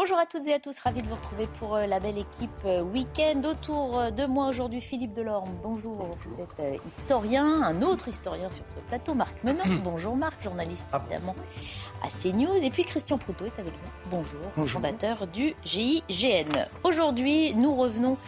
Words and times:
Bonjour 0.00 0.16
à 0.16 0.26
toutes 0.26 0.46
et 0.46 0.54
à 0.54 0.60
tous, 0.60 0.78
ravi 0.78 1.02
de 1.02 1.08
vous 1.08 1.16
retrouver 1.16 1.48
pour 1.58 1.74
euh, 1.74 1.86
la 1.86 1.98
belle 1.98 2.18
équipe 2.18 2.50
euh, 2.64 2.82
week-end. 2.82 3.42
Autour 3.42 3.98
euh, 3.98 4.10
de 4.12 4.26
moi 4.26 4.46
aujourd'hui, 4.46 4.80
Philippe 4.80 5.12
Delorme. 5.12 5.50
Bonjour, 5.60 6.16
vous 6.24 6.40
êtes 6.40 6.80
historien, 6.86 7.62
un 7.64 7.82
autre 7.82 8.06
historien 8.06 8.48
sur 8.48 8.62
ce 8.68 8.78
plateau, 8.78 9.14
Marc 9.14 9.42
Menon. 9.42 9.64
Bonjour 9.82 10.14
Marc, 10.14 10.40
journaliste 10.40 10.86
Ah. 10.92 11.02
évidemment 11.04 11.34
à 12.00 12.06
CNews. 12.10 12.64
Et 12.64 12.70
puis 12.70 12.84
Christian 12.84 13.18
Proutot 13.18 13.46
est 13.46 13.58
avec 13.58 13.72
nous. 13.72 14.10
Bonjour, 14.12 14.40
Bonjour. 14.56 14.80
fondateur 14.80 15.26
du 15.26 15.56
GIGN. 15.64 16.68
Aujourd'hui, 16.84 17.56
nous 17.56 17.74
revenons 17.74 18.18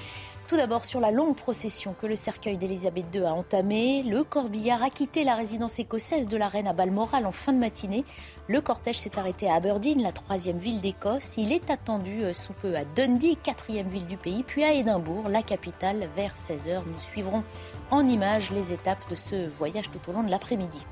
tout 0.50 0.56
d'abord 0.56 0.84
sur 0.84 0.98
la 0.98 1.12
longue 1.12 1.36
procession 1.36 1.94
que 1.94 2.08
le 2.08 2.16
cercueil 2.16 2.56
d'Elisabeth 2.56 3.06
II 3.14 3.22
a 3.22 3.32
entamée. 3.32 4.02
Le 4.02 4.24
corbillard 4.24 4.82
a 4.82 4.90
quitté 4.90 5.22
la 5.22 5.36
résidence 5.36 5.78
écossaise 5.78 6.26
de 6.26 6.36
la 6.36 6.48
reine 6.48 6.66
à 6.66 6.72
Balmoral 6.72 7.24
en 7.24 7.30
fin 7.30 7.52
de 7.52 7.58
matinée. 7.60 8.04
Le 8.48 8.60
cortège 8.60 8.98
s'est 8.98 9.16
arrêté 9.16 9.48
à 9.48 9.54
Aberdeen, 9.54 10.02
la 10.02 10.10
troisième 10.10 10.58
ville 10.58 10.80
d'Écosse. 10.80 11.36
Il 11.36 11.52
est 11.52 11.70
attendu 11.70 12.24
euh, 12.24 12.32
sous 12.32 12.52
peu 12.52 12.74
à 12.74 12.84
Dundee, 12.84 13.38
quatrième 13.40 13.88
ville 13.90 14.08
du 14.08 14.16
pays, 14.16 14.42
puis 14.42 14.64
à 14.64 14.72
Édimbourg, 14.72 15.28
la 15.28 15.42
capitale, 15.42 16.08
vers 16.16 16.34
16h. 16.34 16.82
Nous 16.84 16.98
suivrons 16.98 17.44
en 17.92 18.08
images 18.08 18.50
les 18.50 18.72
étapes 18.72 19.08
de 19.08 19.14
ce 19.14 19.46
voyage 19.46 19.88
tout 19.88 20.10
au 20.10 20.12
long 20.12 20.24
de 20.24 20.30
l'après-midi. 20.30 20.84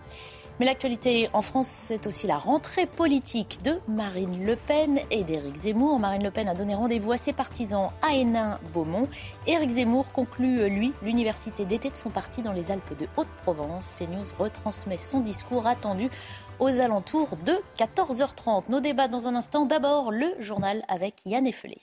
Mais 0.58 0.66
l'actualité 0.66 1.30
en 1.34 1.40
France, 1.40 1.68
c'est 1.68 2.08
aussi 2.08 2.26
la 2.26 2.36
rentrée 2.36 2.86
politique 2.86 3.62
de 3.62 3.78
Marine 3.86 4.44
Le 4.44 4.56
Pen 4.56 4.98
et 5.12 5.22
d'Éric 5.22 5.54
Zemmour. 5.54 6.00
Marine 6.00 6.24
Le 6.24 6.32
Pen 6.32 6.48
a 6.48 6.54
donné 6.54 6.74
rendez-vous 6.74 7.12
à 7.12 7.16
ses 7.16 7.32
partisans 7.32 7.90
à 8.02 8.14
Hénin-Beaumont. 8.14 9.08
Éric 9.46 9.70
Zemmour 9.70 10.10
conclut, 10.10 10.68
lui, 10.68 10.92
l'université 11.04 11.64
d'été 11.64 11.90
de 11.90 11.96
son 11.96 12.10
parti 12.10 12.42
dans 12.42 12.52
les 12.52 12.72
Alpes 12.72 12.98
de 12.98 13.06
Haute-Provence. 13.16 14.00
CNews 14.00 14.34
retransmet 14.36 14.98
son 14.98 15.20
discours 15.20 15.68
attendu 15.68 16.10
aux 16.58 16.80
alentours 16.80 17.36
de 17.46 17.54
14h30. 17.76 18.64
Nos 18.68 18.80
débats 18.80 19.06
dans 19.06 19.28
un 19.28 19.36
instant. 19.36 19.64
D'abord, 19.64 20.10
le 20.10 20.26
journal 20.40 20.82
avec 20.88 21.20
Yann 21.24 21.46
Effelé. 21.46 21.78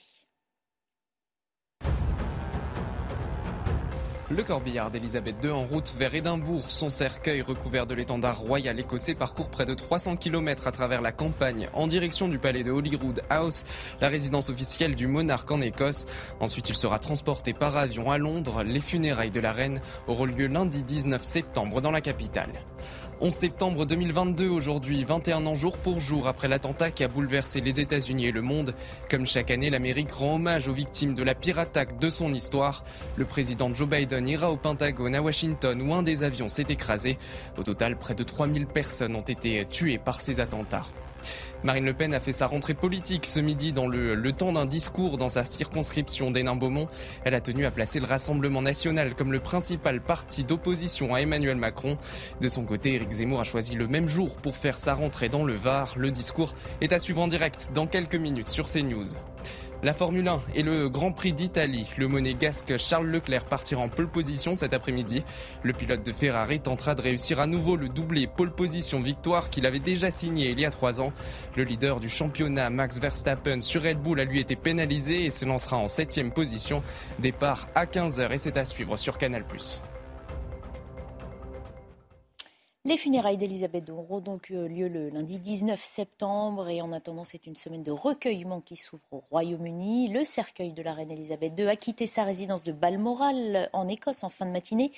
Le 4.31 4.41
corbillard 4.41 4.89
d'Elisabeth 4.89 5.35
II 5.43 5.51
en 5.51 5.65
route 5.65 5.93
vers 5.99 6.15
Édimbourg. 6.15 6.63
Son 6.67 6.89
cercueil 6.89 7.43
recouvert 7.43 7.85
de 7.85 7.93
l'étendard 7.93 8.39
royal 8.39 8.79
écossais 8.79 9.13
parcourt 9.13 9.51
près 9.51 9.65
de 9.65 9.75
300 9.75 10.15
km 10.15 10.65
à 10.65 10.71
travers 10.71 11.03
la 11.03 11.11
campagne 11.11 11.69
en 11.73 11.85
direction 11.85 12.27
du 12.27 12.39
palais 12.39 12.63
de 12.63 12.71
Holyrood 12.71 13.21
House, 13.29 13.65
la 14.01 14.09
résidence 14.09 14.49
officielle 14.49 14.95
du 14.95 15.05
monarque 15.05 15.51
en 15.51 15.61
Écosse. 15.61 16.07
Ensuite, 16.39 16.69
il 16.69 16.75
sera 16.75 16.97
transporté 16.97 17.53
par 17.53 17.77
avion 17.77 18.09
à 18.09 18.17
Londres. 18.17 18.63
Les 18.63 18.81
funérailles 18.81 19.29
de 19.29 19.39
la 19.39 19.53
reine 19.53 19.79
auront 20.07 20.25
lieu 20.25 20.47
lundi 20.47 20.83
19 20.83 21.21
septembre 21.21 21.79
dans 21.79 21.91
la 21.91 22.01
capitale. 22.01 22.53
11 23.21 23.33
septembre 23.33 23.85
2022 23.85 24.49
aujourd'hui, 24.49 25.05
21 25.05 25.45
ans 25.45 25.55
jour 25.55 25.77
pour 25.77 26.01
jour 26.01 26.27
après 26.27 26.49
l'attentat 26.49 26.91
qui 26.91 27.01
a 27.01 27.07
bouleversé 27.07 27.61
les 27.61 27.79
États-Unis 27.79 28.25
et 28.25 28.31
le 28.33 28.41
monde. 28.41 28.75
Comme 29.09 29.25
chaque 29.25 29.51
année, 29.51 29.69
l'Amérique 29.69 30.11
rend 30.11 30.35
hommage 30.35 30.67
aux 30.67 30.73
victimes 30.73 31.13
de 31.13 31.23
la 31.23 31.33
pire 31.33 31.57
attaque 31.57 31.97
de 31.97 32.09
son 32.09 32.33
histoire. 32.33 32.83
Le 33.15 33.23
président 33.23 33.73
Joe 33.73 33.87
Biden 33.87 34.27
ira 34.27 34.51
au 34.51 34.57
Pentagone 34.57 35.15
à 35.15 35.21
Washington 35.21 35.81
où 35.81 35.93
un 35.93 36.03
des 36.03 36.23
avions 36.23 36.49
s'est 36.49 36.65
écrasé. 36.67 37.17
Au 37.57 37.63
total, 37.63 37.95
près 37.95 38.15
de 38.15 38.23
3000 38.23 38.67
personnes 38.67 39.15
ont 39.15 39.21
été 39.21 39.65
tuées 39.65 39.97
par 39.97 40.19
ces 40.19 40.41
attentats. 40.41 40.85
Marine 41.65 41.85
Le 41.85 41.93
Pen 41.93 42.13
a 42.13 42.19
fait 42.19 42.31
sa 42.31 42.45
rentrée 42.45 42.75
politique 42.75 43.25
ce 43.25 43.39
midi 43.39 43.73
dans 43.73 43.87
le, 43.87 44.31
temps 44.33 44.51
d'un 44.51 44.67
discours 44.67 45.17
dans 45.17 45.29
sa 45.29 45.43
circonscription 45.43 46.29
d'Hénin-Beaumont. 46.29 46.87
Elle 47.23 47.33
a 47.33 47.41
tenu 47.41 47.65
à 47.65 47.71
placer 47.71 47.99
le 47.99 48.05
Rassemblement 48.05 48.61
national 48.61 49.15
comme 49.15 49.31
le 49.31 49.39
principal 49.39 49.99
parti 49.99 50.43
d'opposition 50.43 51.15
à 51.15 51.21
Emmanuel 51.21 51.57
Macron. 51.57 51.97
De 52.39 52.49
son 52.49 52.65
côté, 52.65 52.93
Éric 52.93 53.09
Zemmour 53.09 53.39
a 53.39 53.45
choisi 53.45 53.73
le 53.73 53.87
même 53.87 54.07
jour 54.07 54.35
pour 54.35 54.55
faire 54.55 54.77
sa 54.77 54.93
rentrée 54.93 55.27
dans 55.27 55.43
le 55.43 55.55
Var. 55.55 55.95
Le 55.97 56.11
discours 56.11 56.53
est 56.81 56.93
à 56.93 56.99
suivre 56.99 57.23
en 57.23 57.27
direct 57.27 57.71
dans 57.73 57.87
quelques 57.87 58.13
minutes 58.13 58.49
sur 58.49 58.65
CNews. 58.65 59.15
La 59.83 59.93
Formule 59.93 60.27
1 60.27 60.41
et 60.55 60.63
le 60.63 60.89
Grand 60.89 61.11
Prix 61.11 61.33
d'Italie. 61.33 61.89
Le 61.97 62.07
monégasque 62.07 62.77
Charles 62.77 63.07
Leclerc 63.07 63.45
partira 63.45 63.81
en 63.81 63.89
pole 63.89 64.07
position 64.07 64.57
cet 64.57 64.73
après-midi. 64.73 65.23
Le 65.63 65.73
pilote 65.73 66.03
de 66.03 66.11
Ferrari 66.11 66.59
tentera 66.59 66.95
de 66.95 67.01
réussir 67.01 67.39
à 67.39 67.45
nouveau 67.45 67.75
le 67.75 67.89
doublé 67.89 68.25
pole 68.25 68.51
position 68.51 69.01
victoire 69.01 69.49
qu'il 69.49 69.65
avait 69.65 69.79
déjà 69.79 70.09
signé 70.11 70.49
il 70.49 70.59
y 70.59 70.65
a 70.65 70.71
trois 70.71 71.01
ans. 71.01 71.13
Le 71.55 71.63
leader 71.63 71.99
du 71.99 72.09
championnat, 72.09 72.69
Max 72.69 72.99
Verstappen, 72.99 73.61
sur 73.61 73.83
Red 73.83 73.99
Bull, 73.99 74.19
a 74.19 74.25
lui 74.25 74.39
été 74.39 74.55
pénalisé 74.55 75.25
et 75.25 75.29
se 75.29 75.45
lancera 75.45 75.77
en 75.77 75.87
septième 75.87 76.31
position. 76.31 76.81
Départ 77.19 77.67
à 77.75 77.85
15h 77.85 78.31
et 78.31 78.37
c'est 78.37 78.57
à 78.57 78.65
suivre 78.65 78.97
sur 78.97 79.17
Canal+. 79.17 79.43
Les 82.87 82.97
funérailles 82.97 83.37
d'Elisabeth 83.37 83.87
II 83.87 83.95
auront 83.95 84.19
donc 84.19 84.51
euh, 84.51 84.67
lieu 84.67 84.87
le 84.87 85.09
lundi 85.09 85.39
19 85.39 85.83
septembre 85.83 86.69
et 86.69 86.83
en 86.83 86.91
attendant, 86.91 87.23
c'est 87.23 87.47
une 87.47 87.55
semaine 87.55 87.81
de 87.81 87.89
recueillement 87.89 88.61
qui 88.61 88.75
s'ouvre 88.75 89.01
au 89.11 89.23
Royaume-Uni. 89.31 90.09
Le 90.09 90.23
cercueil 90.23 90.71
de 90.71 90.83
la 90.83 90.93
reine 90.93 91.09
Elisabeth 91.09 91.53
II 91.57 91.67
a 91.67 91.75
quitté 91.75 92.05
sa 92.05 92.23
résidence 92.23 92.61
de 92.61 92.71
Balmoral 92.71 93.71
en 93.73 93.89
Écosse 93.89 94.23
en 94.23 94.29
fin 94.29 94.45
de 94.45 94.51
matinée. 94.51 94.91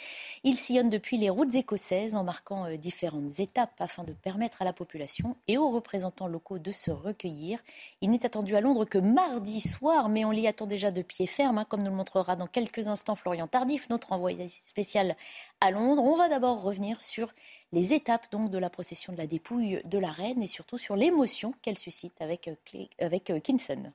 Il 0.43 0.57
sillonne 0.57 0.89
depuis 0.89 1.17
les 1.17 1.29
routes 1.29 1.55
écossaises 1.55 2.13
en 2.13 2.25
marquant 2.25 2.65
euh, 2.65 2.75
différentes 2.75 3.39
étapes 3.39 3.79
afin 3.79 4.03
de 4.03 4.11
permettre 4.11 4.61
à 4.61 4.65
la 4.65 4.73
population 4.73 5.37
et 5.47 5.57
aux 5.57 5.69
représentants 5.69 6.27
locaux 6.27 6.59
de 6.59 6.73
se 6.73 6.91
recueillir. 6.91 7.57
Il 8.01 8.11
n'est 8.11 8.25
attendu 8.25 8.57
à 8.57 8.59
Londres 8.59 8.83
que 8.83 8.97
mardi 8.97 9.61
soir, 9.61 10.09
mais 10.09 10.25
on 10.25 10.31
l'y 10.31 10.45
attend 10.45 10.65
déjà 10.65 10.91
de 10.91 11.03
pied 11.03 11.25
ferme, 11.25 11.57
hein, 11.57 11.65
comme 11.69 11.83
nous 11.83 11.91
le 11.91 11.95
montrera 11.95 12.35
dans 12.35 12.47
quelques 12.47 12.89
instants 12.89 13.15
Florian 13.15 13.47
Tardif, 13.47 13.89
notre 13.89 14.11
envoyé 14.11 14.49
spécial 14.65 15.15
à 15.61 15.71
Londres. 15.71 16.03
On 16.03 16.17
va 16.17 16.27
d'abord 16.27 16.61
revenir 16.61 16.99
sur 16.99 17.33
les 17.71 17.93
étapes 17.93 18.31
donc 18.31 18.49
de 18.49 18.57
la 18.57 18.69
procession 18.69 19.13
de 19.13 19.17
la 19.17 19.27
dépouille 19.27 19.81
de 19.85 19.99
la 19.99 20.11
reine 20.11 20.41
et 20.41 20.47
surtout 20.47 20.77
sur 20.77 20.95
l'émotion 20.95 21.53
qu'elle 21.61 21.77
suscite 21.77 22.21
avec, 22.21 22.47
euh, 22.47 22.85
avec 22.99 23.29
euh, 23.29 23.39
Kinson. 23.39 23.91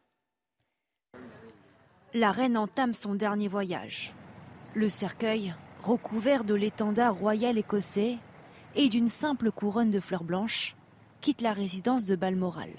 La 2.15 2.33
reine 2.33 2.59
entame 2.59 2.93
son 2.93 3.15
dernier 3.15 3.49
voyage. 3.49 4.13
Le 4.75 4.91
cercueil, 4.91 5.55
recouvert 5.83 6.45
de 6.45 6.55
l'étendard 6.55 7.15
royal 7.17 7.57
écossais 7.57 8.19
et 8.77 8.89
d'une 8.89 9.09
simple 9.09 9.51
couronne 9.51 9.91
de 9.91 10.01
fleurs 10.01 10.25
blanches, 10.25 10.77
quitte 11.21 11.41
la 11.41 11.53
résidence 11.53 12.05
de 12.05 12.17
Balmoral. 12.17 12.71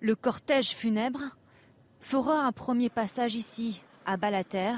Le 0.00 0.16
cortège 0.16 0.70
funèbre 0.70 1.36
fera 2.00 2.42
un 2.42 2.52
premier 2.52 2.88
passage 2.88 3.34
ici, 3.34 3.82
à 4.04 4.16
Balater, 4.16 4.76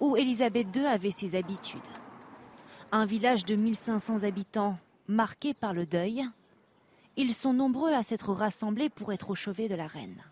où 0.00 0.16
Élisabeth 0.16 0.74
II 0.74 0.86
avait 0.86 1.10
ses 1.10 1.36
habitudes. 1.36 1.80
Un 2.94 3.06
village 3.06 3.44
de 3.44 3.56
1500 3.56 4.22
habitants 4.22 4.78
marqué 5.08 5.52
par 5.52 5.74
le 5.74 5.84
deuil. 5.84 6.22
Ils 7.16 7.34
sont 7.34 7.52
nombreux 7.52 7.92
à 7.92 8.04
s'être 8.04 8.32
rassemblés 8.32 8.88
pour 8.88 9.12
être 9.12 9.30
au 9.30 9.34
chevet 9.34 9.68
de 9.68 9.74
la 9.74 9.88
reine. 9.88 10.22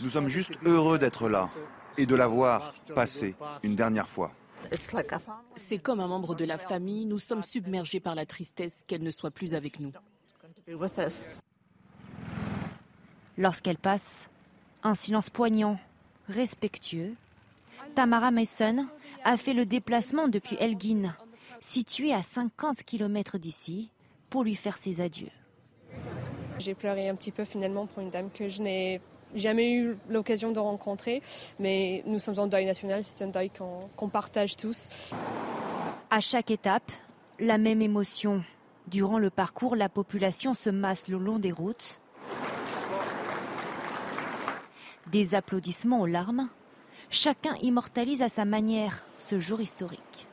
Nous 0.00 0.08
sommes 0.08 0.28
juste 0.28 0.52
heureux 0.64 0.98
d'être 0.98 1.28
là 1.28 1.50
et 1.98 2.06
de 2.06 2.14
la 2.14 2.28
voir 2.28 2.72
passer 2.94 3.36
une 3.62 3.76
dernière 3.76 4.08
fois. 4.08 4.32
C'est 5.54 5.76
comme 5.76 6.00
un 6.00 6.06
membre 6.06 6.34
de 6.34 6.46
la 6.46 6.56
famille, 6.56 7.04
nous 7.04 7.18
sommes 7.18 7.42
submergés 7.42 8.00
par 8.00 8.14
la 8.14 8.24
tristesse 8.24 8.82
qu'elle 8.86 9.02
ne 9.02 9.10
soit 9.10 9.30
plus 9.30 9.54
avec 9.54 9.80
nous. 9.80 9.92
Lorsqu'elle 13.36 13.76
passe, 13.76 14.30
un 14.82 14.94
silence 14.94 15.28
poignant, 15.28 15.78
respectueux. 16.26 17.16
Tamara 17.94 18.30
Mason 18.30 18.86
a 19.24 19.36
fait 19.36 19.52
le 19.52 19.66
déplacement 19.66 20.26
depuis 20.26 20.56
Elgin, 20.58 21.14
située 21.60 22.12
à 22.12 22.22
50 22.22 22.82
km 22.82 23.38
d'ici, 23.38 23.90
pour 24.28 24.44
lui 24.44 24.54
faire 24.54 24.76
ses 24.76 25.00
adieux. 25.00 25.30
J'ai 26.58 26.74
pleuré 26.74 27.08
un 27.08 27.14
petit 27.14 27.32
peu 27.32 27.44
finalement 27.44 27.86
pour 27.86 28.02
une 28.02 28.10
dame 28.10 28.30
que 28.30 28.48
je 28.48 28.62
n'ai 28.62 29.00
jamais 29.34 29.72
eu 29.72 29.96
l'occasion 30.08 30.52
de 30.52 30.58
rencontrer, 30.58 31.22
mais 31.58 32.02
nous 32.06 32.18
sommes 32.18 32.38
en 32.38 32.46
deuil 32.46 32.66
national, 32.66 33.04
c'est 33.04 33.24
un 33.24 33.28
deuil 33.28 33.50
qu'on 33.50 33.88
qu'on 33.96 34.08
partage 34.08 34.56
tous. 34.56 34.88
À 36.10 36.20
chaque 36.20 36.50
étape, 36.50 36.90
la 37.38 37.58
même 37.58 37.82
émotion. 37.82 38.42
Durant 38.88 39.18
le 39.18 39.30
parcours, 39.30 39.76
la 39.76 39.88
population 39.88 40.54
se 40.54 40.70
masse 40.70 41.08
le 41.08 41.18
long 41.18 41.38
des 41.38 41.52
routes. 41.52 42.00
Des 45.06 45.34
applaudissements 45.34 46.00
aux 46.00 46.06
larmes. 46.06 46.48
Chacun 47.08 47.54
immortalise 47.62 48.22
à 48.22 48.28
sa 48.28 48.44
manière 48.44 49.04
ce 49.18 49.38
jour 49.40 49.60
historique. 49.60 50.28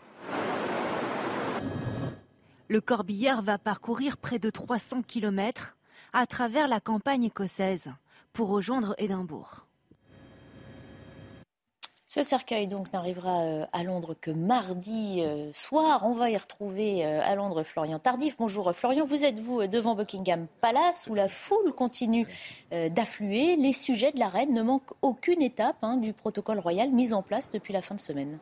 Le 2.69 2.81
corbillard 2.81 3.43
va 3.43 3.57
parcourir 3.57 4.17
près 4.17 4.39
de 4.39 4.49
300 4.49 5.03
km 5.03 5.77
à 6.11 6.25
travers 6.25 6.67
la 6.67 6.81
campagne 6.81 7.23
écossaise 7.23 7.89
pour 8.33 8.49
rejoindre 8.49 8.93
Édimbourg. 8.97 9.67
Ce 12.09 12.23
cercueil 12.23 12.67
donc 12.67 12.91
n'arrivera 12.91 13.41
euh, 13.43 13.65
à 13.71 13.83
Londres 13.83 14.15
que 14.19 14.31
mardi 14.31 15.21
euh, 15.21 15.49
soir. 15.53 16.05
On 16.05 16.13
va 16.13 16.29
y 16.29 16.35
retrouver 16.35 17.05
euh, 17.05 17.21
à 17.21 17.35
Londres 17.35 17.63
Florian 17.63 17.99
Tardif. 17.99 18.35
Bonjour 18.37 18.73
Florian, 18.73 19.05
vous 19.05 19.23
êtes 19.23 19.39
vous 19.39 19.65
devant 19.67 19.95
Buckingham 19.95 20.47
Palace 20.59 21.07
où 21.09 21.15
la 21.15 21.29
foule 21.29 21.73
continue 21.73 22.27
d'affluer. 22.71 23.55
Les 23.55 23.73
sujets 23.73 24.11
de 24.11 24.19
la 24.19 24.27
reine 24.27 24.51
ne 24.51 24.61
manquent 24.61 24.93
aucune 25.01 25.41
étape 25.41 25.77
hein, 25.83 25.95
du 25.95 26.11
protocole 26.11 26.59
royal 26.59 26.89
mis 26.91 27.13
en 27.13 27.21
place 27.21 27.49
depuis 27.49 27.71
la 27.71 27.81
fin 27.81 27.95
de 27.95 27.99
semaine. 28.01 28.39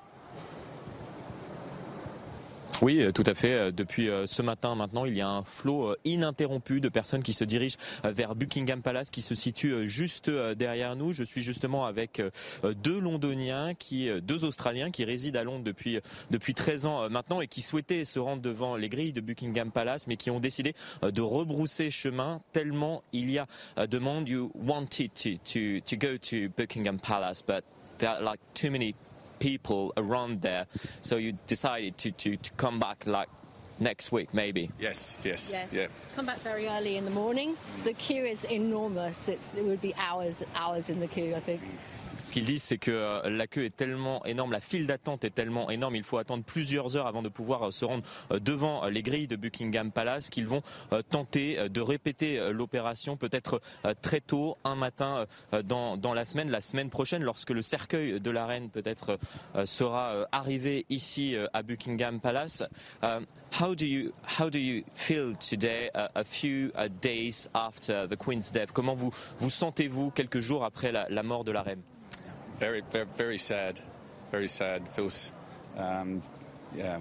Oui, 2.82 3.02
euh, 3.02 3.12
tout 3.12 3.24
à 3.26 3.34
fait. 3.34 3.54
Euh, 3.54 3.72
depuis 3.72 4.10
euh, 4.10 4.26
ce 4.28 4.42
matin 4.42 4.76
maintenant, 4.76 5.06
il 5.06 5.16
y 5.16 5.22
a 5.22 5.30
un 5.30 5.44
flot 5.44 5.96
ininterrompu 6.04 6.82
de 6.82 6.90
personnes 6.90 7.24
qui 7.24 7.34
se 7.34 7.44
dirigent 7.44 7.78
vers 8.04 8.36
Buckingham 8.36 8.82
Palace 8.82 9.12
qui 9.12 9.22
se 9.22 9.34
situe 9.34 9.88
juste 9.88 10.30
derrière 10.30 10.96
nous. 10.96 11.14
Je 11.14 11.24
suis 11.24 11.42
justement 11.42 11.86
avec 11.86 12.22
deux 12.64 13.00
Londoniens, 13.00 13.74
qui, 13.74 14.10
deux 14.22 14.46
Australiens 14.46 14.92
qui 14.92 15.06
résident 15.06 15.40
à 15.40 15.44
Londres 15.44 15.64
depuis, 15.64 16.00
depuis 16.32 16.54
13 16.54 16.86
ans 16.86 17.10
maintenant 17.10 17.42
et 17.42 17.48
qui 17.48 17.62
souhaitaient 17.62 18.06
se 18.06 18.20
rendre 18.20 18.42
devant 18.42 18.76
les 18.76 18.90
grilles 18.90 19.14
de 19.14 19.22
Buckingham 19.22 19.72
Palace 19.72 20.08
mais 20.08 20.18
qui 20.18 20.32
ont 20.32 20.40
décidé 20.40 20.76
de 21.02 21.22
rebrousser 21.22 21.90
chemin 21.90 22.42
tellement 22.54 23.04
il 23.14 23.30
y 23.32 23.40
a 23.40 23.48
de 23.88 24.00
monde. 24.00 24.28
You 24.28 24.52
wanted 24.56 25.14
to, 25.14 25.30
to, 25.46 25.80
to 25.86 25.96
go 25.98 26.18
to 26.18 26.50
Buckingham 26.58 27.00
Palace 27.00 27.42
but 27.46 27.64
there 27.98 28.10
are 28.10 28.22
like 28.22 28.40
too 28.54 28.72
many 28.72 28.96
people 29.46 29.94
around 29.96 30.42
there. 30.42 30.66
So 31.02 31.18
you 31.18 31.38
decided 31.46 32.00
to, 32.00 32.12
to, 32.12 32.36
to 32.36 32.52
come 32.54 32.80
back 32.80 33.06
like 33.06 33.30
next 33.78 34.12
week, 34.12 34.34
maybe. 34.34 34.72
Yes, 34.80 35.18
yes, 35.24 35.52
yes. 35.52 35.72
Yeah. 35.72 35.86
Come 36.16 36.26
back 36.26 36.40
very 36.40 36.68
early 36.68 36.98
in 36.98 37.06
the 37.06 37.12
morning. 37.12 37.56
The 37.84 37.94
queue 37.94 38.26
is 38.26 38.46
enormous. 38.46 39.30
It's, 39.30 39.54
it 39.54 39.64
would 39.64 39.82
be 39.82 39.94
hours, 39.98 40.44
hours 40.56 40.90
in 40.90 41.00
the 41.00 41.06
queue, 41.08 41.36
I 41.36 41.42
think. 41.42 41.62
Ce 42.26 42.32
qu'ils 42.32 42.46
disent, 42.46 42.64
c'est 42.64 42.80
que 42.80 42.90
euh, 42.90 43.30
la 43.30 43.46
queue 43.46 43.66
est 43.66 43.76
tellement 43.76 44.26
énorme, 44.26 44.52
la 44.52 44.60
file 44.60 44.88
d'attente 44.88 45.24
est 45.24 45.30
tellement 45.30 45.70
énorme, 45.70 45.96
il 45.96 46.04
faut 46.04 46.18
attendre 46.18 46.44
plusieurs 46.44 46.98
heures 46.98 47.06
avant 47.06 47.22
de 47.22 47.30
pouvoir 47.30 47.68
euh, 47.68 47.72
se 47.72 47.86
rendre 47.86 48.04
euh, 48.32 48.40
devant 48.40 48.86
les 48.88 49.04
grilles 49.04 49.28
de 49.28 49.36
Buckingham 49.36 49.92
Palace, 49.92 50.32
qu'ils 50.32 50.48
vont 50.48 50.64
tenter 51.10 51.70
de 51.70 51.82
répéter 51.82 52.52
l'opération 52.52 53.16
peut-être 53.18 53.62
très 54.02 54.22
tôt, 54.22 54.58
un 54.64 54.76
matin 54.76 55.26
dans, 55.64 56.14
la 56.14 56.26
semaine, 56.26 56.50
la 56.50 56.62
semaine 56.62 56.90
prochaine, 56.90 57.22
lorsque 57.22 57.52
le 57.52 57.62
cercueil 57.62 58.20
de 58.20 58.32
la 58.32 58.46
reine 58.46 58.70
peut-être 58.70 59.20
sera 59.66 60.26
arrivé 60.32 60.86
ici 60.90 61.36
à 61.54 61.62
Buckingham 61.62 62.20
Palace. 62.20 62.64
how 63.60 63.76
do 63.76 63.86
you 63.86 64.84
feel 64.96 65.36
today, 65.36 65.90
a 65.94 66.24
few 66.24 66.72
days 67.02 67.48
after 67.54 68.08
the 68.08 68.18
Queen's 68.18 68.52
death? 68.52 68.72
Comment 68.72 68.96
vous 68.96 69.12
vous 69.38 69.50
sentez-vous 69.50 70.12
quelques 70.12 70.40
jours 70.40 70.64
après 70.64 70.92
la 70.92 71.24
mort 71.24 71.44
de 71.44 71.52
la 71.52 71.62
reine? 71.62 71.82
Very, 72.58 72.82
very, 72.92 73.06
very 73.18 73.38
sad, 73.38 73.80
very 74.32 74.48
sad. 74.48 74.88
Feels, 74.90 75.32
um, 75.78 76.22
yeah, 76.76 77.00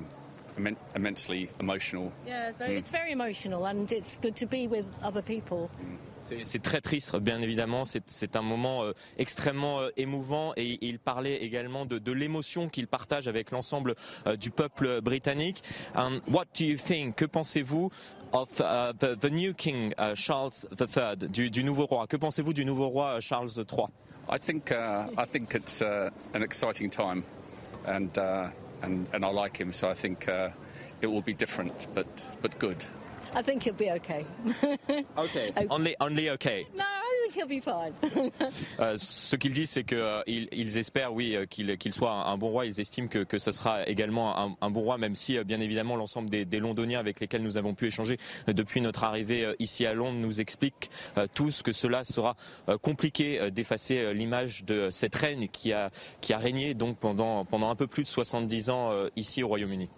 immen 0.57 0.77
immensely 0.95 1.51
emotional. 1.61 2.13
Yeah, 2.27 2.49
it's 2.49 2.59
very, 2.59 2.75
mm. 2.75 2.79
it's 2.79 2.91
very 2.91 3.13
emotional, 3.13 3.67
and 3.67 3.91
it's 3.91 4.17
good 4.17 4.37
to 4.37 4.47
be 4.47 4.67
with 4.67 4.87
other 5.03 5.23
people. 5.23 5.71
Mm. 5.81 5.97
C'est 6.43 6.63
très 6.63 6.81
triste, 6.81 7.17
bien 7.19 7.43
évidemment. 7.43 7.85
C'est 7.85 8.37
un 8.37 8.43
moment 8.43 8.83
euh, 8.83 8.93
extrêmement 9.19 9.81
euh, 9.81 9.91
émouvant 9.99 10.55
et, 10.57 10.73
et, 10.73 10.87
il 10.89 10.99
parlait 10.99 11.37
également 11.43 11.85
de, 11.85 11.99
de 11.99 12.13
l'émotion 12.13 12.71
qu'il 12.71 12.87
partage 12.87 13.29
avec 13.29 13.51
l'ensemble 13.51 13.95
euh, 14.27 14.35
du 14.37 14.51
peuple 14.51 15.03
britannique. 15.03 15.63
Um, 15.95 16.21
what 16.27 16.47
do 16.59 16.65
you 16.65 16.79
think? 16.79 17.17
Que 17.17 17.27
pensez-vous 17.27 17.91
of 18.33 18.49
uh, 18.61 18.95
the, 18.99 19.19
the, 19.21 19.31
new 19.31 19.53
King 19.53 19.93
uh, 19.99 20.15
Charles 20.15 20.67
III, 20.81 21.29
du, 21.29 21.51
du 21.51 21.63
nouveau 21.63 21.85
roi? 21.85 22.07
Que 22.07 22.17
pensez-vous 22.17 22.55
du 22.55 22.65
nouveau 22.65 22.89
roi 22.89 23.21
Charles 23.21 23.51
III 23.59 23.89
I 24.29 24.39
think 24.39 24.73
uh, 24.73 25.09
I 25.17 25.25
think 25.25 25.55
it's 25.55 25.83
uh, 25.83 26.11
an 26.33 26.43
exciting 26.43 26.91
time, 26.91 27.25
and 27.87 28.17
uh, 28.17 28.49
and 28.83 29.07
and 29.13 29.25
I 29.25 29.29
like 29.29 29.57
him, 29.57 29.73
so 29.73 29.89
I 29.89 29.95
think 29.95 30.29
uh, 30.29 30.51
it 31.01 31.07
will 31.07 31.23
be 31.23 31.35
different, 31.35 31.87
but 31.95 32.07
but 32.43 32.59
good. 32.59 32.85
I 33.35 33.43
think 33.43 33.65
he'll 33.65 33.75
be 33.75 33.91
okay. 33.91 34.25
okay. 35.19 35.53
Only 35.71 35.97
only 36.01 36.31
okay. 36.31 36.67
No, 36.75 36.85
Euh, 38.81 38.95
ce 38.97 39.37
qu'ils 39.37 39.53
disent, 39.53 39.71
c'est 39.71 39.85
qu'ils 39.85 39.99
euh, 39.99 40.79
espèrent, 40.79 41.13
oui, 41.13 41.37
euh, 41.37 41.47
qu'il 41.47 41.93
soit 41.93 42.13
un, 42.13 42.37
bon 42.37 42.49
roi. 42.49 42.67
Ils 42.67 42.81
estiment 42.81 43.09
que, 43.09 43.21
que 43.21 43.39
ce 43.39 43.51
sera 43.53 43.87
également 43.87 44.57
un, 44.61 44.71
bon 44.71 44.81
roi, 44.81 44.99
même 44.99 45.15
si, 45.15 45.39
bien 45.45 45.61
évidemment, 45.61 45.97
l'ensemble 45.97 46.29
des, 46.29 46.59
Londoniens 46.59 46.99
avec 46.99 47.21
lesquels 47.21 47.43
nous 47.43 47.57
avons 47.57 47.75
pu 47.75 47.87
échanger 47.87 48.17
depuis 48.47 48.81
notre 48.81 49.05
arrivée 49.05 49.55
ici 49.59 49.87
à 49.87 49.95
Londres 49.95 50.19
nous 50.19 50.41
expliquent 50.41 50.91
tous 51.35 51.63
que 51.63 51.73
cela 51.73 52.05
sera 52.05 52.37
compliqué 52.83 53.51
d'effacer 53.51 54.15
l'image 54.15 54.65
de 54.65 54.91
cette 54.91 55.15
reine 55.15 55.49
qui 55.49 55.73
a, 55.73 55.91
qui 56.21 56.33
a 56.33 56.39
régné 56.39 56.75
donc 56.75 56.99
pendant, 56.99 57.45
pendant 57.45 57.71
un 57.71 57.77
peu 57.77 57.87
plus 57.87 58.03
de 58.03 58.09
70 58.09 58.71
ans 58.71 58.93
ici 59.17 59.43
au 59.43 59.49
Royaume-Uni. 59.49 59.89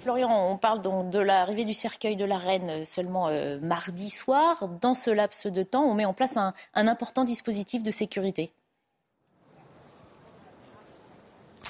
Florian, 0.00 0.30
on 0.50 0.56
parle 0.56 0.80
donc 0.80 1.10
de 1.10 1.18
l'arrivée 1.18 1.66
du 1.66 1.74
cercueil 1.74 2.16
de 2.16 2.24
la 2.24 2.38
reine 2.38 2.70
euh, 2.70 2.84
seulement 2.84 3.28
euh, 3.28 3.58
mardi 3.60 4.08
soir. 4.08 4.66
Dans 4.80 4.94
ce 4.94 5.10
laps 5.10 5.46
de 5.46 5.62
temps, 5.62 5.82
on 5.84 5.94
met 5.94 6.06
en 6.06 6.14
place 6.14 6.38
un 6.38 6.54
important 6.74 7.24
dispositif 7.24 7.82
de 7.82 7.90
sécurité. 7.90 8.50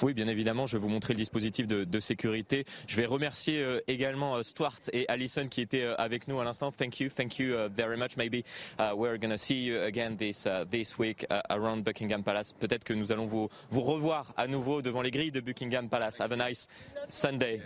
Oui, 0.03 0.15
bien 0.15 0.27
évidemment, 0.27 0.65
je 0.65 0.77
vais 0.77 0.81
vous 0.81 0.89
montrer 0.89 1.13
le 1.13 1.19
dispositif 1.19 1.67
de, 1.67 1.99
sécurité. 1.99 2.65
Je 2.87 2.95
vais 2.95 3.05
remercier 3.05 3.61
euh, 3.61 3.79
également 3.87 4.35
euh, 4.35 4.41
Stuart 4.41 4.79
et 4.91 5.07
Alison 5.07 5.47
qui 5.47 5.61
étaient 5.61 5.83
euh, 5.83 5.95
avec 5.97 6.27
nous 6.27 6.39
à 6.39 6.43
l'instant. 6.43 6.71
Thank 6.71 6.99
you, 6.99 7.09
thank 7.09 7.37
you 7.37 7.55
very 7.75 7.97
much. 7.97 8.17
Maybe 8.17 8.43
uh, 8.79 8.95
we're 8.95 9.19
going 9.19 9.29
to 9.29 9.37
see 9.37 9.63
you 9.63 9.79
again 9.81 10.17
this 10.17 10.47
uh, 10.47 10.65
this 10.71 10.97
week 10.97 11.27
uh, 11.29 11.41
around 11.51 11.83
Buckingham 11.83 12.23
Palace. 12.23 12.53
Peut-être 12.53 12.83
que 12.83 12.93
nous 12.93 13.11
allons 13.11 13.27
vous 13.27 13.49
vous 13.69 13.81
revoir 13.81 14.33
à 14.37 14.47
nouveau 14.47 14.81
devant 14.81 15.03
les 15.03 15.11
grilles 15.11 15.31
de 15.31 15.39
Buckingham 15.39 15.87
Palace. 15.87 16.19
Have 16.19 16.31
a 16.31 16.49
nice 16.49 16.67
Sunday. 17.07 17.61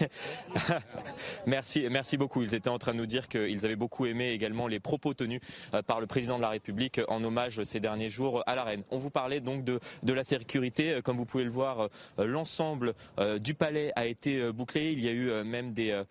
merci, 1.46 1.86
merci 1.88 2.16
beaucoup. 2.16 2.42
Ils 2.42 2.56
étaient 2.56 2.68
en 2.68 2.78
train 2.78 2.94
de 2.94 2.98
nous 2.98 3.06
dire 3.06 3.28
qu'ils 3.28 3.64
avaient 3.64 3.76
beaucoup 3.76 4.06
aimé 4.06 4.30
également 4.30 4.66
les 4.66 4.80
propos 4.80 5.14
tenus 5.14 5.40
par 5.86 6.00
le 6.00 6.06
président 6.08 6.36
de 6.36 6.42
la 6.42 6.48
République 6.48 7.00
en 7.06 7.22
hommage 7.22 7.62
ces 7.62 7.78
derniers 7.78 8.10
jours 8.10 8.42
à 8.46 8.56
la 8.56 8.64
reine. 8.64 8.82
On 8.90 8.96
vous 8.96 9.10
parlait 9.10 9.40
donc 9.40 9.62
de, 9.62 9.78
de 10.02 10.12
la 10.12 10.24
sécurité, 10.24 10.98
comme 11.04 11.16
vous 11.16 11.26
pouvez 11.26 11.43
le 11.44 11.50
voir, 11.50 11.88
euh, 12.18 12.26
l'ensemble 12.26 12.94
euh, 13.18 13.38
du 13.38 13.54
palais 13.54 13.92
a 13.96 14.06
été 14.06 14.40
euh, 14.40 14.52
bouclé. 14.52 14.92
Il 14.92 15.00
y 15.00 15.08
a 15.08 15.12
eu 15.12 15.44
même 15.44 15.72
des 15.72 16.02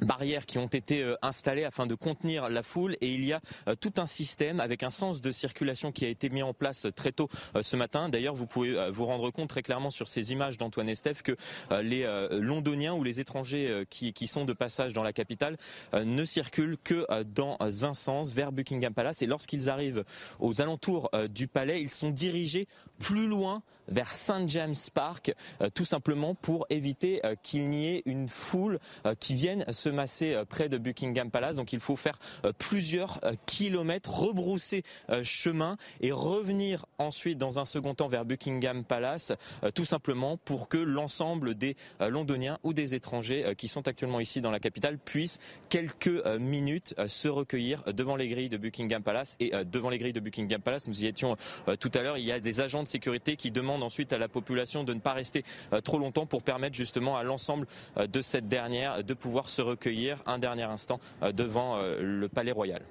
barrières 0.00 0.46
qui 0.46 0.56
ont 0.56 0.66
été 0.66 1.14
installées 1.20 1.64
afin 1.64 1.86
de 1.86 1.94
contenir 1.94 2.48
la 2.48 2.62
foule 2.62 2.96
et 3.02 3.12
il 3.12 3.22
y 3.22 3.34
a 3.34 3.40
tout 3.80 3.92
un 3.98 4.06
système 4.06 4.58
avec 4.58 4.82
un 4.82 4.88
sens 4.88 5.20
de 5.20 5.30
circulation 5.30 5.92
qui 5.92 6.06
a 6.06 6.08
été 6.08 6.30
mis 6.30 6.42
en 6.42 6.54
place 6.54 6.86
très 6.96 7.12
tôt 7.12 7.28
ce 7.60 7.76
matin. 7.76 8.08
D'ailleurs, 8.08 8.34
vous 8.34 8.46
pouvez 8.46 8.90
vous 8.90 9.04
rendre 9.04 9.30
compte 9.30 9.50
très 9.50 9.62
clairement 9.62 9.90
sur 9.90 10.08
ces 10.08 10.32
images 10.32 10.56
d'Antoine 10.56 10.88
Estève 10.88 11.20
que 11.20 11.36
les 11.82 12.06
londoniens 12.30 12.94
ou 12.94 13.04
les 13.04 13.20
étrangers 13.20 13.84
qui, 13.90 14.26
sont 14.26 14.46
de 14.46 14.54
passage 14.54 14.94
dans 14.94 15.02
la 15.02 15.12
capitale 15.12 15.58
ne 15.92 16.24
circulent 16.24 16.78
que 16.82 17.06
dans 17.24 17.58
un 17.60 17.94
sens 17.94 18.32
vers 18.32 18.52
Buckingham 18.52 18.94
Palace 18.94 19.20
et 19.20 19.26
lorsqu'ils 19.26 19.68
arrivent 19.68 20.04
aux 20.38 20.62
alentours 20.62 21.10
du 21.28 21.46
palais, 21.46 21.80
ils 21.80 21.90
sont 21.90 22.10
dirigés 22.10 22.68
plus 23.00 23.26
loin 23.26 23.62
vers 23.88 24.12
St 24.12 24.46
James 24.46 24.76
Park, 24.94 25.34
tout 25.74 25.84
simplement 25.84 26.36
pour 26.36 26.64
éviter 26.70 27.20
qu'il 27.42 27.68
n'y 27.68 27.88
ait 27.88 28.02
une 28.06 28.28
foule 28.28 28.78
qui 29.18 29.34
vienne 29.34 29.64
se 29.72 29.88
masser 29.88 30.34
euh, 30.34 30.44
près 30.44 30.68
de 30.68 30.78
Buckingham 30.78 31.30
Palace. 31.30 31.56
Donc 31.56 31.72
il 31.72 31.80
faut 31.80 31.96
faire 31.96 32.18
euh, 32.44 32.52
plusieurs 32.56 33.20
euh, 33.24 33.34
kilomètres, 33.46 34.10
rebrousser 34.10 34.82
chemin 35.22 35.76
et 36.00 36.12
revenir 36.12 36.86
ensuite 36.98 37.38
dans 37.38 37.58
un 37.58 37.64
second 37.64 37.94
temps 37.94 38.08
vers 38.08 38.24
Buckingham 38.24 38.84
Palace, 38.84 39.32
tout 39.74 39.84
simplement 39.84 40.36
pour 40.36 40.68
que 40.68 40.78
l'ensemble 40.78 41.54
des 41.54 41.76
Londoniens 42.00 42.58
ou 42.62 42.72
des 42.72 42.94
étrangers 42.94 43.54
qui 43.56 43.68
sont 43.68 43.88
actuellement 43.88 44.20
ici 44.20 44.40
dans 44.40 44.50
la 44.50 44.60
capitale 44.60 44.98
puissent 44.98 45.38
quelques 45.68 46.24
minutes 46.38 46.94
se 47.06 47.28
recueillir 47.28 47.82
devant 47.92 48.16
les 48.16 48.28
grilles 48.28 48.48
de 48.48 48.56
Buckingham 48.56 49.02
Palace. 49.02 49.36
Et 49.40 49.52
devant 49.64 49.90
les 49.90 49.98
grilles 49.98 50.12
de 50.12 50.20
Buckingham 50.20 50.60
Palace, 50.60 50.88
nous 50.88 51.02
y 51.02 51.06
étions 51.06 51.36
tout 51.78 51.90
à 51.94 52.02
l'heure, 52.02 52.18
il 52.18 52.24
y 52.24 52.32
a 52.32 52.40
des 52.40 52.60
agents 52.60 52.82
de 52.82 52.88
sécurité 52.90 53.36
qui 53.36 53.50
demandent 53.50 53.82
ensuite 53.82 54.12
à 54.12 54.18
la 54.18 54.28
population 54.28 54.84
de 54.84 54.94
ne 54.94 55.00
pas 55.00 55.12
rester 55.12 55.44
trop 55.84 55.98
longtemps 55.98 56.26
pour 56.26 56.42
permettre 56.42 56.76
justement 56.76 57.16
à 57.16 57.22
l'ensemble 57.22 57.66
de 57.96 58.22
cette 58.22 58.48
dernière 58.48 59.02
de 59.02 59.14
pouvoir 59.14 59.48
se 59.48 59.62
recueillir 59.62 60.22
un 60.26 60.38
dernier 60.38 60.64
instant 60.64 61.00
euh, 61.22 61.32
devant 61.32 61.76
euh, 61.76 62.00
le 62.00 62.28
Palais 62.28 62.52
Royal. 62.52 62.82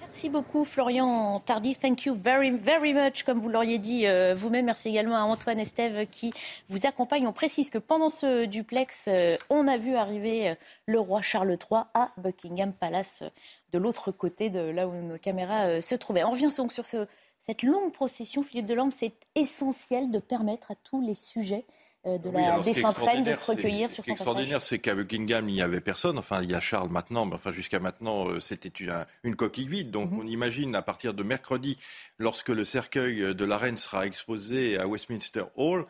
Merci 0.00 0.28
beaucoup 0.28 0.66
Florian 0.66 1.40
Tardy. 1.40 1.74
Thank 1.74 2.04
you 2.04 2.14
very, 2.14 2.50
very 2.50 2.92
much, 2.92 3.22
comme 3.22 3.40
vous 3.40 3.48
l'auriez 3.48 3.78
dit 3.78 4.06
euh, 4.06 4.34
vous-même. 4.36 4.66
Merci 4.66 4.90
également 4.90 5.16
à 5.16 5.22
Antoine 5.22 5.58
Estève 5.58 6.06
qui 6.06 6.34
vous 6.68 6.86
accompagne. 6.86 7.26
On 7.26 7.32
précise 7.32 7.70
que 7.70 7.78
pendant 7.78 8.10
ce 8.10 8.44
duplex, 8.44 9.08
on 9.48 9.66
a 9.68 9.78
vu 9.78 9.94
arriver 9.94 10.54
le 10.84 11.00
roi 11.00 11.22
Charles 11.22 11.52
III 11.52 11.84
à 11.94 12.10
Buckingham 12.18 12.74
Palace, 12.74 13.24
de 13.72 13.78
l'autre 13.78 14.12
côté 14.12 14.50
de 14.50 14.60
là 14.60 14.86
où 14.86 14.92
nos 14.92 15.16
caméras 15.16 15.80
se 15.80 15.94
trouvaient. 15.94 16.24
On 16.24 16.32
revient 16.32 16.48
donc 16.58 16.74
sur 16.74 16.84
ce, 16.84 17.06
cette 17.46 17.62
longue 17.62 17.92
procession, 17.92 18.42
Philippe 18.42 18.66
Delambre. 18.66 18.92
C'est 18.96 19.14
essentiel 19.34 20.10
de 20.10 20.18
permettre 20.18 20.70
à 20.70 20.74
tous 20.74 21.00
les 21.00 21.14
sujets 21.14 21.64
euh, 22.06 22.18
de 22.18 22.30
la 22.30 22.58
défunte 22.60 22.98
reine 22.98 23.22
de 23.22 23.32
se 23.32 23.50
recueillir 23.50 23.90
sur 23.90 24.04
son 24.04 24.10
passage. 24.10 24.26
extraordinaire, 24.26 24.62
c'est 24.62 24.78
qu'à 24.78 24.94
Buckingham, 24.94 25.48
il 25.48 25.54
n'y 25.54 25.62
avait 25.62 25.80
personne. 25.80 26.18
Enfin, 26.18 26.42
il 26.42 26.50
y 26.50 26.54
a 26.54 26.60
Charles 26.60 26.90
maintenant, 26.90 27.26
mais 27.26 27.34
enfin, 27.34 27.52
jusqu'à 27.52 27.78
maintenant, 27.78 28.28
euh, 28.28 28.40
c'était 28.40 28.72
une, 29.22 29.36
coquille 29.36 29.68
vide. 29.68 29.90
Donc, 29.90 30.10
mhm. 30.10 30.20
on 30.20 30.26
imagine 30.26 30.74
à 30.74 30.82
partir 30.82 31.14
de 31.14 31.22
mercredi, 31.22 31.78
lorsque 32.18 32.48
le 32.48 32.64
cercueil 32.64 33.34
de 33.34 33.44
la 33.44 33.56
reine 33.56 33.76
sera 33.76 34.06
exposé 34.06 34.78
à 34.78 34.88
Westminster 34.88 35.44
Hall, 35.56 35.86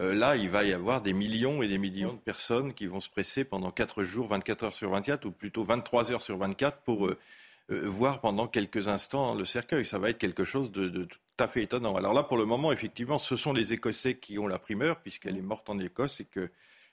euh, 0.00 0.14
là, 0.14 0.36
il 0.36 0.50
va 0.50 0.64
y 0.64 0.72
avoir 0.72 1.00
des 1.00 1.12
millions 1.12 1.62
et 1.62 1.68
des 1.68 1.78
millions 1.78 2.12
de 2.12 2.18
personnes 2.18 2.74
qui 2.74 2.86
vont 2.86 3.00
se 3.00 3.08
presser 3.08 3.44
pendant 3.44 3.70
4 3.70 4.04
jours, 4.04 4.26
24 4.26 4.64
heures 4.64 4.74
sur 4.74 4.90
24, 4.90 5.24
ou 5.24 5.30
plutôt 5.30 5.64
23 5.64 6.12
heures 6.12 6.22
sur 6.22 6.36
24 6.36 6.78
pour 6.78 7.08
voir 7.68 8.20
pendant 8.20 8.46
quelques 8.46 8.88
instants 8.88 9.34
le 9.34 9.44
cercueil. 9.44 9.84
Ça 9.84 9.98
va 9.98 10.10
être 10.10 10.18
quelque 10.18 10.44
chose 10.44 10.70
de 10.70 11.04
tout 11.04 11.18
à 11.38 11.48
fait 11.48 11.62
étonnant. 11.62 11.96
Alors 11.96 12.14
là, 12.14 12.22
pour 12.22 12.36
le 12.36 12.44
moment, 12.44 12.72
effectivement, 12.72 13.18
ce 13.18 13.36
sont 13.36 13.52
les 13.52 13.72
Écossais 13.72 14.16
qui 14.16 14.38
ont 14.38 14.46
la 14.46 14.58
primeur, 14.58 15.00
puisqu'elle 15.00 15.36
est 15.36 15.42
morte 15.42 15.68
en 15.68 15.78
Écosse 15.78 16.20
et 16.20 16.24
que 16.24 16.50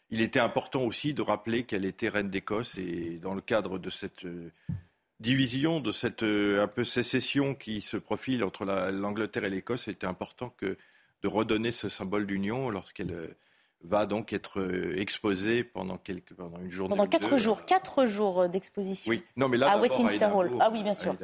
il 0.10 0.22
était 0.22 0.40
important 0.40 0.84
aussi 0.84 1.14
de 1.14 1.22
rappeler 1.22 1.64
qu'elle 1.64 1.86
était 1.86 2.10
reine 2.10 2.30
d'Écosse 2.30 2.78
et 2.78 3.18
dans 3.22 3.34
le 3.34 3.42
cadre 3.42 3.80
de 3.80 3.90
cette 3.90 4.26
division, 5.22 5.80
de 5.80 5.92
cette 5.92 6.24
un 6.24 6.68
peu 6.68 6.84
sécession 6.84 7.56
qui 7.56 7.82
se 7.82 7.96
profile 7.96 8.44
entre 8.44 8.66
l'Angleterre 8.66 9.46
et 9.46 9.50
l'Écosse, 9.50 9.84
c'était 9.84 10.08
important 10.08 10.54
de 10.62 11.28
redonner 11.28 11.72
ce 11.72 11.88
symbole 11.88 12.26
d'union 12.26 12.70
lorsqu'elle 12.70 13.36
va 13.84 14.06
donc 14.06 14.34
être 14.34 14.60
euh, 14.60 15.00
exposé 15.00 15.64
pendant, 15.64 15.98
quelques, 15.98 16.34
pendant 16.34 16.60
une 16.60 16.70
journée. 16.70 16.96
Pendant 16.96 17.08
quatre 17.08 17.38
jours, 17.38 17.66
quatre 17.66 18.06
jours 18.06 18.48
d'exposition. 18.50 19.10
Oui, 19.10 19.24
non, 19.36 19.48
mais 19.48 19.58
là, 19.58 19.72
à 19.72 19.80
Westminster 19.80 20.26
Hall. 20.26 20.52
Ah 20.60 20.70
oui, 20.72 20.84
bien 20.84 20.94
sûr. 20.94 21.16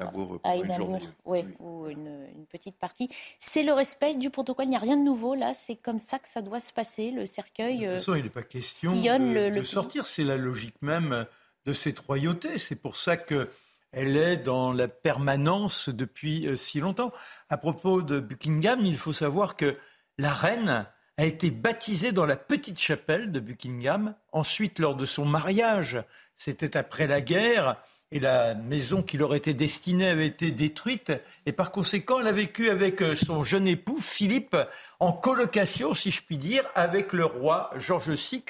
À 0.44 0.56
Édimbourg, 0.56 1.00
oui, 1.26 1.46
ou 1.60 1.88
une, 1.88 2.28
petite 2.50 2.78
partie. 2.78 3.10
C'est 3.40 3.64
le 3.64 3.74
respect 3.74 4.16
du 4.16 4.30
protocole. 4.30 4.66
Il 4.66 4.70
n'y 4.70 4.76
a 4.76 4.80
rien 4.80 4.98
de 4.98 5.04
nouveau 5.04 5.36
là. 5.36 5.54
C'est 5.54 5.76
comme 5.76 6.00
ça 6.00 6.18
que 6.18 6.30
ça 6.30 6.42
doit 6.42 6.60
se 6.60 6.72
passer. 6.72 7.12
Le 7.12 7.26
cercueil. 7.26 7.80
De 7.80 7.86
toute 7.86 7.96
façon, 7.98 8.16
il 8.16 8.24
n'est 8.24 8.30
pas 8.30 8.44
question 8.44 8.94
de, 8.94 9.50
le, 9.50 9.64
sortir. 9.64 10.08
C'est 10.08 10.24
la 10.24 10.38
logique 10.38 10.82
même 10.82 11.26
de 11.66 11.74
cette 11.74 12.00
royauté. 12.00 12.58
C'est 12.58 12.76
pour 12.76 12.96
ça 12.96 13.18
que 13.18 13.50
elle 13.92 14.18
est 14.18 14.38
dans 14.38 14.74
la 14.74 14.88
permanence 14.88 15.90
depuis 15.90 16.48
euh, 16.48 16.56
si 16.56 16.80
longtemps. 16.80 17.12
À 17.50 17.58
propos 17.58 18.02
de 18.02 18.20
Buckingham, 18.20 18.86
il 18.86 18.98
faut 18.98 19.14
savoir 19.14 19.56
que 19.56 19.78
la 20.18 20.34
reine 20.34 20.86
a 21.18 21.26
été 21.26 21.50
baptisée 21.52 22.12
dans 22.12 22.26
la 22.26 22.36
petite 22.36 22.80
chapelle 22.80 23.32
de 23.32 23.40
Buckingham. 23.40 24.14
Ensuite, 24.32 24.80
lors 24.80 24.96
de 24.96 25.06
son 25.06 25.26
mariage, 25.26 26.02
c'était 26.36 26.78
après 26.78 27.08
la 27.08 27.22
guerre, 27.22 27.78
et 28.12 28.20
la 28.20 28.56
maison 28.56 29.04
qui 29.04 29.18
leur 29.18 29.36
était 29.36 29.54
destinée 29.54 30.08
avait 30.08 30.28
été 30.28 30.52
détruite. 30.52 31.12
Et 31.46 31.52
par 31.52 31.72
conséquent, 31.72 32.20
elle 32.20 32.28
a 32.28 32.32
vécu 32.32 32.70
avec 32.70 33.02
euh, 33.02 33.16
son 33.16 33.44
jeune 33.44 33.68
époux, 33.68 33.98
Philippe, 34.00 34.56
en 35.00 35.12
colocation, 35.12 35.94
si 35.94 36.12
je 36.12 36.22
puis 36.22 36.38
dire, 36.38 36.64
avec 36.76 37.12
le 37.12 37.26
roi 37.26 37.70
George 37.76 38.12
VI 38.12 38.46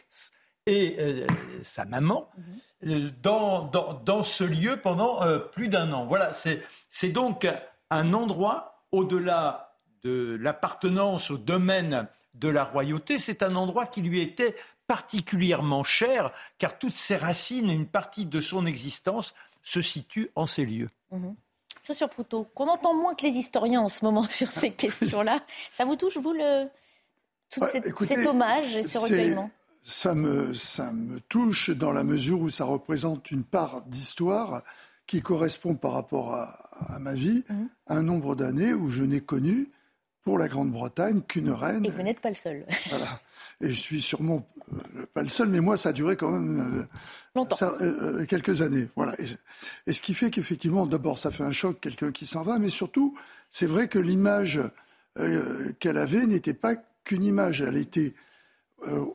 et 0.67 0.97
euh, 0.99 1.25
sa 1.63 1.85
maman. 1.85 2.29
Euh, 2.85 3.09
dans, 3.23 3.63
dans, 3.63 4.23
ce 4.23 4.43
lieu 4.43 4.77
pendant 4.77 5.21
plus 5.51 5.69
d'un 5.69 5.91
an. 5.91 6.05
Voilà, 6.05 6.31
c'est 6.91 7.09
donc 7.09 7.47
un 7.89 8.13
endroit 8.13 8.83
au-delà 8.91 9.75
de 10.03 10.37
l'appartenance 10.39 11.31
au 11.31 11.37
domaine 11.37 12.07
de 12.39 12.47
la 12.47 12.63
royauté, 12.63 13.19
c'est 13.19 13.43
un 13.43 13.55
endroit 13.55 13.85
qui 13.85 14.01
lui 14.01 14.21
était 14.21 14.55
particulièrement 14.87 15.83
cher, 15.83 16.31
car 16.57 16.79
toutes 16.79 16.95
ses 16.95 17.15
racines 17.15 17.69
et 17.69 17.73
une 17.73 17.87
partie 17.87 18.25
de 18.25 18.39
son 18.39 18.65
existence 18.65 19.33
se 19.63 19.81
situent 19.81 20.29
en 20.35 20.45
ces 20.45 20.65
lieux. 20.65 20.89
Mmh. 21.11 21.29
Sur 21.91 22.09
Proutot, 22.09 22.43
qu'on 22.53 22.67
entend 22.67 22.93
moins 22.93 23.15
que 23.15 23.25
les 23.25 23.33
historiens 23.33 23.81
en 23.81 23.89
ce 23.89 24.03
moment 24.03 24.23
sur 24.29 24.49
ces 24.49 24.71
questions-là. 24.71 25.41
Ça 25.71 25.85
vous 25.85 25.95
touche, 25.95 26.17
vous, 26.17 26.33
le... 26.33 26.67
tout 27.49 27.65
cet 27.65 28.25
hommage 28.25 28.75
et 28.75 28.83
ce 28.83 28.97
recueillement 28.97 29.49
ça 29.87 30.13
me, 30.13 30.53
ça 30.53 30.91
me 30.91 31.21
touche 31.21 31.69
dans 31.69 31.93
la 31.93 32.03
mesure 32.03 32.41
où 32.41 32.49
ça 32.49 32.65
représente 32.65 33.31
une 33.31 33.45
part 33.45 33.83
d'histoire 33.83 34.63
qui 35.07 35.21
correspond 35.21 35.75
par 35.75 35.93
rapport 35.93 36.35
à, 36.35 36.99
ma 36.99 37.13
vie, 37.13 37.45
mmh. 37.47 37.63
à 37.87 37.95
un 37.95 38.03
nombre 38.03 38.35
d'années 38.35 38.73
où 38.73 38.89
je 38.89 39.03
n'ai 39.03 39.21
connu 39.21 39.71
pour 40.27 40.37
la 40.37 40.49
Grande-Bretagne 40.49 41.21
qu'une 41.21 41.51
reine. 41.51 41.85
Et 41.85 41.89
vous 41.89 42.01
n'êtes 42.01 42.19
pas 42.19 42.27
le 42.27 42.35
seul. 42.35 42.65
Voilà. 42.89 43.21
Et 43.61 43.69
je 43.69 43.79
suis 43.79 44.01
sûrement 44.01 44.45
euh, 44.73 45.05
pas 45.13 45.21
le 45.21 45.29
seul, 45.29 45.47
mais 45.47 45.61
moi, 45.61 45.77
ça 45.77 45.89
a 45.89 45.93
duré 45.93 46.17
quand 46.17 46.31
même 46.31 46.79
euh, 46.79 46.83
longtemps, 47.33 47.55
euh, 47.79 48.25
quelques 48.25 48.61
années. 48.61 48.89
Voilà. 48.97 49.15
Et, 49.87 49.93
ce 49.93 50.01
qui 50.01 50.13
fait 50.13 50.29
qu'effectivement, 50.29 50.85
d'abord, 50.85 51.17
ça 51.17 51.31
fait 51.31 51.45
un 51.45 51.51
choc, 51.51 51.79
quelqu'un 51.79 52.11
qui 52.11 52.25
s'en 52.25 52.43
va, 52.43 52.59
mais 52.59 52.67
surtout, 52.67 53.17
c'est 53.49 53.67
vrai 53.67 53.87
que 53.87 53.99
l'image 53.99 54.59
qu'elle 55.79 55.97
avait 55.97 56.25
n'était 56.25 56.53
pas 56.53 56.75
qu'une 57.05 57.23
image. 57.23 57.61
Elle 57.61 57.77
était 57.77 58.13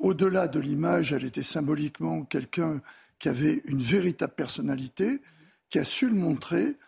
au-delà 0.01 0.49
de 0.49 0.61
l'image, 0.61 1.13
elle 1.13 1.25
était 1.25 1.43
symboliquement 1.43 2.23
quelqu'un 2.23 2.81
qui 3.19 3.29
avait 3.29 3.61
une 3.67 3.83
véritable 3.83 4.33
personnalité, 4.33 5.21
qui 5.69 5.79
a 5.79 5.85
su 5.85 6.09
le 6.09 6.15
montrer 6.15 6.79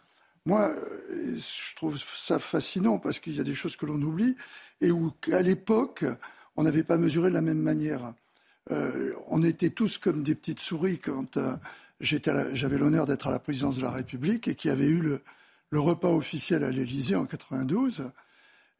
moi, 0.46 0.70
euh, 0.70 1.36
je 1.36 1.74
trouve 1.74 1.98
ça 1.98 2.38
fascinant 2.38 2.98
parce 2.98 3.18
qu'il 3.18 3.34
y 3.34 3.40
a 3.40 3.44
des 3.44 3.54
choses 3.54 3.76
que 3.76 3.86
l'on 3.86 4.00
oublie 4.02 4.36
et 4.80 4.90
où, 4.90 5.12
à 5.32 5.40
l'époque, 5.40 6.04
on 6.56 6.64
n'avait 6.64 6.82
pas 6.82 6.98
mesuré 6.98 7.30
de 7.30 7.34
la 7.34 7.40
même 7.40 7.60
manière. 7.60 8.12
Euh, 8.70 9.14
on 9.28 9.42
était 9.42 9.70
tous 9.70 9.98
comme 9.98 10.22
des 10.22 10.34
petites 10.34 10.60
souris 10.60 10.98
quand 10.98 11.36
euh, 11.38 11.56
j'avais 12.00 12.78
l'honneur 12.78 13.06
d'être 13.06 13.28
à 13.28 13.30
la 13.30 13.38
présidence 13.38 13.76
de 13.76 13.82
la 13.82 13.90
République 13.90 14.48
et 14.48 14.54
qui 14.54 14.68
avait 14.68 14.86
eu 14.86 15.00
le, 15.00 15.22
repas 15.72 16.10
officiel 16.10 16.62
à 16.62 16.70
l'Élysée 16.70 17.16
en 17.16 17.26
92 17.26 18.10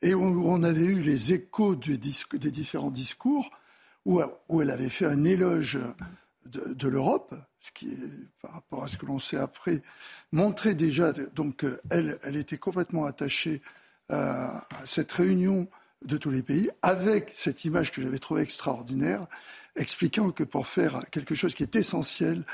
et 0.03 0.15
où 0.15 0.49
on 0.49 0.63
avait 0.63 0.85
eu 0.85 1.01
les 1.01 1.33
échos 1.33 1.75
des, 1.75 1.99
différents 1.99 2.93
discours 2.93 3.51
où, 4.05 4.21
elle 4.61 4.71
avait 4.71 4.91
fait 4.91 5.07
un 5.07 5.25
éloge 5.25 5.81
de, 6.47 6.89
l'Europe, 6.89 7.35
ce 7.65 7.73
qui, 7.73 7.89
par 8.43 8.53
rapport 8.53 8.85
à 8.85 8.89
ce 8.89 8.99
que 8.99 9.07
l'on 9.07 9.19
sait 9.19 9.39
après, 9.39 9.81
montrait 10.33 10.75
déjà, 10.75 11.13
donc 11.35 11.65
elle, 11.91 12.19
elle 12.23 12.37
était 12.37 12.59
complètement 12.59 13.07
attachée 13.07 13.63
à 14.11 14.67
cette 14.85 15.11
réunion 15.13 15.67
de 16.05 16.19
tous 16.19 16.31
les 16.31 16.43
pays, 16.43 16.71
avec 16.83 17.31
cette 17.33 17.65
image 17.65 17.91
que 17.91 18.03
j'avais 18.03 18.19
trouvée 18.19 18.43
extraordinaire, 18.43 19.27
expliquant 19.77 20.31
que 20.31 20.45
pour 20.45 20.67
faire 20.67 21.05
quelque 21.11 21.35
chose 21.35 21.55
qui 21.55 21.63
est 21.63 21.75
essentiel 21.75 22.45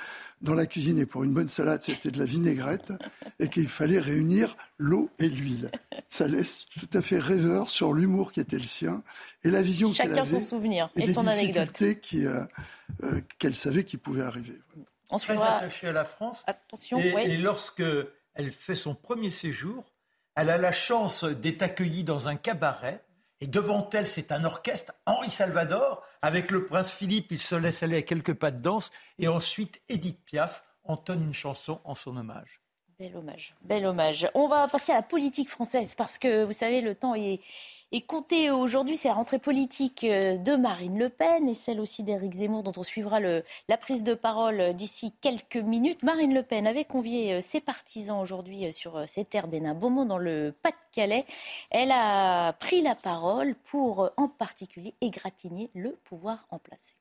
dans 0.40 0.54
la 0.54 0.64
cuisine 0.64 0.98
et 0.98 1.06
pour 1.06 1.22
une 1.22 1.32
bonne 1.32 1.48
salade, 1.48 1.82
c'était 1.82 2.10
de 2.10 2.18
la 2.18 2.24
vinaigrette 2.24 2.92
et 3.38 3.48
qu'il 3.48 3.68
fallait 3.68 3.98
réunir 3.98 4.56
l'eau 4.78 5.10
et 5.18 5.28
l'huile. 5.28 5.70
Ça 6.08 6.26
laisse 6.28 6.66
tout 6.66 6.88
à 6.96 7.02
fait 7.02 7.18
rêveur 7.18 7.68
sur 7.68 7.92
l'humour 7.92 8.32
qui 8.32 8.40
était 8.40 8.58
le 8.58 8.64
sien 8.64 9.02
et 9.44 9.50
la 9.50 9.60
vision 9.60 9.92
qu'elle 9.92 10.12
avait. 10.12 10.24
Chacun 10.24 10.40
son 10.40 10.40
souvenir 10.40 10.90
et, 10.96 11.12
son 11.12 11.26
anecdote. 11.26 11.82
Euh, 11.82 12.46
euh, 13.02 13.20
qu'elle 13.38 13.54
savait 13.54 13.84
qui 13.84 13.98
pouvait 13.98 14.22
arriver. 14.22 14.58
On 15.10 15.18
Très 15.18 15.42
attachée 15.42 15.88
à 15.88 15.92
la 15.92 16.04
France. 16.04 16.44
Attention, 16.46 16.98
et, 16.98 17.32
et 17.32 17.36
lorsque 17.36 17.82
elle 18.34 18.50
fait 18.50 18.76
son 18.76 18.94
premier 18.94 19.30
séjour, 19.30 19.92
elle 20.36 20.50
a 20.50 20.58
la 20.58 20.72
chance 20.72 21.24
d'être 21.24 21.62
accueillie 21.62 22.04
dans 22.04 22.28
un 22.28 22.36
cabaret. 22.36 23.04
Et 23.40 23.46
devant 23.46 23.88
elle, 23.92 24.06
c'est 24.06 24.32
un 24.32 24.44
orchestre, 24.44 24.92
Henri 25.06 25.30
Salvador, 25.30 26.04
avec 26.20 26.50
le 26.50 26.66
prince 26.66 26.92
Philippe, 26.92 27.32
il 27.32 27.40
se 27.40 27.54
laisse 27.54 27.82
aller 27.82 27.96
à 27.96 28.02
quelques 28.02 28.34
pas 28.34 28.50
de 28.50 28.60
danse, 28.60 28.90
et 29.18 29.28
ensuite 29.28 29.80
Edith 29.88 30.22
Piaf 30.26 30.62
entonne 30.84 31.22
une 31.22 31.32
chanson 31.32 31.80
en 31.84 31.94
son 31.94 32.16
hommage. 32.16 32.60
Bel 33.00 33.16
hommage, 33.16 33.54
bel 33.62 33.86
hommage. 33.86 34.28
On 34.34 34.46
va 34.46 34.68
passer 34.68 34.92
à 34.92 34.96
la 34.96 35.02
politique 35.02 35.48
française, 35.48 35.94
parce 35.94 36.18
que 36.18 36.44
vous 36.44 36.52
savez, 36.52 36.82
le 36.82 36.94
temps 36.94 37.14
est 37.14 37.40
et 37.92 38.02
comptez 38.02 38.50
aujourd'hui, 38.50 38.98
c'est 38.98 39.08
la 39.08 39.14
rentrée 39.14 39.38
politique 39.38 40.04
euh, 40.04 40.36
de 40.36 40.54
Marine 40.54 40.98
Le 40.98 41.08
Pen 41.08 41.48
et 41.48 41.54
celle 41.54 41.80
aussi 41.80 42.02
d'Éric 42.02 42.34
Zemmour, 42.34 42.62
dont 42.62 42.74
on 42.76 42.84
suivra 42.84 43.18
la 43.20 43.76
prise 43.78 44.04
de 44.04 44.12
parole 44.12 44.60
euh, 44.60 44.72
d'ici 44.74 45.12
quelques 45.22 45.56
minutes. 45.56 46.02
Marine 46.02 46.34
Le 46.34 46.42
Pen 46.42 46.66
avait 46.66 46.84
convié 46.84 47.32
euh, 47.32 47.40
ses 47.40 47.60
partisans 47.60 48.20
aujourd'hui 48.20 48.70
sur 48.70 49.08
ces 49.08 49.24
terres 49.24 49.48
des 49.48 49.60
Beaumont, 49.60 50.04
dans 50.04 50.18
le 50.18 50.54
Pas-de-Calais. 50.62 51.24
Elle 51.70 51.90
a 51.90 52.52
pris 52.52 52.82
la 52.82 52.94
parole 52.94 53.54
pour, 53.64 54.10
en 54.18 54.28
particulier, 54.28 54.94
égratigner 55.00 55.70
le 55.74 55.98
pouvoir 56.04 56.46
en 56.50 56.58
place. 56.58 56.99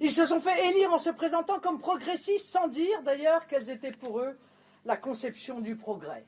Ils 0.00 0.10
se 0.10 0.26
sont 0.26 0.40
fait 0.40 0.70
élire 0.70 0.92
en 0.92 0.98
se 0.98 1.10
présentant 1.10 1.60
comme 1.60 1.78
progressistes, 1.78 2.46
sans 2.46 2.68
dire 2.68 3.02
d'ailleurs 3.02 3.46
quelles 3.46 3.70
étaient 3.70 3.92
pour 3.92 4.20
eux 4.20 4.36
la 4.84 4.96
conception 4.96 5.60
du 5.60 5.76
progrès. 5.76 6.26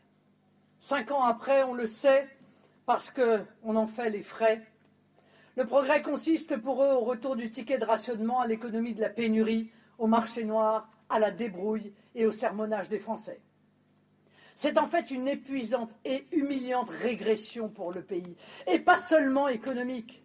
Cinq 0.78 1.10
ans 1.10 1.24
après, 1.24 1.62
on 1.64 1.74
le 1.74 1.86
sait, 1.86 2.28
parce 2.86 3.10
qu'on 3.10 3.76
en 3.76 3.86
fait 3.86 4.10
les 4.10 4.22
frais. 4.22 4.62
Le 5.56 5.64
progrès 5.64 6.02
consiste 6.02 6.56
pour 6.58 6.82
eux 6.82 6.92
au 6.92 7.00
retour 7.00 7.34
du 7.34 7.50
ticket 7.50 7.78
de 7.78 7.84
rationnement 7.84 8.40
à 8.40 8.46
l'économie 8.46 8.94
de 8.94 9.00
la 9.00 9.08
pénurie, 9.08 9.70
au 9.98 10.06
marché 10.06 10.44
noir, 10.44 10.88
à 11.08 11.18
la 11.18 11.30
débrouille 11.30 11.92
et 12.14 12.26
au 12.26 12.32
sermonnage 12.32 12.88
des 12.88 12.98
Français. 12.98 13.40
C'est 14.54 14.78
en 14.78 14.86
fait 14.86 15.10
une 15.10 15.28
épuisante 15.28 15.94
et 16.04 16.26
humiliante 16.32 16.90
régression 16.90 17.68
pour 17.68 17.92
le 17.92 18.02
pays, 18.02 18.36
et 18.66 18.78
pas 18.78 18.96
seulement 18.96 19.48
économique. 19.48 20.24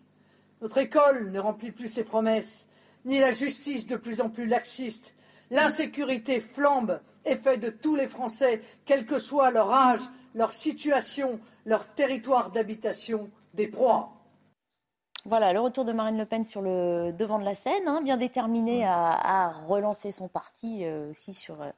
Notre 0.61 0.77
école 0.77 1.31
ne 1.31 1.39
remplit 1.39 1.71
plus 1.71 1.87
ses 1.87 2.03
promesses, 2.03 2.67
ni 3.05 3.19
la 3.19 3.31
justice 3.31 3.85
de 3.85 3.95
plus 3.95 4.21
en 4.21 4.29
plus 4.29 4.45
laxiste. 4.45 5.15
L'insécurité 5.49 6.39
flambe 6.39 7.01
et 7.25 7.35
fait 7.35 7.57
de 7.57 7.69
tous 7.69 7.95
les 7.95 8.07
Français, 8.07 8.61
quel 8.85 9.05
que 9.05 9.17
soit 9.17 9.51
leur 9.51 9.71
âge, 9.71 10.01
leur 10.33 10.51
situation, 10.51 11.39
leur 11.65 11.93
territoire 11.93 12.51
d'habitation 12.51 13.29
des 13.53 13.67
proies. 13.67 14.13
Voilà, 15.25 15.53
le 15.53 15.59
retour 15.59 15.85
de 15.85 15.91
Marine 15.91 16.17
Le 16.17 16.25
Pen 16.25 16.43
sur 16.43 16.61
le 16.61 17.11
devant 17.11 17.37
de 17.37 17.43
la 17.43 17.53
scène, 17.53 17.87
hein, 17.87 18.01
bien 18.01 18.17
déterminée 18.17 18.85
à, 18.85 19.51
relancer 19.67 20.11
son 20.11 20.27
parti 20.27 20.83
euh, 20.83 21.11
aussi 21.11 21.33
sur 21.33 21.61
euh, 21.61 21.69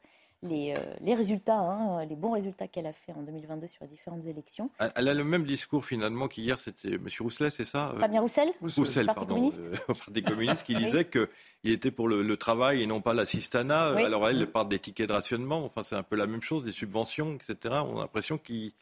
les, 0.43 0.73
euh, 0.77 0.79
les, 1.01 1.15
résultats, 1.15 1.57
hein, 1.57 2.05
les 2.05 2.15
bons 2.15 2.31
résultats 2.31 2.67
qu'elle 2.67 2.85
a 2.85 2.93
fait 2.93 3.13
en 3.13 3.21
2022 3.23 3.67
sur 3.67 3.83
les 3.83 3.89
différentes 3.89 4.25
élections. 4.25 4.69
Elle 4.95 5.07
a 5.07 5.13
le 5.13 5.23
même 5.23 5.45
discours 5.45 5.85
finalement 5.85 6.27
qu'hier, 6.27 6.59
c'était 6.59 6.93
M. 6.93 7.07
Rousselet, 7.19 7.49
c'est 7.49 7.65
ça 7.65 7.93
Fabien 7.99 8.21
Roussel? 8.21 8.51
Roussel, 8.61 9.05
Parti 9.05 9.19
pardon, 9.19 9.35
communiste? 9.35 9.71
au 9.87 9.93
Parti 9.93 10.23
communiste, 10.23 10.63
qui 10.63 10.75
disait 10.83 11.05
qu'il 11.05 11.27
était 11.63 11.91
pour 11.91 12.07
le, 12.07 12.37
travail 12.37 12.81
et 12.81 12.85
non 12.85 12.99
pas 12.99 13.13
l'assistanat. 13.13 13.95
Alors 13.95 14.27
elle 14.27 14.47
parle 14.47 14.67
des 14.67 14.79
tickets 14.79 15.07
de 15.07 15.13
rationnement, 15.13 15.63
enfin 15.63 15.83
c'est 15.83 15.95
un 15.95 16.03
peu 16.03 16.15
la 16.15 16.27
même 16.27 16.41
chose, 16.41 16.63
des 16.63 16.71
subventions, 16.71 17.35
etc. 17.35 17.75
On 17.87 17.97
a 17.97 18.01
l'impression 18.01 18.37
qu'il 18.37 18.73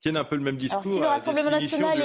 tiennent 0.00 0.16
un 0.16 0.24
peu 0.24 0.36
le 0.36 0.42
même 0.42 0.56
discours. 0.56 0.80
Alors, 0.80 0.94
si 0.94 1.00
le 1.00 1.06
Rassemblement 1.06 1.50
national 1.50 2.00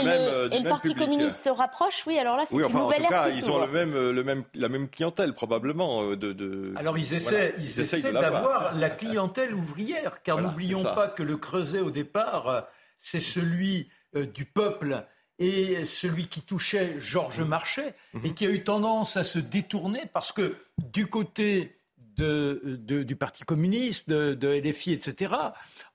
et 0.51 0.59
le, 0.59 0.69
Parti 0.69 0.95
communiste 0.95 1.43
se 1.43 1.49
rapprochent, 1.49 2.03
oui, 2.07 2.17
alors 2.17 2.37
là, 2.37 2.45
c'est 2.45 2.55
oui, 2.55 2.63
enfin, 2.63 2.79
une 2.79 2.83
nouvelle 2.83 3.01
en 3.03 3.05
tout 3.05 3.11
cas, 3.11 3.29
ils 3.29 3.49
ont 3.49 3.59
le 3.59 3.71
même, 3.71 3.93
le 3.93 4.23
même, 4.23 4.43
la 4.53 4.69
même 4.69 4.89
clientèle, 4.89 5.33
probablement. 5.33 6.09
De, 6.15 6.33
de... 6.33 6.73
Alors, 6.75 6.97
ils 6.97 7.13
essaient, 7.13 7.55
ils, 7.57 7.79
essaient 7.79 8.11
d'avoir 8.11 8.75
la 8.77 8.89
clientèle 8.89 9.53
ouvrière, 9.53 10.21
car 10.23 10.41
n'oublions 10.41 10.83
pas 10.83 11.07
que 11.07 11.23
le 11.23 11.37
Creuset, 11.37 11.79
au 11.79 11.91
départ, 11.91 12.67
c'est 12.97 13.21
celui 13.21 13.89
du 14.13 14.45
peuple 14.45 15.05
et 15.39 15.85
celui 15.85 16.27
qui 16.27 16.41
touchait 16.41 16.95
Georges 16.97 17.41
Marchais 17.41 17.93
et 18.23 18.33
qui 18.33 18.45
a 18.45 18.49
eu 18.49 18.63
tendance 18.63 19.17
à 19.17 19.23
se 19.23 19.39
détourner 19.39 20.03
parce 20.13 20.31
que 20.31 20.55
du 20.77 21.07
côté 21.07 21.77
du 22.17 23.15
Parti 23.15 23.43
communiste, 23.43 24.09
de, 24.09 24.47
LFI, 24.47 24.93
etc., 24.93 25.33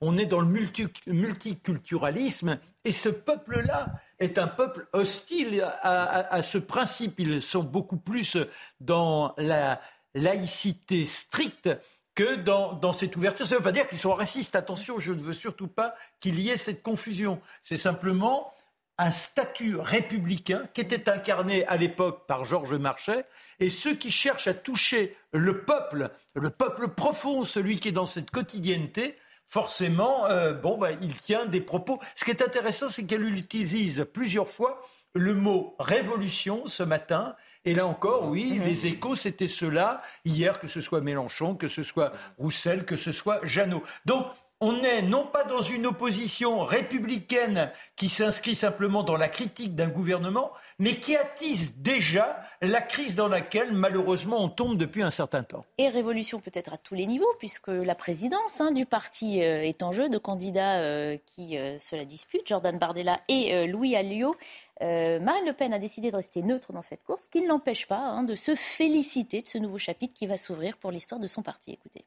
on 0.00 0.18
est 0.18 0.26
dans 0.26 0.40
le 0.40 0.68
multiculturalisme 1.06 2.58
et 2.84 2.92
ce 2.92 3.08
peuple-là 3.08 3.86
est 4.18 4.38
un 4.38 4.48
peuple 4.48 4.88
hostile 4.92 5.62
à, 5.82 6.42
ce 6.42 6.58
principe. 6.58 7.18
Ils 7.18 7.42
sont 7.42 7.62
beaucoup 7.62 7.96
plus 7.96 8.36
dans 8.80 9.34
la 9.36 9.80
laïcité 10.14 11.04
stricte 11.04 11.70
que 12.14 12.36
dans, 12.36 12.72
dans, 12.72 12.92
cette 12.92 13.16
ouverture. 13.16 13.46
Ça 13.46 13.54
ne 13.54 13.60
veut 13.60 13.64
pas 13.64 13.72
dire 13.72 13.88
qu'ils 13.88 13.98
sont 13.98 14.12
racistes. 14.12 14.56
Attention, 14.56 14.98
je 14.98 15.12
ne 15.12 15.20
veux 15.20 15.32
surtout 15.32 15.68
pas 15.68 15.94
qu'il 16.20 16.40
y 16.40 16.50
ait 16.50 16.56
cette 16.56 16.82
confusion. 16.82 17.40
C'est 17.62 17.76
simplement 17.76 18.52
un 19.00 19.10
statut 19.10 19.76
républicain 19.76 20.68
qui 20.74 20.82
était 20.82 21.08
incarné 21.08 21.64
à 21.66 21.78
l'époque 21.78 22.26
par 22.26 22.44
Georges 22.44 22.74
Marchais, 22.74 23.24
et 23.58 23.70
ceux 23.70 23.94
qui 23.94 24.10
cherchent 24.10 24.46
à 24.46 24.52
toucher 24.52 25.16
le 25.32 25.62
peuple, 25.62 26.10
le 26.34 26.50
peuple 26.50 26.88
profond, 26.88 27.42
celui 27.42 27.80
qui 27.80 27.88
est 27.88 27.92
dans 27.92 28.04
cette 28.04 28.30
quotidienneté, 28.30 29.16
forcément, 29.46 30.26
euh, 30.26 30.52
bon, 30.52 30.76
bah, 30.76 30.90
il 31.00 31.14
tient 31.14 31.46
des 31.46 31.62
propos. 31.62 31.98
Ce 32.14 32.26
qui 32.26 32.30
est 32.30 32.42
intéressant, 32.42 32.90
c'est 32.90 33.04
qu'elle 33.04 33.24
utilise 33.24 34.06
plusieurs 34.12 34.48
fois 34.48 34.82
le 35.14 35.34
mot 35.34 35.74
révolution 35.78 36.66
ce 36.66 36.82
matin. 36.82 37.34
Et 37.64 37.74
là 37.74 37.86
encore, 37.86 38.28
oui, 38.28 38.58
mhm. 38.58 38.64
les 38.64 38.86
échos, 38.86 39.16
c'était 39.16 39.48
cela. 39.48 40.02
Hier, 40.26 40.60
que 40.60 40.68
ce 40.68 40.82
soit 40.82 41.00
Mélenchon, 41.00 41.56
que 41.56 41.68
ce 41.68 41.82
soit 41.82 42.12
Roussel, 42.36 42.84
que 42.84 42.96
ce 42.96 43.12
soit 43.12 43.40
Jeannot. 43.44 43.82
Donc, 44.04 44.26
on 44.62 44.74
n'est 44.74 45.00
non 45.00 45.26
pas 45.26 45.44
dans 45.44 45.62
une 45.62 45.86
opposition 45.86 46.64
républicaine 46.64 47.72
qui 47.96 48.10
s'inscrit 48.10 48.54
simplement 48.54 49.02
dans 49.02 49.16
la 49.16 49.28
critique 49.28 49.74
d'un 49.74 49.88
gouvernement, 49.88 50.52
mais 50.78 51.00
qui 51.00 51.16
attise 51.16 51.76
déjà 51.78 52.42
la 52.60 52.82
crise 52.82 53.14
dans 53.14 53.28
laquelle 53.28 53.72
malheureusement 53.72 54.44
on 54.44 54.50
tombe 54.50 54.76
depuis 54.76 55.02
un 55.02 55.10
certain 55.10 55.42
temps. 55.42 55.64
Et 55.78 55.88
révolution 55.88 56.40
peut-être 56.40 56.74
à 56.74 56.76
tous 56.76 56.94
les 56.94 57.06
niveaux, 57.06 57.32
puisque 57.38 57.68
la 57.68 57.94
présidence 57.94 58.60
hein, 58.60 58.70
du 58.70 58.84
parti 58.84 59.42
euh, 59.42 59.62
est 59.62 59.82
en 59.82 59.92
jeu, 59.92 60.10
de 60.10 60.18
candidats 60.18 60.80
euh, 60.80 61.16
qui 61.24 61.56
euh, 61.56 61.78
se 61.78 61.96
la 61.96 62.04
disputent, 62.04 62.46
Jordan 62.46 62.78
Bardella 62.78 63.20
et 63.28 63.66
Louis 63.66 63.96
Alliot. 63.96 64.34
Marine 64.80 65.44
Le 65.46 65.52
Pen 65.52 65.74
a 65.74 65.78
décidé 65.78 66.10
de 66.10 66.16
rester 66.16 66.42
neutre 66.42 66.72
dans 66.72 66.82
cette 66.82 67.02
course, 67.04 67.24
ce 67.24 67.28
qui 67.28 67.42
ne 67.42 67.48
l'empêche 67.48 67.86
pas 67.86 67.98
hein, 67.98 68.22
de 68.22 68.34
se 68.34 68.54
féliciter 68.54 69.42
de 69.42 69.48
ce 69.48 69.58
nouveau 69.58 69.78
chapitre 69.78 70.14
qui 70.14 70.26
va 70.26 70.36
s'ouvrir 70.36 70.76
pour 70.78 70.90
l'histoire 70.90 71.20
de 71.20 71.26
son 71.26 71.42
parti. 71.42 71.72
Écoutez. 71.72 72.04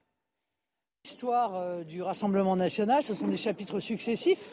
L'histoire 1.05 1.55
euh, 1.57 1.83
du 1.83 2.01
Rassemblement 2.01 2.55
national, 2.55 3.03
ce 3.03 3.13
sont 3.13 3.27
des 3.27 3.35
chapitres 3.35 3.81
successifs 3.81 4.49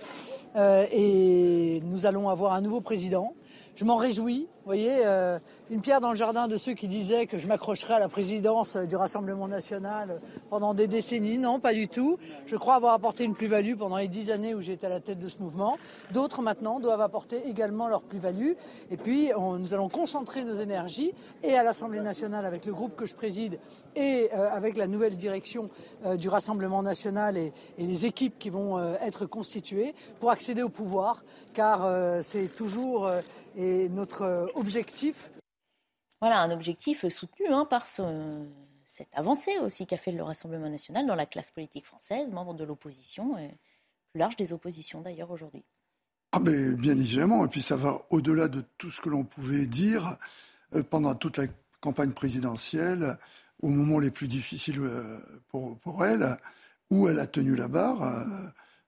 euh, 0.56 0.84
et 0.90 1.78
nous 1.84 2.06
allons 2.06 2.28
avoir 2.28 2.54
un 2.54 2.60
nouveau 2.60 2.80
président. 2.80 3.36
Je 3.76 3.84
m'en 3.84 3.94
réjouis. 3.94 4.48
Voyez, 4.70 5.04
euh, 5.04 5.40
une 5.68 5.82
pierre 5.82 6.00
dans 6.00 6.10
le 6.10 6.16
jardin 6.16 6.46
de 6.46 6.56
ceux 6.56 6.74
qui 6.74 6.86
disaient 6.86 7.26
que 7.26 7.38
je 7.38 7.48
m'accrocherais 7.48 7.94
à 7.94 7.98
la 7.98 8.08
présidence 8.08 8.76
du 8.76 8.94
Rassemblement 8.94 9.48
national 9.48 10.20
pendant 10.48 10.74
des 10.74 10.86
décennies. 10.86 11.38
Non, 11.38 11.58
pas 11.58 11.74
du 11.74 11.88
tout. 11.88 12.18
Je 12.46 12.54
crois 12.54 12.76
avoir 12.76 12.94
apporté 12.94 13.24
une 13.24 13.34
plus-value 13.34 13.74
pendant 13.74 13.96
les 13.96 14.06
dix 14.06 14.30
années 14.30 14.54
où 14.54 14.60
j'étais 14.60 14.86
à 14.86 14.88
la 14.88 15.00
tête 15.00 15.18
de 15.18 15.28
ce 15.28 15.38
mouvement. 15.42 15.76
D'autres 16.12 16.40
maintenant 16.40 16.78
doivent 16.78 17.00
apporter 17.00 17.48
également 17.48 17.88
leur 17.88 18.02
plus-value. 18.02 18.52
Et 18.92 18.96
puis, 18.96 19.32
nous 19.36 19.74
allons 19.74 19.88
concentrer 19.88 20.44
nos 20.44 20.54
énergies 20.54 21.14
et 21.42 21.54
à 21.54 21.64
l'Assemblée 21.64 21.98
nationale 21.98 22.46
avec 22.46 22.64
le 22.64 22.72
groupe 22.72 22.94
que 22.94 23.06
je 23.06 23.16
préside 23.16 23.58
et 23.96 24.30
euh, 24.32 24.52
avec 24.52 24.76
la 24.76 24.86
nouvelle 24.86 25.16
direction 25.16 25.68
euh, 26.06 26.16
du 26.16 26.28
Rassemblement 26.28 26.84
national 26.84 27.36
et, 27.36 27.52
les 27.76 28.06
équipes 28.06 28.38
qui 28.38 28.50
vont 28.50 28.78
être 29.02 29.26
constituées 29.26 29.96
pour 30.20 30.30
accéder 30.30 30.62
au 30.62 30.68
pouvoir, 30.68 31.24
car 31.54 32.22
c'est 32.22 32.54
toujours 32.54 33.10
notre 33.56 34.22
euh, 34.22 34.46
objectif. 34.60 35.30
Voilà, 36.20 36.40
un 36.42 36.50
objectif 36.50 37.08
soutenu 37.08 37.46
hein, 37.48 37.64
par 37.64 37.86
cette 37.86 39.08
avancée 39.14 39.58
aussi 39.58 39.86
qu'a 39.86 39.96
fait 39.96 40.12
le 40.12 40.22
Rassemblement 40.22 40.68
national 40.68 41.06
dans 41.06 41.14
la 41.14 41.26
classe 41.26 41.50
politique 41.50 41.86
française, 41.86 42.30
membre 42.30 42.54
de 42.54 42.64
l'opposition, 42.64 43.38
et 43.38 43.56
plus 44.12 44.18
large 44.18 44.36
des 44.36 44.52
oppositions 44.52 45.00
d'ailleurs 45.00 45.30
aujourd'hui. 45.30 45.64
Ah 46.32 46.38
ben, 46.38 46.74
bien 46.74 46.96
évidemment, 46.96 47.44
et 47.44 47.48
puis 47.48 47.62
ça 47.62 47.76
va 47.76 48.02
au-delà 48.10 48.48
de 48.48 48.62
tout 48.78 48.90
ce 48.90 49.00
que 49.00 49.08
l'on 49.08 49.24
pouvait 49.24 49.66
dire 49.66 50.16
euh, 50.74 50.82
pendant 50.82 51.14
toute 51.14 51.38
la 51.38 51.46
campagne 51.80 52.12
présidentielle, 52.12 53.18
au 53.62 53.68
moment 53.68 53.98
les 53.98 54.10
plus 54.10 54.28
difficiles 54.28 54.80
euh, 54.80 55.18
pour, 55.48 55.78
pour 55.78 56.04
elle, 56.04 56.36
où 56.90 57.08
elle 57.08 57.18
a 57.18 57.26
tenu 57.26 57.56
la 57.56 57.68
barre, 57.68 58.26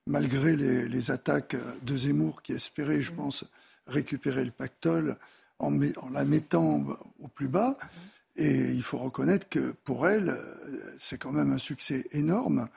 malgré 0.07 0.55
les, 0.55 0.87
les, 0.87 1.11
attaques 1.11 1.55
de 1.83 1.97
Zemmour 1.97 2.41
qui 2.41 2.51
espérait, 2.51 3.01
je 3.01 3.13
mmh. 3.13 3.15
pense, 3.15 3.45
récupérer 3.87 4.43
le 4.43 4.51
pactole 4.51 5.17
en, 5.63 6.09
la 6.11 6.25
mettant 6.25 6.83
au 7.21 7.27
plus 7.27 7.47
bas. 7.47 7.77
Et 8.35 8.71
il 8.71 8.83
faut 8.83 8.97
reconnaître 8.97 9.47
que 9.47 9.73
pour 9.83 10.07
elle, 10.07 10.35
c'est 10.97 11.17
quand 11.17 11.31
même 11.31 11.51
un 11.51 11.57
succès 11.57 12.05
énorme, 12.11 12.67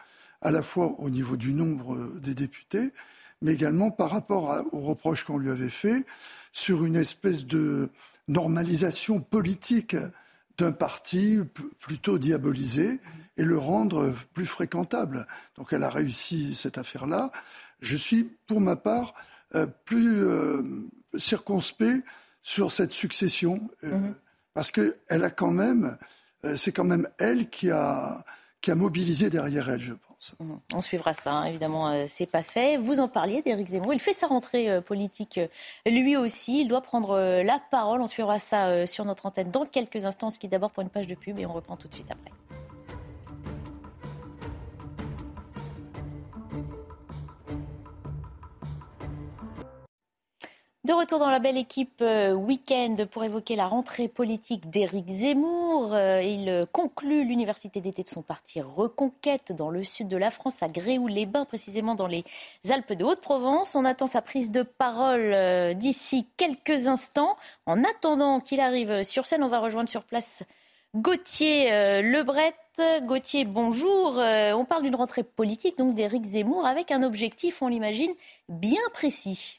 à 0.43 0.51
la 0.51 0.63
fois 0.63 0.95
au 0.99 1.09
niveau 1.09 1.37
du 1.37 1.53
nombre 1.53 2.19
des 2.19 2.35
députés, 2.35 2.93
mais 3.41 3.53
également 3.53 3.91
par 3.91 4.11
rapport 4.11 4.65
aux 4.73 4.81
reproches 4.81 5.25
qu'on 5.25 5.39
lui 5.39 5.51
avait 5.51 5.71
fait 5.71 6.05
sur 6.53 6.85
une 6.85 6.97
espèce 6.97 7.47
de 7.47 7.91
normalisation 8.29 9.21
politique 9.21 9.97
d'un 10.59 10.73
parti 10.73 11.39
plutôt 11.81 12.19
diabolisé 12.19 13.01
et 13.37 13.45
le 13.45 13.59
rendre 13.59 14.15
plus 14.33 14.47
fréquentable. 14.47 15.27
Donc 15.57 15.73
elle 15.73 15.85
a 15.85 15.91
réussi 15.91 16.55
cette 16.55 16.79
affaire-là. 16.79 17.31
Je 17.81 17.97
suis, 17.97 18.25
pour 18.47 18.61
ma 18.61 18.77
part, 18.77 19.15
euh, 19.55 19.67
plus 19.85 20.25
euh, 20.25 20.63
circonspect 21.19 22.03
sur 22.47 22.71
cette 22.71 22.93
succession, 22.93 23.61
euh, 23.83 23.97
mhm. 23.97 24.15
parce 24.55 24.71
que 24.71 24.99
elle 25.09 25.25
a 25.25 25.31
quand 25.31 25.51
même, 25.51 25.99
c'est 26.55 26.71
quand 26.71 26.85
même 26.85 27.09
elle 27.19 27.51
qui 27.51 27.73
a, 27.73 28.25
qui 28.61 28.71
a 28.71 28.77
mobilisé 28.77 29.31
derrière 29.31 29.69
elle, 29.69 29.81
je 29.81 29.95
pense. 29.95 30.37
Mhm. 30.39 30.61
On 30.73 30.81
suivra 30.81 31.13
ça, 31.13 31.33
hein, 31.33 31.45
évidemment, 31.47 32.07
c'est 32.07 32.27
pas 32.27 32.45
fait. 32.45 32.77
Vous 32.77 33.01
en 33.01 33.09
parliez 33.09 33.43
d'Éric 33.43 33.67
Zemmour, 33.67 33.95
il 33.95 33.99
fait 33.99 34.13
sa 34.13 34.29
rentrée 34.29 34.81
politique 34.81 35.41
lui 35.87 36.17
aussi, 36.17 36.61
il 36.61 36.69
doit 36.69 36.83
prendre 36.83 37.43
la 37.43 37.61
parole. 37.73 38.01
On 38.01 38.07
suivra 38.07 38.39
ça 38.39 38.87
sur 38.87 39.05
notre 39.05 39.27
antenne 39.27 39.51
dans 39.51 39.67
quelques 39.67 40.05
instants, 40.05 40.31
ce 40.31 40.39
qui 40.39 40.47
d'abord 40.47 40.71
pour 40.71 40.85
une 40.85 40.91
page 40.91 41.09
de 41.09 41.17
pub 41.17 41.41
et 41.41 41.47
on 41.47 41.53
reprend 41.53 41.77
tout 41.77 41.89
de 41.89 41.95
suite 41.95 42.13
après. 42.13 42.31
De 50.87 50.93
retour 50.93 51.19
dans 51.19 51.31
la 51.31 51.41
belle 51.41 51.57
équipe 51.57 52.01
euh, 52.01 52.33
week-end 52.33 52.95
pour 53.11 53.25
évoquer 53.25 53.57
la 53.57 53.67
rentrée 53.67 54.07
politique 54.07 54.71
d'Éric 54.71 55.09
Zemmour. 55.09 55.93
Euh, 55.93 56.23
il 56.23 56.65
conclut 56.71 57.25
l'université 57.25 57.81
d'été 57.81 58.05
de 58.05 58.09
son 58.09 58.23
parti 58.23 58.61
Reconquête 58.61 59.51
dans 59.51 59.69
le 59.69 59.83
sud 59.83 60.07
de 60.07 60.17
la 60.17 60.31
France, 60.31 60.63
à 60.63 60.69
Gréoux-les-Bains, 60.69 61.45
précisément 61.45 61.97
dans 61.97 62.07
les 62.07 62.23
Alpes 62.71 62.93
de 62.93 63.05
Haute-Provence. 63.05 63.75
On 63.75 63.85
attend 63.85 64.07
sa 64.07 64.23
prise 64.23 64.53
de 64.53 64.63
parole 64.63 65.33
euh, 65.35 65.75
d'ici 65.75 66.29
quelques 66.37 66.87
instants. 66.87 67.37
En 67.67 67.83
attendant 67.83 68.39
qu'il 68.39 68.61
arrive 68.61 69.03
sur 69.03 69.27
scène, 69.27 69.43
on 69.43 69.49
va 69.49 69.59
rejoindre 69.59 69.89
sur 69.89 70.05
place 70.05 70.45
Gauthier 70.95 72.01
Lebret. 72.01 72.55
Gauthier, 73.03 73.45
bonjour. 73.45 74.19
On 74.19 74.65
parle 74.65 74.85
d'une 74.85 74.95
rentrée 74.95 75.25
politique 75.25 75.79
donc 75.79 75.95
d'Éric 75.95 76.25
Zemmour 76.27 76.65
avec 76.65 76.93
un 76.93 77.03
objectif, 77.03 77.61
on 77.61 77.67
l'imagine, 77.67 78.13
bien 78.49 78.83
précis. 78.93 79.59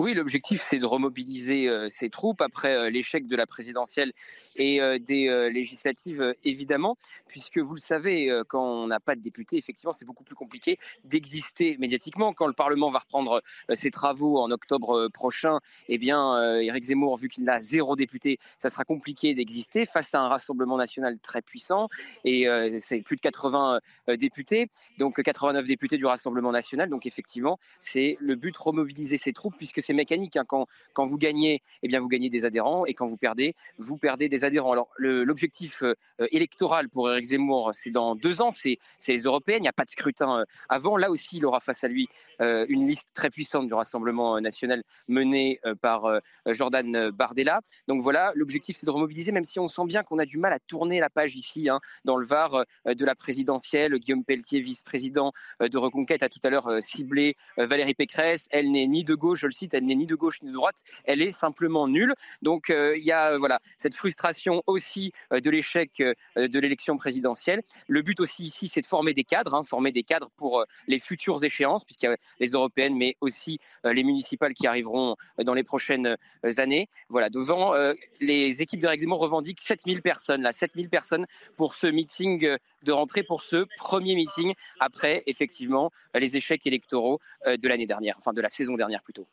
Oui, 0.00 0.12
l'objectif, 0.14 0.66
c'est 0.68 0.80
de 0.80 0.86
remobiliser 0.86 1.68
euh, 1.68 1.88
ces 1.88 2.10
troupes 2.10 2.40
après 2.40 2.74
euh, 2.74 2.90
l'échec 2.90 3.28
de 3.28 3.36
la 3.36 3.46
présidentielle 3.46 4.12
et 4.56 4.80
euh, 4.80 4.98
des 4.98 5.50
législatives, 5.52 6.34
évidemment, 6.42 6.96
puisque 7.28 7.58
vous 7.58 7.74
le 7.74 7.80
savez, 7.80 8.30
quand 8.48 8.64
on 8.64 8.86
n'a 8.86 9.00
pas 9.00 9.14
de 9.14 9.20
députés, 9.20 9.56
effectivement, 9.56 9.92
c'est 9.92 10.04
beaucoup 10.04 10.22
plus 10.22 10.34
compliqué 10.34 10.78
d'exister 11.04 11.76
médiatiquement. 11.78 12.32
Quand 12.32 12.46
le 12.46 12.52
Parlement 12.52 12.90
va 12.90 13.00
reprendre 13.00 13.42
ses 13.74 13.90
travaux 13.90 14.38
en 14.38 14.50
octobre 14.50 15.08
prochain, 15.08 15.58
eh 15.88 15.98
bien, 15.98 16.60
Éric 16.60 16.84
Zemmour, 16.84 17.16
vu 17.16 17.28
qu'il 17.28 17.44
n'a 17.44 17.58
zéro 17.58 17.96
député, 17.96 18.38
ça 18.58 18.70
sera 18.70 18.84
compliqué 18.84 19.34
d'exister 19.34 19.86
face 19.86 20.14
à 20.14 20.20
un 20.20 20.28
Rassemblement 20.28 20.76
national 20.76 21.18
très 21.18 21.42
puissant, 21.42 21.88
et 22.24 22.46
c'est 22.78 23.00
plus 23.00 23.16
de 23.16 23.22
80 23.22 23.80
députés, 24.18 24.70
donc 24.98 25.20
89 25.20 25.66
députés 25.66 25.96
du 25.96 26.06
Rassemblement 26.06 26.52
national. 26.52 26.88
Donc, 26.88 27.06
effectivement, 27.06 27.58
c'est 27.80 28.16
le 28.20 28.36
but, 28.36 28.56
remobiliser 28.56 29.16
ces 29.16 29.32
troupes, 29.32 29.56
puisque 29.56 29.80
c'est 29.84 29.92
mécanique. 29.92 30.36
Hein. 30.36 30.44
Quand, 30.46 30.66
quand 30.92 31.06
vous 31.06 31.18
gagnez, 31.18 31.62
eh 31.82 31.88
bien, 31.88 32.00
vous 32.00 32.08
gagnez 32.08 32.30
des 32.30 32.44
adhérents, 32.44 32.86
et 32.86 32.94
quand 32.94 33.06
vous 33.06 33.16
perdez, 33.16 33.54
vous 33.78 33.96
perdez 33.96 34.28
des 34.28 34.44
adhérents. 34.44 34.72
Alors, 34.72 34.90
l'objectif 34.98 35.82
euh, 35.82 35.94
électoral 36.30 36.88
pour 36.88 37.10
Éric 37.10 37.26
Zemmour, 37.26 37.72
c'est 37.74 37.90
dans 37.90 38.14
deux 38.14 38.40
ans, 38.40 38.50
c'est 38.50 38.78
les 39.08 39.22
européennes. 39.22 39.60
Il 39.60 39.62
n'y 39.62 39.68
a 39.68 39.72
pas 39.72 39.84
de 39.84 39.90
scrutin 39.90 40.40
euh, 40.40 40.44
avant. 40.68 40.96
Là 40.96 41.10
aussi, 41.10 41.36
il 41.36 41.46
aura 41.46 41.60
face 41.60 41.84
à 41.84 41.88
lui 41.88 42.08
euh, 42.40 42.66
une 42.68 42.86
liste 42.86 43.08
très 43.14 43.30
puissante 43.30 43.66
du 43.66 43.74
Rassemblement 43.74 44.40
national 44.40 44.82
menée 45.08 45.60
par 45.80 46.20
Jordan 46.46 47.10
Bardella. 47.10 47.60
Donc 47.88 48.00
voilà, 48.00 48.32
l'objectif, 48.34 48.76
c'est 48.78 48.86
de 48.86 48.90
remobiliser, 48.90 49.32
même 49.32 49.44
si 49.44 49.58
on 49.58 49.68
sent 49.68 49.84
bien 49.86 50.02
qu'on 50.02 50.18
a 50.18 50.26
du 50.26 50.38
mal 50.38 50.52
à 50.52 50.58
tourner 50.58 51.00
la 51.00 51.10
page 51.10 51.36
ici, 51.36 51.68
hein, 51.68 51.80
dans 52.04 52.16
le 52.16 52.26
Var, 52.26 52.64
de 52.86 53.04
la 53.04 53.14
présidentielle. 53.14 53.94
Guillaume 53.98 54.24
Pelletier, 54.24 54.60
vice-président 54.60 55.32
de 55.60 55.78
Reconquête, 55.78 56.22
a 56.22 56.28
tout 56.28 56.40
à 56.42 56.50
l'heure 56.50 56.68
ciblé 56.80 57.36
Valérie 57.56 57.94
Pécresse. 57.94 58.48
Elle 58.50 58.70
n'est 58.70 58.86
ni 58.86 59.04
de 59.04 59.14
gauche, 59.14 59.40
je 59.40 59.46
le 59.46 59.52
cite, 59.52 59.73
elle 59.74 59.86
n'est 59.86 59.94
ni 59.94 60.06
de 60.06 60.14
gauche 60.14 60.42
ni 60.42 60.48
de 60.48 60.54
droite. 60.54 60.82
Elle 61.04 61.22
est 61.22 61.30
simplement 61.30 61.88
nulle. 61.88 62.14
Donc 62.42 62.68
il 62.70 63.02
y 63.02 63.12
a 63.12 63.38
voilà 63.38 63.60
cette 63.78 63.94
frustration 63.94 64.62
aussi 64.66 65.12
de 65.30 65.50
l'échec 65.50 65.90
de 65.98 66.58
l'élection 66.58 66.96
présidentielle. 66.96 67.62
Le 67.88 68.02
but 68.02 68.20
aussi 68.20 68.44
ici, 68.44 68.68
c'est 68.68 68.80
de 68.80 68.86
former 68.86 69.14
des 69.14 69.24
cadres, 69.24 69.54
hein, 69.54 69.64
former 69.64 69.92
des 69.92 70.02
cadres 70.02 70.30
pour 70.36 70.64
les 70.86 70.98
futures 70.98 71.42
échéances, 71.42 71.84
puisqu'il 71.84 72.06
y 72.06 72.08
a 72.08 72.16
les 72.40 72.50
européennes, 72.50 72.96
mais 72.96 73.16
aussi 73.20 73.58
les 73.84 74.04
municipales 74.04 74.54
qui 74.54 74.66
arriveront 74.66 75.16
dans 75.42 75.54
les 75.54 75.64
prochaines 75.64 76.16
années. 76.58 76.88
Voilà, 77.08 77.30
devant 77.30 77.74
les 78.20 78.62
équipes 78.62 78.80
de 78.80 78.88
Zemmour 78.96 79.18
revendiquent 79.18 79.62
7000 79.62 80.02
personnes, 80.02 80.42
là, 80.42 80.52
7000 80.52 80.88
personnes 80.88 81.26
pour 81.56 81.74
ce 81.74 81.86
meeting 81.86 82.56
de 82.82 82.92
rentrée, 82.92 83.22
pour 83.22 83.42
ce 83.42 83.66
premier 83.76 84.14
meeting 84.14 84.54
après 84.80 85.22
effectivement 85.26 85.90
les 86.14 86.36
échecs 86.36 86.66
électoraux 86.66 87.20
de 87.46 87.68
l'année 87.68 87.86
dernière, 87.86 88.16
enfin 88.18 88.32
de 88.32 88.40
la 88.40 88.48
saison 88.48 88.74
dernière 88.74 89.02
plutôt 89.02 89.26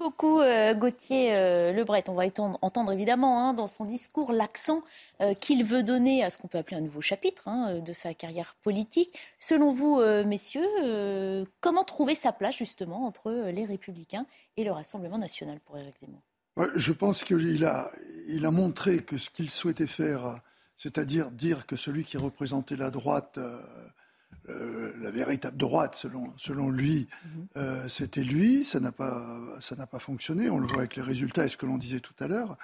beaucoup, 0.00 0.40
euh, 0.40 0.74
Gauthier 0.74 1.36
euh, 1.36 1.72
Lebret. 1.72 2.04
On 2.08 2.14
va 2.14 2.24
entendre 2.62 2.90
évidemment 2.90 3.50
hein, 3.50 3.54
dans 3.54 3.68
son 3.68 3.84
discours 3.84 4.32
l'accent 4.32 4.82
euh, 5.20 5.34
qu'il 5.34 5.62
veut 5.62 5.82
donner 5.82 6.24
à 6.24 6.30
ce 6.30 6.38
qu'on 6.38 6.48
peut 6.48 6.58
appeler 6.58 6.78
un 6.78 6.80
nouveau 6.80 7.02
chapitre 7.02 7.46
hein, 7.46 7.78
de 7.78 7.92
sa 7.92 8.14
carrière 8.14 8.56
politique. 8.62 9.16
Selon 9.38 9.70
vous, 9.70 10.00
messieurs, 10.26 11.46
comment 11.60 11.84
trouver 11.84 12.14
sa 12.14 12.32
place 12.32 12.56
justement 12.56 13.06
entre 13.06 13.30
les 13.30 13.66
Républicains 13.66 14.26
et 14.56 14.64
le 14.64 14.72
Rassemblement 14.72 15.18
national 15.18 15.60
pour 15.60 15.76
Éric 15.76 15.98
Zemmour? 16.00 16.22
Je 16.74 16.92
pense 16.92 17.22
qu'il 17.22 17.64
a, 17.64 17.90
il 18.28 18.46
a 18.46 18.50
montré 18.50 18.98
que 18.98 19.18
ce 19.18 19.28
qu'il 19.30 19.50
souhaitait 19.50 19.86
faire, 19.86 20.40
c'est-à-dire 20.76 21.30
dire 21.30 21.66
que 21.66 21.76
celui 21.76 22.04
qui 22.04 22.16
représentait 22.16 22.76
la 22.76 22.90
droite 22.90 23.38
euh, 24.50 24.92
la 25.00 25.10
véritable 25.10 25.56
droite, 25.56 25.94
selon, 25.94 26.32
selon 26.36 26.70
lui, 26.70 27.08
mhm. 27.24 27.46
euh, 27.56 27.88
c'était 27.88 28.24
lui. 28.24 28.64
Ça 28.64 28.80
n'a 28.80 28.92
pas, 28.92 29.38
ça 29.60 29.76
n'a 29.76 29.86
pas 29.86 29.98
fonctionné. 29.98 30.50
On 30.50 30.58
le 30.58 30.66
voit 30.66 30.78
avec 30.78 30.96
les 30.96 31.02
résultats 31.02 31.44
et 31.44 31.48
ce 31.48 31.56
que 31.56 31.66
l'on 31.66 31.78
disait 31.78 32.00
tout 32.00 32.14
à 32.18 32.28
l'heure. 32.28 32.56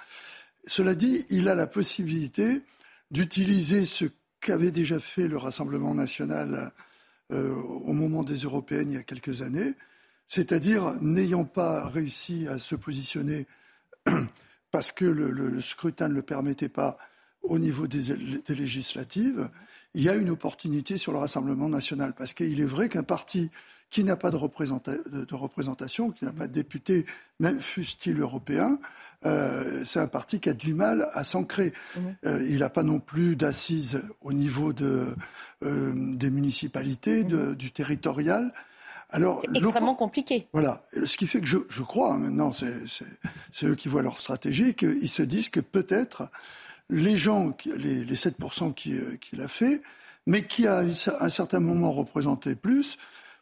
Cela 0.66 0.94
dit, 0.94 1.24
il 1.30 1.48
a 1.48 1.54
la 1.54 1.66
possibilité 1.66 2.62
d'utiliser 3.10 3.84
ce 3.84 4.06
qu'avait 4.40 4.72
déjà 4.72 4.98
fait 5.00 5.28
le 5.28 5.36
Rassemblement 5.36 5.94
national 5.94 6.72
euh, 7.32 7.54
au 7.54 7.92
moment 7.92 8.22
des 8.22 8.36
européennes 8.36 8.92
il 8.92 8.94
y 8.94 8.98
a 8.98 9.02
quelques 9.02 9.42
années, 9.42 9.74
c'est-à-dire 10.28 10.96
n'ayant 11.00 11.44
pas 11.44 11.88
réussi 11.88 12.46
à 12.48 12.58
se 12.58 12.76
positionner 12.76 13.46
parce 14.70 14.92
que 14.92 15.04
le, 15.04 15.60
scrutin 15.60 16.08
ne 16.08 16.14
le 16.14 16.22
permettait 16.22 16.68
pas 16.68 16.98
au 17.42 17.58
niveau 17.58 17.86
des 17.86 18.14
législatives, 18.48 19.48
il 19.96 20.02
y 20.02 20.10
a 20.10 20.14
une 20.14 20.28
opportunité 20.28 20.98
sur 20.98 21.10
le 21.10 21.18
Rassemblement 21.18 21.70
national. 21.70 22.12
Parce 22.16 22.34
qu'il 22.34 22.60
est 22.60 22.66
vrai 22.66 22.90
qu'un 22.90 23.02
parti 23.02 23.50
qui 23.88 24.04
n'a 24.04 24.16
pas 24.16 24.30
de, 24.30 24.36
représentation, 24.36 26.10
qui 26.10 26.26
n'a 26.26 26.32
pas 26.32 26.46
de 26.46 26.52
député, 26.52 27.06
même 27.40 27.60
fût-il 27.60 28.20
européen, 28.20 28.78
euh, 29.24 29.84
c'est 29.84 30.00
un 30.00 30.06
parti 30.06 30.38
qui 30.38 30.50
a 30.50 30.52
du 30.52 30.74
mal 30.74 31.08
à 31.14 31.24
s'ancrer. 31.24 31.72
Mmh. 31.72 32.00
Euh, 32.26 32.46
il 32.46 32.58
n'a 32.58 32.68
pas 32.68 32.82
non 32.82 33.00
plus 33.00 33.36
d'assises 33.36 34.02
au 34.20 34.34
niveau 34.34 34.74
de, 34.74 35.14
euh, 35.64 35.92
des 35.94 36.28
municipalités, 36.28 37.24
mmh. 37.24 37.54
du 37.54 37.70
territorial. 37.70 38.52
Alors, 39.08 39.40
c'est 39.40 39.56
extrêmement 39.56 39.94
compliqué. 39.94 40.46
Voilà. 40.52 40.82
Ce 41.06 41.16
qui 41.16 41.26
fait 41.26 41.40
que 41.40 41.46
je, 41.46 41.58
je 41.70 41.82
crois, 41.82 42.12
hein, 42.12 42.18
maintenant, 42.18 42.50
c'est 42.52 43.66
eux 43.66 43.76
qui 43.76 43.88
voient 43.88 44.02
leur 44.02 44.18
stratégie, 44.18 44.74
qu'ils 44.74 45.08
se 45.08 45.22
disent 45.22 45.48
que 45.48 45.60
peut-être 45.60 46.28
les 46.90 47.16
gens, 47.16 47.56
les, 47.64 48.04
les 48.04 48.14
7% 48.14 48.90
euh, 48.90 49.16
qu'il 49.16 49.40
a 49.40 49.48
fait, 49.48 49.82
mais 50.26 50.42
qui 50.42 50.66
à 50.66 50.78
un 50.78 51.28
certain 51.28 51.60
moment 51.60 51.92
représentait 51.92 52.54
plus, 52.54 52.98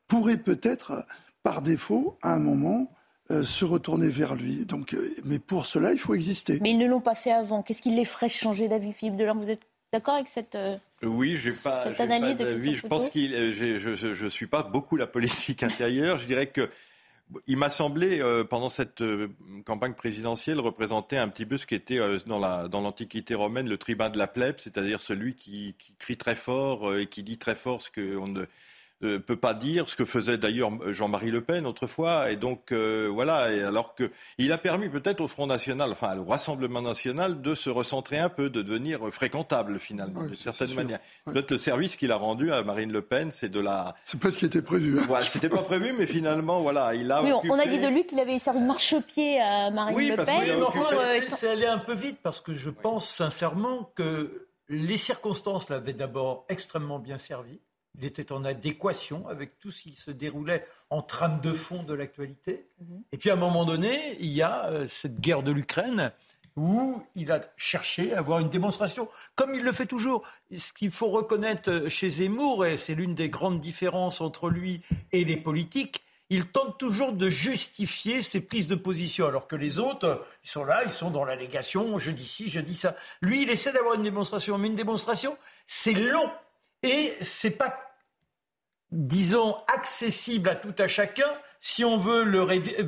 pourraient 0.07 0.37
peut-être, 0.37 1.07
par 1.42 1.62
défaut, 1.62 2.18
à 2.22 2.35
un 2.35 2.38
moment, 2.38 2.90
euh, 3.30 3.42
se 3.42 3.64
retourner 3.64 4.09
vers 4.09 4.35
lui. 4.35 4.66
Donc, 4.66 4.94
euh, 4.94 5.11
mais 5.24 5.38
pour 5.38 5.66
cela, 5.66 5.92
il 5.92 5.98
faut 5.98 6.14
exister. 6.14 6.59
Mais 6.61 6.70
ils 6.72 6.78
ne 6.78 6.87
l'ont 6.87 7.00
pas 7.00 7.14
fait 7.14 7.33
avant. 7.33 7.62
Qu'est-ce 7.62 7.83
qui 7.83 7.94
les 7.94 8.04
ferait 8.04 8.28
changer 8.28 8.68
d'avis, 8.68 8.92
Philippe 8.92 9.16
Delorme? 9.16 9.38
Vous 9.42 9.50
êtes 9.50 9.62
d'accord 9.92 10.14
avec 10.14 10.28
cette 10.28 10.59
Oui, 11.02 11.37
j'ai 11.37 11.50
pas, 11.50 11.83
cette 11.83 12.00
analyse 12.00 12.37
pas 12.37 12.44
d'avis. 12.44 12.76
Je 12.76 12.87
pense 12.87 13.09
qu'il, 13.09 13.33
je, 13.33 14.24
ne 14.24 14.28
suis 14.28 14.46
pas 14.46 14.62
beaucoup 14.62 14.96
la 14.96 15.07
politique 15.07 15.62
intérieure. 15.62 16.18
je 16.18 16.26
dirais 16.26 16.48
que 16.48 16.68
il 17.47 17.57
m'a 17.57 17.70
semblé, 17.70 18.20
euh, 18.20 18.44
pendant 18.44 18.68
cette 18.68 19.01
euh, 19.01 19.29
campagne 19.64 19.94
présidentielle, 19.94 20.61
représenter 20.61 21.16
un 21.16 21.29
petit 21.29 21.47
peu 21.47 21.57
ce 21.57 21.66
qui 21.66 21.75
était 21.75 21.99
euh, 21.99 22.18
dans 22.27 22.81
l'Antiquité 22.81 23.35
romaine 23.35 23.68
le 23.68 23.79
tribun 23.79 24.11
de 24.11 24.18
la 24.18 24.27
plèbe, 24.27 24.57
c'est-à-dire 24.59 25.01
celui 25.01 25.35
qui, 25.35 25.75
qui, 25.79 25.94
crie 25.94 26.16
très 26.16 26.35
fort 26.35 26.97
et 26.97 27.07
qui 27.07 27.23
dit 27.23 27.38
très 27.38 27.55
fort 27.55 27.83
ce 27.83 27.90
qu'on 27.90 28.29
ne 28.29 28.44
ne 29.06 29.18
peut 29.18 29.36
pas 29.36 29.54
dire, 29.54 29.88
ce 29.88 29.96
que 29.96 30.04
faisait 30.04 30.38
d'ailleurs 30.38 30.70
Jean-Marie 30.92 31.30
Le 31.30 31.40
Pen 31.40 31.66
autrefois. 31.66 32.30
Et 32.30 32.36
donc, 32.36 32.72
euh, 32.72 33.08
voilà, 33.12 33.52
et 33.52 33.62
alors 33.62 33.94
qu'il 33.94 34.52
a 34.52 34.58
permis 34.58 34.88
peut-être 34.88 35.20
au 35.20 35.28
Front 35.28 35.46
National, 35.46 35.90
enfin 35.90 36.18
au 36.18 36.24
Rassemblement 36.24 36.82
National, 36.82 37.40
de 37.42 37.54
se 37.54 37.70
recentrer 37.70 38.18
un 38.18 38.28
peu, 38.28 38.50
de 38.50 38.62
devenir 38.62 39.00
fréquentable 39.10 39.78
finalement, 39.78 40.24
de 40.24 40.34
certaine 40.34 40.74
manière. 40.74 40.98
Peut-être 41.24 41.50
le 41.50 41.58
service 41.58 41.96
qu'il 41.96 42.12
a 42.12 42.16
rendu 42.16 42.52
à 42.52 42.62
Marine 42.62 42.92
Le 42.92 43.02
Pen, 43.02 43.30
c'est 43.32 43.48
de 43.48 43.60
la... 43.60 43.94
C'est 44.04 44.20
pas 44.20 44.30
ce 44.30 44.38
qui 44.38 44.46
était 44.46 44.62
prévu. 44.62 44.98
Hein. 44.98 45.04
Voilà, 45.06 45.24
c'était 45.24 45.48
pas 45.48 45.62
prévu, 45.62 45.94
mais 45.98 46.06
finalement, 46.06 46.60
voilà, 46.60 46.94
il 46.94 47.10
a 47.10 47.22
oui, 47.22 47.32
On 47.50 47.58
a 47.58 47.66
dit 47.66 47.78
de 47.78 47.88
lui 47.88 48.06
qu'il 48.06 48.20
avait 48.20 48.38
servi 48.38 48.60
de 48.60 48.66
marchepied 48.66 49.40
à 49.40 49.70
Marine 49.70 50.16
Le 50.16 50.16
Pen. 50.16 50.40
Oui, 50.40 50.50
euh, 50.50 51.20
c'est 51.28 51.48
allé 51.48 51.66
un 51.66 51.78
peu 51.78 51.94
vite, 51.94 52.18
parce 52.22 52.40
que 52.40 52.54
je 52.54 52.70
pense 52.70 53.08
sincèrement 53.08 53.90
que 53.94 54.48
les 54.68 54.96
circonstances 54.96 55.68
l'avaient 55.68 55.92
d'abord 55.92 56.46
extrêmement 56.48 56.98
bien 56.98 57.18
servi. 57.18 57.60
Il 57.96 58.04
était 58.04 58.33
en 58.33 58.44
adéquation 58.44 59.28
avec 59.28 59.59
tout 59.59 59.70
ce 59.70 59.83
qui 59.83 59.94
se 59.94 60.11
déroulait 60.11 60.66
en 60.90 61.02
trame 61.02 61.40
de 61.40 61.52
fond 61.52 61.83
de 61.83 61.94
l'actualité. 61.94 62.66
Mhm. 62.80 63.02
Et 63.12 63.18
puis 63.18 63.30
à 63.30 63.35
un 63.35 63.37
moment 63.37 63.64
donné, 63.64 64.16
il 64.20 64.30
y 64.30 64.42
a 64.42 64.66
euh, 64.66 64.87
cette 64.87 65.20
guerre 65.20 65.42
de 65.42 65.52
l'Ukraine 65.52 66.12
où 66.57 67.02
il 67.16 67.33
a 67.33 67.40
cherché 67.57 68.14
à 68.14 68.18
avoir 68.18 68.38
une 68.38 68.48
démonstration, 68.48 69.09
comme 69.35 69.54
il 69.54 69.62
le 69.62 69.72
fait 69.72 69.87
toujours. 69.87 70.22
Ce 70.57 70.72
qu'il 70.72 70.90
faut 70.90 71.09
reconnaître 71.09 71.70
euh, 71.70 71.88
chez 71.88 72.11
Zemmour, 72.11 72.66
et 72.66 72.76
c'est 72.76 72.94
l'une 72.94 73.14
des 73.14 73.28
grandes 73.28 73.61
différences 73.61 74.20
entre 74.20 74.50
lui 74.50 74.83
et 75.12 75.24
les 75.24 75.37
politiques, 75.37 76.02
il 76.30 76.46
tente 76.46 76.78
toujours 76.78 77.12
de 77.12 77.28
justifier 77.28 78.22
ses 78.22 78.40
prises 78.40 78.66
de 78.66 78.74
position, 78.74 79.26
alors 79.26 79.46
que 79.46 79.57
les 79.57 79.78
autres, 79.78 80.24
ils 80.42 80.48
sont 80.48 80.64
là, 80.64 80.83
ils 80.85 80.90
sont 80.90 81.11
dans 81.11 81.24
l'allégation, 81.24 81.98
je 81.98 82.11
dis 82.11 82.26
ci, 82.26 82.48
je 82.48 82.61
dis 82.61 82.74
ça. 82.74 82.96
Lui, 83.20 83.42
il 83.42 83.50
essaie 83.50 83.72
d'avoir 83.72 83.94
une 83.94 84.02
démonstration, 84.02 84.57
mais 84.57 84.68
une 84.68 84.76
démonstration, 84.76 85.37
c'est 85.66 85.92
long. 85.92 86.30
Et 86.83 87.14
c'est 87.20 87.52
pas 87.52 87.84
disons, 88.94 89.57
accessible 89.74 90.48
à 90.48 90.54
tout 90.54 90.74
à 90.78 90.87
chacun, 90.87 91.30
si 91.61 91.85
on 91.85 91.96
veut 91.96 92.22
le 92.24 92.46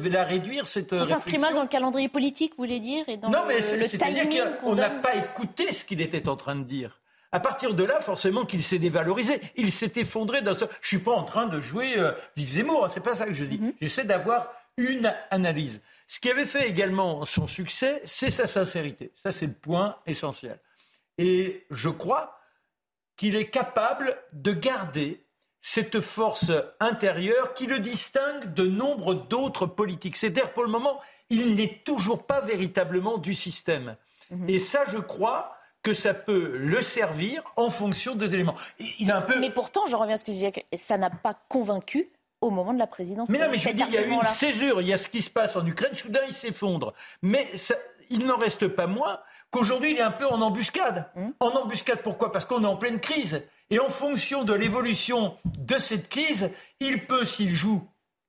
la 0.08 0.24
réduire, 0.24 0.66
cette 0.66 0.96
Ça 0.96 1.04
s'inscrit 1.04 1.38
mal 1.38 1.54
dans 1.54 1.62
le 1.62 1.68
calendrier 1.68 2.08
politique, 2.08 2.52
vous 2.56 2.64
voulez 2.64 2.80
dire 2.80 3.08
et 3.08 3.16
dans 3.16 3.28
Non, 3.28 3.44
mais 3.46 3.60
c'est, 3.60 4.02
à 4.02 4.10
dire 4.10 4.58
qu'on 4.58 4.74
n'a 4.74 4.88
pas 4.88 5.16
écouté 5.16 5.72
ce 5.72 5.84
qu'il 5.84 6.00
était 6.00 6.28
en 6.28 6.36
train 6.36 6.56
de 6.56 6.64
dire. 6.64 7.00
À 7.32 7.40
partir 7.40 7.74
de 7.74 7.82
là, 7.82 8.00
forcément 8.00 8.44
qu'il 8.44 8.62
s'est 8.62 8.78
dévalorisé. 8.78 9.40
Il 9.56 9.72
s'est 9.72 9.92
effondré 9.96 10.42
dans 10.42 10.54
ce... 10.54 10.64
Je 10.80 10.88
suis 10.88 10.98
pas 10.98 11.12
en 11.12 11.24
train 11.24 11.46
de 11.46 11.60
jouer 11.60 11.98
euh, 11.98 12.12
Vive 12.36 12.50
Zemmour, 12.50 12.84
hein, 12.84 12.88
c'est 12.88 13.02
pas 13.02 13.16
ça 13.16 13.26
que 13.26 13.34
je 13.34 13.44
dis. 13.44 13.58
Mm-hmm. 13.58 13.74
J'essaie 13.80 14.04
d'avoir 14.04 14.52
une 14.76 15.12
analyse. 15.30 15.80
Ce 16.06 16.20
qui 16.20 16.30
avait 16.30 16.46
fait 16.46 16.68
également 16.68 17.24
son 17.24 17.46
succès, 17.46 18.00
c'est 18.04 18.30
sa 18.30 18.46
sincérité. 18.46 19.12
Ça, 19.16 19.32
c'est 19.32 19.46
le 19.46 19.54
point 19.54 19.96
essentiel. 20.06 20.60
Et 21.18 21.66
je 21.70 21.88
crois 21.88 22.38
qu'il 23.16 23.34
est 23.34 23.50
capable 23.50 24.16
de 24.32 24.52
garder 24.52 25.25
cette 25.68 25.98
force 25.98 26.52
intérieure 26.78 27.52
qui 27.52 27.66
le 27.66 27.80
distingue 27.80 28.54
de 28.54 28.64
nombre 28.64 29.14
d'autres 29.14 29.66
politiques. 29.66 30.14
C'est-à-dire, 30.16 30.52
pour 30.52 30.62
le 30.62 30.70
moment, 30.70 31.00
il 31.28 31.56
n'est 31.56 31.82
toujours 31.84 32.24
pas 32.24 32.40
véritablement 32.40 33.18
du 33.18 33.34
système. 33.34 33.96
Mhm. 34.30 34.48
Et 34.48 34.60
ça, 34.60 34.84
je 34.86 34.98
crois 34.98 35.56
que 35.82 35.92
ça 35.92 36.14
peut 36.14 36.56
le 36.56 36.82
servir 36.82 37.42
en 37.56 37.68
fonction 37.68 38.14
des 38.14 38.32
éléments. 38.32 38.54
Il 39.00 39.10
a 39.10 39.16
un 39.16 39.22
peu... 39.22 39.40
Mais 39.40 39.50
pourtant, 39.50 39.88
je 39.88 39.96
reviens 39.96 40.14
à 40.14 40.18
ce 40.18 40.24
que 40.24 40.30
je 40.30 40.36
disais, 40.36 40.52
ça 40.76 40.98
n'a 40.98 41.10
pas 41.10 41.34
convaincu 41.48 42.10
au 42.40 42.50
moment 42.50 42.72
de 42.72 42.78
la 42.78 42.86
présidence. 42.86 43.28
Mais 43.28 43.38
non, 43.38 43.48
mais 43.50 43.58
je 43.58 43.68
dis, 43.70 43.82
il 43.88 43.94
y 43.94 43.98
a 43.98 44.06
eu 44.06 44.10
une 44.10 44.22
césure, 44.22 44.80
il 44.80 44.86
y 44.86 44.92
a 44.92 44.98
ce 44.98 45.08
qui 45.08 45.20
se 45.20 45.30
passe 45.30 45.56
en 45.56 45.66
Ukraine, 45.66 45.96
soudain 45.96 46.20
il 46.28 46.32
s'effondre. 46.32 46.94
Mais 47.22 47.50
il 48.10 48.26
n'en 48.26 48.36
reste 48.36 48.68
pas 48.68 48.86
moins 48.86 49.20
qu'aujourd'hui 49.50 49.92
il 49.92 49.98
est 49.98 50.02
un 50.02 50.10
peu 50.10 50.26
en 50.26 50.40
embuscade. 50.40 51.10
Mmh. 51.14 51.26
En 51.40 51.50
embuscade 51.50 52.02
pourquoi? 52.02 52.32
Parce 52.32 52.44
qu'on 52.44 52.64
est 52.64 52.68
en 52.68 52.76
pleine 52.76 53.00
crise. 53.00 53.42
Et 53.70 53.80
en 53.80 53.88
fonction 53.88 54.44
de 54.44 54.52
l'évolution 54.52 55.36
de 55.44 55.78
cette 55.78 56.08
crise, 56.08 56.50
il 56.80 57.06
peut, 57.06 57.24
s'il 57.24 57.50
joue 57.50 57.82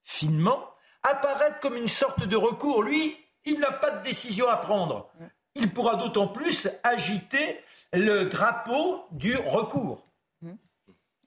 finement, 0.04 0.64
apparaître 1.04 1.60
comme 1.60 1.76
une 1.76 1.88
sorte 1.88 2.26
de 2.26 2.36
recours. 2.36 2.82
Lui, 2.82 3.16
il 3.46 3.60
n'a 3.60 3.72
pas 3.72 3.92
de 3.92 4.04
décision 4.04 4.48
à 4.48 4.58
prendre. 4.58 5.12
Il 5.56 5.72
pourra 5.72 5.96
d'autant 5.96 6.28
plus 6.28 6.68
agiter 6.84 7.62
le 7.94 8.26
drapeau 8.26 9.06
du 9.12 9.36
recours. 9.36 10.08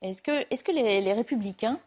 Est-ce 0.02 0.22
que, 0.22 0.46
est 0.50 0.62
que 0.62 0.72
les, 0.72 1.12
républicains, 1.12 1.78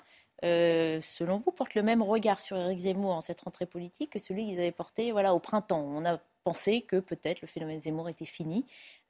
euh, 0.45 0.99
selon 1.01 1.39
vous, 1.39 1.51
portent 1.51 1.73
le 1.73 1.81
même 1.81 2.03
regard 2.03 2.41
sur 2.41 2.57
Éric 2.57 2.79
Zemmour 2.79 3.11
en 3.11 3.21
cette 3.21 3.41
rentrée 3.41 3.65
politique 3.65 4.11
que 4.11 4.19
celui 4.19 4.45
qu'ils 4.45 4.59
avaient 4.59 4.71
porté 4.71 5.11
voilà, 5.11 5.33
au 5.33 5.39
printemps? 5.39 5.81
On 5.81 6.05
a 6.05 6.19
pensé 6.43 6.81
que 6.81 6.99
peut-être 6.99 7.41
le 7.41 7.47
phénomène 7.47 7.79
Zemmour 7.79 8.09
était 8.09 8.25
fini. 8.25 8.65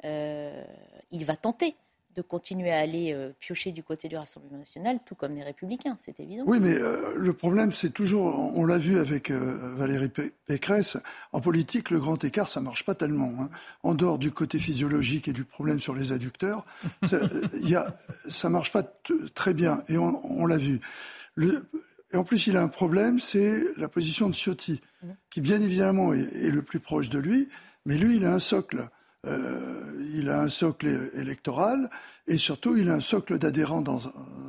Euh, 0.06 0.64
il 1.12 1.26
va 1.26 1.36
tenter 1.36 1.76
de 2.16 2.22
continuer 2.22 2.72
à 2.72 2.78
aller 2.78 3.12
euh, 3.12 3.32
piocher 3.40 3.72
du 3.72 3.82
côté 3.82 4.08
du 4.08 4.16
Rassemblement 4.16 4.60
national, 4.60 5.00
tout 5.04 5.16
comme 5.16 5.34
les 5.34 5.44
Républicains, 5.44 5.98
c'est 6.00 6.20
évident. 6.20 6.44
Oui, 6.46 6.60
mais 6.60 6.76
le 7.16 7.34
problème, 7.34 7.72
c'est 7.72 7.90
toujours, 7.90 8.26
on 8.56 8.66
l'a 8.66 8.78
vu 8.78 9.00
avec 9.00 9.32
Valérie 9.32 10.12
Pécresse, 10.46 10.98
en 11.32 11.42
politique, 11.42 11.90
le 11.90 12.00
grand 12.00 12.24
écart, 12.24 12.50
ça 12.50 12.62
marche 12.62 12.86
pas 12.86 12.94
tellement. 12.94 13.34
Hein. 13.40 13.50
En 13.82 13.96
dehors 13.96 14.20
du 14.20 14.32
côté 14.32 14.60
physiologique 14.60 15.28
et 15.28 15.34
du 15.34 15.44
problème 15.44 15.80
sur 15.80 15.96
les 15.96 16.12
adducteurs, 16.12 16.64
ça, 17.02 17.18
y 17.64 17.74
a, 17.74 17.96
ça 18.30 18.48
marche 18.50 18.72
pas 18.72 18.84
très 19.34 19.56
bien, 19.56 19.84
et 19.88 19.98
on, 19.98 20.46
l'a 20.46 20.58
vu. 20.58 20.82
Et 22.14 22.18
en 22.18 22.24
plus, 22.24 22.46
il 22.46 22.58
a 22.58 22.62
un 22.62 22.68
problème, 22.68 23.20
c'est 23.20 23.64
la 23.76 23.90
position 23.90 24.30
de 24.30 24.36
Ciotti, 24.36 24.82
qui 25.32 25.42
bien 25.42 25.60
évidemment 25.60 26.14
est, 26.14 26.52
le 26.52 26.62
plus 26.62 26.80
proche 26.80 27.10
de 27.10 27.18
lui, 27.18 27.50
mais 27.86 27.98
lui, 27.98 28.18
il 28.18 28.26
a 28.26 28.34
un 28.34 28.40
socle. 28.40 28.88
Euh, 29.26 30.12
il 30.14 30.30
a 30.30 30.42
un 30.42 30.50
socle 30.50 31.10
électoral 31.16 31.90
et 32.28 32.36
surtout, 32.38 32.76
il 32.76 32.90
a 32.90 32.94
un 32.94 33.00
socle 33.00 33.40
d'adhérents 33.40 33.82
dans, 33.82 33.98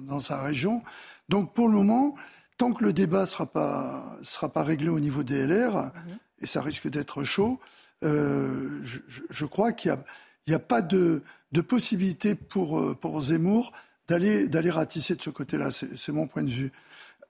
dans 0.02 0.20
sa 0.20 0.42
région. 0.42 0.82
Donc, 1.28 1.54
pour 1.54 1.68
le 1.68 1.74
moment, 1.74 2.16
tant 2.58 2.72
que 2.72 2.84
le 2.84 2.92
débat 2.92 3.20
ne 3.20 3.26
sera 3.26 3.46
pas, 3.46 4.18
sera 4.22 4.50
pas 4.50 4.62
réglé 4.62 4.88
au 4.88 5.00
niveau 5.00 5.22
des 5.22 5.46
LR, 5.46 5.90
et 6.40 6.46
ça 6.46 6.60
risque 6.60 6.88
d'être 6.88 7.24
chaud, 7.24 7.60
euh, 8.02 8.80
je, 8.82 8.98
je, 9.30 9.46
crois 9.46 9.72
qu'il 9.72 9.90
n'y 9.90 9.96
a, 9.96 10.04
il 10.48 10.54
a 10.54 10.58
pas 10.58 10.82
de, 10.82 11.22
de 11.52 11.60
possibilité 11.62 12.34
pour, 12.34 12.98
pour 12.98 13.20
Zemmour 13.22 13.72
d'aller 14.06 14.70
ratisser 14.70 15.14
de 15.14 15.22
ce 15.22 15.30
côté-là. 15.30 15.70
C'est 15.70 16.12
mon 16.12 16.26
point 16.26 16.42
de 16.42 16.50
vue. 16.50 16.72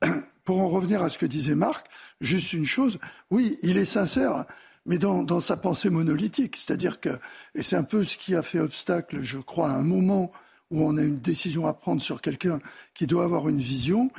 pour 0.45 0.61
en 0.61 0.69
revenir 0.69 1.03
à 1.03 1.09
ce 1.09 1.19
que 1.19 1.27
disait 1.27 1.55
Marc, 1.55 1.87
juste 2.21 2.53
une 2.53 2.67
chose, 2.67 2.99
oui, 3.31 3.59
il 3.63 3.77
est 3.77 3.85
sincère, 3.85 4.45
mais 4.87 4.99
dans, 4.99 5.41
sa 5.41 5.57
pensée 5.57 5.91
monolithique. 5.91 6.57
C'est-à-dire 6.57 7.01
que, 7.01 7.11
et 7.55 7.63
c'est 7.63 7.77
un 7.77 7.85
peu 7.85 8.05
ce 8.05 8.17
qui 8.17 8.35
a 8.35 8.43
fait 8.43 8.61
obstacle, 8.61 9.23
je 9.23 9.39
crois, 9.39 9.71
à 9.71 9.75
un 9.75 9.83
moment 9.83 10.33
où 10.71 10.83
on 10.83 10.97
a 10.97 11.03
une 11.03 11.21
décision 11.21 11.67
à 11.67 11.73
prendre 11.73 12.03
sur 12.03 12.21
quelqu'un 12.21 12.61
qui 12.95 13.07
doit 13.07 13.25
avoir 13.25 13.49
une 13.49 13.59
vision, 13.59 14.11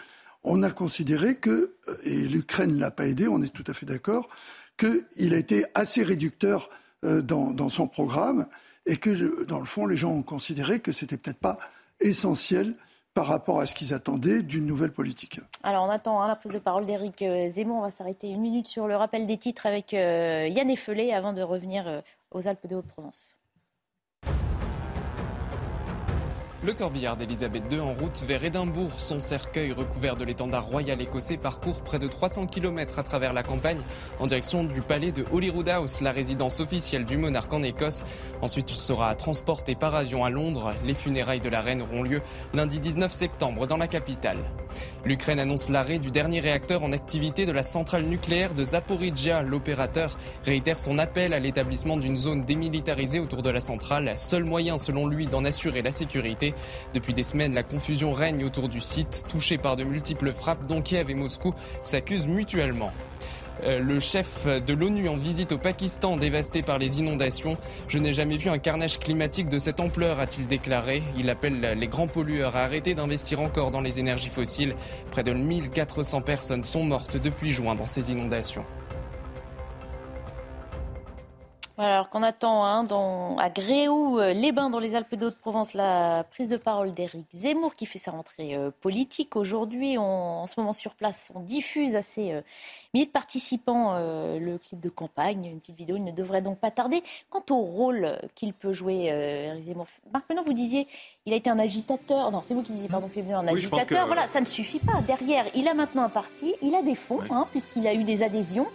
on 0.44 0.64
a 0.64 0.72
considéré 0.72 1.36
que, 1.36 1.76
et 2.04 2.28
l'Ukraine 2.28 2.76
ne 2.76 2.80
l'a 2.80 2.92
pas 2.92 3.08
aidé, 3.08 3.28
on 3.28 3.42
est 3.42 3.54
tout 3.54 3.64
à 3.68 3.74
fait 3.74 3.86
d'accord, 3.86 4.30
qu'il 4.78 5.34
a 5.34 5.38
été 5.38 5.66
assez 5.74 6.04
réducteur 6.04 6.70
euh, 7.04 7.22
dans, 7.22 7.52
dans, 7.52 7.70
son 7.70 7.88
programme 7.88 8.48
et 8.86 8.98
que, 8.98 9.46
dans 9.46 9.60
le 9.60 9.66
fond, 9.66 9.86
les 9.88 9.98
gens 9.98 10.12
ont 10.12 10.24
considéré 10.24 10.80
que 10.80 10.92
c'était 10.92 11.18
peut-être 11.18 11.40
pas 11.40 11.58
essentiel 12.00 12.76
par 13.16 13.28
rapport 13.28 13.62
à 13.62 13.66
ce 13.66 13.74
qu'ils 13.74 13.94
attendaient 13.94 14.44
d'une 14.44 14.66
nouvelle 14.66 14.92
politique. 14.92 15.40
Alors 15.64 15.86
on 15.86 15.90
attend 15.90 16.22
hein, 16.22 16.28
la 16.28 16.36
prise 16.36 16.52
de 16.52 16.60
parole 16.60 16.86
d'Éric 16.86 17.22
euh, 17.22 17.48
Zemmour. 17.48 17.78
On 17.78 17.82
va 17.82 17.90
s'arrêter 17.90 18.30
une 18.30 18.42
minute 18.42 18.68
sur 18.68 18.88
le 18.88 18.96
rappel 18.98 19.26
des 19.26 19.38
titres 19.38 19.66
avec 19.66 19.94
euh, 19.94 20.48
Yann 20.50 20.70
Effelé 20.70 21.14
avant 21.14 21.32
de 21.32 21.42
revenir 21.42 21.88
euh, 21.88 22.02
aux 22.32 22.46
Alpes 22.48 22.68
de 22.68 22.76
Haute-Provence. 22.76 23.38
Le 26.66 26.74
corbillard 26.74 27.16
d'Elisabeth 27.16 27.72
II 27.72 27.80
en 27.80 27.94
route 27.94 28.24
vers 28.28 28.44
Édimbourg. 28.44 28.90
Son 28.98 29.20
cercueil 29.20 29.72
recouvert 29.72 30.16
de 30.16 30.24
l'étendard 30.24 30.66
royal 30.66 31.00
écossais 31.00 31.38
parcourt 31.38 31.82
près 31.82 32.00
de 32.00 32.08
300 32.08 32.48
km 32.48 32.98
à 32.98 33.04
travers 33.04 33.34
la 33.34 33.44
campagne 33.44 33.78
en 34.20 34.26
direction 34.26 34.64
du 34.64 34.82
palais 34.82 35.12
de 35.12 35.24
Holyrood 35.32 35.70
House, 35.70 36.02
la 36.02 36.12
résidence 36.12 36.60
officielle 36.60 37.06
du 37.06 37.18
monarque 37.18 37.54
en 37.54 37.62
Écosse. 37.62 38.04
Ensuite, 38.42 38.72
il 38.72 38.78
sera 38.78 39.14
transporté 39.14 39.76
par 39.76 39.94
avion 39.94 40.26
à 40.26 40.32
Londres. 40.32 40.74
Les 40.86 40.96
funérailles 40.96 41.40
de 41.40 41.50
la 41.50 41.62
reine 41.62 41.84
auront 41.84 42.02
lieu 42.02 42.24
lundi 42.56 42.80
19 42.80 43.12
septembre 43.12 43.68
dans 43.68 43.78
la 43.78 43.88
capitale. 43.88 44.40
L'Ukraine 45.06 45.40
annonce 45.40 45.70
l'arrêt 45.70 46.00
du 46.00 46.10
dernier 46.10 46.40
réacteur 46.40 46.82
en 46.82 46.92
activité 46.92 47.46
de 47.46 47.52
la 47.52 47.62
centrale 47.62 48.06
nucléaire 48.06 48.56
de 48.56 48.64
Zaporizhia. 48.64 49.44
L'opérateur 49.44 50.18
réitère 50.44 50.80
son 50.80 50.98
appel 50.98 51.32
à 51.34 51.40
l'établissement 51.40 51.98
d'une 51.98 52.18
zone 52.18 52.44
démilitarisée 52.44 53.20
autour 53.20 53.44
de 53.44 53.52
la 53.52 53.62
centrale, 53.62 54.14
seul 54.18 54.44
moyen 54.44 54.80
selon 54.80 55.06
lui 55.06 55.28
d'en 55.28 55.46
assurer 55.46 55.84
la 55.84 55.92
sécurité. 55.92 56.56
Depuis 56.96 57.14
des 57.14 57.22
semaines, 57.22 57.54
la 57.54 57.62
confusion 57.62 58.14
règne 58.14 58.44
autour 58.44 58.68
du 58.68 58.82
site, 58.82 59.26
touché 59.30 59.60
par 59.60 59.76
de 59.76 59.84
multiples 59.84 60.34
frappes 60.34 60.66
dont 60.66 60.82
Kiev 60.82 61.08
et 61.12 61.14
Moscou 61.14 61.54
s'accusent 61.84 62.28
mutuellement. 62.28 62.92
Euh, 63.64 63.80
le 63.80 64.00
chef 64.00 64.46
de 64.46 64.74
l'ONU 64.74 65.08
en 65.08 65.18
visite 65.18 65.52
au 65.52 65.58
Pakistan 65.58 66.18
dévasté 66.18 66.62
par 66.62 66.78
les 66.78 67.00
inondations. 67.00 67.58
Je 67.88 68.00
n'ai 68.00 68.14
jamais 68.14 68.38
vu 68.38 68.50
un 68.50 68.58
carnage 68.58 69.00
climatique 69.00 69.50
de 69.50 69.60
cette 69.60 69.80
ampleur, 69.80 70.20
a-t-il 70.20 70.48
déclaré. 70.48 71.02
Il 71.18 71.30
appelle 71.30 71.62
les 71.78 71.88
grands 71.88 72.08
pollueurs 72.08 72.56
à 72.56 72.64
arrêter 72.64 72.94
d'investir 72.94 73.40
encore 73.40 73.72
dans 73.72 73.82
les 73.82 74.00
énergies 74.00 74.30
fossiles. 74.30 74.76
Près 75.12 75.24
de 75.24 75.34
1400 75.34 76.22
personnes 76.22 76.64
sont 76.64 76.84
mortes 76.84 77.18
depuis 77.18 77.52
juin 77.52 77.76
dans 77.76 77.88
ces 77.88 78.12
inondations. 78.12 78.66
Alors 81.78 82.10
qu'on 82.10 82.24
attend 82.24 82.66
hein, 82.66 82.88
à 83.38 83.50
Gréoux-les-Bains, 83.50 84.68
euh, 84.68 84.72
dans 84.72 84.80
les 84.80 84.96
Alpes 84.96 85.16
d'Haute-Provence, 85.16 85.74
la 85.74 86.24
prise 86.24 86.48
de 86.48 86.56
parole 86.56 86.94
d'Éric 86.94 87.28
Zemmour 87.34 87.76
qui 87.76 87.86
fait 87.86 88.00
sa 88.00 88.12
rentrée 88.12 88.56
euh, 88.56 88.72
politique. 88.82 89.36
Aujourd'hui, 89.36 89.98
en 89.98 90.46
ce 90.46 90.58
moment 90.60 90.72
sur 90.72 90.96
place, 90.96 91.34
on 91.36 91.42
diffuse 91.42 91.98
à 91.98 92.02
ses 92.02 92.32
euh, 92.32 92.42
milliers 92.94 93.06
de 93.06 93.12
participants 93.12 93.96
le 93.96 94.58
clip 94.58 94.80
de 94.80 94.90
campagne, 94.90 95.46
une 95.46 95.60
petite 95.60 95.76
vidéo. 95.76 95.98
Il 95.98 96.06
ne 96.06 96.12
devrait 96.12 96.42
donc 96.42 96.60
pas 96.60 96.72
tarder. 96.72 97.04
Quant 97.30 97.44
au 97.50 97.58
rôle 97.58 98.18
qu'il 98.36 98.54
peut 98.54 98.72
jouer, 98.72 99.06
Éric 99.06 99.64
Zemmour, 99.64 99.88
Marc 100.14 100.30
maintenant 100.30 100.44
vous 100.44 100.54
disiez, 100.54 100.88
il 101.26 101.34
a 101.34 101.36
été 101.36 101.50
un 101.50 101.60
agitateur. 101.60 102.32
Non, 102.32 102.42
c'est 102.42 102.54
vous 102.54 102.64
qui 102.64 102.72
disiez, 102.72 102.88
pardon, 102.88 103.10
qu'il 103.10 103.30
est 103.30 103.34
un 103.34 103.48
agitateur. 103.48 104.08
Voilà, 104.08 104.28
ça 104.28 104.40
ne 104.40 104.46
suffit 104.46 104.80
pas. 104.80 105.02
Derrière, 105.02 105.46
il 105.56 105.68
a 105.68 105.74
maintenant 105.74 106.04
un 106.04 106.10
parti, 106.10 106.54
il 106.62 106.74
a 106.74 106.82
des 106.82 106.96
fonds, 106.96 107.20
hein, 107.30 107.48
puisqu'il 107.52 107.86
a 107.88 107.94
eu 107.94 108.04
des 108.04 108.24
adhésions. 108.24 108.68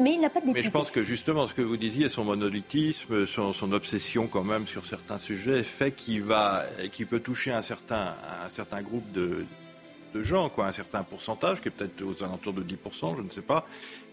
Mais 0.00 0.14
il 0.14 0.20
n'a 0.20 0.28
pas 0.28 0.40
de 0.40 0.46
Mais 0.50 0.62
je 0.62 0.70
pense 0.70 0.90
que 0.90 1.04
justement, 1.04 1.46
ce 1.46 1.54
que 1.54 1.62
vous 1.62 1.76
disiez, 1.76 2.08
son 2.08 2.24
monolithisme, 2.24 3.26
son, 3.26 3.72
obsession 3.72 4.26
quand 4.26 4.42
même 4.42 4.66
sur 4.66 4.84
certains 4.84 5.18
sujets, 5.18 5.62
fait 5.62 5.92
qu'il 5.92 6.22
va, 6.22 6.64
qu'il 6.92 7.06
peut 7.06 7.20
toucher 7.20 7.52
un 7.52 7.62
certain, 7.62 8.14
un 8.44 8.48
certain 8.48 8.82
groupe 8.82 9.10
de, 9.12 9.46
de 10.14 10.22
gens, 10.22 10.48
quoi, 10.48 10.66
un 10.66 10.72
certain 10.72 11.02
pourcentage, 11.02 11.60
qui 11.60 11.68
est 11.68 11.70
peut-être 11.70 12.02
aux 12.02 12.22
alentours 12.24 12.52
de 12.52 12.62
10%, 12.62 13.16
je 13.16 13.22
ne 13.22 13.30
sais 13.30 13.42
pas. 13.42 13.66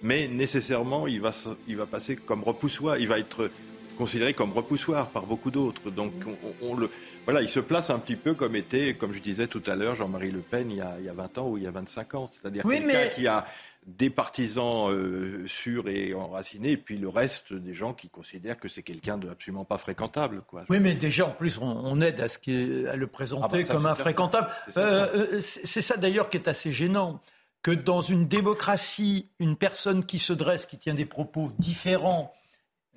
Mais 0.04 0.28
nécessairement, 0.28 1.08
il 1.08 1.22
va, 1.22 1.32
il 1.68 1.78
va 1.78 1.86
passer 1.86 2.16
comme 2.16 2.44
repoussoir, 2.44 2.98
il 2.98 3.08
va 3.08 3.20
être 3.20 3.50
considéré 3.98 4.34
comme 4.34 4.52
repoussoir 4.52 5.08
par 5.10 5.24
beaucoup 5.24 5.52
d'autres. 5.52 5.92
Donc, 5.92 6.14
on, 6.62 6.76
le, 6.76 6.90
voilà, 7.26 7.42
il 7.42 7.50
se 7.50 7.60
place 7.60 7.90
un 7.90 8.00
petit 8.00 8.16
peu 8.16 8.34
comme 8.34 8.56
était, 8.56 8.96
comme 8.96 9.14
je 9.14 9.20
disais 9.20 9.48
tout 9.48 9.62
à 9.68 9.76
l'heure, 9.76 9.96
Jean-Marie 9.96 10.32
Le 10.32 10.40
Pen 10.40 10.72
il 10.72 10.78
y, 10.78 10.82
a, 10.82 10.96
il 11.00 11.06
y 11.06 11.10
a 11.10 11.14
20 11.14 11.38
ans 11.38 11.50
ou 11.50 11.58
il 11.58 11.64
y 11.64 11.68
a 11.68 11.72
25 11.72 12.16
ans. 12.16 12.30
C'est-à-dire 12.32 12.64
quelqu'un 12.64 13.08
qui 13.16 13.28
a 13.28 13.46
des 13.86 14.10
partisans 14.10 14.90
euh, 14.92 15.48
sûrs 15.48 15.88
et 15.88 16.14
enracinés, 16.14 16.72
et 16.72 16.78
puis 16.78 16.98
le 16.98 17.10
reste 17.10 17.54
des 17.54 17.74
gens 17.74 17.94
qui 17.94 18.10
considèrent 18.10 18.60
que 18.60 18.68
c'est 18.68 18.84
quelqu'un 18.84 19.18
de 19.18 19.28
absolument 19.30 19.66
pas 19.66 19.80
fréquentable. 19.80 20.44
Quoi. 20.48 20.66
Oui, 20.70 20.80
mais 20.80 20.94
déjà, 20.94 21.26
en 21.26 21.32
plus, 21.32 21.58
on, 21.60 22.00
aide 22.02 22.22
à, 22.22 22.30
ce 22.30 22.38
qui 22.38 22.86
à 22.88 22.96
le 22.96 23.08
présenter 23.08 23.44
ah 23.44 23.48
bah 23.52 23.64
comme 23.64 23.86
infréquentable. 23.88 24.50
Euh, 24.78 25.08
euh, 25.34 25.42
c'est 25.42 25.82
ça 25.82 25.98
d'ailleurs 25.98 26.30
qui 26.30 26.38
est 26.38 26.48
assez 26.48 26.72
gênant, 26.72 27.22
que 27.64 27.72
dans 27.72 28.02
une 28.02 28.28
démocratie, 28.28 29.30
une 29.40 29.56
personne 29.56 30.06
qui 30.06 30.20
se 30.20 30.34
dresse, 30.34 30.66
qui 30.66 30.78
tient 30.78 30.94
des 30.94 31.06
propos 31.06 31.52
différents 31.58 32.34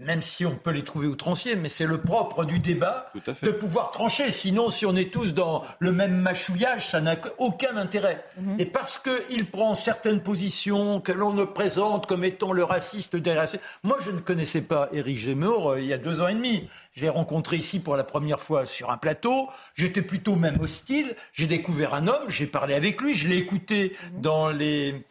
même 0.00 0.22
si 0.22 0.44
on 0.44 0.56
peut 0.56 0.72
les 0.72 0.82
trouver 0.82 1.06
outranciers, 1.06 1.54
mais 1.54 1.68
c'est 1.68 1.86
le 1.86 2.00
propre 2.00 2.44
du 2.44 2.58
débat 2.58 3.12
de 3.42 3.50
pouvoir 3.50 3.92
trancher. 3.92 4.32
Sinon, 4.32 4.68
si 4.68 4.86
on 4.86 4.96
est 4.96 5.12
tous 5.12 5.34
dans 5.34 5.64
le 5.78 5.92
même 5.92 6.16
machouillage, 6.16 6.88
ça 6.88 7.00
n'a 7.00 7.16
aucun 7.38 7.76
intérêt. 7.76 8.24
Mhm. 8.36 8.56
Et 8.58 8.66
parce 8.66 8.98
qu'il 8.98 9.46
prend 9.46 9.76
certaines 9.76 10.20
positions 10.20 11.00
que 11.00 11.12
l'on 11.12 11.32
ne 11.32 11.44
présente 11.44 12.06
comme 12.06 12.24
étant 12.24 12.52
le 12.52 12.64
raciste 12.64 13.14
des 13.14 13.34
racistes. 13.34 13.62
Moi, 13.84 13.96
je 14.00 14.10
ne 14.10 14.18
connaissais 14.18 14.62
pas 14.62 14.88
Éric 14.92 15.26
Zemmour 15.26 15.70
euh, 15.70 15.80
il 15.80 15.86
y 15.86 15.92
a 15.92 15.98
deux 15.98 16.22
ans 16.22 16.28
et 16.28 16.34
demi. 16.34 16.68
J'ai 16.94 17.08
rencontré 17.08 17.56
ici 17.56 17.78
pour 17.78 17.96
la 17.96 18.04
première 18.04 18.40
fois 18.40 18.66
sur 18.66 18.90
un 18.90 18.96
plateau. 18.96 19.48
J'étais 19.76 20.02
plutôt 20.02 20.34
même 20.34 20.60
hostile. 20.60 21.14
J'ai 21.32 21.46
découvert 21.46 21.94
un 21.94 22.08
homme, 22.08 22.28
j'ai 22.28 22.46
parlé 22.46 22.74
avec 22.74 23.00
lui, 23.00 23.14
je 23.14 23.28
l'ai 23.28 23.36
écouté 23.36 23.96
mhm. 24.14 24.20
dans 24.20 24.48
les 24.48 25.04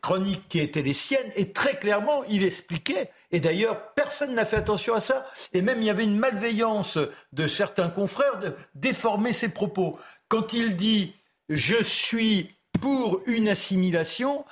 chroniques 0.00 0.48
qui 0.48 0.60
étaient 0.60 0.82
les 0.82 0.92
siennes, 0.92 1.32
et 1.36 1.52
très 1.52 1.74
clairement, 1.74 2.24
il 2.24 2.44
expliquait, 2.44 3.10
et 3.30 3.40
d'ailleurs, 3.40 3.92
personne 3.94 4.34
n'a 4.34 4.44
fait 4.44 4.56
attention 4.56 4.94
à 4.94 5.00
ça, 5.00 5.26
et 5.52 5.62
même 5.62 5.82
il 5.82 5.86
y 5.86 5.90
avait 5.90 6.04
une 6.04 6.18
malveillance 6.18 6.98
de 7.32 7.46
certains 7.46 7.90
confrères 7.90 8.38
de 8.38 8.54
déformer 8.74 9.32
ses 9.32 9.48
propos. 9.48 9.98
Quand 10.28 10.52
il 10.52 10.76
dit 10.76 11.14
«je 11.48 11.82
suis 11.82 12.50
pour 12.80 13.20
une 13.26 13.48
assimilation», 13.48 14.44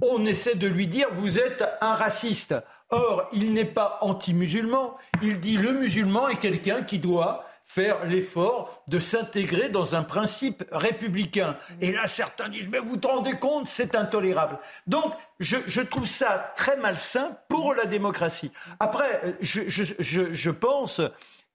on 0.00 0.26
essaie 0.26 0.54
de 0.54 0.68
lui 0.68 0.86
dire 0.86 1.08
«vous 1.10 1.38
êtes 1.38 1.64
un 1.80 1.94
raciste». 1.94 2.54
Or, 2.90 3.28
il 3.32 3.52
n'est 3.52 3.64
pas 3.64 3.98
anti-musulman, 4.00 4.96
il 5.22 5.40
dit 5.40 5.56
«le 5.58 5.72
musulman 5.72 6.28
est 6.28 6.38
quelqu'un 6.38 6.82
qui 6.82 6.98
doit 6.98 7.44
faire 7.68 8.06
l'effort 8.06 8.82
de 8.88 8.98
s'intégrer 8.98 9.68
dans 9.68 9.94
un 9.94 10.02
principe 10.02 10.64
républicain. 10.72 11.58
Et 11.82 11.92
là, 11.92 12.08
certains 12.08 12.48
disent, 12.48 12.68
mais 12.70 12.78
vous 12.78 12.96
vous 13.00 13.08
rendez 13.08 13.34
compte, 13.34 13.68
c'est 13.68 13.94
intolérable. 13.94 14.58
Donc, 14.86 15.12
je, 15.38 15.82
trouve 15.82 16.06
ça 16.06 16.52
très 16.56 16.78
malsain 16.78 17.36
pour 17.48 17.74
la 17.74 17.84
démocratie. 17.84 18.50
Après, 18.80 19.36
je, 19.40 19.62
je 19.68 20.50
pense 20.50 21.02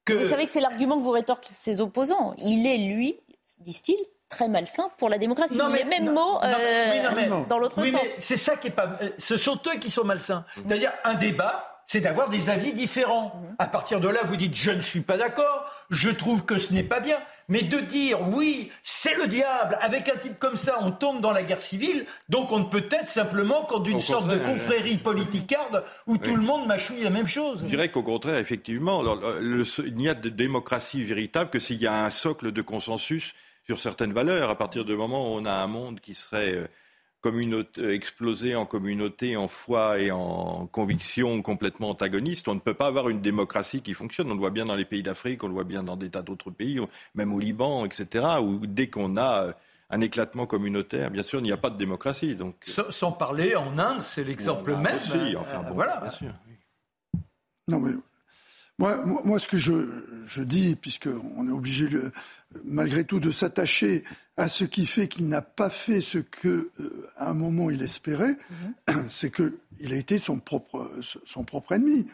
que... 0.05 0.13
Vous 0.13 0.29
savez 0.29 0.45
que 0.45 0.51
c'est 0.51 0.61
l'argument 0.61 0.97
que 0.97 1.03
vous 1.03 1.09
rétorquent 1.09 1.47
ses 1.47 1.81
opposants. 1.81 2.35
Il 2.37 2.67
est, 2.67 2.77
lui, 2.77 3.17
disent-ils, 3.61 3.97
très 4.29 4.47
malsain 4.47 4.89
pour 4.99 5.09
la 5.09 5.17
démocratie. 5.17 5.57
Non, 5.57 5.67
les 5.67 5.83
mêmes 5.83 6.11
mots 6.11 6.39
euh, 6.43 7.43
dans 7.49 7.57
l'autre 7.57 7.81
oui, 7.81 7.91
sens. 7.91 8.01
Mais 8.03 8.11
c'est 8.19 8.37
ça 8.37 8.55
qui 8.55 8.67
est 8.67 8.71
pas. 8.71 8.99
Ce 9.17 9.35
sont 9.35 9.59
eux 9.67 9.79
qui 9.79 9.89
sont 9.89 10.03
malsains. 10.03 10.45
C'est-à-dire 10.55 10.91
un 11.03 11.15
débat. 11.15 11.69
C'est 11.85 11.99
d'avoir 11.99 12.29
des 12.29 12.49
avis 12.49 12.71
différents. 12.71 13.33
À 13.59 13.67
partir 13.67 13.99
de 13.99 14.07
là, 14.07 14.21
vous 14.23 14.37
dites 14.37 14.55
je 14.55 14.71
ne 14.71 14.79
suis 14.79 15.01
pas 15.01 15.17
d'accord, 15.17 15.65
je 15.93 16.09
trouve 16.09 16.45
que 16.45 16.57
ce 16.57 16.73
n'est 16.73 16.83
pas 16.83 16.99
bien. 16.99 17.17
Mais 17.49 17.61
de 17.61 17.79
dire 17.79 18.21
oui, 18.29 18.71
c'est 18.83 19.15
le 19.15 19.27
diable, 19.27 19.77
avec 19.81 20.07
un 20.07 20.15
type 20.15 20.39
comme 20.39 20.55
ça, 20.55 20.77
on 20.79 20.91
tombe 20.91 21.19
dans 21.19 21.33
la 21.33 21.43
guerre 21.43 21.59
civile, 21.59 22.05
donc 22.29 22.53
on 22.53 22.59
ne 22.59 22.63
peut 22.63 22.87
être 22.89 23.09
simplement 23.09 23.65
qu'en 23.65 23.79
d'une 23.79 23.99
sorte 23.99 24.29
de 24.29 24.37
confrérie 24.37 24.97
politicarde 24.97 25.83
où 26.07 26.17
tout 26.17 26.37
le 26.37 26.41
monde 26.41 26.67
mâchouille 26.67 27.03
la 27.03 27.09
même 27.09 27.27
chose. 27.27 27.59
Je 27.63 27.67
dirais 27.67 27.89
qu'au 27.89 28.01
contraire, 28.01 28.37
effectivement, 28.37 29.03
il 29.41 29.93
n'y 29.95 30.07
a 30.07 30.13
de 30.13 30.29
démocratie 30.29 31.03
véritable 31.03 31.49
que 31.49 31.59
s'il 31.59 31.81
y 31.81 31.87
a 31.87 32.05
un 32.05 32.11
socle 32.11 32.53
de 32.53 32.61
consensus 32.61 33.33
sur 33.65 33.79
certaines 33.79 34.13
valeurs. 34.13 34.49
À 34.49 34.57
partir 34.57 34.85
du 34.85 34.95
moment 34.95 35.33
où 35.33 35.37
on 35.37 35.45
a 35.45 35.53
un 35.53 35.67
monde 35.67 35.99
qui 35.99 36.15
serait 36.15 36.69
euh, 37.25 37.63
euh, 37.77 37.93
explosé 37.93 38.55
en 38.55 38.65
communauté, 38.65 39.35
en 39.35 39.47
foi 39.47 39.99
et 39.99 40.11
en 40.11 40.67
conviction 40.71 41.41
complètement 41.41 41.89
antagonistes, 41.91 42.47
on 42.47 42.55
ne 42.55 42.59
peut 42.59 42.73
pas 42.73 42.87
avoir 42.87 43.09
une 43.09 43.21
démocratie 43.21 43.81
qui 43.81 43.93
fonctionne. 43.93 44.29
On 44.29 44.33
le 44.33 44.39
voit 44.39 44.49
bien 44.49 44.65
dans 44.65 44.75
les 44.75 44.85
pays 44.85 45.03
d'Afrique, 45.03 45.43
on 45.43 45.47
le 45.47 45.53
voit 45.53 45.63
bien 45.63 45.83
dans 45.83 45.95
des 45.95 46.09
tas 46.09 46.21
d'autres 46.21 46.51
pays, 46.51 46.79
même 47.15 47.33
au 47.33 47.39
Liban, 47.39 47.85
etc., 47.85 48.25
où 48.41 48.65
dès 48.65 48.87
qu'on 48.87 49.17
a 49.17 49.43
euh, 49.43 49.53
un 49.89 50.01
éclatement 50.01 50.45
communautaire, 50.45 51.11
bien 51.11 51.23
sûr, 51.23 51.39
il 51.39 51.43
n'y 51.43 51.51
a 51.51 51.57
pas 51.57 51.69
de 51.69 51.77
démocratie. 51.77 52.35
Donc... 52.35 52.55
Sans, 52.63 53.11
parler, 53.11 53.55
en 53.55 53.77
Inde, 53.77 54.01
c'est 54.01 54.23
l'exemple 54.23 54.75
même. 54.75 54.97
Aussi, 54.97 55.35
enfin, 55.35 55.63
voilà. 55.71 56.01
Bien 56.01 56.11
sûr. 56.11 56.33
Non, 57.67 57.79
mais 57.79 57.93
moi, 58.79 59.05
moi, 59.05 59.39
ce 59.39 59.47
que 59.47 59.57
je, 59.57 60.03
je 60.25 60.41
dis, 60.41 60.75
puisqu'on 60.75 61.47
est 61.47 61.51
obligé, 61.51 61.87
malgré 62.63 63.03
tout, 63.03 63.19
de 63.19 63.31
s'attacher 63.31 64.03
à 64.37 64.47
ce 64.47 64.63
qui 64.63 64.85
fait 64.85 65.07
qu'il 65.07 65.27
n'a 65.27 65.41
pas 65.41 65.69
fait 65.69 66.01
ce 66.01 66.17
que, 66.17 66.69
euh, 66.79 67.09
à 67.17 67.29
un 67.29 67.33
moment, 67.33 67.69
il 67.69 67.81
espérait, 67.81 68.37
mhm. 68.87 69.07
c'est 69.09 69.33
qu'il 69.33 69.93
a 69.93 69.95
été 69.95 70.17
son 70.17 70.39
propre, 70.39 70.89
son 71.01 71.43
propre 71.43 71.73
ennemi. 71.73 72.05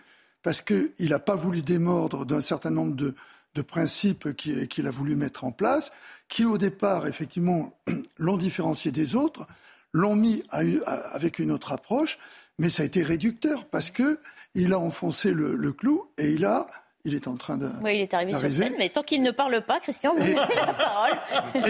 Parce 0.43 0.61
qu'il 0.61 0.93
n'a 0.99 1.19
pas 1.19 1.35
voulu 1.35 1.61
démordre 1.61 2.25
d'un 2.25 2.41
certain 2.41 2.69
nombre 2.69 2.95
de, 2.95 3.13
de 3.55 3.61
principes 3.61 4.35
qu'il 4.35 4.87
a 4.87 4.91
voulu 4.91 5.15
mettre 5.15 5.43
en 5.43 5.51
place, 5.51 5.91
qui, 6.27 6.45
au 6.45 6.57
départ, 6.57 7.07
effectivement, 7.07 7.77
l'ont 8.17 8.37
différencié 8.37 8.91
des 8.91 9.15
autres, 9.15 9.47
l'ont 9.91 10.15
mis 10.15 10.43
avec 10.51 11.39
une 11.39 11.51
autre 11.51 11.71
approche, 11.71 12.19
mais 12.57 12.69
ça 12.69 12.83
a 12.83 12.85
été 12.85 13.03
réducteur 13.03 13.65
parce 13.65 13.89
que 13.89 14.19
il 14.55 14.73
a 14.73 14.79
enfoncé 14.79 15.33
le, 15.33 15.71
clou 15.73 16.07
et 16.17 16.31
il 16.31 16.45
a 16.45 16.67
il 17.05 17.15
est 17.15 17.27
en 17.27 17.35
train 17.35 17.57
de. 17.57 17.69
Oui, 17.81 17.95
il 17.95 18.01
est 18.01 18.13
arrivé 18.13 18.33
sur 18.33 18.51
scène, 18.51 18.73
mais 18.77 18.89
tant 18.89 19.03
qu'il 19.03 19.21
ne 19.21 19.31
parle 19.31 19.63
pas, 19.65 19.79
Christian, 19.79 20.13
vous 20.15 20.21
avez 20.21 20.33
la 20.33 20.73
parole. 20.73 21.17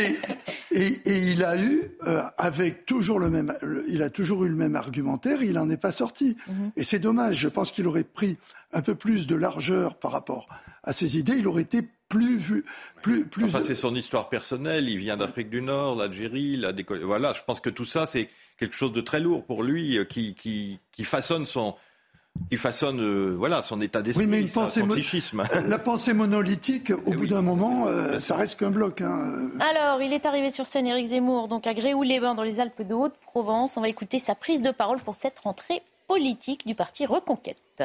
Et, 0.71 0.99
il 1.05 1.43
a 1.43 1.57
eu, 1.57 1.91
euh, 2.07 2.23
avec 2.37 2.85
toujours 2.85 3.19
le 3.19 3.29
même, 3.29 3.53
il 3.87 4.01
a 4.01 4.09
toujours 4.09 4.45
eu 4.45 4.49
le 4.49 4.55
même 4.55 4.75
argumentaire, 4.75 5.41
il 5.41 5.53
n'en 5.53 5.69
est 5.69 5.77
pas 5.77 5.91
sorti. 5.91 6.35
Mhm. 6.47 6.71
Et 6.75 6.83
c'est 6.83 6.99
dommage. 6.99 7.37
Je 7.37 7.47
pense 7.47 7.71
qu'il 7.71 7.87
aurait 7.87 8.03
pris 8.03 8.37
un 8.73 8.81
peu 8.81 8.95
plus 8.95 9.27
de 9.27 9.35
largeur 9.35 9.95
par 9.95 10.11
rapport 10.11 10.47
à 10.83 10.93
ses 10.93 11.17
idées. 11.17 11.35
Il 11.37 11.47
aurait 11.47 11.63
été 11.63 11.81
plus 12.07 12.37
vu, 12.37 12.65
plus, 13.03 13.25
plus. 13.25 13.45
Enfin, 13.45 13.61
c'est 13.61 13.75
son 13.75 13.93
histoire 13.95 14.29
personnelle. 14.29 14.89
Il 14.89 14.97
vient 14.97 15.17
d'Afrique 15.17 15.49
du 15.49 15.61
Nord, 15.61 15.95
l'Algérie, 15.95 16.57
la 16.57 16.73
Voilà, 17.03 17.33
je 17.33 17.41
pense 17.43 17.59
que 17.59 17.69
tout 17.69 17.85
ça, 17.85 18.07
c'est 18.11 18.29
quelque 18.59 18.75
chose 18.75 18.91
de 18.91 19.01
très 19.01 19.19
lourd 19.19 19.45
pour 19.45 19.63
lui, 19.63 19.97
euh, 19.97 20.05
qui, 20.05 20.33
qui, 20.33 20.79
qui 20.91 21.03
façonne 21.03 21.45
son 21.45 21.75
qui 22.49 22.57
façonne 22.57 22.99
euh, 22.99 23.35
voilà 23.37 23.61
son 23.61 23.79
état 23.81 24.01
d'esprit, 24.01 24.25
oui, 24.25 24.29
mais 24.29 24.41
une 24.41 24.49
pensée 24.49 24.81
psychisme. 24.83 25.43
La 25.67 25.77
pensée 25.77 26.13
monolithique, 26.13 26.91
au 26.91 27.01
eh 27.07 27.15
bout 27.15 27.27
d'un 27.27 27.41
moment, 27.41 27.87
euh, 27.87 28.19
ça 28.19 28.35
reste 28.35 28.59
qu'un 28.59 28.71
bloc. 28.71 29.01
Hein. 29.01 29.49
Alors, 29.59 30.01
il 30.01 30.13
est 30.13 30.25
arrivé 30.25 30.49
sur 30.49 30.65
scène, 30.65 30.87
Éric 30.87 31.07
Zemmour, 31.07 31.47
donc 31.47 31.67
à 31.67 31.73
Gréoux-les-Bains, 31.73 32.35
dans 32.35 32.43
les 32.43 32.59
Alpes 32.59 32.81
de 32.81 32.93
Haute-Provence. 32.93 33.77
On 33.77 33.81
va 33.81 33.89
écouter 33.89 34.19
sa 34.19 34.35
prise 34.35 34.61
de 34.61 34.71
parole 34.71 34.99
pour 34.99 35.15
cette 35.15 35.39
rentrée 35.39 35.83
politique 36.07 36.65
du 36.65 36.73
parti 36.73 37.05
Reconquête. 37.05 37.83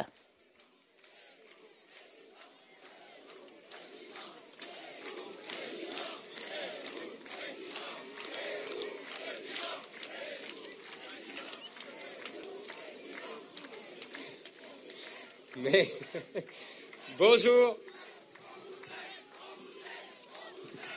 Mais 15.57 15.89
bonjour. 17.17 17.77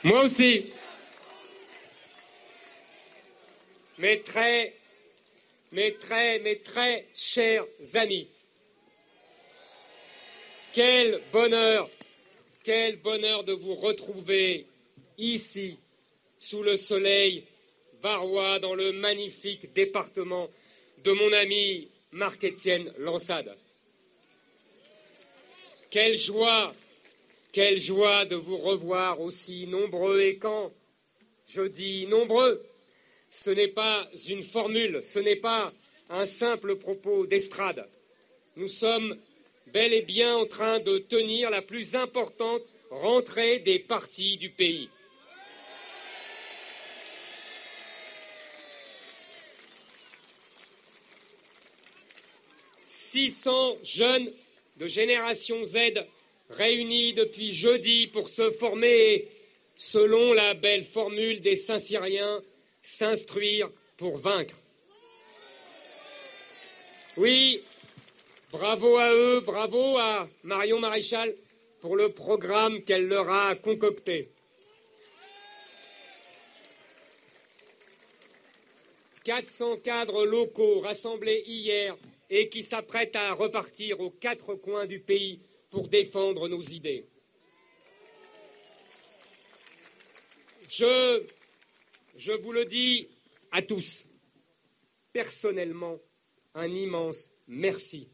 Moi 0.03 0.23
aussi. 0.23 0.73
Mes 3.97 4.19
très, 4.21 4.75
mes 5.71 5.93
très, 5.93 6.39
mes 6.39 6.59
très 6.59 7.07
chers 7.13 7.65
amis. 7.95 8.27
Quel 10.73 11.21
bonheur, 11.31 11.89
quel 12.63 12.97
bonheur 12.97 13.43
de 13.43 13.53
vous 13.53 13.75
retrouver 13.75 14.67
ici, 15.17 15.77
sous 16.37 16.63
le 16.63 16.75
soleil 16.75 17.45
varois, 18.01 18.59
dans 18.59 18.75
le 18.75 18.91
magnifique 18.91 19.73
département 19.73 20.49
de 21.03 21.11
mon 21.11 21.31
ami 21.33 21.89
Marc-Étienne 22.11 22.93
Lansade. 22.99 23.55
Quelle 25.89 26.17
joie, 26.17 26.75
quelle 27.51 27.79
joie 27.79 28.25
de 28.25 28.35
vous 28.35 28.57
revoir 28.57 29.19
aussi 29.21 29.65
nombreux 29.65 30.21
et 30.21 30.37
quand 30.37 30.71
je 31.47 31.63
dis 31.63 32.05
nombreux, 32.05 32.63
ce 33.31 33.49
n'est 33.49 33.69
pas 33.69 34.07
une 34.27 34.43
formule, 34.43 35.03
ce 35.03 35.17
n'est 35.17 35.35
pas 35.35 35.73
un 36.09 36.27
simple 36.27 36.75
propos 36.75 37.25
d'estrade. 37.25 37.89
Nous 38.55 38.67
sommes 38.67 39.17
bel 39.73 39.91
et 39.93 40.03
bien 40.03 40.35
en 40.35 40.45
train 40.45 40.77
de 40.79 40.99
tenir 40.99 41.49
la 41.49 41.63
plus 41.63 41.95
importante 41.95 42.61
rentrée 42.91 43.57
des 43.57 43.79
partis 43.79 44.37
du 44.37 44.51
pays. 44.51 44.89
Six 52.85 53.29
cents 53.31 53.75
jeunes 53.83 54.31
de 54.79 54.87
Génération 54.87 55.61
Z 55.63 55.77
réunis 56.49 57.13
depuis 57.13 57.51
jeudi 57.51 58.07
pour 58.07 58.29
se 58.29 58.49
former 58.49 59.27
selon 59.75 60.33
la 60.33 60.53
belle 60.53 60.85
formule 60.85 61.41
des 61.41 61.55
Saint-Syriens, 61.55 62.41
s'instruire 62.81 63.69
pour 63.97 64.15
vaincre. 64.15 64.55
Oui, 67.17 67.61
bravo 68.51 68.97
à 68.97 69.13
eux, 69.13 69.41
bravo 69.41 69.97
à 69.97 70.29
Marion 70.43 70.79
Maréchal 70.79 71.35
pour 71.81 71.97
le 71.97 72.09
programme 72.09 72.81
qu'elle 72.83 73.07
leur 73.07 73.29
a 73.29 73.55
concocté. 73.55 74.29
400 79.25 79.77
cadres 79.77 80.25
locaux 80.25 80.79
rassemblés 80.79 81.43
hier 81.45 81.97
et 82.29 82.49
qui 82.49 82.63
s'apprête 82.63 83.15
à 83.15 83.33
repartir 83.33 83.99
aux 83.99 84.11
quatre 84.11 84.55
coins 84.55 84.85
du 84.85 84.99
pays 84.99 85.41
pour 85.69 85.87
défendre 85.87 86.47
nos 86.47 86.61
idées. 86.61 87.07
Je, 90.69 91.23
je 92.15 92.31
vous 92.31 92.51
le 92.51 92.65
dis 92.65 93.09
à 93.51 93.61
tous, 93.61 94.05
personnellement, 95.11 95.99
un 96.53 96.69
immense 96.73 97.31
merci. 97.47 98.07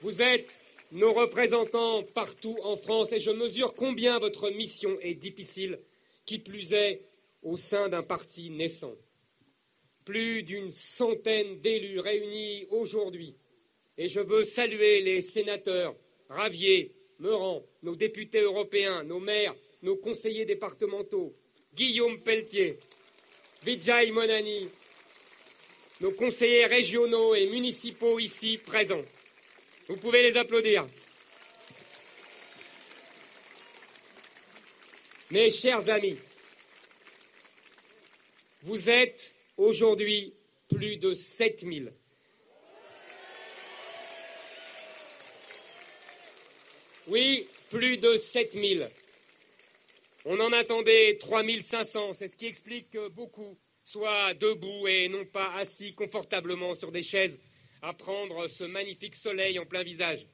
Vous 0.00 0.22
êtes 0.22 0.58
nos 0.92 1.12
représentants 1.12 2.02
partout 2.02 2.58
en 2.62 2.76
France 2.76 3.12
et 3.12 3.20
je 3.20 3.30
mesure 3.30 3.74
combien 3.74 4.18
votre 4.18 4.50
mission 4.50 4.98
est 5.00 5.14
difficile, 5.14 5.78
qui 6.24 6.38
plus 6.38 6.72
est 6.72 7.02
au 7.42 7.58
sein 7.58 7.88
d'un 7.88 8.02
parti 8.02 8.50
naissant 8.50 8.94
plus 10.04 10.42
d'une 10.42 10.72
centaine 10.72 11.60
d'élus 11.60 12.00
réunis 12.00 12.66
aujourd'hui. 12.70 13.34
Et 13.98 14.08
je 14.08 14.20
veux 14.20 14.44
saluer 14.44 15.00
les 15.00 15.20
sénateurs 15.20 15.94
Ravier, 16.28 16.92
Meurant, 17.18 17.62
nos 17.82 17.94
députés 17.94 18.40
européens, 18.40 19.02
nos 19.02 19.20
maires, 19.20 19.54
nos 19.82 19.96
conseillers 19.96 20.46
départementaux, 20.46 21.34
Guillaume 21.74 22.18
Pelletier, 22.22 22.78
Vijay 23.62 24.10
Monani, 24.10 24.70
nos 26.00 26.12
conseillers 26.12 26.64
régionaux 26.64 27.34
et 27.34 27.46
municipaux 27.50 28.18
ici 28.18 28.56
présents. 28.56 29.04
Vous 29.86 29.96
pouvez 29.96 30.22
les 30.22 30.36
applaudir. 30.38 30.86
Mes 35.30 35.50
chers 35.50 35.90
amis, 35.90 36.16
vous 38.62 38.88
êtes 38.88 39.34
aujourd'hui 39.60 40.32
plus 40.68 40.96
de 40.96 41.12
7000. 41.12 41.92
Oui, 47.08 47.46
plus 47.68 47.98
de 47.98 48.16
7000. 48.16 48.88
On 50.24 50.40
en 50.40 50.52
attendait 50.52 51.18
3500. 51.18 52.14
C'est 52.14 52.28
ce 52.28 52.36
qui 52.36 52.46
explique 52.46 52.90
que 52.90 53.08
beaucoup 53.08 53.58
soient 53.84 54.34
debout 54.34 54.86
et 54.86 55.08
non 55.08 55.24
pas 55.24 55.52
assis 55.54 55.94
confortablement 55.94 56.74
sur 56.74 56.92
des 56.92 57.02
chaises 57.02 57.40
à 57.82 57.92
prendre 57.92 58.48
ce 58.48 58.64
magnifique 58.64 59.16
soleil 59.16 59.58
en 59.58 59.66
plein 59.66 59.82
visage. 59.82 60.26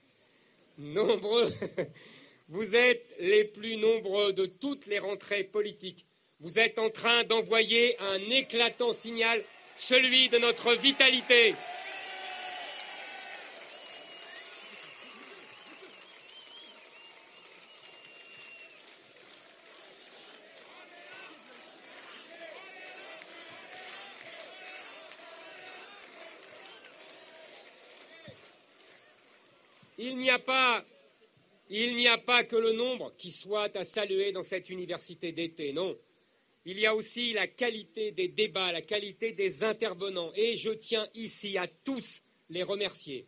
Nombreux, 0.79 1.51
vous 2.49 2.77
êtes 2.77 3.07
les 3.18 3.45
plus 3.45 3.77
nombreux 3.77 4.33
de 4.33 4.47
toutes 4.47 4.87
les 4.87 4.99
rentrées 4.99 5.45
politiques. 5.45 6.05
Vous 6.41 6.59
êtes 6.59 6.78
en 6.78 6.91
train 6.91 7.24
d'envoyer 7.24 7.99
un 7.99 8.20
éclatant 8.28 8.93
signal, 8.93 9.43
celui 9.74 10.28
de 10.28 10.37
notre 10.37 10.74
vitalité. 10.74 11.55
Il 29.97 30.18
n'y 30.18 30.28
a 30.28 30.39
pas 30.39 30.84
il 31.70 31.97
n'y 31.97 32.07
a 32.07 32.18
pas 32.18 32.45
que 32.45 32.57
le 32.57 32.72
nombre 32.74 33.14
qui 33.16 33.30
soit 33.30 33.74
à 33.74 33.84
saluer 33.84 34.32
dans 34.32 34.43
cette 34.43 34.68
université 34.68 35.32
d'été, 35.32 35.72
non. 35.72 35.97
Il 36.69 36.81
y 36.81 36.87
a 36.87 36.97
aussi 36.97 37.33
la 37.33 37.47
qualité 37.47 38.11
des 38.11 38.27
débats, 38.27 38.73
la 38.73 38.83
qualité 38.83 39.31
des 39.31 39.62
intervenants. 39.62 40.33
Et 40.35 40.57
je 40.57 40.71
tiens 40.71 41.07
ici 41.14 41.57
à 41.57 41.69
tous 41.69 42.23
les 42.51 42.64
remercier. 42.64 43.25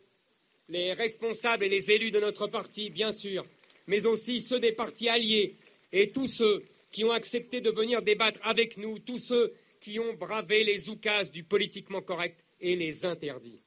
Les 0.67 0.91
responsables 0.91 1.63
et 1.63 1.69
les 1.69 1.89
élus 1.89 2.11
de 2.11 2.19
notre 2.19 2.47
parti, 2.47 2.89
bien 2.89 3.13
sûr, 3.13 3.45
mais 3.87 4.05
aussi 4.05 4.41
ceux 4.41 4.59
des 4.59 4.73
partis 4.73 5.07
alliés 5.07 5.55
et 5.93 6.11
tous 6.11 6.27
ceux 6.27 6.65
qui 6.91 7.05
ont 7.05 7.11
accepté 7.11 7.61
de 7.61 7.69
venir 7.69 8.01
débattre 8.01 8.41
avec 8.43 8.75
nous, 8.75 8.99
tous 8.99 9.19
ceux 9.19 9.53
qui 9.79 9.99
ont 9.99 10.13
bravé 10.15 10.65
les 10.65 10.89
oukases 10.89 11.31
du 11.31 11.45
politiquement 11.45 12.01
correct 12.01 12.43
et 12.59 12.75
les 12.75 13.05
interdits. 13.05 13.61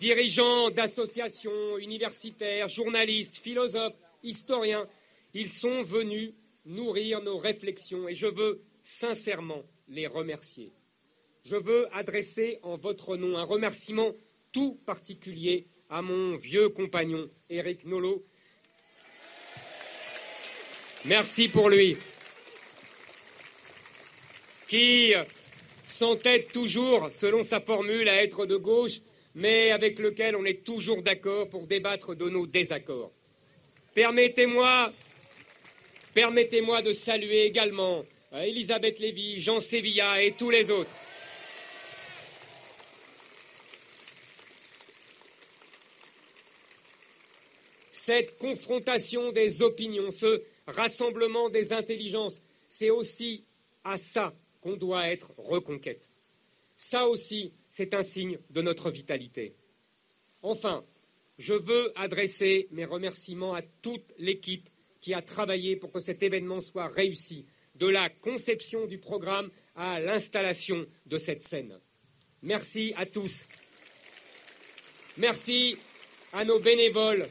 Dirigeants 0.00 0.70
d'associations 0.70 1.76
universitaires, 1.76 2.68
journalistes, 2.68 3.36
philosophes, 3.36 3.96
historiens, 4.22 4.88
ils 5.34 5.52
sont 5.52 5.82
venus 5.82 6.32
nourrir 6.64 7.20
nos 7.20 7.36
réflexions 7.36 8.08
et 8.08 8.14
je 8.14 8.26
veux 8.26 8.62
sincèrement 8.82 9.62
les 9.88 10.06
remercier. 10.06 10.72
Je 11.44 11.56
veux 11.56 11.86
adresser 11.94 12.58
en 12.62 12.78
votre 12.78 13.18
nom 13.18 13.36
un 13.36 13.44
remerciement 13.44 14.12
tout 14.52 14.80
particulier 14.86 15.66
à 15.90 16.00
mon 16.00 16.34
vieux 16.36 16.70
compagnon 16.70 17.28
Éric 17.50 17.84
Nolot. 17.84 18.24
Merci 21.04 21.48
pour 21.48 21.68
lui, 21.68 21.96
qui 24.66 25.12
s'entête 25.86 26.52
toujours, 26.52 27.12
selon 27.12 27.42
sa 27.42 27.60
formule, 27.60 28.08
à 28.08 28.22
être 28.22 28.46
de 28.46 28.56
gauche 28.56 29.00
mais 29.34 29.70
avec 29.70 29.98
lequel 29.98 30.36
on 30.36 30.44
est 30.44 30.64
toujours 30.64 31.02
d'accord 31.02 31.48
pour 31.48 31.66
débattre 31.66 32.14
de 32.14 32.28
nos 32.28 32.46
désaccords. 32.46 33.12
Permettez-moi 33.94 34.92
permettez-moi 36.14 36.82
de 36.82 36.92
saluer 36.92 37.44
également 37.44 38.04
euh, 38.32 38.42
Elisabeth 38.42 38.98
Lévy, 38.98 39.40
Jean 39.40 39.60
Sévilla 39.60 40.22
et 40.22 40.32
tous 40.32 40.50
les 40.50 40.70
autres. 40.70 40.90
Cette 47.92 48.38
confrontation 48.38 49.30
des 49.30 49.62
opinions, 49.62 50.10
ce 50.10 50.42
rassemblement 50.66 51.48
des 51.50 51.72
intelligences, 51.72 52.40
c'est 52.68 52.90
aussi 52.90 53.44
à 53.84 53.98
ça 53.98 54.32
qu'on 54.60 54.76
doit 54.76 55.08
être 55.08 55.32
reconquête. 55.36 56.08
Ça 56.76 57.06
aussi, 57.06 57.52
c'est 57.70 57.94
un 57.94 58.02
signe 58.02 58.38
de 58.50 58.60
notre 58.60 58.90
vitalité. 58.90 59.54
Enfin, 60.42 60.84
je 61.38 61.54
veux 61.54 61.92
adresser 61.98 62.68
mes 62.72 62.84
remerciements 62.84 63.54
à 63.54 63.62
toute 63.62 64.12
l'équipe 64.18 64.68
qui 65.00 65.14
a 65.14 65.22
travaillé 65.22 65.76
pour 65.76 65.90
que 65.90 66.00
cet 66.00 66.22
événement 66.22 66.60
soit 66.60 66.88
réussi, 66.88 67.46
de 67.76 67.86
la 67.86 68.10
conception 68.10 68.86
du 68.86 68.98
programme 68.98 69.50
à 69.74 70.00
l'installation 70.00 70.86
de 71.06 71.16
cette 71.16 71.42
scène. 71.42 71.80
Merci 72.42 72.92
à 72.96 73.06
tous. 73.06 73.46
Merci 75.16 75.76
à 76.32 76.44
nos 76.44 76.58
bénévoles. 76.58 77.28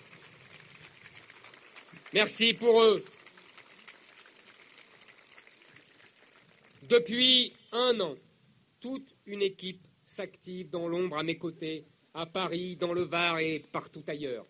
Merci 2.14 2.54
pour 2.54 2.82
eux. 2.82 3.04
Depuis 6.84 7.54
un 7.72 8.00
an, 8.00 8.16
toute 8.80 9.16
une 9.28 9.44
équipe 9.44 9.86
s'active 10.10 10.72
dans 10.72 10.88
l'ombre 10.88 11.20
à 11.20 11.24
mes 11.24 11.38
côtés, 11.38 11.84
à 12.16 12.26
Paris, 12.26 12.76
dans 12.76 12.93
le 12.93 13.03
Var 13.03 13.39
et 13.39 13.62
partout 13.72 14.03
ailleurs. 14.07 14.45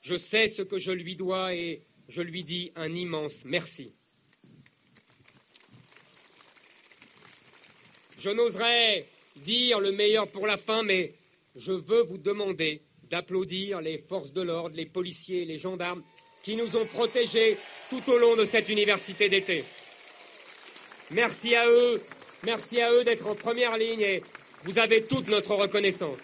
Je 0.00 0.16
sais 0.16 0.46
ce 0.46 0.62
que 0.62 0.78
je 0.78 0.92
lui 0.92 1.16
dois 1.16 1.54
et 1.54 1.82
je 2.08 2.22
lui 2.22 2.44
dis 2.44 2.70
un 2.76 2.92
immense 2.92 3.44
merci. 3.44 3.92
Je 8.16 8.30
n'oserais 8.30 9.06
dire 9.38 9.80
le 9.80 9.90
meilleur 9.90 10.28
pour 10.28 10.46
la 10.46 10.56
fin, 10.56 10.84
mais 10.84 11.14
je 11.56 11.72
veux 11.72 12.02
vous 12.02 12.18
demander 12.18 12.82
d'applaudir 13.10 13.80
les 13.80 13.98
forces 13.98 14.32
de 14.32 14.42
l'ordre, 14.42 14.76
les 14.76 14.86
policiers, 14.86 15.44
les 15.44 15.58
gendarmes 15.58 16.04
qui 16.44 16.54
nous 16.54 16.76
ont 16.76 16.86
protégés 16.86 17.58
tout 17.90 18.08
au 18.08 18.18
long 18.18 18.36
de 18.36 18.44
cette 18.44 18.68
université 18.68 19.28
d'été. 19.28 19.64
Merci 21.10 21.56
à 21.56 21.68
eux, 21.68 22.00
merci 22.44 22.80
à 22.80 22.92
eux 22.92 23.02
d'être 23.02 23.26
en 23.26 23.34
première 23.34 23.76
ligne 23.76 24.00
et 24.00 24.22
vous 24.64 24.78
avez 24.78 25.02
toute 25.02 25.28
notre 25.28 25.54
reconnaissance. 25.54 26.18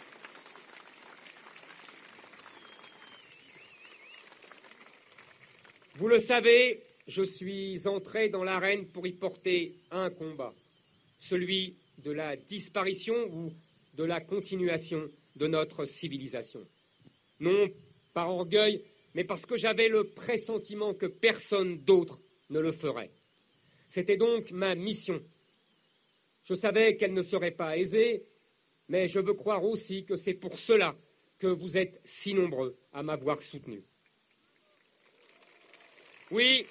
Vous 5.96 6.06
le 6.06 6.20
savez, 6.20 6.84
je 7.08 7.24
suis 7.24 7.88
entré 7.88 8.28
dans 8.28 8.44
l'arène 8.44 8.86
pour 8.86 9.08
y 9.08 9.12
porter 9.12 9.74
un 9.90 10.10
combat, 10.10 10.54
celui 11.18 11.76
de 11.98 12.12
la 12.12 12.36
disparition 12.36 13.16
ou 13.32 13.52
de 13.94 14.04
la 14.04 14.20
continuation 14.20 15.10
de 15.34 15.46
notre 15.48 15.84
civilisation. 15.84 16.64
Non 17.40 17.68
par 18.14 18.30
orgueil, 18.30 18.84
mais 19.14 19.24
parce 19.24 19.46
que 19.46 19.56
j'avais 19.56 19.88
le 19.88 20.04
pressentiment 20.04 20.94
que 20.94 21.06
personne 21.06 21.78
d'autre 21.78 22.20
ne 22.50 22.60
le 22.60 22.72
ferait. 22.72 23.10
C'était 23.90 24.16
donc 24.16 24.52
ma 24.52 24.74
mission 24.76 25.20
je 26.48 26.54
savais 26.54 26.96
qu'elle 26.96 27.12
ne 27.12 27.20
serait 27.20 27.50
pas 27.50 27.76
aisée, 27.76 28.22
mais 28.88 29.08
je 29.08 29.20
veux 29.20 29.34
croire 29.34 29.64
aussi 29.64 30.04
que 30.04 30.16
c'est 30.16 30.34
pour 30.34 30.58
cela 30.58 30.96
que 31.38 31.46
vous 31.46 31.78
êtes 31.78 32.00
si 32.04 32.34
nombreux 32.34 32.76
à 32.92 33.02
m'avoir 33.02 33.42
soutenu. 33.42 33.82
Oui, 36.30 36.66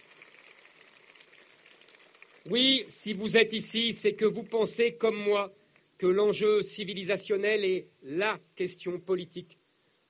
oui, 2.49 2.85
si 2.87 3.13
vous 3.13 3.37
êtes 3.37 3.53
ici, 3.53 3.91
c'est 3.91 4.13
que 4.13 4.25
vous 4.25 4.43
pensez 4.43 4.95
comme 4.95 5.17
moi 5.17 5.53
que 5.97 6.07
l'enjeu 6.07 6.61
civilisationnel 6.61 7.65
est 7.65 7.87
la 8.03 8.39
question 8.55 8.99
politique, 8.99 9.57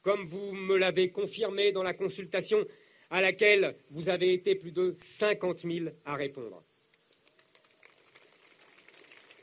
comme 0.01 0.26
vous 0.26 0.51
me 0.51 0.78
l'avez 0.78 1.12
confirmé 1.12 1.72
dans 1.72 1.84
la 1.84 1.93
consultation 1.93 2.66
à 3.10 3.22
laquelle 3.22 3.76
vous 3.89 4.10
avez 4.10 4.34
été 4.34 4.55
plus 4.55 4.72
de 4.72 4.93
50 4.97 5.62
000 5.62 5.88
à 6.05 6.16
répondre. 6.16 6.62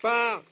Pas, 0.03 0.45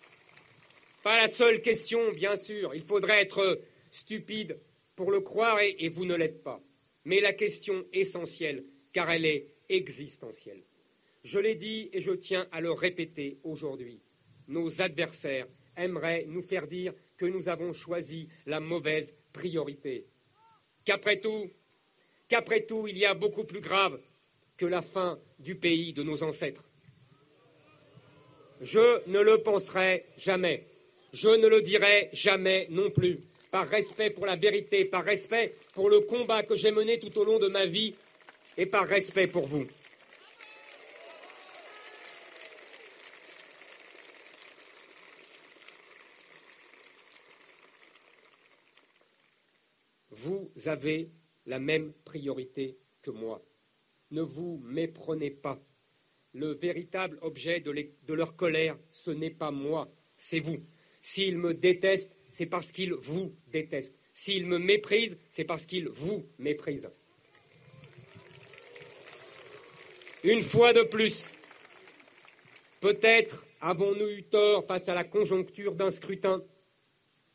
pas 1.02 1.16
la 1.16 1.28
seule 1.28 1.60
question, 1.60 2.12
bien 2.12 2.36
sûr. 2.36 2.74
Il 2.74 2.82
faudrait 2.82 3.22
être 3.22 3.60
stupide 3.90 4.58
pour 4.94 5.10
le 5.10 5.20
croire 5.20 5.60
et, 5.60 5.88
vous 5.88 6.04
ne 6.04 6.14
l'êtes 6.14 6.42
pas. 6.42 6.60
Mais 7.04 7.20
la 7.20 7.32
question 7.32 7.84
essentielle, 7.92 8.64
car 8.92 9.10
elle 9.10 9.26
est 9.26 9.48
existentielle. 9.68 10.62
Je 11.24 11.38
l'ai 11.38 11.54
dit 11.54 11.88
et 11.92 12.00
je 12.00 12.12
tiens 12.12 12.46
à 12.52 12.60
le 12.60 12.72
répéter 12.72 13.38
aujourd'hui. 13.42 14.00
Nos 14.48 14.80
adversaires 14.80 15.48
aimeraient 15.76 16.24
nous 16.28 16.42
faire 16.42 16.66
dire 16.66 16.92
que 17.16 17.26
nous 17.26 17.48
avons 17.48 17.72
choisi 17.72 18.28
la 18.46 18.60
mauvaise 18.60 19.14
priorité. 19.32 20.06
Qu'après 20.84 21.20
tout, 21.20 21.50
qu'après 22.28 22.64
tout, 22.64 22.86
il 22.86 22.98
y 22.98 23.06
a 23.06 23.14
beaucoup 23.14 23.44
plus 23.44 23.60
grave 23.60 24.00
que 24.56 24.66
la 24.66 24.82
fin 24.82 25.18
du 25.38 25.54
pays 25.56 25.92
de 25.92 26.02
nos 26.02 26.22
ancêtres. 26.22 26.68
Je 28.60 29.08
ne 29.08 29.20
le 29.20 29.42
penserai 29.42 30.06
jamais. 30.16 30.71
Je 31.12 31.28
ne 31.28 31.46
le 31.46 31.62
dirai 31.62 32.08
jamais 32.12 32.66
non 32.70 32.90
plus. 32.90 33.20
par 33.52 33.68
respect 33.68 34.08
pour 34.08 34.24
la 34.24 34.34
vérité, 34.34 34.86
par 34.86 35.04
respect 35.04 35.54
pour 35.74 35.90
le 35.90 36.00
combat 36.00 36.42
que 36.42 36.56
j'ai 36.56 36.72
mené 36.72 36.98
tout 36.98 37.16
au 37.18 37.24
long 37.24 37.38
de 37.38 37.48
ma 37.48 37.66
vie 37.66 37.94
et 38.56 38.64
par 38.64 38.86
respect 38.86 39.26
pour 39.26 39.46
vous. 39.46 39.66
Vous 50.10 50.50
avez 50.64 51.10
la 51.44 51.58
même 51.58 51.92
priorité 52.04 52.78
que 53.02 53.10
moi. 53.10 53.42
Ne 54.12 54.22
vous 54.22 54.62
méprenez 54.64 55.30
pas. 55.30 55.60
Le 56.32 56.52
véritable 56.52 57.18
objet 57.20 57.60
de, 57.60 58.14
leur 58.14 58.36
colère, 58.36 58.78
ce 58.90 59.10
n'est 59.10 59.30
pas 59.30 59.50
moi, 59.50 59.92
c'est 60.16 60.40
vous. 60.40 60.60
S'ils 61.02 61.36
me 61.36 61.52
détestent, 61.52 62.16
c'est 62.30 62.46
parce 62.46 62.72
qu'ils 62.72 62.94
vous 62.94 63.34
détestent. 63.48 63.98
S'ils 64.14 64.46
me 64.46 64.58
méprisent, 64.58 65.18
c'est 65.30 65.44
parce 65.44 65.66
qu'ils 65.66 65.88
vous 65.88 66.24
méprisent. 66.38 66.90
Une 70.24 70.42
fois 70.42 70.72
de 70.72 70.82
plus, 70.82 71.32
peut-être 72.80 73.44
avons-nous 73.60 74.08
eu 74.08 74.22
tort 74.22 74.64
face 74.64 74.88
à 74.88 74.94
la 74.94 75.04
conjoncture 75.04 75.74
d'un 75.74 75.90
scrutin, 75.90 76.44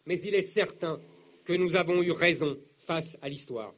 mais 0.05 0.17
il 0.19 0.33
est 0.35 0.41
certain 0.41 1.01
que 1.43 1.53
nous 1.53 1.75
avons 1.75 2.01
eu 2.01 2.11
raison 2.11 2.57
face 2.77 3.17
à 3.21 3.27
l'histoire. 3.27 3.73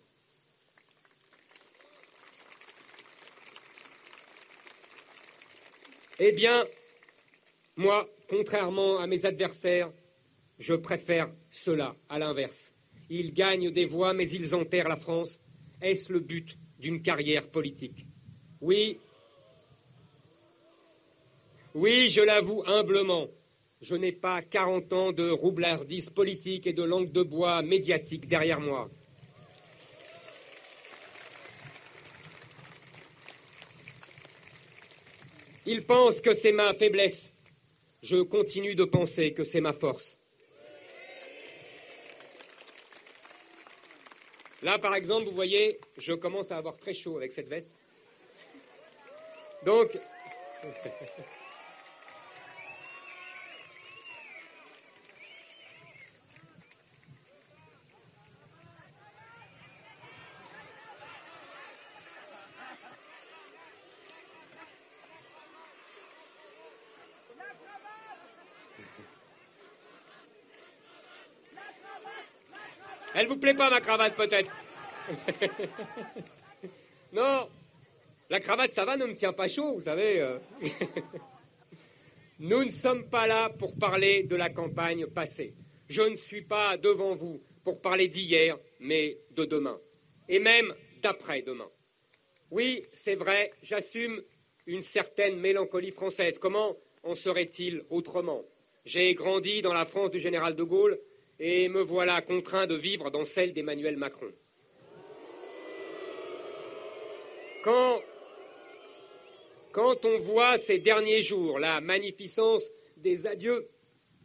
Eh 6.19 6.31
bien, 6.33 6.65
moi, 7.77 8.07
contrairement 8.29 8.99
à 8.99 9.07
mes 9.07 9.25
adversaires, 9.25 9.91
je 10.59 10.73
préfère 10.73 11.31
cela 11.49 11.95
à 12.07 12.19
l'inverse. 12.19 12.71
Ils 13.09 13.33
gagnent 13.33 13.71
des 13.71 13.85
voix, 13.85 14.13
mais 14.13 14.29
ils 14.29 14.53
enterrent 14.53 14.87
la 14.87 14.97
France. 14.97 15.39
Est-ce 15.81 16.13
le 16.13 16.19
but 16.19 16.57
d'une 16.77 17.01
carrière 17.01 17.47
politique? 17.47 18.05
Oui. 18.61 18.99
Oui, 21.73 22.09
je 22.09 22.21
l'avoue 22.21 22.63
humblement. 22.67 23.27
Je 23.81 23.95
n'ai 23.95 24.11
pas 24.11 24.41
40 24.41 24.93
ans 24.93 25.11
de 25.11 25.29
roublardise 25.29 26.09
politique 26.09 26.67
et 26.67 26.73
de 26.73 26.83
langue 26.83 27.11
de 27.11 27.23
bois 27.23 27.61
médiatique 27.61 28.27
derrière 28.27 28.59
moi. 28.59 28.89
Ils 35.65 35.85
pensent 35.85 36.19
que 36.19 36.33
c'est 36.33 36.51
ma 36.51 36.73
faiblesse. 36.73 37.31
Je 38.01 38.17
continue 38.21 38.75
de 38.75 38.85
penser 38.85 39.33
que 39.33 39.43
c'est 39.43 39.61
ma 39.61 39.73
force. 39.73 40.17
Là, 44.61 44.77
par 44.77 44.95
exemple, 44.95 45.25
vous 45.25 45.35
voyez, 45.35 45.79
je 45.97 46.13
commence 46.13 46.51
à 46.51 46.57
avoir 46.57 46.77
très 46.77 46.93
chaud 46.93 47.17
avec 47.17 47.31
cette 47.31 47.47
veste. 47.47 47.71
Donc, 49.65 49.97
plaît 73.39 73.53
pas 73.53 73.69
ma 73.69 73.81
cravate 73.81 74.15
peut-être 74.15 74.51
Non, 77.13 77.49
la 78.29 78.39
cravate 78.39 78.71
ça 78.71 78.85
va, 78.85 78.97
ne 78.97 79.07
me 79.07 79.13
tient 79.13 79.33
pas 79.33 79.47
chaud, 79.47 79.73
vous 79.73 79.81
savez. 79.81 80.21
Euh. 80.21 80.37
Nous 82.39 82.63
ne 82.63 82.69
sommes 82.69 83.09
pas 83.09 83.27
là 83.27 83.49
pour 83.49 83.75
parler 83.75 84.23
de 84.23 84.35
la 84.35 84.49
campagne 84.49 85.07
passée. 85.07 85.55
Je 85.89 86.03
ne 86.03 86.15
suis 86.15 86.43
pas 86.43 86.77
devant 86.77 87.15
vous 87.15 87.41
pour 87.63 87.81
parler 87.81 88.07
d'hier, 88.07 88.57
mais 88.79 89.17
de 89.31 89.45
demain. 89.45 89.79
Et 90.27 90.39
même 90.39 90.73
d'après-demain. 91.01 91.69
Oui, 92.51 92.85
c'est 92.93 93.15
vrai, 93.15 93.51
j'assume 93.61 94.21
une 94.67 94.81
certaine 94.81 95.39
mélancolie 95.39 95.91
française. 95.91 96.37
Comment 96.39 96.77
en 97.03 97.15
serait-il 97.15 97.83
autrement? 97.89 98.45
J'ai 98.85 99.13
grandi 99.15 99.61
dans 99.61 99.73
la 99.73 99.85
France 99.85 100.11
du 100.11 100.19
général 100.19 100.55
de 100.55 100.63
Gaulle 100.63 100.99
et 101.39 101.69
me 101.69 101.81
voilà 101.81 102.21
contraint 102.21 102.67
de 102.67 102.75
vivre 102.75 103.09
dans 103.09 103.25
celle 103.25 103.53
d'Emmanuel 103.53 103.97
Macron. 103.97 104.31
Quand, 107.63 108.01
quand 109.71 110.05
on 110.05 110.17
voit 110.19 110.57
ces 110.57 110.79
derniers 110.79 111.21
jours 111.21 111.59
la 111.59 111.81
magnificence 111.81 112.69
des 112.97 113.27
adieux 113.27 113.69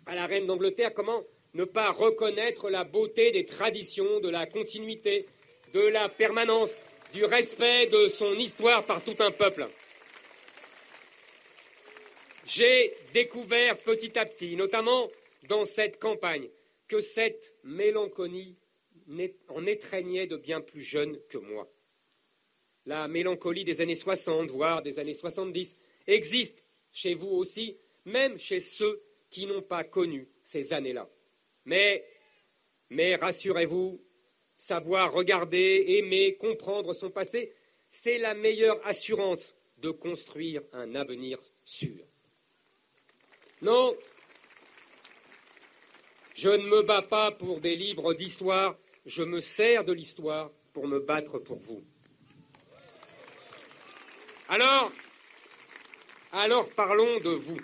à 0.06 0.14
la 0.14 0.26
reine 0.26 0.46
d'Angleterre, 0.46 0.92
comment 0.92 1.22
ne 1.54 1.64
pas 1.64 1.90
reconnaître 1.90 2.68
la 2.68 2.84
beauté 2.84 3.30
des 3.30 3.46
traditions, 3.46 4.20
de 4.20 4.28
la 4.28 4.46
continuité, 4.46 5.26
de 5.72 5.80
la 5.80 6.08
permanence, 6.08 6.70
du 7.12 7.24
respect 7.24 7.86
de 7.86 8.08
son 8.08 8.34
histoire 8.34 8.84
par 8.84 9.02
tout 9.02 9.16
un 9.20 9.30
peuple? 9.30 9.68
J'ai 12.46 12.94
découvert 13.12 13.78
petit 13.78 14.18
à 14.18 14.26
petit, 14.26 14.56
notamment 14.56 15.08
dans 15.48 15.64
cette 15.64 15.98
campagne, 15.98 16.48
cette 17.00 17.54
mélancolie 17.62 18.56
en 19.48 19.66
étreignait 19.66 20.26
de 20.26 20.36
bien 20.36 20.60
plus 20.60 20.82
jeunes 20.82 21.18
que 21.28 21.38
moi. 21.38 21.70
La 22.86 23.08
mélancolie 23.08 23.64
des 23.64 23.80
années 23.80 23.94
60, 23.94 24.50
voire 24.50 24.82
des 24.82 24.98
années 24.98 25.14
70, 25.14 25.76
existe 26.06 26.62
chez 26.92 27.14
vous 27.14 27.28
aussi, 27.28 27.78
même 28.04 28.38
chez 28.38 28.60
ceux 28.60 29.02
qui 29.30 29.46
n'ont 29.46 29.62
pas 29.62 29.84
connu 29.84 30.28
ces 30.42 30.72
années-là. 30.72 31.08
Mais, 31.64 32.04
mais 32.90 33.16
rassurez-vous, 33.16 34.00
savoir 34.56 35.12
regarder, 35.12 35.84
aimer, 35.88 36.36
comprendre 36.36 36.92
son 36.92 37.10
passé, 37.10 37.52
c'est 37.88 38.18
la 38.18 38.34
meilleure 38.34 38.84
assurance 38.86 39.54
de 39.78 39.90
construire 39.90 40.62
un 40.72 40.94
avenir 40.94 41.38
sûr. 41.64 42.04
Non, 43.62 43.96
je 46.34 46.48
ne 46.48 46.66
me 46.66 46.82
bats 46.82 47.02
pas 47.02 47.30
pour 47.30 47.60
des 47.60 47.76
livres 47.76 48.12
d'histoire, 48.12 48.76
je 49.06 49.22
me 49.22 49.40
sers 49.40 49.84
de 49.84 49.92
l'histoire 49.92 50.50
pour 50.72 50.88
me 50.88 50.98
battre 50.98 51.38
pour 51.38 51.58
vous. 51.58 51.82
Alors, 54.48 54.92
alors 56.32 56.68
parlons 56.70 57.20
de 57.20 57.30
vous. 57.30 57.58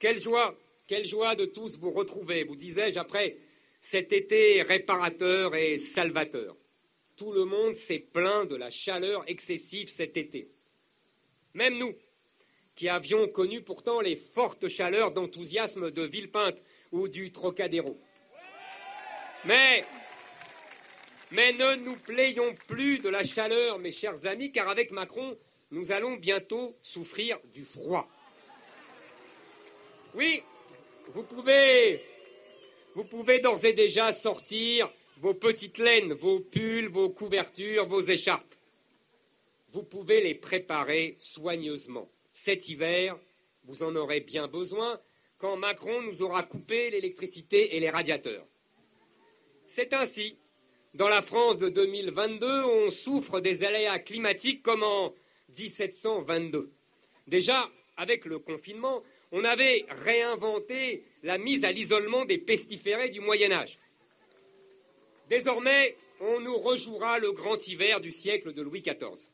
Quelle 0.00 0.18
joie, 0.18 0.56
quelle 0.86 1.06
joie 1.06 1.36
de 1.36 1.44
tous 1.44 1.78
vous 1.78 1.92
retrouver, 1.92 2.42
vous 2.44 2.56
disais-je 2.56 2.98
après 2.98 3.38
cet 3.80 4.12
été 4.12 4.62
réparateur 4.62 5.54
et 5.54 5.78
salvateur. 5.78 6.56
Tout 7.16 7.32
le 7.32 7.44
monde 7.44 7.76
s'est 7.76 8.00
plaint 8.00 8.48
de 8.48 8.56
la 8.56 8.70
chaleur 8.70 9.22
excessive 9.28 9.88
cet 9.88 10.16
été. 10.16 10.50
Même 11.54 11.78
nous, 11.78 11.94
qui 12.74 12.88
avions 12.88 13.28
connu 13.28 13.62
pourtant 13.62 14.00
les 14.00 14.16
fortes 14.16 14.68
chaleurs 14.68 15.12
d'enthousiasme 15.12 15.90
de 15.90 16.02
Villepinte 16.02 16.62
ou 16.92 17.08
du 17.08 17.32
Trocadéro. 17.32 17.98
Mais, 19.44 19.84
mais 21.30 21.52
ne 21.52 21.76
nous 21.76 21.96
plaignons 21.96 22.54
plus 22.66 22.98
de 22.98 23.08
la 23.08 23.24
chaleur, 23.24 23.78
mes 23.78 23.92
chers 23.92 24.26
amis, 24.26 24.52
car 24.52 24.68
avec 24.68 24.90
Macron, 24.90 25.36
nous 25.70 25.92
allons 25.92 26.16
bientôt 26.16 26.76
souffrir 26.82 27.38
du 27.52 27.64
froid. 27.64 28.08
Oui, 30.14 30.42
vous 31.08 31.22
pouvez, 31.22 32.04
vous 32.94 33.04
pouvez 33.04 33.40
d'ores 33.40 33.64
et 33.64 33.72
déjà 33.72 34.12
sortir 34.12 34.90
vos 35.18 35.34
petites 35.34 35.78
laines, 35.78 36.14
vos 36.14 36.40
pulls, 36.40 36.88
vos 36.88 37.10
couvertures, 37.10 37.86
vos 37.86 38.00
écharpes. 38.00 38.54
Vous 39.72 39.84
pouvez 39.84 40.20
les 40.22 40.34
préparer 40.34 41.14
soigneusement. 41.18 42.10
Cet 42.34 42.68
hiver, 42.68 43.18
vous 43.64 43.82
en 43.82 43.94
aurez 43.94 44.20
bien 44.20 44.48
besoin, 44.48 45.00
quand 45.40 45.56
Macron 45.56 46.02
nous 46.02 46.22
aura 46.22 46.42
coupé 46.42 46.90
l'électricité 46.90 47.74
et 47.74 47.80
les 47.80 47.88
radiateurs. 47.88 48.46
C'est 49.66 49.94
ainsi, 49.94 50.36
dans 50.92 51.08
la 51.08 51.22
France 51.22 51.56
de 51.56 51.70
2022, 51.70 52.64
on 52.64 52.90
souffre 52.90 53.40
des 53.40 53.64
aléas 53.64 53.98
climatiques 54.00 54.62
comme 54.62 54.82
en 54.82 55.14
1722. 55.56 56.70
Déjà, 57.26 57.70
avec 57.96 58.26
le 58.26 58.38
confinement, 58.38 59.02
on 59.32 59.42
avait 59.44 59.86
réinventé 59.88 61.04
la 61.22 61.38
mise 61.38 61.64
à 61.64 61.72
l'isolement 61.72 62.26
des 62.26 62.38
pestiférés 62.38 63.08
du 63.08 63.20
Moyen 63.20 63.50
Âge. 63.50 63.78
Désormais, 65.30 65.96
on 66.20 66.40
nous 66.40 66.58
rejouera 66.58 67.18
le 67.18 67.32
grand 67.32 67.66
hiver 67.66 68.02
du 68.02 68.12
siècle 68.12 68.52
de 68.52 68.60
Louis 68.60 68.82
XIV. 68.82 69.30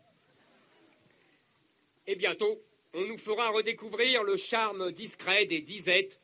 Et 2.07 2.15
bientôt, 2.15 2.63
on 2.97 3.05
nous 3.05 3.19
fera 3.19 3.51
redécouvrir 3.51 4.25
le 4.25 4.37
charme 4.37 4.91
discret 4.91 5.45
des 5.45 5.61
disettes, 5.61 6.19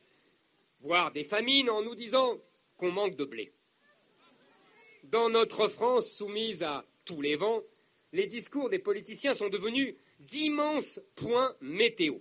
voire 0.81 1.13
des 1.13 1.23
famines, 1.23 1.69
en 1.69 1.83
nous 1.83 1.95
disant 1.95 2.41
qu'on 2.79 2.91
manque 2.91 3.15
de 3.15 3.27
blé. 3.27 3.53
Dans 5.05 5.29
notre 5.29 5.69
France 5.69 6.11
soumise 6.11 6.63
à 6.63 6.87
tous 7.05 7.21
les 7.21 7.37
vents, 7.37 7.61
les 8.15 8.27
discours 8.27 8.71
des 8.71 8.79
politiciens 8.79 9.35
sont 9.35 9.51
devenus 9.51 9.95
d'immenses 10.21 10.99
points 11.15 11.55
météo, 11.61 12.15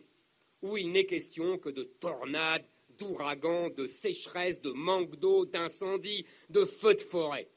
où 0.62 0.76
il 0.76 0.92
n'est 0.92 1.06
question 1.06 1.58
que 1.58 1.70
de 1.70 1.84
tornades, 1.84 2.66
d'ouragans, 2.98 3.70
de 3.70 3.86
sécheresses, 3.86 4.60
de 4.60 4.72
manque 4.72 5.16
d'eau, 5.16 5.46
d'incendies, 5.46 6.26
de 6.50 6.66
feux 6.66 6.96
de 6.96 7.02
forêt. 7.02 7.48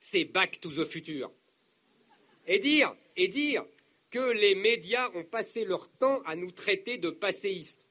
C'est 0.00 0.24
back 0.24 0.60
to 0.60 0.70
the 0.70 0.84
future. 0.84 1.30
Et 2.48 2.58
dire, 2.58 2.96
et 3.16 3.28
dire 3.28 3.64
les 4.22 4.54
médias 4.54 5.10
ont 5.14 5.24
passé 5.24 5.64
leur 5.64 5.88
temps 5.88 6.22
à 6.22 6.36
nous 6.36 6.50
traiter 6.50 6.98
de 6.98 7.10
passéistes. 7.10 7.86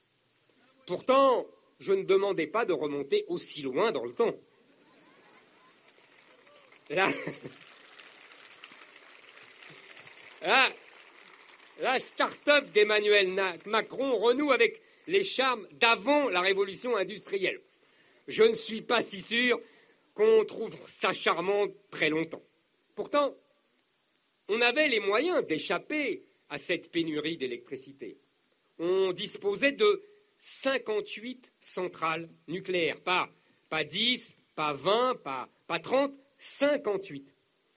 Pourtant, 0.86 1.48
je 1.80 1.94
ne 1.94 2.04
demandais 2.04 2.48
pas 2.48 2.66
de 2.66 2.74
remonter 2.74 3.26
aussi 3.28 3.62
loin 3.62 3.92
dans 3.92 4.06
le 4.06 4.14
temps. 4.14 4.36
Là, 6.90 7.10
la 11.80 12.00
start-up 12.00 12.72
d'Emmanuel 12.72 13.32
Macron 13.66 14.18
renoue 14.18 14.52
avec 14.52 14.82
les 15.08 15.24
charmes 15.24 15.68
d'avant 15.74 16.30
la 16.30 16.42
révolution 16.42 16.96
industrielle. 16.96 17.62
Je 18.28 18.44
ne 18.44 18.54
suis 18.54 18.82
pas 18.82 19.02
si 19.02 19.22
sûr 19.22 19.60
qu'on 20.14 20.46
trouve 20.46 20.76
ça 20.88 21.14
charmant 21.14 21.68
très 21.92 22.10
longtemps. 22.10 22.44
Pourtant, 22.96 23.36
on 24.50 24.62
avait 24.62 24.88
les 24.88 25.00
moyens 25.00 25.46
d'échapper 25.46 26.24
à 26.50 26.58
cette 26.58 26.92
pénurie 26.92 27.38
d'électricité. 27.38 28.18
On 28.80 29.12
disposait 29.14 29.72
de 29.72 30.04
58 30.40 31.52
centrales 31.60 32.30
nucléaires, 32.48 33.02
pas, 33.02 33.30
pas 33.70 33.84
10, 33.84 34.38
pas 34.56 34.74
20, 34.74 35.22
pas, 35.24 35.50
pas 35.68 35.80
30, 35.80 36.14
58, 36.38 37.34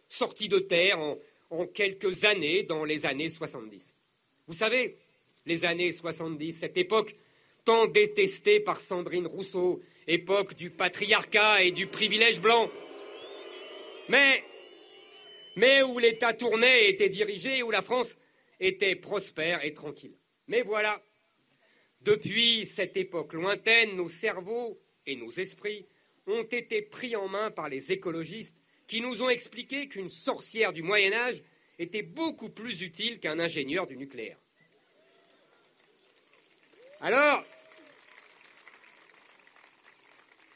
sorties 0.09 0.49
de 0.49 0.59
terre 0.59 0.99
en, 0.99 1.19
en 1.51 1.66
quelques 1.66 2.25
années 2.25 2.62
dans 2.64 2.85
les 2.85 3.07
années 3.07 3.29
70. 3.29 3.95
Vous 4.47 4.55
savez, 4.55 4.99
les 5.47 5.64
années 5.64 5.93
70, 5.93 6.53
cette 6.53 6.77
époque 6.77 7.16
tant 7.64 7.87
détestée 7.87 8.61
par 8.61 8.81
Sandrine 8.81 9.27
Rousseau, 9.27 9.83
époque 10.07 10.55
du 10.55 10.71
patriarcat 10.71 11.62
et 11.62 11.71
du 11.71 11.87
privilège 11.87 12.41
blanc. 12.41 12.71
Mais, 14.09 14.43
mais 15.59 15.82
où 15.82 15.98
l'État 15.98 16.32
tournait 16.34 16.84
et 16.84 16.90
était 16.90 17.09
dirigé, 17.09 17.64
où 17.64 17.70
la 17.72 17.82
France 17.82 18.16
était 18.61 18.94
prospère 18.94 19.64
et 19.64 19.72
tranquille. 19.72 20.16
Mais 20.46 20.62
voilà, 20.62 21.02
depuis 22.00 22.64
cette 22.64 22.96
époque 22.96 23.32
lointaine, 23.32 23.96
nos 23.96 24.09
cerveaux 24.09 24.80
et 25.04 25.16
nos 25.16 25.30
esprits 25.30 25.84
ont 26.28 26.44
été 26.44 26.80
pris 26.82 27.16
en 27.16 27.26
main 27.26 27.50
par 27.50 27.68
les 27.68 27.90
écologistes 27.90 28.56
qui 28.86 29.00
nous 29.00 29.20
ont 29.24 29.28
expliqué 29.28 29.88
qu'une 29.88 30.09
sorcière 30.09 30.72
du 30.72 30.82
Moyen 30.84 31.12
Âge 31.12 31.42
était 31.80 32.02
beaucoup 32.02 32.50
plus 32.50 32.80
utile 32.80 33.18
qu'un 33.18 33.40
ingénieur 33.40 33.88
du 33.88 33.96
nucléaire. 33.96 34.38
Alors, 37.00 37.44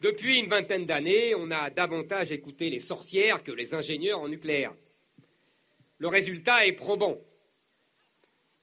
depuis 0.01 0.39
une 0.39 0.49
vingtaine 0.49 0.87
d'années, 0.87 1.35
on 1.35 1.51
a 1.51 1.71
davantage 1.71 2.31
écouté 2.31 2.71
les 2.71 2.81
sorcières 2.81 3.43
que 3.43 3.53
les 3.53 3.75
ingénieurs 3.75 4.21
en 4.21 4.29
nucléaire. 4.29 4.75
Le 6.03 6.09
résultat 6.09 6.67
est 6.67 6.73
probant. 6.73 7.17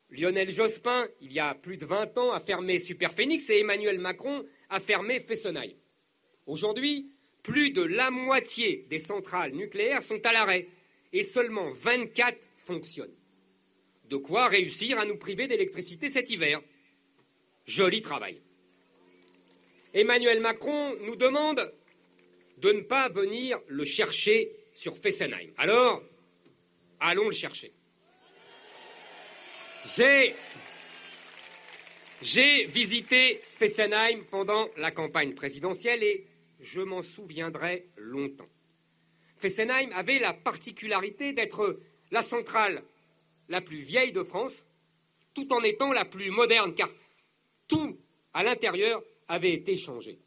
Lionel 0.10 0.52
Jospin, 0.52 1.08
il 1.22 1.32
y 1.32 1.40
a 1.40 1.56
plus 1.56 1.78
de 1.78 1.86
20 1.86 2.18
ans, 2.18 2.34
a 2.34 2.42
fermé 2.42 2.80
Superphénix 2.80 3.50
et 3.50 3.60
Emmanuel 3.60 3.98
Macron 3.98 4.46
a 4.70 4.82
fermé 4.82 5.22
Fessenheim. 5.22 5.72
Aujourd'hui, 6.48 7.14
plus 7.42 7.72
de 7.72 7.82
la 7.82 8.12
moitié 8.12 8.86
des 8.90 9.00
centrales 9.00 9.54
nucléaires 9.54 10.04
sont 10.04 10.20
à 10.26 10.34
l'arrêt 10.34 10.68
et 11.14 11.24
seulement 11.24 11.70
24 11.70 12.38
fonctionnent. 12.58 13.16
De 14.10 14.18
quoi 14.18 14.50
réussir 14.50 15.00
à 15.00 15.06
nous 15.06 15.16
priver 15.16 15.48
d'électricité 15.48 16.10
cet 16.10 16.30
hiver. 16.30 16.62
Joli 17.66 18.02
travail. 18.02 18.42
Emmanuel 19.94 20.42
Macron 20.42 20.94
nous 21.06 21.16
demande 21.16 21.74
de 22.58 22.74
ne 22.74 22.82
pas 22.82 23.08
venir 23.08 23.62
le 23.70 23.86
chercher 23.86 24.52
sur 24.74 24.98
Fessenheim. 24.98 25.54
Alors, 25.56 26.04
allons 27.00 27.28
le 27.28 27.34
chercher. 27.34 27.74
J'ai, 29.98 30.36
visité 32.68 33.42
Fessenheim 33.56 34.26
pendant 34.30 34.68
la 34.78 34.92
campagne 34.92 35.34
présidentielle 35.34 36.04
et 36.04 36.28
je 36.60 36.82
m'en 36.82 37.02
souviendrai 37.02 37.88
longtemps. 37.98 38.50
Fessenheim 39.38 39.90
avait 39.94 40.20
la 40.20 40.34
particularité 40.34 41.32
d'être 41.32 41.80
la 42.12 42.22
centrale 42.22 42.84
la 43.48 43.62
plus 43.62 43.80
vieille 43.80 44.12
de 44.12 44.24
France, 44.24 44.66
tout 45.34 45.52
en 45.54 45.64
étant 45.64 45.94
la 45.94 46.06
plus 46.06 46.30
moderne, 46.30 46.76
car 46.76 46.90
tout 47.68 47.98
à 48.34 48.44
l'intérieur 48.44 49.02
avait 49.28 49.54
été 49.54 49.78
changé. 49.78 50.20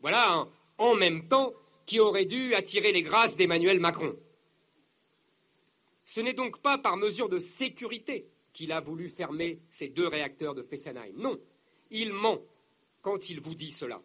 Voilà 0.00 0.48
en 0.78 0.94
même 0.94 1.28
temps 1.28 1.52
qui 1.86 2.00
aurait 2.00 2.24
dû 2.24 2.54
attirer 2.54 2.92
les 2.92 3.02
grâces 3.02 3.36
d'Emmanuel 3.36 3.80
Macron. 3.80 4.16
Ce 6.04 6.20
n'est 6.20 6.34
donc 6.34 6.60
pas 6.60 6.78
par 6.78 6.96
mesure 6.96 7.28
de 7.28 7.38
sécurité 7.38 8.28
qu'il 8.52 8.72
a 8.72 8.80
voulu 8.80 9.08
fermer 9.08 9.60
ces 9.70 9.88
deux 9.88 10.06
réacteurs 10.06 10.54
de 10.54 10.62
Fessenheim. 10.62 11.14
Non, 11.16 11.40
il 11.90 12.12
ment 12.12 12.40
quand 13.02 13.28
il 13.28 13.40
vous 13.40 13.54
dit 13.54 13.72
cela. 13.72 14.02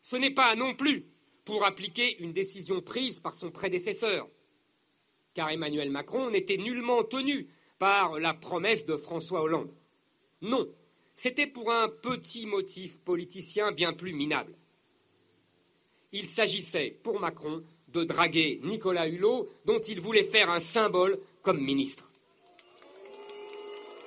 Ce 0.00 0.16
n'est 0.16 0.34
pas 0.34 0.54
non 0.56 0.74
plus 0.74 1.06
pour 1.44 1.64
appliquer 1.64 2.20
une 2.22 2.32
décision 2.32 2.80
prise 2.80 3.20
par 3.20 3.34
son 3.34 3.50
prédécesseur, 3.50 4.28
car 5.34 5.50
Emmanuel 5.50 5.90
Macron 5.90 6.30
n'était 6.30 6.56
nullement 6.56 7.04
tenu 7.04 7.48
par 7.78 8.20
la 8.20 8.34
promesse 8.34 8.86
de 8.86 8.96
François 8.96 9.42
Hollande. 9.42 9.74
Non, 10.40 10.68
c'était 11.14 11.46
pour 11.46 11.72
un 11.72 11.88
petit 11.88 12.46
motif 12.46 13.00
politicien 13.00 13.72
bien 13.72 13.92
plus 13.92 14.12
minable. 14.12 14.56
Il 16.12 16.28
s'agissait, 16.28 17.00
pour 17.02 17.20
Macron, 17.20 17.64
de 17.92 18.04
draguer 18.04 18.60
Nicolas 18.62 19.08
Hulot, 19.08 19.48
dont 19.64 19.80
il 19.80 20.00
voulait 20.00 20.24
faire 20.24 20.50
un 20.50 20.60
symbole 20.60 21.18
comme 21.42 21.60
ministre. 21.60 22.10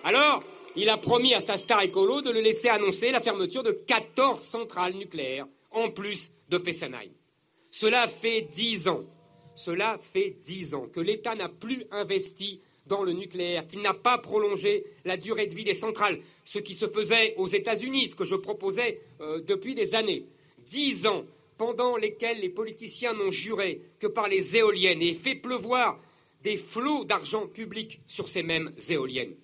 Alors, 0.04 0.44
il 0.76 0.90
a 0.90 0.98
promis 0.98 1.34
à 1.34 1.42
sa 1.42 1.58
star 1.58 1.82
écolo 1.82 2.22
de 2.22 2.32
le 2.32 2.42
laisser 2.42 2.68
annoncer 2.68 3.12
la 3.12 3.22
fermeture 3.22 3.64
de 3.64 3.72
14 3.72 4.40
centrales 4.40 4.94
nucléaires, 4.94 5.48
en 5.72 5.90
plus 5.90 6.32
de 6.50 6.60
Fessenheim. 6.60 7.12
Cela 7.72 8.08
fait 8.08 8.42
dix 8.42 8.88
ans, 8.88 9.04
cela 9.56 9.98
fait 9.98 10.38
dix 10.44 10.76
ans 10.76 10.88
que 10.88 11.00
l'État 11.00 11.36
n'a 11.36 11.50
plus 11.50 11.86
investi 11.92 12.62
dans 12.88 13.04
le 13.04 13.14
nucléaire, 13.14 13.68
qu'il 13.68 13.82
n'a 13.82 13.94
pas 13.94 14.18
prolongé 14.18 14.86
la 15.06 15.18
durée 15.18 15.48
de 15.48 15.56
vie 15.56 15.64
des 15.64 15.74
centrales, 15.74 16.20
ce 16.44 16.60
qui 16.60 16.74
se 16.74 16.88
faisait 16.88 17.34
aux 17.38 17.48
États-Unis, 17.48 18.10
ce 18.10 18.16
que 18.16 18.26
je 18.26 18.36
proposais 18.36 19.02
euh, 19.22 19.42
depuis 19.42 19.76
des 19.76 19.96
années. 19.96 20.26
Dix 20.60 21.08
ans 21.08 21.26
pendant 21.58 21.98
lesquels 21.98 22.40
les 22.40 22.50
politiciens 22.50 23.14
n'ont 23.14 23.32
juré 23.32 23.82
que 24.00 24.08
par 24.08 24.28
les 24.28 24.58
éoliennes 24.58 25.02
et 25.02 25.14
fait 25.14 25.36
pleuvoir 25.36 26.00
des 26.44 26.58
flots 26.58 27.06
d'argent 27.06 27.48
public 27.48 28.02
sur 28.08 28.30
ces 28.30 28.44
mêmes 28.44 28.72
éoliennes. 28.90 29.36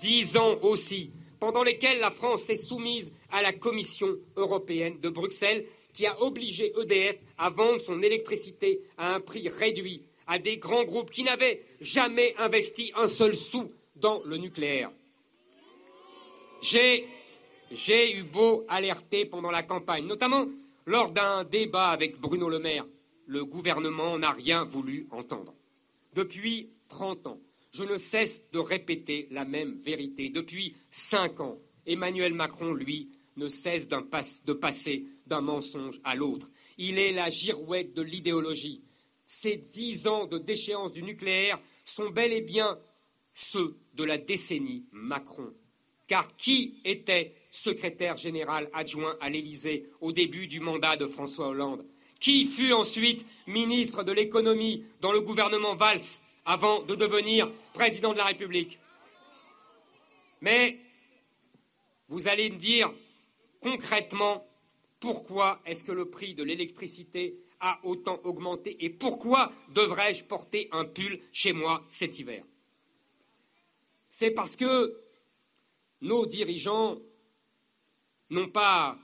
Dix 0.00 0.36
ans 0.36 0.58
aussi 0.62 1.10
pendant 1.38 1.62
lesquels 1.62 1.98
la 1.98 2.10
France 2.10 2.48
est 2.48 2.56
soumise 2.56 3.12
à 3.30 3.42
la 3.42 3.52
Commission 3.52 4.16
européenne 4.36 4.98
de 5.00 5.10
Bruxelles 5.10 5.66
qui 5.92 6.06
a 6.06 6.22
obligé 6.22 6.72
EDF 6.80 7.16
à 7.38 7.50
vendre 7.50 7.80
son 7.80 8.02
électricité 8.02 8.80
à 8.96 9.14
un 9.14 9.20
prix 9.20 9.48
réduit 9.48 10.02
à 10.26 10.38
des 10.38 10.56
grands 10.56 10.84
groupes 10.84 11.10
qui 11.10 11.22
n'avaient 11.22 11.62
jamais 11.80 12.34
investi 12.38 12.92
un 12.96 13.08
seul 13.08 13.36
sou 13.36 13.70
dans 13.96 14.22
le 14.24 14.38
nucléaire. 14.38 14.90
J'ai, 16.62 17.06
eu 18.16 18.22
beau 18.22 18.64
alerter 18.68 19.26
pendant 19.26 19.50
la 19.50 19.62
campagne, 19.62 20.06
notamment 20.06 20.46
lors 20.86 21.10
d'un 21.10 21.44
débat 21.44 21.88
avec 21.88 22.20
Bruno 22.20 22.48
Le 22.48 22.58
Maire. 22.58 22.86
Le 23.26 23.44
gouvernement 23.44 24.18
n'a 24.18 24.32
rien 24.32 24.64
voulu 24.64 25.06
entendre. 25.10 25.54
Depuis 26.12 26.70
30 26.88 27.26
ans, 27.26 27.40
je 27.72 27.84
ne 27.84 27.96
cesse 27.96 28.42
de 28.52 28.58
répéter 28.58 29.28
la 29.30 29.44
même 29.44 29.74
vérité. 29.74 30.28
Depuis 30.28 30.76
cinq 30.90 31.40
ans, 31.40 31.58
Emmanuel 31.86 32.34
Macron, 32.34 32.72
lui, 32.72 33.10
ne 33.36 33.48
cesse 33.48 33.88
de 33.88 34.52
passer 34.52 35.06
d'un 35.26 35.40
mensonge 35.40 36.00
à 36.04 36.14
l'autre. 36.14 36.50
Il 36.78 36.98
est 36.98 37.12
la 37.12 37.30
girouette 37.30 37.94
de 37.94 38.02
l'idéologie. 38.02 38.82
Ces 39.26 39.56
dix 39.56 40.06
ans 40.06 40.26
de 40.26 40.38
déchéance 40.38 40.92
du 40.92 41.02
nucléaire 41.02 41.58
sont 41.84 42.10
bel 42.10 42.32
et 42.32 42.42
bien 42.42 42.78
ceux 43.32 43.76
de 43.94 44.04
la 44.04 44.18
décennie 44.18 44.84
Macron. 44.92 45.52
Car 46.06 46.36
qui 46.36 46.80
était 46.84 47.34
secrétaire 47.54 48.16
général 48.16 48.68
adjoint 48.72 49.16
à 49.20 49.30
l'Élysée 49.30 49.88
au 50.00 50.10
début 50.10 50.48
du 50.48 50.58
mandat 50.58 50.96
de 50.96 51.06
François 51.06 51.48
Hollande. 51.48 51.86
Qui 52.18 52.46
fut 52.46 52.72
ensuite 52.72 53.24
ministre 53.46 54.02
de 54.02 54.10
l'économie 54.10 54.84
dans 55.00 55.12
le 55.12 55.20
gouvernement 55.20 55.76
Valls 55.76 56.18
avant 56.44 56.82
de 56.82 56.96
devenir 56.96 57.48
président 57.72 58.12
de 58.12 58.18
la 58.18 58.24
République? 58.24 58.80
Mais 60.40 60.80
vous 62.08 62.26
allez 62.26 62.50
me 62.50 62.56
dire 62.56 62.92
concrètement 63.60 64.44
pourquoi 64.98 65.60
est-ce 65.64 65.84
que 65.84 65.92
le 65.92 66.10
prix 66.10 66.34
de 66.34 66.42
l'électricité 66.42 67.38
a 67.60 67.78
autant 67.84 68.20
augmenté 68.24 68.84
et 68.84 68.90
pourquoi 68.90 69.52
devrais-je 69.68 70.24
porter 70.24 70.68
un 70.72 70.84
pull 70.84 71.20
chez 71.30 71.52
moi 71.52 71.84
cet 71.88 72.18
hiver? 72.18 72.44
C'est 74.10 74.32
parce 74.32 74.56
que 74.56 74.98
nos 76.00 76.26
dirigeants 76.26 76.98
n'ont 78.30 78.48
pas, 78.48 78.98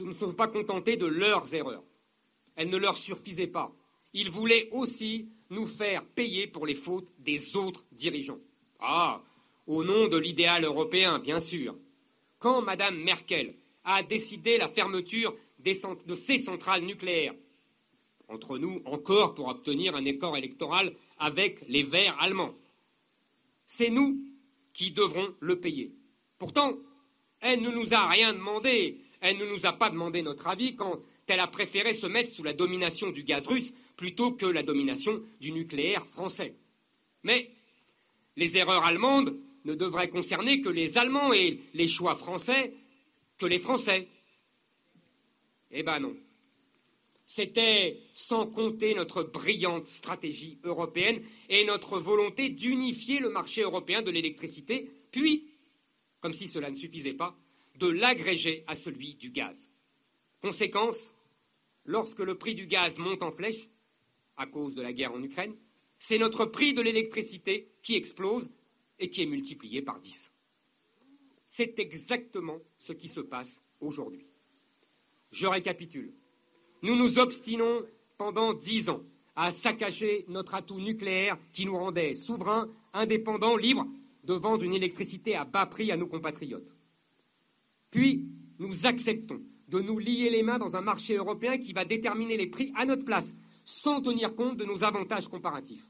ne 0.00 0.12
sont 0.12 0.34
pas 0.34 0.48
contentés 0.48 0.96
de 0.96 1.06
leurs 1.06 1.54
erreurs. 1.54 1.84
Elles 2.56 2.70
ne 2.70 2.76
leur 2.76 2.96
suffisaient 2.96 3.46
pas. 3.46 3.72
Ils 4.12 4.30
voulaient 4.30 4.68
aussi 4.70 5.28
nous 5.50 5.66
faire 5.66 6.04
payer 6.04 6.46
pour 6.46 6.66
les 6.66 6.74
fautes 6.74 7.08
des 7.18 7.56
autres 7.56 7.84
dirigeants. 7.92 8.38
Ah, 8.80 9.22
au 9.66 9.82
nom 9.82 10.08
de 10.08 10.16
l'idéal 10.16 10.64
européen, 10.64 11.18
bien 11.18 11.40
sûr. 11.40 11.76
Quand 12.38 12.62
Mme 12.62 13.02
Merkel 13.02 13.54
a 13.84 14.02
décidé 14.02 14.56
la 14.56 14.68
fermeture 14.68 15.34
de 15.58 16.14
ces 16.14 16.38
centrales 16.38 16.82
nucléaires. 16.82 17.34
Entre 18.28 18.58
nous, 18.58 18.82
encore 18.84 19.34
pour 19.34 19.48
obtenir 19.48 19.94
un 19.96 20.06
accord 20.06 20.36
électoral 20.36 20.94
avec 21.18 21.64
les 21.68 21.82
Verts 21.82 22.16
allemands. 22.20 22.54
C'est 23.66 23.90
nous 23.90 24.18
qui 24.72 24.90
devrons 24.90 25.34
le 25.40 25.60
payer. 25.60 25.92
Pourtant, 26.38 26.78
elle 27.44 27.60
ne 27.60 27.70
nous 27.70 27.92
a 27.92 28.08
rien 28.08 28.32
demandé. 28.32 28.98
Elle 29.20 29.36
ne 29.36 29.44
nous 29.44 29.66
a 29.66 29.74
pas 29.74 29.90
demandé 29.90 30.22
notre 30.22 30.48
avis 30.48 30.74
quand 30.74 30.98
elle 31.26 31.40
a 31.40 31.46
préféré 31.46 31.92
se 31.92 32.06
mettre 32.06 32.30
sous 32.30 32.42
la 32.42 32.54
domination 32.54 33.10
du 33.10 33.22
gaz 33.22 33.46
russe 33.46 33.72
plutôt 33.96 34.32
que 34.32 34.46
la 34.46 34.62
domination 34.62 35.22
du 35.40 35.52
nucléaire 35.52 36.06
français. 36.06 36.54
Mais 37.22 37.50
les 38.36 38.56
erreurs 38.56 38.84
allemandes 38.84 39.36
ne 39.66 39.74
devraient 39.74 40.08
concerner 40.08 40.62
que 40.62 40.70
les 40.70 40.96
Allemands 40.96 41.32
et 41.34 41.60
les 41.74 41.86
choix 41.86 42.14
français 42.14 42.72
que 43.36 43.46
les 43.46 43.58
Français. 43.58 44.08
Eh 45.70 45.82
ben 45.82 46.00
non. 46.00 46.16
C'était 47.26 48.00
sans 48.14 48.46
compter 48.46 48.94
notre 48.94 49.22
brillante 49.22 49.88
stratégie 49.88 50.58
européenne 50.64 51.22
et 51.48 51.64
notre 51.64 51.98
volonté 51.98 52.48
d'unifier 52.48 53.18
le 53.18 53.30
marché 53.30 53.62
européen 53.62 54.02
de 54.02 54.10
l'électricité, 54.10 54.90
puis, 55.10 55.53
comme 56.24 56.32
si 56.32 56.48
cela 56.48 56.70
ne 56.70 56.74
suffisait 56.74 57.12
pas, 57.12 57.36
de 57.76 57.86
l'agréger 57.86 58.64
à 58.66 58.74
celui 58.74 59.14
du 59.14 59.28
gaz. 59.28 59.68
Conséquence, 60.40 61.12
lorsque 61.84 62.20
le 62.20 62.38
prix 62.38 62.54
du 62.54 62.66
gaz 62.66 62.98
monte 62.98 63.22
en 63.22 63.30
flèche, 63.30 63.68
à 64.38 64.46
cause 64.46 64.74
de 64.74 64.80
la 64.80 64.94
guerre 64.94 65.12
en 65.12 65.22
Ukraine, 65.22 65.54
c'est 65.98 66.16
notre 66.16 66.46
prix 66.46 66.72
de 66.72 66.80
l'électricité 66.80 67.68
qui 67.82 67.94
explose 67.94 68.48
et 68.98 69.10
qui 69.10 69.20
est 69.20 69.26
multiplié 69.26 69.82
par 69.82 70.00
dix. 70.00 70.32
C'est 71.50 71.78
exactement 71.78 72.58
ce 72.78 72.94
qui 72.94 73.08
se 73.08 73.20
passe 73.20 73.60
aujourd'hui. 73.80 74.24
Je 75.30 75.46
récapitule. 75.46 76.14
Nous 76.80 76.96
nous 76.96 77.18
obstinons 77.18 77.84
pendant 78.16 78.54
dix 78.54 78.88
ans 78.88 79.02
à 79.36 79.50
saccager 79.50 80.24
notre 80.28 80.54
atout 80.54 80.80
nucléaire 80.80 81.36
qui 81.52 81.66
nous 81.66 81.76
rendait 81.76 82.14
souverains, 82.14 82.72
indépendants, 82.94 83.58
libres 83.58 83.86
de 84.24 84.34
vendre 84.34 84.64
une 84.64 84.74
électricité 84.74 85.36
à 85.36 85.44
bas 85.44 85.66
prix 85.66 85.92
à 85.92 85.96
nos 85.96 86.06
compatriotes. 86.06 86.74
Puis, 87.90 88.28
nous 88.58 88.86
acceptons 88.86 89.40
de 89.68 89.80
nous 89.80 89.98
lier 89.98 90.30
les 90.30 90.42
mains 90.42 90.58
dans 90.58 90.76
un 90.76 90.80
marché 90.80 91.14
européen 91.16 91.58
qui 91.58 91.72
va 91.72 91.84
déterminer 91.84 92.36
les 92.36 92.46
prix 92.46 92.72
à 92.74 92.86
notre 92.86 93.04
place, 93.04 93.34
sans 93.64 94.00
tenir 94.02 94.34
compte 94.34 94.56
de 94.56 94.64
nos 94.64 94.84
avantages 94.84 95.28
comparatifs. 95.28 95.88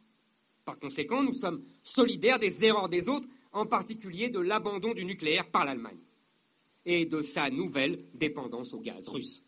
Par 0.64 0.78
conséquent, 0.78 1.22
nous 1.22 1.32
sommes 1.32 1.62
solidaires 1.82 2.38
des 2.38 2.64
erreurs 2.64 2.88
des 2.88 3.08
autres 3.08 3.28
en 3.52 3.66
particulier 3.66 4.30
de 4.30 4.40
l'abandon 4.40 4.94
du 4.94 5.04
nucléaire 5.04 5.50
par 5.50 5.64
l'Allemagne 5.64 5.98
et 6.86 7.06
de 7.06 7.22
sa 7.22 7.50
nouvelle 7.50 8.04
dépendance 8.14 8.72
au 8.72 8.80
gaz 8.80 9.08
russe. 9.08 9.42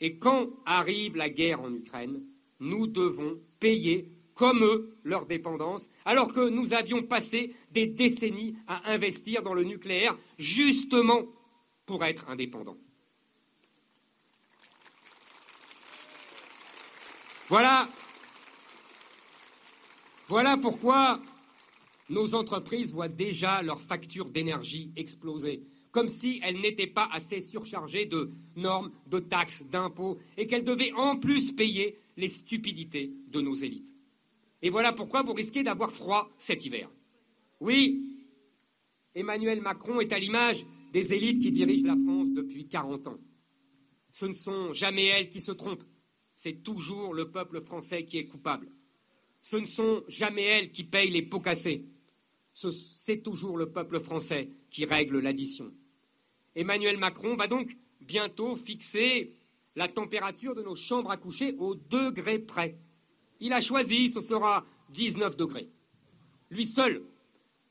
Et 0.00 0.18
quand 0.18 0.50
arrive 0.66 1.16
la 1.16 1.30
guerre 1.30 1.60
en 1.60 1.72
Ukraine, 1.72 2.22
nous 2.60 2.86
devons 2.86 3.38
payer 3.60 4.10
comme 4.34 4.62
eux 4.64 4.96
leur 5.04 5.26
dépendance, 5.26 5.88
alors 6.04 6.32
que 6.32 6.48
nous 6.48 6.74
avions 6.74 7.02
passé 7.02 7.54
des 7.70 7.86
décennies 7.86 8.56
à 8.66 8.92
investir 8.92 9.42
dans 9.42 9.54
le 9.54 9.64
nucléaire 9.64 10.16
justement 10.38 11.26
pour 11.86 12.04
être 12.04 12.28
indépendants. 12.28 12.78
Voilà, 17.48 17.88
voilà 20.28 20.56
pourquoi 20.56 21.20
nos 22.08 22.34
entreprises 22.34 22.92
voient 22.92 23.08
déjà 23.08 23.62
leurs 23.62 23.80
factures 23.80 24.30
d'énergie 24.30 24.90
exploser, 24.96 25.62
comme 25.90 26.08
si 26.08 26.40
elles 26.42 26.60
n'étaient 26.60 26.86
pas 26.86 27.08
assez 27.12 27.40
surchargées 27.40 28.06
de 28.06 28.30
normes, 28.56 28.90
de 29.06 29.20
taxes, 29.20 29.62
d'impôts, 29.70 30.18
et 30.36 30.46
qu'elles 30.46 30.64
devaient 30.64 30.92
en 30.92 31.16
plus 31.16 31.52
payer 31.52 31.98
les 32.16 32.28
stupidités 32.28 33.12
de 33.28 33.40
nos 33.40 33.54
élites. 33.54 33.93
Et 34.64 34.70
voilà 34.70 34.92
pourquoi 34.92 35.22
vous 35.22 35.32
risquez 35.32 35.62
d'avoir 35.62 35.92
froid 35.92 36.28
cet 36.38 36.66
hiver. 36.66 36.90
Oui, 37.60 38.26
Emmanuel 39.14 39.60
Macron 39.60 40.00
est 40.00 40.12
à 40.12 40.18
l'image 40.18 40.66
des 40.92 41.14
élites 41.14 41.40
qui 41.40 41.52
dirigent 41.52 41.86
la 41.86 41.96
France 41.96 42.30
depuis 42.34 42.66
40 42.66 43.06
ans. 43.06 43.18
Ce 44.10 44.26
ne 44.26 44.34
sont 44.34 44.72
jamais 44.72 45.04
elles 45.04 45.30
qui 45.30 45.40
se 45.40 45.52
trompent, 45.52 45.84
c'est 46.36 46.64
toujours 46.64 47.14
le 47.14 47.30
peuple 47.30 47.60
français 47.60 48.04
qui 48.04 48.18
est 48.18 48.26
coupable. 48.26 48.68
Ce 49.40 49.56
ne 49.56 49.66
sont 49.66 50.02
jamais 50.08 50.42
elles 50.42 50.72
qui 50.72 50.82
payent 50.82 51.10
les 51.10 51.22
pots 51.22 51.40
cassés 51.40 51.84
c'est 52.54 53.22
toujours 53.22 53.56
le 53.56 53.70
peuple 53.70 54.00
français 54.00 54.48
qui 54.70 54.84
règle 54.84 55.18
l'addition. 55.18 55.72
Emmanuel 56.54 56.96
Macron 56.98 57.34
va 57.34 57.48
donc 57.48 57.76
bientôt 58.00 58.54
fixer 58.54 59.36
la 59.76 59.88
température 59.88 60.54
de 60.54 60.62
nos 60.62 60.76
chambres 60.76 61.10
à 61.10 61.16
coucher 61.16 61.54
au 61.58 61.74
degré 61.74 62.38
près. 62.38 62.78
Il 63.44 63.52
a 63.52 63.60
choisi, 63.60 64.08
ce 64.08 64.20
sera 64.22 64.64
19 64.88 65.36
degrés. 65.36 65.68
Lui 66.50 66.64
seul 66.64 67.04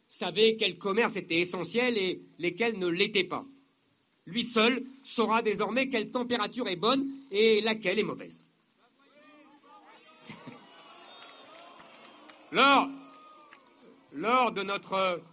savait 0.08 0.56
quel 0.56 0.78
commerce 0.78 1.16
était 1.16 1.40
essentiel 1.40 1.98
et 1.98 2.22
lesquels 2.38 2.78
ne 2.78 2.86
l'étaient 2.86 3.24
pas. 3.24 3.44
Lui 4.28 4.44
seul 4.44 4.86
saura 5.04 5.42
désormais 5.42 5.90
quelle 5.90 6.12
température 6.12 6.68
est 6.68 6.76
bonne 6.76 7.10
et 7.32 7.60
laquelle 7.62 7.98
est 7.98 8.04
mauvaise. 8.04 8.46
Lors, 12.52 12.88
de 14.52 14.62
notre 14.62 15.24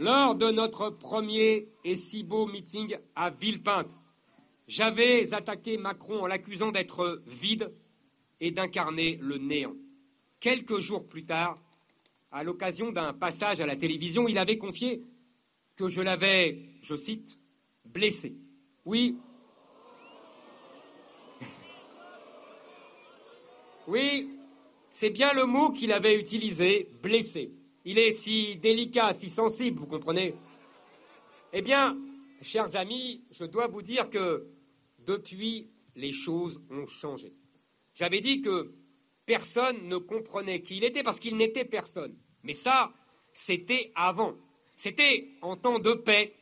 de 0.00 0.50
notre 0.50 0.88
premier 0.88 1.68
et 1.84 1.94
si 1.94 2.22
beau 2.22 2.46
meeting 2.46 2.96
à 3.14 3.28
Villepinte, 3.28 3.94
j'avais 4.66 5.34
attaqué 5.34 5.76
Macron 5.76 6.22
en 6.22 6.26
l'accusant 6.26 6.72
d'être 6.72 7.22
vide 7.26 7.70
et 8.40 8.50
d'incarner 8.50 9.18
le 9.20 9.36
néant. 9.36 9.74
Quelques 10.38 10.78
jours 10.78 11.06
plus 11.06 11.26
tard, 11.26 11.58
à 12.32 12.42
l'occasion 12.42 12.92
d'un 12.92 13.12
passage 13.12 13.60
à 13.60 13.66
la 13.66 13.76
télévision, 13.76 14.26
il 14.26 14.38
avait 14.38 14.56
confié 14.56 15.02
que 15.76 15.86
je 15.88 16.00
l'avais, 16.00 16.58
je 16.80 16.94
cite, 16.94 17.38
blessé. 17.84 18.34
Oui. 18.86 19.18
Oui, 23.86 24.30
c'est 24.88 25.10
bien 25.10 25.34
le 25.34 25.44
mot 25.44 25.70
qu'il 25.72 25.92
avait 25.92 26.18
utilisé, 26.18 26.88
blessé. 27.02 27.52
Il 27.84 27.98
est 27.98 28.10
si 28.10 28.56
délicat, 28.56 29.12
si 29.12 29.30
sensible, 29.30 29.80
vous 29.80 29.86
comprenez? 29.86 30.34
Eh 31.52 31.62
bien, 31.62 31.98
chers 32.42 32.76
amis, 32.76 33.24
je 33.30 33.44
dois 33.44 33.68
vous 33.68 33.82
dire 33.82 34.10
que 34.10 34.46
depuis, 34.98 35.70
les 35.96 36.12
choses 36.12 36.60
ont 36.70 36.86
changé. 36.86 37.32
J'avais 37.94 38.20
dit 38.20 38.42
que 38.42 38.72
personne 39.26 39.88
ne 39.88 39.96
comprenait 39.96 40.60
qui 40.60 40.76
il 40.76 40.84
était 40.84 41.02
parce 41.02 41.18
qu'il 41.18 41.36
n'était 41.36 41.64
personne. 41.64 42.16
Mais 42.42 42.54
ça, 42.54 42.92
c'était 43.32 43.92
avant. 43.94 44.34
C'était 44.76 45.28
en 45.42 45.56
temps 45.56 45.78
de 45.78 45.92
paix, 45.92 46.34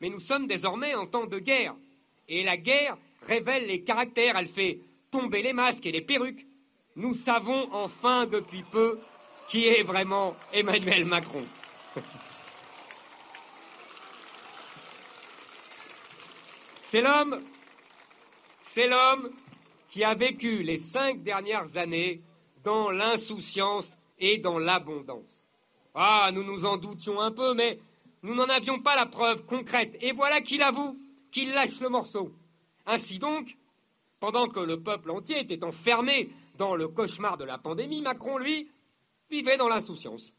mais 0.00 0.10
nous 0.10 0.20
sommes 0.20 0.46
désormais 0.46 0.94
en 0.94 1.06
temps 1.06 1.26
de 1.26 1.38
guerre. 1.38 1.76
Et 2.28 2.44
la 2.44 2.56
guerre 2.56 2.98
révèle 3.22 3.66
les 3.66 3.82
caractères, 3.82 4.36
elle 4.36 4.48
fait 4.48 4.80
tomber 5.10 5.42
les 5.42 5.52
masques 5.52 5.86
et 5.86 5.92
les 5.92 6.02
perruques. 6.02 6.46
Nous 6.96 7.14
savons 7.14 7.68
enfin 7.72 8.26
depuis 8.26 8.62
peu 8.70 8.98
qui 9.48 9.66
est 9.66 9.82
vraiment 9.82 10.36
Emmanuel 10.52 11.04
Macron. 11.04 11.44
C'est 16.82 17.02
l'homme, 17.02 17.42
c'est 18.64 18.88
l'homme 18.88 19.30
qui 19.90 20.04
a 20.04 20.14
vécu 20.14 20.62
les 20.62 20.76
cinq 20.76 21.22
dernières 21.22 21.76
années 21.76 22.22
dans 22.64 22.90
l'insouciance 22.90 23.96
et 24.18 24.38
dans 24.38 24.58
l'abondance. 24.58 25.44
Ah, 25.94 26.30
nous 26.32 26.44
nous 26.44 26.64
en 26.64 26.76
doutions 26.76 27.20
un 27.20 27.30
peu, 27.30 27.54
mais 27.54 27.78
nous 28.22 28.34
n'en 28.34 28.48
avions 28.48 28.80
pas 28.80 28.96
la 28.96 29.06
preuve 29.06 29.44
concrète. 29.44 29.96
Et 30.00 30.12
voilà 30.12 30.40
qu'il 30.40 30.62
avoue 30.62 30.98
qu'il 31.30 31.52
lâche 31.52 31.80
le 31.80 31.88
morceau. 31.88 32.32
Ainsi 32.86 33.18
donc, 33.18 33.56
pendant 34.20 34.48
que 34.48 34.60
le 34.60 34.80
peuple 34.80 35.10
entier 35.10 35.40
était 35.40 35.64
enfermé 35.64 36.30
dans 36.56 36.74
le 36.74 36.88
cauchemar 36.88 37.36
de 37.36 37.44
la 37.44 37.58
pandémie, 37.58 38.00
Macron, 38.00 38.38
lui, 38.38 38.68
vivait 39.30 39.56
dans 39.56 39.68
l'insouciance. 39.68 40.32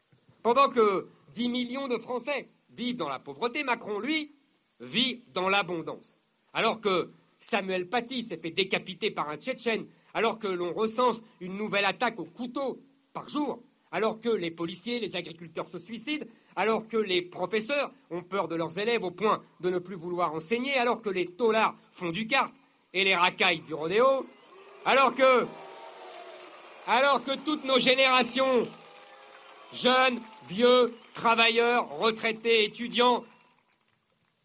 Pendant 0.43 0.69
que 0.69 1.07
10 1.31 1.49
millions 1.49 1.87
de 1.87 1.97
Français 1.97 2.49
vivent 2.71 2.97
dans 2.97 3.09
la 3.09 3.19
pauvreté, 3.19 3.63
Macron, 3.63 3.99
lui, 3.99 4.33
vit 4.79 5.23
dans 5.33 5.49
l'abondance. 5.49 6.17
Alors 6.53 6.79
que 6.81 7.11
Samuel 7.39 7.89
Paty 7.89 8.23
s'est 8.23 8.37
fait 8.37 8.51
décapiter 8.51 9.11
par 9.11 9.29
un 9.29 9.37
Tchétchène, 9.37 9.87
alors 10.13 10.39
que 10.39 10.47
l'on 10.47 10.73
recense 10.73 11.21
une 11.39 11.55
nouvelle 11.55 11.85
attaque 11.85 12.19
au 12.19 12.25
couteau 12.25 12.81
par 13.13 13.29
jour, 13.29 13.61
alors 13.91 14.19
que 14.19 14.29
les 14.29 14.51
policiers, 14.51 14.99
les 14.99 15.15
agriculteurs 15.15 15.67
se 15.67 15.77
suicident, 15.77 16.25
alors 16.55 16.87
que 16.87 16.97
les 16.97 17.21
professeurs 17.21 17.91
ont 18.11 18.21
peur 18.21 18.47
de 18.47 18.55
leurs 18.55 18.77
élèves 18.77 19.03
au 19.03 19.11
point 19.11 19.41
de 19.61 19.69
ne 19.69 19.79
plus 19.79 19.95
vouloir 19.95 20.33
enseigner, 20.33 20.77
alors 20.77 21.01
que 21.01 21.09
les 21.09 21.25
taulards 21.25 21.75
font 21.91 22.09
du 22.09 22.27
kart 22.27 22.53
et 22.93 23.03
les 23.03 23.15
racailles 23.15 23.61
du 23.61 23.73
rodéo, 23.73 24.25
alors 24.85 25.13
que, 25.15 25.45
alors 26.87 27.23
que 27.23 27.35
toutes 27.43 27.65
nos 27.65 27.79
générations, 27.79 28.67
jeunes, 29.73 30.19
vieux, 30.47 30.93
travailleurs, 31.13 31.89
retraités, 31.97 32.65
étudiants, 32.65 33.25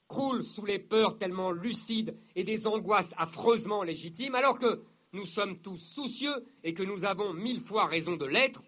croulent 0.08 0.44
sous 0.44 0.64
les 0.64 0.78
peurs 0.78 1.18
tellement 1.18 1.50
lucides 1.50 2.16
et 2.36 2.44
des 2.44 2.66
angoisses 2.66 3.14
affreusement 3.16 3.82
légitimes, 3.82 4.34
alors 4.34 4.58
que 4.58 4.82
nous 5.12 5.26
sommes 5.26 5.58
tous 5.58 5.76
soucieux 5.76 6.44
et 6.62 6.74
que 6.74 6.82
nous 6.82 7.04
avons 7.04 7.32
mille 7.32 7.60
fois 7.60 7.86
raison 7.86 8.16
de 8.16 8.26
l'être, 8.26 8.62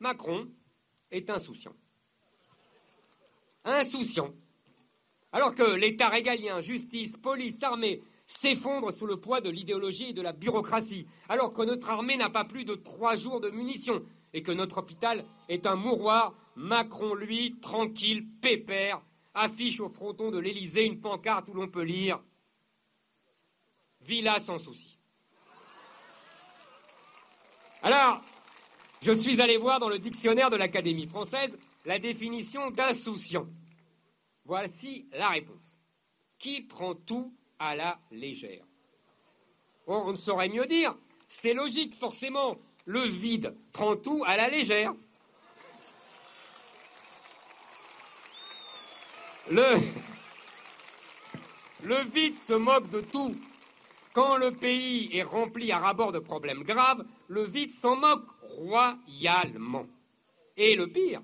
Macron 0.00 0.48
est 1.10 1.30
insouciant. 1.30 1.74
Insouciant. 3.64 4.32
Alors 5.32 5.54
que 5.54 5.62
l'État 5.62 6.08
régalien, 6.08 6.60
justice, 6.60 7.16
police, 7.16 7.62
armée 7.62 8.02
s'effondrent 8.26 8.92
sous 8.92 9.06
le 9.06 9.16
poids 9.16 9.40
de 9.40 9.50
l'idéologie 9.50 10.10
et 10.10 10.12
de 10.12 10.22
la 10.22 10.32
bureaucratie, 10.32 11.06
alors 11.28 11.52
que 11.52 11.62
notre 11.62 11.90
armée 11.90 12.16
n'a 12.16 12.30
pas 12.30 12.44
plus 12.44 12.64
de 12.64 12.74
trois 12.74 13.16
jours 13.16 13.40
de 13.40 13.50
munitions 13.50 14.02
et 14.32 14.42
que 14.42 14.52
notre 14.52 14.78
hôpital 14.78 15.24
est 15.48 15.66
un 15.66 15.76
mouroir, 15.76 16.34
Macron, 16.56 17.14
lui, 17.14 17.58
tranquille, 17.60 18.26
pépère, 18.40 19.02
affiche 19.34 19.80
au 19.80 19.88
fronton 19.88 20.30
de 20.30 20.38
l'Élysée 20.38 20.84
une 20.84 21.00
pancarte 21.00 21.48
où 21.48 21.54
l'on 21.54 21.68
peut 21.68 21.82
lire 21.82 22.20
Villa 24.02 24.38
sans 24.38 24.58
souci. 24.58 24.98
Alors, 27.82 28.20
je 29.02 29.12
suis 29.12 29.40
allé 29.40 29.56
voir 29.56 29.80
dans 29.80 29.88
le 29.88 29.98
dictionnaire 29.98 30.50
de 30.50 30.56
l'Académie 30.56 31.06
française 31.06 31.58
la 31.84 31.98
définition 31.98 32.70
d'insouciant. 32.70 33.46
Voici 34.44 35.06
la 35.12 35.28
réponse. 35.28 35.78
Qui 36.38 36.62
prend 36.62 36.94
tout 36.94 37.34
à 37.58 37.74
la 37.76 37.98
légère? 38.10 38.64
On 39.86 40.12
ne 40.12 40.16
saurait 40.16 40.48
mieux 40.48 40.66
dire. 40.66 40.96
C'est 41.28 41.54
logique, 41.54 41.94
forcément. 41.94 42.56
Le 42.90 43.04
vide 43.04 43.54
prend 43.72 43.94
tout 43.94 44.24
à 44.26 44.36
la 44.36 44.48
légère. 44.48 44.92
Le, 49.48 49.76
vide 52.12 52.34
se 52.34 52.54
moque 52.54 52.90
de 52.90 53.00
tout. 53.00 53.36
Quand 54.12 54.38
le 54.38 54.50
pays 54.50 55.16
est 55.16 55.22
rempli 55.22 55.70
à 55.70 55.78
rabord 55.78 56.10
de 56.10 56.18
problèmes 56.18 56.64
graves, 56.64 57.04
le 57.28 57.44
vide 57.44 57.70
s'en 57.70 57.94
moque 57.94 58.26
royalement. 58.42 59.86
Et 60.56 60.74
le 60.74 60.88
pire, 60.88 61.22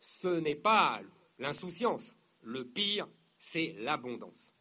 ce 0.00 0.40
n'est 0.40 0.56
pas 0.56 1.02
l'insouciance. 1.38 2.16
Le 2.42 2.64
pire, 2.64 3.06
c'est 3.38 3.76
l'abondance. 3.78 4.52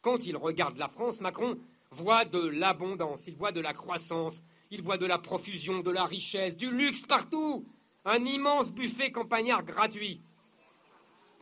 Quand 0.00 0.26
il 0.26 0.36
regarde 0.36 0.78
la 0.78 0.88
France, 0.88 1.20
Macron 1.20 1.56
voit 1.92 2.24
de 2.24 2.40
l'abondance, 2.40 3.28
il 3.28 3.36
voit 3.36 3.52
de 3.52 3.60
la 3.60 3.72
croissance, 3.72 4.42
il 4.76 4.82
voit 4.82 4.98
de 4.98 5.06
la 5.06 5.16
profusion, 5.16 5.80
de 5.80 5.90
la 5.90 6.04
richesse, 6.04 6.54
du 6.54 6.70
luxe 6.70 7.02
partout, 7.02 7.64
un 8.04 8.22
immense 8.26 8.70
buffet 8.70 9.10
campagnard 9.10 9.64
gratuit, 9.64 10.20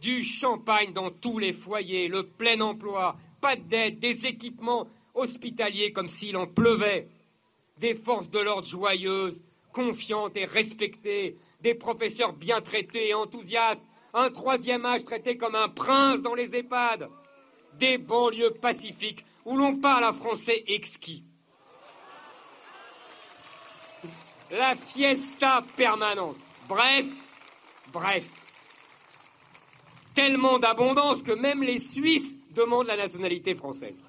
du 0.00 0.22
champagne 0.22 0.92
dans 0.92 1.10
tous 1.10 1.40
les 1.40 1.52
foyers, 1.52 2.06
le 2.06 2.28
plein 2.28 2.60
emploi, 2.60 3.16
pas 3.40 3.56
de 3.56 3.62
dette, 3.62 3.98
des 3.98 4.26
équipements 4.26 4.86
hospitaliers 5.14 5.92
comme 5.92 6.06
s'il 6.06 6.36
en 6.36 6.46
pleuvait, 6.46 7.08
des 7.78 7.94
forces 7.94 8.30
de 8.30 8.38
l'ordre 8.38 8.68
joyeuses, 8.68 9.42
confiantes 9.72 10.36
et 10.36 10.44
respectées, 10.44 11.36
des 11.60 11.74
professeurs 11.74 12.34
bien 12.34 12.60
traités 12.60 13.08
et 13.08 13.14
enthousiastes, 13.14 13.84
un 14.12 14.30
troisième 14.30 14.86
âge 14.86 15.02
traité 15.02 15.36
comme 15.36 15.56
un 15.56 15.68
prince 15.68 16.22
dans 16.22 16.36
les 16.36 16.54
EHPAD, 16.54 17.10
des 17.80 17.98
banlieues 17.98 18.54
pacifiques 18.62 19.24
où 19.44 19.56
l'on 19.56 19.78
parle 19.78 20.04
un 20.04 20.12
français 20.12 20.62
exquis. 20.68 21.24
La 24.50 24.74
fiesta 24.74 25.64
permanente. 25.76 26.36
Bref, 26.68 27.06
bref. 27.92 28.30
Tellement 30.14 30.58
d'abondance 30.58 31.22
que 31.22 31.32
même 31.32 31.62
les 31.62 31.78
Suisses 31.78 32.36
demandent 32.50 32.86
la 32.86 32.96
nationalité 32.96 33.54
française. 33.54 34.02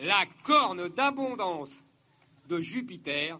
La 0.00 0.24
corne 0.44 0.88
d'abondance 0.88 1.78
de 2.48 2.60
Jupiter 2.60 3.38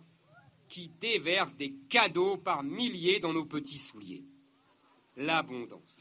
qui 0.69 0.91
déverse 1.01 1.55
des 1.57 1.73
cadeaux 1.89 2.37
par 2.37 2.63
milliers 2.63 3.21
dans 3.21 3.33
nos 3.33 3.47
petits 3.47 3.79
souliers. 3.79 4.25
L'abondance. 5.17 5.99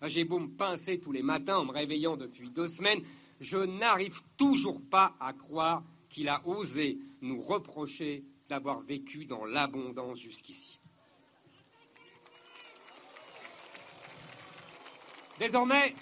Ah, 0.00 0.08
j'ai 0.08 0.24
beau 0.24 0.38
me 0.38 0.48
pincer 0.48 1.00
tous 1.00 1.12
les 1.12 1.22
matins 1.22 1.58
en 1.58 1.64
me 1.64 1.72
réveillant 1.72 2.16
depuis 2.16 2.50
deux 2.50 2.68
semaines, 2.68 3.02
je 3.40 3.58
n'arrive 3.58 4.22
toujours 4.36 4.80
pas 4.88 5.14
à 5.20 5.32
croire 5.32 5.82
qu'il 6.18 6.28
a 6.28 6.44
osé 6.48 6.98
nous 7.20 7.40
reprocher 7.40 8.24
d'avoir 8.48 8.80
vécu 8.80 9.24
dans 9.24 9.44
l'abondance 9.44 10.18
jusqu'ici. 10.18 10.80
Désormais, 15.38 15.94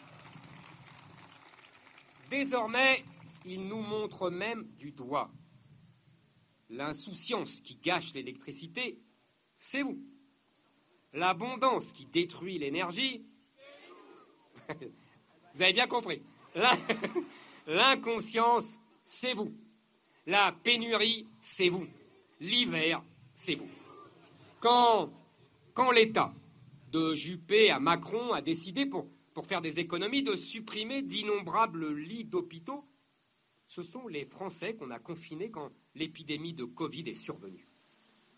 désormais, 2.31 3.05
il 3.45 3.69
nous 3.69 3.83
montre 3.83 4.31
même 4.31 4.67
du 4.79 4.91
doigt 4.91 5.31
L'insouciance 6.71 7.61
qui 7.61 7.77
gâche 7.77 8.14
l'électricité, 8.14 8.99
c'est 9.59 9.83
vous. 9.83 10.03
L'abondance 11.12 11.93
qui 11.93 12.07
détruit 12.07 12.59
l'énergie, 12.59 13.27
vous 15.55 15.62
avez 15.62 15.75
bien 15.75 15.87
compris. 15.87 16.23
L'inconscience, 17.67 18.79
c'est 19.05 19.35
vous. 19.35 19.55
La 20.27 20.51
pénurie, 20.51 21.29
c'est 21.41 21.68
vous. 21.68 21.87
L'hiver, 22.41 23.01
c'est 23.37 23.55
vous. 23.55 23.68
Quand, 24.61 25.12
l'État, 25.95 26.35
de 26.91 27.14
Juppé 27.14 27.70
à 27.70 27.79
Macron, 27.79 28.33
a 28.33 28.43
décidé, 28.43 28.87
pour, 28.87 29.07
pour 29.35 29.47
faire 29.47 29.62
des 29.62 29.79
économies, 29.79 30.24
de 30.24 30.35
supprimer 30.35 31.03
d'innombrables 31.03 31.95
lits 31.95 32.24
d'hôpitaux, 32.24 32.85
ce 33.68 33.85
sont 33.85 34.09
les 34.09 34.24
Français 34.24 34.74
qu'on 34.74 34.91
a 34.91 34.99
confinés 34.99 35.51
quand 35.51 35.70
l'épidémie 35.95 36.55
de 36.55 36.64
Covid 36.64 37.05
est 37.09 37.14
survenue. 37.14 37.68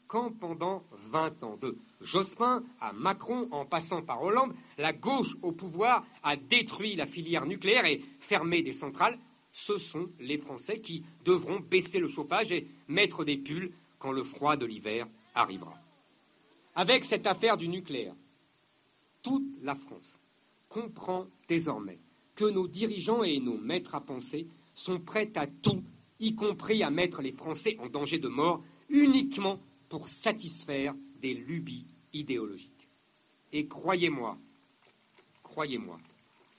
Quand 0.07 0.30
pendant 0.30 0.84
20 0.93 1.43
ans, 1.43 1.57
de 1.57 1.78
Jospin 2.03 2.64
à 2.80 2.93
Macron, 2.93 3.49
en 3.51 3.64
passant 3.64 4.03
par 4.03 4.22
Hollande, 4.22 4.55
la 4.76 4.93
gauche 4.93 5.36
au 5.43 5.53
pouvoir 5.53 6.05
a 6.22 6.36
détruit 6.36 6.97
la 6.97 7.07
filière 7.07 7.47
nucléaire 7.47 7.86
et 7.86 8.03
fermé 8.18 8.62
des 8.62 8.72
centrales, 8.72 9.18
ce 9.59 9.77
sont 9.77 10.09
les 10.21 10.39
Français 10.39 10.79
qui 10.79 11.03
devront 11.25 11.59
baisser 11.59 11.99
le 11.99 12.07
chauffage 12.07 12.53
et 12.53 12.69
mettre 12.87 13.25
des 13.25 13.37
pulls 13.37 13.73
quand 13.99 14.13
le 14.13 14.23
froid 14.23 14.57
de 14.57 14.65
l'hiver 14.65 15.09
arrivera. 15.35 15.75
Avec 16.77 17.05
cette 17.05 17.27
affaire 17.27 17.57
du 17.57 17.67
nucléaire, 17.67 18.15
toute 19.21 19.49
la 19.63 19.75
France 19.75 20.21
comprend 20.69 21.27
désormais 21.49 21.99
que 22.37 22.45
nos 22.45 22.69
dirigeants 22.69 23.25
et 23.25 23.41
nos 23.41 23.59
maîtres 23.59 23.97
à 23.97 24.01
penser 24.01 24.47
sont 24.75 25.01
prêts 25.01 25.33
à 25.35 25.49
tout, 25.49 25.83
y 26.21 26.37
compris 26.37 26.85
à 26.85 26.91
mettre 26.91 27.21
les 27.21 27.33
Français 27.33 27.77
en 27.81 27.89
danger 27.89 28.21
de 28.21 28.29
mort, 28.29 28.63
uniquement 28.89 29.59
pour 29.89 30.07
satisfaire 30.07 30.95
des 31.21 31.35
lubies 31.35 31.85
idéologiques. 32.13 32.89
Et 33.51 33.67
croyez-moi, 33.67 34.39
croyez-moi, 35.43 35.99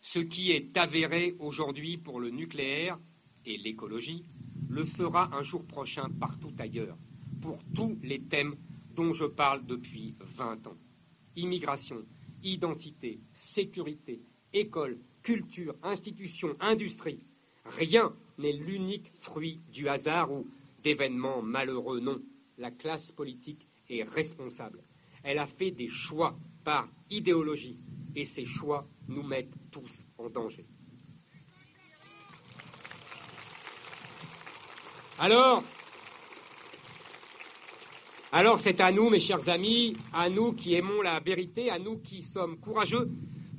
ce 0.02 0.20
qui 0.20 0.52
est 0.52 0.76
avéré 0.78 1.36
aujourd'hui 1.40 1.98
pour 1.98 2.20
le 2.20 2.30
nucléaire 2.30 3.00
et 3.46 3.58
l'écologie 3.58 4.26
le 4.70 4.86
sera 4.86 5.36
un 5.36 5.44
jour 5.44 5.66
prochain 5.66 6.10
partout 6.20 6.54
ailleurs, 6.60 6.98
pour 7.42 7.60
tous 7.74 7.98
les 8.04 8.22
thèmes 8.22 8.56
dont 8.96 9.14
je 9.14 9.26
parle 9.26 9.66
depuis 9.66 10.16
20 10.20 10.68
ans. 10.68 10.78
Immigration, 11.36 12.06
identité, 12.44 13.20
sécurité, 13.34 14.22
école, 14.54 15.00
culture, 15.24 15.76
institutions, 15.84 16.56
industrie, 16.60 17.26
Rien 17.78 18.14
n'est 18.38 18.54
l'unique 18.54 19.12
fruit 19.14 19.62
du 19.72 19.88
hasard 19.88 20.32
ou 20.32 20.48
d'événements 20.84 21.42
malheureux, 21.42 22.00
non. 22.00 22.22
La 22.58 22.72
classe 22.72 23.12
politique 23.12 23.68
est 23.90 24.04
responsable. 24.04 24.84
Elle 25.24 25.40
a 25.40 25.48
fait 25.48 25.72
des 25.72 25.88
choix 25.88 26.38
par 26.64 26.90
idéologie 27.10 27.80
et 28.16 28.26
ces 28.26 28.46
choix 28.46 28.88
nous 29.10 29.24
mettent 29.24 29.56
tous 29.72 30.06
en 30.18 30.30
danger. 30.30 30.66
Alors, 35.20 35.64
c'est 38.58 38.80
à 38.80 38.92
nous, 38.92 39.10
mes 39.10 39.20
chers 39.20 39.50
amis, 39.50 39.98
à 40.14 40.30
nous 40.30 40.54
qui 40.54 40.76
aimons 40.76 41.02
la 41.02 41.20
vérité, 41.20 41.70
à 41.70 41.80
nous 41.80 41.98
qui 41.98 42.22
sommes 42.22 42.58
courageux, 42.60 43.10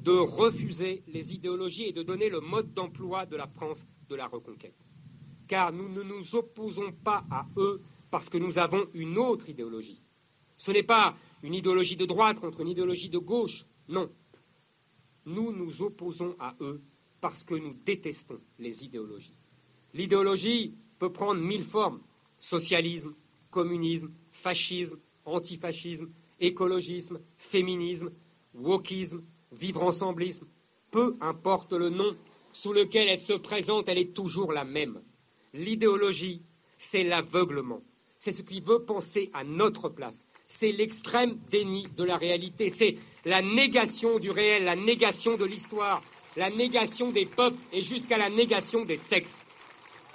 de 0.03 0.13
refuser 0.13 1.03
les 1.09 1.35
idéologies 1.35 1.85
et 1.85 1.93
de 1.93 2.03
donner 2.03 2.31
le 2.31 2.41
mode 2.41 2.73
d'emploi 2.73 3.27
de 3.27 3.37
la 3.37 3.47
France 3.47 3.85
de 4.09 4.15
la 4.15 4.27
reconquête. 4.27 4.75
Car 5.47 5.73
nous 5.73 5.89
ne 5.89 6.03
nous 6.03 6.35
opposons 6.35 6.93
pas 6.93 7.25
à 7.31 7.47
eux 7.59 7.83
parce 8.11 8.31
que 8.31 8.39
nous 8.39 8.59
avons 8.59 8.87
une 8.95 9.19
autre 9.19 9.51
idéologie. 9.51 10.01
Ce 10.57 10.71
n'est 10.71 10.83
pas 10.83 11.15
une 11.43 11.55
idéologie 11.55 11.97
de 11.97 12.07
droite 12.07 12.41
contre 12.41 12.61
une 12.61 12.69
idéologie 12.69 13.11
de 13.11 13.19
gauche, 13.19 13.67
non. 13.89 14.11
Nous 15.27 15.53
nous 15.53 15.83
opposons 15.83 16.35
à 16.39 16.55
eux 16.61 16.81
parce 17.21 17.43
que 17.43 17.55
nous 17.55 17.75
détestons 17.85 18.41
les 18.59 18.85
idéologies. 18.85 19.37
L'idéologie 19.95 20.75
peut 20.99 21.13
prendre 21.13 21.41
mille 21.41 21.63
formes 21.63 22.01
socialisme, 22.39 23.15
communisme, 23.51 24.11
fascisme, 24.33 24.99
antifascisme, 25.25 26.09
écologisme, 26.41 27.21
féminisme, 27.37 28.11
wokisme, 28.55 29.23
vivre 29.53 29.83
ensemblisme, 29.83 30.47
peu 30.91 31.17
importe 31.21 31.73
le 31.73 31.91
nom 31.91 32.17
sous 32.53 32.73
lequel 32.73 33.09
elle 33.09 33.19
se 33.19 33.35
présente, 33.35 33.89
elle 33.89 33.99
est 33.99 34.15
toujours 34.15 34.53
la 34.53 34.65
même. 34.65 35.03
L'idéologie, 35.55 36.43
c'est 36.79 37.05
l'aveuglement. 37.05 37.83
C'est 38.19 38.33
ce 38.33 38.43
qui 38.43 38.61
veut 38.61 38.81
penser 38.81 39.31
à 39.33 39.45
notre 39.45 39.89
place. 39.89 40.27
C'est 40.53 40.73
l'extrême 40.73 41.39
déni 41.49 41.87
de 41.97 42.03
la 42.03 42.17
réalité. 42.17 42.71
C'est 42.71 42.97
la 43.25 43.41
négation 43.41 44.19
du 44.19 44.33
réel, 44.33 44.65
la 44.65 44.75
négation 44.75 45.37
de 45.37 45.45
l'histoire, 45.45 46.03
la 46.37 46.51
négation 46.51 47.13
des 47.13 47.25
peuples 47.25 47.57
et 47.73 47.83
jusqu'à 47.83 48.19
la 48.19 48.29
négation 48.31 48.85
des 48.85 48.97
sexes. 48.97 49.37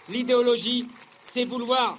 L'idéologie, 0.10 0.90
c'est 1.22 1.46
vouloir 1.46 1.98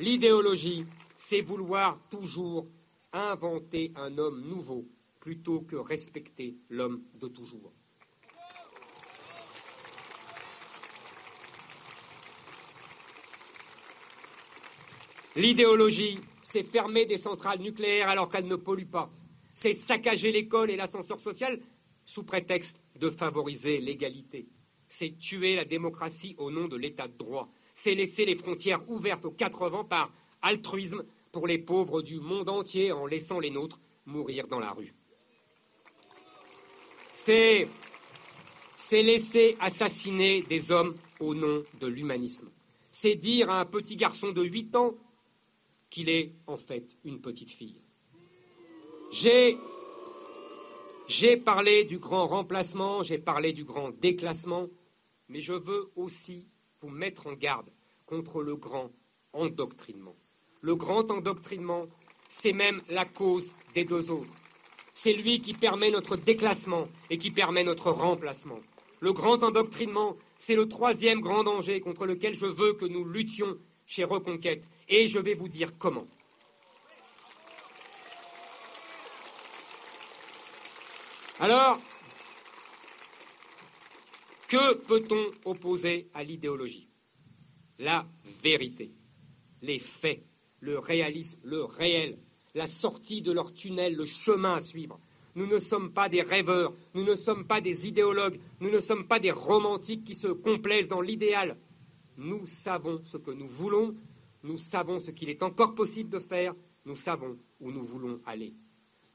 L'idéologie, 0.00 0.84
c'est 1.16 1.42
vouloir 1.42 1.96
toujours 2.10 2.66
inventer 3.12 3.92
un 3.94 4.18
homme 4.18 4.40
nouveau 4.48 4.84
plutôt 5.20 5.60
que 5.60 5.76
respecter 5.76 6.56
l'homme 6.70 7.04
de 7.14 7.28
toujours. 7.28 7.72
L'idéologie, 15.36 16.18
c'est 16.40 16.62
fermer 16.62 17.06
des 17.06 17.18
centrales 17.18 17.60
nucléaires 17.60 18.08
alors 18.08 18.28
qu'elles 18.28 18.46
ne 18.46 18.56
polluent 18.56 18.86
pas. 18.86 19.10
C'est 19.54 19.72
saccager 19.72 20.32
l'école 20.32 20.70
et 20.70 20.76
l'ascenseur 20.76 21.20
social 21.20 21.60
sous 22.04 22.24
prétexte 22.24 22.80
de 22.96 23.10
favoriser 23.10 23.78
l'égalité. 23.80 24.48
C'est 24.88 25.16
tuer 25.18 25.56
la 25.56 25.64
démocratie 25.64 26.34
au 26.38 26.50
nom 26.50 26.66
de 26.66 26.76
l'état 26.76 27.08
de 27.08 27.16
droit 27.16 27.48
c'est 27.80 27.94
laisser 27.94 28.26
les 28.26 28.34
frontières 28.34 28.82
ouvertes 28.90 29.24
aux 29.24 29.30
quatre 29.30 29.70
vents 29.70 29.84
par 29.84 30.12
altruisme 30.42 31.02
pour 31.32 31.46
les 31.46 31.56
pauvres 31.56 32.02
du 32.02 32.20
monde 32.20 32.50
entier 32.50 32.92
en 32.92 33.06
laissant 33.06 33.40
les 33.40 33.48
nôtres 33.48 33.80
mourir 34.04 34.46
dans 34.48 34.58
la 34.58 34.72
rue. 34.72 34.92
C'est 37.14 37.68
c'est 38.76 39.02
laisser 39.02 39.56
assassiner 39.60 40.42
des 40.42 40.72
hommes 40.72 40.94
au 41.20 41.34
nom 41.34 41.62
de 41.80 41.86
l'humanisme. 41.86 42.50
C'est 42.90 43.14
dire 43.14 43.48
à 43.48 43.60
un 43.60 43.64
petit 43.64 43.96
garçon 43.96 44.30
de 44.30 44.42
8 44.42 44.76
ans 44.76 44.94
qu'il 45.90 46.08
est 46.08 46.32
en 46.46 46.56
fait 46.56 46.96
une 47.04 47.20
petite 47.20 47.50
fille. 47.50 47.82
J'ai 49.10 49.58
parlé 51.36 51.84
du 51.84 51.98
grand 51.98 52.26
remplacement, 52.28 53.02
j'ai 53.02 53.18
parlé 53.18 53.52
du 53.52 53.64
grand 53.64 53.90
déclassement, 53.90 54.68
mais 55.28 55.40
je 55.40 55.52
veux 55.52 55.90
aussi 55.96 56.48
vous 56.80 56.88
mettre 56.88 57.26
en 57.26 57.34
garde 57.34 57.68
contre 58.06 58.42
le 58.42 58.56
grand 58.56 58.90
endoctrinement. 59.32 60.16
Le 60.60 60.76
grand 60.76 61.10
endoctrinement, 61.10 61.86
c'est 62.28 62.52
même 62.52 62.80
la 62.88 63.04
cause 63.04 63.52
des 63.74 63.84
deux 63.84 64.10
autres. 64.10 64.34
C'est 64.92 65.12
lui 65.12 65.40
qui 65.40 65.54
permet 65.54 65.90
notre 65.90 66.16
déclassement 66.16 66.88
et 67.08 67.18
qui 67.18 67.30
permet 67.30 67.64
notre 67.64 67.90
remplacement. 67.90 68.60
Le 69.00 69.12
grand 69.12 69.42
endoctrinement, 69.42 70.16
c'est 70.38 70.54
le 70.54 70.68
troisième 70.68 71.20
grand 71.20 71.44
danger 71.44 71.80
contre 71.80 72.06
lequel 72.06 72.34
je 72.34 72.46
veux 72.46 72.74
que 72.74 72.84
nous 72.84 73.04
luttions 73.04 73.56
chez 73.86 74.04
Reconquête. 74.04 74.64
Et 74.90 75.06
je 75.06 75.20
vais 75.20 75.34
vous 75.34 75.48
dire 75.48 75.78
comment. 75.78 76.06
Alors, 81.38 81.80
que 84.48 84.74
peut-on 84.74 85.30
opposer 85.48 86.10
à 86.12 86.24
l'idéologie? 86.24 86.88
La 87.78 88.04
vérité, 88.42 88.92
les 89.62 89.78
faits, 89.78 90.24
le 90.58 90.78
réalisme, 90.78 91.40
le 91.44 91.64
réel, 91.64 92.18
la 92.54 92.66
sortie 92.66 93.22
de 93.22 93.32
leur 93.32 93.54
tunnel, 93.54 93.94
le 93.94 94.04
chemin 94.04 94.54
à 94.54 94.60
suivre. 94.60 95.00
Nous 95.36 95.46
ne 95.46 95.60
sommes 95.60 95.92
pas 95.92 96.08
des 96.08 96.22
rêveurs, 96.22 96.74
nous 96.94 97.04
ne 97.04 97.14
sommes 97.14 97.46
pas 97.46 97.60
des 97.60 97.86
idéologues, 97.86 98.40
nous 98.58 98.70
ne 98.70 98.80
sommes 98.80 99.06
pas 99.06 99.20
des 99.20 99.30
romantiques 99.30 100.04
qui 100.04 100.16
se 100.16 100.26
complaisent 100.26 100.88
dans 100.88 101.00
l'idéal. 101.00 101.56
Nous 102.16 102.44
savons 102.46 103.00
ce 103.04 103.16
que 103.16 103.30
nous 103.30 103.48
voulons, 103.48 103.94
nous 104.42 104.58
savons 104.58 104.98
ce 104.98 105.10
qu'il 105.10 105.28
est 105.28 105.42
encore 105.42 105.74
possible 105.74 106.10
de 106.10 106.18
faire, 106.18 106.54
nous 106.84 106.96
savons 106.96 107.38
où 107.60 107.70
nous 107.70 107.82
voulons 107.82 108.20
aller. 108.24 108.54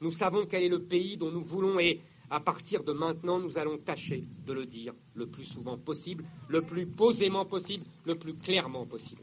Nous 0.00 0.10
savons 0.10 0.46
quel 0.46 0.62
est 0.62 0.68
le 0.68 0.82
pays 0.82 1.16
dont 1.16 1.30
nous 1.30 1.42
voulons 1.42 1.78
et 1.78 2.00
à 2.28 2.40
partir 2.40 2.82
de 2.82 2.92
maintenant, 2.92 3.38
nous 3.38 3.58
allons 3.58 3.78
tâcher 3.78 4.24
de 4.44 4.52
le 4.52 4.66
dire 4.66 4.94
le 5.14 5.26
plus 5.26 5.44
souvent 5.44 5.78
possible, 5.78 6.24
le 6.48 6.62
plus 6.62 6.86
posément 6.86 7.44
possible, 7.44 7.86
le 8.04 8.16
plus 8.16 8.34
clairement 8.34 8.84
possible. 8.84 9.22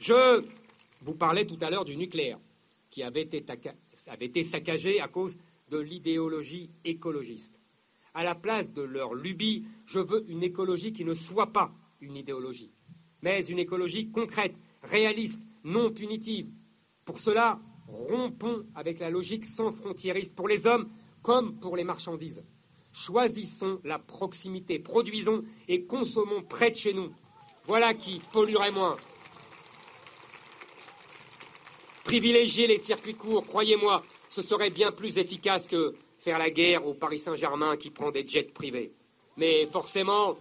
Je 0.00 0.44
vous 1.02 1.14
parlais 1.14 1.46
tout 1.46 1.58
à 1.62 1.70
l'heure 1.70 1.84
du 1.84 1.96
nucléaire, 1.96 2.38
qui 2.90 3.02
avait 3.02 3.22
été, 3.22 3.44
avait 4.06 4.26
été 4.26 4.44
saccagé 4.44 5.00
à 5.00 5.08
cause 5.08 5.36
de 5.70 5.78
l'idéologie 5.78 6.70
écologiste. 6.84 7.58
À 8.14 8.22
la 8.22 8.36
place 8.36 8.72
de 8.72 8.82
leur 8.82 9.14
lubie, 9.14 9.64
je 9.86 9.98
veux 9.98 10.24
une 10.30 10.44
écologie 10.44 10.92
qui 10.92 11.04
ne 11.04 11.14
soit 11.14 11.52
pas 11.52 11.72
une 12.00 12.16
idéologie, 12.16 12.72
mais 13.22 13.44
une 13.44 13.58
écologie 13.58 14.10
concrète, 14.10 14.54
réaliste, 14.82 15.42
non 15.64 15.90
punitive. 15.90 16.48
Pour 17.04 17.18
cela, 17.18 17.60
rompons 17.88 18.66
avec 18.76 19.00
la 19.00 19.10
logique 19.10 19.46
sans 19.46 19.72
frontiériste 19.72 20.36
pour 20.36 20.46
les 20.46 20.66
hommes 20.66 20.88
comme 21.22 21.58
pour 21.58 21.76
les 21.76 21.82
marchandises. 21.84 22.44
Choisissons 22.92 23.80
la 23.82 23.98
proximité, 23.98 24.78
produisons 24.78 25.42
et 25.66 25.84
consommons 25.84 26.42
près 26.42 26.70
de 26.70 26.76
chez 26.76 26.94
nous. 26.94 27.10
Voilà 27.66 27.94
qui 27.94 28.20
polluerait 28.32 28.70
moins. 28.70 28.96
Privilégier 32.04 32.68
les 32.68 32.76
circuits 32.76 33.14
courts, 33.14 33.46
croyez-moi, 33.46 34.04
ce 34.28 34.42
serait 34.42 34.70
bien 34.70 34.92
plus 34.92 35.18
efficace 35.18 35.66
que 35.66 35.94
faire 36.24 36.38
la 36.38 36.48
guerre 36.48 36.86
au 36.86 36.94
Paris 36.94 37.18
Saint-Germain 37.18 37.76
qui 37.76 37.90
prend 37.90 38.10
des 38.10 38.26
jets 38.26 38.44
privés. 38.44 38.94
Mais 39.36 39.66
forcément, 39.66 40.38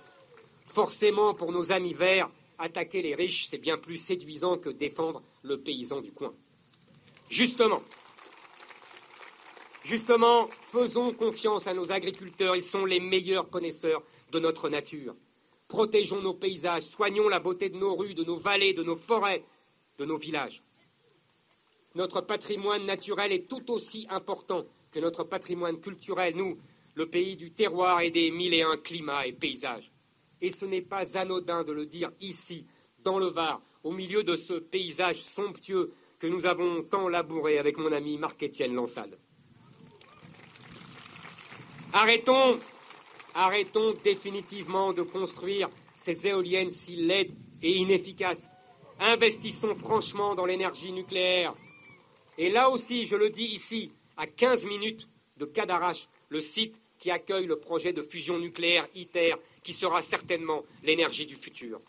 forcément, 0.66 1.34
pour 1.34 1.52
nos 1.52 1.74
amis 1.74 1.94
verts, 1.94 2.30
attaquer 2.58 3.02
les 3.02 3.16
riches, 3.16 3.48
c'est 3.48 3.58
bien 3.58 3.78
plus 3.78 3.98
séduisant 3.98 4.58
que 4.58 4.70
défendre 4.70 5.22
le 5.42 5.60
paysan 5.60 6.00
du 6.00 6.14
coin. 6.14 6.34
Justement, 7.30 7.84
justement, 9.84 10.50
faisons 10.62 11.12
confiance 11.14 11.68
à 11.68 11.74
nos 11.74 11.92
agriculteurs, 11.92 12.56
ils 12.56 12.64
sont 12.64 12.86
les 12.86 13.02
meilleurs 13.02 13.50
connaisseurs 13.50 14.04
de 14.32 14.40
notre 14.40 14.70
nature. 14.70 15.16
Protégeons 15.68 16.22
nos 16.22 16.34
paysages, 16.34 16.84
soignons 16.84 17.28
la 17.28 17.42
beauté 17.42 17.70
de 17.70 17.78
nos 17.78 17.96
rues, 17.96 18.14
de 18.14 18.24
nos 18.24 18.38
vallées, 18.38 18.74
de 18.74 18.84
nos 18.84 18.96
forêts, 18.96 19.44
de 19.98 20.06
nos 20.06 20.18
villages. 20.18 20.64
Notre 21.96 22.22
patrimoine 22.22 22.86
naturel 22.86 23.34
est 23.34 23.50
tout 23.50 23.70
aussi 23.70 24.08
important 24.10 24.66
que 24.94 25.00
notre 25.00 25.24
patrimoine 25.24 25.80
culturel, 25.80 26.36
nous, 26.36 26.58
le 26.96 27.10
pays 27.10 27.36
du 27.36 27.52
terroir 27.52 28.02
et 28.02 28.12
des 28.12 28.30
mille 28.30 28.54
et 28.54 28.62
un 28.62 28.78
climats 28.78 29.26
et 29.26 29.34
paysages. 29.34 29.92
Et 30.40 30.52
ce 30.52 30.66
n'est 30.66 30.82
pas 30.82 31.18
anodin 31.18 31.64
de 31.64 31.74
le 31.74 31.86
dire 31.86 32.12
ici, 32.22 32.68
dans 33.04 33.18
le 33.18 33.26
Var, 33.26 33.62
au 33.84 33.92
milieu 33.92 34.24
de 34.24 34.36
ce 34.36 34.54
paysage 34.54 35.22
somptueux 35.22 35.92
que 36.20 36.28
nous 36.28 36.46
avons 36.46 36.84
tant 36.84 37.10
labouré 37.10 37.58
avec 37.58 37.78
mon 37.78 37.92
ami 37.92 38.18
Marc-Étienne 38.18 38.76
Lansade. 38.76 39.18
Arrêtons, 41.92 42.60
arrêtons 43.34 43.94
définitivement 44.04 44.94
de 44.94 45.02
construire 45.02 45.70
ces 45.96 46.28
éoliennes 46.28 46.70
si 46.70 46.96
laides 46.96 47.34
et 47.62 47.76
inefficaces. 47.78 48.50
Investissons 49.00 49.76
franchement 49.76 50.36
dans 50.36 50.46
l'énergie 50.46 50.92
nucléaire. 50.92 51.56
Et 52.38 52.50
là 52.50 52.70
aussi, 52.70 53.06
je 53.06 53.16
le 53.16 53.30
dis 53.30 53.44
ici, 53.44 53.92
à 54.18 54.28
15 54.28 54.66
minutes 54.66 55.08
de 55.38 55.46
Cadarache, 55.46 56.08
le 56.30 56.42
site 56.42 56.76
qui 57.00 57.12
accueille 57.12 57.48
le 57.48 57.60
projet 57.60 57.94
de 57.94 58.02
fusion 58.02 58.38
nucléaire 58.40 58.88
ITER 58.96 59.36
qui 59.64 59.74
sera 59.74 60.02
certainement 60.02 60.64
l'énergie 60.84 61.26
du 61.26 61.36
futur. 61.36 61.82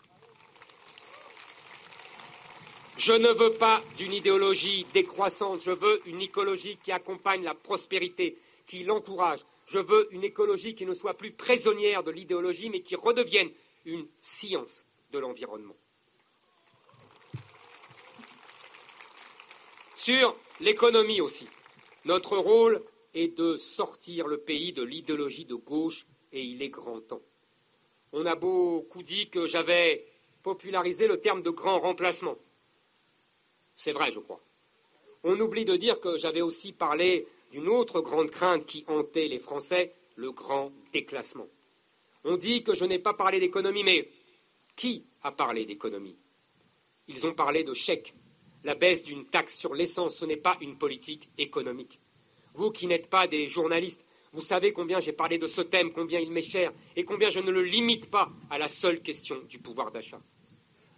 Je 2.97 3.13
ne 3.13 3.27
veux 3.27 3.51
pas 3.51 3.83
d'une 3.97 4.13
idéologie 4.13 4.85
décroissante, 4.93 5.61
je 5.61 5.71
veux 5.71 6.01
une 6.07 6.21
écologie 6.21 6.77
qui 6.81 6.91
accompagne 6.91 7.43
la 7.43 7.53
prospérité, 7.53 8.37
qui 8.65 8.83
l'encourage. 8.83 9.39
Je 9.67 9.79
veux 9.79 10.07
une 10.11 10.23
écologie 10.23 10.75
qui 10.75 10.85
ne 10.85 10.93
soit 10.93 11.15
plus 11.15 11.31
prisonnière 11.31 12.03
de 12.03 12.11
l'idéologie, 12.11 12.69
mais 12.69 12.81
qui 12.81 12.95
redevienne 12.95 13.51
une 13.85 14.07
science 14.21 14.85
de 15.11 15.19
l'environnement. 15.19 15.75
Sur 19.95 20.35
l'économie 20.59 21.19
aussi, 21.19 21.47
notre 22.05 22.37
rôle 22.37 22.81
est 23.13 23.37
de 23.37 23.57
sortir 23.57 24.27
le 24.27 24.37
pays 24.37 24.73
de 24.73 24.83
l'idéologie 24.83 25.45
de 25.45 25.55
gauche, 25.55 26.05
et 26.31 26.41
il 26.43 26.61
est 26.61 26.69
grand 26.69 27.01
temps. 27.01 27.21
On 28.13 28.25
a 28.25 28.35
beaucoup 28.35 29.03
dit 29.03 29.29
que 29.29 29.45
j'avais 29.45 30.05
popularisé 30.43 31.07
le 31.07 31.19
terme 31.19 31.41
de 31.41 31.49
grand 31.49 31.79
remplacement. 31.79 32.37
C'est 33.75 33.91
vrai, 33.91 34.11
je 34.11 34.19
crois. 34.19 34.41
On 35.23 35.39
oublie 35.39 35.65
de 35.65 35.75
dire 35.75 35.99
que 35.99 36.17
j'avais 36.17 36.41
aussi 36.41 36.71
parlé 36.71 37.27
d'une 37.51 37.67
autre 37.67 38.01
grande 38.01 38.29
crainte 38.29 38.65
qui 38.65 38.85
hantait 38.87 39.27
les 39.27 39.39
Français, 39.39 39.93
le 40.15 40.31
grand 40.31 40.71
déclassement. 40.91 41.47
On 42.23 42.37
dit 42.37 42.63
que 42.63 42.75
je 42.75 42.85
n'ai 42.85 42.99
pas 42.99 43.13
parlé 43.13 43.39
d'économie, 43.39 43.83
mais 43.83 44.09
qui 44.75 45.05
a 45.23 45.31
parlé 45.31 45.65
d'économie? 45.65 46.17
Ils 47.07 47.25
ont 47.25 47.33
parlé 47.33 47.63
de 47.63 47.73
chèques. 47.73 48.13
La 48.65 48.73
baisse 48.73 49.03
d'une 49.03 49.25
taxe 49.25 49.55
sur 49.55 49.75
l'essence, 49.75 50.17
ce 50.17 50.25
n'est 50.25 50.37
pas 50.37 50.57
une 50.59 50.75
politique 50.75 51.29
économique. 51.37 51.99
Vous 52.55 52.71
qui 52.71 52.87
n'êtes 52.87 53.11
pas 53.11 53.27
des 53.27 53.47
journalistes, 53.47 54.07
vous 54.33 54.41
savez 54.41 54.73
combien 54.73 54.99
j'ai 54.99 55.13
parlé 55.13 55.37
de 55.37 55.45
ce 55.45 55.61
thème, 55.61 55.91
combien 55.91 56.19
il 56.19 56.31
m'est 56.31 56.41
cher, 56.41 56.73
et 56.95 57.05
combien 57.05 57.29
je 57.29 57.39
ne 57.39 57.51
le 57.51 57.61
limite 57.61 58.09
pas 58.09 58.31
à 58.49 58.57
la 58.57 58.67
seule 58.67 59.03
question 59.03 59.37
du 59.47 59.59
pouvoir 59.59 59.91
d'achat. 59.91 60.19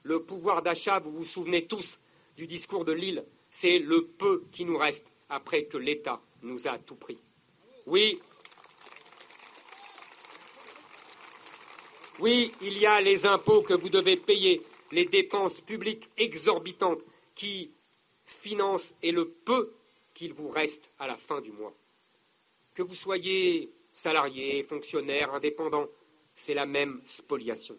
Le 0.04 0.24
pouvoir 0.24 0.62
d'achat, 0.62 1.02
vous 1.02 1.12
vous 1.12 1.26
souvenez 1.26 1.66
tous 1.66 2.00
du 2.38 2.48
discours 2.48 2.86
de 2.86 2.94
Lille, 2.94 3.26
c'est 3.50 3.80
le 3.80 4.06
peu 4.06 4.46
qui 4.54 4.64
nous 4.64 4.78
reste 4.78 5.12
après 5.28 5.66
que 5.66 5.78
l'État 5.78 6.22
nous 6.44 6.70
a 6.70 6.78
tout 6.78 6.96
pris. 6.96 7.18
Oui, 7.86 8.18
oui, 12.20 12.54
il 12.62 12.78
y 12.78 12.86
a 12.86 13.02
les 13.02 13.26
impôts 13.26 13.62
que 13.62 13.74
vous 13.74 13.90
devez 13.90 14.16
payer, 14.16 14.62
les 14.94 15.04
dépenses 15.04 15.60
publiques 15.60 16.08
exorbitantes 16.18 17.02
qui 17.38 17.72
financent 18.26 18.94
et 19.02 19.12
le 19.12 19.30
peu 19.30 19.74
qu'il 20.14 20.34
vous 20.34 20.50
reste 20.50 20.90
à 21.00 21.08
la 21.08 21.16
fin 21.16 21.40
du 21.40 21.52
mois. 21.52 21.74
Que 22.74 22.82
vous 22.82 22.96
soyez 22.96 23.72
salarié, 23.94 24.64
fonctionnaire, 24.64 25.34
indépendant, 25.34 25.88
c'est 26.36 26.56
la 26.56 26.66
même 26.66 27.00
spoliation. 27.06 27.78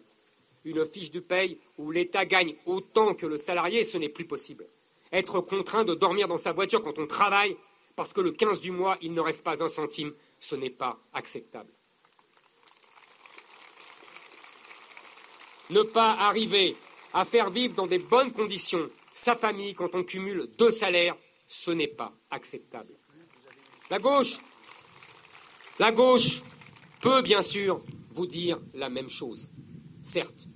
Une 0.65 0.85
fiche 0.85 1.11
de 1.11 1.19
paye 1.19 1.59
où 1.77 1.91
l'État 1.91 2.25
gagne 2.25 2.55
autant 2.65 3.13
que 3.13 3.25
le 3.25 3.37
salarié, 3.37 3.83
ce 3.83 3.97
n'est 3.97 4.09
plus 4.09 4.25
possible. 4.25 4.67
Être 5.11 5.41
contraint 5.41 5.83
de 5.83 5.93
dormir 5.93 6.27
dans 6.27 6.37
sa 6.37 6.53
voiture 6.53 6.81
quand 6.81 6.97
on 6.97 7.07
travaille 7.07 7.55
parce 7.95 8.13
que 8.13 8.21
le 8.21 8.31
15 8.31 8.61
du 8.61 8.71
mois, 8.71 8.97
il 9.01 9.13
ne 9.13 9.19
reste 9.19 9.43
pas 9.43 9.61
un 9.61 9.67
centime, 9.67 10.13
ce 10.39 10.55
n'est 10.55 10.69
pas 10.69 10.99
acceptable. 11.13 11.71
Ne 15.69 15.83
pas 15.83 16.11
arriver 16.13 16.77
à 17.13 17.25
faire 17.25 17.49
vivre 17.49 17.75
dans 17.75 17.87
des 17.87 17.99
bonnes 17.99 18.31
conditions 18.31 18.89
sa 19.19 19.35
famille 19.35 19.73
quand 19.73 19.95
on 19.95 20.03
cumule 20.05 20.47
deux 20.57 20.71
salaires, 20.71 21.17
ce 21.45 21.71
n'est 21.71 21.89
pas 21.89 22.13
acceptable. 22.31 22.93
La 23.89 23.99
gauche, 23.99 24.39
la 25.77 25.91
gauche 25.91 26.41
peut 27.01 27.21
bien 27.21 27.41
sûr 27.41 27.83
vous 28.11 28.25
dire 28.25 28.61
la 28.73 28.89
même 28.89 29.09
chose, 29.09 29.49
certes, 30.05 30.47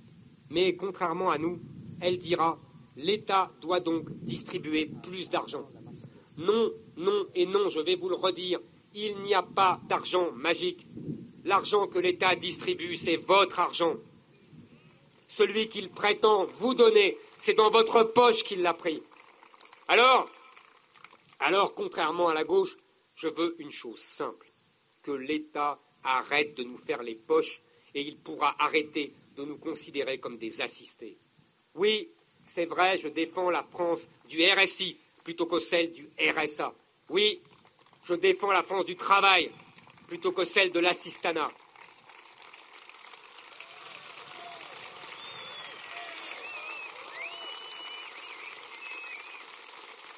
mais 0.48 0.76
contrairement 0.76 1.30
à 1.30 1.36
nous, 1.36 1.60
elle 2.00 2.16
dira 2.16 2.58
L'État 2.96 3.52
doit 3.60 3.80
donc 3.80 4.08
distribuer 4.22 4.90
plus 5.02 5.28
d'argent. 5.28 5.68
Non, 6.38 6.72
non 6.96 7.26
et 7.34 7.44
non, 7.44 7.68
je 7.68 7.80
vais 7.80 7.96
vous 7.96 8.08
le 8.08 8.14
redire, 8.14 8.60
il 8.94 9.18
n'y 9.18 9.34
a 9.34 9.42
pas 9.42 9.78
d'argent 9.88 10.30
magique. 10.32 10.86
L'argent 11.44 11.86
que 11.86 11.98
l'État 11.98 12.34
distribue, 12.34 12.96
c'est 12.96 13.16
votre 13.16 13.60
argent. 13.60 13.96
Celui 15.28 15.68
qu'il 15.68 15.90
prétend 15.90 16.46
vous 16.46 16.74
donner, 16.74 17.18
c'est 17.44 17.52
dans 17.52 17.68
votre 17.68 18.04
poche 18.04 18.42
qu'il 18.42 18.62
l'a 18.62 18.72
pris. 18.72 19.02
Alors, 19.88 20.30
alors, 21.40 21.74
contrairement 21.74 22.28
à 22.28 22.34
la 22.34 22.42
gauche, 22.42 22.74
je 23.16 23.28
veux 23.28 23.54
une 23.58 23.70
chose 23.70 24.00
simple, 24.00 24.50
que 25.02 25.10
l'État 25.10 25.78
arrête 26.02 26.54
de 26.54 26.62
nous 26.62 26.78
faire 26.78 27.02
les 27.02 27.16
poches 27.16 27.60
et 27.94 28.00
il 28.00 28.16
pourra 28.16 28.56
arrêter 28.58 29.12
de 29.36 29.44
nous 29.44 29.58
considérer 29.58 30.18
comme 30.18 30.38
des 30.38 30.62
assistés. 30.62 31.18
Oui, 31.74 32.08
c'est 32.44 32.64
vrai, 32.64 32.96
je 32.96 33.08
défends 33.08 33.50
la 33.50 33.62
France 33.62 34.08
du 34.26 34.42
RSI 34.42 34.96
plutôt 35.22 35.44
que 35.44 35.58
celle 35.58 35.92
du 35.92 36.08
RSA. 36.18 36.74
Oui, 37.10 37.42
je 38.04 38.14
défends 38.14 38.52
la 38.52 38.62
France 38.62 38.86
du 38.86 38.96
travail 38.96 39.52
plutôt 40.08 40.32
que 40.32 40.44
celle 40.44 40.72
de 40.72 40.80
l'assistanat. 40.80 41.50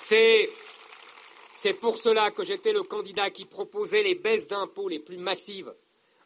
C'est, 0.08 1.72
pour 1.80 1.98
cela 1.98 2.30
que 2.30 2.44
j'étais 2.44 2.72
le 2.72 2.84
candidat 2.84 3.30
qui 3.30 3.44
proposait 3.44 4.04
les 4.04 4.14
baisses 4.14 4.46
d'impôts 4.46 4.88
les 4.88 5.00
plus 5.00 5.16
massives, 5.16 5.74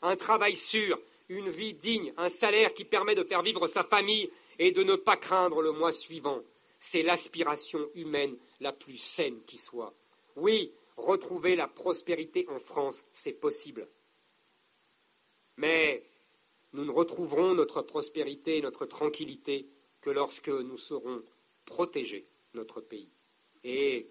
un 0.02 0.16
travail 0.16 0.54
sûr, 0.54 1.00
une 1.30 1.48
vie 1.48 1.72
digne, 1.72 2.12
un 2.18 2.28
salaire 2.28 2.74
qui 2.74 2.84
permet 2.84 3.14
de 3.14 3.24
faire 3.24 3.40
vivre 3.40 3.66
sa 3.68 3.82
famille 3.82 4.30
et 4.58 4.72
de 4.72 4.82
ne 4.82 4.96
pas 4.96 5.16
craindre 5.16 5.62
le 5.62 5.72
mois 5.72 5.92
suivant. 5.92 6.42
C'est 6.78 7.00
l'aspiration 7.00 7.88
humaine 7.94 8.36
la 8.60 8.74
plus 8.74 8.98
saine 8.98 9.40
qui 9.46 9.56
soit. 9.56 9.94
Oui, 10.36 10.74
retrouver 10.98 11.56
la 11.56 11.66
prospérité 11.66 12.46
en 12.50 12.58
France, 12.58 13.06
c'est 13.14 13.32
possible. 13.32 13.88
Mais 15.56 16.02
nous 16.74 16.84
ne 16.84 16.92
retrouverons 16.92 17.54
notre 17.54 17.80
prospérité 17.80 18.58
et 18.58 18.62
notre 18.62 18.84
tranquillité 18.84 19.66
que 20.02 20.10
lorsque 20.10 20.48
nous 20.48 20.76
saurons 20.76 21.22
protéger 21.64 22.26
notre 22.52 22.82
pays. 22.82 23.10
Et 23.64 24.08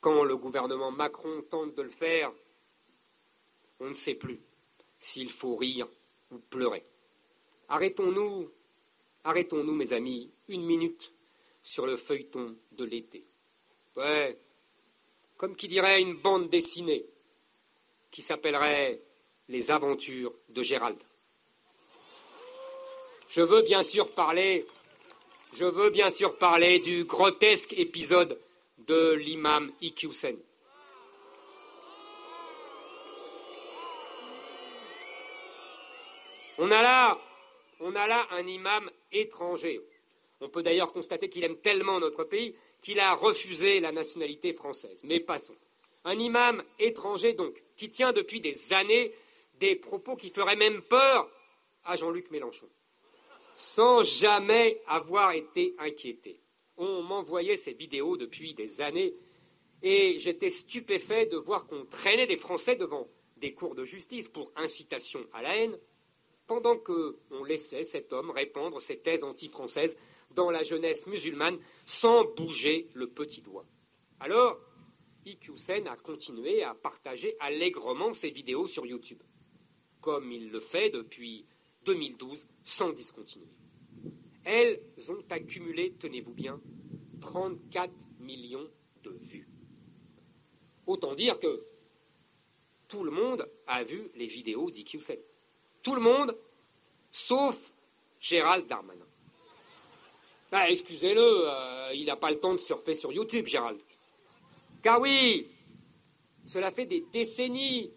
quand 0.00 0.24
le 0.24 0.36
gouvernement 0.36 0.90
Macron 0.90 1.42
tente 1.50 1.74
de 1.74 1.82
le 1.82 1.88
faire, 1.88 2.32
on 3.80 3.88
ne 3.90 3.94
sait 3.94 4.14
plus 4.14 4.40
s'il 4.98 5.30
faut 5.30 5.56
rire 5.56 5.88
ou 6.30 6.38
pleurer. 6.38 6.84
Arrêtons-nous 7.68 8.50
Arrêtons-nous, 9.24 9.74
mes 9.74 9.92
amis, 9.92 10.32
une 10.48 10.64
minute 10.64 11.12
sur 11.62 11.86
le 11.86 11.96
feuilleton 11.96 12.56
de 12.72 12.84
l'été. 12.84 13.24
Ouais, 13.94 14.36
comme 15.36 15.54
qui 15.54 15.68
dirait 15.68 16.02
une 16.02 16.14
bande 16.14 16.50
dessinée 16.50 17.06
qui 18.10 18.20
s'appellerait 18.20 19.00
Les 19.48 19.70
aventures 19.70 20.34
de 20.48 20.62
Gérald. 20.62 20.98
Je 23.28 23.42
veux 23.42 23.62
bien 23.62 23.82
sûr 23.82 24.10
parler, 24.10 24.66
je 25.52 25.64
veux 25.64 25.90
bien 25.90 26.10
sûr 26.10 26.36
parler 26.38 26.78
du 26.78 27.04
grotesque 27.04 27.74
épisode 27.74 28.38
de 28.86 29.12
l'imam 29.12 29.70
Iqiyoussen. 29.80 30.36
On 36.58 36.70
a 36.70 36.82
là 36.82 37.18
on 37.84 37.96
a 37.96 38.06
là 38.06 38.26
un 38.30 38.46
imam 38.46 38.88
étranger. 39.10 39.80
On 40.40 40.48
peut 40.48 40.62
d'ailleurs 40.62 40.92
constater 40.92 41.28
qu'il 41.28 41.42
aime 41.42 41.56
tellement 41.56 41.98
notre 41.98 42.22
pays 42.22 42.54
qu'il 42.80 43.00
a 43.00 43.14
refusé 43.14 43.80
la 43.80 43.90
nationalité 43.90 44.52
française. 44.52 45.00
Mais 45.02 45.18
passons. 45.18 45.56
Un 46.04 46.18
imam 46.18 46.62
étranger, 46.78 47.32
donc, 47.32 47.60
qui 47.76 47.88
tient 47.88 48.12
depuis 48.12 48.40
des 48.40 48.72
années 48.72 49.12
des 49.58 49.76
propos 49.76 50.16
qui 50.16 50.30
feraient 50.30 50.56
même 50.56 50.82
peur 50.82 51.28
à 51.84 51.96
Jean-Luc 51.96 52.30
Mélenchon, 52.30 52.68
sans 53.54 54.02
jamais 54.02 54.80
avoir 54.86 55.32
été 55.32 55.74
inquiété. 55.78 56.40
On 56.76 57.02
m'envoyait 57.02 57.56
ces 57.56 57.72
vidéos 57.72 58.16
depuis 58.16 58.54
des 58.54 58.80
années 58.80 59.14
et 59.82 60.18
j'étais 60.18 60.50
stupéfait 60.50 61.26
de 61.26 61.36
voir 61.36 61.66
qu'on 61.66 61.84
traînait 61.84 62.26
des 62.26 62.36
Français 62.36 62.76
devant 62.76 63.08
des 63.36 63.52
cours 63.54 63.74
de 63.74 63.84
justice 63.84 64.28
pour 64.28 64.52
incitation 64.56 65.26
à 65.32 65.42
la 65.42 65.56
haine, 65.56 65.78
pendant 66.46 66.76
qu'on 66.76 67.44
laissait 67.44 67.82
cet 67.82 68.12
homme 68.12 68.30
répandre 68.30 68.80
ses 68.80 68.98
thèses 68.98 69.24
anti-françaises 69.24 69.96
dans 70.34 70.50
la 70.50 70.62
jeunesse 70.62 71.06
musulmane 71.06 71.58
sans 71.84 72.24
bouger 72.24 72.88
le 72.94 73.08
petit 73.08 73.42
doigt. 73.42 73.66
Alors, 74.20 74.60
Iqiyoussen 75.24 75.86
a 75.88 75.96
continué 75.96 76.62
à 76.62 76.74
partager 76.74 77.36
allègrement 77.40 78.14
ses 78.14 78.30
vidéos 78.30 78.66
sur 78.66 78.86
YouTube, 78.86 79.22
comme 80.00 80.30
il 80.32 80.50
le 80.50 80.60
fait 80.60 80.90
depuis 80.90 81.46
2012 81.84 82.46
sans 82.64 82.92
discontinuer. 82.92 83.56
Elles 84.44 84.80
ont 85.08 85.22
accumulé, 85.30 85.94
tenez-vous 85.98 86.34
bien, 86.34 86.60
34 87.20 87.92
millions 88.20 88.68
de 89.02 89.10
vues. 89.10 89.48
Autant 90.86 91.14
dire 91.14 91.38
que 91.38 91.64
tout 92.88 93.04
le 93.04 93.10
monde 93.10 93.48
a 93.66 93.84
vu 93.84 94.10
les 94.16 94.26
vidéos 94.26 94.70
d'Iqiyoussen 94.70 95.18
tout 95.82 95.94
le 95.94 96.00
monde, 96.00 96.36
sauf 97.10 97.56
Gérald 98.20 98.66
Darmanin. 98.66 99.06
Ah, 100.52 100.70
excusez-le, 100.70 101.20
euh, 101.20 101.94
il 101.94 102.04
n'a 102.06 102.16
pas 102.16 102.30
le 102.30 102.38
temps 102.38 102.52
de 102.52 102.58
surfer 102.58 102.94
sur 102.94 103.10
YouTube, 103.12 103.46
Gérald. 103.46 103.80
Car 104.82 105.00
oui, 105.00 105.48
cela 106.44 106.70
fait 106.70 106.86
des 106.86 107.04
décennies 107.12 107.90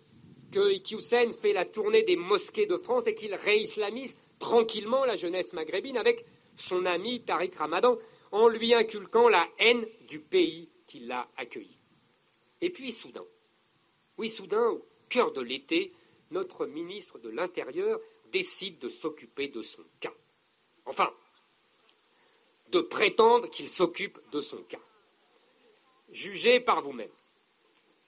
que 0.51 0.71
Iqiyoussen 0.71 1.31
fait 1.33 1.53
la 1.53 1.65
tournée 1.65 2.03
des 2.03 2.15
mosquées 2.15 2.65
de 2.65 2.77
France 2.77 3.07
et 3.07 3.15
qu'il 3.15 3.35
réislamise 3.35 4.17
tranquillement 4.39 5.05
la 5.05 5.15
jeunesse 5.15 5.53
maghrébine 5.53 5.97
avec 5.97 6.25
son 6.57 6.85
ami 6.85 7.21
Tariq 7.21 7.57
Ramadan 7.57 7.97
en 8.31 8.47
lui 8.47 8.73
inculquant 8.73 9.29
la 9.29 9.47
haine 9.59 9.85
du 10.07 10.19
pays 10.19 10.69
qui 10.87 10.99
l'a 10.99 11.27
accueilli. 11.37 11.77
Et 12.61 12.69
puis 12.69 12.91
soudain, 12.91 13.25
oui 14.17 14.29
soudain, 14.29 14.69
au 14.69 14.85
cœur 15.09 15.31
de 15.31 15.41
l'été, 15.41 15.93
notre 16.31 16.65
ministre 16.65 17.19
de 17.19 17.29
l'Intérieur 17.29 17.99
décide 18.31 18.79
de 18.79 18.89
s'occuper 18.89 19.47
de 19.47 19.61
son 19.61 19.83
cas. 19.99 20.13
Enfin, 20.85 21.11
de 22.71 22.81
prétendre 22.81 23.49
qu'il 23.49 23.69
s'occupe 23.69 24.19
de 24.31 24.41
son 24.41 24.61
cas. 24.63 24.79
Jugez 26.11 26.59
par 26.59 26.81
vous-même. 26.81 27.11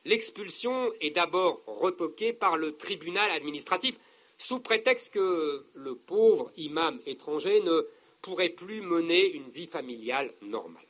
L'expulsion 0.05 0.91
est 1.01 1.11
d'abord 1.11 1.61
retoquée 1.65 2.33
par 2.33 2.57
le 2.57 2.77
tribunal 2.77 3.29
administratif 3.31 3.97
sous 4.37 4.59
prétexte 4.59 5.13
que 5.13 5.65
le 5.73 5.95
pauvre 5.95 6.51
imam 6.57 6.99
étranger 7.05 7.61
ne 7.61 7.87
pourrait 8.21 8.49
plus 8.49 8.81
mener 8.81 9.31
une 9.31 9.49
vie 9.49 9.67
familiale 9.67 10.33
normale. 10.41 10.83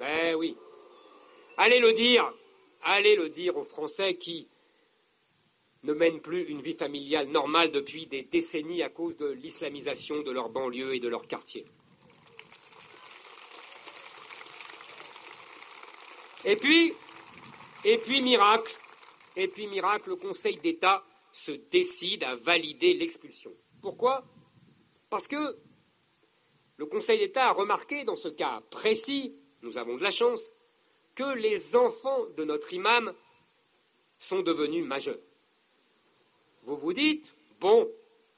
Ben 0.00 0.34
oui. 0.36 0.56
Allez 1.56 1.80
le 1.80 1.92
dire, 1.92 2.32
allez 2.82 3.16
le 3.16 3.28
dire 3.28 3.56
aux 3.56 3.64
Français 3.64 4.16
qui 4.16 4.48
ne 5.84 5.92
mènent 5.92 6.20
plus 6.20 6.44
une 6.44 6.62
vie 6.62 6.74
familiale 6.74 7.28
normale 7.28 7.70
depuis 7.70 8.06
des 8.06 8.22
décennies 8.22 8.82
à 8.82 8.88
cause 8.88 9.16
de 9.16 9.30
l'islamisation 9.30 10.22
de 10.22 10.30
leurs 10.30 10.48
banlieues 10.48 10.94
et 10.94 11.00
de 11.00 11.08
leurs 11.08 11.26
quartiers. 11.26 11.66
Et 16.46 16.56
puis, 16.56 16.94
et 17.84 17.98
puis 17.98 18.22
miracle, 18.22 18.74
et 19.36 19.48
puis 19.48 19.66
miracle, 19.66 20.10
le 20.10 20.16
Conseil 20.16 20.56
d'État 20.56 21.04
se 21.34 21.50
décide 21.50 22.22
à 22.22 22.36
valider 22.36 22.94
l'expulsion. 22.94 23.52
Pourquoi? 23.82 24.24
Parce 25.10 25.26
que 25.26 25.58
le 26.76 26.86
Conseil 26.86 27.18
d'État 27.18 27.48
a 27.48 27.52
remarqué 27.52 28.04
dans 28.04 28.14
ce 28.14 28.28
cas 28.28 28.62
précis, 28.70 29.36
nous 29.60 29.76
avons 29.76 29.96
de 29.96 30.02
la 30.02 30.12
chance, 30.12 30.40
que 31.16 31.34
les 31.34 31.74
enfants 31.74 32.24
de 32.36 32.44
notre 32.44 32.72
imam 32.72 33.12
sont 34.20 34.42
devenus 34.42 34.84
majeurs. 34.84 35.18
Vous 36.62 36.76
vous 36.76 36.92
dites, 36.92 37.34
bon, 37.60 37.90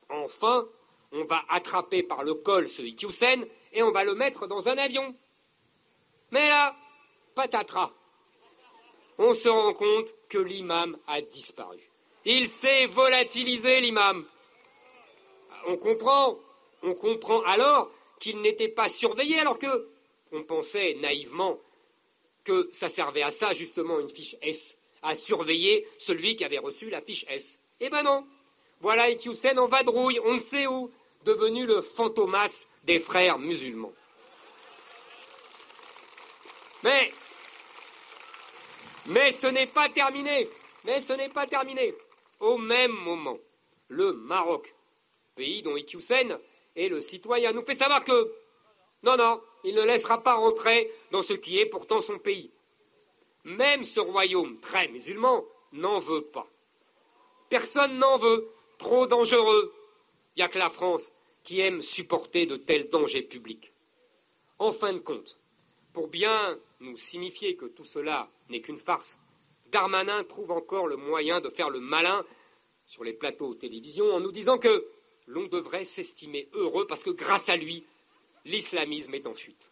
enfin, 0.09 0.66
on 1.12 1.24
va 1.24 1.44
attraper 1.51 2.02
par 2.02 2.24
le 2.24 2.35
col 2.35 2.68
ce 2.68 2.81
Ikyusen 2.81 3.47
et 3.73 3.82
on 3.82 3.93
va 3.93 4.05
le 4.05 4.14
mettre 4.14 4.47
dans 4.47 4.70
un 4.70 4.78
avion. 4.78 5.14
Mais 6.31 6.48
là, 6.48 6.74
patatras. 7.35 7.93
On 9.18 9.35
se 9.35 9.48
rend 9.51 9.74
compte 9.74 10.14
que 10.31 10.39
l'imam 10.39 10.98
a 11.06 11.20
disparu. 11.20 11.85
Il 12.28 12.48
s'est 12.48 12.86
volatilisé, 12.86 13.80
l'imam. 13.80 14.26
On 15.68 15.76
comprend, 15.76 16.36
on 16.82 16.94
comprend 16.94 17.40
alors 17.42 17.88
qu'il 18.18 18.40
n'était 18.40 18.68
pas 18.68 18.88
surveillé, 18.88 19.38
alors 19.38 19.60
que 19.60 19.88
on 20.32 20.42
pensait 20.42 20.94
naïvement 20.94 21.60
que 22.42 22.68
ça 22.72 22.88
servait 22.88 23.22
à 23.22 23.30
ça, 23.30 23.52
justement, 23.52 24.00
une 24.00 24.08
fiche 24.08 24.34
S, 24.42 24.76
à 25.02 25.14
surveiller 25.14 25.86
celui 25.98 26.34
qui 26.34 26.44
avait 26.44 26.58
reçu 26.58 26.90
la 26.90 27.00
fiche 27.00 27.24
S. 27.28 27.60
Eh 27.78 27.90
ben 27.90 28.02
non. 28.02 28.26
Voilà 28.80 29.08
Ikyusen 29.08 29.56
en 29.60 29.68
vadrouille, 29.68 30.18
on 30.24 30.34
ne 30.34 30.38
sait 30.38 30.66
où, 30.66 30.90
devenu 31.24 31.64
le 31.64 31.80
fantomas 31.80 32.66
des 32.82 32.98
frères 32.98 33.38
musulmans. 33.38 33.92
Mais 36.82 37.12
ce 39.30 39.46
n'est 39.46 39.68
pas 39.68 39.88
terminé. 39.88 40.50
Mais 40.84 41.00
ce 41.00 41.12
n'est 41.12 41.28
pas 41.28 41.46
terminé. 41.46 41.94
Au 42.40 42.58
même 42.58 42.92
moment, 42.92 43.38
le 43.88 44.12
Maroc, 44.12 44.74
pays 45.34 45.62
dont 45.62 45.76
Iqiyoussen 45.76 46.38
est 46.74 46.88
le 46.88 47.00
citoyen, 47.00 47.52
nous 47.52 47.64
fait 47.64 47.74
savoir 47.74 48.04
que 48.04 48.32
non, 49.02 49.16
non, 49.16 49.40
il 49.64 49.74
ne 49.74 49.82
laissera 49.82 50.22
pas 50.22 50.34
rentrer 50.34 50.90
dans 51.10 51.22
ce 51.22 51.32
qui 51.32 51.58
est 51.58 51.66
pourtant 51.66 52.00
son 52.00 52.18
pays. 52.18 52.50
Même 53.44 53.84
ce 53.84 54.00
royaume 54.00 54.58
très 54.60 54.88
musulman 54.88 55.44
n'en 55.72 56.00
veut 56.00 56.24
pas. 56.24 56.48
Personne 57.48 57.98
n'en 57.98 58.18
veut, 58.18 58.48
trop 58.78 59.06
dangereux. 59.06 59.72
Il 60.34 60.40
n'y 60.40 60.42
a 60.42 60.48
que 60.48 60.58
la 60.58 60.70
France 60.70 61.12
qui 61.44 61.60
aime 61.60 61.82
supporter 61.82 62.46
de 62.46 62.56
tels 62.56 62.88
dangers 62.88 63.22
publics. 63.22 63.72
En 64.58 64.72
fin 64.72 64.92
de 64.92 64.98
compte, 64.98 65.38
pour 65.92 66.08
bien 66.08 66.58
nous 66.80 66.96
signifier 66.96 67.56
que 67.56 67.66
tout 67.66 67.84
cela 67.84 68.28
n'est 68.48 68.60
qu'une 68.60 68.78
farce, 68.78 69.18
Darmanin 69.70 70.24
trouve 70.24 70.51
encore 70.52 70.86
le 70.86 70.97
moyen 70.97 71.40
de 71.40 71.51
faire 71.51 71.70
le 71.70 71.80
malin 71.80 72.24
sur 72.86 73.05
les 73.05 73.12
plateaux 73.12 73.55
télévision 73.55 74.14
en 74.14 74.20
nous 74.20 74.32
disant 74.32 74.59
que 74.59 74.86
l'on 75.26 75.47
devrait 75.47 75.84
s'estimer 75.84 76.48
heureux 76.52 76.86
parce 76.86 77.02
que 77.02 77.10
grâce 77.10 77.48
à 77.48 77.56
lui, 77.56 77.84
l'islamisme 78.44 79.14
est 79.14 79.26
en 79.26 79.34
fuite. 79.34 79.70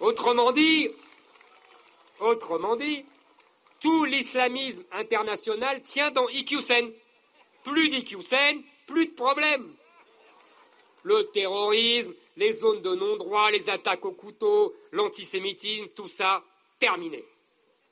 Autrement 0.00 0.52
dit, 0.52 0.90
autrement 2.20 2.76
dit, 2.76 3.04
tout 3.80 4.04
l'islamisme 4.04 4.84
international 4.92 5.80
tient 5.82 6.10
dans 6.10 6.28
Iqiyoussen. 6.28 6.92
Plus 7.64 7.88
d'Iqiyoussen, 7.88 8.62
plus 8.86 9.06
de 9.06 9.12
problèmes. 9.12 9.74
Le 11.02 11.24
terrorisme, 11.32 12.14
les 12.36 12.52
zones 12.52 12.82
de 12.82 12.94
non-droit, 12.94 13.50
les 13.50 13.68
attaques 13.68 14.04
au 14.04 14.12
couteau, 14.12 14.74
l'antisémitisme, 14.92 15.88
tout 15.88 16.08
ça, 16.08 16.42
terminé. 16.84 17.24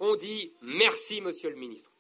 On 0.01 0.17
dit 0.17 0.53
merci, 0.61 1.23
monsieur 1.23 1.49
le 1.49 1.57
ministre. 1.57 1.91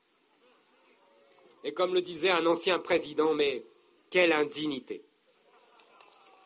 Et 1.64 1.72
comme 1.72 1.94
le 1.94 2.02
disait 2.02 2.28
un 2.28 2.44
ancien 2.44 2.78
président, 2.78 3.32
mais 3.32 3.64
quelle 4.10 4.30
indignité. 4.30 5.02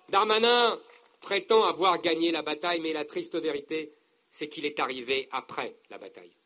Darmanin 0.09 0.81
prétend 1.21 1.65
avoir 1.65 2.01
gagné 2.01 2.31
la 2.31 2.43
bataille, 2.43 2.79
mais 2.81 2.93
la 2.93 3.05
triste 3.05 3.35
vérité, 3.35 3.93
c'est 4.31 4.49
qu'il 4.49 4.67
est 4.67 4.79
arrivé 4.79 5.29
après 5.33 5.75
la 5.91 5.99
bataille. 5.99 6.37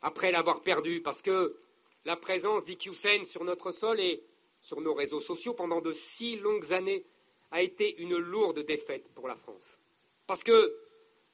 Après 0.00 0.32
l'avoir 0.32 0.62
perdue, 0.62 1.02
parce 1.02 1.20
que 1.20 1.58
la 2.06 2.16
présence 2.16 2.64
d'Iqiyoussen 2.64 3.26
sur 3.26 3.44
notre 3.44 3.70
sol 3.70 4.00
et 4.00 4.24
sur 4.62 4.80
nos 4.80 4.94
réseaux 4.94 5.20
sociaux 5.20 5.52
pendant 5.52 5.82
de 5.82 5.92
si 5.92 6.36
longues 6.36 6.72
années 6.72 7.04
a 7.50 7.60
été 7.60 8.00
une 8.00 8.16
lourde 8.16 8.60
défaite 8.60 9.12
pour 9.14 9.28
la 9.28 9.36
France. 9.36 9.78
Parce 10.26 10.42
que 10.42 10.74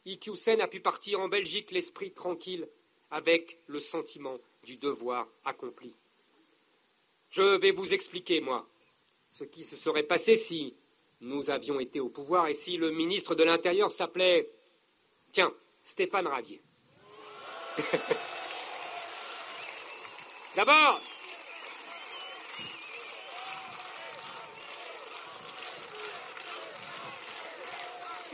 Iqiyoussen 0.07 0.61
a 0.61 0.69
pu 0.69 0.81
partir 0.81 1.21
en 1.21 1.29
Belgique 1.29 1.73
l'esprit 1.73 2.13
tranquille, 2.13 2.69
avec 3.11 3.59
le 3.67 3.81
sentiment 3.81 4.39
du 4.63 4.77
devoir 4.77 5.27
accompli. 5.45 5.95
Je 7.29 7.43
vais 7.43 7.73
vous 7.73 7.93
expliquer, 7.93 8.41
moi, 8.41 8.69
ce 9.31 9.45
qui 9.45 9.65
se 9.65 9.77
serait 9.77 10.05
passé 10.05 10.37
si 10.37 10.77
nous 11.21 11.51
avions 11.51 11.81
été 11.81 12.01
au 12.01 12.09
pouvoir 12.09 12.47
et 12.47 12.55
si 12.55 12.77
le 12.77 12.91
ministre 12.91 13.35
de 13.35 13.43
l'Intérieur 13.43 13.91
s'appelait, 13.91 14.49
tiens, 15.33 15.53
Stéphane 15.85 16.27
Ravier. 16.27 16.63
D'abord, 20.57 21.01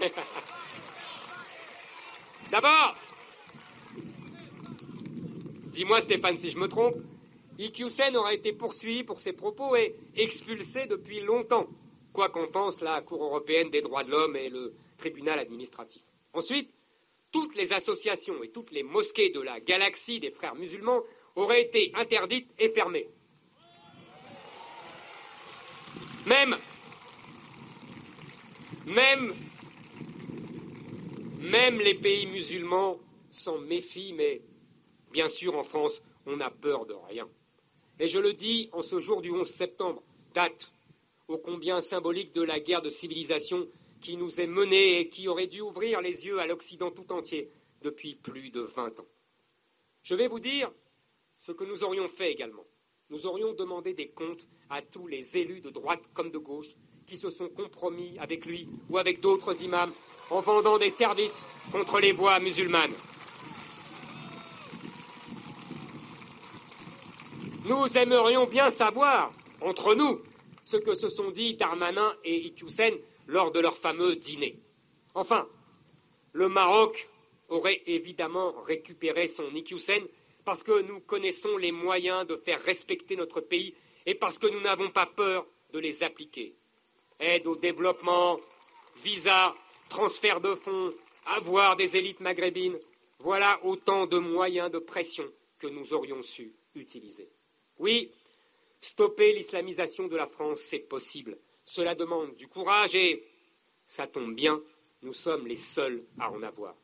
D'abord, 2.53 2.95
dis-moi 5.69 6.03
Stéphane 6.03 6.37
si 6.37 6.51
je 6.51 6.59
me 6.59 6.69
trompe, 6.69 6.97
Iqiyoussen 7.59 8.15
aura 8.15 8.35
été 8.35 8.53
poursuivi 8.53 9.05
pour 9.05 9.21
ses 9.21 9.33
propos 9.33 9.75
et 9.75 9.97
expulsé 10.17 10.85
depuis 10.85 11.21
longtemps, 11.21 11.67
quoi 12.13 12.29
qu'en 12.29 12.49
pense 12.49 12.83
la 12.83 13.01
Cour 13.01 13.25
européenne 13.25 13.71
des 13.71 13.81
droits 13.81 14.05
de 14.05 14.11
l'homme 14.11 14.37
et 14.37 14.51
le 14.51 14.75
tribunal 14.99 15.39
administratif. 15.39 16.03
Ensuite, 16.35 16.71
toutes 17.31 17.55
les 17.57 17.73
associations 17.73 18.43
et 18.43 18.51
toutes 18.51 18.71
les 18.73 18.83
mosquées 18.83 19.31
de 19.31 19.41
la 19.41 19.59
galaxie 19.59 20.21
des 20.21 20.31
frères 20.31 20.55
musulmans 20.55 21.01
auraient 21.37 21.63
été 21.63 21.91
interdites 21.95 22.51
et 22.59 22.69
fermées. 22.69 23.09
Même, 26.27 26.59
même, 28.85 29.35
même 31.43 31.81
les 31.81 31.95
pays 31.95 32.27
musulmans 32.27 32.99
s'en 33.31 33.59
méfient, 33.59 34.13
mais 34.13 34.43
bien 35.13 35.29
sûr 35.29 35.57
en 35.57 35.63
France, 35.63 36.03
on 36.27 36.37
n'a 36.37 36.51
peur 36.51 36.87
de 36.87 36.95
rien. 36.95 37.29
Et 37.99 38.09
je 38.09 38.19
le 38.19 38.33
dis 38.33 38.69
en 38.73 38.83
ce 38.83 39.01
jour 39.01 39.21
du 39.21 39.31
11 39.31 39.49
septembre, 39.49 40.03
date 40.35 40.73
ô 41.29 41.39
combien 41.39 41.81
symbolique 41.81 42.33
de 42.35 42.43
la 42.43 42.61
guerre 42.61 42.83
de 42.83 42.91
civilisation 42.91 43.69
qui 44.01 44.17
nous 44.17 44.41
est 44.41 44.47
menée 44.47 45.01
et 45.01 45.09
qui 45.09 45.29
aurait 45.29 45.47
dû 45.47 45.61
ouvrir 45.61 46.01
les 46.01 46.27
yeux 46.27 46.41
à 46.41 46.47
l'Occident 46.47 46.91
tout 46.91 47.13
entier 47.13 47.51
depuis 47.83 48.15
plus 48.15 48.51
de 48.51 48.61
20 48.61 49.01
ans. 49.01 49.07
Je 50.03 50.15
vais 50.15 50.27
vous 50.27 50.41
dire 50.41 50.71
ce 51.41 51.53
que 51.53 51.65
nous 51.65 51.85
aurions 51.85 52.09
fait 52.09 52.33
également. 52.33 52.65
Nous 53.11 53.27
aurions 53.27 53.53
demandé 53.53 53.95
des 53.95 54.09
comptes 54.09 54.49
à 54.71 54.83
tous 54.83 55.07
les 55.07 55.37
élus 55.37 55.61
de 55.61 55.71
droite 55.71 56.03
comme 56.15 56.31
de 56.31 56.39
gauche 56.39 56.71
qui 57.07 57.17
se 57.17 57.31
sont 57.31 57.49
compromis 57.49 58.17
avec 58.19 58.47
lui 58.47 58.69
ou 58.89 58.99
avec 58.99 59.21
d'autres 59.21 59.63
imams 59.63 59.93
en 60.33 60.41
vendant 60.41 60.79
des 60.79 60.89
services 60.89 61.43
contre 61.71 62.01
les 62.01 62.13
voies 62.13 62.41
musulmanes. 62.41 62.95
Nous 67.67 67.99
aimerions 67.99 68.47
bien 68.47 68.71
savoir, 68.71 69.31
entre 69.61 69.95
nous, 69.95 70.21
ce 70.65 70.79
que 70.79 70.95
se 70.95 71.11
sont 71.11 71.31
dit 71.31 71.55
Darmanin 71.55 72.15
et 72.25 72.47
Iqiyoussen 72.47 72.95
lors 73.27 73.53
de 73.53 73.61
leur 73.61 73.77
fameux 73.77 74.17
dîner. 74.17 74.59
Enfin, 75.15 75.47
le 76.33 76.49
Maroc 76.49 77.11
aurait 77.51 77.83
évidemment 77.87 78.55
récupéré 78.63 79.27
son 79.27 79.55
Iqiyoussen 79.55 80.03
parce 80.47 80.63
que 80.63 80.81
nous 80.81 81.01
connaissons 81.01 81.59
les 81.59 81.73
moyens 81.73 82.27
de 82.27 82.37
faire 82.37 82.63
respecter 82.63 83.17
notre 83.17 83.43
pays 83.43 83.75
et 84.07 84.15
parce 84.15 84.39
que 84.39 84.47
nous 84.47 84.61
n'avons 84.61 84.91
pas 84.91 85.07
peur 85.07 85.47
de 85.75 85.79
les 85.79 86.03
appliquer. 86.03 86.55
Aide 87.21 87.47
au 87.47 87.55
développement, 87.55 88.41
visa, 89.05 89.55
transfert 89.93 90.41
de 90.41 90.55
fonds, 90.55 90.95
avoir 91.27 91.77
des 91.77 91.99
élites 91.99 92.21
maghrébines, 92.21 92.79
voilà 93.19 93.61
autant 93.63 94.07
de 94.07 94.17
moyens 94.17 94.71
de 94.71 94.79
pression 94.79 95.31
que 95.59 95.67
nous 95.67 95.93
aurions 95.93 96.23
su 96.23 96.55
utiliser. 96.75 97.29
Oui, 97.79 98.11
stopper 98.81 99.35
l'islamisation 99.35 100.09
de 100.09 100.17
la 100.17 100.27
France, 100.27 100.61
c'est 100.61 100.79
possible. 100.79 101.39
Cela 101.67 101.95
demande 101.95 102.35
du 102.37 102.49
courage 102.49 102.95
et, 102.95 103.23
ça 103.85 104.07
tombe 104.07 104.35
bien, 104.35 104.63
nous 105.03 105.13
sommes 105.13 105.47
les 105.47 105.57
seuls 105.57 106.03
à 106.19 106.33
en 106.33 106.43
avoir. 106.43 106.75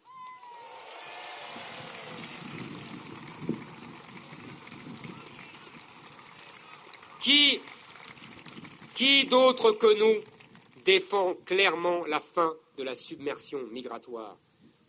Qui, 7.22 7.58
qui 8.94 9.24
d'autre 9.24 9.72
que 9.72 9.98
nous 9.98 10.22
défend 10.84 11.34
clairement 11.46 12.04
la 12.04 12.20
fin 12.20 12.54
de 12.78 12.84
la 12.84 12.94
submersion 12.94 13.66
migratoire. 13.66 14.38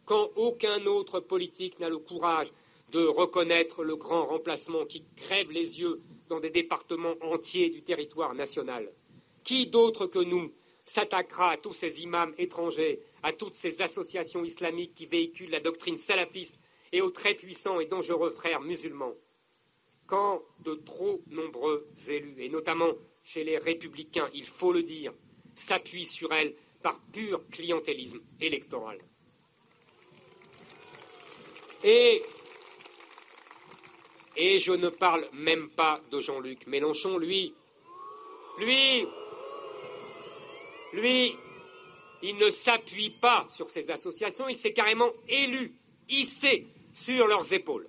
Quand 0.05 0.29
aucun 0.35 0.85
autre 0.85 1.19
politique 1.19 1.79
n'a 1.79 1.89
le 1.89 1.97
courage 1.97 2.53
de 2.91 3.05
reconnaître 3.05 3.83
le 3.83 3.95
grand 3.95 4.25
remplacement 4.25 4.85
qui 4.85 5.03
crève 5.15 5.51
les 5.51 5.79
yeux 5.79 6.01
dans 6.29 6.39
des 6.39 6.51
départements 6.51 7.15
entiers 7.21 7.69
du 7.69 7.81
territoire 7.81 8.33
national 8.33 8.91
Qui 9.43 9.67
d'autre 9.67 10.05
que 10.05 10.19
nous 10.19 10.53
s'attaquera 10.85 11.51
à 11.51 11.57
tous 11.57 11.73
ces 11.73 12.01
imams 12.01 12.33
étrangers, 12.37 13.01
à 13.23 13.33
toutes 13.33 13.55
ces 13.55 13.81
associations 13.81 14.43
islamiques 14.43 14.95
qui 14.95 15.05
véhiculent 15.05 15.51
la 15.51 15.59
doctrine 15.59 15.97
salafiste 15.97 16.59
et 16.91 17.01
aux 17.01 17.11
très 17.11 17.33
puissants 17.33 17.79
et 17.79 17.85
dangereux 17.85 18.31
frères 18.31 18.61
musulmans? 18.61 19.13
Quand 20.05 20.41
de 20.63 20.73
trop 20.73 21.21
nombreux 21.27 21.87
élus, 22.07 22.35
et 22.39 22.49
notamment 22.49 22.93
chez 23.23 23.43
les 23.43 23.59
républicains, 23.59 24.29
il 24.33 24.45
faut 24.45 24.73
le 24.73 24.81
dire, 24.81 25.13
s'appuient 25.55 26.05
sur 26.05 26.33
elle 26.33 26.55
par 26.81 26.99
pur 27.11 27.41
clientélisme 27.51 28.21
électoral. 28.39 28.99
Et, 31.83 32.21
je 34.37 34.71
ne 34.71 34.89
parle 34.89 35.27
même 35.33 35.69
pas 35.69 36.01
de 36.11 36.19
Jean-Luc 36.19 36.67
Mélenchon, 36.67 37.17
lui, 37.17 37.53
lui, 38.57 39.05
lui, 40.93 41.35
il 42.21 42.37
ne 42.37 42.49
s'appuie 42.49 43.11
pas 43.11 43.45
sur 43.49 43.69
ces 43.69 43.91
associations, 43.91 44.49
il 44.49 44.57
s'est 44.57 44.73
carrément 44.73 45.11
élu, 45.27 45.73
hissé 46.09 46.67
sur 46.93 47.27
leurs 47.27 47.53
épaules. 47.53 47.87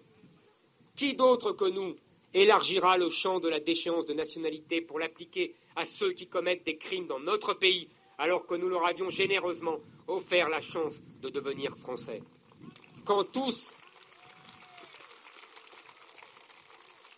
Qui 0.96 1.14
d'autre 1.14 1.52
que 1.52 1.64
nous 1.64 1.96
élargira 2.32 2.96
le 2.98 3.10
champ 3.10 3.40
de 3.40 3.48
la 3.48 3.58
déchéance 3.58 4.06
de 4.06 4.14
nationalité 4.14 4.80
pour 4.80 4.98
l'appliquer 4.98 5.54
à 5.76 5.84
ceux 5.84 6.12
qui 6.12 6.28
commettent 6.28 6.64
des 6.64 6.76
crimes 6.76 7.06
dans 7.06 7.20
notre 7.20 7.54
pays, 7.54 7.88
alors 8.20 8.46
que 8.46 8.54
nous 8.54 8.68
leur 8.68 8.86
avions 8.86 9.08
généreusement 9.10 9.78
offert 10.06 10.48
la 10.48 10.60
chance 10.60 11.00
de 11.22 11.30
devenir 11.30 11.76
français. 11.76 12.22
Quand 13.04 13.24
tous, 13.24 13.74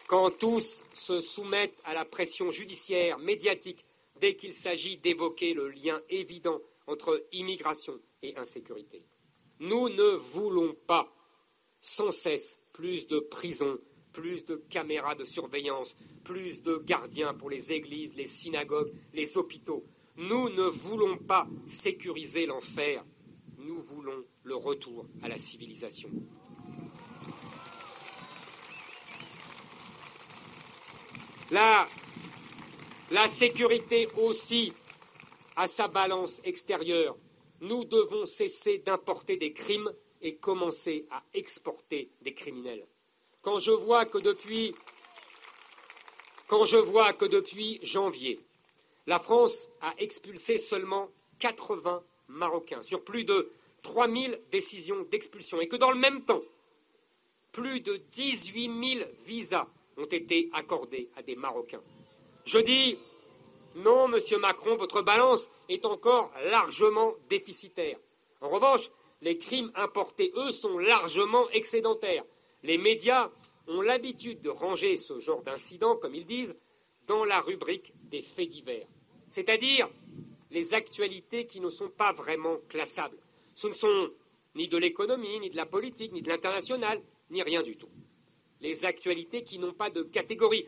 quand 0.07 0.31
tous 0.31 0.83
se 0.95 1.20
soumettent 1.20 1.79
à 1.85 1.93
la 1.93 2.05
pression 2.05 2.51
judiciaire, 2.51 3.19
médiatique, 3.19 3.85
dès 4.20 4.37
qu'il 4.37 4.53
s'agit 4.53 4.97
d'évoquer 4.97 5.55
le 5.55 5.69
lien 5.69 6.01
évident 6.09 6.61
entre 6.87 7.27
immigration 7.33 7.99
et 8.23 8.37
insécurité. 8.37 9.05
Nous 9.59 9.89
ne 9.89 10.15
voulons 10.15 10.74
pas 10.87 11.12
sans 11.81 12.12
cesse 12.12 12.61
plus 12.73 13.09
de 13.09 13.19
prisons 13.19 13.79
plus 14.12 14.45
de 14.45 14.57
caméras 14.57 15.15
de 15.15 15.24
surveillance, 15.24 15.97
plus 16.24 16.62
de 16.62 16.77
gardiens 16.77 17.35
pour 17.35 17.51
les 17.51 17.73
églises, 17.73 18.15
les 18.15 18.27
synagogues, 18.27 18.93
les 19.15 19.37
hôpitaux. 19.37 19.85
Nous 20.17 20.49
ne 20.51 20.65
voulons 20.65 21.17
pas 21.17 21.47
sécuriser 21.67 22.47
l'enfer, 22.47 23.05
nous 23.59 23.79
voulons 23.79 24.25
le 24.45 24.55
retour 24.55 25.07
à 25.23 25.29
la 25.29 25.39
civilisation. 25.39 26.11
La, 31.51 31.87
la 33.11 33.29
sécurité 33.29 34.09
aussi 34.19 34.73
a 35.57 35.67
sa 35.67 35.89
balance 35.89 36.41
extérieure. 36.45 37.17
Nous 37.61 37.85
devons 37.85 38.27
cesser 38.27 38.79
d'importer 38.79 39.37
des 39.37 39.53
crimes 39.53 39.93
et 40.21 40.37
commencer 40.37 41.07
à 41.11 41.23
exporter 41.35 42.11
des 42.23 42.33
criminels 42.33 42.87
quand 43.43 43.59
je 43.59 43.73
vois 43.73 44.07
que 44.07 44.19
depuis, 44.19 44.75
quand 46.47 46.65
je 46.65 46.77
vois 46.77 47.13
que 47.13 47.25
depuis 47.25 47.81
janvier, 47.83 48.41
la 49.07 49.19
France 49.19 49.69
a 49.81 49.95
expulsé 49.99 50.59
seulement 50.59 51.09
80 51.41 52.03
Marocains 52.29 52.83
sur 52.83 53.05
plus 53.05 53.24
de 53.24 53.51
3000 53.83 54.41
décisions 54.51 55.03
d'expulsion 55.11 55.61
et 55.61 55.69
que 55.69 55.77
dans 55.77 55.91
le 55.91 55.99
même 55.99 56.24
temps, 56.24 56.43
plus 57.51 57.81
de 57.81 57.97
18 58.12 58.97
000 58.99 59.11
visas 59.27 59.66
ont 59.99 60.07
été 60.07 60.49
accordés 60.53 61.11
à 61.16 61.23
des 61.23 61.37
Marocains. 61.37 61.83
Je 62.47 62.59
dis 62.59 62.99
non, 63.74 64.09
Monsieur 64.09 64.39
Macron, 64.39 64.77
votre 64.77 65.03
balance 65.03 65.49
est 65.69 65.85
encore 65.87 66.31
largement 66.51 67.15
déficitaire. 67.29 67.99
En 68.41 68.49
revanche, 68.49 68.91
les 69.23 69.39
crimes 69.39 69.73
importés, 69.74 70.33
eux, 70.37 70.51
sont 70.51 70.79
largement 70.79 71.49
excédentaires. 71.51 72.24
Les 72.62 72.77
médias 72.77 73.31
ont 73.69 73.81
l'habitude 73.81 74.43
de 74.43 74.51
ranger 74.51 74.97
ce 74.97 75.19
genre 75.20 75.43
d'incidents, 75.43 75.97
comme 75.97 76.15
ils 76.15 76.27
disent, 76.27 76.57
dans 77.07 77.24
la 77.24 77.41
rubrique 77.41 77.95
des 78.13 78.23
faits 78.23 78.51
divers, 78.51 78.87
c'est-à-dire 79.31 79.89
les 80.53 80.75
actualités 80.75 81.47
qui 81.47 81.61
ne 81.61 81.71
sont 81.71 81.89
pas 81.89 82.13
vraiment 82.13 82.59
classables. 82.69 83.17
Ce 83.55 83.67
ne 83.67 83.73
sont 83.73 84.11
ni 84.55 84.69
de 84.69 84.77
l'économie, 84.77 85.41
ni 85.41 85.51
de 85.51 85.57
la 85.57 85.67
politique, 85.67 86.13
ni 86.13 86.23
de 86.23 86.29
l'international, 86.29 87.01
ni 87.31 87.43
rien 87.43 87.63
du 87.63 87.77
tout. 87.77 87.89
Les 88.61 88.85
actualités 88.85 89.43
qui 89.43 89.59
n'ont 89.59 89.73
pas 89.73 89.91
de 89.91 90.03
catégorie. 90.03 90.67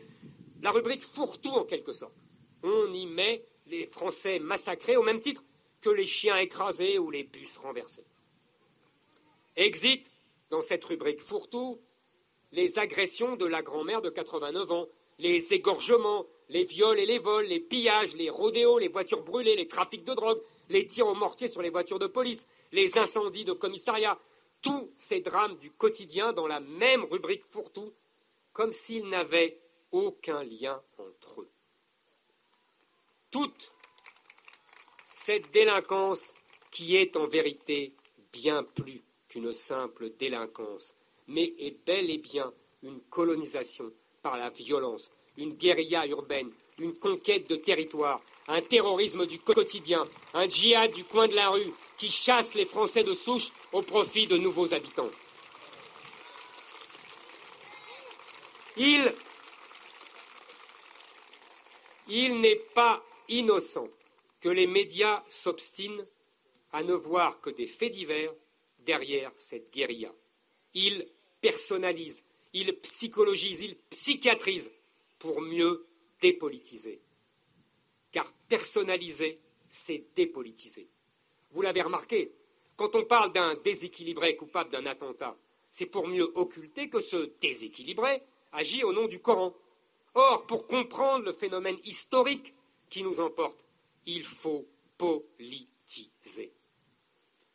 La 0.61 0.71
rubrique 0.71 1.03
fourre-tout 1.03 1.51
en 1.51 1.63
quelque 1.63 1.93
sorte. 1.93 2.15
On 2.63 2.91
y 2.93 3.05
met 3.05 3.45
les 3.67 3.85
Français 3.85 4.39
massacrés 4.39 4.97
au 4.97 5.03
même 5.03 5.19
titre 5.19 5.43
que 5.81 5.91
les 5.91 6.05
chiens 6.05 6.37
écrasés 6.37 6.97
ou 6.97 7.11
les 7.11 7.23
bus 7.23 7.57
renversés. 7.57 8.05
Exit 9.55 10.11
dans 10.49 10.61
cette 10.61 10.83
rubrique 10.83 11.21
fourre-tout 11.21 11.79
les 12.51 12.79
agressions 12.79 13.35
de 13.35 13.45
la 13.45 13.61
grand-mère 13.61 14.01
de 14.01 14.09
89 14.09 14.71
ans, 14.71 14.87
les 15.19 15.53
égorgements, 15.53 16.25
les 16.49 16.63
viols 16.63 16.99
et 16.99 17.05
les 17.05 17.19
vols, 17.19 17.45
les 17.45 17.59
pillages, 17.59 18.15
les 18.15 18.29
rodéos, 18.29 18.79
les 18.79 18.87
voitures 18.87 19.23
brûlées, 19.23 19.55
les 19.55 19.67
trafics 19.67 20.03
de 20.03 20.13
drogue, 20.13 20.41
les 20.69 20.85
tirs 20.85 21.07
au 21.07 21.15
mortier 21.15 21.47
sur 21.47 21.61
les 21.61 21.69
voitures 21.69 21.99
de 21.99 22.07
police, 22.07 22.47
les 22.71 22.97
incendies 22.97 23.45
de 23.45 23.53
commissariat, 23.53 24.19
tous 24.61 24.91
ces 24.95 25.21
drames 25.21 25.57
du 25.57 25.71
quotidien 25.71 26.33
dans 26.33 26.47
la 26.47 26.59
même 26.59 27.03
rubrique 27.05 27.45
fourre-tout, 27.45 27.93
comme 28.53 28.71
s'ils 28.71 29.07
n'avaient 29.07 29.59
aucun 29.91 30.43
lien 30.43 30.81
entre 30.97 31.41
eux. 31.41 31.49
Toute 33.31 33.71
cette 35.13 35.51
délinquance 35.51 36.33
qui 36.71 36.95
est 36.95 37.15
en 37.15 37.27
vérité 37.27 37.93
bien 38.31 38.63
plus 38.63 39.03
qu'une 39.27 39.53
simple 39.53 40.11
délinquance, 40.17 40.95
mais 41.27 41.53
est 41.57 41.85
bel 41.85 42.09
et 42.09 42.17
bien 42.17 42.53
une 42.83 43.01
colonisation 43.01 43.91
par 44.21 44.37
la 44.37 44.49
violence, 44.49 45.11
une 45.37 45.53
guérilla 45.53 46.05
urbaine, 46.07 46.51
une 46.79 46.93
conquête 46.93 47.49
de 47.49 47.55
territoire, 47.55 48.21
un 48.47 48.61
terrorisme 48.61 49.25
du 49.25 49.39
quotidien, 49.39 50.03
un 50.33 50.47
djihad 50.47 50.91
du 50.91 51.03
coin 51.03 51.27
de 51.27 51.35
la 51.35 51.49
rue 51.49 51.71
qui 51.97 52.11
chasse 52.11 52.53
les 52.53 52.65
Français 52.65 53.03
de 53.03 53.13
souche 53.13 53.51
au 53.71 53.81
profit 53.81 54.27
de 54.27 54.37
nouveaux 54.37 54.73
habitants. 54.73 55.09
Il, 58.77 59.13
il 62.09 62.39
n'est 62.41 62.61
pas 62.73 63.01
innocent 63.29 63.87
que 64.41 64.49
les 64.49 64.67
médias 64.67 65.23
s'obstinent 65.27 66.05
à 66.73 66.83
ne 66.83 66.93
voir 66.93 67.39
que 67.39 67.49
des 67.49 67.67
faits 67.67 67.93
divers 67.93 68.33
derrière 68.79 69.31
cette 69.37 69.71
guérilla. 69.71 70.11
Il 70.73 71.07
personnalise, 71.39 72.21
il 72.53 72.77
psychologise, 72.79 73.61
il 73.61 73.75
psychiatrise 73.89 74.69
pour 75.19 75.41
mieux 75.41 75.85
dépolitiser. 76.21 77.01
Car 78.11 78.31
personnaliser, 78.47 79.39
c'est 79.69 80.05
dépolitiser. 80.15 80.87
Vous 81.51 81.61
l'avez 81.61 81.81
remarqué, 81.81 82.31
quand 82.75 82.95
on 82.95 83.05
parle 83.05 83.31
d'un 83.31 83.55
déséquilibré 83.55 84.35
coupable 84.35 84.71
d'un 84.71 84.85
attentat, 84.85 85.37
c'est 85.71 85.85
pour 85.85 86.07
mieux 86.07 86.31
occulter 86.35 86.89
que 86.89 86.99
ce 86.99 87.31
déséquilibré 87.41 88.21
agit 88.51 88.83
au 88.83 88.93
nom 88.93 89.07
du 89.07 89.19
Coran, 89.19 89.53
Or, 90.15 90.45
pour 90.47 90.65
comprendre 90.65 91.25
le 91.25 91.33
phénomène 91.33 91.77
historique 91.83 92.53
qui 92.89 93.03
nous 93.03 93.19
emporte, 93.19 93.59
il 94.05 94.23
faut 94.23 94.65
politiser. 94.97 96.53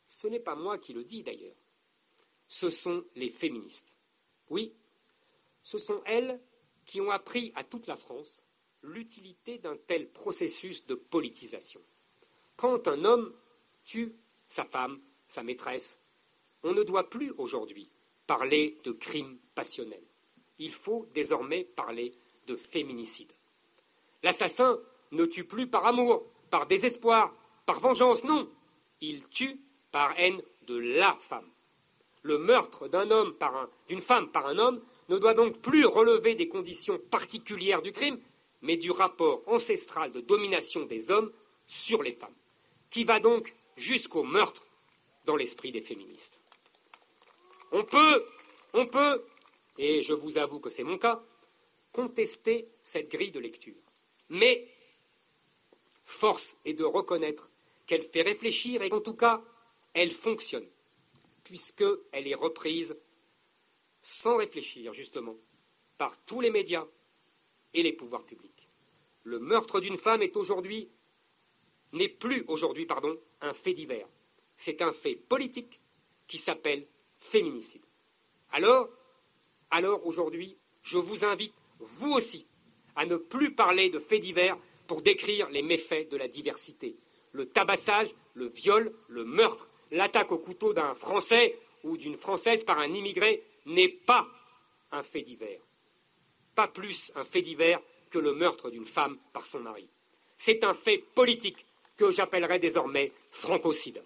Ce 0.07 0.27
n'est 0.27 0.39
pas 0.39 0.55
moi 0.55 0.77
qui 0.77 0.93
le 0.93 1.03
dis 1.03 1.23
d'ailleurs, 1.23 1.55
ce 2.47 2.69
sont 2.69 3.03
les 3.15 3.31
féministes. 3.31 3.95
Oui, 4.49 4.75
ce 5.63 5.79
sont 5.79 6.03
elles 6.05 6.39
qui 6.91 6.99
ont 6.99 7.09
appris 7.09 7.53
à 7.55 7.63
toute 7.63 7.87
la 7.87 7.95
France 7.95 8.43
l'utilité 8.83 9.57
d'un 9.59 9.77
tel 9.77 10.09
processus 10.09 10.85
de 10.87 10.95
politisation. 10.95 11.79
Quand 12.57 12.85
un 12.85 13.05
homme 13.05 13.33
tue 13.85 14.13
sa 14.49 14.65
femme, 14.65 14.99
sa 15.29 15.41
maîtresse, 15.41 16.01
on 16.63 16.73
ne 16.73 16.83
doit 16.83 17.09
plus 17.09 17.31
aujourd'hui 17.37 17.89
parler 18.27 18.77
de 18.83 18.91
crime 18.91 19.39
passionnel. 19.55 20.03
Il 20.59 20.73
faut 20.73 21.07
désormais 21.13 21.63
parler 21.63 22.13
de 22.47 22.55
féminicide. 22.57 23.31
L'assassin 24.21 24.77
ne 25.11 25.25
tue 25.25 25.45
plus 25.45 25.67
par 25.67 25.85
amour, 25.85 26.25
par 26.49 26.67
désespoir, 26.67 27.33
par 27.65 27.79
vengeance, 27.79 28.25
non. 28.25 28.49
Il 28.99 29.25
tue 29.29 29.61
par 29.93 30.13
haine 30.19 30.41
de 30.63 30.75
la 30.75 31.17
femme. 31.21 31.49
Le 32.21 32.37
meurtre 32.37 32.89
d'un 32.89 33.09
homme 33.11 33.33
par 33.35 33.69
d'une 33.87 34.01
femme 34.01 34.29
par 34.29 34.47
un 34.47 34.59
homme 34.59 34.83
ne 35.11 35.17
doit 35.17 35.33
donc 35.33 35.59
plus 35.59 35.85
relever 35.85 36.35
des 36.35 36.47
conditions 36.47 36.97
particulières 36.97 37.81
du 37.81 37.91
crime, 37.91 38.19
mais 38.61 38.77
du 38.77 38.91
rapport 38.91 39.43
ancestral 39.45 40.13
de 40.13 40.21
domination 40.21 40.85
des 40.85 41.11
hommes 41.11 41.33
sur 41.67 42.01
les 42.01 42.13
femmes, 42.13 42.33
qui 42.89 43.03
va 43.03 43.19
donc 43.19 43.53
jusqu'au 43.75 44.23
meurtre 44.23 44.65
dans 45.25 45.35
l'esprit 45.35 45.73
des 45.73 45.81
féministes. 45.81 46.39
On 47.73 47.83
peut, 47.83 48.25
on 48.73 48.85
peut, 48.85 49.25
et 49.77 50.01
je 50.01 50.13
vous 50.13 50.37
avoue 50.37 50.61
que 50.61 50.69
c'est 50.69 50.83
mon 50.83 50.97
cas, 50.97 51.21
contester 51.91 52.69
cette 52.81 53.11
grille 53.11 53.31
de 53.31 53.39
lecture. 53.39 53.75
Mais 54.29 54.65
force 56.05 56.55
est 56.63 56.73
de 56.73 56.85
reconnaître 56.85 57.49
qu'elle 57.85 58.03
fait 58.03 58.21
réfléchir 58.21 58.81
et 58.81 58.89
qu'en 58.89 59.01
tout 59.01 59.15
cas, 59.15 59.43
elle 59.93 60.11
fonctionne, 60.11 60.67
puisqu'elle 61.43 62.27
est 62.27 62.35
reprise 62.35 62.95
sans 64.01 64.37
réfléchir, 64.37 64.93
justement, 64.93 65.35
par 65.97 66.17
tous 66.25 66.41
les 66.41 66.49
médias 66.49 66.87
et 67.73 67.83
les 67.83 67.93
pouvoirs 67.93 68.25
publics. 68.25 68.69
Le 69.23 69.39
meurtre 69.39 69.79
d'une 69.79 69.97
femme 69.97 70.23
est 70.23 70.35
aujourd'hui, 70.35 70.89
n'est 71.93 72.09
plus 72.09 72.43
aujourd'hui, 72.47 72.85
pardon, 72.85 73.17
un 73.41 73.53
fait 73.53 73.73
divers. 73.73 74.07
C'est 74.57 74.81
un 74.81 74.91
fait 74.91 75.15
politique 75.15 75.79
qui 76.27 76.37
s'appelle 76.37 76.87
féminicide. 77.19 77.85
Alors, 78.51 78.89
alors 79.69 80.05
aujourd'hui, 80.05 80.57
je 80.81 80.97
vous 80.97 81.23
invite, 81.23 81.53
vous 81.79 82.11
aussi, 82.11 82.47
à 82.95 83.05
ne 83.05 83.15
plus 83.15 83.53
parler 83.53 83.89
de 83.89 83.99
faits 83.99 84.21
divers 84.21 84.57
pour 84.87 85.01
décrire 85.01 85.49
les 85.49 85.61
méfaits 85.61 86.09
de 86.09 86.17
la 86.17 86.27
diversité. 86.27 86.97
Le 87.31 87.45
tabassage, 87.45 88.13
le 88.33 88.45
viol, 88.45 88.93
le 89.07 89.23
meurtre, 89.23 89.69
l'attaque 89.91 90.31
au 90.31 90.37
couteau 90.37 90.73
d'un 90.73 90.93
Français 90.95 91.57
ou 91.83 91.97
d'une 91.97 92.17
Française 92.17 92.63
par 92.63 92.79
un 92.79 92.93
immigré 92.93 93.43
n'est 93.65 93.89
pas 93.89 94.27
un 94.91 95.03
fait 95.03 95.21
divers. 95.21 95.61
Pas 96.55 96.67
plus 96.67 97.11
un 97.15 97.23
fait 97.23 97.41
divers 97.41 97.81
que 98.09 98.19
le 98.19 98.33
meurtre 98.33 98.69
d'une 98.69 98.85
femme 98.85 99.17
par 99.33 99.45
son 99.45 99.59
mari. 99.59 99.87
C'est 100.37 100.63
un 100.63 100.73
fait 100.73 100.97
politique 100.97 101.65
que 101.97 102.11
j'appellerai 102.11 102.59
désormais 102.59 103.11
francocide. 103.31 104.03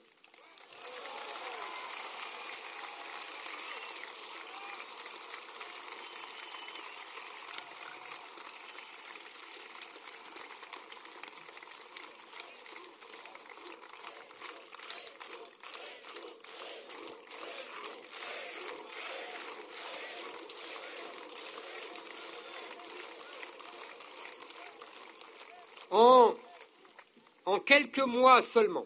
Quelques 27.76 27.99
mois 27.99 28.41
seulement, 28.41 28.85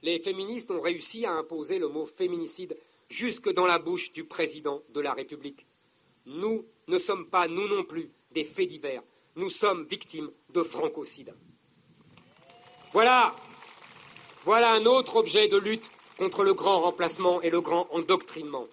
les 0.00 0.20
féministes 0.20 0.70
ont 0.70 0.80
réussi 0.80 1.26
à 1.26 1.32
imposer 1.32 1.80
le 1.80 1.88
mot 1.88 2.06
féminicide 2.06 2.76
jusque 3.08 3.52
dans 3.52 3.66
la 3.66 3.80
bouche 3.80 4.12
du 4.12 4.22
président 4.22 4.80
de 4.94 5.00
la 5.00 5.12
République. 5.12 5.66
Nous 6.24 6.64
ne 6.86 6.98
sommes 7.00 7.26
pas, 7.26 7.48
nous 7.48 7.66
non 7.66 7.82
plus, 7.82 8.12
des 8.30 8.44
faits 8.44 8.68
divers. 8.68 9.02
Nous 9.34 9.50
sommes 9.50 9.86
victimes 9.86 10.30
de 10.50 10.62
francocide. 10.62 11.34
Voilà, 12.92 13.32
voilà 14.44 14.70
un 14.72 14.86
autre 14.86 15.16
objet 15.16 15.48
de 15.48 15.58
lutte 15.58 15.90
contre 16.16 16.44
le 16.44 16.54
grand 16.54 16.82
remplacement 16.82 17.42
et 17.42 17.50
le 17.50 17.60
grand 17.60 17.88
endoctrinement. 17.90 18.68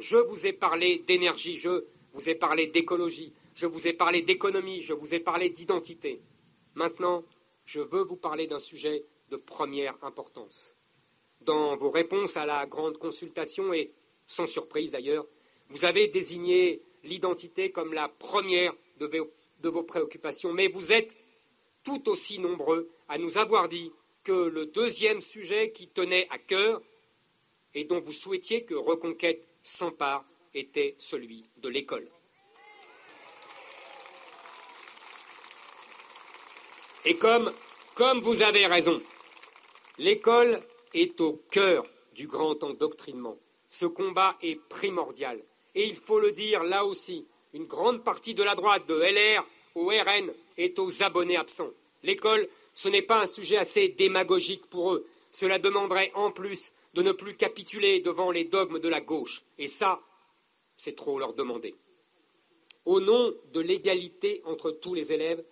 Je 0.00 0.16
vous 0.16 0.48
ai 0.48 0.52
parlé 0.52 1.04
d'énergie, 1.06 1.58
je 1.58 1.84
vous 2.12 2.28
ai 2.28 2.34
parlé 2.34 2.66
d'écologie, 2.66 3.32
je 3.54 3.66
vous 3.66 3.86
ai 3.86 3.92
parlé 3.92 4.22
d'économie, 4.22 4.82
je 4.82 4.94
vous 4.94 5.14
ai 5.14 5.20
parlé 5.20 5.48
d'identité. 5.48 6.20
Maintenant, 6.74 7.22
je 7.68 7.80
veux 7.80 8.00
vous 8.00 8.16
parler 8.16 8.46
d'un 8.46 8.58
sujet 8.58 9.04
de 9.28 9.36
première 9.36 9.94
importance. 10.02 10.74
Dans 11.42 11.76
vos 11.76 11.90
réponses 11.90 12.38
à 12.38 12.46
la 12.46 12.64
grande 12.66 12.96
consultation, 12.96 13.74
et 13.74 13.92
sans 14.26 14.46
surprise 14.46 14.90
d'ailleurs, 14.90 15.26
vous 15.68 15.84
avez 15.84 16.08
désigné 16.08 16.82
l'identité 17.04 17.70
comme 17.70 17.92
la 17.92 18.08
première 18.08 18.74
de 18.98 19.68
vos, 19.68 19.82
préoccupations, 19.82 20.54
mais 20.54 20.68
vous 20.68 20.92
êtes 20.92 21.14
tout 21.84 22.08
aussi 22.08 22.38
nombreux 22.38 22.88
à 23.06 23.18
nous 23.18 23.36
avoir 23.36 23.68
dit 23.68 23.92
que 24.24 24.32
le 24.32 24.64
deuxième 24.64 25.20
sujet 25.20 25.70
qui 25.70 25.88
tenait 25.88 26.26
à 26.30 26.38
cœur 26.38 26.80
et 27.74 27.84
dont 27.84 28.00
vous 28.00 28.14
souhaitiez 28.14 28.64
que 28.64 28.74
Reconquête 28.74 29.46
s'empare 29.62 30.24
était 30.54 30.96
celui 30.98 31.50
de 31.58 31.68
l'école. 31.68 32.08
Et 37.08 37.14
comme, 37.14 37.50
comme 37.94 38.20
vous 38.20 38.42
avez 38.42 38.66
raison, 38.66 39.00
l'école 39.96 40.60
est 40.92 41.18
au 41.22 41.42
cœur 41.50 41.86
du 42.12 42.26
grand 42.26 42.62
endoctrinement. 42.62 43.38
Ce 43.70 43.86
combat 43.86 44.36
est 44.42 44.60
primordial. 44.68 45.40
Et 45.74 45.86
il 45.86 45.96
faut 45.96 46.20
le 46.20 46.32
dire 46.32 46.64
là 46.64 46.84
aussi, 46.84 47.26
une 47.54 47.64
grande 47.64 48.04
partie 48.04 48.34
de 48.34 48.42
la 48.42 48.54
droite, 48.54 48.86
de 48.86 48.94
LR 48.94 49.42
au 49.74 49.86
RN, 49.86 50.34
est 50.58 50.78
aux 50.78 51.02
abonnés 51.02 51.38
absents. 51.38 51.70
L'école, 52.02 52.46
ce 52.74 52.90
n'est 52.90 53.00
pas 53.00 53.22
un 53.22 53.26
sujet 53.26 53.56
assez 53.56 53.88
démagogique 53.88 54.66
pour 54.66 54.92
eux. 54.92 55.06
Cela 55.32 55.58
demanderait 55.58 56.12
en 56.14 56.30
plus 56.30 56.72
de 56.92 57.00
ne 57.00 57.12
plus 57.12 57.36
capituler 57.36 58.00
devant 58.00 58.30
les 58.30 58.44
dogmes 58.44 58.80
de 58.80 58.88
la 58.90 59.00
gauche. 59.00 59.44
Et 59.56 59.66
ça, 59.66 60.02
c'est 60.76 60.94
trop 60.94 61.18
leur 61.18 61.32
demander. 61.32 61.74
Au 62.84 63.00
nom 63.00 63.32
de 63.54 63.60
l'égalité 63.60 64.42
entre 64.44 64.72
tous 64.72 64.92
les 64.92 65.10
élèves, 65.10 65.42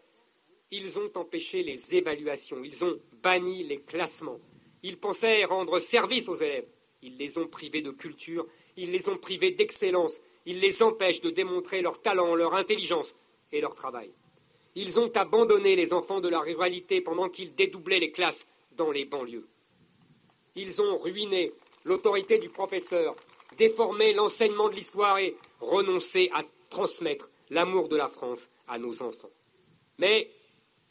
ils 0.70 0.98
ont 0.98 1.10
empêché 1.14 1.62
les 1.62 1.94
évaluations, 1.94 2.62
ils 2.64 2.84
ont 2.84 2.98
banni 3.22 3.64
les 3.64 3.80
classements. 3.80 4.40
Ils 4.82 4.98
pensaient 4.98 5.44
rendre 5.44 5.78
service 5.78 6.28
aux 6.28 6.34
élèves. 6.34 6.66
Ils 7.02 7.16
les 7.16 7.38
ont 7.38 7.46
privés 7.46 7.82
de 7.82 7.90
culture, 7.90 8.46
ils 8.76 8.90
les 8.90 9.08
ont 9.08 9.16
privés 9.16 9.52
d'excellence, 9.52 10.20
ils 10.44 10.60
les 10.60 10.82
empêchent 10.82 11.20
de 11.20 11.30
démontrer 11.30 11.82
leur 11.82 12.00
talent, 12.00 12.34
leur 12.34 12.54
intelligence 12.54 13.14
et 13.52 13.60
leur 13.60 13.74
travail. 13.74 14.10
Ils 14.74 14.98
ont 14.98 15.10
abandonné 15.14 15.76
les 15.76 15.92
enfants 15.92 16.20
de 16.20 16.28
la 16.28 16.40
ruralité 16.40 17.00
pendant 17.00 17.28
qu'ils 17.28 17.54
dédoublaient 17.54 18.00
les 18.00 18.10
classes 18.10 18.46
dans 18.76 18.90
les 18.90 19.04
banlieues. 19.04 19.46
Ils 20.54 20.82
ont 20.82 20.96
ruiné 20.98 21.52
l'autorité 21.84 22.38
du 22.38 22.48
professeur, 22.48 23.14
déformé 23.56 24.12
l'enseignement 24.12 24.68
de 24.68 24.74
l'histoire 24.74 25.18
et 25.18 25.36
renoncé 25.60 26.30
à 26.34 26.42
transmettre 26.70 27.30
l'amour 27.50 27.88
de 27.88 27.96
la 27.96 28.08
France 28.08 28.48
à 28.68 28.78
nos 28.78 29.02
enfants. 29.02 29.30
Mais 29.98 30.30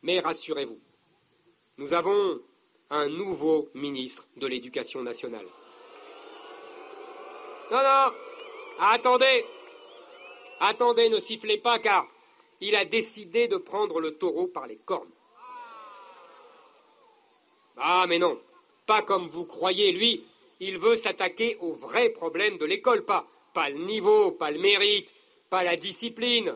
mais 0.05 0.19
rassurez-vous, 0.19 0.79
nous 1.79 1.93
avons 1.93 2.39
un 2.91 3.09
nouveau 3.09 3.69
ministre 3.73 4.27
de 4.37 4.45
l'Éducation 4.45 5.01
nationale. 5.01 5.47
Non, 7.71 7.77
non, 7.77 8.13
attendez, 8.79 9.43
attendez, 10.59 11.09
ne 11.09 11.17
sifflez 11.17 11.57
pas 11.57 11.79
car 11.79 12.07
il 12.61 12.75
a 12.75 12.85
décidé 12.85 13.47
de 13.47 13.57
prendre 13.57 13.99
le 13.99 14.15
taureau 14.15 14.45
par 14.45 14.67
les 14.67 14.77
cornes. 14.77 15.09
Ah, 17.77 18.05
mais 18.07 18.19
non, 18.19 18.39
pas 18.85 19.01
comme 19.01 19.27
vous 19.27 19.45
croyez, 19.45 19.91
lui, 19.91 20.23
il 20.59 20.77
veut 20.77 20.95
s'attaquer 20.95 21.57
aux 21.61 21.73
vrais 21.73 22.09
problèmes 22.09 22.59
de 22.59 22.65
l'école, 22.65 23.05
pas, 23.05 23.27
pas 23.55 23.71
le 23.71 23.79
niveau, 23.79 24.31
pas 24.31 24.51
le 24.51 24.59
mérite, 24.59 25.11
pas 25.49 25.63
la 25.63 25.75
discipline. 25.75 26.55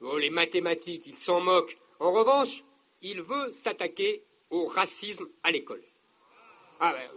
Oh, 0.00 0.16
les 0.16 0.30
mathématiques, 0.30 1.06
il 1.06 1.16
s'en 1.16 1.42
moque. 1.42 1.76
En 2.00 2.12
revanche, 2.12 2.64
il 3.02 3.22
veut 3.22 3.52
s'attaquer 3.52 4.22
au 4.50 4.66
racisme 4.66 5.28
à 5.42 5.50
l'école. 5.50 5.82
Ah, 6.80 6.92
ben, 6.92 7.10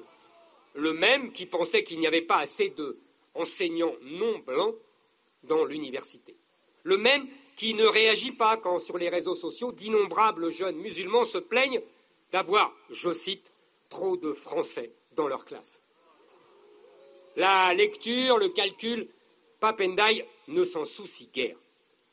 le 0.75 0.93
même 0.93 1.31
qui 1.31 1.45
pensait 1.45 1.83
qu'il 1.83 1.99
n'y 1.99 2.07
avait 2.07 2.21
pas 2.21 2.37
assez 2.37 2.69
d'enseignants 2.69 3.95
non 4.01 4.39
blancs 4.39 4.75
dans 5.43 5.65
l'université. 5.65 6.35
Le 6.83 6.97
même 6.97 7.27
qui 7.55 7.73
ne 7.73 7.85
réagit 7.85 8.31
pas 8.31 8.57
quand 8.57 8.79
sur 8.79 8.97
les 8.97 9.09
réseaux 9.09 9.35
sociaux 9.35 9.71
d'innombrables 9.71 10.51
jeunes 10.51 10.77
musulmans 10.77 11.25
se 11.25 11.37
plaignent 11.37 11.81
d'avoir, 12.31 12.75
je 12.89 13.13
cite, 13.13 13.51
trop 13.89 14.17
de 14.17 14.33
Français 14.33 14.91
dans 15.15 15.27
leur 15.27 15.45
classe. 15.45 15.81
La 17.35 17.73
lecture, 17.73 18.37
le 18.37 18.49
calcul, 18.49 19.07
Papendai 19.59 20.25
ne 20.47 20.63
s'en 20.63 20.85
soucie 20.85 21.29
guère. 21.33 21.57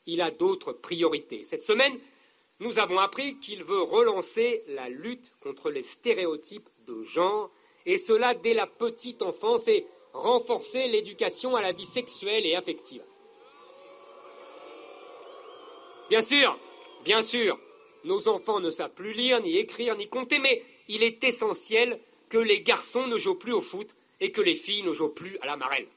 Il 0.05 0.21
a 0.21 0.31
d'autres 0.31 0.73
priorités. 0.73 1.43
Cette 1.43 1.63
semaine, 1.63 1.99
nous 2.61 2.77
avons 2.77 2.99
appris 2.99 3.37
qu'il 3.39 3.63
veut 3.63 3.81
relancer 3.81 4.63
la 4.67 4.87
lutte 4.87 5.31
contre 5.41 5.71
les 5.71 5.81
stéréotypes 5.81 6.69
de 6.85 7.01
genre, 7.01 7.49
et 7.87 7.97
cela 7.97 8.35
dès 8.35 8.53
la 8.53 8.67
petite 8.67 9.23
enfance, 9.23 9.67
et 9.67 9.85
renforcer 10.13 10.87
l'éducation 10.87 11.55
à 11.55 11.63
la 11.63 11.71
vie 11.71 11.85
sexuelle 11.85 12.45
et 12.45 12.55
affective. 12.55 13.01
Bien 16.09 16.21
sûr, 16.21 16.57
bien 17.03 17.23
sûr, 17.23 17.59
nos 18.03 18.27
enfants 18.27 18.59
ne 18.59 18.69
savent 18.69 18.93
plus 18.93 19.13
lire, 19.13 19.41
ni 19.41 19.57
écrire, 19.57 19.97
ni 19.97 20.07
compter, 20.07 20.37
mais 20.37 20.63
il 20.87 21.01
est 21.01 21.23
essentiel 21.23 21.99
que 22.29 22.37
les 22.37 22.61
garçons 22.61 23.07
ne 23.07 23.17
jouent 23.17 23.35
plus 23.35 23.53
au 23.53 23.61
foot 23.61 23.95
et 24.19 24.31
que 24.31 24.41
les 24.41 24.55
filles 24.55 24.83
ne 24.83 24.93
jouent 24.93 25.09
plus 25.09 25.35
à 25.39 25.47
la 25.47 25.57
marelle. 25.57 25.87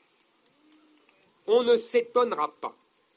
On 1.46 1.62
ne 1.62 1.76
s'étonnera 1.76 2.54
pas 2.58 2.74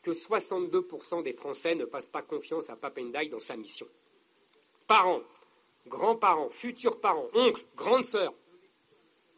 que 0.08 0.14
62% 0.14 1.22
des 1.22 1.34
Français 1.34 1.76
ne 1.76 1.86
fassent 1.86 2.08
pas 2.08 2.22
confiance 2.22 2.70
à 2.70 2.78
Papendai 2.78 3.28
dans 3.28 3.42
sa 3.42 3.58
mission. 3.58 3.86
Parents, 4.88 5.22
grands-parents, 5.86 6.50
futurs 6.50 7.02
parents, 7.02 7.28
oncles, 7.34 7.66
grandes 7.76 8.06
sœurs, 8.06 8.34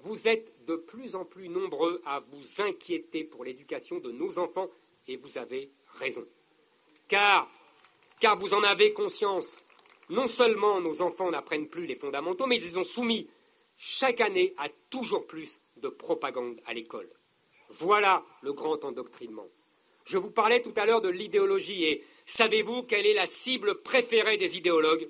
vous 0.01 0.27
êtes 0.27 0.53
de 0.67 0.75
plus 0.75 1.15
en 1.15 1.25
plus 1.25 1.49
nombreux 1.49 2.03
à 2.05 2.19
vous 2.19 2.61
inquiéter 2.61 3.23
pour 3.23 3.43
l'éducation 3.43 3.97
de 3.97 4.11
nos 4.11 4.37
enfants 4.37 4.69
et 5.07 5.17
vous 5.17 5.39
avez 5.39 5.71
raison. 5.95 6.23
Car, 7.07 7.49
car 8.19 8.37
vous 8.37 8.53
en 8.53 8.61
avez 8.61 8.93
conscience, 8.93 9.57
non 10.09 10.27
seulement 10.27 10.79
nos 10.81 11.01
enfants 11.01 11.31
n'apprennent 11.31 11.67
plus 11.67 11.87
les 11.87 11.95
fondamentaux, 11.95 12.45
mais 12.45 12.57
ils 12.57 12.71
sont 12.71 12.83
soumis 12.83 13.27
chaque 13.75 14.21
année 14.21 14.53
à 14.59 14.69
toujours 14.91 15.25
plus 15.25 15.59
de 15.77 15.89
propagande 15.89 16.61
à 16.67 16.75
l'école. 16.75 17.09
Voilà 17.69 18.23
le 18.43 18.53
grand 18.53 18.85
endoctrinement. 18.85 19.47
Je 20.05 20.17
vous 20.17 20.31
parlais 20.31 20.61
tout 20.61 20.73
à 20.75 20.85
l'heure 20.85 21.01
de 21.01 21.09
l'idéologie 21.09 21.85
et 21.85 22.05
savez-vous 22.25 22.83
quelle 22.83 23.05
est 23.05 23.13
la 23.13 23.27
cible 23.27 23.81
préférée 23.81 24.37
des 24.37 24.57
idéologues? 24.57 25.07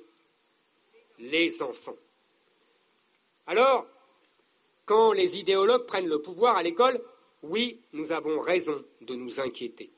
Les 1.20 1.62
enfants. 1.62 1.98
Alors, 3.48 3.88
quand 4.86 5.12
les 5.12 5.38
idéologues 5.38 5.86
prennent 5.86 6.08
le 6.08 6.22
pouvoir 6.22 6.58
à 6.58 6.64
l'école, 6.64 7.02
oui, 7.44 7.80
nous 7.94 8.12
avons 8.12 8.40
raison 8.40 8.84
de 9.02 9.16
nous 9.16 9.40
inquiéter. 9.40 9.92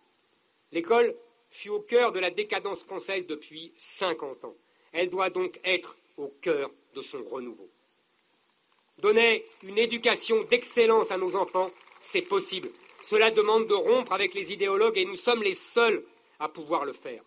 L'école 0.71 1.15
fut 1.49 1.69
au 1.69 1.81
cœur 1.81 2.11
de 2.11 2.19
la 2.19 2.31
décadence 2.31 2.83
française 2.83 3.25
depuis 3.27 3.73
50 3.77 4.45
ans. 4.45 4.55
Elle 4.91 5.09
doit 5.09 5.29
donc 5.29 5.59
être 5.63 5.97
au 6.17 6.27
cœur 6.41 6.71
de 6.93 7.01
son 7.01 7.23
renouveau. 7.23 7.69
Donner 8.99 9.45
une 9.63 9.77
éducation 9.77 10.43
d'excellence 10.43 11.11
à 11.11 11.17
nos 11.17 11.35
enfants, 11.35 11.71
c'est 11.99 12.21
possible. 12.21 12.69
Cela 13.01 13.31
demande 13.31 13.67
de 13.67 13.73
rompre 13.73 14.13
avec 14.13 14.33
les 14.33 14.51
idéologues 14.51 14.97
et 14.97 15.05
nous 15.05 15.15
sommes 15.15 15.43
les 15.43 15.53
seuls 15.53 16.03
à 16.39 16.49
pouvoir 16.49 16.85
le 16.85 16.93
faire. 16.93 17.23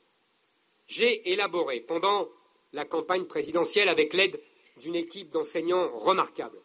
J'ai 0.86 1.32
élaboré 1.32 1.80
pendant 1.80 2.28
la 2.72 2.84
campagne 2.84 3.24
présidentielle 3.24 3.88
avec 3.88 4.12
l'aide 4.12 4.40
d'une 4.80 4.96
équipe 4.96 5.30
d'enseignants 5.30 5.90
remarquables 5.96 6.60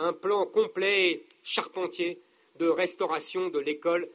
un 0.00 0.12
plan 0.14 0.46
complet 0.46 1.10
et 1.10 1.26
charpentier 1.42 2.22
de 2.56 2.66
restauration 2.66 3.48
de 3.48 3.58
l'école, 3.58 4.08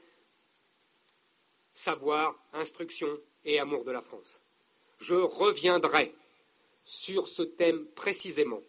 savoir, 1.76 2.36
instruction 2.54 3.08
et 3.44 3.60
amour 3.60 3.84
de 3.84 3.92
la 3.92 4.02
France. 4.02 4.42
Je 5.00 5.14
reviendrai 5.14 6.14
sur 6.86 7.28
ce 7.28 7.44
thème 7.44 7.86
précisément 7.96 8.62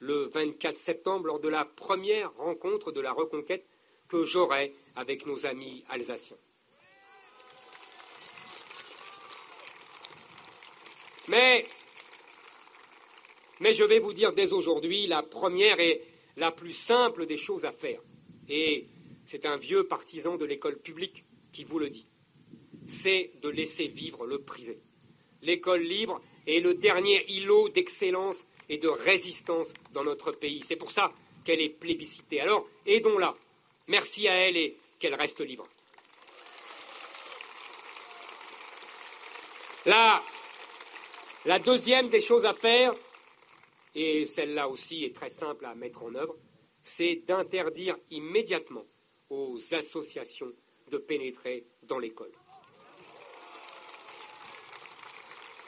le 0.00 0.24
24 0.24 0.76
septembre 0.76 1.26
lors 1.26 1.40
de 1.40 1.48
la 1.48 1.64
première 1.64 2.34
rencontre 2.34 2.90
de 2.90 3.00
la 3.00 3.12
reconquête 3.12 3.66
que 4.08 4.24
j'aurai 4.24 4.74
avec 4.96 5.26
nos 5.26 5.46
amis 5.46 5.84
alsaciens. 5.88 6.36
Mais, 11.28 11.66
je 13.60 13.84
vais 13.84 13.98
vous 13.98 14.12
dire 14.12 14.32
dès 14.32 14.52
aujourd'hui 14.52 15.06
la 15.06 15.22
première 15.22 15.80
et 15.80 16.02
la 16.36 16.52
plus 16.52 16.74
simple 16.74 17.26
des 17.26 17.36
choses 17.36 17.64
à 17.64 17.72
faire. 17.72 18.00
Et 18.48 18.86
c'est 19.24 19.46
un 19.46 19.56
vieux 19.56 19.84
partisan 19.84 20.36
de 20.36 20.44
l'école 20.44 20.78
publique 20.78 21.24
qui 21.52 21.64
vous 21.64 21.78
le 21.78 21.88
dit. 21.88 22.06
C'est 22.86 23.30
de 23.40 23.48
laisser 23.48 23.88
vivre 23.88 24.26
le 24.26 24.40
privé. 24.40 24.78
L'école 25.40 25.82
libre 25.82 26.20
est 26.46 26.60
le 26.60 26.74
dernier 26.74 27.24
îlot 27.30 27.70
d'excellence 27.70 28.46
et 28.68 28.78
de 28.78 28.88
résistance 28.88 29.72
dans 29.92 30.04
notre 30.04 30.32
pays. 30.32 30.62
C'est 30.62 30.76
pour 30.76 30.90
ça 30.90 31.12
qu'elle 31.44 31.60
est 31.60 31.70
plébiscitée. 31.70 32.40
Alors, 32.40 32.66
aidons-la. 32.86 33.34
Merci 33.88 34.28
à 34.28 34.34
elle 34.34 34.56
et 34.56 34.78
qu'elle 34.98 35.14
reste 35.14 35.40
libre. 35.40 35.66
La, 39.86 40.22
deuxième 41.58 42.08
des 42.08 42.20
choses 42.20 42.46
à 42.46 42.54
faire, 42.54 42.94
et 43.94 44.24
celle-là 44.24 44.68
aussi 44.68 45.04
est 45.04 45.14
très 45.14 45.28
simple 45.28 45.66
à 45.66 45.74
mettre 45.74 46.04
en 46.04 46.14
œuvre, 46.14 46.36
c'est 46.82 47.16
d'interdire 47.26 47.96
immédiatement 48.10 48.86
aux 49.28 49.58
associations 49.74 50.52
de 50.90 50.96
pénétrer 50.96 51.66
dans 51.82 51.98
l'école. 51.98 52.32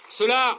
Cela 0.09 0.59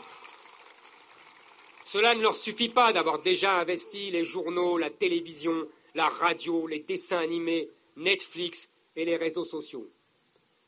ne 1.93 2.21
leur 2.21 2.35
suffit 2.35 2.69
pas 2.69 2.93
d'avoir 2.93 3.19
déjà 3.19 3.57
investi 3.57 4.11
les 4.11 4.23
journaux, 4.23 4.77
la 4.77 4.91
télévision, 4.91 5.67
la 5.97 6.09
radio, 6.09 6.67
les 6.67 6.81
dessins 6.81 7.17
animés, 7.17 7.71
Netflix 7.95 8.69
et 8.95 9.03
les 9.03 9.15
réseaux 9.15 9.43
sociaux. 9.43 9.89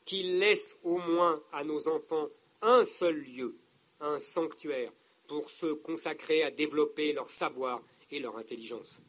Qu'ils 0.04 0.40
laissent 0.40 0.76
au 0.82 0.98
moins 0.98 1.40
à 1.52 1.62
nos 1.62 1.86
enfants 1.86 2.26
un 2.62 2.84
seul 2.84 3.14
lieu, 3.14 3.54
un 4.00 4.18
sanctuaire, 4.18 4.90
pour 5.28 5.48
se 5.48 5.66
consacrer 5.66 6.42
à 6.42 6.50
développer 6.50 7.12
leur 7.12 7.30
savoir 7.30 7.80
et 8.10 8.18
leur 8.18 8.36
intelligence. 8.38 9.00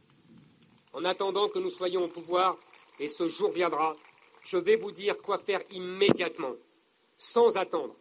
En 0.94 1.04
attendant 1.06 1.50
que 1.50 1.58
nous 1.58 1.72
soyons 1.72 2.04
au 2.04 2.08
pouvoir, 2.08 2.56
et 3.00 3.08
ce 3.08 3.28
jour 3.28 3.50
viendra, 3.52 3.98
je 4.44 4.58
vais 4.58 4.76
vous 4.76 4.92
dire 4.92 5.18
quoi 5.18 5.40
faire 5.40 5.62
immédiatement, 5.72 6.54
sans 7.18 7.58
attendre, 7.58 7.96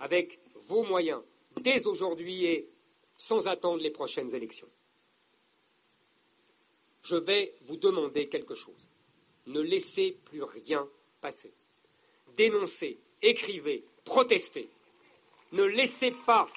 avec 0.00 0.38
vos 0.66 0.82
moyens, 0.82 1.20
dès 1.60 1.86
aujourd'hui 1.86 2.46
et 2.46 2.70
sans 3.18 3.48
attendre 3.48 3.82
les 3.82 3.90
prochaines 3.90 4.34
élections. 4.34 4.68
Je 7.06 7.16
vais 7.16 7.54
vous 7.66 7.76
demander 7.76 8.28
quelque 8.28 8.54
chose. 8.54 8.90
Ne 9.46 9.60
laissez 9.60 10.18
plus 10.24 10.42
rien 10.42 10.86
passer. 11.20 11.52
Dénoncez, 12.36 12.98
écrivez, 13.22 13.84
protestez. 14.04 14.68
Ne 15.52 15.62
laissez 15.62 16.10
pas 16.10 16.48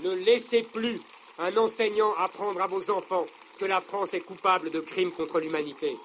ne 0.00 0.10
laissez 0.10 0.62
plus 0.62 1.00
un 1.38 1.54
enseignant 1.56 2.14
apprendre 2.14 2.62
à 2.62 2.66
vos 2.66 2.90
enfants 2.90 3.26
que 3.58 3.66
la 3.66 3.80
France 3.80 4.14
est 4.14 4.20
coupable 4.20 4.70
de 4.70 4.80
crimes 4.80 5.12
contre 5.12 5.38
l'humanité. 5.38 5.96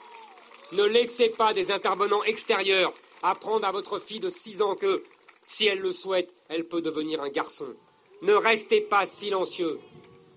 Ne 0.74 0.84
laissez 0.84 1.30
pas 1.30 1.54
des 1.54 1.72
intervenants 1.72 2.24
extérieurs 2.24 2.94
apprendre 3.24 3.66
à 3.66 3.72
votre 3.72 4.00
fille 4.00 4.20
de 4.20 4.30
six 4.30 4.62
ans 4.62 4.76
que, 4.76 5.04
si 5.46 5.68
elle 5.68 5.80
le 5.80 5.94
souhaite, 5.94 6.30
elle 6.50 6.68
peut 6.68 6.82
devenir 6.82 7.22
un 7.22 7.30
garçon. 7.30 7.76
Ne 8.22 8.34
restez 8.34 8.82
pas 8.82 9.06
silencieux. 9.06 9.80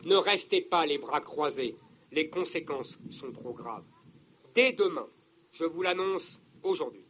Ne 0.05 0.17
restez 0.17 0.61
pas 0.61 0.87
les 0.87 0.99
bras 0.99 1.21
croisés. 1.21 1.77
Les 2.13 2.29
conséquences 2.29 2.99
sont 3.11 3.33
trop 3.33 3.53
graves. 3.53 3.85
Dès 4.55 4.73
demain, 4.73 5.09
je 5.53 5.65
vous 5.65 5.83
l'annonce 5.83 6.43
aujourd'hui, 6.63 7.05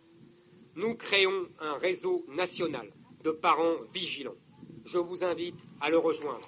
nous 0.76 0.94
créons 0.94 1.48
un 1.58 1.74
réseau 1.74 2.24
national 2.28 2.92
de 3.24 3.30
parents 3.30 3.76
vigilants. 3.92 4.36
Je 4.84 4.98
vous 4.98 5.24
invite 5.24 5.58
à 5.80 5.90
le 5.90 5.98
rejoindre. 5.98 6.46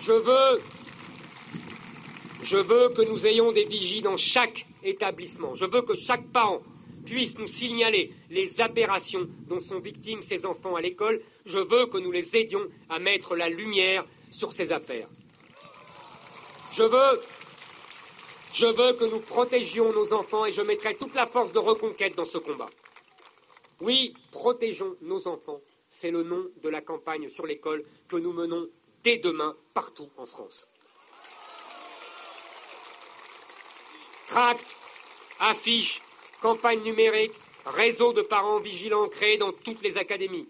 Je 0.00 0.12
veux, 2.56 2.88
que 2.88 3.02
nous 3.02 3.26
ayons 3.26 3.52
des 3.52 3.64
vigies 3.64 4.02
dans 4.02 4.16
chaque 4.16 4.66
établissement. 4.82 5.54
Je 5.54 5.66
veux 5.66 5.82
que 5.82 5.94
chaque 5.94 6.26
parent 6.32 6.62
puisse 7.04 7.36
nous 7.38 7.46
signaler 7.46 8.12
les 8.30 8.60
aberrations 8.60 9.28
dont 9.48 9.60
sont 9.60 9.80
victimes 9.80 10.22
ces 10.22 10.46
enfants 10.46 10.76
à 10.76 10.80
l'école. 10.80 11.20
Je 11.46 11.58
veux 11.58 11.86
que 11.86 11.98
nous 11.98 12.10
les 12.10 12.36
aidions 12.36 12.68
à 12.88 12.98
mettre 12.98 13.36
la 13.36 13.48
lumière 13.48 14.06
sur 14.30 14.52
ces 14.52 14.72
affaires. 14.72 15.08
Je 16.72 16.82
veux 16.82 17.20
je 18.52 18.66
veux 18.66 18.94
que 18.94 19.04
nous 19.04 19.20
protégions 19.20 19.92
nos 19.92 20.12
enfants 20.12 20.44
et 20.44 20.52
je 20.52 20.60
mettrai 20.60 20.94
toute 20.94 21.14
la 21.14 21.26
force 21.26 21.52
de 21.52 21.58
reconquête 21.58 22.16
dans 22.16 22.24
ce 22.24 22.38
combat. 22.38 22.68
Oui, 23.80 24.14
protégeons 24.32 24.96
nos 25.02 25.28
enfants. 25.28 25.60
C'est 25.88 26.10
le 26.10 26.22
nom 26.22 26.46
de 26.62 26.68
la 26.68 26.80
campagne 26.80 27.28
sur 27.28 27.46
l'école 27.46 27.84
que 28.08 28.16
nous 28.16 28.32
menons 28.32 28.68
dès 29.02 29.18
demain 29.18 29.56
partout 29.72 30.10
en 30.16 30.26
France. 30.26 30.68
Tracts, 34.26 34.76
affiches, 35.38 36.00
campagne 36.40 36.82
numérique, 36.82 37.32
réseau 37.66 38.12
de 38.12 38.22
parents 38.22 38.60
vigilants 38.60 39.08
créés 39.08 39.38
dans 39.38 39.52
toutes 39.52 39.82
les 39.82 39.98
académies. 39.98 40.48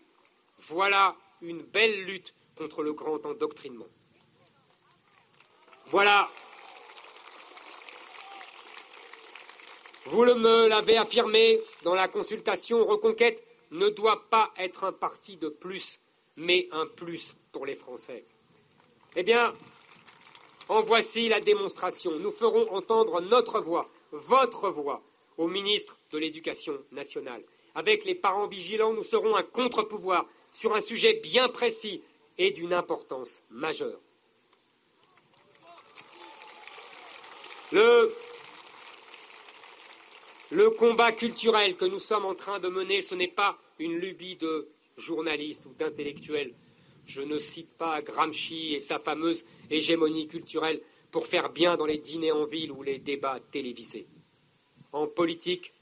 Voilà 0.68 1.16
une 1.42 1.62
belle 1.62 2.04
lutte 2.04 2.34
contre 2.56 2.82
le 2.82 2.92
grand 2.92 3.24
endoctrinement. 3.24 3.88
Voilà. 5.86 6.28
Vous 10.06 10.24
me 10.24 10.68
l'avez 10.68 10.96
affirmé 10.96 11.60
dans 11.82 11.94
la 11.94 12.08
consultation, 12.08 12.84
Reconquête 12.84 13.44
ne 13.70 13.88
doit 13.88 14.28
pas 14.28 14.52
être 14.56 14.84
un 14.84 14.92
parti 14.92 15.36
de 15.36 15.48
plus, 15.48 16.00
mais 16.36 16.68
un 16.72 16.86
plus 16.86 17.36
pour 17.52 17.66
les 17.66 17.76
Français. 17.76 18.24
Eh 19.16 19.22
bien, 19.22 19.54
en 20.68 20.82
voici 20.82 21.28
la 21.28 21.40
démonstration. 21.40 22.12
Nous 22.20 22.30
ferons 22.30 22.72
entendre 22.72 23.20
notre 23.20 23.60
voix, 23.60 23.88
votre 24.12 24.70
voix, 24.70 25.02
au 25.40 25.48
ministre 25.48 25.98
de 26.12 26.18
l'Éducation 26.18 26.84
nationale. 26.92 27.42
Avec 27.74 28.04
les 28.04 28.14
parents 28.14 28.46
vigilants, 28.46 28.92
nous 28.92 29.02
serons 29.02 29.36
un 29.36 29.42
contre-pouvoir 29.42 30.26
sur 30.52 30.74
un 30.74 30.82
sujet 30.82 31.14
bien 31.14 31.48
précis 31.48 32.02
et 32.36 32.50
d'une 32.50 32.74
importance 32.74 33.42
majeure. 33.48 33.98
Le, 37.72 38.14
le 40.50 40.68
combat 40.68 41.12
culturel 41.12 41.74
que 41.74 41.86
nous 41.86 42.00
sommes 42.00 42.26
en 42.26 42.34
train 42.34 42.58
de 42.58 42.68
mener, 42.68 43.00
ce 43.00 43.14
n'est 43.14 43.26
pas 43.26 43.56
une 43.78 43.96
lubie 43.96 44.36
de 44.36 44.68
journalistes 44.98 45.64
ou 45.64 45.72
d'intellectuels. 45.72 46.52
Je 47.06 47.22
ne 47.22 47.38
cite 47.38 47.78
pas 47.78 48.02
Gramsci 48.02 48.74
et 48.74 48.78
sa 48.78 48.98
fameuse 48.98 49.46
hégémonie 49.70 50.28
culturelle 50.28 50.82
pour 51.10 51.26
faire 51.26 51.48
bien 51.48 51.78
dans 51.78 51.86
les 51.86 51.98
dîners 51.98 52.32
en 52.32 52.44
ville 52.44 52.72
ou 52.72 52.82
les 52.82 52.98
débats 52.98 53.40
télévisés. 53.50 54.06
En 54.92 55.06
politique, 55.06 55.72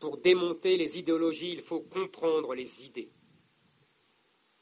pour 0.00 0.18
démonter 0.18 0.76
les 0.76 0.98
idéologies, 0.98 1.52
il 1.52 1.62
faut 1.62 1.80
comprendre 1.80 2.54
les 2.54 2.84
idées. 2.84 3.08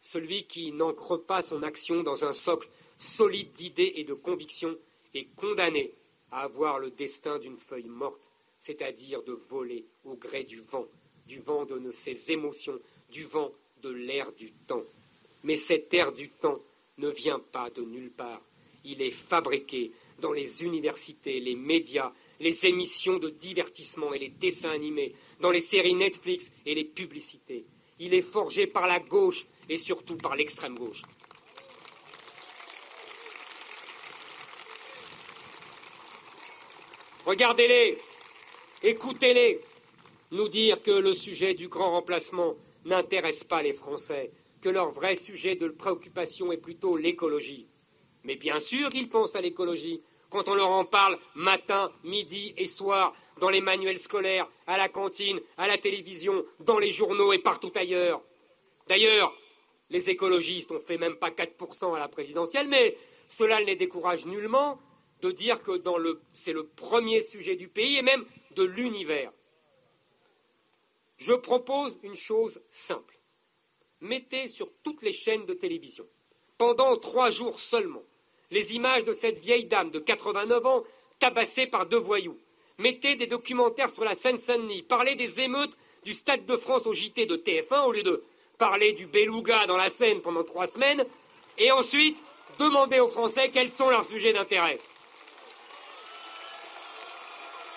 Celui 0.01 0.47
qui 0.47 0.73
n'ancre 0.73 1.16
pas 1.16 1.43
son 1.43 1.62
action 1.62 2.02
dans 2.02 2.24
un 2.24 2.32
socle 2.32 2.68
solide 2.97 3.52
d'idées 3.52 3.94
et 3.97 4.05
de 4.05 4.14
convictions 4.14 4.77
est 5.14 5.35
condamné 5.35 5.93
à 6.31 6.43
avoir 6.43 6.78
le 6.78 6.90
destin 6.90 7.39
d'une 7.39 7.56
feuille 7.56 7.89
morte, 7.89 8.31
c'est-à-dire 8.60 9.23
de 9.23 9.32
voler 9.32 9.86
au 10.05 10.14
gré 10.14 10.44
du 10.44 10.60
vent, 10.60 10.86
du 11.27 11.40
vent 11.40 11.64
de 11.64 11.93
ses 11.93 12.32
émotions, 12.32 12.78
du 13.10 13.24
vent 13.24 13.52
de 13.82 13.90
l'air 13.90 14.32
du 14.32 14.52
temps. 14.52 14.82
Mais 15.44 15.56
cet 15.56 15.93
air 15.94 16.12
du 16.12 16.31
temps 16.31 16.60
ne 16.98 17.09
vient 17.09 17.39
pas 17.39 17.70
de 17.70 17.82
nulle 17.82 18.10
part. 18.10 18.43
Il 18.85 19.02
est 19.02 19.10
fabriqué 19.10 19.93
dans 20.20 20.32
les 20.32 20.64
universités, 20.64 21.40
les 21.40 21.56
médias, 21.56 22.12
les 22.40 22.66
émissions 22.66 23.18
de 23.18 23.30
divertissement 23.30 24.12
et 24.12 24.18
les 24.18 24.28
dessins 24.28 24.70
animés, 24.70 25.14
dans 25.40 25.50
les 25.50 25.60
séries 25.60 25.94
Netflix 25.94 26.50
et 26.64 26.74
les 26.74 26.84
publicités. 26.84 27.66
Il 27.98 28.14
est 28.14 28.20
forgé 28.20 28.66
par 28.66 28.86
la 28.86 29.00
gauche 29.00 29.46
et 29.68 29.76
surtout 29.76 30.16
par 30.16 30.36
l'extrême 30.36 30.78
gauche. 30.78 31.02
Regardez-les, 37.24 37.98
écoutez-les, 38.84 39.60
nous 40.30 40.48
dire 40.48 40.80
que 40.82 40.92
le 40.92 41.12
sujet 41.12 41.54
du 41.54 41.68
grand 41.68 41.90
remplacement 41.90 42.54
n'intéresse 42.84 43.42
pas 43.42 43.62
les 43.62 43.72
Français, 43.72 44.30
que 44.60 44.68
leur 44.68 44.90
vrai 44.90 45.16
sujet 45.16 45.56
de 45.56 45.68
préoccupation 45.68 46.52
est 46.52 46.56
plutôt 46.56 46.96
l'écologie. 46.96 47.66
Mais 48.22 48.36
bien 48.36 48.60
sûr 48.60 48.90
qu'ils 48.90 49.08
pensent 49.08 49.36
à 49.36 49.40
l'écologie 49.40 50.02
quand 50.31 50.48
on 50.48 50.55
leur 50.55 50.70
en 50.70 50.85
parle 50.85 51.19
matin, 51.35 51.93
midi 52.05 52.55
et 52.57 52.66
soir, 52.66 53.15
dans 53.40 53.51
les 53.51 53.61
manuels 53.61 53.98
scolaires, 53.98 54.48
à 54.66 54.78
la 54.78 54.89
cantine, 54.89 55.40
à 55.57 55.69
la 55.69 55.78
télévision, 55.78 56.44
dans 56.61 56.78
les 56.78 56.90
journaux 56.90 57.32
et 57.32 57.39
partout 57.39 57.73
ailleurs. 57.74 58.23
D'ailleurs, 58.89 59.35
les 59.90 60.11
écologistes 60.11 60.73
ont 60.73 60.81
fait 60.81 60.98
même 60.98 61.16
pas 61.16 61.31
4% 61.31 61.94
à 61.94 61.98
la 61.98 62.09
présidentielle, 62.09 62.69
mais 62.69 62.97
cela 63.28 63.61
ne 63.61 63.66
les 63.66 63.77
décourage 63.77 64.27
nullement 64.27 64.78
de 65.23 65.31
dire 65.31 65.62
que 65.62 65.82
c'est 66.35 66.53
le 66.53 66.66
premier 66.66 67.20
sujet 67.20 67.57
du 67.57 67.69
pays 67.69 67.97
et 67.97 68.03
même 68.03 68.24
de 68.53 68.62
l'univers. 68.62 69.32
Je 71.19 71.32
propose 71.32 71.98
une 72.03 72.15
chose 72.15 72.61
simple. 72.73 73.19
Mettez 74.01 74.48
sur 74.48 74.70
toutes 74.82 75.03
les 75.03 75.12
chaînes 75.12 75.47
de 75.47 75.55
télévision, 75.55 76.07
pendant 76.59 76.97
trois 76.97 77.31
jours 77.31 77.59
seulement, 77.61 78.05
les 78.51 78.74
images 78.74 79.05
de 79.05 79.12
cette 79.12 79.40
vieille 79.40 79.66
dame 79.66 79.90
de 79.90 79.98
89 79.98 80.66
ans 80.66 80.85
tabassée 81.18 81.66
par 81.66 81.86
deux 81.86 81.98
voyous. 81.98 82.39
Mettez 82.78 83.16
des 83.16 83.27
documentaires 83.27 83.90
sur 83.90 84.05
la 84.05 84.14
Seine-Saint-Denis. 84.14 84.82
Parlez 84.82 85.14
des 85.14 85.40
émeutes 85.40 85.77
du 86.05 86.12
Stade 86.12 86.44
de 86.44 86.56
France 86.56 86.86
au 86.86 86.93
JT 86.93 87.27
de 87.27 87.36
TF1 87.36 87.86
au 87.86 87.93
lieu 87.93 88.02
de 88.02 88.23
parler 88.59 88.93
du 88.93 89.06
beluga 89.06 89.66
dans 89.66 89.77
la 89.77 89.89
Seine 89.89 90.20
pendant 90.20 90.44
trois 90.44 90.66
semaines. 90.66 91.05
Et 91.59 91.73
ensuite, 91.73 92.23
demandez 92.59 93.01
aux 93.01 93.09
Français 93.09 93.51
quels 93.51 93.73
sont 93.73 93.89
leurs 93.89 94.05
sujets 94.05 94.32
d'intérêt. 94.32 94.78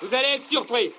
Vous 0.01 0.13
allez 0.13 0.29
être 0.29 0.45
surpris. 0.45 0.91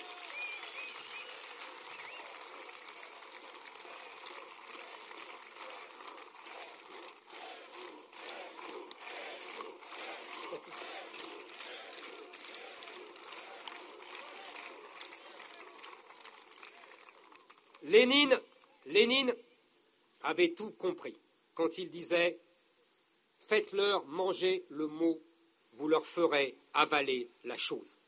Lénine, 18.87 19.35
avait 20.23 20.55
tout 20.55 20.71
compris 20.73 21.17
quand 21.55 21.77
il 21.77 21.91
disait 21.91 22.39
Faites-leur 23.39 24.07
manger 24.07 24.65
le 24.71 24.87
mot, 24.87 25.21
vous 25.75 25.89
leur 25.89 26.07
ferez 26.07 26.57
avaler 26.73 27.29
la 27.45 27.59
chose. 27.59 27.99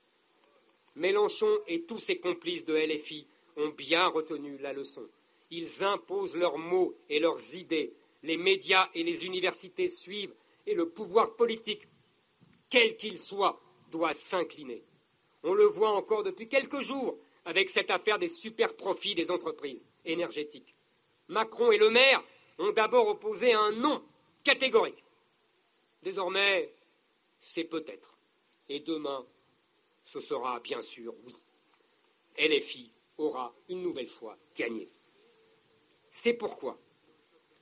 Mélenchon 0.94 1.58
et 1.66 1.82
tous 1.82 1.98
ses 1.98 2.18
complices 2.18 2.64
de 2.64 2.74
LFI 2.74 3.26
ont 3.56 3.68
bien 3.68 4.06
retenu 4.06 4.56
la 4.58 4.72
leçon. 4.72 5.06
Ils 5.50 5.84
imposent 5.84 6.36
leurs 6.36 6.58
mots 6.58 6.94
et 7.10 7.18
leurs 7.18 7.54
idées. 7.54 7.92
Les 8.22 8.38
médias 8.38 8.88
et 8.94 9.02
les 9.02 9.26
universités 9.26 9.88
suivent 9.88 10.34
et 10.66 10.74
le 10.74 10.88
pouvoir 10.88 11.34
politique, 11.34 11.82
quel 12.70 12.96
qu'il 12.96 13.18
soit, 13.18 13.60
doit 13.90 14.14
s'incliner. 14.14 14.84
On 15.42 15.52
le 15.52 15.66
voit 15.66 15.90
encore 15.90 16.22
depuis 16.22 16.48
quelques 16.48 16.80
jours 16.80 17.18
avec 17.44 17.70
cette 17.70 17.90
affaire 17.90 18.18
des 18.18 18.28
super 18.28 18.74
profits 18.76 19.14
des 19.14 19.30
entreprises 19.30 19.84
énergétiques. 20.04 20.74
Macron 21.28 21.72
et 21.72 21.78
le 21.78 21.90
maire 21.90 22.22
ont 22.58 22.72
d'abord 22.72 23.08
opposé 23.08 23.52
un 23.52 23.72
non 23.72 24.02
catégorique. 24.44 25.02
Désormais, 26.02 26.72
c'est 27.40 27.64
peut-être. 27.64 28.16
Et 28.68 28.80
demain, 28.80 29.26
ce 30.04 30.20
sera 30.20 30.60
bien 30.60 30.82
sûr 30.82 31.14
oui. 31.24 31.34
LFI 32.38 32.90
aura 33.18 33.54
une 33.68 33.82
nouvelle 33.82 34.08
fois 34.08 34.36
gagné. 34.56 34.88
C'est 36.10 36.34
pourquoi. 36.34 36.78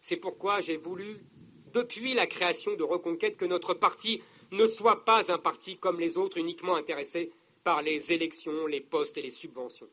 C'est 0.00 0.16
pourquoi 0.16 0.60
j'ai 0.60 0.76
voulu, 0.76 1.24
depuis 1.72 2.14
la 2.14 2.26
création 2.26 2.74
de 2.74 2.82
Reconquête, 2.82 3.36
que 3.36 3.44
notre 3.44 3.74
parti 3.74 4.22
ne 4.52 4.66
soit 4.66 5.04
pas 5.04 5.32
un 5.32 5.38
parti 5.38 5.76
comme 5.76 6.00
les 6.00 6.18
autres 6.18 6.38
uniquement 6.38 6.74
intéressé 6.74 7.32
par 7.64 7.82
les 7.82 8.12
élections, 8.12 8.66
les 8.66 8.80
postes 8.80 9.18
et 9.18 9.22
les 9.22 9.30
subventions. 9.30 9.88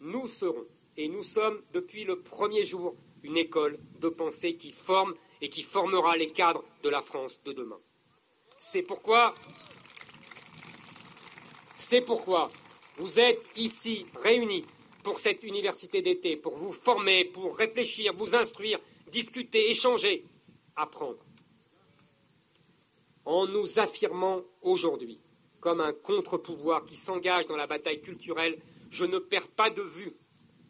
Nous 0.00 0.26
serons, 0.28 0.66
et 0.96 1.08
nous 1.08 1.22
sommes 1.22 1.62
depuis 1.72 2.04
le 2.04 2.20
premier 2.20 2.64
jour, 2.64 2.94
une 3.22 3.36
école 3.36 3.78
de 4.00 4.08
pensée 4.08 4.56
qui 4.56 4.70
forme 4.70 5.14
et 5.40 5.48
qui 5.48 5.62
formera 5.62 6.16
les 6.16 6.28
cadres 6.30 6.64
de 6.82 6.88
la 6.88 7.02
France 7.02 7.40
de 7.44 7.52
demain. 7.52 7.78
C'est 8.56 8.82
pourquoi, 8.82 9.34
c'est 11.76 12.02
pourquoi 12.02 12.50
vous 12.96 13.18
êtes 13.20 13.42
ici 13.56 14.06
réunis 14.22 14.64
pour 15.02 15.18
cette 15.18 15.42
université 15.42 16.02
d'été, 16.02 16.36
pour 16.36 16.54
vous 16.56 16.72
former, 16.72 17.24
pour 17.24 17.56
réfléchir, 17.56 18.14
vous 18.14 18.34
instruire, 18.34 18.78
discuter, 19.10 19.70
échanger, 19.70 20.24
apprendre. 20.76 21.18
En 23.24 23.46
nous 23.46 23.78
affirmant 23.78 24.42
aujourd'hui 24.62 25.20
comme 25.60 25.80
un 25.80 25.92
contre-pouvoir 25.92 26.84
qui 26.84 26.96
s'engage 26.96 27.46
dans 27.46 27.56
la 27.56 27.66
bataille 27.66 28.00
culturelle, 28.00 28.58
je 28.90 29.04
ne 29.04 29.18
perds 29.18 29.48
pas 29.48 29.70
de 29.70 29.82
vue 29.82 30.12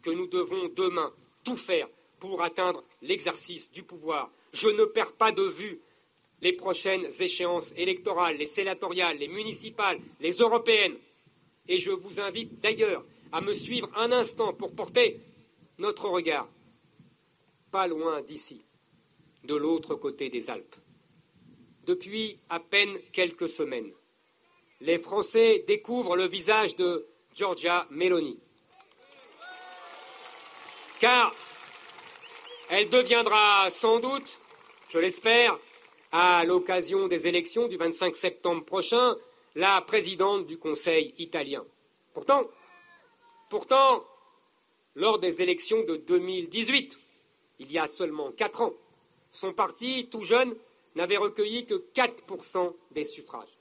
que 0.01 0.09
nous 0.09 0.27
devons 0.27 0.69
demain 0.75 1.11
tout 1.43 1.55
faire 1.55 1.87
pour 2.19 2.41
atteindre 2.41 2.83
l'exercice 3.01 3.71
du 3.71 3.83
pouvoir. 3.83 4.31
Je 4.53 4.67
ne 4.67 4.85
perds 4.85 5.13
pas 5.13 5.31
de 5.31 5.43
vue 5.43 5.79
les 6.41 6.53
prochaines 6.53 7.07
échéances 7.19 7.71
électorales, 7.77 8.37
les 8.37 8.45
sénatoriales, 8.45 9.17
les 9.17 9.27
municipales, 9.27 9.99
les 10.19 10.33
européennes. 10.33 10.97
Et 11.67 11.79
je 11.79 11.91
vous 11.91 12.19
invite 12.19 12.59
d'ailleurs 12.59 13.03
à 13.31 13.41
me 13.41 13.53
suivre 13.53 13.89
un 13.95 14.11
instant 14.11 14.53
pour 14.53 14.73
porter 14.73 15.19
notre 15.77 16.09
regard 16.09 16.47
pas 17.71 17.87
loin 17.87 18.21
d'ici, 18.21 18.61
de 19.45 19.55
l'autre 19.55 19.95
côté 19.95 20.29
des 20.29 20.49
Alpes. 20.49 20.75
Depuis 21.85 22.37
à 22.49 22.59
peine 22.59 22.99
quelques 23.13 23.47
semaines, 23.47 23.91
les 24.81 24.97
Français 24.97 25.63
découvrent 25.67 26.15
le 26.15 26.27
visage 26.27 26.75
de 26.75 27.07
Giorgia 27.35 27.87
Meloni. 27.91 28.39
Car 30.99 31.33
elle 32.69 32.89
deviendra 32.89 33.69
sans 33.69 33.99
doute, 33.99 34.39
je 34.89 34.97
l'espère, 34.97 35.57
à 36.11 36.43
l'occasion 36.45 37.07
des 37.07 37.27
élections 37.27 37.67
du 37.67 37.77
25 37.77 38.15
septembre 38.15 38.65
prochain, 38.65 39.15
la 39.55 39.81
présidente 39.81 40.45
du 40.45 40.57
Conseil 40.57 41.13
italien. 41.17 41.63
Pourtant, 42.13 42.49
pourtant, 43.49 44.03
lors 44.95 45.19
des 45.19 45.41
élections 45.41 45.83
de 45.83 45.95
2018, 45.95 46.97
il 47.59 47.71
y 47.71 47.77
a 47.77 47.87
seulement 47.87 48.31
quatre 48.31 48.61
ans, 48.61 48.73
son 49.31 49.53
parti, 49.53 50.09
tout 50.09 50.23
jeune, 50.23 50.55
n'avait 50.95 51.17
recueilli 51.17 51.65
que 51.65 51.75
4% 51.93 52.73
des 52.91 53.05
suffrages. 53.05 53.60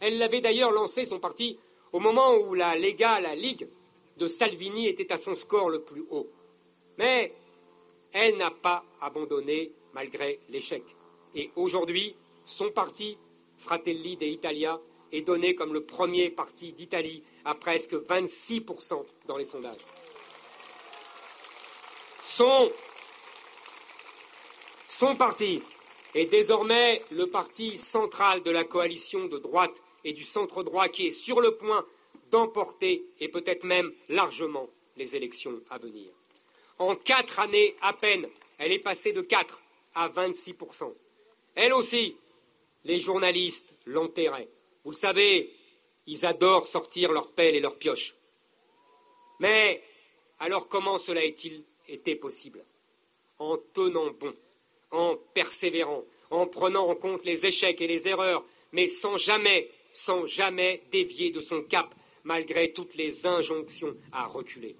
Elle 0.00 0.18
l'avait 0.18 0.40
d'ailleurs 0.40 0.72
lancé, 0.72 1.04
son 1.04 1.18
parti, 1.18 1.58
au 1.92 2.00
moment 2.00 2.34
où 2.34 2.54
la 2.54 2.76
Lega, 2.76 3.20
la 3.20 3.34
Ligue 3.34 3.68
de 4.16 4.28
Salvini, 4.28 4.88
était 4.88 5.12
à 5.12 5.16
son 5.16 5.34
score 5.34 5.70
le 5.70 5.82
plus 5.82 6.04
haut. 6.10 6.28
Mais 6.98 7.32
elle 8.12 8.36
n'a 8.36 8.50
pas 8.50 8.84
abandonné 9.00 9.72
malgré 9.92 10.40
l'échec. 10.48 10.82
Et 11.34 11.50
aujourd'hui, 11.56 12.16
son 12.44 12.70
parti, 12.70 13.18
Fratelli 13.58 14.16
d'Italia, 14.16 14.80
est 15.12 15.22
donné 15.22 15.54
comme 15.54 15.72
le 15.72 15.84
premier 15.84 16.30
parti 16.30 16.72
d'Italie 16.72 17.22
à 17.44 17.54
presque 17.54 17.94
26% 17.94 19.04
dans 19.26 19.36
les 19.36 19.44
sondages. 19.44 19.76
Son, 22.26 22.70
son 24.88 25.14
parti 25.14 25.62
est 26.14 26.26
désormais 26.26 27.02
le 27.10 27.28
parti 27.28 27.76
central 27.76 28.42
de 28.42 28.50
la 28.50 28.64
coalition 28.64 29.26
de 29.26 29.38
droite 29.38 29.82
et 30.04 30.12
du 30.12 30.24
centre 30.24 30.62
droit 30.62 30.88
qui 30.88 31.06
est 31.06 31.12
sur 31.12 31.40
le 31.40 31.56
point 31.56 31.84
d'emporter 32.30 33.04
et 33.20 33.28
peut-être 33.28 33.64
même 33.64 33.92
largement 34.08 34.68
les 34.96 35.16
élections 35.16 35.60
à 35.70 35.78
venir. 35.78 36.10
En 36.78 36.96
quatre 36.96 37.40
années 37.40 37.76
à 37.80 37.92
peine, 37.92 38.28
elle 38.58 38.72
est 38.72 38.78
passée 38.78 39.12
de 39.12 39.20
4 39.22 39.62
à 39.94 40.08
26% 40.08 40.92
Elle 41.54 41.72
aussi, 41.72 42.16
les 42.84 43.00
journalistes 43.00 43.72
l'enterraient. 43.86 44.48
Vous 44.84 44.90
le 44.90 44.96
savez, 44.96 45.52
ils 46.06 46.26
adorent 46.26 46.66
sortir 46.66 47.12
leurs 47.12 47.30
pelles 47.30 47.54
et 47.54 47.60
leurs 47.60 47.78
pioches. 47.78 48.14
Mais 49.40 49.82
alors 50.38 50.68
comment 50.68 50.98
cela 50.98 51.20
a-t-il 51.20 51.64
été 51.88 52.16
possible? 52.16 52.64
En 53.38 53.56
tenant 53.56 54.10
bon, 54.10 54.34
en 54.90 55.16
persévérant, 55.34 56.04
en 56.30 56.46
prenant 56.46 56.88
en 56.88 56.94
compte 56.94 57.24
les 57.24 57.46
échecs 57.46 57.80
et 57.80 57.86
les 57.86 58.08
erreurs, 58.08 58.44
mais 58.72 58.86
sans 58.86 59.16
jamais, 59.16 59.70
sans 59.94 60.26
jamais 60.26 60.82
dévier 60.90 61.30
de 61.30 61.40
son 61.40 61.62
cap, 61.62 61.94
malgré 62.24 62.72
toutes 62.72 62.94
les 62.96 63.26
injonctions 63.26 63.96
à 64.12 64.26
reculer. 64.26 64.76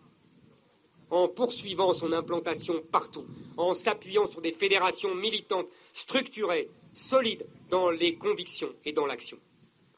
En 1.08 1.28
poursuivant 1.28 1.94
son 1.94 2.12
implantation 2.12 2.82
partout, 2.90 3.24
en 3.56 3.74
s'appuyant 3.74 4.26
sur 4.26 4.42
des 4.42 4.52
fédérations 4.52 5.14
militantes, 5.14 5.68
structurées, 5.92 6.68
solides 6.92 7.46
dans 7.70 7.90
les 7.90 8.16
convictions 8.16 8.74
et 8.84 8.92
dans 8.92 9.06
l'action, 9.06 9.38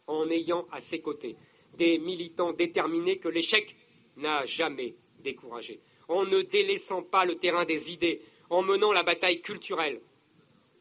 en 0.06 0.28
ayant 0.28 0.66
à 0.70 0.80
ses 0.80 1.00
côtés 1.00 1.36
des 1.78 1.98
militants 1.98 2.52
déterminés 2.52 3.18
que 3.18 3.28
l'échec 3.28 3.74
n'a 4.16 4.44
jamais 4.44 4.96
découragés, 5.20 5.80
en 6.08 6.24
ne 6.24 6.42
délaissant 6.42 7.02
pas 7.02 7.24
le 7.24 7.36
terrain 7.36 7.64
des 7.64 7.90
idées, 7.90 8.20
en 8.50 8.62
menant 8.62 8.92
la 8.92 9.02
bataille 9.02 9.40
culturelle, 9.40 10.00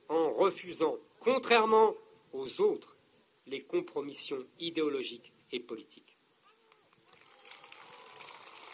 en 0.10 0.32
refusant, 0.32 0.98
contrairement 1.20 1.96
aux 2.34 2.62
autres, 2.62 2.95
les 3.48 3.64
compromissions 3.64 4.46
idéologiques 4.60 5.32
et 5.52 5.60
politiques. 5.60 6.18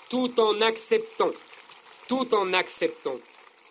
Tout 0.09 0.39
en 0.39 0.59
acceptant, 0.61 1.31
tout 2.07 2.33
en 2.33 2.53
acceptant 2.53 3.19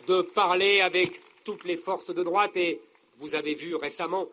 de 0.07 0.23
parler 0.23 0.81
avec 0.81 1.21
toutes 1.45 1.65
les 1.65 1.77
forces 1.77 2.15
de 2.15 2.23
droite 2.23 2.57
et 2.57 2.81
vous 3.19 3.35
avez 3.35 3.55
vu 3.55 3.75
récemment 3.75 4.29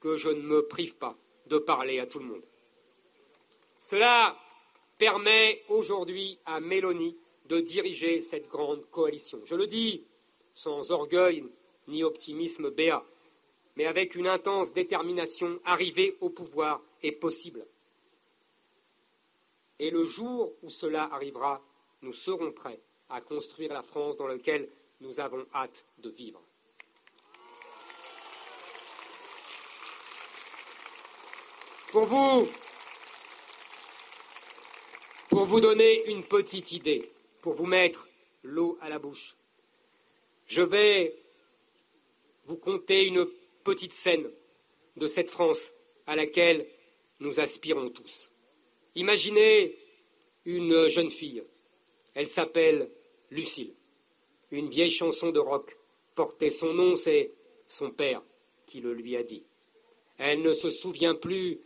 que 0.00 0.16
je 0.16 0.28
ne 0.28 0.42
me 0.42 0.66
prive 0.66 0.96
pas 0.96 1.16
de 1.46 1.58
parler 1.58 2.00
à 2.00 2.06
tout 2.06 2.18
le 2.18 2.26
monde. 2.26 2.42
Cela 3.80 4.36
permet 4.98 5.62
aujourd'hui 5.68 6.38
à 6.44 6.60
Mélanie 6.60 7.16
de 7.46 7.60
diriger 7.60 8.20
cette 8.20 8.48
grande 8.48 8.88
coalition. 8.90 9.40
Je 9.44 9.54
le 9.54 9.66
dis 9.66 10.04
sans 10.54 10.90
orgueil 10.90 11.44
ni 11.88 12.04
optimisme 12.04 12.70
béat, 12.70 13.04
mais 13.76 13.86
avec 13.86 14.14
une 14.14 14.26
intense 14.26 14.72
détermination, 14.72 15.60
arriver 15.64 16.16
au 16.20 16.30
pouvoir 16.30 16.82
est 17.02 17.12
possible. 17.12 17.66
Et 19.78 19.90
le 19.90 20.04
jour 20.04 20.52
où 20.62 20.70
cela 20.70 21.08
arrivera, 21.12 21.62
nous 22.02 22.12
serons 22.12 22.52
prêts 22.52 22.80
à 23.08 23.20
construire 23.20 23.72
la 23.72 23.82
France 23.82 24.16
dans 24.16 24.26
laquelle 24.26 24.68
nous 25.00 25.20
avons 25.20 25.44
hâte 25.54 25.84
de 25.98 26.10
vivre. 26.10 26.40
Pour 31.90 32.06
vous, 32.06 32.48
pour 35.28 35.44
vous 35.44 35.60
donner 35.60 36.10
une 36.10 36.24
petite 36.24 36.72
idée, 36.72 37.10
pour 37.42 37.54
vous 37.54 37.66
mettre 37.66 38.08
l'eau 38.44 38.78
à 38.80 38.88
la 38.88 38.98
bouche, 38.98 39.36
je 40.46 40.62
vais 40.62 41.14
vous 42.46 42.56
conter 42.56 43.06
une 43.06 43.28
petite 43.62 43.94
scène 43.94 44.28
de 44.96 45.06
cette 45.06 45.30
France 45.30 45.72
à 46.06 46.16
laquelle 46.16 46.66
nous 47.20 47.40
aspirons 47.40 47.90
tous. 47.90 48.30
Imaginez 48.94 49.76
une 50.44 50.88
jeune 50.88 51.10
fille. 51.10 51.42
Elle 52.14 52.28
s'appelle 52.28 52.90
Lucille. 53.30 53.74
Une 54.50 54.68
vieille 54.68 54.90
chanson 54.90 55.30
de 55.30 55.38
rock 55.38 55.76
portait 56.14 56.50
son 56.50 56.74
nom, 56.74 56.96
c'est 56.96 57.32
son 57.68 57.90
père 57.90 58.22
qui 58.66 58.80
le 58.80 58.92
lui 58.92 59.16
a 59.16 59.22
dit. 59.22 59.44
Elle 60.18 60.42
ne 60.42 60.52
se 60.52 60.70
souvient 60.70 61.14
plus 61.14 61.60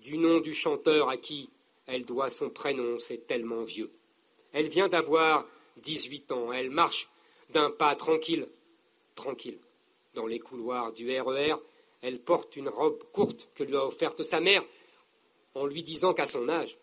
du 0.00 0.18
nom 0.18 0.38
du 0.40 0.54
chanteur 0.54 1.08
à 1.08 1.16
qui 1.16 1.50
elle 1.88 2.04
doit 2.04 2.28
son 2.28 2.50
prénom, 2.50 2.98
c'est 2.98 3.26
tellement 3.26 3.62
vieux. 3.62 3.90
Elle 4.52 4.68
vient 4.68 4.88
d'avoir 4.88 5.46
18 5.78 6.32
ans, 6.32 6.52
elle 6.52 6.70
marche 6.70 7.08
d'un 7.50 7.70
pas 7.70 7.96
tranquille, 7.96 8.46
tranquille 9.14 9.58
dans 10.18 10.26
les 10.26 10.40
couloirs 10.40 10.92
du 10.92 11.08
RER. 11.08 11.52
E 11.52 11.56
Elle 12.02 12.20
porte 12.20 12.56
une 12.56 12.68
robe 12.68 13.02
courte 13.12 13.48
que 13.54 13.62
lui 13.62 13.76
a 13.76 13.86
offerte 13.86 14.22
sa 14.24 14.40
mère 14.40 14.64
en 15.54 15.64
lui 15.64 15.82
disant 15.82 16.12
qu'à 16.12 16.26
son 16.26 16.48
âge, 16.48 16.76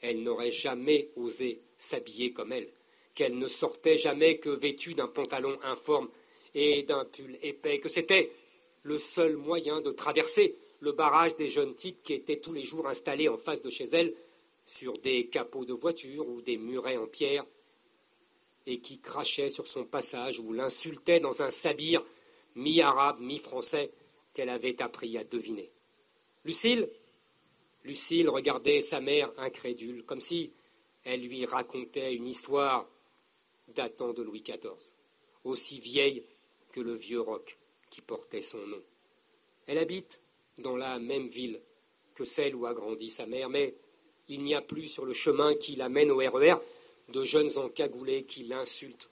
elle 0.00 0.22
n'aurait 0.22 0.50
jamais 0.50 1.10
osé 1.16 1.60
s'habiller 1.78 2.32
comme 2.32 2.52
elle, 2.52 2.68
qu'elle 3.14 3.38
ne 3.38 3.46
sortait 3.46 3.96
jamais 3.96 4.38
que 4.38 4.50
vêtue 4.50 4.94
d'un 4.94 5.06
pantalon 5.06 5.58
informe 5.62 6.08
et 6.54 6.82
d'un 6.82 7.04
pull 7.04 7.38
épais, 7.42 7.78
que 7.78 7.88
c'était 7.88 8.32
le 8.82 8.98
seul 8.98 9.36
moyen 9.36 9.80
de 9.80 9.92
traverser 9.92 10.56
le 10.80 10.92
barrage 10.92 11.36
des 11.36 11.48
jeunes 11.48 11.76
types 11.76 12.02
qui 12.02 12.14
étaient 12.14 12.40
tous 12.40 12.52
les 12.52 12.64
jours 12.64 12.88
installés 12.88 13.28
en 13.28 13.36
face 13.36 13.62
de 13.62 13.70
chez 13.70 13.84
elle, 13.92 14.12
sur 14.66 14.98
des 14.98 15.28
capots 15.28 15.64
de 15.64 15.72
voitures 15.72 16.28
ou 16.28 16.42
des 16.42 16.56
murets 16.56 16.96
en 16.96 17.06
pierre, 17.06 17.44
et 18.66 18.78
qui 18.80 18.98
crachaient 19.00 19.48
sur 19.48 19.66
son 19.68 19.84
passage 19.84 20.40
ou 20.40 20.52
l'insultaient 20.52 21.20
dans 21.20 21.42
un 21.42 21.50
sabir 21.50 22.04
mi-arabe, 22.54 23.20
mi-français, 23.20 23.92
qu'elle 24.32 24.48
avait 24.48 24.80
appris 24.82 25.16
à 25.18 25.24
deviner. 25.24 25.70
Lucille 26.44 26.88
Lucille 27.84 28.28
regardait 28.28 28.80
sa 28.80 29.00
mère 29.00 29.32
incrédule, 29.38 30.04
comme 30.04 30.20
si 30.20 30.52
elle 31.04 31.22
lui 31.22 31.44
racontait 31.44 32.14
une 32.14 32.28
histoire 32.28 32.88
datant 33.68 34.12
de 34.12 34.22
Louis 34.22 34.42
XIV, 34.42 34.94
aussi 35.44 35.80
vieille 35.80 36.24
que 36.72 36.80
le 36.80 36.94
vieux 36.94 37.20
roc 37.20 37.58
qui 37.90 38.00
portait 38.00 38.42
son 38.42 38.64
nom. 38.66 38.82
Elle 39.66 39.78
habite 39.78 40.20
dans 40.58 40.76
la 40.76 40.98
même 40.98 41.26
ville 41.26 41.60
que 42.14 42.24
celle 42.24 42.54
où 42.54 42.66
a 42.66 42.74
grandi 42.74 43.10
sa 43.10 43.26
mère, 43.26 43.48
mais 43.48 43.74
il 44.28 44.42
n'y 44.42 44.54
a 44.54 44.62
plus 44.62 44.86
sur 44.86 45.04
le 45.04 45.12
chemin 45.12 45.54
qui 45.56 45.74
l'amène 45.74 46.10
au 46.10 46.18
RER 46.18 46.54
e 46.54 47.12
de 47.12 47.24
jeunes 47.24 47.58
encagoulés 47.58 48.24
qui 48.24 48.44
l'insultent 48.44 49.10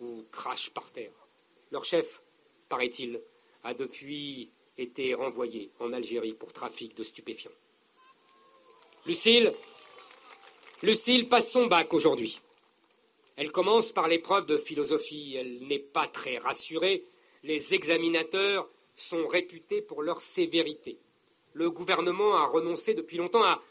ou 0.00 0.24
crachent 0.32 0.70
par 0.70 0.90
terre. 0.90 1.12
Leur 1.70 1.84
chef 1.84 2.22
paraît-il, 2.68 3.20
a 3.64 3.74
depuis 3.74 4.50
été 4.76 5.14
renvoyé 5.14 5.70
en 5.80 5.92
Algérie 5.92 6.34
pour 6.34 6.52
trafic 6.52 6.96
de 6.96 7.02
stupéfiants. 7.02 7.50
Lucille, 9.06 9.52
Lucille 10.82 11.28
passe 11.28 11.50
son 11.50 11.66
bac 11.66 11.92
aujourd'hui. 11.92 12.40
Elle 13.36 13.52
commence 13.52 13.92
par 13.92 14.08
l'épreuve 14.08 14.46
de 14.46 14.58
philosophie. 14.58 15.36
Elle 15.36 15.66
n'est 15.66 15.78
pas 15.78 16.06
très 16.06 16.38
rassurée. 16.38 17.04
Les 17.42 17.74
examinateurs 17.74 18.68
sont 18.96 19.26
réputés 19.26 19.82
pour 19.82 20.02
leur 20.02 20.20
sévérité. 20.20 20.98
Le 21.52 21.70
gouvernement 21.70 22.36
a 22.36 22.46
renoncé 22.46 22.94
depuis 22.94 23.16
longtemps 23.16 23.44
à 23.44 23.62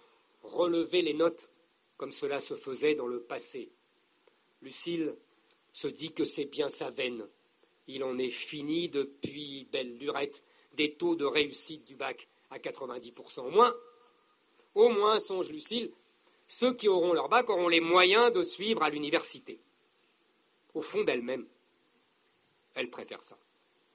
relever 0.43 1.01
les 1.01 1.13
notes 1.13 1.49
comme 1.97 2.11
cela 2.11 2.39
se 2.39 2.55
faisait 2.55 2.95
dans 2.95 3.07
le 3.07 3.21
passé. 3.21 3.69
Lucille 4.61 5.15
se 5.73 5.87
dit 5.87 6.13
que 6.13 6.25
c'est 6.25 6.45
bien 6.45 6.69
sa 6.69 6.89
veine 6.89 7.27
il 7.87 8.03
en 8.03 8.17
est 8.17 8.29
fini 8.29 8.89
depuis 8.89 9.67
belle 9.71 9.97
lurette 9.97 10.43
des 10.73 10.93
taux 10.93 11.15
de 11.15 11.25
réussite 11.25 11.85
du 11.85 11.95
bac 11.95 12.27
à 12.49 12.59
90%. 12.59 13.41
Au 13.41 13.49
moins, 13.49 13.75
Au 14.75 14.89
moins, 14.89 15.19
songe 15.19 15.49
Lucille, 15.49 15.91
ceux 16.47 16.73
qui 16.73 16.87
auront 16.87 17.13
leur 17.13 17.29
bac 17.29 17.49
auront 17.49 17.67
les 17.67 17.81
moyens 17.81 18.31
de 18.31 18.43
suivre 18.43 18.83
à 18.83 18.89
l'université. 18.89 19.59
Au 20.73 20.81
fond 20.81 21.03
d'elle-même, 21.03 21.47
elle 22.75 22.89
préfère 22.91 23.23
ça. 23.23 23.37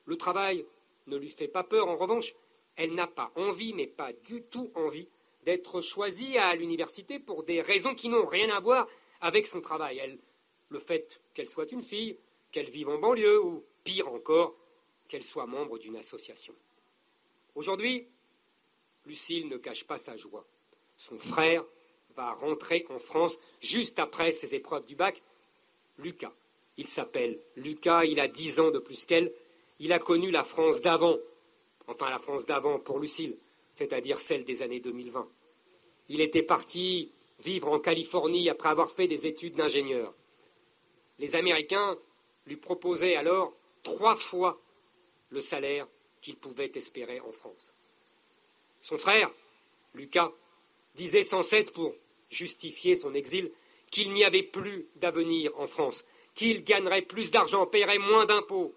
Le 0.06 0.16
travail 0.16 0.66
ne 1.06 1.16
lui 1.16 1.30
fait 1.30 1.48
pas 1.48 1.62
peur, 1.62 1.86
en 1.88 1.96
revanche, 1.96 2.34
elle 2.76 2.94
n'a 2.94 3.06
pas 3.06 3.30
envie, 3.36 3.72
mais 3.74 3.86
pas 3.86 4.12
du 4.12 4.42
tout 4.42 4.72
envie, 4.74 5.08
d'être 5.44 5.80
choisie 5.80 6.38
à 6.38 6.54
l'université 6.54 7.18
pour 7.18 7.44
des 7.44 7.60
raisons 7.60 7.94
qui 7.94 8.08
n'ont 8.08 8.26
rien 8.26 8.50
à 8.50 8.60
voir 8.60 8.88
avec 9.20 9.46
son 9.46 9.60
travail. 9.60 9.98
Elle, 9.98 10.18
le 10.68 10.78
fait 10.78 11.20
qu'elle 11.34 11.48
soit 11.48 11.70
une 11.72 11.82
fille, 11.82 12.16
qu'elle 12.50 12.70
vive 12.70 12.88
en 12.88 12.98
banlieue, 12.98 13.42
ou 13.42 13.64
pire 13.84 14.08
encore, 14.08 14.54
qu'elle 15.08 15.24
soit 15.24 15.46
membre 15.46 15.78
d'une 15.78 15.96
association. 15.96 16.54
Aujourd'hui, 17.54 18.06
Lucille 19.04 19.48
ne 19.48 19.56
cache 19.56 19.84
pas 19.84 19.98
sa 19.98 20.16
joie. 20.16 20.46
Son 20.96 21.18
frère 21.18 21.64
va 22.14 22.32
rentrer 22.32 22.86
en 22.88 22.98
France 22.98 23.38
juste 23.60 23.98
après 23.98 24.32
ses 24.32 24.54
épreuves 24.54 24.84
du 24.84 24.94
bac. 24.94 25.22
Lucas. 25.98 26.32
Il 26.78 26.88
s'appelle 26.88 27.38
Lucas, 27.56 28.04
il 28.04 28.20
a 28.20 28.28
dix 28.28 28.60
ans 28.60 28.70
de 28.70 28.78
plus 28.78 29.04
qu'elle. 29.04 29.32
Il 29.78 29.92
a 29.92 29.98
connu 29.98 30.30
la 30.30 30.44
France 30.44 30.80
d'avant, 30.80 31.18
enfin 31.86 32.08
la 32.08 32.18
France 32.18 32.46
d'avant 32.46 32.78
pour 32.78 32.98
Lucille, 32.98 33.36
c'est-à-dire 33.74 34.20
celle 34.20 34.44
des 34.44 34.62
années 34.62 34.80
2020. 34.80 35.28
Il 36.08 36.20
était 36.20 36.42
parti 36.42 37.10
vivre 37.40 37.68
en 37.68 37.78
Californie 37.78 38.48
après 38.48 38.68
avoir 38.68 38.90
fait 38.90 39.08
des 39.08 39.26
études 39.26 39.56
d'ingénieur. 39.56 40.14
Les 41.18 41.36
Américains 41.36 41.98
lui 42.46 42.56
proposaient 42.56 43.16
alors 43.16 43.52
trois 43.82 44.16
fois 44.16 44.60
le 45.30 45.40
salaire 45.40 45.88
qu'il 46.20 46.36
pouvait 46.36 46.70
espérer 46.74 47.20
en 47.20 47.32
France. 47.32 47.74
Son 48.80 48.98
frère, 48.98 49.30
Lucas, 49.94 50.32
disait 50.94 51.22
sans 51.22 51.42
cesse 51.42 51.70
pour 51.70 51.94
justifier 52.30 52.94
son 52.94 53.14
exil 53.14 53.50
qu'il 53.90 54.12
n'y 54.12 54.24
avait 54.24 54.42
plus 54.42 54.88
d'avenir 54.96 55.52
en 55.58 55.66
France, 55.66 56.04
qu'il 56.34 56.64
gagnerait 56.64 57.02
plus 57.02 57.30
d'argent, 57.30 57.66
paierait 57.66 57.98
moins 57.98 58.26
d'impôts 58.26 58.74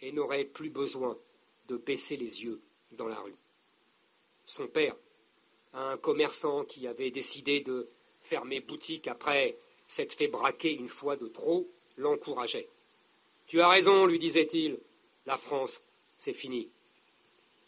et 0.00 0.12
n'aurait 0.12 0.44
plus 0.44 0.70
besoin 0.70 1.18
de 1.68 1.76
baisser 1.76 2.16
les 2.16 2.42
yeux 2.42 2.62
dans 2.92 3.06
la 3.06 3.20
rue. 3.20 3.36
Son 4.44 4.68
père, 4.68 4.96
un 5.72 5.96
commerçant 5.98 6.64
qui 6.64 6.86
avait 6.86 7.10
décidé 7.10 7.60
de 7.60 7.88
fermer 8.20 8.60
boutique 8.60 9.08
après 9.08 9.56
s'être 9.88 10.14
fait 10.14 10.28
braquer 10.28 10.72
une 10.72 10.88
fois 10.88 11.16
de 11.16 11.26
trop, 11.26 11.68
l'encourageait. 11.96 12.68
Tu 13.46 13.60
as 13.60 13.68
raison, 13.68 14.06
lui 14.06 14.18
disait-il, 14.18 14.78
la 15.26 15.36
France, 15.36 15.80
c'est 16.18 16.32
fini. 16.32 16.68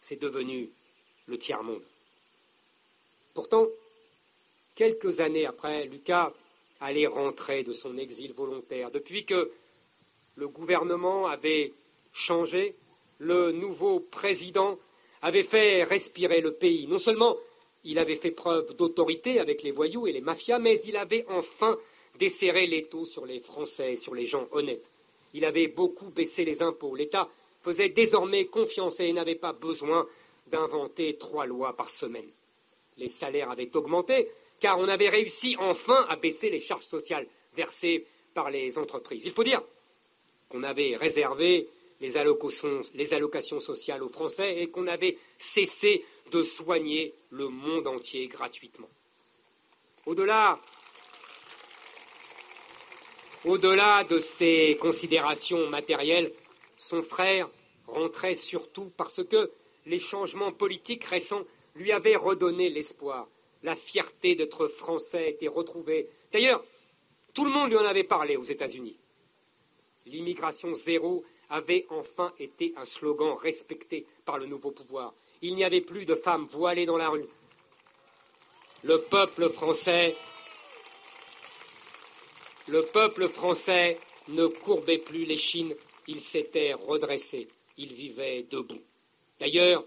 C'est 0.00 0.20
devenu 0.20 0.70
le 1.26 1.38
tiers-monde. 1.38 1.82
Pourtant, 3.34 3.66
quelques 4.74 5.20
années 5.20 5.46
après, 5.46 5.86
Lucas 5.86 6.32
allait 6.80 7.06
rentrer 7.06 7.62
de 7.62 7.72
son 7.72 7.96
exil 7.96 8.32
volontaire. 8.32 8.90
Depuis 8.90 9.24
que 9.24 9.50
le 10.36 10.48
gouvernement 10.48 11.26
avait 11.26 11.72
changé, 12.12 12.74
le 13.18 13.52
nouveau 13.52 14.00
président 14.00 14.78
avait 15.22 15.42
fait 15.42 15.84
respirer 15.84 16.40
le 16.40 16.52
pays. 16.52 16.86
Non 16.86 16.98
seulement 16.98 17.36
il 17.84 17.98
avait 17.98 18.16
fait 18.16 18.30
preuve 18.30 18.74
d'autorité 18.76 19.40
avec 19.40 19.62
les 19.62 19.72
voyous 19.72 20.06
et 20.06 20.12
les 20.12 20.20
mafias, 20.20 20.58
mais 20.58 20.78
il 20.80 20.96
avait 20.96 21.24
enfin 21.28 21.78
desserré 22.18 22.66
l'étau 22.66 23.04
sur 23.06 23.26
les 23.26 23.40
Français, 23.40 23.96
sur 23.96 24.14
les 24.14 24.26
gens 24.26 24.46
honnêtes. 24.52 24.90
Il 25.34 25.44
avait 25.44 25.68
beaucoup 25.68 26.10
baissé 26.10 26.44
les 26.44 26.62
impôts. 26.62 26.94
L'État 26.94 27.28
faisait 27.62 27.90
désormais 27.90 28.46
confiance 28.46 29.00
et 29.00 29.12
n'avait 29.12 29.34
pas 29.34 29.52
besoin 29.52 30.06
d'inventer 30.46 31.16
trois 31.16 31.46
lois 31.46 31.76
par 31.76 31.90
semaine. 31.90 32.28
Les 32.96 33.08
salaires 33.08 33.50
avaient 33.50 33.74
augmenté, 33.76 34.28
car 34.60 34.78
on 34.78 34.88
avait 34.88 35.08
réussi 35.08 35.56
enfin 35.58 36.06
à 36.08 36.16
baisser 36.16 36.50
les 36.50 36.60
charges 36.60 36.84
sociales 36.84 37.26
versées 37.54 38.06
par 38.34 38.50
les 38.50 38.78
entreprises. 38.78 39.24
Il 39.26 39.32
faut 39.32 39.44
dire 39.44 39.62
qu'on 40.48 40.62
avait 40.62 40.96
réservé 40.96 41.68
les 42.00 42.16
allocations, 42.16 42.82
les 42.94 43.12
allocations 43.14 43.60
sociales 43.60 44.02
aux 44.02 44.08
Français 44.08 44.62
et 44.62 44.68
qu'on 44.68 44.86
avait 44.86 45.18
cessé 45.38 46.04
de 46.30 46.42
soigner 46.42 47.14
le 47.30 47.48
monde 47.48 47.86
entier 47.86 48.28
gratuitement. 48.28 48.88
Au-delà 50.06 50.60
au-delà 53.44 54.04
de 54.04 54.18
ces 54.18 54.76
considérations 54.80 55.68
matérielles, 55.68 56.32
son 56.76 57.02
frère 57.02 57.48
rentrait 57.86 58.34
surtout 58.34 58.90
parce 58.96 59.24
que 59.24 59.50
les 59.86 59.98
changements 59.98 60.52
politiques 60.52 61.04
récents 61.04 61.44
lui 61.76 61.92
avaient 61.92 62.16
redonné 62.16 62.68
l'espoir. 62.68 63.28
La 63.62 63.74
fierté 63.74 64.34
d'être 64.34 64.68
français 64.68 65.30
était 65.30 65.48
retrouvée. 65.48 66.08
D'ailleurs, 66.32 66.62
tout 67.34 67.44
le 67.44 67.50
monde 67.50 67.70
lui 67.70 67.78
en 67.78 67.84
avait 67.84 68.04
parlé 68.04 68.36
aux 68.36 68.44
États-Unis. 68.44 68.96
L'immigration 70.06 70.74
zéro 70.74 71.24
avait 71.50 71.86
enfin 71.90 72.32
été 72.38 72.74
un 72.76 72.84
slogan 72.84 73.36
respecté 73.40 74.06
par 74.24 74.38
le 74.38 74.46
nouveau 74.46 74.70
pouvoir. 74.70 75.14
Il 75.42 75.54
n'y 75.54 75.64
avait 75.64 75.80
plus 75.80 76.04
de 76.04 76.14
femmes 76.14 76.46
voilées 76.50 76.86
dans 76.86 76.96
la 76.96 77.08
rue. 77.08 77.26
Le 78.84 79.00
peuple 79.00 79.48
français 79.48 80.16
le 82.68 82.84
peuple 82.84 83.28
français 83.28 83.98
ne 84.28 84.46
courbait 84.46 84.98
plus 84.98 85.24
les 85.24 85.38
chines, 85.38 85.74
il 86.06 86.20
s'était 86.20 86.74
redressé, 86.74 87.48
il 87.76 87.94
vivait 87.94 88.42
debout. 88.44 88.82
D'ailleurs, 89.40 89.84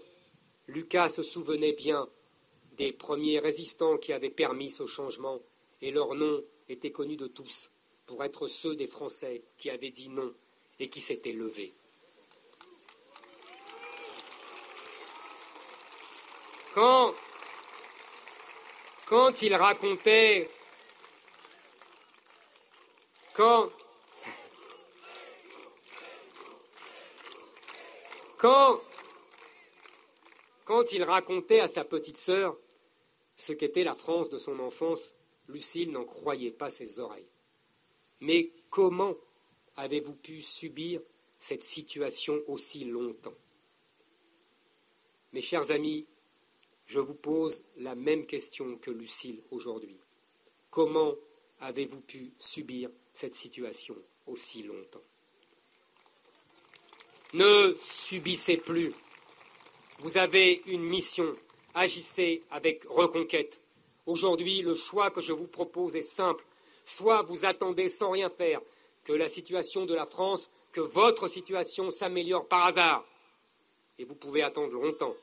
Lucas 0.66 1.08
se 1.08 1.22
souvenait 1.22 1.72
bien 1.72 2.08
des 2.76 2.92
premiers 2.92 3.38
résistants 3.38 3.98
qui 3.98 4.12
avaient 4.12 4.30
permis 4.30 4.70
ce 4.70 4.86
changement, 4.86 5.40
et 5.80 5.90
leurs 5.90 6.14
noms 6.14 6.42
étaient 6.68 6.90
connus 6.90 7.16
de 7.16 7.26
tous, 7.26 7.70
pour 8.06 8.24
être 8.24 8.48
ceux 8.48 8.74
des 8.74 8.86
Français 8.86 9.42
qui 9.58 9.70
avaient 9.70 9.90
dit 9.90 10.08
non 10.08 10.32
et 10.80 10.88
qui 10.88 11.00
s'étaient 11.00 11.32
levés. 11.32 11.72
Quand, 16.74 17.14
quand 19.06 19.42
il 19.42 19.54
racontait 19.54 20.48
quand, 23.34 23.70
quand, 28.38 28.80
il 30.92 31.02
racontait 31.04 31.60
à 31.60 31.68
sa 31.68 31.84
petite 31.84 32.18
sœur 32.18 32.56
ce 33.36 33.52
qu'était 33.52 33.84
la 33.84 33.94
France 33.94 34.30
de 34.30 34.38
son 34.38 34.58
enfance, 34.58 35.14
Lucille 35.48 35.90
n'en 35.90 36.04
croyait 36.04 36.50
pas 36.50 36.70
ses 36.70 37.00
oreilles. 37.00 37.28
Mais 38.20 38.52
comment 38.70 39.14
avez-vous 39.76 40.14
pu 40.14 40.42
subir 40.42 41.00
cette 41.40 41.64
situation 41.64 42.40
aussi 42.46 42.84
longtemps? 42.84 43.34
Mes 45.32 45.40
chers 45.40 45.70
amis, 45.70 46.06
je 46.86 47.00
vous 47.00 47.14
pose 47.14 47.62
la 47.78 47.94
même 47.94 48.26
question 48.26 48.76
que 48.76 48.90
Lucille 48.90 49.42
aujourd'hui. 49.50 49.98
Comment 50.70 51.14
avez-vous 51.60 52.00
pu 52.00 52.32
subir 52.38 52.90
cette 53.12 53.34
situation 53.34 53.96
aussi 54.26 54.62
longtemps. 54.62 55.02
Ne 57.34 57.76
subissez 57.82 58.58
plus. 58.58 58.92
Vous 60.00 60.18
avez 60.18 60.62
une 60.66 60.82
mission. 60.82 61.34
Agissez 61.74 62.42
avec 62.50 62.84
reconquête. 62.88 63.60
Aujourd'hui, 64.06 64.62
le 64.62 64.74
choix 64.74 65.10
que 65.10 65.20
je 65.20 65.32
vous 65.32 65.46
propose 65.46 65.96
est 65.96 66.02
simple. 66.02 66.44
Soit 66.84 67.22
vous 67.22 67.44
attendez 67.44 67.88
sans 67.88 68.10
rien 68.10 68.28
faire 68.28 68.60
que 69.04 69.12
la 69.12 69.28
situation 69.28 69.86
de 69.86 69.94
la 69.94 70.06
France, 70.06 70.50
que 70.72 70.80
votre 70.80 71.28
situation 71.28 71.90
s'améliore 71.90 72.46
par 72.46 72.66
hasard, 72.66 73.04
et 73.98 74.04
vous 74.04 74.14
pouvez 74.14 74.42
attendre 74.42 74.72
longtemps. 74.72 75.14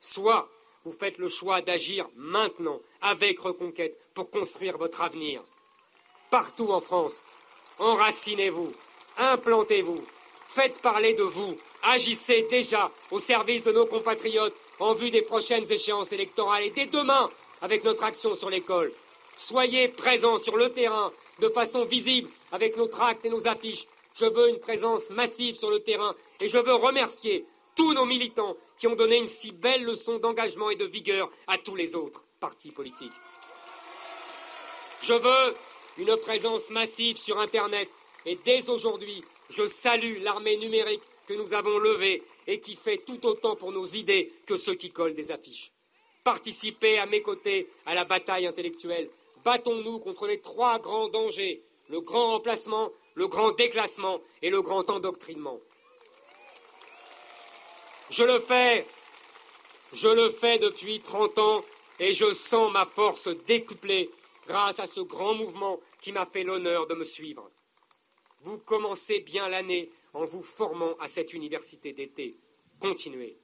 Soit 0.00 0.50
vous 0.84 0.92
faites 0.92 1.18
le 1.18 1.28
choix 1.28 1.62
d'agir 1.62 2.08
maintenant, 2.16 2.80
avec 3.00 3.38
reconquête, 3.38 3.96
pour 4.14 4.30
construire 4.30 4.78
votre 4.78 5.02
avenir 5.02 5.42
partout 6.32 6.70
en 6.70 6.80
France. 6.80 7.22
Enracinez-vous, 7.78 8.72
implantez-vous, 9.18 10.02
faites 10.48 10.80
parler 10.80 11.12
de 11.12 11.22
vous, 11.22 11.58
agissez 11.82 12.46
déjà 12.50 12.90
au 13.10 13.20
service 13.20 13.62
de 13.62 13.70
nos 13.70 13.84
compatriotes 13.84 14.56
en 14.80 14.94
vue 14.94 15.10
des 15.10 15.20
prochaines 15.20 15.70
échéances 15.70 16.10
électorales 16.10 16.64
et 16.64 16.70
dès 16.70 16.86
demain 16.86 17.30
avec 17.60 17.84
notre 17.84 18.04
action 18.04 18.34
sur 18.34 18.48
l'école. 18.48 18.90
Soyez 19.36 19.88
présents 19.88 20.38
sur 20.38 20.56
le 20.56 20.72
terrain 20.72 21.12
de 21.40 21.48
façon 21.48 21.84
visible 21.84 22.30
avec 22.50 22.78
nos 22.78 22.86
tracts 22.86 23.26
et 23.26 23.30
nos 23.30 23.46
affiches. 23.46 23.86
Je 24.14 24.24
veux 24.24 24.48
une 24.48 24.58
présence 24.58 25.10
massive 25.10 25.54
sur 25.54 25.70
le 25.70 25.80
terrain 25.80 26.14
et 26.40 26.48
je 26.48 26.58
veux 26.58 26.74
remercier 26.74 27.44
tous 27.74 27.92
nos 27.92 28.06
militants 28.06 28.56
qui 28.78 28.86
ont 28.86 28.96
donné 28.96 29.16
une 29.18 29.26
si 29.26 29.52
belle 29.52 29.84
leçon 29.84 30.18
d'engagement 30.18 30.70
et 30.70 30.76
de 30.76 30.86
vigueur 30.86 31.30
à 31.46 31.58
tous 31.58 31.76
les 31.76 31.94
autres 31.94 32.24
partis 32.40 32.70
politiques. 32.70 33.12
Je 35.02 35.14
veux 35.14 35.54
une 35.98 36.16
présence 36.16 36.70
massive 36.70 37.16
sur 37.16 37.38
Internet. 37.38 37.88
Et 38.26 38.38
dès 38.44 38.68
aujourd'hui, 38.70 39.22
je 39.50 39.66
salue 39.66 40.22
l'armée 40.22 40.56
numérique 40.56 41.02
que 41.26 41.34
nous 41.34 41.54
avons 41.54 41.78
levée 41.78 42.22
et 42.46 42.60
qui 42.60 42.76
fait 42.76 42.98
tout 42.98 43.24
autant 43.26 43.56
pour 43.56 43.72
nos 43.72 43.84
idées 43.84 44.32
que 44.46 44.56
ceux 44.56 44.74
qui 44.74 44.90
collent 44.90 45.14
des 45.14 45.30
affiches. 45.30 45.72
Participez 46.24 46.98
à 46.98 47.06
mes 47.06 47.22
côtés 47.22 47.68
à 47.86 47.94
la 47.94 48.04
bataille 48.04 48.46
intellectuelle. 48.46 49.08
Battons-nous 49.44 49.98
contre 49.98 50.26
les 50.26 50.40
trois 50.40 50.78
grands 50.78 51.08
dangers, 51.08 51.62
le 51.90 52.00
grand 52.00 52.32
remplacement, 52.32 52.90
le 53.14 53.26
grand 53.26 53.52
déclassement 53.52 54.20
et 54.40 54.50
le 54.50 54.62
grand 54.62 54.88
endoctrinement. 54.88 55.58
Je 58.10 58.24
le 58.24 58.38
fais, 58.40 58.86
je 59.92 60.08
le 60.08 60.30
fais 60.30 60.58
depuis 60.58 61.00
30 61.00 61.38
ans 61.38 61.64
et 61.98 62.14
je 62.14 62.32
sens 62.32 62.72
ma 62.72 62.84
force 62.84 63.28
décuplée 63.46 64.10
grâce 64.52 64.80
à 64.80 64.86
ce 64.86 65.00
grand 65.00 65.34
mouvement 65.34 65.80
qui 66.02 66.12
m'a 66.12 66.26
fait 66.26 66.44
l'honneur 66.44 66.86
de 66.86 66.94
me 66.94 67.04
suivre. 67.04 67.50
Vous 68.42 68.58
commencez 68.58 69.20
bien 69.20 69.48
l'année 69.48 69.90
en 70.12 70.26
vous 70.26 70.42
formant 70.42 70.94
à 71.00 71.08
cette 71.08 71.32
université 71.32 71.94
d'été. 71.94 72.36
Continuez. 72.78 73.38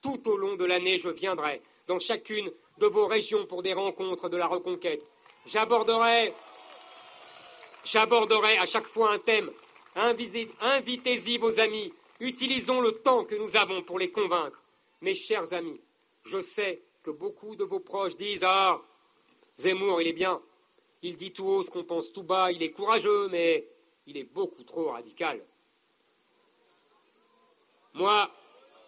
Tout 0.00 0.26
au 0.30 0.38
long 0.38 0.56
de 0.56 0.64
l'année, 0.64 0.96
je 0.96 1.10
viendrai 1.10 1.60
dans 1.86 1.98
chacune 1.98 2.50
de 2.78 2.86
vos 2.86 3.06
régions 3.06 3.44
pour 3.44 3.62
des 3.62 3.74
rencontres 3.74 4.30
de 4.30 4.38
la 4.38 4.46
reconquête. 4.46 5.04
J'aborderai, 5.44 6.32
j'aborderai 7.84 8.56
à 8.56 8.64
chaque 8.64 8.86
fois 8.86 9.12
un 9.12 9.18
thème. 9.18 9.50
Invitez-y 9.94 11.36
vos 11.36 11.60
amis. 11.60 11.92
Utilisons 12.18 12.80
le 12.80 12.92
temps 12.92 13.24
que 13.24 13.34
nous 13.34 13.56
avons 13.56 13.82
pour 13.82 13.98
les 13.98 14.10
convaincre. 14.10 14.62
Mes 15.02 15.14
chers 15.14 15.52
amis, 15.52 15.82
je 16.24 16.40
sais 16.40 16.80
que 17.02 17.10
beaucoup 17.10 17.56
de 17.56 17.64
vos 17.64 17.80
proches 17.80 18.16
disent 18.16 18.44
Ah, 18.44 18.80
Zemmour, 19.56 20.00
il 20.00 20.08
est 20.08 20.12
bien. 20.12 20.40
Il 21.02 21.16
dit 21.16 21.32
tout 21.32 21.44
haut 21.44 21.62
ce 21.62 21.70
qu'on 21.70 21.84
pense 21.84 22.12
tout 22.12 22.22
bas. 22.22 22.52
Il 22.52 22.62
est 22.62 22.70
courageux, 22.70 23.28
mais 23.28 23.68
il 24.06 24.16
est 24.16 24.24
beaucoup 24.24 24.64
trop 24.64 24.90
radical. 24.90 25.44
Moi, 27.94 28.30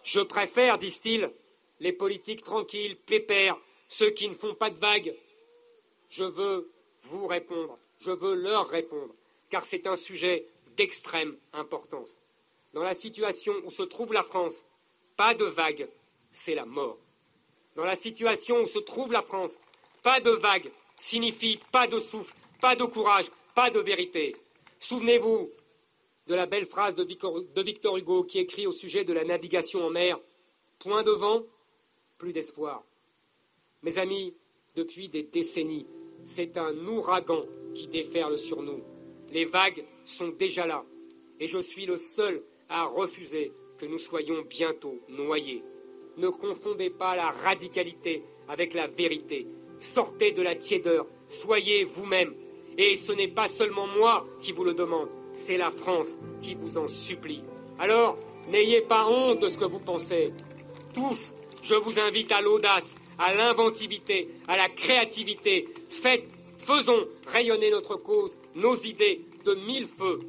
je 0.03 0.19
préfère, 0.19 0.77
disent-ils, 0.77 1.31
les 1.79 1.93
politiques 1.93 2.43
tranquilles, 2.43 2.95
pépères, 2.95 3.57
ceux 3.87 4.11
qui 4.11 4.29
ne 4.29 4.35
font 4.35 4.53
pas 4.53 4.69
de 4.69 4.77
vagues. 4.77 5.15
Je 6.09 6.23
veux 6.23 6.71
vous 7.03 7.27
répondre, 7.27 7.77
je 7.97 8.11
veux 8.11 8.35
leur 8.35 8.67
répondre, 8.67 9.13
car 9.49 9.65
c'est 9.65 9.87
un 9.87 9.95
sujet 9.95 10.47
d'extrême 10.77 11.37
importance. 11.53 12.17
Dans 12.73 12.83
la 12.83 12.93
situation 12.93 13.53
où 13.65 13.71
se 13.71 13.83
trouve 13.83 14.13
la 14.13 14.23
France, 14.23 14.63
pas 15.17 15.33
de 15.33 15.45
vagues, 15.45 15.89
c'est 16.31 16.55
la 16.55 16.65
mort. 16.65 16.97
Dans 17.75 17.85
la 17.85 17.95
situation 17.95 18.61
où 18.61 18.67
se 18.67 18.79
trouve 18.79 19.11
la 19.11 19.23
France, 19.23 19.57
pas 20.03 20.19
de 20.19 20.31
vagues 20.31 20.71
signifie 20.99 21.59
pas 21.71 21.87
de 21.87 21.97
souffle, 21.97 22.35
pas 22.61 22.75
de 22.75 22.83
courage, 22.83 23.25
pas 23.55 23.69
de 23.69 23.79
vérité. 23.79 24.35
Souvenez-vous 24.79 25.49
de 26.27 26.35
la 26.35 26.45
belle 26.45 26.65
phrase 26.65 26.93
de 26.93 27.61
Victor 27.61 27.97
Hugo 27.97 28.23
qui 28.23 28.39
écrit 28.39 28.67
au 28.67 28.73
sujet 28.73 29.03
de 29.03 29.13
la 29.13 29.23
navigation 29.23 29.85
en 29.85 29.89
mer 29.89 30.19
Point 30.77 31.03
de 31.03 31.11
vent, 31.11 31.43
plus 32.17 32.31
d'espoir. 32.31 32.83
Mes 33.81 33.97
amis, 33.97 34.33
depuis 34.75 35.09
des 35.09 35.23
décennies, 35.23 35.87
c'est 36.25 36.57
un 36.57 36.75
ouragan 36.85 37.45
qui 37.73 37.87
déferle 37.87 38.37
sur 38.37 38.61
nous. 38.61 38.81
Les 39.31 39.45
vagues 39.45 39.85
sont 40.05 40.29
déjà 40.29 40.65
là, 40.65 40.85
et 41.39 41.47
je 41.47 41.59
suis 41.59 41.85
le 41.85 41.97
seul 41.97 42.43
à 42.69 42.85
refuser 42.85 43.51
que 43.77 43.85
nous 43.85 43.97
soyons 43.97 44.41
bientôt 44.43 44.99
noyés. 45.09 45.63
Ne 46.17 46.29
confondez 46.29 46.89
pas 46.89 47.15
la 47.15 47.29
radicalité 47.29 48.23
avec 48.47 48.73
la 48.73 48.87
vérité. 48.87 49.47
Sortez 49.79 50.31
de 50.31 50.41
la 50.41 50.55
tiédeur, 50.55 51.05
soyez 51.27 51.85
vous-même. 51.85 52.33
Et 52.77 52.95
ce 52.95 53.11
n'est 53.11 53.27
pas 53.27 53.47
seulement 53.47 53.87
moi 53.87 54.25
qui 54.41 54.51
vous 54.51 54.63
le 54.63 54.73
demande, 54.73 55.09
c'est 55.33 55.57
la 55.57 55.71
France 55.71 56.15
qui 56.41 56.55
vous 56.55 56.77
en 56.77 56.87
supplie. 56.87 57.43
Alors, 57.77 58.17
n'ayez 58.49 58.81
pas 58.81 59.07
honte 59.07 59.39
de 59.39 59.47
ce 59.47 59.57
que 59.57 59.65
vous 59.65 59.79
pensez. 59.79 60.33
Tous, 60.93 61.33
je 61.61 61.75
vous 61.75 61.99
invite 61.99 62.31
à 62.31 62.41
l'audace, 62.41 62.95
à 63.17 63.33
l'inventivité, 63.33 64.29
à 64.47 64.57
la 64.57 64.69
créativité. 64.69 65.67
Faites, 65.89 66.25
faisons 66.57 67.07
rayonner 67.27 67.71
notre 67.71 67.95
cause, 67.95 68.37
nos 68.55 68.75
idées 68.75 69.21
de 69.45 69.55
mille 69.55 69.85
feux. 69.85 70.19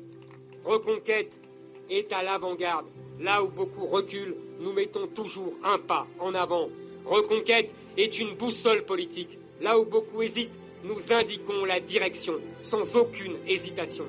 Reconquête 0.65 1.41
est 1.89 2.13
à 2.13 2.23
l'avant-garde. 2.23 2.87
Là 3.21 3.43
où 3.43 3.49
beaucoup 3.49 3.87
reculent, 3.87 4.37
nous 4.61 4.73
mettons 4.73 5.07
toujours 5.09 5.55
un 5.65 5.79
pas 5.79 6.07
en 6.19 6.35
avant. 6.35 6.69
Reconquête 7.05 7.71
est 7.97 8.19
une 8.21 8.35
boussole 8.35 8.85
politique. 8.85 9.40
Là 9.61 9.79
où 9.79 9.85
beaucoup 9.85 10.23
hésitent, 10.23 10.59
nous 10.85 11.13
indiquons 11.13 11.65
la 11.65 11.81
direction 11.81 12.35
sans 12.63 12.97
aucune 12.97 13.37
hésitation. 13.47 14.07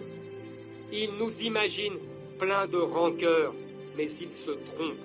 Ils 0.94 1.12
nous 1.20 1.42
imaginent 1.42 2.00
pleins 2.40 2.68
de 2.68 2.78
rancœur, 2.78 3.54
mais 3.98 4.10
ils 4.10 4.32
se 4.32 4.52
trompent. 4.52 4.96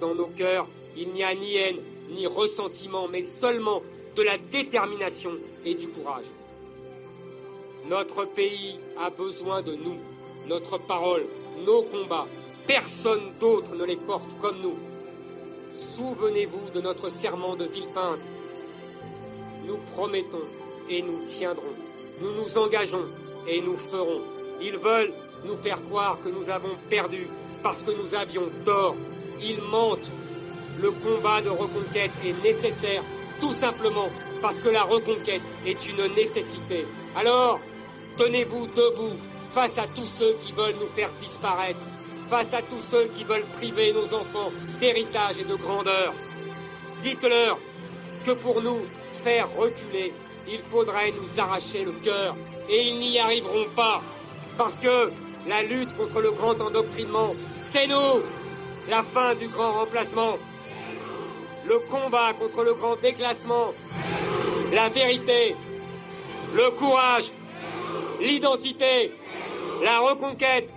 Dans 0.00 0.14
nos 0.14 0.26
cœurs, 0.26 0.66
il 0.96 1.10
n'y 1.10 1.22
a 1.22 1.34
ni 1.34 1.56
haine, 1.56 1.78
ni 2.10 2.26
ressentiment, 2.26 3.06
mais 3.08 3.22
seulement 3.22 3.82
de 4.16 4.22
la 4.22 4.38
détermination 4.38 5.32
et 5.64 5.74
du 5.74 5.88
courage. 5.88 6.26
Notre 7.88 8.24
pays 8.24 8.78
a 8.98 9.10
besoin 9.10 9.62
de 9.62 9.74
nous, 9.74 9.98
notre 10.48 10.78
parole, 10.78 11.24
nos 11.64 11.82
combats. 11.82 12.26
Personne 12.66 13.32
d'autre 13.40 13.74
ne 13.74 13.84
les 13.84 13.96
porte 13.96 14.28
comme 14.40 14.60
nous. 14.60 14.76
Souvenez-vous 15.74 16.70
de 16.74 16.80
notre 16.80 17.08
serment 17.08 17.56
de 17.56 17.64
Villepinte. 17.64 18.20
Nous 19.72 19.78
promettons 19.96 20.44
et 20.90 21.00
nous 21.00 21.24
tiendrons. 21.24 21.62
Nous 22.20 22.30
nous 22.42 22.58
engageons 22.58 23.06
et 23.48 23.62
nous 23.62 23.78
ferons. 23.78 24.20
Ils 24.60 24.76
veulent 24.76 25.12
nous 25.46 25.56
faire 25.56 25.82
croire 25.84 26.18
que 26.22 26.28
nous 26.28 26.50
avons 26.50 26.76
perdu 26.90 27.26
parce 27.62 27.82
que 27.82 27.90
nous 27.90 28.14
avions 28.14 28.50
tort. 28.66 28.94
Ils 29.40 29.62
mentent 29.62 30.10
le 30.82 30.90
combat 30.90 31.40
de 31.40 31.48
reconquête 31.48 32.10
est 32.22 32.42
nécessaire, 32.42 33.02
tout 33.40 33.54
simplement 33.54 34.10
parce 34.42 34.60
que 34.60 34.68
la 34.68 34.82
reconquête 34.82 35.40
est 35.64 35.88
une 35.88 36.14
nécessité. 36.14 36.86
Alors, 37.16 37.58
tenez-vous 38.18 38.66
debout 38.66 39.16
face 39.52 39.78
à 39.78 39.86
tous 39.86 40.06
ceux 40.06 40.34
qui 40.42 40.52
veulent 40.52 40.76
nous 40.78 40.92
faire 40.94 41.12
disparaître, 41.18 41.80
face 42.28 42.52
à 42.52 42.60
tous 42.60 42.80
ceux 42.80 43.06
qui 43.06 43.24
veulent 43.24 43.46
priver 43.54 43.94
nos 43.94 44.12
enfants 44.12 44.52
d'héritage 44.80 45.38
et 45.38 45.44
de 45.44 45.54
grandeur. 45.54 46.12
Dites-leur 47.00 47.56
que 48.26 48.32
pour 48.32 48.60
nous 48.60 48.84
faire 49.12 49.48
reculer, 49.56 50.12
il 50.48 50.58
faudrait 50.58 51.12
nous 51.12 51.40
arracher 51.40 51.84
le 51.84 51.92
cœur, 51.92 52.36
et 52.68 52.88
ils 52.88 52.98
n'y 52.98 53.18
arriveront 53.18 53.66
pas, 53.76 54.02
parce 54.58 54.80
que 54.80 55.10
la 55.46 55.62
lutte 55.62 55.96
contre 55.96 56.20
le 56.20 56.30
grand 56.30 56.60
endoctrinement, 56.60 57.34
c'est 57.62 57.86
nous, 57.86 58.22
la 58.88 59.02
fin 59.02 59.34
du 59.34 59.48
grand 59.48 59.72
remplacement, 59.72 60.38
le 61.66 61.78
combat 61.80 62.32
contre 62.34 62.64
le 62.64 62.74
grand 62.74 62.96
déclassement, 62.96 63.72
la 64.72 64.88
vérité, 64.88 65.54
le 66.54 66.70
courage, 66.70 67.30
l'identité, 68.20 69.12
la 69.82 70.00
reconquête. 70.00 70.74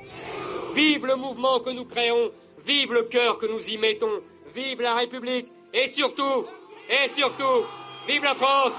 Vive 0.74 1.06
le 1.06 1.16
mouvement 1.16 1.60
que 1.60 1.70
nous 1.70 1.86
créons, 1.86 2.32
vive 2.66 2.94
le 2.94 3.04
cœur 3.04 3.38
que 3.38 3.46
nous 3.46 3.70
y 3.70 3.78
mettons, 3.78 4.22
vive 4.54 4.82
la 4.82 4.96
République. 4.96 5.48
Et 5.74 5.88
surtout, 5.88 6.46
et 6.90 7.08
surtout, 7.08 7.64
vive 8.08 8.24
la 8.24 8.36
France 8.36 8.74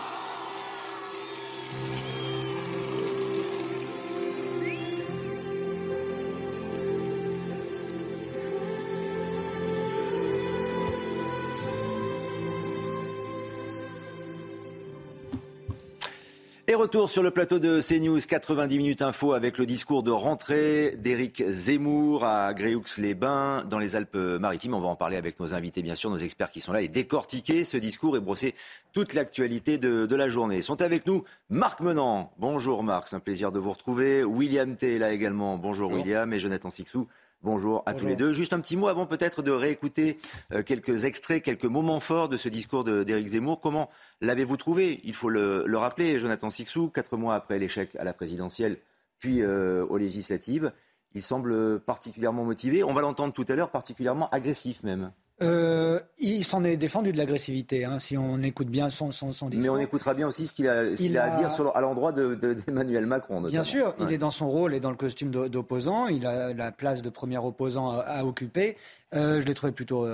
Et 16.69 16.75
retour 16.75 17.11
sur 17.11 17.23
le 17.23 17.31
plateau 17.31 17.61
de 17.61 17.81
CNews 17.81 18.19
90 18.19 18.79
minutes 18.79 19.01
info 19.01 19.35
avec 19.35 19.57
le 19.57 19.67
discours 19.67 20.03
de 20.03 20.11
rentrée 20.11 20.97
d'Éric 20.97 21.45
Zemmour 21.49 22.25
à 22.25 22.53
Gréoux-les-Bains 22.55 23.63
dans 23.71 23.79
les 23.79 23.95
Alpes-Maritimes. 23.95 24.75
On 24.75 24.81
va 24.81 24.89
en 24.89 24.97
parler 24.97 25.17
avec 25.17 25.39
nos 25.39 25.55
invités, 25.55 25.83
bien 25.83 25.95
sûr, 25.95 26.11
nos 26.11 26.17
experts 26.17 26.51
qui 26.51 26.61
sont 26.61 26.73
là 26.73 26.83
et 26.83 26.89
décortiquer 26.89 27.63
ce 27.63 27.77
discours 27.77 28.17
et 28.17 28.21
brosser 28.21 28.57
toute 28.93 29.15
l'actualité 29.15 29.79
de, 29.79 30.13
la 30.17 30.29
journée. 30.29 30.61
Sont 30.61 30.83
avec 30.83 31.07
nous 31.07 31.23
Marc 31.51 31.79
Menant. 31.79 32.33
Bonjour 32.37 32.83
Marc, 32.83 33.07
c'est 33.07 33.17
un 33.17 33.21
plaisir 33.21 33.53
de 33.53 33.61
vous 33.61 33.71
retrouver. 33.71 34.25
William 34.25 34.75
T 34.75 34.97
est 34.97 34.99
là 34.99 35.13
également. 35.13 35.59
Bonjour, 35.59 35.93
William 35.93 36.33
et 36.33 36.41
Jonathan 36.41 36.73
Sixou. 36.73 37.07
Bonjour 37.47 37.85
à 37.87 37.95
tous 37.95 38.07
les 38.07 38.17
deux. 38.17 38.33
Juste 38.33 38.55
un 38.55 38.59
petit 38.59 38.77
mot 38.77 38.89
avant 38.89 39.07
peut-être 39.07 39.41
de 39.41 39.53
réécouter 39.53 40.19
euh, 40.53 40.65
quelques 40.65 41.05
extraits, 41.05 41.45
quelques 41.45 41.67
moments 41.67 42.01
forts 42.01 42.29
de 42.29 42.37
ce 42.37 42.49
discours 42.49 42.83
d'Éric 42.83 43.29
Zemmour. 43.29 43.61
Comment 43.61 43.89
l'avez-vous 44.21 44.57
trouvé? 44.57 45.01
Il 45.05 45.15
faut 45.15 45.29
le, 45.29 45.65
rappeler, 45.77 46.19
Jonathan 46.19 46.51
Sixou, 46.51 46.89
quatre 46.89 47.17
mois 47.17 47.37
après 47.37 47.61
l'échec 47.61 47.95
à 48.01 48.03
la 48.03 48.13
présidentielle, 48.13 48.79
puis 49.21 49.43
euh, 49.43 49.87
aux 49.87 49.97
législatives, 49.97 50.73
il 51.15 51.23
semble 51.23 51.79
particulièrement 51.79 52.45
motivé. 52.45 52.83
On 52.83 52.93
va 52.93 53.03
l'entendre 53.03 53.33
tout 53.33 53.45
à 53.49 53.55
l'heure, 53.55 53.71
particulièrement 53.71 54.29
agressif 54.31 54.83
même. 54.83 55.13
Euh, 55.43 56.01
il 56.19 56.45
s'en 56.45 56.65
est 56.65 56.79
défendu 56.79 57.13
de 57.13 57.19
l'agressivité, 57.19 57.85
hein, 57.85 57.99
si 57.99 58.17
on 58.17 58.43
écoute 58.43 58.69
bien 58.69 58.89
son, 58.89 59.11
son, 59.11 59.29
discours. 59.29 59.51
Mais 59.55 59.69
on 59.69 59.79
écoutera 59.79 60.15
bien 60.15 60.27
aussi 60.27 60.47
ce 60.47 60.55
qu'il 60.55 60.67
a, 60.67 60.81
à 60.81 61.31
dire 61.37 61.53
sur, 61.53 61.77
à 61.77 61.81
l'endroit 61.83 62.13
d'Emmanuel 62.13 63.05
de, 63.05 63.09
Macron. 63.09 63.43
Bien 63.43 63.63
sûr, 63.63 63.95
il 64.01 64.11
est 64.11 64.19
dans 64.19 64.31
son 64.31 64.49
rôle 64.49 64.75
et 64.75 64.81
dans 64.81 64.91
le 64.91 64.97
costume 64.97 65.31
d'opposant. 65.31 66.07
Il 66.07 66.27
a 66.27 66.55
la 66.55 66.73
place 66.73 67.03
de 67.03 67.11
premier 67.11 67.37
opposant 67.37 67.91
à, 67.91 68.25
occuper. 68.25 68.79
je 69.13 69.45
l'ai 69.45 69.55
trouvé 69.55 69.73
plutôt 69.73 70.07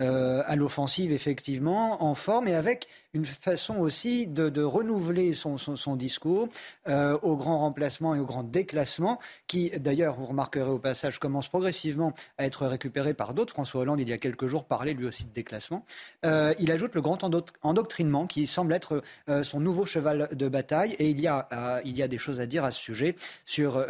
à 0.00 0.56
l'offensive, 0.56 1.12
effectivement, 1.12 2.02
en 2.02 2.16
forme 2.16 2.48
et 2.48 2.54
avec 2.54 2.88
une 3.14 3.24
façon 3.24 3.78
aussi 3.78 4.26
de, 4.26 4.62
renouveler 4.62 5.32
son, 5.34 5.96
discours 5.96 6.48
au 6.86 7.36
grand 7.36 7.58
remplacement 7.60 8.14
et 8.14 8.18
au 8.18 8.26
grand 8.26 8.42
déclassement, 8.42 9.18
qui 9.46 9.70
d'ailleurs, 9.70 10.16
vous 10.16 10.26
remarquerez 10.26 10.70
au 10.70 10.78
passage, 10.78 11.18
commence 11.18 11.48
progressivement 11.48 12.12
à 12.38 12.46
être 12.46 12.66
récupéré 12.66 13.14
par 13.14 13.34
d'autres. 13.34 13.52
François 13.52 13.82
Hollande, 13.82 14.00
il 14.00 14.08
y 14.08 14.12
a 14.12 14.18
quelques 14.18 14.46
jours, 14.46 14.64
parlait 14.64 14.94
lui 14.94 15.06
aussi 15.06 15.24
de 15.24 15.32
déclassement. 15.32 15.84
il 16.24 16.70
ajoute 16.70 16.94
le 16.94 17.02
grand 17.02 17.24
endoctrinement 17.62 18.26
qui 18.26 18.46
semble 18.46 18.72
être 18.72 19.02
son 19.42 19.60
nouveau 19.60 19.86
cheval 19.86 20.28
de 20.32 20.48
bataille 20.48 20.94
et 20.98 21.08
il 21.08 21.20
y 21.20 21.28
a, 21.28 21.80
il 21.84 21.96
y 21.96 22.02
a 22.02 22.08
des 22.08 22.18
choses 22.18 22.40
à 22.40 22.46
dire 22.46 22.64
à 22.64 22.70
ce 22.70 22.80
sujet 22.80 23.14
sur 23.44 23.84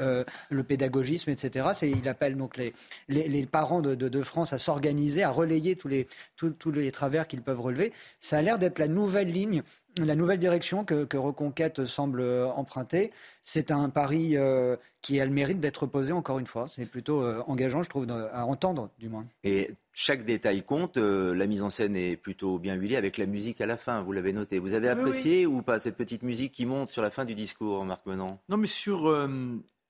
le 0.51 0.63
pédagogisme, 0.63 1.31
etc. 1.31 1.69
Il 1.83 2.09
appelle 2.09 2.37
donc 2.37 2.57
les, 2.57 2.75
les, 3.09 3.47
parents 3.47 3.81
de, 3.81 4.23
France 4.23 4.53
à 4.53 4.59
s'organiser, 4.59 5.23
à 5.23 5.31
relayer 5.31 5.77
tous 5.77 5.89
les, 5.89 6.07
tous, 6.37 6.71
les 6.71 6.93
travers 6.93 7.27
qu'ils 7.27 7.43
peuvent 7.43 7.61
relever. 7.61 7.93
Ça 8.21 8.39
a 8.39 8.43
l'air 8.43 8.59
d'être 8.59 8.79
la 8.79 8.89
nouvelle 8.89 9.14
ligne, 9.23 9.63
la 9.99 10.15
nouvelle 10.15 10.39
direction 10.39 10.85
que, 10.85 11.17
Reconquête 11.17 11.85
semble 11.85 12.23
emprunter. 12.57 13.13
C'est 13.43 13.71
un 13.71 13.89
pari 13.89 14.37
euh, 14.37 14.77
qui 15.01 15.21
a 15.21 15.25
le 15.25 15.31
mérite 15.31 15.61
d'être 15.61 15.87
posé 15.87 16.13
encore 16.13 16.39
une 16.39 16.47
fois. 16.47 16.67
C'est 16.69 16.87
plutôt 16.87 17.23
euh, 17.23 17.43
engageant, 17.47 17.83
je 17.83 17.89
trouve, 17.89 18.07
à 18.11 18.47
entendre 18.47 18.91
du 18.99 19.09
moins. 19.09 19.27
Et 19.45 19.71
chaque 19.93 20.25
détail 20.25 20.65
compte. 20.65 20.97
Euh, 20.97 21.35
la 21.35 21.47
mise 21.47 21.63
en 21.63 21.71
scène 21.71 21.97
est 21.97 22.17
plutôt 22.17 22.59
bien 22.59 22.75
huilée 22.75 22.97
avec 22.97 23.17
la 23.17 23.27
musique 23.27 23.61
à 23.61 23.67
la 23.67 23.77
fin. 23.77 24.03
Vous 24.03 24.13
l'avez 24.13 24.33
noté. 24.33 24.59
Vous 24.59 24.75
avez 24.75 24.89
apprécié 24.89 25.47
ou 25.47 25.63
pas 25.63 25.79
cette 25.79 25.97
petite 25.97 26.23
musique 26.23 26.53
qui 26.53 26.67
monte 26.67 26.91
sur 26.91 27.03
la 27.03 27.11
fin 27.11 27.25
du 27.25 27.35
discours, 27.35 27.85
Marc 27.85 28.05
Menon? 28.07 28.39
Non, 28.49 28.57
mais 28.57 28.67
sur 28.67 29.09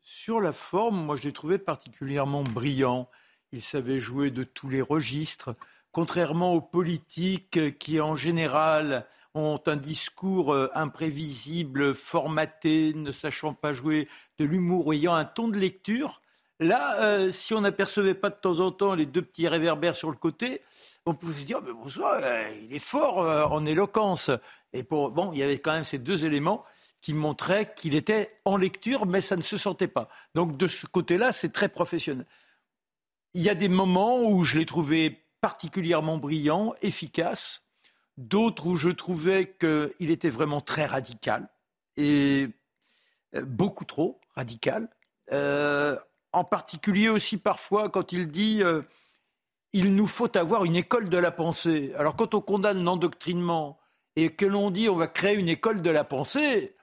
sur 0.05 0.41
la 0.41 0.53
forme, 0.53 1.07
moi 1.07 1.17
je 1.17 1.23
l'ai 1.23 1.33
trouvé 1.33 1.59
particulièrement 1.59 2.45
brillant. 2.45 3.09
Il 3.53 3.63
savait 3.63 3.99
jouer 3.99 4.31
de 4.31 4.45
tous 4.45 4.69
les 4.69 4.83
registres, 4.83 5.57
contrairement 5.95 6.53
aux 6.53 6.61
politiques 6.61 7.79
qui 7.79 8.01
en 8.01 8.17
général 8.17 9.07
ont 9.33 9.61
un 9.67 9.77
discours 9.77 10.53
euh, 10.53 10.69
imprévisible, 10.75 11.95
formaté, 11.95 12.93
ne 12.95 13.13
sachant 13.13 13.55
pas 13.55 13.73
jouer 13.73 14.09
de 14.39 14.45
l'humour, 14.45 14.93
ayant 14.93 15.15
un 15.15 15.25
ton 15.25 15.49
de 15.49 15.57
lecture. 15.57 16.21
Là, 16.59 17.01
euh, 17.01 17.31
si 17.31 17.55
on 17.55 17.61
n'apercevait 17.61 18.15
pas 18.15 18.31
de 18.31 18.35
temps 18.35 18.59
en 18.59 18.73
temps 18.73 18.95
les 18.95 19.07
deux 19.07 19.23
petits 19.23 19.47
réverbères 19.47 19.95
sur 19.95 20.11
le 20.11 20.17
côté, 20.17 20.63
on 21.07 21.15
pouvait 21.15 21.41
se 21.41 21.47
dire, 21.47 21.63
mais 21.63 21.73
bon, 21.73 21.87
euh, 21.87 22.51
il 22.63 22.75
est 22.75 22.79
fort 22.81 23.19
en 23.53 23.65
éloquence. 23.65 24.31
Et 24.73 24.83
bon, 24.83 25.31
il 25.33 25.39
y 25.39 25.43
avait 25.45 25.59
quand 25.59 25.73
même 25.73 25.85
ces 25.85 25.99
deux 25.99 26.25
éléments 26.25 26.65
qui 27.01 27.15
montrait 27.15 27.73
qu'il 27.75 27.95
était 27.95 28.41
en 28.45 28.57
lecture, 28.57 29.07
mais 29.07 29.21
ça 29.21 29.37
ne 29.37 29.43
se 29.43 29.57
sentait 29.57 29.89
pas. 29.89 30.09
Donc 30.35 30.57
de 30.57 30.67
ce 30.67 30.87
côté-là, 30.87 31.31
c'est 31.31 31.53
très 31.53 31.69
professionnel. 31.69 32.27
Il 33.35 33.43
y 33.43 33.51
a 33.51 33.55
des 33.55 33.69
moments 33.69 34.23
où 34.23 34.43
je 34.43 34.59
l'ai 34.59 34.67
trouvé 34.67 35.24
particulièrement 35.45 36.17
brillant, 36.17 36.73
efficace, 36.81 37.65
d'autres 38.17 38.67
où 38.67 38.77
je 38.77 38.89
trouvais 38.89 39.55
qu'il 39.61 40.11
était 40.11 40.31
vraiment 40.31 40.63
très 40.63 40.87
radical, 40.87 41.51
et 41.99 42.49
euh, 43.37 43.45
beaucoup 43.45 43.85
trop 43.85 44.23
radical. 44.35 44.89
Euh, 45.33 45.99
en 46.33 46.45
particulier 46.45 47.11
aussi 47.11 47.37
parfois 47.37 47.91
quand 47.91 48.11
il 48.11 48.31
dit 48.31 48.63
euh, 48.63 48.81
il 49.75 49.95
nous 49.95 50.07
faut 50.07 50.35
avoir 50.35 50.65
une 50.65 50.77
école 50.77 51.11
de 51.11 51.19
la 51.19 51.31
pensée. 51.31 51.93
Alors 51.99 52.17
quand 52.17 52.33
on 52.33 52.41
condamne 52.41 52.83
l'endoctrinement 52.83 53.79
et 54.17 54.31
que 54.31 54.47
l'on 54.47 54.71
dit 54.71 54.89
on 54.89 54.97
va 54.97 55.09
créer 55.09 55.37
une 55.37 55.51
école 55.51 55.83
de 55.83 55.91
la 55.91 56.05
pensée, 56.05 56.75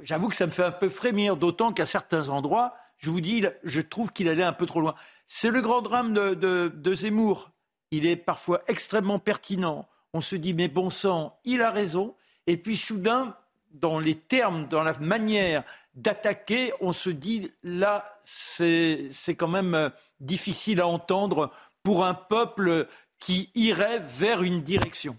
j'avoue 0.00 0.26
que 0.26 0.34
ça 0.34 0.46
me 0.46 0.50
fait 0.50 0.64
un 0.64 0.72
peu 0.72 0.88
frémir, 0.88 1.36
d'autant 1.36 1.72
qu'à 1.72 1.86
certains 1.86 2.30
endroits, 2.30 2.74
je 3.00 3.08
vous 3.08 3.20
dis, 3.20 3.44
je 3.64 3.80
trouve 3.80 4.12
qu'il 4.12 4.28
allait 4.28 4.42
un 4.42 4.52
peu 4.52 4.66
trop 4.66 4.80
loin. 4.80 4.94
C'est 5.26 5.50
le 5.50 5.62
grand 5.62 5.80
drame 5.80 6.12
de, 6.12 6.94
Zemmour. 6.94 7.50
Il 7.90 8.06
est 8.06 8.16
parfois 8.16 8.62
extrêmement 8.68 9.18
pertinent. 9.18 9.88
On 10.12 10.20
se 10.20 10.36
dit, 10.36 10.54
mais 10.54 10.68
bon 10.68 10.90
sang, 10.90 11.38
il 11.44 11.62
a 11.62 11.70
raison. 11.70 12.14
Et 12.46 12.56
puis 12.56 12.76
soudain, 12.76 13.36
dans 13.70 13.98
les 13.98 14.16
termes, 14.16 14.66
dans 14.68 14.82
la 14.82 14.98
manière 14.98 15.62
d'attaquer, 15.94 16.72
on 16.80 16.92
se 16.92 17.10
dit, 17.10 17.52
là, 17.62 18.04
c'est 18.22 19.10
quand 19.36 19.48
même 19.48 19.74
euh, 19.74 19.90
difficile 20.20 20.80
à 20.80 20.86
entendre 20.86 21.50
pour 21.82 22.04
un 22.04 22.14
peuple 22.14 22.88
qui 23.18 23.50
irait 23.54 24.00
vers 24.00 24.42
une 24.42 24.62
direction. 24.62 25.16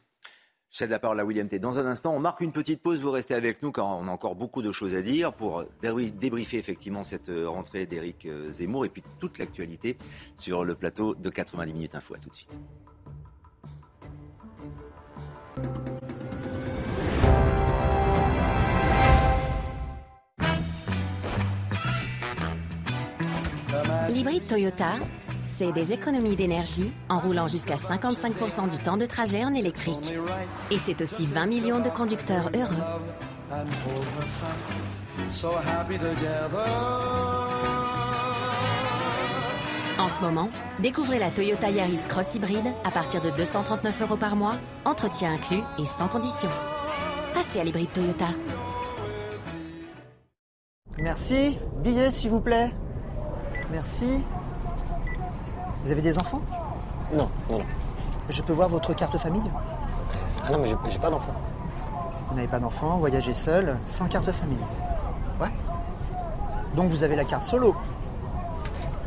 Cède 0.73 0.89
la 0.89 0.99
parole 0.99 1.19
à 1.19 1.25
William 1.25 1.49
T. 1.49 1.59
Dans 1.59 1.79
un 1.79 1.85
instant, 1.85 2.15
on 2.15 2.19
marque 2.19 2.39
une 2.39 2.53
petite 2.53 2.81
pause. 2.81 3.01
Vous 3.01 3.11
restez 3.11 3.33
avec 3.33 3.61
nous 3.61 3.73
car 3.73 3.87
on 3.87 4.07
a 4.07 4.11
encore 4.11 4.35
beaucoup 4.35 4.61
de 4.61 4.71
choses 4.71 4.95
à 4.95 5.01
dire 5.01 5.33
pour 5.33 5.65
débriefer 5.81 6.57
effectivement 6.57 7.03
cette 7.03 7.27
euh, 7.27 7.49
rentrée 7.49 7.85
d'Éric 7.85 8.25
euh, 8.25 8.49
Zemmour 8.49 8.85
et 8.85 8.89
puis 8.89 9.03
toute 9.19 9.37
l'actualité 9.37 9.97
sur 10.37 10.63
le 10.63 10.73
plateau 10.73 11.13
de 11.13 11.29
90 11.29 11.73
minutes 11.73 11.95
info. 11.95 12.15
À 12.15 12.19
tout 12.19 12.29
de 12.29 12.35
suite. 12.35 12.57
L'hybride 24.09 24.47
Toyota 24.47 24.99
c'est 25.57 25.71
des 25.71 25.93
économies 25.93 26.35
d'énergie 26.35 26.91
en 27.09 27.19
roulant 27.19 27.47
jusqu'à 27.47 27.75
55% 27.75 28.69
du 28.69 28.77
temps 28.77 28.97
de 28.97 29.05
trajet 29.05 29.43
en 29.43 29.53
électrique. 29.53 30.13
Et 30.71 30.77
c'est 30.77 31.01
aussi 31.01 31.25
20 31.25 31.45
millions 31.45 31.79
de 31.79 31.89
conducteurs 31.89 32.49
heureux. 32.55 32.75
En 39.99 40.09
ce 40.09 40.21
moment, 40.21 40.49
découvrez 40.79 41.19
la 41.19 41.29
Toyota 41.29 41.69
Yaris 41.69 42.07
Cross 42.07 42.35
Hybride 42.35 42.73
à 42.83 42.91
partir 42.91 43.21
de 43.21 43.29
239 43.29 44.01
euros 44.01 44.17
par 44.17 44.35
mois, 44.35 44.55
entretien 44.85 45.33
inclus 45.33 45.61
et 45.77 45.85
sans 45.85 46.07
condition. 46.07 46.49
Passez 47.33 47.59
à 47.59 47.63
l'hybride 47.63 47.91
Toyota. 47.93 48.27
Merci. 50.97 51.57
Billet, 51.83 52.11
s'il 52.11 52.29
vous 52.29 52.41
plaît. 52.41 52.71
Merci. 53.71 54.23
Vous 55.83 55.91
avez 55.91 56.01
des 56.01 56.17
enfants? 56.19 56.41
Non, 57.13 57.29
non, 57.49 57.61
Je 58.29 58.41
peux 58.41 58.53
voir 58.53 58.69
votre 58.69 58.93
carte 58.93 59.17
famille? 59.17 59.43
Ah 60.45 60.51
non, 60.51 60.59
mais 60.59 60.67
j'ai 60.89 60.99
pas 60.99 61.09
d'enfants. 61.09 61.33
Vous 62.29 62.35
n'avez 62.35 62.47
pas 62.47 62.59
d'enfants, 62.59 62.97
voyagez 62.97 63.33
seul, 63.33 63.77
sans 63.85 64.07
carte 64.07 64.31
famille 64.31 64.57
Ouais. 65.39 65.51
Donc 66.75 66.89
vous 66.89 67.03
avez 67.03 67.15
la 67.15 67.25
carte 67.25 67.43
solo? 67.43 67.75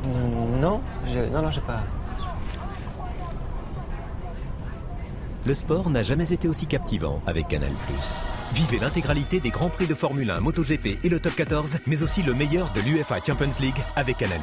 Hmm, 0.05 0.61
Non, 0.61 0.81
non, 1.33 1.43
non, 1.43 1.51
j'ai 1.51 1.61
pas. 1.63 1.81
Le 5.47 5.53
sport 5.55 5.91
n'a 5.91 6.03
jamais 6.03 6.33
été 6.33 6.49
aussi 6.49 6.67
captivant 6.67 7.21
avec 7.27 7.49
Canal+. 7.49 7.71
Vivez 8.55 8.79
l'intégralité 8.79 9.41
des 9.41 9.51
grands 9.51 9.69
prix 9.69 9.87
de 9.87 9.95
Formule 9.95 10.31
1, 10.31 10.41
MotoGP 10.41 11.01
et 11.05 11.09
le 11.09 11.21
Top 11.21 11.35
14, 11.35 11.79
mais 11.87 12.03
aussi 12.03 12.23
le 12.23 12.33
meilleur 12.35 12.71
de 12.73 12.81
l'UFA 12.81 13.17
Champions 13.27 13.51
League 13.61 13.77
avec 13.97 14.17
Canal+. 14.19 14.41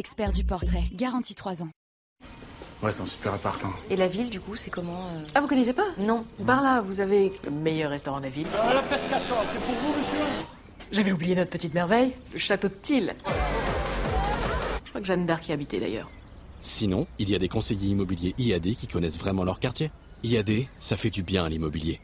L'expert 0.00 0.32
du 0.32 0.44
portrait, 0.44 0.84
garantie 0.94 1.34
3 1.34 1.62
ans. 1.62 1.68
Ouais, 2.82 2.90
c'est 2.90 3.02
un 3.02 3.04
super 3.04 3.34
appart. 3.34 3.62
Hein. 3.66 3.74
Et 3.90 3.96
la 3.96 4.08
ville, 4.08 4.30
du 4.30 4.40
coup, 4.40 4.56
c'est 4.56 4.70
comment 4.70 5.04
euh 5.08 5.26
Ah, 5.34 5.42
vous 5.42 5.46
connaissez 5.46 5.74
pas? 5.74 5.88
Non. 5.98 6.24
Par 6.46 6.62
là, 6.62 6.80
vous 6.80 7.02
avez 7.02 7.30
le 7.44 7.50
meilleur 7.50 7.90
restaurant 7.90 8.16
de 8.16 8.22
la 8.22 8.30
ville. 8.30 8.46
Ah, 8.58 8.72
la 8.72 8.80
pescato, 8.80 9.34
c'est 9.52 9.60
pour 9.60 9.74
vous, 9.74 9.98
monsieur 9.98 10.24
J'avais 10.90 11.12
oublié 11.12 11.34
notre 11.34 11.50
petite 11.50 11.74
merveille, 11.74 12.14
le 12.32 12.38
château 12.38 12.68
de 12.68 12.72
Tille. 12.80 13.12
Je 14.84 14.88
crois 14.88 15.02
que 15.02 15.06
Jeanne 15.06 15.26
d'Arc 15.26 15.46
y 15.50 15.52
habitait 15.52 15.80
d'ailleurs. 15.80 16.08
Sinon, 16.62 17.06
il 17.18 17.28
y 17.28 17.34
a 17.34 17.38
des 17.38 17.50
conseillers 17.50 17.90
immobiliers 17.90 18.34
IAD 18.38 18.74
qui 18.74 18.86
connaissent 18.86 19.18
vraiment 19.18 19.44
leur 19.44 19.60
quartier. 19.60 19.90
IAD, 20.24 20.64
ça 20.78 20.96
fait 20.96 21.10
du 21.10 21.22
bien 21.22 21.44
à 21.44 21.50
l'immobilier. 21.50 22.00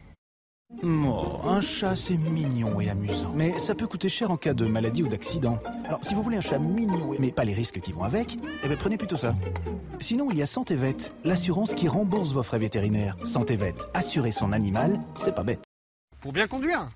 Oh, 1.17 1.41
un 1.45 1.61
chat, 1.61 1.97
c'est 1.97 2.17
mignon 2.17 2.81
et 2.81 2.91
amusant. 2.91 3.33
Mais 3.35 3.59
ça 3.59 3.75
peut 3.75 3.87
coûter 3.87 4.09
cher 4.09 4.31
en 4.31 4.37
cas 4.37 4.55
de 4.55 4.67
maladie 4.67 5.03
ou 5.03 5.09
d'accident. 5.09 5.59
Alors, 5.85 6.05
si 6.05 6.15
vous 6.15 6.23
voulez 6.23 6.37
un 6.37 6.43
chat 6.43 6.59
mignon, 6.59 7.15
mais 7.19 7.31
pas 7.31 7.45
les 7.45 7.55
risques 7.55 7.81
qui 7.81 7.93
vont 7.93 8.03
avec, 8.03 8.37
eh 8.63 8.69
bien, 8.69 8.77
prenez 8.77 8.97
plutôt 8.97 9.17
ça. 9.17 9.35
Sinon, 10.01 10.29
il 10.31 10.39
y 10.39 10.43
a 10.43 10.47
Santé 10.47 10.75
Vet, 10.75 10.97
l'assurance 11.25 11.75
qui 11.75 11.89
rembourse 11.89 12.33
vos 12.33 12.43
frais 12.43 12.59
vétérinaires. 12.59 13.17
Santé 13.25 13.57
Vet, 13.57 13.77
assurer 13.95 14.33
son 14.33 14.53
animal, 14.53 15.01
c'est 15.15 15.35
pas 15.35 15.45
bête. 15.45 15.63
Pour 16.21 16.33
bien 16.33 16.47
conduire, 16.47 16.89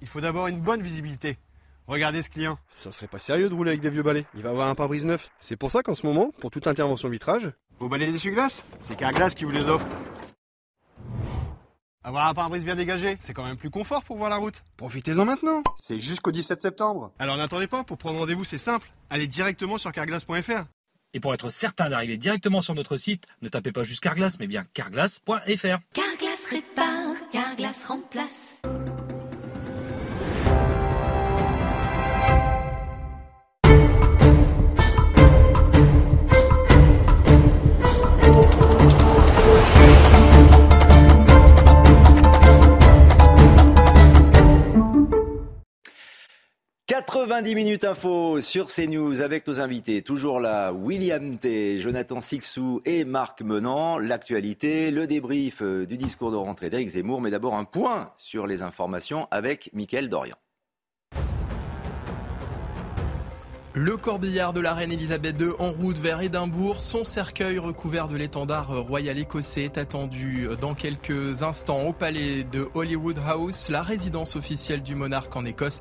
il 0.00 0.08
faut 0.08 0.20
d'abord 0.20 0.46
une 0.46 0.60
bonne 0.60 0.82
visibilité. 0.82 1.36
Regardez 1.86 2.22
ce 2.22 2.30
client. 2.30 2.58
Ça 2.70 2.90
serait 2.90 3.08
pas 3.08 3.18
sérieux 3.18 3.48
de 3.48 3.54
rouler 3.54 3.70
avec 3.70 3.80
des 3.80 3.90
vieux 3.90 4.02
balais. 4.02 4.26
Il 4.34 4.42
va 4.42 4.50
avoir 4.50 4.68
un 4.68 4.74
pare-brise 4.74 5.06
neuf. 5.06 5.30
C'est 5.38 5.56
pour 5.56 5.70
ça 5.70 5.82
qu'en 5.82 5.94
ce 5.94 6.06
moment, 6.06 6.30
pour 6.38 6.50
toute 6.50 6.66
intervention 6.66 7.08
vitrage... 7.08 7.50
Vos 7.80 7.88
balais 7.88 8.10
d'essuie-glace 8.10 8.64
C'est 8.80 8.96
Carglass 8.96 9.34
qui 9.34 9.44
vous 9.44 9.52
les 9.52 9.68
offre. 9.68 9.86
Avoir 12.08 12.26
un 12.26 12.32
pare-brise 12.32 12.64
bien 12.64 12.74
dégagé, 12.74 13.18
c'est 13.22 13.34
quand 13.34 13.44
même 13.44 13.58
plus 13.58 13.68
confort 13.68 14.02
pour 14.02 14.16
voir 14.16 14.30
la 14.30 14.36
route. 14.36 14.62
Profitez-en 14.78 15.26
maintenant. 15.26 15.62
C'est 15.78 16.00
jusqu'au 16.00 16.32
17 16.32 16.58
septembre. 16.58 17.12
Alors 17.18 17.36
n'attendez 17.36 17.66
pas, 17.66 17.84
pour 17.84 17.98
prendre 17.98 18.18
rendez-vous, 18.18 18.44
c'est 18.44 18.56
simple. 18.56 18.90
Allez 19.10 19.26
directement 19.26 19.76
sur 19.76 19.92
carglass.fr. 19.92 20.64
Et 21.12 21.20
pour 21.20 21.34
être 21.34 21.50
certain 21.50 21.90
d'arriver 21.90 22.16
directement 22.16 22.62
sur 22.62 22.74
notre 22.74 22.96
site, 22.96 23.26
ne 23.42 23.50
tapez 23.50 23.72
pas 23.72 23.82
juste 23.82 24.00
Carglass, 24.00 24.38
mais 24.40 24.46
bien 24.46 24.64
carglass.fr. 24.72 25.80
Carglass 25.92 26.50
répare, 26.50 27.14
Carglass 27.30 27.84
remplace. 27.84 28.62
90 46.88 47.54
minutes 47.54 47.84
info 47.84 48.40
sur 48.40 48.68
CNews 48.68 49.20
avec 49.20 49.46
nos 49.46 49.60
invités. 49.60 50.00
Toujours 50.00 50.40
là, 50.40 50.72
William 50.72 51.36
T, 51.36 51.78
Jonathan 51.80 52.22
Sixou 52.22 52.80
et 52.86 53.04
Marc 53.04 53.42
Menant. 53.42 53.98
L'actualité, 53.98 54.90
le 54.90 55.06
débrief 55.06 55.60
euh, 55.60 55.84
du 55.84 55.98
discours 55.98 56.30
de 56.30 56.36
rentrée 56.36 56.70
d'Éric 56.70 56.88
Zemmour, 56.88 57.20
mais 57.20 57.30
d'abord 57.30 57.56
un 57.56 57.64
point 57.64 58.10
sur 58.16 58.46
les 58.46 58.62
informations 58.62 59.28
avec 59.30 59.68
Mickaël 59.74 60.08
Dorian. 60.08 60.36
Le 63.80 63.96
corbillard 63.96 64.52
de 64.52 64.60
la 64.60 64.74
reine 64.74 64.90
Elisabeth 64.90 65.40
II 65.40 65.52
en 65.60 65.70
route 65.70 65.98
vers 65.98 66.20
Édimbourg. 66.20 66.80
Son 66.80 67.04
cercueil 67.04 67.60
recouvert 67.60 68.08
de 68.08 68.16
l'étendard 68.16 68.76
royal 68.76 69.16
écossais 69.16 69.62
est 69.62 69.78
attendu 69.78 70.48
dans 70.60 70.74
quelques 70.74 71.44
instants 71.44 71.82
au 71.82 71.92
palais 71.92 72.42
de 72.42 72.68
Holyrood 72.74 73.20
House, 73.24 73.68
la 73.68 73.80
résidence 73.80 74.34
officielle 74.34 74.82
du 74.82 74.96
monarque 74.96 75.36
en 75.36 75.44
Écosse. 75.44 75.78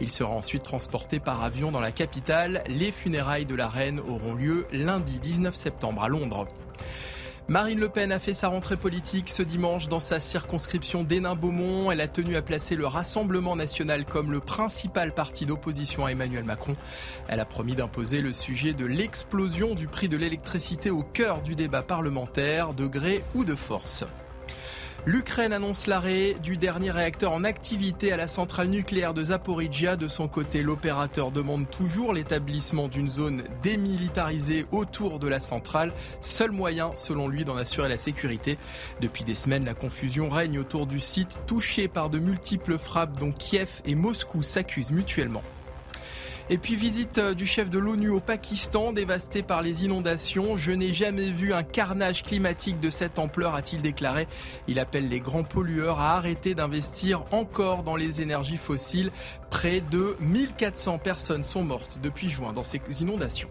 Il 0.00 0.12
sera 0.12 0.30
ensuite 0.30 0.62
transporté 0.62 1.18
par 1.18 1.42
avion 1.42 1.72
dans 1.72 1.80
la 1.80 1.90
capitale. 1.90 2.62
Les 2.68 2.92
funérailles 2.92 3.46
de 3.46 3.56
la 3.56 3.66
reine 3.66 3.98
auront 3.98 4.36
lieu 4.36 4.68
lundi 4.70 5.18
19 5.18 5.56
septembre 5.56 6.04
à 6.04 6.08
Londres. 6.08 6.46
Marine 7.50 7.80
Le 7.80 7.88
Pen 7.88 8.12
a 8.12 8.20
fait 8.20 8.32
sa 8.32 8.46
rentrée 8.46 8.76
politique 8.76 9.28
ce 9.28 9.42
dimanche 9.42 9.88
dans 9.88 9.98
sa 9.98 10.20
circonscription 10.20 11.02
d'Hénin-Beaumont. 11.02 11.90
Elle 11.90 12.00
a 12.00 12.06
tenu 12.06 12.36
à 12.36 12.42
placer 12.42 12.76
le 12.76 12.86
Rassemblement 12.86 13.56
national 13.56 14.04
comme 14.04 14.30
le 14.30 14.38
principal 14.38 15.12
parti 15.12 15.46
d'opposition 15.46 16.06
à 16.06 16.12
Emmanuel 16.12 16.44
Macron. 16.44 16.76
Elle 17.26 17.40
a 17.40 17.44
promis 17.44 17.74
d'imposer 17.74 18.20
le 18.20 18.32
sujet 18.32 18.72
de 18.72 18.86
l'explosion 18.86 19.74
du 19.74 19.88
prix 19.88 20.08
de 20.08 20.16
l'électricité 20.16 20.90
au 20.90 21.02
cœur 21.02 21.42
du 21.42 21.56
débat 21.56 21.82
parlementaire, 21.82 22.72
de 22.72 22.86
gré 22.86 23.24
ou 23.34 23.44
de 23.44 23.56
force. 23.56 24.04
L'Ukraine 25.06 25.54
annonce 25.54 25.86
l'arrêt 25.86 26.36
du 26.42 26.58
dernier 26.58 26.90
réacteur 26.90 27.32
en 27.32 27.42
activité 27.42 28.12
à 28.12 28.18
la 28.18 28.28
centrale 28.28 28.68
nucléaire 28.68 29.14
de 29.14 29.24
Zaporizhia. 29.24 29.96
De 29.96 30.08
son 30.08 30.28
côté, 30.28 30.62
l'opérateur 30.62 31.30
demande 31.30 31.70
toujours 31.70 32.12
l'établissement 32.12 32.86
d'une 32.86 33.08
zone 33.08 33.42
démilitarisée 33.62 34.66
autour 34.72 35.18
de 35.18 35.26
la 35.26 35.40
centrale, 35.40 35.94
seul 36.20 36.50
moyen 36.50 36.90
selon 36.94 37.28
lui 37.28 37.46
d'en 37.46 37.56
assurer 37.56 37.88
la 37.88 37.96
sécurité. 37.96 38.58
Depuis 39.00 39.24
des 39.24 39.34
semaines, 39.34 39.64
la 39.64 39.74
confusion 39.74 40.28
règne 40.28 40.58
autour 40.58 40.86
du 40.86 41.00
site 41.00 41.38
touché 41.46 41.88
par 41.88 42.10
de 42.10 42.18
multiples 42.18 42.76
frappes 42.76 43.18
dont 43.18 43.32
Kiev 43.32 43.80
et 43.86 43.94
Moscou 43.94 44.42
s'accusent 44.42 44.92
mutuellement. 44.92 45.42
Et 46.52 46.58
puis 46.58 46.74
visite 46.74 47.18
euh, 47.18 47.32
du 47.32 47.46
chef 47.46 47.70
de 47.70 47.78
l'ONU 47.78 48.08
au 48.08 48.18
Pakistan, 48.18 48.92
dévasté 48.92 49.44
par 49.44 49.62
les 49.62 49.84
inondations. 49.84 50.56
Je 50.56 50.72
n'ai 50.72 50.92
jamais 50.92 51.30
vu 51.30 51.52
un 51.52 51.62
carnage 51.62 52.24
climatique 52.24 52.80
de 52.80 52.90
cette 52.90 53.20
ampleur, 53.20 53.54
a-t-il 53.54 53.82
déclaré. 53.82 54.26
Il 54.66 54.80
appelle 54.80 55.08
les 55.08 55.20
grands 55.20 55.44
pollueurs 55.44 56.00
à 56.00 56.16
arrêter 56.16 56.56
d'investir 56.56 57.24
encore 57.30 57.84
dans 57.84 57.94
les 57.94 58.20
énergies 58.20 58.56
fossiles. 58.56 59.12
Près 59.48 59.80
de 59.80 60.16
1400 60.18 60.98
personnes 60.98 61.44
sont 61.44 61.62
mortes 61.62 62.00
depuis 62.02 62.28
juin 62.28 62.52
dans 62.52 62.64
ces 62.64 62.80
inondations. 63.00 63.48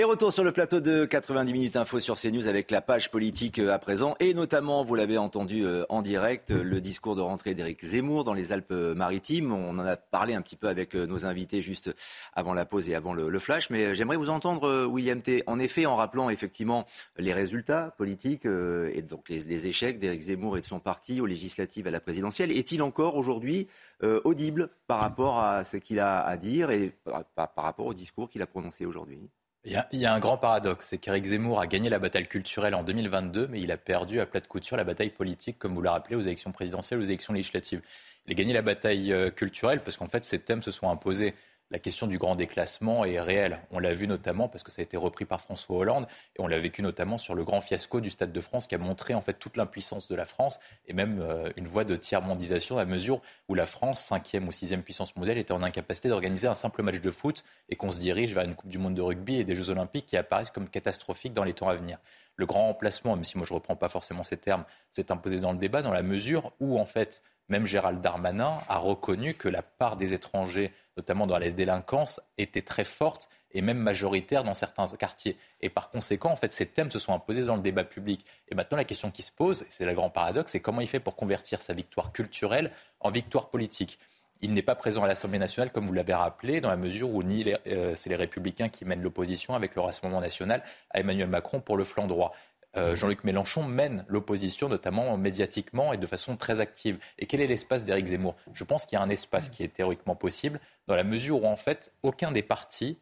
Et 0.00 0.04
retour 0.04 0.32
sur 0.32 0.44
le 0.44 0.52
plateau 0.52 0.78
de 0.78 1.04
90 1.06 1.52
minutes 1.52 1.74
info 1.74 1.98
sur 1.98 2.14
CNews 2.14 2.46
avec 2.46 2.70
la 2.70 2.80
page 2.80 3.10
politique 3.10 3.58
euh, 3.58 3.72
à 3.72 3.80
présent 3.80 4.14
et 4.20 4.32
notamment, 4.32 4.84
vous 4.84 4.94
l'avez 4.94 5.18
entendu 5.18 5.66
euh, 5.66 5.84
en 5.88 6.02
direct, 6.02 6.52
euh, 6.52 6.62
le 6.62 6.80
discours 6.80 7.16
de 7.16 7.20
rentrée 7.20 7.56
d'Éric 7.56 7.84
Zemmour 7.84 8.22
dans 8.22 8.32
les 8.32 8.52
Alpes-Maritimes. 8.52 9.50
On 9.52 9.76
en 9.76 9.84
a 9.84 9.96
parlé 9.96 10.34
un 10.34 10.40
petit 10.40 10.54
peu 10.54 10.68
avec 10.68 10.94
nos 10.94 11.26
invités 11.26 11.62
juste 11.62 11.92
avant 12.32 12.54
la 12.54 12.64
pause 12.64 12.88
et 12.88 12.94
avant 12.94 13.12
le, 13.12 13.38
flash, 13.40 13.70
mais 13.70 13.92
j'aimerais 13.96 14.16
vous 14.16 14.30
entendre, 14.30 14.86
William 14.86 15.20
T. 15.20 15.42
En 15.48 15.58
effet, 15.58 15.84
en 15.84 15.96
rappelant 15.96 16.30
effectivement 16.30 16.86
les 17.16 17.32
résultats 17.32 17.92
politiques 17.98 18.46
et 18.46 19.02
donc 19.02 19.28
les, 19.28 19.66
échecs 19.66 19.98
d'Éric 19.98 20.22
Zemmour 20.22 20.58
et 20.58 20.60
de 20.60 20.66
son 20.66 20.78
parti 20.78 21.20
aux 21.20 21.26
législatives 21.26 21.88
à 21.88 21.90
la 21.90 21.98
présidentielle, 21.98 22.52
est-il 22.52 22.82
encore 22.82 23.16
aujourd'hui 23.16 23.66
audible 24.02 24.70
par 24.86 25.00
rapport 25.00 25.40
à 25.40 25.64
ce 25.64 25.76
qu'il 25.76 25.98
a 25.98 26.20
à 26.20 26.36
dire 26.36 26.70
et 26.70 26.94
par 27.34 27.50
rapport 27.56 27.86
au 27.86 27.94
discours 27.94 28.30
qu'il 28.30 28.42
a 28.42 28.46
prononcé 28.46 28.86
aujourd'hui? 28.86 29.28
Il 29.64 29.72
y, 29.92 30.06
a, 30.06 30.14
un 30.14 30.18
grand 30.20 30.38
paradoxe, 30.38 30.86
c'est 30.86 30.98
qu'Éric 30.98 31.26
Zemmour 31.26 31.60
a 31.60 31.66
gagné 31.66 31.90
la 31.90 31.98
bataille 31.98 32.26
culturelle 32.26 32.74
en 32.74 32.82
2022, 32.82 33.48
mais 33.48 33.60
il 33.60 33.70
a 33.72 33.76
perdu 33.76 34.20
à 34.20 34.26
plat 34.26 34.40
de 34.40 34.46
couture 34.46 34.76
la 34.76 34.84
bataille 34.84 35.10
politique, 35.10 35.58
comme 35.58 35.74
vous 35.74 35.82
l'avez 35.82 35.94
rappelé, 35.94 36.16
aux 36.16 36.20
élections 36.20 36.52
présidentielles, 36.52 37.00
aux 37.00 37.04
élections 37.04 37.34
législatives. 37.34 37.82
Il 38.26 38.32
a 38.32 38.34
gagné 38.34 38.52
la 38.52 38.62
bataille 38.62 39.12
euh, 39.12 39.30
culturelle 39.30 39.80
parce 39.80 39.96
qu'en 39.96 40.08
fait, 40.08 40.24
ces 40.24 40.38
thèmes 40.38 40.62
se 40.62 40.70
sont 40.70 40.88
imposés 40.88 41.34
la 41.70 41.78
question 41.78 42.06
du 42.06 42.16
grand 42.16 42.34
déclassement 42.34 43.04
est 43.04 43.20
réelle. 43.20 43.60
On 43.70 43.78
l'a 43.78 43.92
vu 43.92 44.06
notamment 44.06 44.48
parce 44.48 44.64
que 44.64 44.70
ça 44.70 44.80
a 44.80 44.84
été 44.84 44.96
repris 44.96 45.26
par 45.26 45.40
François 45.40 45.76
Hollande 45.76 46.06
et 46.36 46.40
on 46.40 46.46
l'a 46.46 46.58
vécu 46.58 46.80
notamment 46.80 47.18
sur 47.18 47.34
le 47.34 47.44
grand 47.44 47.60
fiasco 47.60 48.00
du 48.00 48.08
Stade 48.08 48.32
de 48.32 48.40
France 48.40 48.66
qui 48.66 48.74
a 48.74 48.78
montré 48.78 49.12
en 49.12 49.20
fait 49.20 49.34
toute 49.34 49.56
l'impuissance 49.56 50.08
de 50.08 50.14
la 50.14 50.24
France 50.24 50.60
et 50.86 50.94
même 50.94 51.20
euh, 51.20 51.50
une 51.56 51.66
voie 51.66 51.84
de 51.84 51.94
tiers-mondisation 51.94 52.78
à 52.78 52.86
mesure 52.86 53.20
où 53.48 53.54
la 53.54 53.66
France, 53.66 54.02
cinquième 54.02 54.48
ou 54.48 54.52
sixième 54.52 54.82
puissance 54.82 55.14
mondiale, 55.16 55.36
était 55.36 55.52
en 55.52 55.62
incapacité 55.62 56.08
d'organiser 56.08 56.48
un 56.48 56.54
simple 56.54 56.82
match 56.82 57.00
de 57.00 57.10
foot 57.10 57.44
et 57.68 57.76
qu'on 57.76 57.92
se 57.92 57.98
dirige 57.98 58.32
vers 58.32 58.44
une 58.44 58.54
Coupe 58.54 58.70
du 58.70 58.78
Monde 58.78 58.94
de 58.94 59.02
rugby 59.02 59.36
et 59.38 59.44
des 59.44 59.54
Jeux 59.54 59.68
Olympiques 59.68 60.06
qui 60.06 60.16
apparaissent 60.16 60.50
comme 60.50 60.70
catastrophiques 60.70 61.34
dans 61.34 61.44
les 61.44 61.52
temps 61.52 61.68
à 61.68 61.74
venir. 61.74 61.98
Le 62.36 62.46
grand 62.46 62.66
remplacement, 62.66 63.14
même 63.14 63.24
si 63.24 63.36
moi 63.36 63.46
je 63.46 63.52
ne 63.52 63.56
reprends 63.58 63.76
pas 63.76 63.88
forcément 63.88 64.22
ces 64.22 64.38
termes, 64.38 64.64
s'est 64.90 65.12
imposé 65.12 65.40
dans 65.40 65.52
le 65.52 65.58
débat 65.58 65.82
dans 65.82 65.92
la 65.92 66.02
mesure 66.02 66.52
où 66.60 66.78
en 66.78 66.86
fait 66.86 67.22
même 67.48 67.66
Gérald 67.66 68.00
Darmanin 68.00 68.58
a 68.68 68.78
reconnu 68.78 69.34
que 69.34 69.48
la 69.48 69.62
part 69.62 69.96
des 69.96 70.14
étrangers, 70.14 70.72
notamment 70.96 71.26
dans 71.26 71.38
les 71.38 71.50
délinquances, 71.50 72.20
était 72.36 72.62
très 72.62 72.84
forte 72.84 73.28
et 73.52 73.62
même 73.62 73.78
majoritaire 73.78 74.44
dans 74.44 74.54
certains 74.54 74.86
quartiers. 74.88 75.36
Et 75.60 75.70
par 75.70 75.90
conséquent, 75.90 76.30
en 76.30 76.36
fait, 76.36 76.52
ces 76.52 76.66
thèmes 76.66 76.90
se 76.90 76.98
sont 76.98 77.14
imposés 77.14 77.44
dans 77.44 77.56
le 77.56 77.62
débat 77.62 77.84
public. 77.84 78.24
Et 78.48 78.54
maintenant, 78.54 78.76
la 78.76 78.84
question 78.84 79.10
qui 79.10 79.22
se 79.22 79.32
pose, 79.32 79.64
c'est 79.70 79.86
le 79.86 79.94
grand 79.94 80.10
paradoxe, 80.10 80.52
c'est 80.52 80.60
comment 80.60 80.80
il 80.80 80.86
fait 80.86 81.00
pour 81.00 81.16
convertir 81.16 81.62
sa 81.62 81.72
victoire 81.72 82.12
culturelle 82.12 82.70
en 83.00 83.10
victoire 83.10 83.48
politique. 83.48 83.98
Il 84.40 84.54
n'est 84.54 84.62
pas 84.62 84.76
présent 84.76 85.02
à 85.02 85.08
l'Assemblée 85.08 85.38
nationale, 85.38 85.72
comme 85.72 85.86
vous 85.86 85.92
l'avez 85.92 86.14
rappelé, 86.14 86.60
dans 86.60 86.68
la 86.68 86.76
mesure 86.76 87.10
où 87.10 87.22
euh, 87.22 87.94
c'est 87.96 88.10
les 88.10 88.16
Républicains 88.16 88.68
qui 88.68 88.84
mènent 88.84 89.02
l'opposition 89.02 89.54
avec 89.54 89.74
le 89.74 89.80
Rassemblement 89.80 90.20
national 90.20 90.62
à 90.90 91.00
Emmanuel 91.00 91.28
Macron 91.28 91.60
pour 91.60 91.76
le 91.76 91.84
flanc 91.84 92.06
droit. 92.06 92.32
Euh, 92.76 92.96
Jean-Luc 92.96 93.24
Mélenchon 93.24 93.64
mène 93.64 94.04
l'opposition, 94.08 94.68
notamment 94.68 95.16
médiatiquement 95.16 95.92
et 95.92 95.96
de 95.96 96.06
façon 96.06 96.36
très 96.36 96.60
active. 96.60 96.98
Et 97.18 97.26
quel 97.26 97.40
est 97.40 97.46
l'espace 97.46 97.84
d'Éric 97.84 98.06
Zemmour? 98.06 98.36
Je 98.52 98.64
pense 98.64 98.84
qu'il 98.84 98.96
y 98.96 99.00
a 99.00 99.02
un 99.02 99.08
espace 99.08 99.48
qui 99.48 99.62
est 99.62 99.68
théoriquement 99.68 100.16
possible, 100.16 100.60
dans 100.86 100.94
la 100.94 101.04
mesure 101.04 101.42
où, 101.42 101.46
en 101.46 101.56
fait, 101.56 101.92
aucun 102.02 102.30
des 102.30 102.42
partis, 102.42 102.98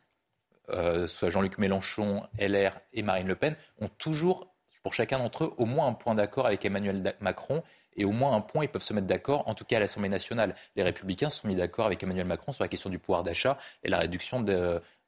euh, 0.71 1.07
soit 1.07 1.31
Jean-Luc 1.31 1.59
Mélenchon, 1.59 2.23
LR 2.39 2.81
et 2.93 3.03
Marine 3.03 3.27
Le 3.27 3.37
Pen, 3.37 3.57
ont 3.81 3.89
toujours, 3.89 4.55
pour 4.83 4.95
chacun 4.95 5.19
d'entre 5.19 5.45
eux, 5.45 5.55
au 5.59 5.67
moins 5.67 5.87
un 5.87 5.93
point 5.93 6.15
d'accord 6.15 6.47
avec 6.47 6.65
Emmanuel 6.65 7.15
Macron 7.21 7.63
et 7.97 8.05
au 8.05 8.13
moins 8.13 8.35
un 8.35 8.41
point, 8.41 8.65
ils 8.65 8.69
peuvent 8.69 8.83
se 8.83 8.93
mettre 8.93 9.07
d'accord, 9.07 9.49
en 9.49 9.55
tout 9.55 9.65
cas 9.65 9.77
à 9.77 9.81
l'Assemblée 9.81 10.09
nationale. 10.09 10.55
Les 10.77 10.83
Républicains 10.83 11.31
se 11.31 11.41
sont 11.41 11.49
mis 11.49 11.57
d'accord 11.57 11.87
avec 11.87 12.03
Emmanuel 12.03 12.27
Macron 12.27 12.53
sur 12.53 12.63
la 12.63 12.69
question 12.69 12.91
du 12.91 12.99
pouvoir 12.99 13.23
d'achat 13.23 13.59
et 13.83 13.89
la 13.89 13.99
réduction 13.99 14.41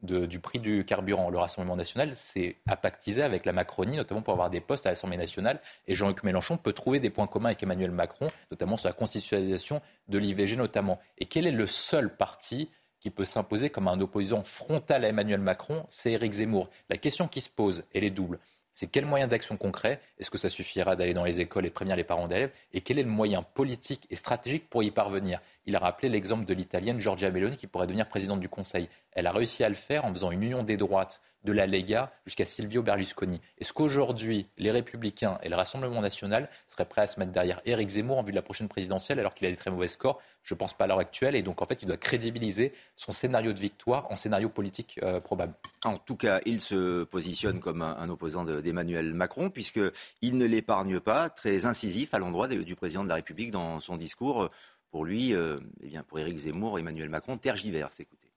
du 0.02 0.38
prix 0.38 0.58
du 0.58 0.84
carburant. 0.84 1.30
Le 1.30 1.38
Rassemblement 1.38 1.76
national 1.76 2.14
s'est 2.14 2.56
apactisé 2.66 3.22
avec 3.22 3.44
la 3.44 3.52
Macronie, 3.52 3.96
notamment 3.96 4.22
pour 4.22 4.32
avoir 4.32 4.50
des 4.50 4.60
postes 4.60 4.86
à 4.86 4.90
l'Assemblée 4.90 5.16
nationale. 5.16 5.60
Et 5.86 5.94
Jean-Luc 5.94 6.22
Mélenchon 6.22 6.56
peut 6.56 6.72
trouver 6.72 7.00
des 7.00 7.10
points 7.10 7.26
communs 7.26 7.50
avec 7.50 7.62
Emmanuel 7.62 7.90
Macron, 7.90 8.30
notamment 8.50 8.76
sur 8.76 8.88
la 8.88 8.92
constitutionnalisation 8.92 9.80
de 10.08 10.18
l'IVG 10.18 10.56
notamment. 10.56 10.98
Et 11.18 11.26
quel 11.26 11.46
est 11.46 11.52
le 11.52 11.66
seul 11.66 12.14
parti 12.14 12.70
qui 13.00 13.10
peut 13.10 13.24
s'imposer 13.24 13.70
comme 13.70 13.88
un 13.88 14.00
opposant 14.00 14.44
frontal 14.44 15.04
à 15.04 15.08
Emmanuel 15.08 15.40
Macron? 15.40 15.84
C'est 15.88 16.12
Éric 16.12 16.32
Zemmour. 16.32 16.68
La 16.88 16.96
question 16.96 17.28
qui 17.28 17.40
se 17.40 17.50
pose, 17.50 17.84
elle 17.92 18.04
est 18.04 18.10
double 18.10 18.38
c'est 18.78 18.86
quel 18.86 19.06
moyen 19.06 19.26
d'action 19.26 19.56
concret? 19.56 20.00
Est-ce 20.20 20.30
que 20.30 20.38
ça 20.38 20.48
suffira 20.48 20.94
d'aller 20.94 21.12
dans 21.12 21.24
les 21.24 21.40
écoles 21.40 21.66
et 21.66 21.70
prévenir 21.70 21.96
les 21.96 22.04
parents 22.04 22.28
d'élèves? 22.28 22.52
Et 22.72 22.80
quel 22.80 23.00
est 23.00 23.02
le 23.02 23.08
moyen 23.08 23.42
politique 23.42 24.06
et 24.08 24.14
stratégique 24.14 24.70
pour 24.70 24.84
y 24.84 24.92
parvenir? 24.92 25.40
Il 25.66 25.74
a 25.74 25.80
rappelé 25.80 26.08
l'exemple 26.08 26.44
de 26.44 26.54
l'italienne 26.54 27.00
Giorgia 27.00 27.28
Meloni 27.32 27.56
qui 27.56 27.66
pourrait 27.66 27.88
devenir 27.88 28.08
présidente 28.08 28.38
du 28.38 28.48
Conseil. 28.48 28.88
Elle 29.10 29.26
a 29.26 29.32
réussi 29.32 29.64
à 29.64 29.68
le 29.68 29.74
faire 29.74 30.04
en 30.04 30.14
faisant 30.14 30.30
une 30.30 30.44
union 30.44 30.62
des 30.62 30.76
droites 30.76 31.20
de 31.44 31.52
la 31.52 31.66
Lega 31.66 32.12
jusqu'à 32.26 32.44
Silvio 32.44 32.82
Berlusconi. 32.82 33.40
Est-ce 33.58 33.72
qu'aujourd'hui, 33.72 34.48
les 34.58 34.70
Républicains 34.70 35.38
et 35.42 35.48
le 35.48 35.56
Rassemblement 35.56 36.00
national 36.00 36.48
seraient 36.66 36.84
prêts 36.84 37.02
à 37.02 37.06
se 37.06 37.18
mettre 37.18 37.32
derrière 37.32 37.60
Éric 37.64 37.88
Zemmour 37.88 38.18
en 38.18 38.22
vue 38.22 38.32
de 38.32 38.36
la 38.36 38.42
prochaine 38.42 38.68
présidentielle 38.68 39.18
alors 39.18 39.34
qu'il 39.34 39.46
a 39.46 39.50
des 39.50 39.56
très 39.56 39.70
mauvais 39.70 39.86
scores? 39.86 40.20
Je 40.42 40.54
ne 40.54 40.58
pense 40.58 40.72
pas 40.72 40.84
à 40.84 40.86
l'heure 40.86 40.98
actuelle. 40.98 41.36
Et 41.36 41.42
donc, 41.42 41.62
en 41.62 41.64
fait, 41.64 41.82
il 41.82 41.86
doit 41.86 41.96
crédibiliser 41.96 42.72
son 42.96 43.12
scénario 43.12 43.52
de 43.52 43.60
victoire 43.60 44.10
en 44.10 44.16
scénario 44.16 44.48
politique 44.48 44.98
euh, 45.02 45.20
probable. 45.20 45.54
En 45.84 45.96
tout 45.96 46.16
cas, 46.16 46.40
il 46.44 46.60
se 46.60 47.04
positionne 47.04 47.60
comme 47.60 47.82
un, 47.82 48.08
opposant 48.08 48.44
d'Emmanuel 48.44 49.14
Macron, 49.14 49.50
puisqu'il 49.50 50.38
ne 50.38 50.44
l'épargne 50.46 51.00
pas, 51.00 51.30
très 51.30 51.66
incisif 51.66 52.14
à 52.14 52.18
l'endroit 52.18 52.48
du 52.48 52.74
président 52.74 53.04
de 53.04 53.08
la 53.08 53.16
République 53.16 53.50
dans 53.50 53.80
son 53.80 53.96
discours. 53.96 54.50
Pour 54.90 55.04
lui, 55.04 55.34
euh, 55.34 55.60
eh 55.82 55.88
bien, 55.88 56.02
pour 56.02 56.18
Éric 56.18 56.38
Zemmour, 56.38 56.78
Emmanuel 56.78 57.10
Macron 57.10 57.36
tergiverse. 57.36 58.00
Écoutez. 58.00 58.32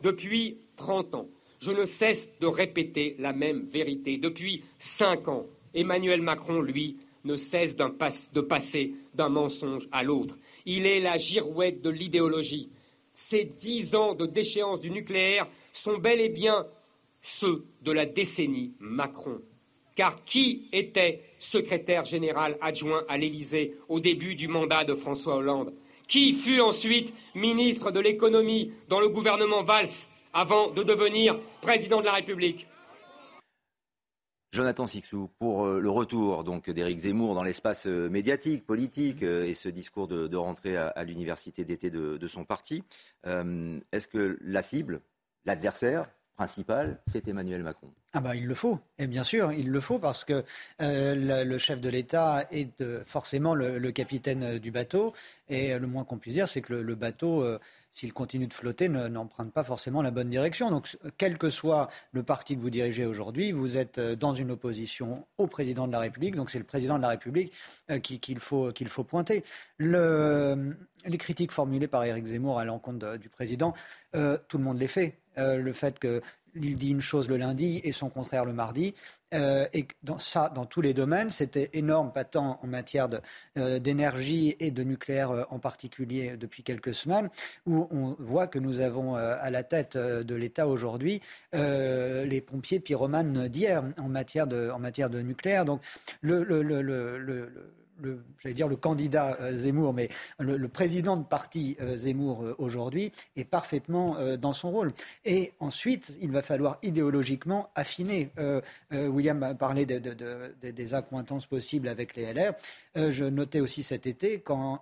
Depuis 0.00 0.58
30 0.76 1.14
ans, 1.14 1.28
je 1.64 1.72
ne 1.72 1.86
cesse 1.86 2.28
de 2.40 2.46
répéter 2.46 3.16
la 3.18 3.32
même 3.32 3.62
vérité. 3.62 4.18
Depuis 4.18 4.62
cinq 4.78 5.28
ans, 5.28 5.46
Emmanuel 5.72 6.20
Macron, 6.20 6.60
lui, 6.60 6.98
ne 7.24 7.36
cesse 7.36 7.74
de 7.74 8.40
passer 8.42 8.92
d'un 9.14 9.30
mensonge 9.30 9.88
à 9.90 10.02
l'autre. 10.02 10.36
Il 10.66 10.86
est 10.86 11.00
la 11.00 11.16
girouette 11.16 11.80
de 11.80 11.88
l'idéologie. 11.88 12.68
Ces 13.14 13.44
dix 13.44 13.94
ans 13.94 14.14
de 14.14 14.26
déchéance 14.26 14.80
du 14.80 14.90
nucléaire 14.90 15.46
sont 15.72 15.96
bel 15.96 16.20
et 16.20 16.28
bien 16.28 16.66
ceux 17.20 17.64
de 17.80 17.92
la 17.92 18.04
décennie 18.04 18.74
Macron. 18.78 19.40
Car 19.96 20.22
qui 20.24 20.68
était 20.70 21.22
secrétaire 21.38 22.04
général 22.04 22.58
adjoint 22.60 23.04
à 23.08 23.16
l'Élysée 23.16 23.76
au 23.88 24.00
début 24.00 24.34
du 24.34 24.48
mandat 24.48 24.84
de 24.84 24.94
François 24.94 25.36
Hollande? 25.36 25.72
Qui 26.08 26.34
fut 26.34 26.60
ensuite 26.60 27.14
ministre 27.34 27.90
de 27.90 28.00
l'économie 28.00 28.72
dans 28.90 29.00
le 29.00 29.08
gouvernement 29.08 29.62
Valls 29.62 29.88
avant 30.34 30.70
de 30.70 30.82
devenir 30.82 31.38
président 31.62 32.00
de 32.00 32.06
la 32.06 32.12
République. 32.12 32.66
Jonathan 34.52 34.86
Sixou, 34.86 35.30
pour 35.40 35.66
euh, 35.66 35.80
le 35.80 35.90
retour 35.90 36.44
donc 36.44 36.70
d'Éric 36.70 37.00
Zemmour 37.00 37.34
dans 37.34 37.42
l'espace 37.42 37.88
euh, 37.88 38.08
médiatique, 38.08 38.64
politique 38.64 39.24
euh, 39.24 39.44
et 39.44 39.54
ce 39.54 39.68
discours 39.68 40.06
de, 40.06 40.36
rentrée 40.36 40.76
à, 40.76 41.04
l'université 41.04 41.64
d'été 41.64 41.90
de, 41.90 42.28
son 42.28 42.44
parti, 42.44 42.84
est-ce 43.24 44.08
que 44.08 44.38
la 44.42 44.62
cible, 44.62 45.00
l'adversaire 45.44 46.08
principal, 46.36 47.00
c'est 47.06 47.28
Emmanuel 47.28 47.62
Macron? 47.62 47.92
Ah 48.12 48.20
bah, 48.20 48.34
il 48.34 48.46
le 48.46 48.54
faut, 48.54 48.78
et 48.98 49.06
bien 49.06 49.24
sûr, 49.24 49.52
il 49.52 49.70
le 49.70 49.80
faut 49.80 49.98
parce 49.98 50.24
que 50.24 50.44
le, 50.80 51.58
chef 51.58 51.80
de 51.80 51.88
l'État 51.88 52.46
est 52.50 52.82
forcément 53.04 53.54
le, 53.54 53.90
capitaine 53.92 54.58
du 54.58 54.70
bateau, 54.70 55.12
et 55.48 55.78
le 55.78 55.86
moins 55.86 56.04
qu'on 56.04 56.18
puisse 56.18 56.34
dire, 56.34 56.48
c'est 56.48 56.62
que 56.62 56.74
le, 56.74 56.94
bateau 56.94 57.44
s'il 57.94 58.12
continue 58.12 58.48
de 58.48 58.52
flotter, 58.52 58.88
n'emprunte 58.88 59.52
pas 59.52 59.62
forcément 59.62 60.02
la 60.02 60.10
bonne 60.10 60.28
direction. 60.28 60.68
Donc, 60.70 60.98
quel 61.16 61.38
que 61.38 61.48
soit 61.48 61.88
le 62.12 62.24
parti 62.24 62.56
que 62.56 62.60
vous 62.60 62.70
dirigez 62.70 63.06
aujourd'hui, 63.06 63.52
vous 63.52 63.78
êtes 63.78 63.98
euh, 63.98 64.16
dans 64.16 64.34
une 64.34 64.50
opposition 64.50 65.24
au 65.38 65.46
président 65.46 65.86
de 65.86 65.92
la 65.92 66.00
République. 66.00 66.34
Donc, 66.34 66.50
c'est 66.50 66.58
le 66.58 66.64
président 66.64 66.96
de 66.96 67.02
la 67.02 67.10
République 67.10 67.52
euh, 67.90 68.00
qu'il 68.00 68.40
faut, 68.40 68.72
faut 68.88 69.04
pointer. 69.04 69.44
Le, 69.78 70.76
les 71.06 71.18
critiques 71.18 71.52
formulées 71.52 71.86
par 71.86 72.04
Éric 72.04 72.26
Zemmour 72.26 72.58
à 72.58 72.64
l'encontre 72.64 73.16
du 73.16 73.28
président, 73.28 73.74
euh, 74.16 74.36
tout 74.48 74.58
le 74.58 74.64
monde 74.64 74.78
les 74.78 74.88
fait. 74.88 75.18
le 75.36 75.72
fait 75.72 75.98
que 75.98 76.20
il 76.54 76.76
dit 76.76 76.90
une 76.90 77.00
chose 77.00 77.28
le 77.28 77.36
lundi 77.36 77.80
et 77.84 77.92
son 77.92 78.08
contraire 78.08 78.44
le 78.44 78.52
mardi. 78.52 78.94
Euh, 79.32 79.66
et 79.72 79.86
dans 80.02 80.18
ça, 80.18 80.48
dans 80.54 80.64
tous 80.64 80.80
les 80.80 80.94
domaines, 80.94 81.30
c'était 81.30 81.70
énorme, 81.72 82.12
pas 82.12 82.24
tant 82.24 82.60
en 82.62 82.66
matière 82.66 83.08
euh, 83.58 83.78
d'énergie 83.80 84.54
et 84.60 84.70
de 84.70 84.84
nucléaire 84.84 85.30
euh, 85.32 85.42
en 85.50 85.58
particulier 85.58 86.36
depuis 86.36 86.62
quelques 86.62 86.94
semaines, 86.94 87.28
où 87.66 87.88
on 87.90 88.14
voit 88.18 88.46
que 88.46 88.58
nous 88.58 88.80
avons 88.80 89.14
à 89.14 89.50
la 89.50 89.64
tête 89.64 89.96
de 89.96 90.34
l'État 90.34 90.68
aujourd'hui 90.68 91.20
les 91.52 92.40
pompiers 92.40 92.80
pyromanes 92.80 93.48
d'hier 93.48 93.82
en 93.98 94.08
matière 94.08 94.46
de, 94.46 94.70
en 94.70 94.78
matière 94.78 95.10
de 95.10 95.20
nucléaire. 95.20 95.64
Donc 95.64 95.82
le, 96.20 96.42
le, 96.44 96.62
le, 96.62 96.82
le 96.82 97.74
le, 98.00 98.24
j'allais 98.38 98.54
dire 98.54 98.68
le 98.68 98.76
candidat 98.76 99.36
euh, 99.40 99.56
Zemmour, 99.56 99.92
mais 99.92 100.08
le, 100.38 100.68
président 100.68 101.16
de 101.16 101.24
parti 101.24 101.76
euh, 101.80 101.96
Zemmour 101.96 102.42
euh, 102.42 102.54
aujourd'hui 102.58 103.12
est 103.36 103.44
parfaitement 103.44 104.16
dans 104.38 104.52
son 104.52 104.70
rôle. 104.70 104.90
Et 105.24 105.52
ensuite, 105.60 106.16
il 106.20 106.30
va 106.30 106.42
falloir 106.42 106.78
idéologiquement 106.82 107.70
affiner. 107.74 108.30
William 108.92 109.42
a 109.42 109.54
parlé 109.54 109.86
des 109.86 110.94
accointances 110.94 111.46
possibles 111.46 111.88
avec 111.88 112.16
les 112.16 112.32
LR. 112.32 112.52
je 112.96 113.24
notais 113.24 113.60
aussi 113.60 113.82
cet 113.82 114.06
été, 114.06 114.40
quand 114.40 114.80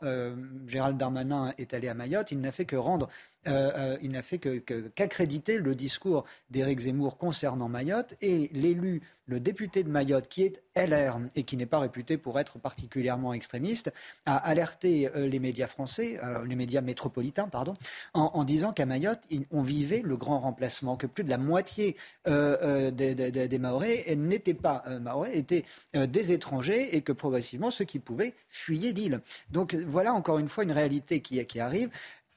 Gérald 0.67 0.97
Darmanin 0.97 1.53
est 1.59 1.75
allé 1.75 1.89
à 1.89 1.95
Mayotte, 1.95 2.33
il 2.33 2.41
n'a 2.41 2.53
fait 2.53 2.65
que 2.65 2.77
rendre 2.77 3.09
euh, 3.48 3.73
euh, 3.77 3.98
il 4.02 4.12
n'a 4.12 4.23
fait 4.23 4.39
qu'accréditer 4.39 5.59
le 5.59 5.74
discours 5.74 6.24
d'Éric 6.51 6.81
Zemmour 6.81 7.19
concernant 7.19 7.69
Mayotte 7.69 8.14
et 8.20 8.48
l'élu, 8.52 9.02
le 9.27 9.40
député 9.40 9.82
de 9.82 9.89
Mayotte, 9.89 10.28
qui 10.28 10.43
est 10.43 10.62
LR 10.77 11.19
et 11.35 11.43
qui 11.43 11.56
n'est 11.56 11.66
pas 11.66 11.81
réputé 11.81 12.19
pour 12.19 12.39
être 12.39 12.59
particulièrement 12.59 13.32
extrémiste, 13.32 13.93
a 14.27 14.36
alerté 14.36 15.10
euh, 15.16 15.27
les 15.27 15.40
médias 15.40 15.66
français, 15.66 16.20
les 16.47 16.56
médias 16.56 16.81
métropolitains, 16.82 17.48
pardon, 17.48 17.74
en, 18.14 18.44
disant 18.44 18.73
qu'à 18.73 18.86
Mayotte, 18.86 19.23
on 19.51 19.62
vivait 19.62 20.02
le 20.05 20.16
grand 20.16 20.40
remplacement, 20.40 20.97
que 20.97 21.06
plus 21.06 21.24
de 21.24 21.31
la 21.31 21.39
moitié 21.39 21.97
des, 22.27 22.90
des, 22.93 24.16
n'étaient 24.16 24.55
pas 24.55 24.85
Maorais, 25.01 25.36
étaient 25.36 25.64
des 25.94 26.32
étrangers 26.32 26.97
et 26.97 27.02
que 27.02 27.12
progressivement, 27.12 27.70
ceux 27.70 27.85
qui 27.85 27.98
pouvaient 27.98 28.35
fuyaient 28.48 28.93
l'île. 28.93 29.20
Donc 29.51 29.74
voilà 29.74 30.14
encore 30.14 30.39
une 30.39 30.48
fois 30.48 30.64
une 30.64 30.73
réalité 30.73 31.20
qui, 31.20 31.44
qui 31.47 31.60
arrive. 31.60 31.90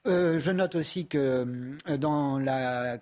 Euh, 0.07 0.40
je 0.40 0.52
note 0.52 0.76
aussi 0.76 1.07
que 1.07 1.73
euh, 1.88 1.98
dans 1.98 2.38
la, 2.38 2.99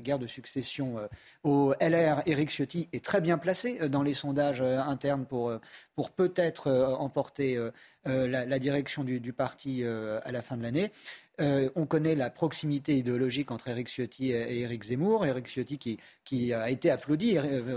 guerre 0.00 0.18
de 0.18 0.26
succession 0.26 0.98
euh, 0.98 1.06
au 1.42 1.74
LR, 1.80 2.22
Éric 2.24 2.50
Ciotti 2.50 2.88
est 2.92 3.04
très 3.04 3.20
bien 3.20 3.36
placé 3.36 3.88
dans 3.88 4.02
les 4.02 4.14
sondages 4.14 4.62
internes 4.62 5.26
pour, 5.26 5.52
pour 5.94 6.10
peut-être 6.10 6.70
emporter 6.98 7.58
la, 8.04 8.58
direction 8.58 9.04
du, 9.04 9.32
parti 9.32 9.84
à 9.84 10.32
la 10.32 10.40
fin 10.40 10.56
de 10.56 10.62
l'année. 10.62 10.90
on 11.38 11.84
connaît 11.84 12.14
la 12.14 12.30
proximité 12.30 12.96
idéologique 12.96 13.50
entre 13.50 13.68
Éric 13.68 13.88
Ciotti 13.88 14.30
et 14.30 14.60
Éric 14.60 14.84
Zemmour. 14.84 15.26
Éric 15.26 15.48
Ciotti 15.48 15.98
qui, 16.24 16.52
a 16.54 16.70
été 16.70 16.90
applaudi, 16.90 17.36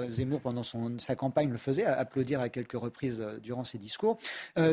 Zemmour 0.10 0.40
pendant 0.40 0.64
son, 0.64 0.98
sa 0.98 1.16
campagne 1.16 1.50
le 1.50 1.58
faisait, 1.58 1.84
applaudir 1.84 2.40
à 2.40 2.48
quelques 2.48 2.80
reprises 2.80 3.22
durant 3.42 3.66
ses 3.66 3.80
discours. 3.80 4.18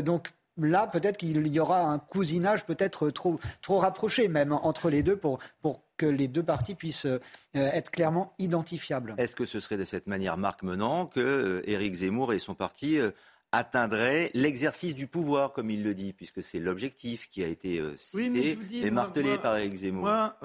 donc 0.04 0.28
là, 0.58 0.86
peut-être 0.86 1.16
qu'il 1.16 1.46
y 1.46 1.60
aura 1.60 1.82
un 1.82 1.98
cousinage 1.98 2.64
peut-être 2.66 3.10
trop, 3.10 3.38
trop 3.62 3.78
rapproché 3.78 4.28
même 4.28 4.52
entre 4.52 4.90
les 4.90 5.02
deux 5.02 5.16
pour, 5.16 5.38
pour 5.62 5.82
que 5.96 6.06
les 6.06 6.28
deux 6.28 6.42
partis 6.42 6.74
puissent 6.74 7.06
euh, 7.06 7.18
être 7.54 7.90
clairement 7.90 8.34
identifiables. 8.38 9.14
Est-ce 9.18 9.36
que 9.36 9.44
ce 9.44 9.60
serait 9.60 9.76
de 9.76 9.84
cette 9.84 10.06
manière, 10.06 10.36
Marc 10.36 10.62
Menant, 10.62 11.06
que 11.06 11.20
euh, 11.20 11.70
Éric 11.70 11.94
Zemmour 11.94 12.32
et 12.32 12.38
son 12.38 12.54
parti 12.54 12.98
euh, 12.98 13.10
atteindraient 13.52 14.30
l'exercice 14.34 14.94
du 14.94 15.06
pouvoir, 15.06 15.52
comme 15.52 15.70
il 15.70 15.82
le 15.82 15.94
dit, 15.94 16.12
puisque 16.12 16.42
c'est 16.42 16.60
l'objectif 16.60 17.28
qui 17.28 17.42
a 17.42 17.48
été 17.48 17.82
cité 17.96 18.58
et 18.72 18.90
martelé 18.90 19.38
par 19.38 19.56
Éric 19.56 19.74
Zemmour 19.74 20.02
Moi, 20.02 20.38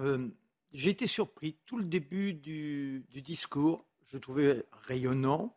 j'ai 0.71 0.89
été 0.89 1.05
surpris. 1.05 1.57
Tout 1.65 1.77
le 1.77 1.83
début 1.83 2.33
du, 2.33 3.05
du 3.11 3.21
discours, 3.21 3.85
je 4.11 4.17
trouvais 4.17 4.65
rayonnant. 4.87 5.55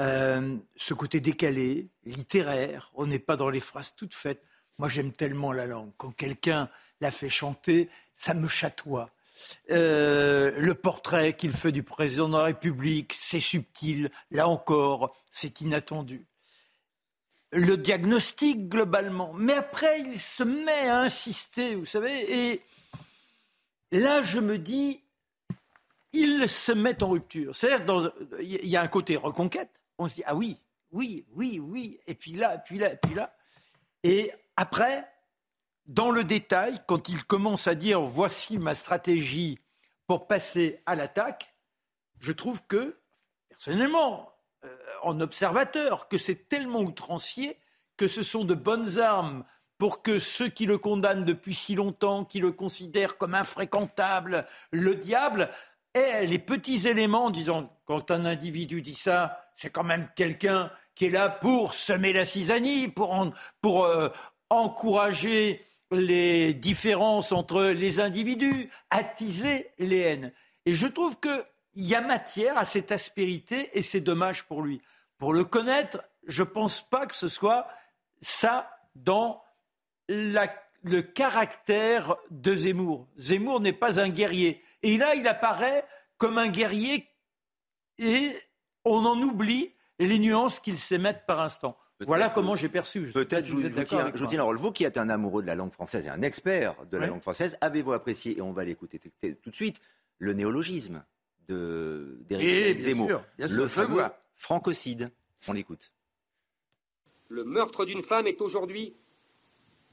Euh, 0.00 0.56
ce 0.76 0.94
côté 0.94 1.20
décalé, 1.20 1.88
littéraire. 2.04 2.90
On 2.94 3.06
n'est 3.06 3.18
pas 3.18 3.36
dans 3.36 3.50
les 3.50 3.60
phrases 3.60 3.94
toutes 3.94 4.14
faites. 4.14 4.42
Moi, 4.78 4.88
j'aime 4.88 5.12
tellement 5.12 5.52
la 5.52 5.66
langue. 5.66 5.92
Quand 5.98 6.12
quelqu'un 6.12 6.68
la 7.00 7.10
fait 7.10 7.28
chanter, 7.28 7.90
ça 8.16 8.32
me 8.34 8.48
chatoie. 8.48 9.10
Euh, 9.70 10.52
le 10.58 10.74
portrait 10.74 11.34
qu'il 11.34 11.52
fait 11.52 11.72
du 11.72 11.82
président 11.82 12.28
de 12.28 12.36
la 12.36 12.44
République, 12.44 13.12
c'est 13.12 13.40
subtil. 13.40 14.10
Là 14.30 14.48
encore, 14.48 15.14
c'est 15.30 15.60
inattendu. 15.60 16.26
Le 17.50 17.76
diagnostic 17.76 18.68
globalement. 18.68 19.34
Mais 19.34 19.52
après, 19.52 20.00
il 20.00 20.18
se 20.18 20.42
met 20.42 20.88
à 20.88 21.00
insister, 21.00 21.74
vous 21.74 21.84
savez. 21.84 22.52
Et 22.52 22.62
là, 23.90 24.22
je 24.22 24.40
me 24.40 24.56
dis, 24.56 25.02
il 26.14 26.48
se 26.48 26.72
met 26.72 27.02
en 27.02 27.10
rupture. 27.10 27.54
C'est-à-dire, 27.54 28.10
il 28.40 28.68
y 28.68 28.76
a 28.76 28.80
un 28.80 28.88
côté 28.88 29.16
reconquête 29.16 29.81
on 29.98 30.08
se 30.08 30.16
dit 30.16 30.22
ah 30.26 30.34
oui, 30.34 30.60
oui, 30.90 31.26
oui, 31.34 31.58
oui, 31.58 32.00
et 32.06 32.14
puis 32.14 32.32
là, 32.32 32.58
puis 32.58 32.78
là, 32.78 32.90
puis 32.96 33.14
là. 33.14 33.34
Et 34.02 34.32
après, 34.56 35.08
dans 35.86 36.10
le 36.10 36.24
détail, 36.24 36.78
quand 36.86 37.08
il 37.08 37.24
commence 37.24 37.66
à 37.66 37.74
dire 37.74 38.00
voici 38.02 38.58
ma 38.58 38.74
stratégie 38.74 39.58
pour 40.06 40.26
passer 40.26 40.82
à 40.86 40.94
l'attaque, 40.94 41.54
je 42.20 42.32
trouve 42.32 42.64
que, 42.66 43.00
personnellement, 43.48 44.32
euh, 44.64 44.76
en 45.02 45.20
observateur, 45.20 46.08
que 46.08 46.18
c'est 46.18 46.48
tellement 46.48 46.80
outrancier 46.80 47.58
que 47.96 48.06
ce 48.06 48.22
sont 48.22 48.44
de 48.44 48.54
bonnes 48.54 48.98
armes 48.98 49.44
pour 49.78 50.02
que 50.02 50.20
ceux 50.20 50.48
qui 50.48 50.66
le 50.66 50.78
condamnent 50.78 51.24
depuis 51.24 51.54
si 51.54 51.74
longtemps, 51.74 52.24
qui 52.24 52.38
le 52.38 52.52
considèrent 52.52 53.18
comme 53.18 53.34
infréquentable, 53.34 54.46
le 54.70 54.94
diable, 54.94 55.50
les 55.94 56.38
petits 56.38 56.88
éléments, 56.88 57.30
disons, 57.30 57.68
quand 57.84 58.10
un 58.10 58.24
individu 58.24 58.82
dit 58.82 58.94
ça, 58.94 59.38
c'est 59.56 59.70
quand 59.70 59.84
même 59.84 60.08
quelqu'un 60.16 60.70
qui 60.94 61.06
est 61.06 61.10
là 61.10 61.28
pour 61.28 61.74
semer 61.74 62.12
la 62.12 62.24
cisanie, 62.24 62.88
pour, 62.88 63.32
pour 63.60 63.84
euh, 63.84 64.08
encourager 64.50 65.64
les 65.90 66.54
différences 66.54 67.32
entre 67.32 67.64
les 67.64 68.00
individus, 68.00 68.70
attiser 68.90 69.70
les 69.78 69.98
haines. 69.98 70.32
Et 70.64 70.74
je 70.74 70.86
trouve 70.86 71.18
qu'il 71.20 71.44
y 71.76 71.94
a 71.94 72.00
matière 72.00 72.56
à 72.56 72.64
cette 72.64 72.92
aspérité 72.92 73.70
et 73.74 73.82
c'est 73.82 74.00
dommage 74.00 74.44
pour 74.44 74.62
lui. 74.62 74.80
Pour 75.18 75.32
le 75.32 75.44
connaître, 75.44 76.02
je 76.26 76.42
ne 76.42 76.48
pense 76.48 76.80
pas 76.80 77.06
que 77.06 77.14
ce 77.14 77.28
soit 77.28 77.66
ça 78.20 78.70
dans 78.94 79.42
le 80.08 81.00
caractère 81.00 82.16
de 82.30 82.54
Zemmour. 82.54 83.06
Zemmour 83.16 83.60
n'est 83.60 83.72
pas 83.72 84.00
un 84.00 84.08
guerrier. 84.08 84.62
Et 84.82 84.96
là, 84.96 85.14
il 85.14 85.26
apparaît 85.26 85.84
comme 86.18 86.38
un 86.38 86.48
guerrier 86.48 87.08
et 87.98 88.30
on 88.84 89.04
en 89.04 89.20
oublie 89.20 89.72
les 89.98 90.18
nuances 90.18 90.60
qu'il 90.60 90.78
sait 90.78 90.98
mettre 90.98 91.24
par 91.24 91.40
instant. 91.40 91.76
Voilà 92.00 92.30
comment 92.30 92.56
j'ai 92.56 92.68
perçu. 92.68 93.12
Peut-être, 93.12 93.46
je 93.46 93.52
vous, 93.52 93.64
êtes 93.64 93.72
je 93.72 93.76
d'accord 93.76 94.28
tiens, 94.28 94.40
un 94.40 94.42
rôle. 94.42 94.56
Vous 94.56 94.72
qui 94.72 94.82
êtes 94.82 94.98
un 94.98 95.08
amoureux 95.08 95.42
de 95.42 95.46
la 95.46 95.54
langue 95.54 95.72
française 95.72 96.06
et 96.06 96.08
un 96.08 96.22
expert 96.22 96.74
de 96.86 96.96
la 96.96 97.04
Oui. 97.04 97.10
langue 97.10 97.22
française, 97.22 97.56
avez-vous 97.60 97.92
apprécié, 97.92 98.38
et 98.38 98.40
on 98.40 98.52
va 98.52 98.64
l'écouter 98.64 98.98
tout 98.98 99.50
de 99.50 99.54
suite, 99.54 99.80
le 100.18 100.32
néologisme 100.32 101.04
d'Éric 101.48 102.76
bien 102.76 102.84
Zemmour 102.84 103.08
sûr, 103.08 103.24
bien 103.38 103.48
sûr, 103.48 103.56
Le 103.56 103.68
fameux 103.68 104.02
francocide. 104.34 105.10
On 105.48 105.52
l'écoute. 105.52 105.92
Le 107.28 107.44
meurtre 107.44 107.84
d'une 107.84 108.02
femme 108.02 108.26
est 108.26 108.40
aujourd'hui, 108.40 108.94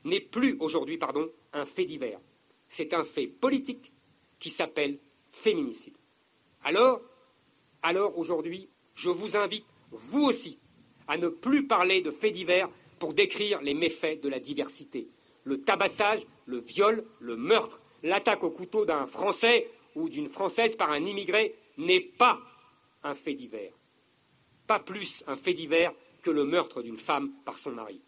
n'est 0.03 0.19
plus 0.19 0.57
aujourd'hui, 0.59 0.97
pardon, 0.97 1.27
un 1.53 1.65
fait 1.65 1.85
divers. 1.85 2.19
C'est 2.69 2.93
un 2.93 3.03
fait 3.03 3.27
politique 3.27 3.91
qui 4.39 4.49
s'appelle 4.49 4.99
féminicide. 5.31 5.95
Alors, 6.63 7.01
alors 7.81 8.17
aujourd'hui, 8.17 8.69
je 8.95 9.09
vous 9.09 9.37
invite, 9.37 9.65
vous 9.91 10.23
aussi, 10.23 10.59
à 11.07 11.17
ne 11.17 11.27
plus 11.27 11.65
parler 11.67 12.01
de 12.01 12.11
faits 12.11 12.33
divers 12.33 12.69
pour 12.99 13.13
décrire 13.13 13.61
les 13.61 13.73
méfaits 13.73 14.21
de 14.21 14.29
la 14.29 14.39
diversité. 14.39 15.09
Le 15.43 15.61
tabassage, 15.61 16.25
le 16.45 16.57
viol, 16.57 17.05
le 17.19 17.35
meurtre, 17.35 17.81
l'attaque 18.03 18.43
au 18.43 18.51
couteau 18.51 18.85
d'un 18.85 19.05
Français 19.07 19.69
ou 19.95 20.09
d'une 20.09 20.29
Française 20.29 20.75
par 20.75 20.91
un 20.91 21.05
immigré 21.05 21.55
n'est 21.77 22.01
pas 22.01 22.39
un 23.03 23.15
fait 23.15 23.33
divers 23.33 23.71
pas 24.69 24.79
plus 24.79 25.23
un 25.25 25.35
fait 25.35 25.55
divers 25.55 25.91
que 26.21 26.29
le 26.29 26.45
meurtre 26.45 26.83
d'une 26.83 26.99
femme 26.99 27.31
par 27.43 27.57
son 27.57 27.71
mari. 27.71 27.99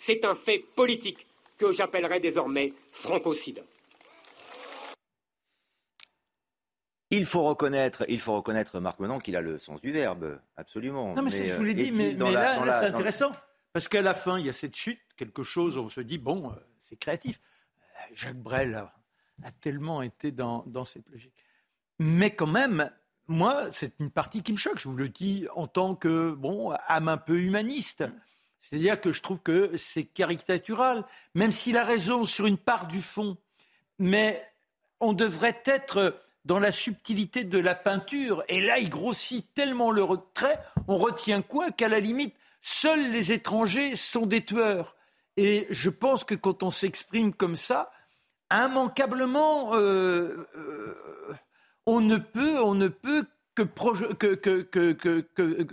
C'est 0.00 0.24
un 0.24 0.34
fait 0.34 0.58
politique 0.58 1.24
que 1.56 1.70
j'appellerai 1.70 2.18
désormais 2.18 2.72
francocide. 2.90 3.62
Il 7.10 7.24
faut 7.24 7.42
reconnaître, 7.44 8.04
il 8.08 8.20
faut 8.20 8.36
reconnaître 8.36 8.80
Marc 8.80 9.00
Menon 9.00 9.18
qu'il 9.18 9.34
a 9.36 9.40
le 9.40 9.58
sens 9.58 9.80
du 9.80 9.92
verbe, 9.92 10.38
absolument. 10.56 11.14
Non, 11.14 11.22
mais, 11.22 11.30
je 11.30 11.54
vous 11.54 11.62
euh, 11.62 11.64
l'ai 11.64 11.74
dit, 11.74 11.82
est-il 11.84 11.94
mais, 11.96 12.14
dans 12.14 12.26
mais 12.26 12.32
la- 12.34 12.64
là, 12.64 12.80
c'est 12.80 12.86
intéressant. 12.88 13.30
Parce 13.72 13.88
qu'à 13.88 14.02
la 14.02 14.12
fin, 14.14 14.38
il 14.38 14.44
y 14.46 14.48
a 14.48 14.52
cette 14.52 14.76
chute, 14.76 15.00
quelque 15.16 15.42
chose, 15.42 15.78
on 15.78 15.88
se 15.88 16.00
dit, 16.02 16.18
bon, 16.18 16.50
euh, 16.50 16.54
c'est 16.80 16.96
créatif. 16.96 17.40
Euh, 17.82 18.14
Jacques 18.14 18.36
Brel 18.42 18.74
a, 18.74 18.92
a 19.42 19.50
tellement 19.52 20.02
été 20.02 20.32
dans, 20.32 20.64
dans 20.66 20.84
cette 20.84 21.08
logique. 21.08 21.32
Mais 21.98 22.30
quand 22.34 22.46
même, 22.46 22.90
moi, 23.26 23.68
c'est 23.72 23.98
une 24.00 24.10
partie 24.10 24.42
qui 24.42 24.52
me 24.52 24.58
choque. 24.58 24.78
Je 24.78 24.88
vous 24.88 24.96
le 24.96 25.08
dis 25.08 25.46
en 25.54 25.66
tant 25.66 25.94
que, 25.94 26.32
bon, 26.32 26.72
âme 26.88 27.08
un 27.08 27.16
peu 27.18 27.40
humaniste. 27.40 28.04
C'est-à-dire 28.60 29.00
que 29.00 29.12
je 29.12 29.22
trouve 29.22 29.40
que 29.40 29.76
c'est 29.76 30.04
caricatural, 30.04 31.04
même 31.34 31.52
s'il 31.52 31.76
a 31.78 31.84
raison 31.84 32.24
sur 32.26 32.46
une 32.46 32.58
part 32.58 32.86
du 32.86 33.00
fond. 33.00 33.38
Mais 33.98 34.44
on 35.00 35.12
devrait 35.14 35.62
être 35.64 36.20
dans 36.44 36.58
la 36.58 36.72
subtilité 36.72 37.44
de 37.44 37.58
la 37.58 37.74
peinture. 37.74 38.42
Et 38.48 38.60
là, 38.60 38.78
il 38.78 38.90
grossit 38.90 39.46
tellement 39.54 39.90
le 39.90 40.02
retrait, 40.02 40.58
on 40.86 40.98
retient 40.98 41.42
quoi 41.42 41.70
Qu'à 41.70 41.88
la 41.88 42.00
limite, 42.00 42.34
seuls 42.62 43.10
les 43.10 43.32
étrangers 43.32 43.96
sont 43.96 44.26
des 44.26 44.44
tueurs. 44.44 44.96
Et 45.36 45.66
je 45.70 45.90
pense 45.90 46.24
que 46.24 46.34
quand 46.34 46.62
on 46.62 46.70
s'exprime 46.70 47.32
comme 47.32 47.56
ça, 47.56 47.90
immanquablement, 48.50 49.74
euh, 49.74 50.48
euh, 50.56 50.94
on 51.86 52.00
ne 52.00 52.16
peut, 52.16 52.60
on 52.60 52.74
ne 52.74 52.88
peut 52.88 53.24
que 53.54 53.62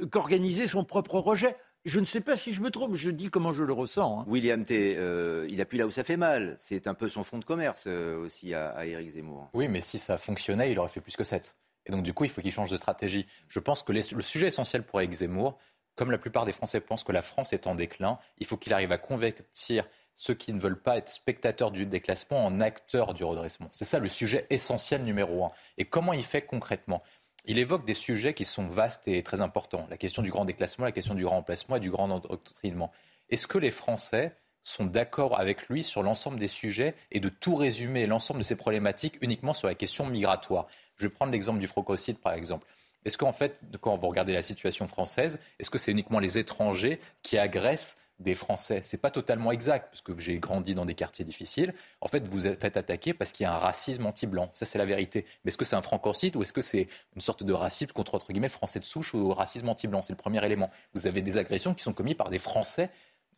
qu'organiser 0.06 0.68
son 0.68 0.84
propre 0.84 1.20
rejet. 1.20 1.56
Je 1.86 1.99
ne 1.99 2.06
sais 2.06 2.22
pas 2.22 2.36
si 2.36 2.53
je 2.53 2.62
me 2.62 2.72
trompe, 2.72 2.95
je 2.95 3.12
dis 3.12 3.30
comment 3.30 3.53
je 3.53 3.64
le 3.64 3.72
ressens. 3.74 4.22
hein. 4.22 4.26
William 4.28 4.64
T, 4.64 4.95
euh, 4.98 5.45
il 5.49 5.62
appuie 5.62 5.78
là 5.78 5.86
où 5.86 5.91
ça 5.91 6.03
fait 6.03 6.18
mal. 6.18 6.56
C'est 6.60 6.88
un 6.88 6.95
peu 6.95 7.10
son 7.10 7.24
fond 7.24 7.38
de 7.38 7.45
commerce 7.45 7.86
euh, 7.88 8.18
aussi 8.18 8.53
à, 8.56 8.70
à 8.72 8.86
Éric 8.86 9.12
Zemmour. 9.12 9.49
Oui, 9.53 9.68
mais 9.68 9.82
si 9.82 9.99
ça 9.99 10.18
fonctionnait, 10.18 10.72
il 10.72 10.80
aurait 10.80 10.90
fait 10.90 11.02
plus 11.02 11.16
que 11.16 11.24
7. 11.24 11.57
Et 11.86 11.91
donc, 11.91 12.02
du 12.02 12.14
coup, 12.14 12.24
il 12.24 12.30
faut 12.32 12.41
qu'il 12.41 12.52
change 12.52 12.72
de 12.72 12.78
stratégie. 12.78 13.28
Je 13.48 13.60
pense 13.60 13.84
que 13.84 13.91
les- 13.91 14.02
le 14.16 14.22
sujet 14.22 14.48
essentiel 14.48 14.82
pour 14.84 14.99
Éric 14.99 15.14
Zemmour, 15.14 15.60
comme 15.95 16.10
la 16.10 16.18
plupart 16.18 16.44
des 16.45 16.52
Français 16.52 16.82
pensent 16.82 17.03
que 17.03 17.12
la 17.12 17.22
France 17.22 17.53
est 17.53 17.68
en 17.68 17.76
déclin, 17.76 18.18
il 18.40 18.48
faut 18.48 18.57
qu'il 18.57 18.74
arrive 18.74 18.91
à 18.91 18.98
convertir 18.98 19.88
ceux 20.18 20.34
qui 20.34 20.53
ne 20.53 20.60
veulent 20.62 20.82
pas 20.82 20.98
être 20.98 21.10
spectateurs 21.10 21.72
du 21.72 21.86
déclassement 21.86 22.45
en 22.45 22.62
acteurs 22.62 23.14
du 23.14 23.24
redressement. 23.24 23.70
C'est 23.74 23.86
ça 23.86 23.99
le 23.99 24.07
sujet 24.07 24.48
essentiel 24.49 25.03
numéro 25.03 25.44
un. 25.45 25.52
Et 25.78 25.86
comment 25.86 26.14
il 26.14 26.24
fait 26.24 26.41
concrètement? 26.41 27.03
Il 27.48 27.58
évoque 27.58 27.86
des 27.86 27.94
sujets 27.94 28.34
qui 28.34 28.46
sont 28.46 28.68
vastes 28.68 29.08
et 29.08 29.22
très 29.24 29.42
importants. 29.42 29.88
La 29.90 29.98
question 29.98 30.22
du 30.22 30.32
grand 30.32 30.46
déclassement, 30.46 30.86
la 30.86 30.92
question 30.92 31.16
du 31.16 31.24
grand 31.24 31.36
remplacement 31.36 31.76
et 31.76 31.80
du 31.80 31.92
grand 31.92 32.10
endoctrinement. 32.10 32.92
Est-ce 33.30 33.48
que 33.48 33.58
les 33.58 33.72
Français 33.72 34.36
sont 34.64 34.86
d'accord 34.86 35.40
avec 35.40 35.68
lui 35.68 35.84
sur 35.84 36.02
l'ensemble 36.02 36.40
des 36.40 36.48
sujets 36.48 36.96
et 37.12 37.20
de 37.20 37.30
tout 37.30 37.56
résumer 37.56 38.08
l'ensemble 38.08 38.40
de 38.40 38.46
ces 38.46 38.56
problématiques 38.56 39.18
uniquement 39.22 39.54
sur 39.54 39.68
la 39.68 39.76
question 39.76 40.06
migratoire? 40.08 40.68
Je 40.98 41.06
vais 41.06 41.14
prendre 41.14 41.32
l'exemple 41.32 41.60
du 41.60 41.68
frococide, 41.68 42.18
par 42.18 42.34
exemple. 42.34 42.68
Est-ce 43.06 43.18
qu'en 43.18 43.32
fait, 43.32 43.62
quand 43.82 43.96
vous 43.96 44.08
regardez 44.08 44.34
la 44.34 44.42
situation 44.42 44.88
française, 44.88 45.40
est-ce 45.60 45.70
que 45.70 45.78
c'est 45.78 45.92
uniquement 45.92 46.20
les 46.20 46.40
étrangers 46.40 47.00
qui 47.22 47.38
agressent 47.38 47.98
des 48.20 48.36
Français 48.36 48.82
C'est 48.84 48.98
pas 48.98 49.12
totalement 49.12 49.52
exact, 49.52 49.90
parce 49.92 50.02
que 50.02 50.18
j'ai 50.20 50.40
grandi 50.40 50.74
dans 50.74 50.86
des 50.86 50.96
quartiers 50.96 51.26
difficiles. 51.26 51.74
En 52.02 52.08
fait, 52.08 52.28
vous 52.28 52.48
êtes 52.48 52.62
fait 52.62 52.78
attaquer 52.78 53.14
parce 53.14 53.32
qu'il 53.32 53.44
y 53.44 53.48
a 53.48 53.54
un 53.54 53.58
racisme 53.58 54.06
anti-blanc. 54.06 54.50
Ça, 54.54 54.66
c'est 54.66 54.78
la 54.78 54.86
vérité. 54.86 55.26
Mais 55.44 55.50
est-ce 55.50 55.58
que 55.58 55.66
c'est 55.66 55.76
un 55.76 55.82
francocide 55.82 56.36
ou 56.36 56.42
est-ce 56.42 56.54
que 56.54 56.62
c'est 56.62 56.88
une 57.16 57.22
sorte 57.22 57.44
de 57.44 57.54
racisme 57.54 57.92
contre, 57.92 58.16
entre 58.16 58.32
guillemets, 58.32 58.50
Français 58.50 58.80
de 58.80 58.86
souche 58.86 59.14
ou 59.14 59.34
racisme 59.34 59.68
anti-blanc? 59.68 60.04
C'est 60.04 60.14
le 60.14 60.18
premier 60.18 60.44
élément. 60.46 60.72
Vous 60.94 61.08
avez 61.08 61.22
des 61.22 61.38
agressions 61.38 61.74
qui 61.74 61.84
sont 61.84 61.94
commises 61.94 62.16
par 62.16 62.30
des 62.30 62.40
Français 62.40 62.90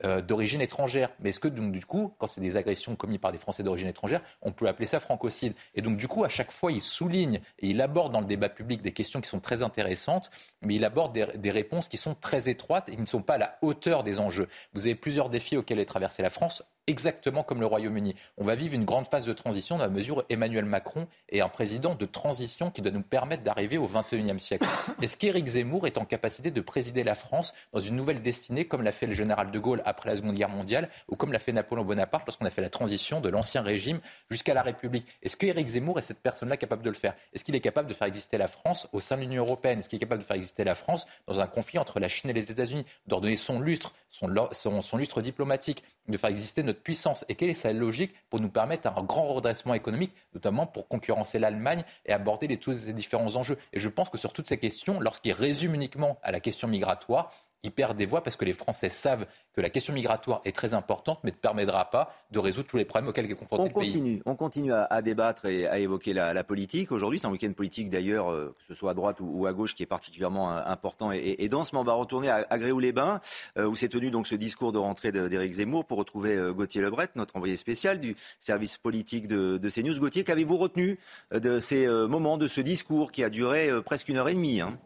euh, 0.03 0.21
d'origine 0.21 0.61
étrangère. 0.61 1.09
Mais 1.19 1.29
est-ce 1.29 1.39
que 1.39 1.47
donc, 1.47 1.71
du 1.71 1.85
coup, 1.85 2.13
quand 2.17 2.27
c'est 2.27 2.41
des 2.41 2.57
agressions 2.57 2.95
commises 2.95 3.19
par 3.19 3.31
des 3.31 3.37
Français 3.37 3.63
d'origine 3.63 3.87
étrangère, 3.87 4.21
on 4.41 4.51
peut 4.51 4.67
appeler 4.67 4.85
ça 4.85 4.99
francocide? 4.99 5.53
Et 5.75 5.81
donc 5.81 5.97
du 5.97 6.07
coup, 6.07 6.23
à 6.23 6.29
chaque 6.29 6.51
fois, 6.51 6.71
il 6.71 6.81
souligne 6.81 7.39
et 7.59 7.69
il 7.69 7.81
aborde 7.81 8.13
dans 8.13 8.21
le 8.21 8.27
débat 8.27 8.49
public 8.49 8.81
des 8.81 8.91
questions 8.91 9.21
qui 9.21 9.29
sont 9.29 9.39
très 9.39 9.63
intéressantes, 9.63 10.29
mais 10.61 10.75
il 10.75 10.85
aborde 10.85 11.13
des, 11.13 11.25
des 11.35 11.51
réponses 11.51 11.87
qui 11.87 11.97
sont 11.97 12.15
très 12.15 12.49
étroites 12.49 12.89
et 12.89 12.95
qui 12.95 13.01
ne 13.01 13.05
sont 13.05 13.21
pas 13.21 13.35
à 13.35 13.37
la 13.39 13.57
hauteur 13.61 14.03
des 14.03 14.19
enjeux. 14.19 14.47
Vous 14.73 14.85
avez 14.85 14.95
plusieurs 14.95 15.29
défis 15.29 15.57
auxquels 15.57 15.79
est 15.79 15.85
traversée 15.85 16.21
la 16.21 16.29
France 16.29 16.63
exactement 16.87 17.43
comme 17.43 17.59
le 17.59 17.65
Royaume-Uni. 17.65 18.15
On 18.37 18.45
va 18.45 18.55
vivre 18.55 18.73
une 18.73 18.85
grande 18.85 19.05
phase 19.07 19.25
de 19.25 19.33
transition 19.33 19.77
dans 19.77 19.83
la 19.83 19.89
mesure 19.89 20.17
où 20.17 20.21
Emmanuel 20.29 20.65
Macron 20.65 21.07
est 21.29 21.41
un 21.41 21.49
président 21.49 21.95
de 21.95 22.05
transition 22.05 22.71
qui 22.71 22.81
doit 22.81 22.91
nous 22.91 23.01
permettre 23.01 23.43
d'arriver 23.43 23.77
au 23.77 23.87
XXIe 23.87 24.39
siècle. 24.39 24.67
Est-ce 25.01 25.17
qu'Éric 25.17 25.45
Zemmour 25.45 25.85
est 25.85 25.97
en 25.97 26.05
capacité 26.05 26.49
de 26.49 26.61
présider 26.61 27.03
la 27.03 27.13
France 27.13 27.53
dans 27.73 27.81
une 27.81 27.95
nouvelle 27.95 28.21
destinée 28.21 28.65
comme 28.65 28.81
l'a 28.81 28.93
fait 28.93 29.05
le 29.05 29.13
général 29.13 29.51
de 29.51 29.59
Gaulle 29.59 29.81
après 29.85 30.09
la 30.09 30.15
Seconde 30.15 30.35
Guerre 30.35 30.49
mondiale 30.49 30.89
ou 31.09 31.15
comme 31.15 31.33
l'a 31.33 31.39
fait 31.39 31.51
Napoléon 31.51 31.85
Bonaparte 31.85 32.25
lorsqu'on 32.25 32.45
a 32.45 32.49
fait 32.49 32.61
la 32.61 32.69
transition 32.69 33.19
de 33.19 33.29
l'ancien 33.29 33.61
régime 33.61 33.99
jusqu'à 34.31 34.53
la 34.53 34.61
République? 34.61 35.05
Est-ce 35.21 35.35
qu'Éric 35.35 35.67
Zemmour 35.67 35.99
est 35.99 36.03
cette 36.03 36.21
personne-là 36.21 36.55
capable 36.55 36.83
de 36.83 36.89
le 36.89 36.95
faire? 36.95 37.15
Est-ce 37.33 37.43
qu'il 37.43 37.55
est 37.55 37.59
capable 37.59 37.89
de 37.89 37.93
faire 37.93 38.07
exister 38.07 38.37
la 38.37 38.47
France 38.47 38.87
au 38.93 39.01
sein 39.01 39.17
de 39.17 39.21
l'Union 39.21 39.43
européenne? 39.43 39.79
Est-ce 39.79 39.89
qu'il 39.89 39.97
est 39.97 39.99
capable 39.99 40.21
de 40.21 40.27
faire 40.27 40.37
exister 40.37 40.63
la 40.63 40.75
France 40.75 41.05
dans 41.27 41.39
un 41.39 41.47
conflit 41.47 41.79
entre 41.79 41.99
la 41.99 42.07
Chine 42.07 42.29
et 42.29 42.33
les 42.33 42.49
États-Unis? 42.49 42.85
D'ordonner 43.07 43.35
son 43.35 43.59
lustre, 43.59 43.93
son, 44.09 44.29
son, 44.53 44.81
son 44.81 44.97
lustre 44.97 45.21
diplomatique, 45.21 45.83
de 46.07 46.17
faire 46.17 46.29
exister 46.29 46.63
notre 46.63 46.76
puissance 46.81 47.25
et 47.29 47.35
quelle 47.35 47.49
est 47.49 47.53
sa 47.53 47.73
logique 47.73 48.13
pour 48.29 48.39
nous 48.39 48.49
permettre 48.49 48.87
un 48.87 49.03
grand 49.03 49.33
redressement 49.33 49.73
économique, 49.73 50.13
notamment 50.33 50.65
pour 50.65 50.87
concurrencer 50.87 51.39
l'Allemagne 51.39 51.83
et 52.05 52.13
aborder 52.13 52.47
les, 52.47 52.57
tous 52.57 52.73
ces 52.73 52.93
différents 52.93 53.35
enjeux. 53.35 53.57
Et 53.73 53.79
je 53.79 53.89
pense 53.89 54.09
que 54.09 54.17
sur 54.17 54.33
toutes 54.33 54.47
ces 54.47 54.57
questions, 54.57 54.99
lorsqu'il 54.99 55.33
résume 55.33 55.75
uniquement 55.75 56.17
à 56.23 56.31
la 56.31 56.39
question 56.39 56.67
migratoire, 56.67 57.31
il 57.63 57.71
perd 57.71 57.97
des 57.97 58.05
voix 58.05 58.23
parce 58.23 58.35
que 58.35 58.45
les 58.45 58.53
Français 58.53 58.89
savent 58.89 59.25
que 59.53 59.61
la 59.61 59.69
question 59.69 59.93
migratoire 59.93 60.41
est 60.45 60.55
très 60.55 60.73
importante, 60.73 61.19
mais 61.23 61.31
ne 61.31 61.35
permettra 61.35 61.89
pas 61.89 62.13
de 62.31 62.39
résoudre 62.39 62.67
tous 62.67 62.77
les 62.77 62.85
problèmes 62.85 63.09
auxquels 63.09 63.29
est 63.29 63.35
confronté 63.35 63.63
On 63.63 63.65
le 63.65 63.71
pays. 63.73 63.91
continue, 63.91 64.21
on 64.25 64.35
continue 64.35 64.71
à, 64.71 64.83
à 64.85 65.01
débattre 65.01 65.45
et 65.45 65.67
à 65.67 65.79
évoquer 65.79 66.13
la, 66.13 66.33
la 66.33 66.43
politique. 66.43 66.91
Aujourd'hui, 66.91 67.19
c'est 67.19 67.27
un 67.27 67.31
week-end 67.31 67.51
politique 67.53 67.89
d'ailleurs, 67.89 68.31
euh, 68.31 68.55
que 68.57 68.63
ce 68.73 68.75
soit 68.75 68.91
à 68.91 68.93
droite 68.93 69.19
ou, 69.19 69.29
ou 69.29 69.45
à 69.47 69.53
gauche, 69.53 69.73
qui 69.75 69.83
est 69.83 69.87
particulièrement 69.87 70.51
euh, 70.51 70.61
important 70.65 71.11
et, 71.11 71.17
et, 71.17 71.43
et 71.43 71.49
dense. 71.49 71.73
Mais 71.73 71.79
on 71.79 71.83
va 71.83 71.93
retourner 71.93 72.29
à, 72.29 72.45
à 72.49 72.59
Gréoux-les-Bains, 72.59 73.21
euh, 73.57 73.65
où 73.65 73.75
s'est 73.75 73.89
tenu 73.89 74.11
donc 74.11 74.27
ce 74.27 74.35
discours 74.35 74.71
de 74.71 74.77
rentrée 74.77 75.11
d'Éric 75.11 75.53
Zemmour 75.53 75.85
pour 75.85 75.97
retrouver 75.97 76.37
Gauthier 76.55 76.81
Lebret, 76.81 77.09
notre 77.15 77.35
envoyé 77.35 77.57
spécial 77.57 77.99
du 77.99 78.15
service 78.39 78.77
politique 78.77 79.27
de, 79.27 79.57
de 79.57 79.69
CNews. 79.69 79.99
Gauthier, 79.99 80.23
qu'avez-vous 80.23 80.57
retenu 80.57 80.99
de 81.31 81.59
ces 81.59 81.87
moments, 81.87 82.37
de 82.37 82.47
ce 82.47 82.61
discours 82.61 83.11
qui 83.11 83.23
a 83.23 83.29
duré 83.29 83.69
presque 83.83 84.09
une 84.09 84.17
heure 84.17 84.29
et 84.29 84.33
demie 84.35 84.61
hein? 84.61 84.77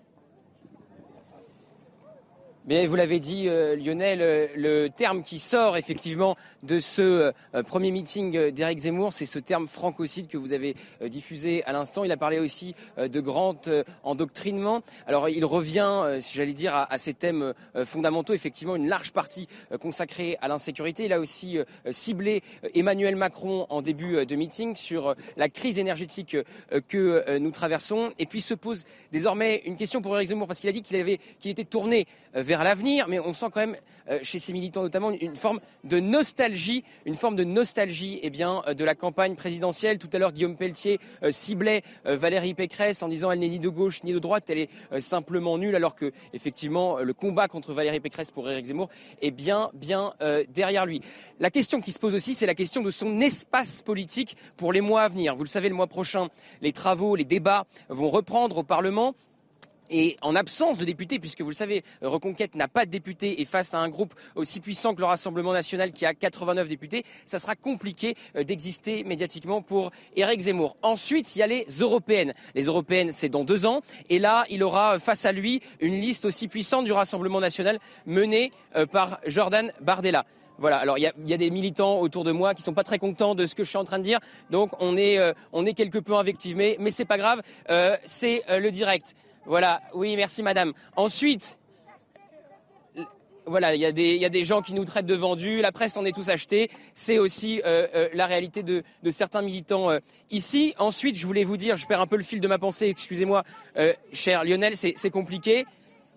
Vous 2.72 2.96
l'avez 2.96 3.20
dit, 3.20 3.50
euh, 3.50 3.76
Lionel, 3.76 4.22
euh, 4.22 4.48
le 4.56 4.88
terme 4.88 5.24
qui 5.24 5.40
sort 5.40 5.76
effectivement 5.76 6.38
de 6.64 6.80
ce 6.80 7.02
euh, 7.02 7.64
premier 7.64 7.92
meeting 7.92 8.50
d'Éric 8.52 8.80
Zemmour, 8.80 9.12
c'est 9.12 9.26
ce 9.26 9.40
terme 9.40 9.68
francocide 9.68 10.28
que 10.28 10.38
vous 10.38 10.54
avez 10.54 10.78
diffusé 11.08 11.66
à 11.66 11.74
l'instant. 11.74 12.06
Il 12.06 12.14
a 12.14 12.18
parlé 12.18 12.40
aussi 12.40 12.74
de 12.98 13.20
grand 13.20 13.70
endoctrinement. 14.04 14.84
Alors, 15.06 15.28
il 15.28 15.44
revient, 15.44 16.20
j'allais 16.34 16.54
dire, 16.54 16.74
à, 16.74 16.98
ces 16.98 17.14
thèmes 17.14 17.54
fondamentaux. 17.84 18.34
Effectivement, 18.34 18.76
une 18.76 18.88
large 18.88 19.12
partie 19.12 19.48
consacrée 19.82 20.38
à 20.42 20.48
l'insécurité. 20.48 21.06
Il 21.06 21.14
a 21.14 21.20
aussi 21.20 21.58
ciblé 21.90 22.42
Emmanuel 22.74 23.16
Macron 23.16 23.66
en 23.70 23.82
début 23.82 24.26
de 24.26 24.36
meeting 24.36 24.76
sur 24.76 25.16
la 25.36 25.50
crise 25.50 25.80
énergétique 25.80 26.38
que 26.88 27.38
nous 27.38 27.52
traversons. 27.52 28.12
Et 28.20 28.26
puis 28.26 28.42
se 28.42 28.54
pose 28.54 28.86
désormais 29.12 29.62
une 29.66 29.76
question 29.76 30.02
pour 30.02 30.16
Éric 30.16 30.30
Zemmour 30.30 30.48
parce 30.48 30.60
qu'il 30.60 30.70
a 30.70 30.74
dit 30.74 30.84
qu'il 30.84 31.52
était 31.52 31.64
tourné 31.64 32.08
vers 32.34 32.61
l'avenir, 32.64 33.08
mais 33.08 33.20
on 33.20 33.34
sent 33.34 33.48
quand 33.52 33.60
même 33.60 33.76
euh, 34.10 34.20
chez 34.24 34.40
ces 34.40 34.54
militants 34.54 34.84
notamment 34.84 35.12
une 35.12 35.36
forme 35.36 35.60
de 35.84 36.00
nostalgie, 36.00 36.84
une 37.06 37.16
forme 37.16 37.36
de 37.36 37.44
nostalgie 37.44 38.20
eh 38.24 38.32
euh, 38.42 38.74
de 38.74 38.84
la 38.84 38.96
campagne 38.96 39.36
présidentielle. 39.36 39.98
Tout 39.98 40.10
à 40.14 40.18
l'heure, 40.18 40.32
Guillaume 40.32 40.56
Pelletier 40.56 41.00
ciblait 41.30 41.84
Valérie 42.06 42.54
Pécresse 42.54 43.04
en 43.04 43.08
disant 43.08 43.32
elle 43.32 43.40
n'est 43.40 43.50
ni 43.50 43.60
de 43.60 43.70
gauche 43.70 44.04
ni 44.04 44.14
de 44.14 44.20
droite, 44.20 44.50
elle 44.50 44.60
est 44.60 45.02
simplement 45.02 45.58
nulle, 45.58 45.76
alors 45.76 45.96
que 45.96 46.12
effectivement 46.34 47.00
le 47.00 47.14
combat 47.14 47.48
contre 47.48 47.74
Valérie 47.74 48.00
Pécresse 48.00 48.32
pour 48.32 48.50
Éric 48.50 48.66
Zemmour 48.66 48.90
est 49.22 49.32
bien, 49.32 49.72
bien 49.74 50.14
derrière 50.50 50.86
lui. 50.86 51.02
La 51.40 51.50
question 51.50 51.82
qui 51.82 51.92
se 51.92 52.00
pose 52.00 52.14
aussi, 52.16 52.34
c'est 52.34 52.46
la 52.46 52.56
question 52.56 52.82
de 52.82 52.92
son 52.92 53.20
espace 53.20 53.82
politique 53.82 54.38
pour 54.58 54.74
les 54.74 54.82
mois 54.82 55.04
à 55.04 55.08
venir. 55.08 55.36
Vous 55.36 55.44
le 55.44 55.50
savez, 55.50 55.70
le 55.70 55.76
mois 55.76 55.88
prochain, 55.88 56.30
les 56.62 56.72
travaux, 56.72 57.16
les 57.16 57.26
débats 57.26 57.66
vont 57.90 58.10
reprendre 58.10 58.60
au 58.60 58.64
Parlement. 58.64 59.16
Et 59.92 60.16
en 60.22 60.38
absence 60.38 60.78
de 60.78 60.86
députés, 60.86 61.20
puisque 61.20 61.42
vous 61.42 61.50
le 61.50 61.56
savez, 61.56 61.84
Reconquête 62.02 62.56
n'a 62.56 62.70
pas 62.70 62.86
de 62.86 62.92
députés 62.92 63.42
et 63.42 63.46
face 63.46 63.74
à 63.74 63.80
un 63.80 63.90
groupe 63.90 64.14
aussi 64.36 64.62
puissant 64.62 64.96
que 64.96 65.02
le 65.02 65.06
Rassemblement 65.06 65.52
national 65.52 65.92
qui 65.92 66.06
a 66.06 66.14
89 66.14 66.70
députés, 66.70 67.04
ça 67.26 67.40
sera 67.40 67.56
compliqué 67.56 68.16
euh, 68.38 68.46
d'exister 68.46 69.04
médiatiquement 69.04 69.62
pour 69.62 69.92
Éric 70.16 70.40
Zemmour. 70.40 70.78
Ensuite, 70.82 71.36
il 71.36 71.40
y 71.40 71.42
a 71.42 71.48
les 71.48 71.66
européennes. 71.82 72.32
Les 72.56 72.64
européennes, 72.64 73.12
c'est 73.12 73.28
dans 73.28 73.44
deux 73.44 73.66
ans. 73.66 73.82
Et 74.10 74.18
là, 74.18 74.46
il 74.50 74.64
aura 74.64 74.98
face 75.00 75.26
à 75.26 75.34
lui 75.34 75.62
une 75.82 76.00
liste 76.00 76.24
aussi 76.24 76.48
puissante 76.48 76.86
du 76.86 76.94
Rassemblement 76.94 77.42
national 77.42 77.78
menée 78.06 78.52
euh, 78.78 78.86
par 78.86 79.20
Jordan 79.28 79.74
Bardella. 79.82 80.26
Voilà. 80.58 80.78
Alors 80.78 81.00
il 81.00 81.02
y 81.02 81.34
a, 81.34 81.38
des 81.38 81.50
militants 81.50 82.00
autour 82.00 82.24
de 82.24 82.32
moi 82.32 82.54
qui 82.54 82.62
sont 82.62 82.74
pas 82.74 82.84
très 82.84 83.00
contents 83.00 83.36
de 83.36 83.46
ce 83.46 83.56
que 83.56 83.64
je 83.64 83.70
suis 83.70 83.80
en 83.80 83.84
train 83.84 83.98
de 83.98 84.04
dire, 84.04 84.20
donc 84.52 84.72
on 84.80 84.96
est, 84.96 85.18
euh, 85.18 85.34
on 85.54 85.66
est 85.66 85.74
quelque 85.74 85.98
peu 85.98 86.14
invectivé, 86.14 86.78
mais 86.80 86.92
c'est 86.92 87.04
pas 87.04 87.18
grave. 87.18 87.42
c'est 88.06 88.44
le 88.48 88.70
direct. 88.70 89.16
Voilà, 89.46 89.82
oui, 89.94 90.16
merci 90.16 90.44
madame. 90.44 90.74
Ensuite, 90.96 91.60
voilà, 93.46 93.76
il 93.76 93.82
y, 93.82 93.86
a 93.86 94.30
des, 94.30 94.44
gens 94.44 94.62
qui 94.62 94.74
nous 94.74 94.86
traitent 94.86 95.06
de 95.06 95.16
vendus, 95.16 95.62
la 95.62 95.72
presse 95.72 95.98
en 95.98 96.06
est 96.06 96.12
tous 96.12 96.30
achetés, 96.30 96.70
c'est 96.94 97.20
aussi 97.20 97.62
euh, 97.66 97.88
euh, 97.96 98.10
la 98.14 98.26
réalité 98.26 98.64
de, 98.64 98.84
certains 99.10 99.42
militants 99.42 99.90
euh, 99.90 100.00
ici. 100.30 100.74
Ensuite, 100.78 101.18
je 101.18 101.26
voulais 101.26 101.44
vous 101.44 101.58
dire, 101.58 101.76
je 101.76 101.88
perds 101.88 102.02
un 102.02 102.08
peu 102.08 102.18
le 102.18 102.24
fil 102.24 102.40
de 102.40 102.48
ma 102.48 102.60
pensée, 102.60 102.88
excusez-moi, 102.88 103.44
cher 104.14 104.44
Lionel, 104.44 104.76
c'est 104.78 105.10
compliqué. 105.10 105.66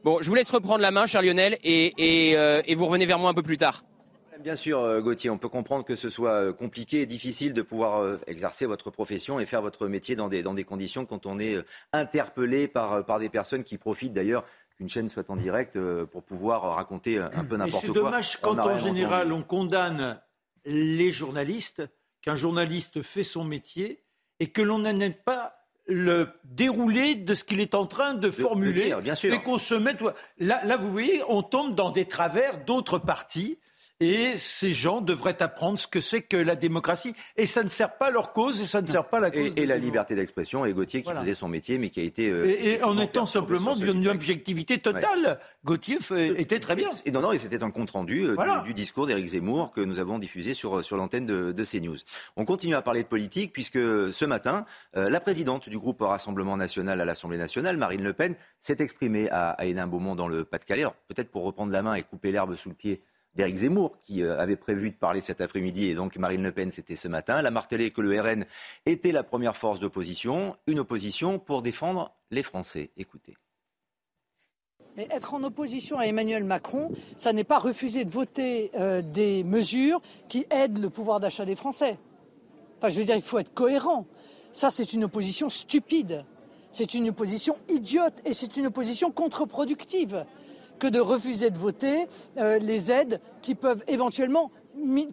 Bon, 0.05 0.19
je 0.21 0.29
vous 0.29 0.35
laisse 0.35 0.51
reprendre 0.51 0.81
la 0.81 0.91
main, 0.91 1.07
cher 1.07 1.23
Lionel, 1.23 1.59
et 1.65 2.75
vous 2.77 2.87
revenez 2.87 3.07
vers 3.07 3.19
moi 3.19 3.31
un 3.31 3.35
peu 3.35 3.43
plus 3.43 3.57
tard. 3.57 3.85
Bien 4.45 4.57
sûr, 4.57 4.79
euh, 4.81 5.01
Gauthier, 5.01 5.31
on 5.31 5.39
peut 5.39 5.49
comprendre 5.49 5.87
que 5.87 5.97
ce 5.97 6.11
soit 6.11 6.33
euh, 6.33 6.53
compliqué 6.53 7.01
et 7.01 7.07
difficile 7.07 7.55
de 7.55 7.63
pouvoir 7.63 8.01
euh, 8.01 8.19
exercer 8.27 8.67
votre 8.67 8.91
profession 8.91 9.41
et 9.41 9.47
faire 9.47 9.63
votre 9.63 9.89
métier 9.89 10.17
dans 10.17 10.29
des, 10.29 10.43
dans 10.43 10.53
des 10.53 10.65
conditions 10.65 11.07
quand 11.07 11.25
on 11.25 11.39
est 11.39 11.57
interpellé 11.95 12.69
par, 12.69 13.07
par 13.07 13.19
des 13.19 13.31
personnes 13.31 13.65
qui 13.65 13.79
profitent 13.79 14.13
d'ailleurs 14.13 14.45
qu'une 14.77 14.91
chaîne 14.91 15.09
soit 15.09 15.31
en 15.31 15.37
direct 15.37 15.79
pour 16.13 16.23
pouvoir 16.23 16.75
raconter 16.75 17.17
un 17.17 17.45
peu 17.45 17.57
n'importe 17.57 17.87
quoi. 17.87 17.95
C'est 17.95 18.01
dommage 18.01 18.39
quand 18.43 18.59
en 18.59 18.77
général 18.77 19.33
on 19.33 19.43
condamne 19.43 20.21
les 20.67 21.11
journalistes, 21.11 21.83
qu'un 22.21 22.37
journaliste 22.37 23.01
fait 23.01 23.23
son 23.23 23.45
métier 23.45 24.03
et 24.41 24.49
que 24.49 24.61
l'on 24.61 24.81
n'ait 24.81 25.09
pas 25.11 25.55
le 25.87 26.29
déroulé 26.45 27.15
de 27.15 27.33
ce 27.33 27.45
qu'il 27.45 27.61
est 27.61 27.75
en 27.75 27.87
train 27.87 28.13
de, 28.13 28.31
formuler 28.31 28.95
bien 29.03 29.15
sûr. 29.15 29.33
et 29.33 29.41
qu'on 29.43 29.59
se 29.59 29.75
mette 29.75 30.03
là, 30.39 30.63
là 30.65 30.77
vous 30.77 30.91
voyez 30.91 31.23
on 31.29 31.43
tombe 31.43 31.75
dans 31.75 31.91
des 31.91 32.05
travers 32.05 32.65
d'autres 32.65 32.99
partis 32.99 33.59
et 34.01 34.37
ces 34.37 34.73
gens 34.73 35.01
devraient 35.01 35.41
apprendre 35.43 35.79
ce 35.79 35.87
que 35.87 36.01
c'est 36.01 36.23
que 36.23 36.37
la 36.37 36.57
démocratie. 36.57 37.15
Et 37.37 37.47
ça 37.47 37.63
ne 37.63 37.69
sert 37.69 37.97
pas 37.97 38.11
leur 38.11 38.33
cause 38.33 38.61
et 38.61 38.65
ça 38.65 38.83
ne 38.83 38.87
sert 38.87 39.09
pas 39.09 39.21
la 39.21 39.31
cause. 39.31 39.53
Et, 39.57 39.63
et 39.63 39.67
la 39.67 39.77
liberté 39.77 40.15
d'expression, 40.15 40.65
et 40.65 40.73
Gauthier 40.73 41.03
qui 41.03 41.11
faisait 41.11 41.35
son 41.35 41.49
métier, 41.49 41.79
mais 41.79 41.91
qui 41.91 42.01
a 42.01 42.03
été. 42.03 42.29
Euh, 42.29 42.47
et, 42.47 42.83
en 42.83 42.99
étant 42.99 43.27
simplement 43.27 43.75
d'une 43.75 44.09
objectivité 44.09 44.79
totale. 44.79 45.39
Gauthier 45.65 45.99
était 46.37 46.59
très 46.59 46.75
bien. 46.75 46.91
Et 47.07 47.11
non, 47.11 47.21
non, 47.21 47.33
et 47.33 47.39
c'était 47.39 47.63
un 47.63 47.71
compte-rendu 47.71 48.27
euh, 48.27 48.63
du, 48.65 48.75
discours 48.75 49.07
d'Éric 49.07 49.27
Zemmour 49.27 49.73
que 49.73 49.81
nous 49.81 49.99
avons 49.99 50.19
diffusé 50.19 50.55
sur, 50.55 50.85
sur 50.85 50.97
l'antenne 50.97 51.27
de, 51.27 51.53
de, 51.53 51.65
CNews. 51.65 51.97
On 52.37 52.45
continue 52.45 52.75
à 52.75 52.83
parler 52.83 53.03
de 53.03 53.09
politique, 53.09 53.53
puisque 53.53 53.79
ce 53.79 54.25
matin, 54.25 54.67
euh, 54.97 55.09
la 55.09 55.21
présidente 55.21 55.69
du 55.69 55.79
groupe 55.79 56.01
Rassemblement 56.01 56.57
national 56.57 57.01
à 57.01 57.05
l'Assemblée 57.05 57.39
nationale, 57.39 57.77
Marine 57.77 58.03
Le 58.03 58.13
Pen, 58.13 58.35
s'est 58.61 58.77
exprimée 58.81 59.31
à, 59.31 59.51
à 59.51 59.65
Hénin-Beaumont 59.65 60.15
dans 60.15 60.29
le 60.29 60.45
Pas-de-Calais. 60.45 60.83
Alors, 60.83 60.95
peut-être 61.09 61.31
pour 61.31 61.45
reprendre 61.45 61.73
la 61.73 61.83
main 61.83 61.95
et 61.95 62.03
couper 62.03 62.33
l'herbe 62.33 62.57
sous 62.57 62.69
le 62.69 62.75
pied 62.75 63.03
d'Éric 63.35 63.57
Zemmour, 63.57 63.99
qui 63.99 64.23
euh, 64.23 64.39
avait 64.39 64.57
prévu 64.57 64.91
de 64.91 64.97
parler 64.97 65.21
cet 65.23 65.41
après-midi, 65.41 65.89
et 65.89 65.95
donc 65.95 66.17
Marine 66.17 66.43
Le 66.43 66.53
Pen, 66.53 66.71
c'était 66.71 66.97
ce 66.97 67.09
matin. 67.09 67.39
Elle 67.39 67.47
a 67.47 67.51
martelé 67.51 67.91
que 67.91 68.01
le 68.01 68.21
RN 68.21 68.45
était 68.87 69.13
la 69.13 69.23
première 69.23 69.57
force 69.57 69.81
d'opposition, 69.81 70.57
une 70.67 70.79
opposition 70.79 71.39
pour 71.39 71.63
défendre 71.63 72.15
les 72.31 72.43
Français. 72.43 72.91
Écoutez. 72.97 73.37
Mais 74.97 75.09
être 75.11 75.35
en 75.35 75.43
opposition 75.43 75.99
à 75.99 76.05
Emmanuel 76.05 76.45
Macron, 76.45 76.93
ça 77.17 77.33
n'est 77.33 77.45
pas 77.45 77.59
refuser 77.59 78.05
de 78.05 78.11
voter 78.11 78.71
euh, 78.77 79.03
des 79.03 79.43
mesures 79.43 80.01
qui 80.29 80.47
aident 80.51 80.79
le 80.79 80.89
pouvoir 80.89 81.19
d'achat 81.19 81.45
des 81.45 81.57
Français. 81.57 81.99
Enfin, 82.79 82.91
je 82.91 82.99
veux 82.99 83.05
dire, 83.05 83.17
il 83.17 83.23
faut 83.23 83.39
être 83.39 83.53
cohérent. 83.53 84.07
Ça, 84.53 84.71
c'est 84.71 84.93
une 84.93 85.05
opposition 85.05 85.49
stupide. 85.49 86.25
C'est 86.71 86.95
une 86.95 87.09
opposition 87.09 87.57
idiote 87.69 88.15
et 88.25 88.35
c'est 88.35 88.57
une 88.57 88.67
opposition 88.67 89.11
contre-productive 89.11 90.25
que 90.85 90.91
de 90.91 91.01
refuser 91.01 91.49
de 91.49 91.59
voter 91.59 92.07
euh, 92.37 92.59
les 92.59 92.93
aides 92.93 93.19
qui 93.41 93.55
peuvent 93.55 93.83
éventuellement 93.89 94.51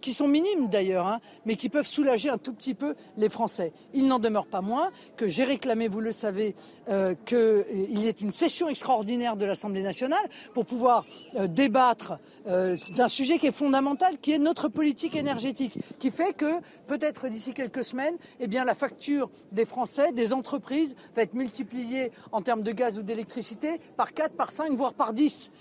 qui 0.02 0.14
sont 0.14 0.28
minimes 0.28 0.68
d'ailleurs, 0.68 1.08
hein, 1.08 1.20
mais 1.46 1.56
qui 1.56 1.70
peuvent 1.70 1.88
soulager 1.88 2.30
un 2.30 2.38
tout 2.38 2.54
petit 2.54 2.74
peu 2.74 2.96
les 3.18 3.30
Français. 3.30 3.74
Il 3.94 4.08
n'en 4.08 4.20
demeure 4.20 4.48
pas 4.48 4.62
moins 4.62 4.92
que 5.18 5.28
j'ai 5.28 5.44
réclamé, 5.44 5.88
vous 5.88 6.02
le 6.02 6.12
savez, 6.12 6.56
euh, 6.90 7.16
qu'il 7.26 7.38
euh, 7.38 7.64
y 7.90 8.08
ait 8.08 8.12
une 8.12 8.32
session 8.32 8.70
extraordinaire 8.70 9.36
de 9.36 9.46
l'Assemblée 9.46 9.82
nationale 9.82 10.28
pour 10.54 10.66
pouvoir 10.66 11.06
euh, 11.36 11.48
débattre 11.48 12.20
d'un 12.46 13.08
sujet 13.08 13.38
qui 13.38 13.46
est 13.46 13.52
fondamental, 13.52 14.18
qui 14.18 14.32
est 14.32 14.40
notre 14.40 14.68
politique 14.68 15.16
énergétique, 15.16 15.78
qui 16.00 16.10
fait 16.10 16.34
que 16.34 16.60
peut-être 16.88 17.28
d'ici 17.28 17.54
quelques 17.54 17.84
semaines, 17.84 18.16
eh 18.40 18.48
bien, 18.48 18.66
la 18.66 18.74
facture 18.74 19.30
des 19.52 19.66
Français, 19.66 20.12
des 20.12 20.34
entreprises, 20.34 20.96
va 21.16 21.22
être 21.22 21.36
multipliée 21.36 22.12
en 22.32 22.42
termes 22.42 22.64
de 22.64 22.72
gaz 22.72 22.98
ou 22.98 23.04
d'électricité 23.04 23.80
par 23.96 24.14
4, 24.14 24.36
par 24.36 24.52
5, 24.52 24.72
voire 24.72 24.94
par 24.94 25.14
10. 25.14 25.52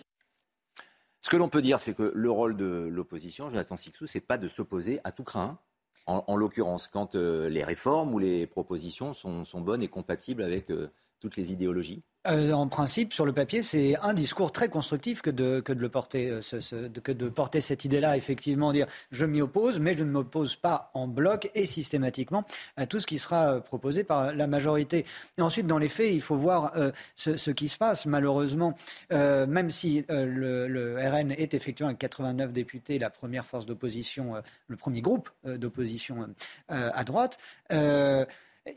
Ce 1.21 1.29
que 1.29 1.37
l'on 1.37 1.49
peut 1.49 1.63
dire, 1.63 1.81
c'est 1.81 1.95
que 1.95 2.13
le 2.15 2.31
rôle 2.31 2.57
de 2.57 2.89
l'opposition, 2.91 3.51
Jonathan 3.51 3.77
Sixou, 3.77 4.07
c'est 4.07 4.21
pas 4.21 4.39
de 4.39 4.49
s'opposer 4.49 5.01
à 5.05 5.13
tout 5.13 5.25
craint. 5.25 5.59
En, 6.07 6.35
l'occurrence, 6.35 6.89
quand 6.89 7.15
euh, 7.15 7.49
les 7.49 7.63
réformes 7.63 8.15
ou 8.15 8.19
les 8.19 8.49
propositions 8.49 9.15
sont, 9.15 9.45
bonnes 9.61 9.83
et 9.83 9.89
compatibles 9.89 10.43
avec 10.43 10.71
euh, 10.71 10.91
toutes 11.21 11.37
les 11.37 11.53
idéologies 11.53 12.03
euh, 12.27 12.53
en 12.53 12.69
principe, 12.69 13.15
sur 13.15 13.25
le 13.25 13.33
papier, 13.33 13.63
c'est 13.63 13.97
un 14.03 14.13
discours 14.13 14.53
très 14.53 14.69
constructif 14.69 15.23
que 15.23 15.31
de, 15.31 15.61
que 15.61 15.73
de, 15.73 15.81
le 15.81 15.89
porter, 15.89 16.29
euh, 16.29 16.41
ce, 16.43 16.89
que 16.89 17.13
de 17.13 17.29
porter 17.31 17.63
cette 17.63 17.87
idée-là, 17.87 18.19
effectivement, 18.19 18.73
dire 18.73 18.87
je 19.11 19.25
m'y 19.25 19.41
oppose, 19.41 19.81
mais 19.81 19.95
je 19.95 20.05
ne 20.05 20.11
m'oppose 20.11 20.55
pas 20.55 20.91
en 20.93 21.09
bloc 21.09 21.51
et 21.55 21.65
systématiquement 21.65 22.45
à 22.77 22.87
tout 22.87 23.01
ce 23.01 23.07
qui 23.07 23.19
sera 23.19 23.55
euh, 23.55 23.61
proposé 23.61 24.05
par 24.05 24.35
la 24.35 24.47
majorité. 24.47 25.07
Et 25.39 25.43
ensuite, 25.43 25.67
dans 25.67 25.79
les 25.79 25.89
faits, 25.89 26.13
il 26.13 26.21
faut 26.21 26.37
voir 26.37 26.75
ce, 27.17 27.37
ce, 27.37 27.51
qui 27.51 27.69
se 27.69 27.79
passe. 27.79 28.05
Malheureusement, 28.05 28.75
même 29.11 29.71
si 29.71 30.05
le, 30.09 30.69
le, 30.69 30.97
RN 30.97 31.33
est 31.33 31.55
effectivement 31.55 31.89
avec 31.89 31.99
89 31.99 32.53
députés 32.53 32.99
la 32.99 33.11
première 33.11 33.47
force 33.47 33.67
d'opposition, 33.67 34.35
le 34.69 34.77
premier 34.77 35.01
groupe 35.01 35.31
d'opposition 35.45 36.29
à 36.69 37.05
droite, 37.05 37.39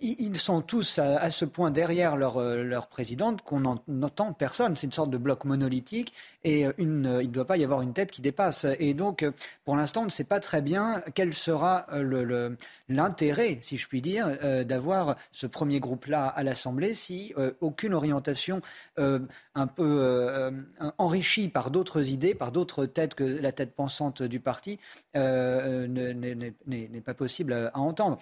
ils 0.02 0.38
sont 0.38 0.62
tous 0.62 0.98
à, 0.98 1.30
ce 1.30 1.44
point 1.44 1.70
derrière 1.70 2.16
leur, 2.16 2.38
euh, 2.38 2.64
leur 2.64 2.88
présidente 2.88 3.42
qu'on 3.42 3.60
n'entend 3.88 4.32
personne. 4.32 4.78
C'est 4.78 4.88
une 4.88 4.94
sorte 4.94 5.10
de 5.10 5.18
bloc 5.18 5.44
monolithique 5.44 6.14
et 6.46 6.66
une, 6.78 7.06
euh, 7.06 7.22
il 7.22 7.28
ne 7.28 7.34
doit 7.34 7.46
pas 7.46 7.58
y 7.58 7.66
avoir 7.66 7.82
une 7.82 7.92
tête 7.94 8.10
qui 8.10 8.22
dépasse. 8.22 8.66
Et 8.80 8.94
donc, 8.94 9.24
euh, 9.24 9.32
pour 9.66 9.76
l'instant, 9.76 10.04
on 10.04 10.06
ne 10.06 10.10
sait 10.10 10.24
pas 10.24 10.40
très 10.40 10.62
bien 10.62 11.04
quel 11.16 11.34
sera 11.34 11.86
l'intérêt, 12.88 13.58
si 13.62 13.76
je 13.78 13.88
puis 13.88 14.02
dire, 14.02 14.38
d'avoir 14.66 15.16
ce 15.32 15.48
premier 15.48 15.80
groupe-là 15.80 16.28
à 16.28 16.44
l'Assemblée 16.44 16.94
si 16.94 17.34
aucune 17.62 17.94
orientation 17.94 18.62
un 18.98 19.68
peu 19.68 20.52
enrichie 20.98 21.48
par 21.48 21.72
d'autres 21.72 22.10
idées, 22.10 22.36
par 22.36 22.52
d'autres 22.52 22.86
têtes 22.86 23.16
que 23.16 23.24
la 23.24 23.52
tête 23.52 23.74
pensante 23.74 24.22
du 24.22 24.40
parti 24.40 24.80
n'est 25.16 25.72
pas 27.06 27.14
possible 27.14 27.54
à, 27.54 27.78
entendre 27.78 28.20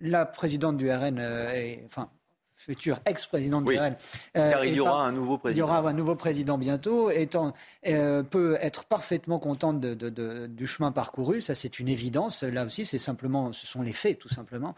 la 0.00 0.26
présidente 0.26 0.76
du 0.76 0.90
RN, 0.90 1.18
euh, 1.18 1.76
enfin, 1.86 2.10
future 2.54 2.98
ex-présidente 3.06 3.64
du 3.64 3.78
RN. 3.78 3.96
Euh, 4.36 4.50
Car 4.50 4.64
il 4.64 4.74
y 4.74 4.80
aura 4.80 5.06
un 5.06 5.12
nouveau 5.12 5.38
président. 5.38 5.56
Il 5.56 5.60
y 5.60 5.62
aura 5.62 5.88
un 5.88 5.92
nouveau 5.92 6.16
président 6.16 6.58
bientôt, 6.58 7.10
étant, 7.10 7.52
euh, 7.86 8.22
peut 8.22 8.58
être 8.60 8.84
parfaitement 8.84 9.38
contente 9.38 9.80
du 9.80 10.66
chemin 10.66 10.90
parcouru. 10.90 11.40
Ça, 11.40 11.54
c'est 11.54 11.78
une 11.78 11.88
évidence. 11.88 12.42
Là 12.42 12.64
aussi, 12.64 12.84
c'est 12.84 12.98
simplement, 12.98 13.52
ce 13.52 13.66
sont 13.66 13.82
les 13.82 13.92
faits, 13.92 14.18
tout 14.18 14.28
simplement, 14.28 14.74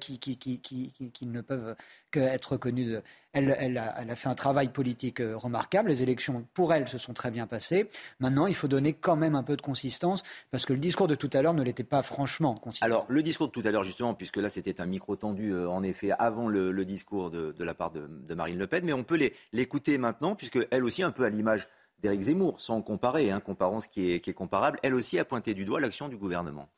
qui, 0.00 0.18
qui, 0.18 0.38
qui, 0.38 1.26
ne 1.26 1.40
peuvent 1.42 1.76
qu'être 2.10 2.52
reconnus. 2.52 3.00
Elle, 3.32 3.54
elle, 3.58 3.78
a, 3.78 4.16
fait 4.16 4.28
un 4.28 4.34
travail 4.34 4.70
politique 4.70 5.20
euh, 5.20 5.36
remarquable. 5.36 5.88
Les 5.88 6.02
élections, 6.02 6.44
pour 6.52 6.74
elle, 6.74 6.88
se 6.88 6.98
sont 6.98 7.12
très 7.12 7.30
bien 7.30 7.46
passées. 7.46 7.88
Maintenant, 8.18 8.48
il 8.48 8.56
faut 8.56 8.66
donner 8.66 8.92
quand 8.92 9.14
même 9.14 9.36
un 9.36 9.44
peu 9.44 9.56
de 9.56 9.62
consistance, 9.62 10.24
parce 10.50 10.66
que 10.66 10.72
le 10.72 10.80
discours 10.80 11.06
de 11.06 11.14
tout 11.14 11.30
à 11.32 11.40
l'heure 11.40 11.54
ne 11.54 11.62
l'était 11.62 11.84
pas 11.84 12.02
franchement 12.02 12.56
consistant. 12.56 12.86
Alors, 12.86 13.06
le 13.08 13.22
discours 13.22 13.46
de 13.46 13.52
tout 13.52 13.62
à 13.64 13.70
l'heure, 13.70 13.84
justement, 13.84 14.14
puisque 14.14 14.38
là, 14.38 14.50
c'était 14.50 14.80
un 14.80 14.86
micro 14.86 15.14
tendu, 15.14 15.52
euh, 15.52 15.68
en 15.68 15.84
effet, 15.84 16.10
avant 16.18 16.48
le, 16.48 16.84
discours 16.84 17.30
de, 17.30 17.54
la 17.58 17.74
part 17.74 17.92
de, 17.92 18.34
Marine 18.34 18.58
Le 18.58 18.66
Pen, 18.66 18.84
mais 18.84 18.92
on 18.92 19.04
peut 19.04 19.18
l'écouter 19.52 19.96
maintenant, 19.96 20.34
puisque 20.34 20.58
elle 20.72 20.82
aussi, 20.82 21.04
un 21.04 21.12
peu 21.12 21.24
à 21.24 21.30
l'image 21.30 21.68
d'Éric 22.00 22.22
Zemmour, 22.22 22.60
sans 22.60 22.82
comparer, 22.82 23.30
hein, 23.30 23.38
comparant 23.38 23.80
ce 23.80 23.86
qui 23.86 24.10
est, 24.10 24.20
qui 24.20 24.30
est 24.30 24.34
comparable, 24.34 24.80
elle 24.82 24.94
aussi 24.94 25.18
a 25.20 25.24
pointé 25.24 25.54
du 25.54 25.64
doigt 25.64 25.78
l'action 25.78 26.08
du 26.08 26.16
gouvernement. 26.16 26.68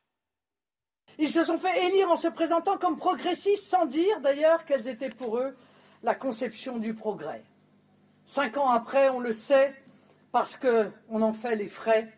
Ils 1.18 1.28
se 1.28 1.44
sont 1.44 1.58
fait 1.58 1.88
élire 1.88 2.10
en 2.10 2.16
se 2.16 2.28
présentant 2.28 2.76
comme 2.76 2.96
progressistes 2.96 3.64
sans 3.64 3.86
dire 3.86 4.20
d'ailleurs 4.20 4.64
quelles 4.64 4.88
étaient 4.88 5.10
pour 5.10 5.38
eux 5.38 5.54
la 6.02 6.14
conception 6.14 6.78
du 6.78 6.94
progrès. 6.94 7.44
Cinq 8.24 8.56
ans 8.56 8.70
après, 8.70 9.08
on 9.08 9.20
le 9.20 9.32
sait 9.32 9.74
parce 10.30 10.56
qu'on 10.56 11.22
en 11.22 11.32
fait 11.32 11.56
les 11.56 11.68
frais. 11.68 12.12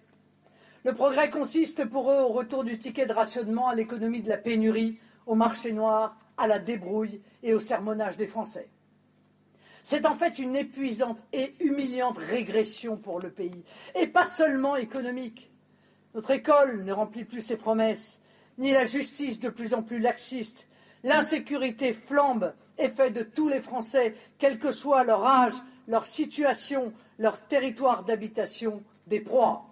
Le 0.84 0.92
progrès 0.92 1.30
consiste 1.30 1.84
pour 1.86 2.10
eux 2.10 2.20
au 2.20 2.28
retour 2.28 2.62
du 2.64 2.78
ticket 2.78 3.06
de 3.06 3.12
rationnement 3.12 3.68
à 3.68 3.74
l'économie 3.74 4.22
de 4.22 4.28
la 4.28 4.36
pénurie, 4.36 4.98
au 5.26 5.34
marché 5.34 5.72
noir, 5.72 6.16
à 6.36 6.46
la 6.46 6.58
débrouille 6.58 7.22
et 7.42 7.54
au 7.54 7.60
sermonnage 7.60 8.16
des 8.16 8.26
Français. 8.26 8.68
C'est 9.82 10.06
en 10.06 10.14
fait 10.14 10.38
une 10.38 10.56
épuisante 10.56 11.22
et 11.32 11.54
humiliante 11.60 12.18
régression 12.18 12.96
pour 12.96 13.20
le 13.20 13.30
pays, 13.30 13.64
et 13.94 14.06
pas 14.06 14.24
seulement 14.24 14.76
économique. 14.76 15.52
Notre 16.14 16.30
école 16.30 16.84
ne 16.84 16.92
remplit 16.92 17.24
plus 17.24 17.42
ses 17.42 17.56
promesses, 17.56 18.20
ni 18.56 18.72
la 18.72 18.84
justice 18.84 19.38
de 19.40 19.48
plus 19.48 19.74
en 19.74 19.82
plus 19.82 19.98
laxiste. 19.98 20.68
L'insécurité 21.04 21.92
flambe 21.92 22.54
et 22.78 22.88
fait 22.88 23.10
de 23.10 23.22
tous 23.22 23.48
les 23.48 23.60
Français, 23.60 24.14
quel 24.38 24.58
que 24.58 24.70
soit 24.70 25.04
leur 25.04 25.24
âge, 25.24 25.54
leur 25.86 26.06
situation, 26.06 26.92
leur 27.18 27.46
territoire 27.46 28.04
d'habitation, 28.04 28.82
des 29.06 29.20
proies. 29.20 29.66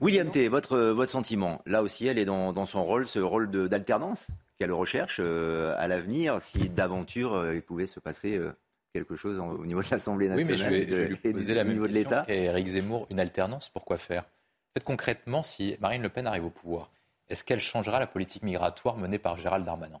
William 0.00 0.28
T, 0.28 0.48
votre, 0.48 0.78
votre 0.78 1.12
sentiment, 1.12 1.62
là 1.66 1.82
aussi, 1.82 2.06
elle 2.06 2.18
est 2.18 2.24
dans, 2.24 2.66
son 2.66 2.84
rôle, 2.84 3.06
ce 3.06 3.20
rôle 3.20 3.48
d'alternance 3.68 4.26
qu'elle 4.58 4.72
recherche 4.72 5.18
euh, 5.20 5.74
à 5.78 5.88
l'avenir, 5.88 6.40
si 6.40 6.68
d'aventure 6.68 7.34
euh, 7.34 7.54
il 7.54 7.62
pouvait 7.62 7.86
se 7.86 8.00
passer 8.00 8.36
euh, 8.36 8.52
quelque 8.92 9.16
chose 9.16 9.38
au 9.38 9.66
niveau 9.66 9.82
de 9.82 9.88
l'Assemblée 9.90 10.28
nationale. 10.28 10.54
Oui, 10.54 10.60
mais 10.60 10.86
je 10.88 10.94
vais, 10.94 11.08
lui 11.08 11.16
poser 11.16 11.54
la 11.54 11.64
même 11.64 11.74
niveau 11.74 11.86
question 11.86 12.22
de 12.26 12.32
Éric 12.32 12.66
Zemmour, 12.66 13.06
une 13.10 13.20
alternance, 13.20 13.68
pourquoi 13.68 13.96
faire? 13.96 14.22
En 14.22 14.80
fait, 14.80 14.84
concrètement, 14.84 15.42
si 15.42 15.76
Marine 15.80 16.02
Le 16.02 16.08
Pen 16.08 16.26
arrive 16.26 16.46
au 16.46 16.50
pouvoir, 16.50 16.90
est-ce 17.28 17.44
qu'elle 17.44 17.60
changera 17.60 17.98
la 17.98 18.06
politique 18.06 18.42
migratoire 18.42 18.96
menée 18.96 19.18
par 19.18 19.36
Gérald 19.36 19.64
Darmanin? 19.64 20.00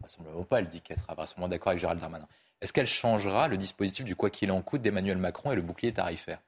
Vraisemblablement 0.00 0.44
pas, 0.44 0.58
elle 0.60 0.68
dit 0.68 0.80
qu'elle 0.80 0.98
sera 0.98 1.14
vraisemblablement 1.14 1.48
d'accord 1.48 1.68
avec 1.68 1.80
Gérald 1.80 2.00
Darmanin. 2.00 2.28
Est-ce 2.60 2.72
qu'elle 2.72 2.86
changera 2.86 3.48
le 3.48 3.56
dispositif 3.56 4.04
du 4.04 4.16
quoi 4.16 4.30
qu'il 4.30 4.50
en 4.50 4.62
coûte 4.62 4.82
d'Emmanuel 4.82 5.18
Macron 5.18 5.52
et 5.52 5.56
le 5.56 5.62
bouclier 5.62 5.92
tarifaire? 5.92 6.40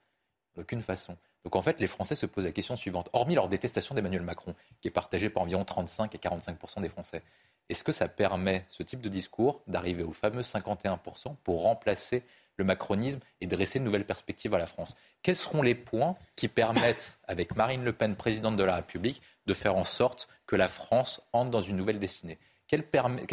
D'aucune 0.56 0.82
façon. 0.82 1.16
Donc 1.44 1.56
en 1.56 1.62
fait, 1.62 1.80
les 1.80 1.86
Français 1.86 2.14
se 2.14 2.26
posent 2.26 2.44
la 2.44 2.52
question 2.52 2.76
suivante. 2.76 3.08
Hormis 3.12 3.34
leur 3.34 3.48
détestation 3.48 3.94
d'Emmanuel 3.94 4.22
Macron, 4.22 4.54
qui 4.80 4.88
est 4.88 4.92
partagée 4.92 5.30
par 5.30 5.42
environ 5.42 5.64
35 5.64 6.14
et 6.14 6.18
45% 6.18 6.82
des 6.82 6.88
Français, 6.88 7.22
est-ce 7.68 7.84
que 7.84 7.92
ça 7.92 8.08
permet, 8.08 8.66
ce 8.68 8.82
type 8.82 9.00
de 9.00 9.08
discours, 9.08 9.62
d'arriver 9.68 10.02
au 10.02 10.12
fameux 10.12 10.42
51% 10.42 11.36
pour 11.44 11.62
remplacer 11.62 12.24
le 12.56 12.64
macronisme 12.64 13.20
et 13.40 13.46
dresser 13.46 13.78
une 13.78 13.84
nouvelle 13.84 14.04
perspective 14.04 14.52
à 14.54 14.58
la 14.58 14.66
France? 14.66 14.96
Quels 15.22 15.36
seront 15.36 15.62
les 15.62 15.76
points 15.76 16.16
qui 16.34 16.48
permettent, 16.48 17.18
avec 17.28 17.54
Marine 17.54 17.84
Le 17.84 17.92
Pen, 17.92 18.16
présidente 18.16 18.56
de 18.56 18.64
la 18.64 18.74
République, 18.74 19.22
de 19.50 19.54
faire 19.54 19.74
en 19.74 19.84
sorte 19.84 20.28
que 20.46 20.54
la 20.54 20.68
France 20.68 21.22
entre 21.32 21.50
dans 21.50 21.60
une 21.60 21.76
nouvelle 21.76 21.98
destinée. 21.98 22.38
Quels, 22.68 22.84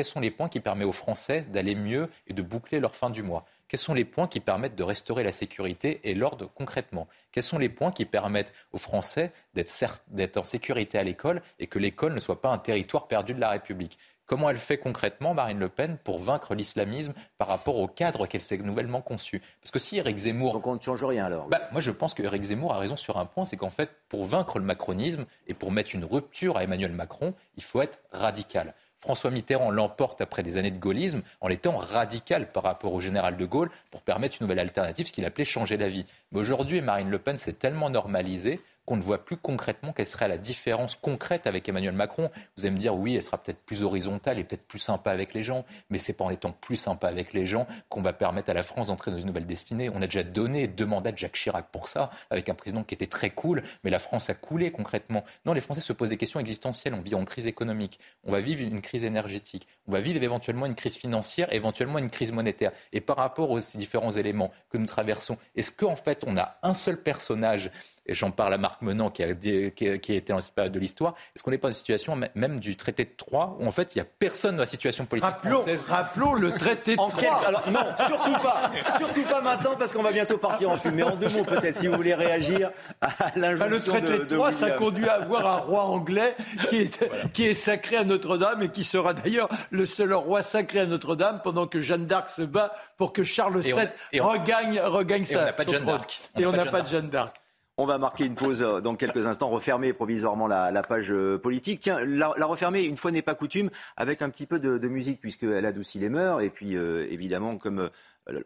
sont 0.04 0.20
les 0.20 0.32
points 0.32 0.50
qui 0.50 0.60
permettent 0.60 0.88
aux 0.88 0.92
Français 0.92 1.42
d'aller 1.42 1.76
mieux 1.76 2.10
et 2.26 2.34
de 2.34 2.42
boucler 2.42 2.80
leur 2.80 2.96
fin 2.96 3.12
du 3.12 3.22
mois? 3.22 3.46
Quels 3.68 3.80
sont 3.80 3.94
les 3.94 4.04
points 4.04 4.28
qui 4.28 4.40
permettent 4.40 4.76
de 4.76 4.82
restaurer 4.82 5.24
la 5.24 5.32
sécurité 5.32 6.00
et 6.06 6.16
l'ordre 6.16 6.50
concrètement? 6.56 7.08
Quels 7.32 7.44
sont 7.44 7.60
les 7.60 7.70
points 7.70 7.92
qui 7.92 8.06
permettent 8.06 8.52
aux 8.72 8.80
Français 8.80 9.32
d'être 9.54 10.38
en 10.38 10.44
sécurité 10.44 10.98
à 10.98 11.04
l'école 11.04 11.44
et 11.60 11.68
que 11.68 11.78
l'école 11.78 12.16
ne 12.16 12.20
soit 12.20 12.42
pas 12.42 12.50
un 12.50 12.58
territoire 12.58 13.08
perdu 13.08 13.36
de 13.36 13.40
la 13.40 13.52
République? 13.52 14.00
Comment 14.28 14.50
elle 14.50 14.58
fait 14.58 14.78
concrètement, 14.78 15.34
Marine 15.34 15.58
Le 15.58 15.70
Pen, 15.70 15.98
pour 16.04 16.20
vaincre 16.20 16.54
l'islamisme 16.54 17.14
par 17.38 17.48
rapport 17.48 17.78
au 17.78 17.88
cadre 17.88 18.28
qu'elle 18.28 18.42
s'est 18.42 18.58
nouvellement 18.58 19.02
conçu? 19.02 19.42
Parce 19.62 19.72
que 19.72 19.80
si 19.80 19.98
Eric 19.98 20.18
Zemmour... 20.18 20.54
Donc 20.54 20.68
on 20.68 20.76
ne 20.76 20.82
change 20.82 21.04
rien 21.06 21.26
alors 21.26 21.48
bah, 21.48 21.62
Moi 21.72 21.80
je 21.80 21.92
pense 21.92 22.14
qu'Éric 22.14 22.44
Zemmour 22.44 22.74
a 22.74 22.78
raison 22.78 22.98
sur 22.98 23.18
un 23.18 23.26
point, 23.26 23.46
c'est 23.46 23.56
qu'en 23.56 23.70
fait, 23.70 23.90
pour 24.10 24.26
vaincre 24.26 24.60
le 24.60 24.66
macronisme 24.66 25.26
et 25.48 25.54
pour 25.54 25.72
mettre 25.72 25.96
une 25.96 26.04
rupture 26.04 26.58
à 26.58 26.64
Emmanuel 26.64 26.92
Macron, 26.92 27.34
il 27.56 27.64
faut 27.64 27.82
être 27.82 28.00
radical. 28.12 28.74
François 29.00 29.32
Mitterrand 29.32 29.72
l'emporte 29.72 30.20
après 30.22 30.44
des 30.44 30.58
années 30.58 30.72
de 30.72 30.80
gaullisme 30.80 31.22
en 31.40 31.50
étant 31.50 31.78
radical 31.78 32.52
par 32.52 32.64
rapport 32.64 32.94
au 32.94 33.00
général 33.00 33.38
de 33.38 33.46
Gaulle 33.46 33.70
pour 33.92 34.02
permettre 34.02 34.38
une 34.42 34.48
nouvelle 34.48 34.60
alternative, 34.60 35.08
ce 35.08 35.14
qu'il 35.14 35.26
appelait 35.26 35.46
changer 35.46 35.78
la 35.78 35.88
vie. 35.88 36.06
Mais 36.32 36.40
aujourd'hui, 36.40 36.82
Marine 36.82 37.10
Le 37.10 37.20
Pen 37.20 37.38
s'est 37.38 37.54
tellement 37.54 37.90
normalisée 37.90 38.60
qu'on 38.88 38.96
ne 38.96 39.02
voit 39.02 39.26
plus 39.26 39.36
concrètement 39.36 39.92
quelle 39.92 40.06
serait 40.08 40.30
la 40.30 40.38
différence 40.38 40.96
concrète 40.96 41.46
avec 41.46 41.68
Emmanuel 41.68 41.94
Macron. 41.94 42.32
Vous 42.56 42.66
allez 42.66 42.74
me 42.74 42.80
dire, 42.80 42.96
oui, 42.96 43.18
elle 43.18 43.22
sera 43.22 43.38
peut-être 43.38 43.60
plus 43.60 43.84
horizontale 43.84 44.40
et 44.40 44.46
peut-être 44.46 44.66
plus 44.66 44.80
sympa 44.80 45.12
avec 45.12 45.34
les 45.34 45.44
gens, 45.44 45.66
mais 45.90 46.00
c'est 46.00 46.14
pas 46.14 46.24
en 46.24 46.30
étant 46.30 46.54
plus 46.54 46.78
sympa 46.78 47.10
avec 47.10 47.34
les 47.34 47.46
gens 47.46 47.68
qu'on 47.90 48.02
va 48.02 48.14
permettre 48.14 48.50
à 48.50 48.54
la 48.54 48.64
France 48.64 48.88
d'entrer 48.88 49.12
dans 49.12 49.20
une 49.20 49.28
nouvelle 49.28 49.46
destinée. 49.46 49.90
On 49.90 50.02
a 50.02 50.08
déjà 50.08 50.24
donné 50.24 50.68
deux 50.68 50.86
mandats 50.86 51.12
de 51.12 51.18
Jacques 51.18 51.36
Chirac 51.36 51.68
pour 51.70 51.90
ça, 51.90 52.12
avec 52.30 52.48
un 52.48 52.56
président 52.56 52.86
qui 52.86 52.96
était 52.96 53.08
très 53.08 53.30
cool, 53.30 53.62
mais 53.84 53.90
la 53.90 54.00
France 54.00 54.30
a 54.30 54.34
coulé 54.34 54.72
concrètement. 54.72 55.26
Non, 55.46 55.52
les 55.52 55.60
Français 55.60 55.82
se 55.82 55.92
posent 55.92 56.10
des 56.10 56.18
questions 56.18 56.40
existentielles. 56.40 56.94
On 56.94 57.02
vit 57.02 57.16
en 57.16 57.26
crise 57.26 57.46
économique, 57.46 58.00
on 58.24 58.32
va 58.32 58.40
vivre 58.40 58.62
une 58.62 58.82
crise 58.82 59.04
énergétique, 59.04 59.68
on 59.90 59.92
va 59.92 60.00
vivre 60.00 60.24
éventuellement 60.24 60.66
une 60.66 60.76
crise 60.76 60.96
financière, 60.96 61.52
éventuellement 61.52 62.00
une 62.00 62.10
crise 62.10 62.32
monétaire. 62.32 62.72
Et 62.94 63.02
par 63.02 63.18
rapport 63.18 63.52
aux 63.52 63.60
différents 63.60 64.12
éléments 64.12 64.54
que 64.70 64.78
nous 64.78 64.86
traversons, 64.86 65.38
est-ce 65.58 65.72
qu'en 65.72 65.98
fait 65.98 66.24
on 66.26 66.38
a 66.38 66.58
un 66.64 66.74
seul 66.74 66.96
personnage 67.02 67.70
et 68.08 68.14
j'en 68.14 68.32
parle 68.32 68.54
à 68.54 68.58
Marc 68.58 68.82
Menant 68.82 69.10
qui 69.10 69.24
a, 69.24 69.34
qui 69.34 69.88
a, 69.88 69.94
été 69.94 70.22
dans 70.34 70.42
cette 70.42 70.54
période 70.54 70.74
de 70.74 70.80
l'histoire, 70.80 71.14
est-ce 71.36 71.44
qu'on 71.44 71.52
n'est 71.52 71.58
pas 71.58 71.68
dans 71.68 71.74
une 71.74 71.78
situation 71.78 72.20
même 72.36 72.60
du 72.60 72.76
traité 72.76 73.06
de 73.06 73.12
Troyes 73.16 73.56
où 73.60 73.68
en 73.68 73.72
fait 73.72 73.96
il 73.96 73.98
n'y 73.98 74.02
a 74.02 74.06
personne 74.06 74.56
dans 74.56 74.62
la 74.62 74.66
situation 74.66 75.06
politique 75.06 75.30
rappelons, 75.30 75.58
française 75.58 75.86
Rappelons 75.88 76.34
le 76.34 76.52
traité 76.52 76.96
de 76.96 77.10
Troyes. 77.10 77.42
Alors 77.46 77.70
non, 77.70 77.86
surtout 78.08 78.42
pas, 78.42 78.72
surtout 78.98 79.24
pas 79.24 79.42
maintenant 79.42 79.76
parce 79.78 79.92
qu'on 79.92 80.04
va 80.04 80.12
bientôt 80.12 80.38
partir 80.38 80.70
en 80.70 80.78
film. 80.78 80.96
Mais 80.96 81.04
en 81.04 81.16
deux 81.16 81.30
mots 81.30 81.44
peut-être 81.44 81.80
si 81.80 81.88
vous 81.88 81.96
voulez 81.96 82.14
réagir 82.14 82.72
à 83.02 83.32
l'injonction 83.36 83.94
Le 83.94 84.02
traité 84.02 84.20
de, 84.20 84.36
Troyes, 84.36 84.52
ça 84.52 84.72
conduit 84.72 85.08
à 85.08 85.16
avoir 85.16 85.46
un 85.48 85.58
roi 85.58 85.84
anglais 85.84 86.36
qui 86.70 86.78
est, 86.78 87.32
qui 87.34 87.46
est 87.46 87.54
sacré 87.54 87.98
à 87.98 88.04
Notre-Dame 88.04 88.64
et 88.64 88.70
qui 88.70 88.84
sera 88.84 89.14
d'ailleurs 89.14 89.50
le 89.70 89.86
seul 89.86 90.14
roi 90.14 90.44
sacré 90.44 90.80
à 90.80 90.86
Notre-Dame 90.86 91.42
pendant 91.44 91.68
que 91.68 91.80
Jeanne 91.80 92.06
d'Arc 92.06 92.30
se 92.30 92.42
bat 92.42 92.74
pour 92.98 93.14
que 93.14 93.24
Charles 93.24 93.60
VII 93.60 94.20
regagne, 94.20 94.80
regagne 94.80 95.26
et 95.30 95.36
on 95.36 95.42
n'a 95.42 95.54
pas 95.54 95.66
de 95.66 95.72
Jeanne 95.72 95.86
d'Arc. 95.86 96.22
Et 96.38 96.46
on 96.46 96.52
n'a 96.52 96.66
pas 96.66 96.82
de 96.82 96.88
Jeanne 96.88 97.10
d'Arc. 97.10 97.36
On 97.80 97.86
va 97.86 98.00
marquer 98.00 98.26
une 98.26 98.34
pause 98.34 98.64
euh, 98.64 98.82
dans 98.82 98.96
quelques 98.96 99.28
instants, 99.28 99.50
refermer 99.50 99.94
provisoirement 99.94 100.48
la, 100.48 100.82
page 100.82 101.12
euh, 101.12 101.38
politique. 101.38 101.82
Tiens, 101.82 102.04
la, 102.04 102.32
refermer, 102.48 102.82
une 102.82 102.98
fois 102.98 103.12
n'est 103.12 103.22
pas 103.22 103.36
coutume, 103.36 103.70
avec 103.96 104.24
un 104.24 104.32
petit 104.32 104.48
peu 104.48 104.58
de, 104.58 104.88
musique, 104.88 105.22
puisqu'elle 105.22 105.64
adoucit 105.64 106.00
les 106.00 106.10
mœurs. 106.10 106.42
Et 106.42 106.50
puis, 106.50 106.76
euh, 106.76 107.06
évidemment, 107.12 107.58
comme 107.58 107.92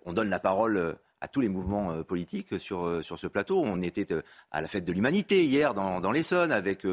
on 0.06 0.12
donne 0.12 0.30
la 0.30 0.40
parole 0.40 0.98
à 1.22 1.28
tous 1.28 1.40
les 1.40 1.50
mouvements 1.50 1.92
euh, 1.92 2.04
politiques 2.04 2.60
sur, 2.60 2.86
euh, 2.86 3.02
sur 3.02 3.18
ce 3.18 3.28
plateau. 3.28 3.62
On 3.64 3.82
était 3.82 4.12
euh, 4.12 4.24
à 4.52 4.62
la 4.62 4.68
fête 4.68 4.84
de 4.84 4.92
l'humanité 4.92 5.44
hier 5.44 5.74
dans, 5.74 6.02
dans 6.02 6.12
l'Essonne 6.12 6.52
avec 6.52 6.86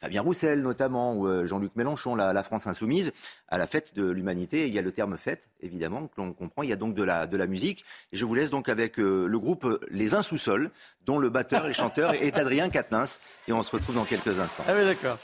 Fabien 0.00 0.22
Roussel 0.22 0.60
notamment 0.60 1.16
ou 1.16 1.46
Jean-Luc 1.46 1.74
Mélenchon, 1.76 2.16
la, 2.16 2.42
France 2.42 2.66
insoumise. 2.66 3.12
À 3.48 3.58
la 3.58 3.66
fête 3.66 3.94
de 3.94 4.04
l'humanité, 4.04 4.66
il 4.66 4.74
y 4.74 4.78
a 4.78 4.82
le 4.82 4.92
terme 4.92 5.16
fête, 5.16 5.48
évidemment, 5.60 6.08
que 6.08 6.14
l'on 6.18 6.32
comprend. 6.32 6.62
Il 6.62 6.68
y 6.68 6.72
a 6.72 6.76
donc 6.76 6.94
de 6.94 7.02
la, 7.02 7.26
de 7.26 7.36
la 7.36 7.46
musique. 7.46 7.84
Et 8.12 8.16
je 8.16 8.24
vous 8.24 8.34
laisse 8.34 8.50
donc 8.50 8.68
avec 8.68 8.98
le 8.98 9.38
groupe 9.38 9.66
Les 9.90 10.14
Insous-Sols, 10.14 10.70
dont 11.06 11.18
le 11.18 11.30
batteur 11.30 11.66
et 11.66 11.72
chanteur 11.72 12.12
est 12.14 12.36
Adrien 12.36 12.68
Quatennens. 12.68 13.20
Et 13.48 13.52
on 13.52 13.62
se 13.62 13.70
retrouve 13.70 13.94
dans 13.94 14.04
quelques 14.04 14.38
instants. 14.38 14.64
Ah 14.68 14.72
oui, 14.76 14.84
d'accord. 14.84 15.18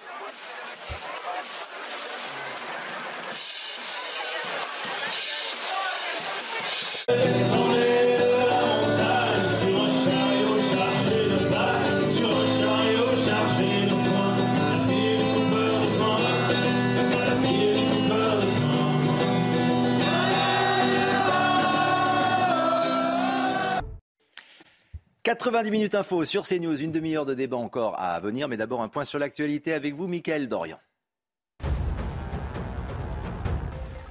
90 25.25 25.71
minutes 25.71 25.95
info 25.95 26.25
sur 26.25 26.45
CNews, 26.45 26.83
une 26.83 26.91
demi-heure 26.91 27.25
de 27.25 27.35
débat 27.35 27.57
encore 27.57 27.95
à 27.97 28.19
venir, 28.19 28.49
mais 28.49 28.57
d'abord 28.57 28.83
un 28.83 28.89
point 28.89 29.05
sur 29.05 29.21
l'actualité 29.21 29.73
avec 29.73 29.95
vous, 29.95 30.09
Michael 30.09 30.49
Dorian. 30.49 30.81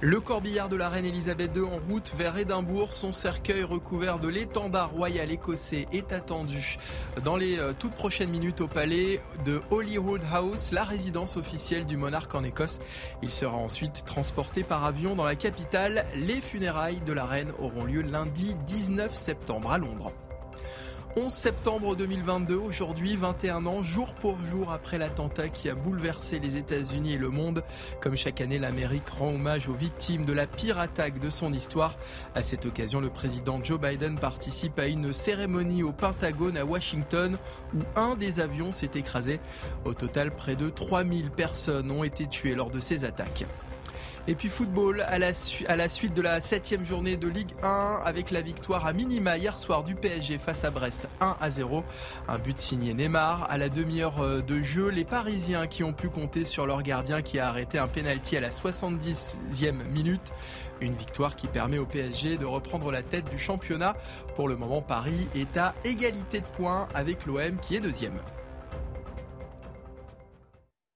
Le 0.00 0.20
corbillard 0.20 0.70
de 0.70 0.76
la 0.76 0.88
reine 0.88 1.04
Elisabeth 1.04 1.54
II 1.54 1.64
en 1.64 1.78
route 1.86 2.10
vers 2.16 2.38
Édimbourg, 2.38 2.94
son 2.94 3.12
cercueil 3.12 3.62
recouvert 3.62 4.20
de 4.20 4.28
l'étendard 4.28 4.90
royal 4.90 5.30
écossais 5.30 5.86
est 5.92 6.14
attendu 6.14 6.78
dans 7.22 7.36
les 7.36 7.58
euh, 7.58 7.74
toutes 7.78 7.92
prochaines 7.92 8.30
minutes 8.30 8.62
au 8.62 8.66
palais 8.66 9.20
de 9.44 9.60
Holyrood 9.70 10.22
House, 10.32 10.72
la 10.72 10.82
résidence 10.82 11.36
officielle 11.36 11.84
du 11.84 11.98
monarque 11.98 12.34
en 12.34 12.42
Écosse. 12.42 12.78
Il 13.22 13.30
sera 13.30 13.58
ensuite 13.58 14.06
transporté 14.06 14.62
par 14.62 14.86
avion 14.86 15.14
dans 15.14 15.24
la 15.24 15.36
capitale. 15.36 16.06
Les 16.16 16.40
funérailles 16.40 17.02
de 17.02 17.12
la 17.12 17.26
reine 17.26 17.52
auront 17.60 17.84
lieu 17.84 18.00
lundi 18.00 18.56
19 18.64 19.14
septembre 19.14 19.72
à 19.72 19.76
Londres. 19.76 20.14
11 21.14 21.30
septembre 21.30 21.94
2022, 21.94 22.54
aujourd'hui 22.54 23.16
21 23.16 23.66
ans, 23.66 23.82
jour 23.82 24.14
pour 24.14 24.38
jour 24.50 24.72
après 24.72 24.96
l'attentat 24.96 25.50
qui 25.50 25.68
a 25.68 25.74
bouleversé 25.74 26.38
les 26.38 26.56
États-Unis 26.56 27.12
et 27.12 27.18
le 27.18 27.28
monde. 27.28 27.62
Comme 28.00 28.16
chaque 28.16 28.40
année, 28.40 28.58
l'Amérique 28.58 29.10
rend 29.10 29.34
hommage 29.34 29.68
aux 29.68 29.74
victimes 29.74 30.24
de 30.24 30.32
la 30.32 30.46
pire 30.46 30.78
attaque 30.78 31.18
de 31.18 31.28
son 31.28 31.52
histoire. 31.52 31.96
À 32.34 32.42
cette 32.42 32.64
occasion, 32.64 32.98
le 32.98 33.10
président 33.10 33.62
Joe 33.62 33.78
Biden 33.78 34.18
participe 34.18 34.78
à 34.78 34.86
une 34.86 35.12
cérémonie 35.12 35.82
au 35.82 35.92
Pentagone 35.92 36.56
à 36.56 36.64
Washington 36.64 37.36
où 37.74 37.80
un 37.94 38.14
des 38.14 38.40
avions 38.40 38.72
s'est 38.72 38.92
écrasé. 38.94 39.38
Au 39.84 39.92
total, 39.92 40.30
près 40.30 40.56
de 40.56 40.70
3000 40.70 41.30
personnes 41.30 41.90
ont 41.90 42.04
été 42.04 42.26
tuées 42.26 42.54
lors 42.54 42.70
de 42.70 42.80
ces 42.80 43.04
attaques. 43.04 43.44
Et 44.28 44.36
puis 44.36 44.48
football 44.48 45.00
à 45.00 45.18
la, 45.18 45.34
suite 45.34 46.14
de 46.14 46.22
la 46.22 46.40
septième 46.40 46.84
journée 46.84 47.16
de 47.16 47.26
Ligue 47.26 47.50
1 47.64 48.02
avec 48.04 48.30
la 48.30 48.40
victoire 48.40 48.86
à 48.86 48.92
minima 48.92 49.36
hier 49.36 49.58
soir 49.58 49.82
du 49.82 49.96
PSG 49.96 50.38
face 50.38 50.62
à 50.62 50.70
Brest 50.70 51.08
1 51.20 51.36
à 51.40 51.50
0. 51.50 51.82
Un 52.28 52.38
but 52.38 52.56
signé 52.56 52.94
Neymar 52.94 53.50
à 53.50 53.58
la 53.58 53.68
demi-heure 53.68 54.20
euh, 54.20 54.40
de 54.40 54.62
jeu. 54.62 54.90
Les 54.90 55.04
Parisiens 55.04 55.66
qui 55.66 55.82
ont 55.82 55.92
pu 55.92 56.08
compter 56.08 56.44
sur 56.44 56.66
leur 56.66 56.84
gardien 56.84 57.20
qui 57.20 57.40
a 57.40 57.48
arrêté 57.48 57.78
un 57.78 57.88
penalty 57.88 58.36
à 58.36 58.40
la 58.40 58.50
70e 58.50 59.82
minute. 59.90 60.32
Une 60.80 60.94
victoire 60.94 61.34
qui 61.34 61.48
permet 61.48 61.78
au 61.78 61.86
PSG 61.86 62.38
de 62.38 62.44
reprendre 62.44 62.92
la 62.92 63.02
tête 63.02 63.28
du 63.28 63.38
championnat. 63.38 63.96
Pour 64.36 64.48
le 64.48 64.54
moment, 64.54 64.82
Paris 64.82 65.28
est 65.34 65.56
à 65.56 65.74
égalité 65.82 66.40
de 66.40 66.46
points 66.46 66.86
avec 66.94 67.26
l'OM 67.26 67.58
qui 67.60 67.74
est 67.74 67.80
deuxième. 67.80 68.20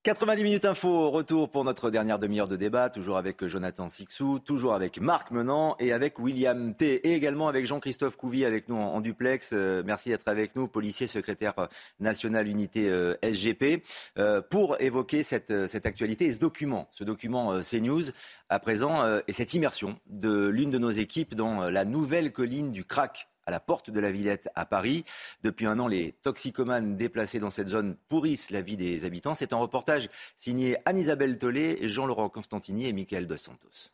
90 0.07 0.45
minutes 0.45 0.65
info, 0.67 1.11
retour 1.11 1.51
pour 1.51 1.65
notre 1.65 1.91
dernière 1.91 2.21
demi-heure 2.21 2.47
de 2.47 2.55
débat, 2.55 2.91
toujours 2.91 3.17
avec 3.17 3.45
Jonathan 3.45 3.91
Sixou, 3.91 4.39
toujours 4.39 4.73
avec 4.73 5.01
Marc 5.01 5.33
Menant 5.33 5.75
et 5.81 5.93
avec 5.93 6.21
William 6.21 6.77
T. 6.77 7.09
Et 7.09 7.15
également 7.15 7.49
avec 7.49 7.67
Jean-Christophe 7.67 8.17
Couvi 8.17 8.45
avec 8.45 8.69
nous 8.69 8.77
en, 8.77 9.01
duplex. 9.01 9.51
Euh, 9.53 9.83
merci 9.85 10.11
d'être 10.11 10.29
avec 10.29 10.55
nous, 10.55 10.69
policier 10.69 11.09
secrétaire 11.09 11.55
national 11.99 12.47
unité 12.47 12.89
euh, 12.89 13.17
SGP, 13.21 13.83
euh, 14.17 14.41
pour 14.41 14.81
évoquer 14.81 15.25
cette, 15.25 15.67
cette, 15.67 15.87
actualité 15.87 16.27
et 16.27 16.33
ce 16.35 16.39
document, 16.39 16.87
ce 16.93 17.03
document 17.03 17.61
CNews 17.63 18.05
à 18.49 18.61
présent, 18.61 19.03
et 19.27 19.33
cette 19.33 19.55
immersion 19.55 19.99
de 20.07 20.47
l'une 20.47 20.71
de 20.71 20.79
nos 20.79 20.93
équipes 20.93 21.35
dans 21.35 21.69
la 21.69 21.85
nouvelle 21.85 22.31
colline 22.31 22.71
du 22.71 22.85
crack 22.85 23.27
à 23.47 23.51
la 23.51 23.61
porte 23.61 23.91
de 23.91 24.01
la 24.01 24.11
Villette 24.11 24.49
à 24.55 24.67
Paris. 24.67 25.05
Depuis 25.43 25.67
un 25.67 25.79
an, 25.79 25.89
les 25.89 26.13
toxicomanes 26.23 26.97
déplacés 26.97 27.39
dans 27.39 27.51
cette 27.51 27.69
zone 27.69 27.97
pourrissent 28.09 28.51
la 28.51 28.61
vie 28.61 28.77
des 28.77 29.05
habitants. 29.05 29.35
C'est 29.35 29.53
un 29.53 29.57
reportage 29.57 30.09
signé 30.37 30.77
Anne-Isabelle 30.85 31.39
Tollet, 31.39 31.89
Jean-Laurent 31.89 32.29
Constantini 32.29 32.87
et 32.87 32.93
Michael 32.93 33.27
Dos 33.27 33.37
Santos. 33.37 33.93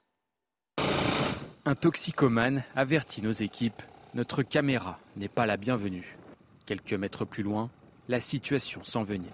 Un 1.65 1.75
toxicomane 1.75 2.65
avertit 2.75 3.23
nos 3.23 3.31
équipes. 3.31 3.83
Notre 4.15 4.43
caméra 4.43 4.99
n'est 5.17 5.29
pas 5.29 5.47
la 5.47 5.57
bienvenue. 5.57 6.19
Quelques 6.67 6.95
mètres 6.95 7.25
plus 7.25 7.43
loin, 7.43 7.71
la 8.09 8.21
situation 8.21 8.83
s'envenime. 8.83 9.31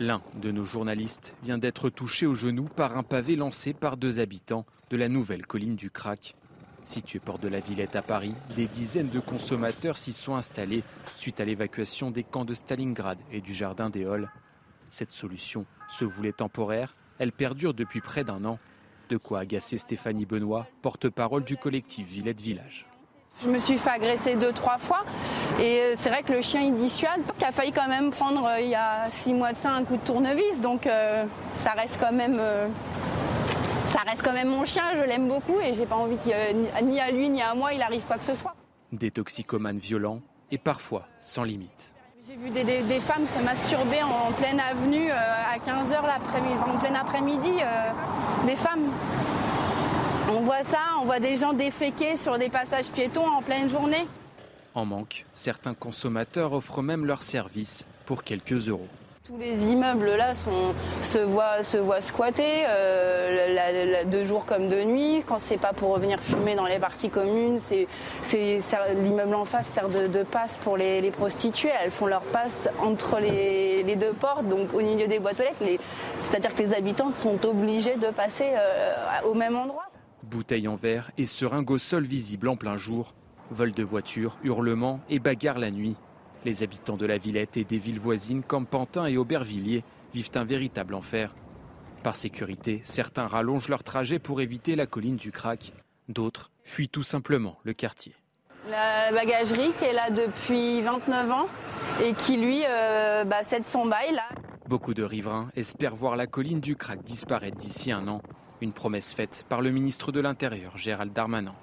L'un 0.00 0.22
de 0.40 0.50
nos 0.50 0.64
journalistes 0.64 1.34
vient 1.42 1.58
d'être 1.58 1.90
touché 1.90 2.24
au 2.24 2.34
genou 2.34 2.64
par 2.64 2.96
un 2.96 3.02
pavé 3.02 3.36
lancé 3.36 3.74
par 3.74 3.98
deux 3.98 4.18
habitants 4.18 4.64
de 4.88 4.96
la 4.96 5.10
nouvelle 5.10 5.44
colline 5.44 5.76
du 5.76 5.90
Crac. 5.90 6.36
Située 6.84 7.18
porte 7.18 7.42
de 7.42 7.48
la 7.48 7.60
Villette 7.60 7.96
à 7.96 8.00
Paris, 8.00 8.34
des 8.56 8.66
dizaines 8.66 9.10
de 9.10 9.20
consommateurs 9.20 9.98
s'y 9.98 10.14
sont 10.14 10.36
installés 10.36 10.84
suite 11.16 11.38
à 11.38 11.44
l'évacuation 11.44 12.10
des 12.10 12.24
camps 12.24 12.46
de 12.46 12.54
Stalingrad 12.54 13.18
et 13.30 13.42
du 13.42 13.52
jardin 13.52 13.90
des 13.90 14.06
Halles. 14.06 14.30
Cette 14.88 15.12
solution 15.12 15.66
se 15.90 16.06
voulait 16.06 16.32
temporaire, 16.32 16.96
elle 17.18 17.30
perdure 17.30 17.74
depuis 17.74 18.00
près 18.00 18.24
d'un 18.24 18.46
an. 18.46 18.58
De 19.10 19.18
quoi 19.18 19.40
agacer 19.40 19.76
Stéphanie 19.76 20.24
Benoît, 20.24 20.66
porte-parole 20.80 21.44
du 21.44 21.58
collectif 21.58 22.08
Villette 22.08 22.40
Village. 22.40 22.89
Je 23.42 23.48
me 23.48 23.58
suis 23.58 23.78
fait 23.78 23.90
agresser 23.90 24.36
deux, 24.36 24.52
trois 24.52 24.76
fois. 24.76 25.02
Et 25.58 25.80
euh, 25.80 25.94
c'est 25.98 26.10
vrai 26.10 26.22
que 26.22 26.32
le 26.32 26.42
chien, 26.42 26.60
il 26.60 26.74
dissuade. 26.74 27.20
Il 27.38 27.44
a 27.44 27.52
failli 27.52 27.72
quand 27.72 27.88
même 27.88 28.10
prendre, 28.10 28.44
euh, 28.46 28.60
il 28.60 28.68
y 28.68 28.74
a 28.74 29.08
six 29.08 29.32
mois 29.32 29.52
de 29.52 29.56
ça, 29.56 29.70
un 29.70 29.84
coup 29.84 29.96
de 29.96 30.02
tournevis. 30.02 30.60
Donc 30.60 30.86
euh, 30.86 31.24
ça 31.56 31.70
reste 31.70 31.98
quand 31.98 32.12
même... 32.12 32.38
ça 33.86 34.00
reste 34.06 34.22
quand 34.22 34.34
même 34.34 34.48
mon 34.48 34.64
chien, 34.64 34.82
je 34.94 35.00
l'aime 35.00 35.26
beaucoup 35.26 35.58
et 35.60 35.72
j'ai 35.74 35.86
pas 35.86 35.96
envie 35.96 36.18
qu'il 36.18 36.34
ni 36.82 37.00
à 37.00 37.10
lui 37.10 37.28
ni 37.28 37.42
à 37.42 37.54
moi 37.54 37.72
il 37.72 37.82
arrive 37.82 38.02
quoi 38.02 38.18
que 38.18 38.24
ce 38.24 38.34
soit. 38.34 38.54
Des 38.92 39.10
toxicomanes 39.10 39.78
violents 39.78 40.20
et 40.50 40.58
parfois 40.58 41.06
sans 41.20 41.44
limite. 41.44 41.92
J'ai 42.28 42.36
vu 42.36 42.50
des, 42.50 43.00
femmes 43.00 43.26
se 43.26 43.42
masturber 43.42 44.02
en, 44.02 44.32
pleine 44.32 44.60
avenue 44.60 45.10
à 45.10 45.56
15h 45.58 46.06
l'après-midi, 46.06 46.60
en 46.64 46.78
plein 46.78 46.94
après-midi, 46.94 47.52
des 48.46 48.56
femmes. 48.56 48.88
On 50.32 50.42
voit 50.42 50.62
ça, 50.62 50.78
on 51.00 51.06
voit 51.06 51.18
des 51.18 51.36
gens 51.36 51.52
déféquer 51.52 52.14
sur 52.14 52.38
des 52.38 52.48
passages 52.48 52.92
piétons 52.92 53.26
en 53.26 53.42
pleine 53.42 53.68
journée. 53.68 54.06
En 54.76 54.84
manque, 54.84 55.26
certains 55.34 55.74
consommateurs 55.74 56.52
offrent 56.52 56.82
même 56.82 57.04
leurs 57.04 57.24
services 57.24 57.84
pour 58.06 58.22
quelques 58.22 58.68
euros. 58.68 58.86
Tous 59.26 59.36
les 59.36 59.72
immeubles 59.72 60.14
là 60.14 60.36
se, 60.36 61.18
voient, 61.18 61.64
se 61.64 61.78
squatter 61.98 62.64
euh, 62.68 64.04
de 64.04 64.24
jour 64.24 64.46
comme 64.46 64.68
de 64.68 64.84
nuit. 64.84 65.24
Quand 65.26 65.40
c'est 65.40 65.58
pas 65.58 65.72
pour 65.72 65.94
revenir 65.94 66.20
fumer 66.20 66.54
dans 66.54 66.66
les 66.66 66.78
parties 66.78 67.10
communes, 67.10 67.58
c'est, 67.58 67.88
l'immeuble 69.02 69.34
en 69.34 69.44
face 69.44 69.66
sert 69.66 69.88
de, 69.88 70.22
passe 70.22 70.58
pour 70.58 70.76
les, 70.76 71.10
prostituées. 71.10 71.72
Elles 71.82 71.90
font 71.90 72.06
leur 72.06 72.22
passe 72.22 72.68
entre 72.80 73.18
les, 73.18 73.96
deux 73.96 74.12
portes, 74.12 74.46
donc 74.46 74.74
au 74.74 74.80
milieu 74.80 75.08
des 75.08 75.18
boîtes 75.18 75.40
aux 75.40 75.42
lettres. 75.42 75.82
c'est-à-dire 76.20 76.54
que 76.54 76.62
les 76.62 76.72
habitants 76.72 77.10
sont 77.10 77.44
obligés 77.44 77.96
de 77.96 78.10
passer 78.10 78.52
euh, 78.54 79.28
au 79.28 79.34
même 79.34 79.56
endroit. 79.56 79.89
Bouteilles 80.30 80.68
en 80.68 80.76
verre 80.76 81.10
et 81.18 81.26
seringues 81.26 81.72
au 81.72 81.78
sol 81.78 82.04
visibles 82.04 82.48
en 82.48 82.56
plein 82.56 82.76
jour. 82.76 83.14
Vol 83.50 83.72
de 83.72 83.82
voitures, 83.82 84.38
hurlements 84.44 85.00
et 85.10 85.18
bagarres 85.18 85.58
la 85.58 85.72
nuit. 85.72 85.96
Les 86.44 86.62
habitants 86.62 86.96
de 86.96 87.04
la 87.04 87.18
Villette 87.18 87.56
et 87.56 87.64
des 87.64 87.78
villes 87.78 87.98
voisines 87.98 88.44
comme 88.44 88.64
Pantin 88.64 89.06
et 89.06 89.16
Aubervilliers 89.16 89.82
vivent 90.14 90.30
un 90.36 90.44
véritable 90.44 90.94
enfer. 90.94 91.34
Par 92.04 92.14
sécurité, 92.14 92.80
certains 92.84 93.26
rallongent 93.26 93.68
leur 93.68 93.82
trajet 93.82 94.20
pour 94.20 94.40
éviter 94.40 94.76
la 94.76 94.86
colline 94.86 95.16
du 95.16 95.32
Crac. 95.32 95.72
D'autres 96.08 96.52
fuient 96.62 96.88
tout 96.88 97.02
simplement 97.02 97.58
le 97.64 97.72
quartier. 97.72 98.14
La 98.70 99.10
bagagerie 99.12 99.72
qui 99.76 99.84
est 99.84 99.92
là 99.92 100.10
depuis 100.10 100.80
29 100.80 101.30
ans 101.32 101.48
et 102.04 102.12
qui 102.12 102.36
lui 102.36 102.62
euh, 102.66 103.24
bah, 103.24 103.42
cède 103.42 103.66
son 103.66 103.84
bail 103.84 104.14
là. 104.14 104.28
Beaucoup 104.68 104.94
de 104.94 105.02
riverains 105.02 105.50
espèrent 105.56 105.96
voir 105.96 106.14
la 106.14 106.28
colline 106.28 106.60
du 106.60 106.76
Crac 106.76 107.02
disparaître 107.02 107.56
d'ici 107.56 107.90
un 107.90 108.06
an. 108.06 108.22
Une 108.60 108.72
promesse 108.72 109.14
faite 109.14 109.46
par 109.48 109.62
le 109.62 109.70
ministre 109.70 110.12
de 110.12 110.20
l'Intérieur, 110.20 110.76
Gérald 110.76 111.12
Darmanin. 111.14 111.54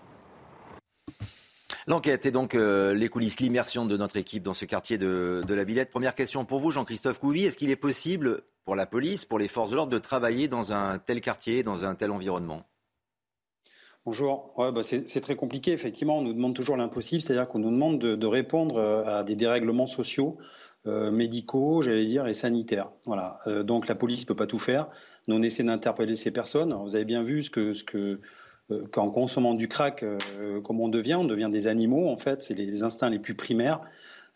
L'enquête 1.85 2.26
et 2.26 2.32
donc 2.32 2.56
euh, 2.56 2.93
les 2.93 3.08
coulisses, 3.08 3.40
l'immersion 3.40 3.85
de 3.85 3.95
notre 3.95 4.17
équipe 4.17 4.43
dans 4.43 4.53
ce 4.53 4.66
quartier 4.66 4.98
de, 4.98 5.43
la 5.48 5.64
Villette. 5.64 5.90
Première 5.90 6.16
question 6.16 6.43
pour 6.43 6.59
vous, 6.59 6.72
Jean-Christophe 6.72 7.19
Couvi. 7.19 7.45
Est-ce 7.45 7.56
qu'il 7.56 7.69
est 7.69 7.77
possible 7.77 8.42
pour 8.66 8.76
la 8.76 8.85
police, 8.85 9.26
pour 9.26 9.40
les 9.40 9.48
forces 9.48 9.72
de 9.72 9.76
l'ordre, 9.76 9.93
de 9.93 10.00
travailler 10.00 10.48
dans 10.48 10.74
un 10.74 10.98
tel 10.98 11.22
quartier, 11.22 11.64
dans 11.64 11.85
un 11.85 11.95
tel 11.95 12.11
environnement? 12.11 12.64
Bonjour. 14.06 14.53
Bah, 14.58 14.82
c'est 14.84 15.22
très 15.22 15.35
compliqué, 15.35 15.72
effectivement. 15.72 16.17
On 16.17 16.22
nous 16.22 16.34
demande 16.34 16.56
toujours 16.56 16.77
l'impossible, 16.77 17.22
c'est-à-dire 17.22 17.48
qu'on 17.48 17.59
nous 17.59 17.72
demande 17.72 18.00
de, 18.00 18.27
répondre 18.27 18.77
euh, 18.77 19.03
à 19.06 19.24
des 19.24 19.35
dérèglements 19.35 19.88
sociaux, 19.88 20.38
euh, 20.88 21.11
médicaux, 21.11 21.82
j'allais 21.82 22.06
dire, 22.06 22.27
et 22.27 22.34
sanitaires. 22.34 22.90
Voilà. 23.06 23.40
donc 23.64 23.88
la 23.88 23.95
police 23.95 24.24
ne 24.24 24.27
peut 24.27 24.35
pas 24.35 24.48
tout 24.48 24.59
faire. 24.59 24.90
On 25.30 25.41
essaie 25.41 25.64
d'interpeller 25.64 26.15
ces 26.15 26.31
personnes. 26.31 26.73
vous 26.73 26.95
avez 26.95 27.06
bien 27.06 27.23
vu 27.23 27.41
ce 27.41 27.49
que, 27.49 27.73
ce 27.73 27.83
que 27.83 28.19
euh, 28.72 28.85
qu'en 28.91 29.09
consommant 29.09 29.53
du 29.53 29.67
crack, 29.67 30.03
euh, 30.03 30.17
on 30.67 30.89
devient, 30.89 31.15
on 31.15 31.25
devient 31.25 31.49
des 31.51 31.67
animaux, 31.67 32.09
en 32.09 32.17
fait, 32.17 32.43
c'est 32.43 32.53
les 32.53 32.83
instincts 32.83 33.09
les 33.09 33.19
plus 33.19 33.35
primaires. 33.35 33.81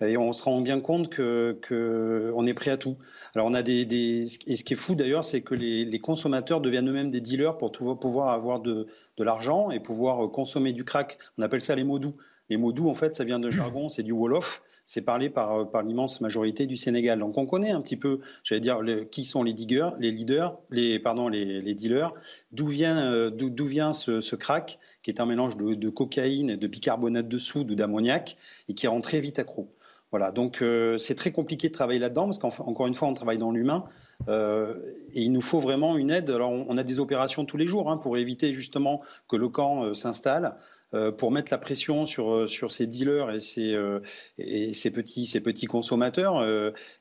Et 0.04 0.18
on 0.18 0.34
se 0.34 0.44
rend 0.44 0.62
bien 0.62 0.80
compte 0.80 1.10
que, 1.10 1.60
que 1.62 2.34
est 2.48 2.54
prêt 2.56 2.72
à 2.72 2.78
tout. 2.78 2.98
Alors 3.36 3.46
on 3.48 3.54
a 3.54 3.62
des, 3.62 3.86
des 3.86 4.28
et 4.48 4.56
ce 4.56 4.64
qui 4.64 4.74
est 4.74 4.78
fou 4.78 4.96
d'ailleurs, 4.96 5.24
c'est 5.24 5.42
que 5.42 5.54
les, 5.54 5.86
les, 5.86 6.00
consommateurs 6.00 6.60
deviennent 6.60 6.90
eux-mêmes 6.90 7.12
des 7.12 7.22
dealers 7.22 7.56
pour 7.56 7.72
pouvoir 7.72 8.30
avoir 8.30 8.62
de, 8.62 8.88
de 9.18 9.24
l'argent 9.24 9.70
et 9.70 9.80
pouvoir 9.80 10.32
consommer 10.32 10.74
du 10.74 10.86
crack. 10.86 11.20
On 11.38 11.44
appelle 11.44 11.62
ça 11.62 11.76
les 11.76 11.84
mots 11.84 12.00
doux. 12.00 12.16
Les 12.50 12.58
mots 12.58 12.72
doux, 12.72 12.90
en 12.90 12.96
fait, 12.96 13.16
ça 13.16 13.24
vient 13.24 13.40
de 13.40 13.52
jargon, 13.52 13.90
c'est 13.90 14.02
du 14.02 14.12
wolof 14.12 14.64
c'est 14.92 15.04
parlé 15.04 15.30
par, 15.30 15.72
par 15.72 15.84
l'immense 15.84 16.20
majorité 16.20 16.66
du 16.66 16.76
Sénégal. 16.76 17.20
Donc 17.20 17.38
on 17.38 17.46
connaît 17.46 17.72
un 17.72 17.80
petit 17.80 17.96
peu, 17.96 18.20
j'allais 18.44 18.60
dire, 18.60 18.82
qui 19.10 19.24
sont 19.24 19.42
les 19.42 19.54
diggers, 19.54 19.92
les 20.00 20.12
leaders, 20.12 20.58
les, 20.70 21.00
pardon, 21.00 21.30
les, 21.30 21.74
dealers, 21.74 22.14
d'où 22.52 22.68
vient, 22.68 22.98
euh, 23.14 23.30
d'où, 23.30 23.66
vient 23.66 23.94
ce, 23.94 24.20
ce, 24.20 24.36
crack, 24.36 24.80
qui 25.02 25.10
est 25.10 25.22
un 25.22 25.26
mélange 25.26 25.56
de, 25.56 25.90
cocaïne, 25.90 26.58
de 26.58 26.68
bicarbonate 26.68 27.30
de 27.30 27.38
soude 27.38 27.72
ou 27.72 27.76
d'ammoniac, 27.76 28.36
et 28.68 28.74
qui 28.74 28.86
rend 28.88 29.00
très 29.00 29.22
vite 29.22 29.40
accro. 29.40 29.70
Voilà, 30.12 30.34
donc 30.34 30.62
euh, 30.62 30.98
c'est 30.98 31.16
très 31.16 31.32
compliqué 31.32 31.70
de 31.70 31.74
travailler 31.74 32.00
là-dedans, 32.00 32.26
parce 32.26 32.40
qu'encore 32.40 32.86
une 32.86 32.94
fois, 32.94 33.08
on 33.08 33.14
travaille 33.14 33.38
dans 33.38 33.52
l'humain, 33.52 33.86
euh, 34.28 34.74
et 35.14 35.22
il 35.22 35.32
nous 35.32 35.42
faut 35.42 35.62
vraiment 35.62 35.96
une 35.96 36.12
aide. 36.12 36.30
Alors 36.30 36.52
on, 36.52 36.78
a 36.78 36.84
des 36.84 37.00
opérations 37.00 37.46
tous 37.46 37.56
les 37.56 37.66
jours 37.66 37.90
hein, 37.90 37.96
pour 37.96 38.18
éviter 38.18 38.52
justement 38.52 39.02
que 39.30 39.38
le 39.38 39.48
camp 39.48 39.86
euh, 39.86 39.94
s'installe. 39.94 40.58
Euh, 40.94 41.12
pour 41.12 41.32
mettre 41.32 41.54
la 41.54 41.58
pression 41.58 42.06
sur, 42.06 42.32
euh, 42.34 42.48
sur 42.48 42.74
ces 42.74 42.86
dealers 42.86 43.32
et 43.32 43.40
ces, 43.40 43.74
euh, 43.74 44.02
et 44.38 44.74
ces, 44.74 44.92
petits, 44.92 45.26
ces 45.26 45.40
petits 45.40 45.66
consommateurs. 45.66 46.46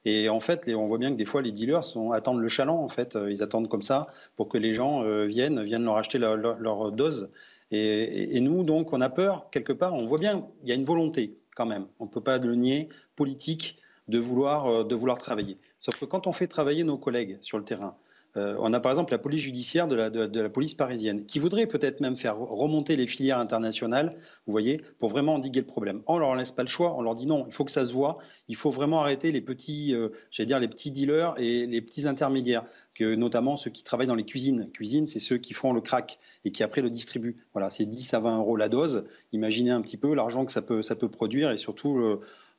et 0.04 0.28
en 0.28 0.38
fait, 0.38 0.68
on 0.68 0.86
voit 0.86 0.98
bien 0.98 1.10
que 1.10 1.16
des 1.16 1.24
fois, 1.24 1.42
les 1.42 1.50
dealers 1.50 1.96
attendent 2.12 2.40
le 2.40 2.48
chaland. 2.48 2.82
En 2.84 2.88
fait, 2.88 3.18
ils 3.28 3.42
attendent 3.42 3.68
comme 3.68 3.82
ça 3.82 4.06
pour 4.36 4.48
que 4.48 4.58
les 4.58 4.72
gens 4.74 5.02
viennent, 5.24 5.62
viennent 5.64 5.84
leur 5.84 5.96
acheter 5.96 6.18
leur, 6.18 6.92
dose. 6.92 7.30
Et, 7.72 8.36
et, 8.36 8.40
nous, 8.40 8.62
donc, 8.62 8.92
on 8.92 9.00
a 9.00 9.08
peur, 9.10 9.48
quelque 9.50 9.72
part, 9.72 9.94
on 9.94 10.06
voit 10.06 10.18
bien, 10.18 10.46
il 10.62 10.68
y 10.68 10.72
a 10.72 10.74
une 10.74 10.84
volonté 10.84 11.36
quand 11.56 11.66
même, 11.66 11.86
on 11.98 12.04
ne 12.04 12.10
peut 12.10 12.20
pas 12.20 12.38
le 12.38 12.54
nier, 12.54 12.88
politique, 13.16 13.78
de 14.08 14.18
vouloir, 14.18 14.84
de 14.84 14.94
vouloir 14.94 15.18
travailler. 15.18 15.58
Sauf 15.78 15.98
que 15.98 16.04
quand 16.04 16.26
on 16.26 16.32
fait 16.32 16.48
travailler 16.48 16.84
nos 16.84 16.98
collègues 16.98 17.38
sur 17.42 17.58
le 17.58 17.64
terrain, 17.64 17.96
euh, 18.36 18.56
on 18.60 18.72
a 18.72 18.80
par 18.80 18.92
exemple 18.92 19.12
la 19.12 19.18
police 19.18 19.42
judiciaire 19.42 19.88
de 19.88 19.96
la, 19.96 20.48
police 20.48 20.74
parisienne 20.74 21.26
qui 21.26 21.38
voudrait 21.38 21.66
peut-être 21.66 22.00
même 22.00 22.16
faire 22.16 22.38
remonter 22.38 22.96
les 22.96 23.06
filières 23.06 23.38
internationales, 23.38 24.16
vous 24.46 24.52
voyez, 24.52 24.82
pour 24.98 25.08
vraiment 25.08 25.34
endiguer 25.34 25.60
le 25.60 25.66
problème. 25.66 26.02
On 26.06 26.18
leur 26.18 26.36
laisse 26.36 26.52
pas 26.52 26.62
le 26.62 26.68
choix, 26.68 26.94
on 26.96 27.02
leur 27.02 27.14
dit 27.14 27.26
non, 27.26 27.44
il 27.48 27.52
faut 27.52 27.64
que 27.64 27.72
ça 27.72 27.84
se 27.84 27.92
voit, 27.92 28.18
il 28.48 28.56
faut 28.56 28.70
vraiment 28.70 29.00
arrêter 29.00 29.32
les 29.32 29.40
petits, 29.40 29.94
euh, 29.94 30.10
j'allais 30.30 30.46
dire 30.46 30.58
les 30.60 30.68
petits 30.68 30.90
dealers 30.90 31.34
et 31.38 31.66
les 31.66 31.80
petits 31.80 32.06
intermédiaires, 32.06 32.64
que 32.94 33.14
notamment 33.14 33.56
ceux 33.56 33.70
qui 33.70 33.82
travaillent 33.82 34.06
dans 34.06 34.14
les 34.14 34.24
cuisines. 34.24 34.70
Cuisine, 34.72 35.06
c'est 35.06 35.20
ceux 35.20 35.38
qui 35.38 35.52
font 35.52 35.72
le 35.72 35.80
crack 35.80 36.18
et 36.44 36.52
qui 36.52 36.62
après 36.62 36.82
le 36.82 36.90
distribuent. 36.90 37.36
Voilà, 37.52 37.70
c'est 37.70 37.86
10 37.86 38.14
à 38.14 38.20
20 38.20 38.38
euros 38.38 38.56
la 38.56 38.68
dose. 38.68 39.04
Imaginez 39.32 39.70
un 39.70 39.80
petit 39.80 39.96
peu 39.96 40.14
l'argent 40.14 40.44
que 40.44 40.52
ça 40.52 40.62
peut, 40.62 40.82
ça 40.82 40.94
peut 40.94 41.08
produire 41.08 41.50
et 41.50 41.56
surtout 41.56 41.98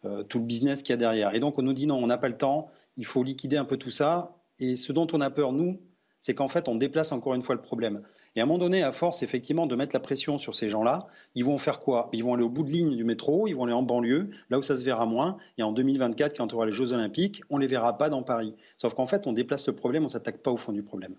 euh, 0.04 0.24
tout 0.24 0.40
le 0.40 0.46
business 0.46 0.84
qu'il 0.84 0.92
y 0.92 0.94
a 0.94 0.98
derrière. 0.98 1.34
Et 1.36 1.40
donc 1.40 1.60
on 1.60 1.62
nous 1.62 1.74
dit 1.74 1.88
non, 1.88 1.96
on 1.96 2.08
n'a 2.08 2.18
pas 2.18 2.28
le 2.28 2.38
temps, 2.38 2.72
il 2.98 3.06
faut 3.06 3.24
liquider 3.24 3.58
un 3.58 3.66
peu 3.66 3.78
tout 3.78 3.92
ça 3.92 4.41
et 4.62 4.76
ce 4.76 4.94
dont 4.94 5.08
on 5.12 5.20
a 5.22 5.30
peur, 5.30 5.52
nous, 5.52 5.80
c'est 6.22 6.36
qu'en 6.36 6.48
fait, 6.48 6.70
on 6.70 6.76
déplace 6.76 7.12
encore 7.12 7.34
une 7.34 7.42
fois 7.42 7.56
le 7.56 7.62
problème. 7.62 8.04
Et 8.36 8.40
à 8.40 8.44
un 8.44 8.46
moment 8.46 8.60
donné, 8.60 8.84
à 8.84 8.92
force, 8.92 9.24
effectivement, 9.24 9.66
de 9.66 9.76
mettre 9.76 9.96
la 9.96 10.00
pression 10.00 10.38
sur 10.38 10.54
ces 10.54 10.70
gens-là, 10.70 11.08
ils 11.34 11.44
vont 11.44 11.58
faire 11.58 11.80
quoi? 11.80 12.10
Ils 12.14 12.24
vont 12.24 12.36
aller 12.36 12.44
au 12.44 12.50
bout 12.50 12.64
de 12.64 12.70
ligne 12.70 12.96
du 12.96 13.04
métro, 13.04 13.48
ils 13.48 13.54
vont 13.54 13.64
aller 13.64 13.74
en 13.74 13.82
banlieue, 13.82 14.30
là 14.52 14.60
où 14.60 14.62
ça 14.62 14.78
se 14.78 14.84
verra 14.84 15.08
moins. 15.08 15.38
Et 15.58 15.64
en 15.64 15.72
2024, 15.72 16.38
quand 16.38 16.54
on 16.54 16.58
aura 16.58 16.68
les 16.68 16.72
Jeux 16.72 16.94
Olympiques, 16.94 17.42
on 17.50 17.58
ne 17.58 17.62
les 17.62 17.68
verra 17.68 17.98
pas 17.98 18.10
dans 18.10 18.22
Paris. 18.22 18.54
Sauf 18.78 18.94
qu'en 18.94 19.08
fait, 19.08 19.26
on 19.26 19.34
déplace 19.34 19.66
le 19.66 19.74
problème, 19.74 20.04
on 20.04 20.06
ne 20.06 20.12
s'attaque 20.12 20.38
pas 20.38 20.52
au 20.52 20.58
fond 20.58 20.72
du 20.72 20.84
problème. 20.84 21.16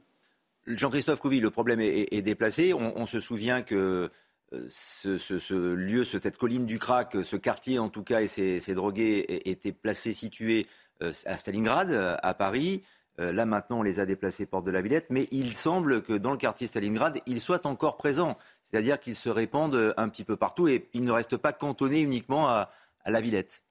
Jean-Christophe 0.69 1.19
Couvi, 1.19 1.41
le 1.41 1.51
problème 1.51 1.81
est, 1.81 2.23
déplacé. 2.23 2.73
On, 2.73 3.07
se 3.07 3.19
souvient 3.19 3.63
que 3.63 4.09
euh, 4.53 4.67
ce, 4.71 5.75
lieu, 5.75 6.05
cette 6.05 6.37
colline 6.37 6.65
du 6.65 6.79
crack, 6.79 7.17
ce 7.25 7.35
quartier 7.35 7.81
en 7.81 7.89
tout 7.89 8.05
cas, 8.05 8.23
et 8.23 8.29
ces, 8.29 8.61
ces 8.61 8.75
drogués 8.75 9.51
étaient 9.51 9.73
placés, 9.73 10.13
situés 10.13 10.69
euh, 11.03 11.13
à 11.27 11.37
Stalingrad, 11.37 12.19
à 12.23 12.35
Paris. 12.35 12.83
Euh, 13.21 13.33
là, 13.33 13.45
maintenant, 13.45 13.81
on 13.81 13.83
les 13.83 14.01
a 14.01 14.07
déplacés 14.07 14.47
porte 14.47 14.65
de 14.65 14.71
la 14.71 14.81
Villette, 14.81 15.07
mais 15.11 15.29
il 15.31 15.55
semble 15.55 16.03
que 16.03 16.15
dans 16.15 16.31
le 16.31 16.39
quartier 16.39 16.67
Stalingrad, 16.67 17.21
ils 17.27 17.41
soient 17.41 17.67
encore 17.67 17.97
présents. 17.97 18.39
C'est-à-dire 18.63 18.99
qu'ils 18.99 19.17
se 19.17 19.29
répandent 19.29 19.75
euh, 19.75 19.93
un 19.97 20.09
petit 20.09 20.25
peu 20.25 20.37
partout 20.37 20.69
et 20.69 20.89
ils 20.95 21.05
ne 21.05 21.13
restent 21.13 21.37
pas 21.37 21.53
cantonnés 21.53 22.01
uniquement 22.01 22.49
à, 22.49 22.71
la 23.05 23.21
Villette. 23.21 23.65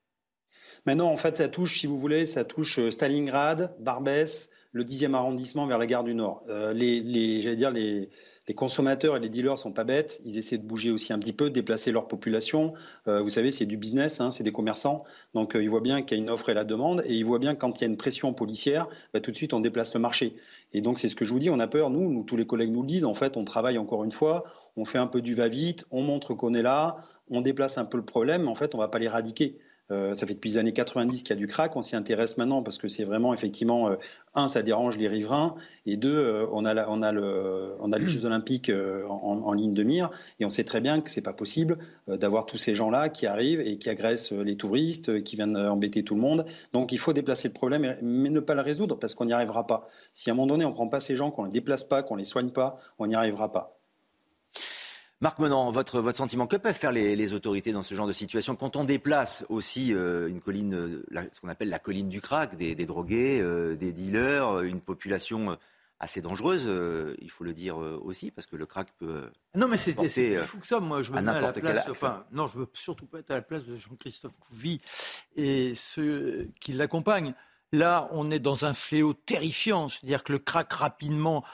Maintenant, 0.85 1.09
en 1.09 1.17
fait, 1.17 1.37
ça 1.37 1.47
touche, 1.47 1.79
si 1.79 1.87
vous 1.87 1.97
voulez, 1.97 2.25
ça 2.25 2.43
touche 2.43 2.79
euh, 2.79 2.91
Stalingrad, 2.91 3.75
Barbès, 3.79 4.49
le 4.73 4.83
10e 4.83 5.15
arrondissement 5.15 5.65
vers 5.65 5.77
la 5.77 5.85
gare 5.85 6.03
du 6.03 6.13
Nord. 6.13 6.43
les, 6.73 7.41
j'allais 7.41 7.55
dire, 7.57 7.71
les, 7.71 8.09
les 8.47 8.53
consommateurs 8.55 9.15
et 9.15 9.19
les 9.19 9.29
dealers 9.29 9.59
sont 9.59 9.71
pas 9.71 9.83
bêtes. 9.83 10.19
Ils 10.25 10.37
essaient 10.37 10.57
de 10.57 10.65
bouger 10.65 10.91
aussi 10.91 11.13
un 11.13 11.19
petit 11.19 11.33
peu, 11.33 11.45
de 11.45 11.53
déplacer 11.53 11.91
leur 11.91 12.07
population. 12.07 12.73
Euh, 13.07 13.21
vous 13.21 13.29
savez, 13.29 13.51
c'est 13.51 13.65
du 13.65 13.77
business, 13.77 14.19
hein, 14.19 14.31
c'est 14.31 14.43
des 14.43 14.51
commerçants. 14.51 15.03
Donc 15.33 15.55
euh, 15.55 15.63
ils 15.63 15.69
voient 15.69 15.81
bien 15.81 16.01
qu'il 16.01 16.17
y 16.17 16.21
a 16.21 16.23
une 16.23 16.29
offre 16.29 16.49
et 16.49 16.53
la 16.53 16.63
demande, 16.63 17.03
et 17.05 17.13
ils 17.13 17.25
voient 17.25 17.39
bien 17.39 17.53
que 17.53 17.59
quand 17.59 17.79
il 17.79 17.81
y 17.81 17.83
a 17.85 17.87
une 17.87 17.97
pression 17.97 18.33
policière, 18.33 18.87
bah, 19.13 19.19
tout 19.19 19.31
de 19.31 19.37
suite 19.37 19.53
on 19.53 19.59
déplace 19.59 19.93
le 19.93 19.99
marché. 19.99 20.35
Et 20.73 20.81
donc 20.81 20.99
c'est 20.99 21.09
ce 21.09 21.15
que 21.15 21.25
je 21.25 21.31
vous 21.31 21.39
dis, 21.39 21.49
on 21.49 21.59
a 21.59 21.67
peur. 21.67 21.89
Nous, 21.89 22.23
tous 22.23 22.37
les 22.37 22.47
collègues 22.47 22.71
nous 22.71 22.81
le 22.81 22.87
disent. 22.87 23.05
En 23.05 23.15
fait, 23.15 23.37
on 23.37 23.45
travaille 23.45 23.77
encore 23.77 24.03
une 24.03 24.11
fois, 24.11 24.43
on 24.75 24.85
fait 24.85 24.97
un 24.97 25.07
peu 25.07 25.21
du 25.21 25.33
va-vite, 25.33 25.85
on 25.91 26.01
montre 26.01 26.33
qu'on 26.33 26.53
est 26.53 26.61
là, 26.61 26.97
on 27.29 27.41
déplace 27.41 27.77
un 27.77 27.85
peu 27.85 27.97
le 27.97 28.05
problème. 28.05 28.43
Mais 28.43 28.49
en 28.49 28.55
fait, 28.55 28.73
on 28.75 28.77
va 28.77 28.87
pas 28.87 28.99
l'éradiquer. 28.99 29.57
Euh, 29.91 30.15
ça 30.15 30.25
fait 30.25 30.33
depuis 30.33 30.51
les 30.51 30.57
années 30.57 30.73
90 30.73 31.23
qu'il 31.23 31.29
y 31.29 31.33
a 31.33 31.35
du 31.35 31.47
crack. 31.47 31.75
On 31.75 31.81
s'y 31.81 31.95
intéresse 31.95 32.37
maintenant 32.37 32.63
parce 32.63 32.77
que 32.77 32.87
c'est 32.87 33.03
vraiment 33.03 33.33
effectivement 33.33 33.89
euh, 33.89 33.95
un, 34.35 34.47
ça 34.47 34.63
dérange 34.63 34.97
les 34.97 35.07
riverains, 35.07 35.55
et 35.85 35.97
deux, 35.97 36.17
euh, 36.17 36.45
on 36.51 36.63
a 36.63 37.99
les 37.99 38.07
Jeux 38.07 38.25
Olympiques 38.25 38.71
en, 39.09 39.53
ligne 39.53 39.73
de 39.73 39.83
mire, 39.83 40.09
et 40.39 40.45
on 40.45 40.49
sait 40.49 40.63
très 40.63 40.79
bien 40.79 41.01
que 41.01 41.09
c'est 41.11 41.21
pas 41.21 41.33
possible 41.33 41.77
d'avoir 42.07 42.45
tous 42.45 42.57
ces 42.57 42.73
gens-là 42.73 43.09
qui 43.09 43.27
arrivent 43.27 43.59
et 43.59 43.77
qui 43.77 43.89
agressent 43.89 44.31
les 44.31 44.55
touristes, 44.55 45.23
qui 45.23 45.35
viennent 45.35 45.57
embêter 45.57 46.03
tout 46.03 46.15
le 46.15 46.21
monde. 46.21 46.45
Donc 46.71 46.93
il 46.93 46.99
faut 46.99 47.11
déplacer 47.11 47.49
le 47.49 47.53
problème, 47.53 47.97
mais 48.01 48.29
ne 48.29 48.39
pas 48.39 48.55
le 48.55 48.61
résoudre 48.61 48.97
parce 48.97 49.13
qu'on 49.13 49.25
n'y 49.25 49.33
arrivera 49.33 49.67
pas. 49.67 49.87
Si 50.13 50.29
à 50.29 50.33
un 50.33 50.35
moment 50.35 50.47
donné 50.47 50.63
on 50.63 50.71
prend 50.71 50.87
pas 50.87 51.01
ces 51.01 51.17
gens, 51.17 51.31
qu'on 51.31 51.43
les 51.43 51.51
déplace 51.51 51.83
pas, 51.83 52.03
qu'on 52.03 52.15
les 52.15 52.23
soigne 52.23 52.51
pas, 52.51 52.79
on 52.99 53.07
n'y 53.07 53.15
arrivera 53.15 53.51
pas. 53.51 53.80
Marc 55.21 55.37
Menant, 55.37 55.71
votre, 55.71 56.01
votre 56.01 56.17
sentiment, 56.17 56.47
que 56.47 56.55
peuvent 56.55 56.75
faire 56.75 56.91
les, 56.91 57.33
autorités 57.33 57.71
dans 57.71 57.83
ce 57.83 57.93
genre 57.93 58.07
de 58.07 58.13
situation 58.13 58.55
quand 58.55 58.75
on 58.75 58.83
déplace 58.83 59.45
aussi 59.49 59.93
euh, 59.93 60.27
une 60.27 60.41
colline, 60.41 60.73
euh, 60.73 61.29
ce 61.31 61.39
qu'on 61.39 61.47
appelle 61.47 61.69
la 61.69 61.77
colline 61.77 62.09
du 62.09 62.21
crack, 62.21 62.57
des, 62.57 62.73
drogués, 62.87 63.39
euh, 63.39 63.75
des 63.75 63.93
dealers, 63.93 64.61
une 64.61 64.81
population 64.81 65.57
assez 65.99 66.21
dangereuse, 66.21 66.67
il 67.21 67.29
faut 67.29 67.43
le 67.43 67.53
dire 67.53 67.77
aussi, 67.77 68.31
parce 68.31 68.47
que 68.47 68.55
le 68.55 68.65
crack 68.65 68.87
peut. 68.97 69.29
Non, 69.53 69.67
mais 69.67 69.77
c'est 69.77 69.93
fou 70.43 70.59
que 70.59 70.65
ça. 70.65 70.79
Moi, 70.79 71.03
je 71.03 71.11
me 71.11 71.21
mets 71.21 71.29
à 71.29 71.39
la 71.39 71.53
place. 71.53 71.87
Enfin, 71.87 72.25
non, 72.31 72.47
je 72.47 72.57
veux 72.57 72.67
surtout 72.73 73.05
pas 73.05 73.19
être 73.19 73.29
à 73.29 73.35
la 73.35 73.41
place 73.43 73.63
de 73.63 73.75
Jean-Christophe 73.75 74.39
Couvi 74.39 74.81
et 75.35 75.73
ceux 75.75 76.49
qui 76.59 76.73
l'accompagnent. 76.73 77.35
Là, 77.71 78.09
on 78.11 78.31
est 78.31 78.39
dans 78.39 78.65
un 78.65 78.73
fléau 78.73 79.13
terrifiant, 79.13 79.87
c'est-à-dire 79.87 80.23
que 80.23 80.33
le 80.33 80.39
crack 80.39 80.73
rapidement 80.73 81.45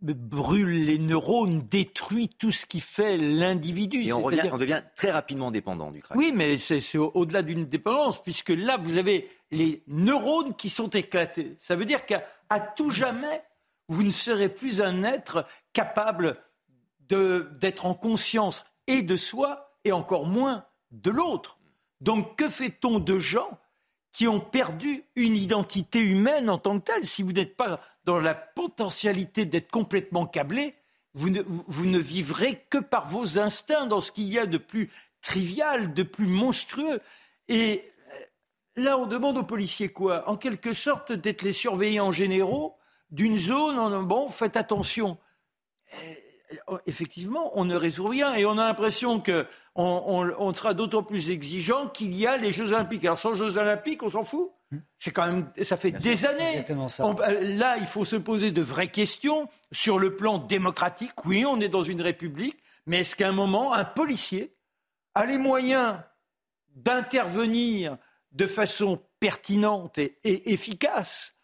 brûle 0.00 0.84
les 0.84 0.98
neurones, 0.98 1.60
détruit 1.60 2.28
tout 2.28 2.50
ce 2.50 2.66
qui 2.66 2.80
fait 2.80 3.16
l'individu. 3.16 4.02
Et 4.04 4.12
on, 4.12 4.24
on, 4.26 4.58
devient 4.58 4.82
très 4.96 5.10
rapidement 5.10 5.50
dépendant 5.50 5.90
du 5.90 6.02
crack. 6.02 6.16
Oui, 6.16 6.32
mais 6.34 6.58
c'est 6.58 6.98
au-delà 6.98 7.42
d'une 7.42 7.64
dépendance, 7.66 8.22
puisque 8.22 8.50
là, 8.50 8.78
vous 8.82 8.98
avez 8.98 9.30
les 9.50 9.82
neurones 9.86 10.54
qui 10.54 10.68
sont 10.68 10.90
éclatés. 10.90 11.56
Ça 11.58 11.76
veut 11.76 11.84
dire 11.84 12.04
qu'à 12.04 12.22
tout 12.76 12.90
jamais, 12.90 13.42
vous 13.88 14.02
ne 14.02 14.10
serez 14.10 14.48
plus 14.48 14.80
un 14.80 15.02
être 15.02 15.46
capable 15.72 16.38
d'être 17.08 17.86
en 17.86 17.94
conscience 17.94 18.64
et 18.86 19.02
de 19.02 19.16
soi, 19.16 19.76
et 19.84 19.92
encore 19.92 20.26
moins 20.26 20.64
de 20.90 21.10
l'autre. 21.10 21.58
Donc 22.00 22.36
que 22.36 22.48
fait-on 22.48 22.98
de 22.98 23.18
gens 23.18 23.58
qui 24.12 24.28
ont 24.28 24.40
perdu 24.40 25.04
une 25.16 25.36
identité 25.36 25.98
humaine 25.98 26.50
en 26.50 26.58
tant 26.58 26.78
que 26.78 26.84
telle 26.84 27.04
Si 27.04 27.22
vous 27.22 27.32
n'êtes 27.32 27.56
pas 27.56 27.80
dans 28.04 28.18
la 28.18 28.34
potentialité 28.34 29.44
d'être 29.44 29.70
complètement 29.70 30.26
câblé, 30.26 30.74
vous 31.14 31.30
ne, 31.30 31.42
vous 31.46 31.86
ne 31.86 31.98
vivrez 31.98 32.64
que 32.70 32.78
par 32.78 33.08
vos 33.08 33.38
instincts 33.38 33.86
dans 33.86 34.00
ce 34.00 34.12
qu'il 34.12 34.32
y 34.32 34.38
a 34.38 34.46
de 34.46 34.58
plus 34.58 34.90
trivial, 35.20 35.94
de 35.94 36.02
plus 36.02 36.26
monstrueux. 36.26 37.00
Et 37.48 37.84
euh, 37.84 38.82
là, 38.82 38.98
on 38.98 39.06
demande 39.06 39.38
aux 39.38 39.44
policiers 39.44 39.88
quoi? 39.88 40.28
En 40.28 40.36
quelque 40.36 40.72
sorte, 40.72 41.12
d'être 41.12 41.42
les 41.42 41.52
surveillants 41.52 42.12
généraux 42.12 42.76
d'une 43.10 43.36
zone. 43.36 44.06
Bon, 44.06 44.28
faites 44.28 44.56
attention. 44.56 45.18
Euh, 46.68 46.78
effectivement, 46.86 47.52
on 47.54 47.64
ne 47.64 47.76
résout 47.76 48.06
rien 48.06 48.34
et 48.34 48.44
on 48.44 48.52
a 48.58 48.66
l'impression 48.66 49.20
qu'on 49.20 49.44
on, 49.74 50.54
sera 50.54 50.74
d'autant 50.74 51.02
plus 51.02 51.30
exigeant 51.30 51.88
qu'il 51.88 52.14
y 52.14 52.26
a 52.26 52.36
les 52.36 52.52
Jeux 52.52 52.72
Olympiques. 52.72 53.04
Alors 53.04 53.18
sans 53.18 53.34
Jeux 53.34 53.56
Olympiques, 53.56 54.02
on 54.02 54.10
s'en 54.10 54.22
fout. 54.22 54.50
C'est 54.98 55.10
quand 55.10 55.26
même, 55.26 55.50
ça 55.62 55.76
fait 55.76 55.90
des 55.90 56.24
années. 56.24 56.64
Euh, 56.70 57.38
là, 57.40 57.76
il 57.78 57.86
faut 57.86 58.04
se 58.04 58.16
poser 58.16 58.50
de 58.52 58.62
vraies 58.62 58.88
questions 58.88 59.48
sur 59.70 59.98
le 59.98 60.16
plan 60.16 60.38
démocratique. 60.38 61.12
Oui, 61.26 61.44
on 61.44 61.60
est 61.60 61.68
dans 61.68 61.82
une 61.82 62.00
république, 62.00 62.58
mais 62.86 63.00
est-ce 63.00 63.16
qu'à 63.16 63.28
un 63.28 63.32
moment, 63.32 63.74
un 63.74 63.84
policier 63.84 64.56
a 65.14 65.26
les 65.26 65.38
moyens 65.38 65.96
d'intervenir 66.74 67.98
de 68.32 68.46
façon 68.46 69.02
pertinente 69.20 69.98
et, 69.98 70.16
efficace 70.24 71.34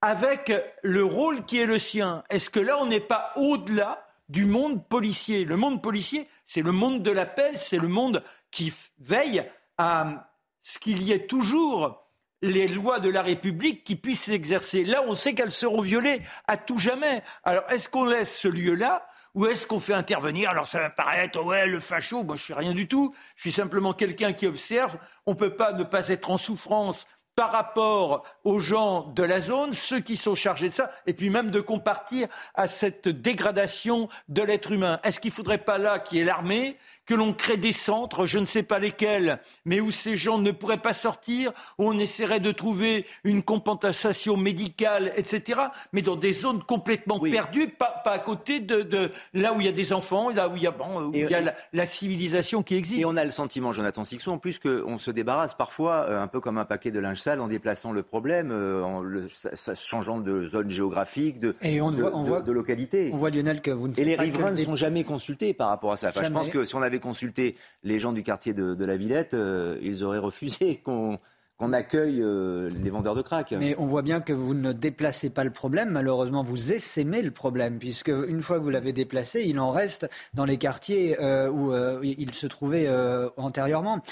avec 0.00 0.52
le 0.82 1.04
rôle 1.04 1.44
qui 1.44 1.58
est 1.58 1.66
le 1.66 1.78
sien? 1.78 2.22
Est-ce 2.30 2.50
que 2.50 2.60
là, 2.60 2.78
on 2.78 2.86
n'est 2.86 3.00
pas 3.00 3.32
au-delà 3.34 4.05
du 4.28 4.44
monde 4.46 4.86
policier 4.88 5.44
Le 5.44 5.56
monde 5.56 5.82
policier, 5.82 6.28
c'est 6.44 6.62
le 6.62 6.72
monde 6.72 7.02
de 7.02 7.10
la 7.10 7.26
paix, 7.26 7.52
c'est 7.54 7.78
le 7.78 7.88
monde 7.88 8.22
qui 8.50 8.72
veille 8.98 9.44
à 9.78 10.30
ce 10.62 10.78
qu'il 10.78 11.02
y 11.02 11.12
ait 11.12 11.26
toujours 11.26 12.06
les 12.42 12.68
lois 12.68 13.00
de 13.00 13.08
la 13.08 13.22
République 13.22 13.84
qui 13.84 13.96
puissent 13.96 14.22
s'exercer. 14.22 14.84
Là, 14.84 15.02
on 15.06 15.14
sait 15.14 15.34
qu'elles 15.34 15.50
seront 15.50 15.80
violées 15.80 16.20
à 16.46 16.56
tout 16.56 16.78
jamais. 16.78 17.22
Alors, 17.44 17.64
est-ce 17.70 17.88
qu'on 17.88 18.04
laisse 18.04 18.36
ce 18.36 18.48
lieu-là 18.48 19.06
ou 19.34 19.46
est-ce 19.46 19.66
qu'on 19.66 19.78
fait 19.78 19.94
intervenir 19.94 20.50
Alors, 20.50 20.66
ça 20.66 20.80
va 20.80 20.90
paraître, 20.90 21.42
ouais, 21.42 21.66
le 21.66 21.78
facho, 21.78 22.22
moi, 22.24 22.36
je 22.36 22.42
suis 22.42 22.54
rien 22.54 22.72
du 22.72 22.88
tout. 22.88 23.14
Je 23.36 23.42
suis 23.42 23.52
simplement 23.52 23.92
quelqu'un 23.92 24.32
qui 24.32 24.46
observe. 24.46 24.96
On 25.26 25.32
ne 25.32 25.36
peut 25.36 25.54
pas 25.54 25.72
ne 25.72 25.84
pas 25.84 26.08
être 26.08 26.30
en 26.30 26.36
souffrance 26.38 27.06
par 27.36 27.52
rapport 27.52 28.24
aux 28.44 28.58
gens 28.58 29.12
de 29.14 29.22
la 29.22 29.42
zone, 29.42 29.74
ceux 29.74 30.00
qui 30.00 30.16
sont 30.16 30.34
chargés 30.34 30.70
de 30.70 30.74
ça, 30.74 30.90
et 31.06 31.12
puis 31.12 31.28
même 31.28 31.50
de 31.50 31.60
compartir 31.60 32.28
à 32.54 32.66
cette 32.66 33.08
dégradation 33.08 34.08
de 34.30 34.42
l'être 34.42 34.72
humain. 34.72 34.98
Est-ce 35.04 35.20
qu'il 35.20 35.30
ne 35.30 35.34
faudrait 35.34 35.58
pas 35.58 35.76
là 35.76 35.98
qu'il 35.98 36.18
y 36.18 36.20
ait 36.22 36.24
l'armée 36.24 36.78
que 37.06 37.14
l'on 37.14 37.32
crée 37.32 37.56
des 37.56 37.72
centres, 37.72 38.26
je 38.26 38.38
ne 38.38 38.44
sais 38.44 38.62
pas 38.62 38.78
lesquels, 38.78 39.40
mais 39.64 39.80
où 39.80 39.90
ces 39.90 40.16
gens 40.16 40.38
ne 40.38 40.50
pourraient 40.50 40.76
pas 40.78 40.92
sortir, 40.92 41.52
où 41.78 41.88
on 41.88 41.98
essaierait 41.98 42.40
de 42.40 42.52
trouver 42.52 43.06
une 43.24 43.42
compensation 43.42 44.36
médicale, 44.36 45.12
etc., 45.16 45.60
mais 45.92 46.02
dans 46.02 46.16
des 46.16 46.32
zones 46.32 46.62
complètement 46.62 47.18
perdues, 47.18 47.68
pas, 47.68 48.02
à 48.04 48.18
côté 48.18 48.60
de, 48.60 49.10
là 49.34 49.52
où 49.52 49.60
il 49.60 49.66
y 49.66 49.68
a 49.68 49.72
des 49.72 49.92
enfants, 49.92 50.30
là 50.30 50.48
où 50.48 50.56
il 50.56 50.62
y 50.62 50.66
a, 50.66 50.70
bon, 50.70 51.08
où 51.08 51.14
il 51.14 51.28
y 51.28 51.34
a 51.34 51.54
la, 51.72 51.86
civilisation 51.86 52.62
qui 52.62 52.74
existe. 52.76 53.00
Et 53.00 53.04
on 53.04 53.16
a 53.16 53.24
le 53.24 53.30
sentiment, 53.30 53.72
Jonathan 53.72 54.04
Sixon, 54.04 54.32
en 54.32 54.38
plus 54.38 54.58
qu'on 54.58 54.98
se 54.98 55.10
débarrasse 55.10 55.54
parfois, 55.54 56.06
euh, 56.08 56.20
un 56.20 56.26
peu 56.26 56.40
comme 56.40 56.58
un 56.58 56.64
paquet 56.64 56.90
de 56.90 56.98
linge 56.98 57.16
colossal 57.16 57.40
en 57.40 57.48
déplaçant 57.48 57.92
le 57.92 58.02
problème, 58.02 58.50
euh, 58.52 58.82
en 58.82 59.00
le, 59.00 59.26
changeant 59.74 60.18
de 60.18 60.44
zone 60.44 60.70
géographique, 60.70 61.40
de, 61.40 61.54
Et 61.62 61.80
on 61.80 61.90
de, 61.90 61.96
voit, 61.96 62.14
on 62.14 62.22
voit, 62.22 62.42
de, 62.42 62.52
localité. 62.52 63.10
On 63.12 63.16
voit 63.16 63.30
Lionel 63.30 63.60
que 63.60 63.70
vous 63.70 63.88
ne 63.88 63.94
Et 63.98 64.04
les 64.04 64.16
pas 64.16 64.22
riverains 64.22 64.50
ne 64.52 64.62
sont 64.62 64.76
jamais 64.76 65.04
consultés 65.04 65.54
par 65.54 65.68
rapport 65.68 65.92
à 65.92 65.96
ça. 65.96 66.08
Enfin, 66.08 66.22
je 66.24 66.30
pense 66.30 66.48
que 66.48 66.64
si 66.64 66.74
on 66.74 66.82
avait 66.82 66.95
consulté 67.00 67.56
les 67.82 67.98
gens 67.98 68.12
du 68.12 68.22
quartier 68.22 68.54
de, 68.54 68.84
la 68.84 68.96
Villette, 68.96 69.34
euh, 69.34 69.78
ils 69.82 70.04
auraient 70.04 70.18
refusé 70.18 70.76
qu'on 70.84 71.18
qu'on 71.58 71.72
accueille 71.72 72.20
euh, 72.22 72.70
les 72.82 72.90
vendeurs 72.90 73.14
de 73.14 73.22
crack. 73.22 73.52
Mais 73.52 73.74
on 73.78 73.86
voit 73.86 74.02
bien 74.02 74.20
que 74.20 74.32
vous 74.32 74.52
ne 74.52 74.72
déplacez 74.72 75.30
pas 75.30 75.42
le 75.42 75.50
problème. 75.50 75.90
Malheureusement, 75.90 76.42
vous 76.42 76.72
essaimez 76.72 77.22
le 77.22 77.30
problème, 77.30 77.78
puisque 77.78 78.08
une 78.08 78.42
fois 78.42 78.58
que 78.58 78.64
vous 78.64 78.70
l'avez 78.70 78.92
déplacé, 78.92 79.44
il 79.44 79.58
en 79.58 79.70
reste 79.70 80.08
dans 80.34 80.44
les 80.44 80.58
quartiers 80.58 81.16
euh, 81.20 81.48
où 81.50 81.72
euh, 81.72 82.00
il 82.02 82.34
se 82.34 82.46
trouvait 82.46 82.88
antérieurement. 83.36 84.02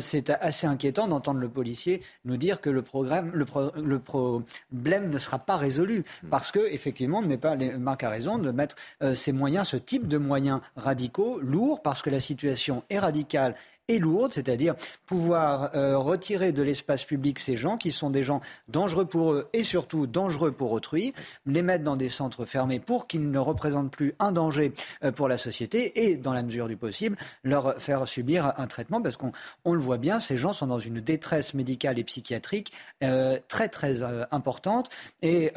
C'est 0.00 0.30
assez 0.30 0.66
inquiétant 0.66 1.08
d'entendre 1.08 1.40
le 1.40 1.48
policier 1.48 2.02
nous 2.24 2.36
dire 2.36 2.60
que 2.60 2.70
le, 2.70 2.82
programme, 2.82 3.30
le, 3.32 3.46
le 3.82 3.98
problème 3.98 5.10
ne 5.10 5.18
sera 5.18 5.38
pas 5.38 5.56
résolu, 5.56 6.04
parce 6.30 6.52
que 6.52 6.60
effectivement, 6.70 7.18
on 7.18 7.22
ne 7.22 7.28
met 7.28 7.38
pas 7.38 7.54
les 7.54 7.72
marques 7.72 8.04
à 8.04 8.10
raison 8.10 8.38
de 8.38 8.50
mettre 8.50 8.76
ces 9.14 9.32
moyens, 9.32 9.68
ce 9.68 9.76
type 9.76 10.06
de 10.08 10.18
moyens 10.18 10.60
radicaux, 10.76 11.40
lourds, 11.40 11.82
parce 11.82 12.02
que 12.02 12.10
la 12.10 12.20
situation 12.20 12.82
est 12.90 12.98
radicale 12.98 13.54
et 13.90 13.98
lourde, 13.98 14.32
c'est-à-dire 14.32 14.76
pouvoir 15.04 15.72
euh, 15.74 15.98
retirer 15.98 16.52
de 16.52 16.62
l'espace 16.62 17.04
public 17.04 17.40
ces 17.40 17.56
gens 17.56 17.76
qui 17.76 17.90
sont 17.90 18.08
des 18.08 18.22
gens 18.22 18.40
dangereux 18.68 19.04
pour 19.04 19.32
eux 19.32 19.48
et 19.52 19.64
surtout 19.64 20.06
dangereux 20.06 20.52
pour 20.52 20.70
autrui, 20.70 21.12
les 21.44 21.62
mettre 21.62 21.82
dans 21.82 21.96
des 21.96 22.08
centres 22.08 22.44
fermés 22.44 22.78
pour 22.78 23.08
qu'ils 23.08 23.30
ne 23.30 23.38
représentent 23.38 23.90
plus 23.90 24.14
un 24.20 24.30
danger 24.30 24.72
euh, 25.02 25.10
pour 25.10 25.26
la 25.26 25.38
société 25.38 26.06
et, 26.06 26.16
dans 26.16 26.32
la 26.32 26.44
mesure 26.44 26.68
du 26.68 26.76
possible, 26.76 27.16
leur 27.42 27.74
faire 27.78 28.06
subir 28.06 28.52
un 28.56 28.66
traitement 28.68 29.02
parce 29.02 29.16
qu'on 29.16 29.32
on 29.64 29.74
le 29.74 29.80
voit 29.80 29.98
bien, 29.98 30.20
ces 30.20 30.38
gens 30.38 30.52
sont 30.52 30.68
dans 30.68 30.78
une 30.78 31.00
détresse 31.00 31.52
médicale 31.52 31.98
et 31.98 32.04
psychiatrique 32.04 32.72
euh, 33.02 33.38
très 33.48 33.68
très 33.68 34.04
importante 34.30 34.88
et 35.22 35.52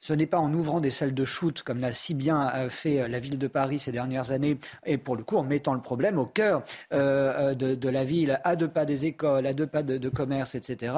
ce 0.00 0.12
n'est 0.12 0.26
pas 0.26 0.38
en 0.38 0.52
ouvrant 0.52 0.80
des 0.80 0.90
salles 0.90 1.14
de 1.14 1.24
shoot, 1.24 1.62
comme 1.62 1.80
l'a 1.80 1.92
si 1.92 2.14
bien 2.14 2.50
euh, 2.54 2.68
fait 2.68 3.02
euh, 3.02 3.08
la 3.08 3.18
ville 3.18 3.38
de 3.38 3.46
Paris 3.46 3.78
ces 3.78 3.92
dernières 3.92 4.30
années, 4.30 4.58
et 4.86 4.98
pour 4.98 5.16
le 5.16 5.24
coup 5.24 5.36
en 5.36 5.42
mettant 5.42 5.74
le 5.74 5.80
problème 5.80 6.18
au 6.18 6.26
cœur 6.26 6.62
euh, 6.92 7.54
de, 7.54 7.88
la 7.88 8.04
ville, 8.04 8.40
à 8.44 8.56
deux 8.56 8.68
pas 8.68 8.84
des 8.84 9.06
écoles, 9.06 9.46
à 9.46 9.52
deux 9.52 9.66
pas 9.66 9.82
de, 9.82 10.08
commerce, 10.08 10.54
etc., 10.54 10.94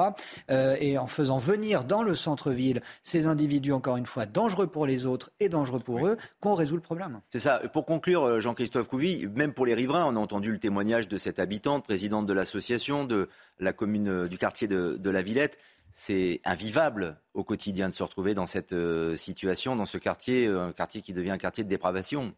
et 0.49 0.97
en 0.97 1.07
faisant 1.07 1.37
venir 1.37 1.83
dans 1.83 2.03
le 2.03 2.15
centre-ville 2.15 2.81
ces 3.03 3.27
individus, 3.27 3.71
encore 3.71 3.97
une 3.97 4.05
fois, 4.05 4.25
dangereux 4.25 4.67
pour 4.67 4.85
les 4.85 5.05
autres 5.05 5.31
et 5.39 5.49
dangereux 5.49 5.79
pour 5.79 6.05
eux, 6.05 6.17
qu'on 6.39 6.53
résout 6.53 6.75
le 6.75 6.81
problème. 6.81 7.19
C'est 7.29 7.39
ça. 7.39 7.61
Pour 7.73 7.85
conclure, 7.85 8.39
Jean-Christophe 8.39 8.87
Couvi, 8.87 9.27
même 9.35 9.53
pour 9.53 9.65
les 9.65 9.73
riverains, 9.73 10.05
on 10.05 10.15
a 10.15 10.19
entendu 10.19 10.51
le 10.51 10.59
témoignage 10.59 11.07
de 11.07 11.17
cette 11.17 11.39
habitante, 11.39 11.83
présidente 11.83 12.25
de 12.25 12.33
l'association 12.33 13.05
de 13.05 13.29
la 13.59 13.73
commune 13.73 14.27
du 14.27 14.37
quartier 14.37 14.67
de 14.67 15.09
la 15.09 15.21
Villette 15.21 15.57
c'est 15.91 16.41
invivable 16.45 17.17
au 17.33 17.43
quotidien 17.43 17.89
de 17.89 17.93
se 17.93 18.03
retrouver 18.03 18.33
dans 18.33 18.47
cette 18.47 18.73
euh, 18.73 19.15
situation, 19.15 19.75
dans 19.75 19.85
ce 19.85 19.97
quartier, 19.97 20.47
euh, 20.47 20.67
un 20.67 20.71
quartier 20.71 21.01
qui 21.01 21.13
devient 21.13 21.31
un 21.31 21.37
quartier 21.37 21.63
de 21.63 21.69
dépravation. 21.69 22.33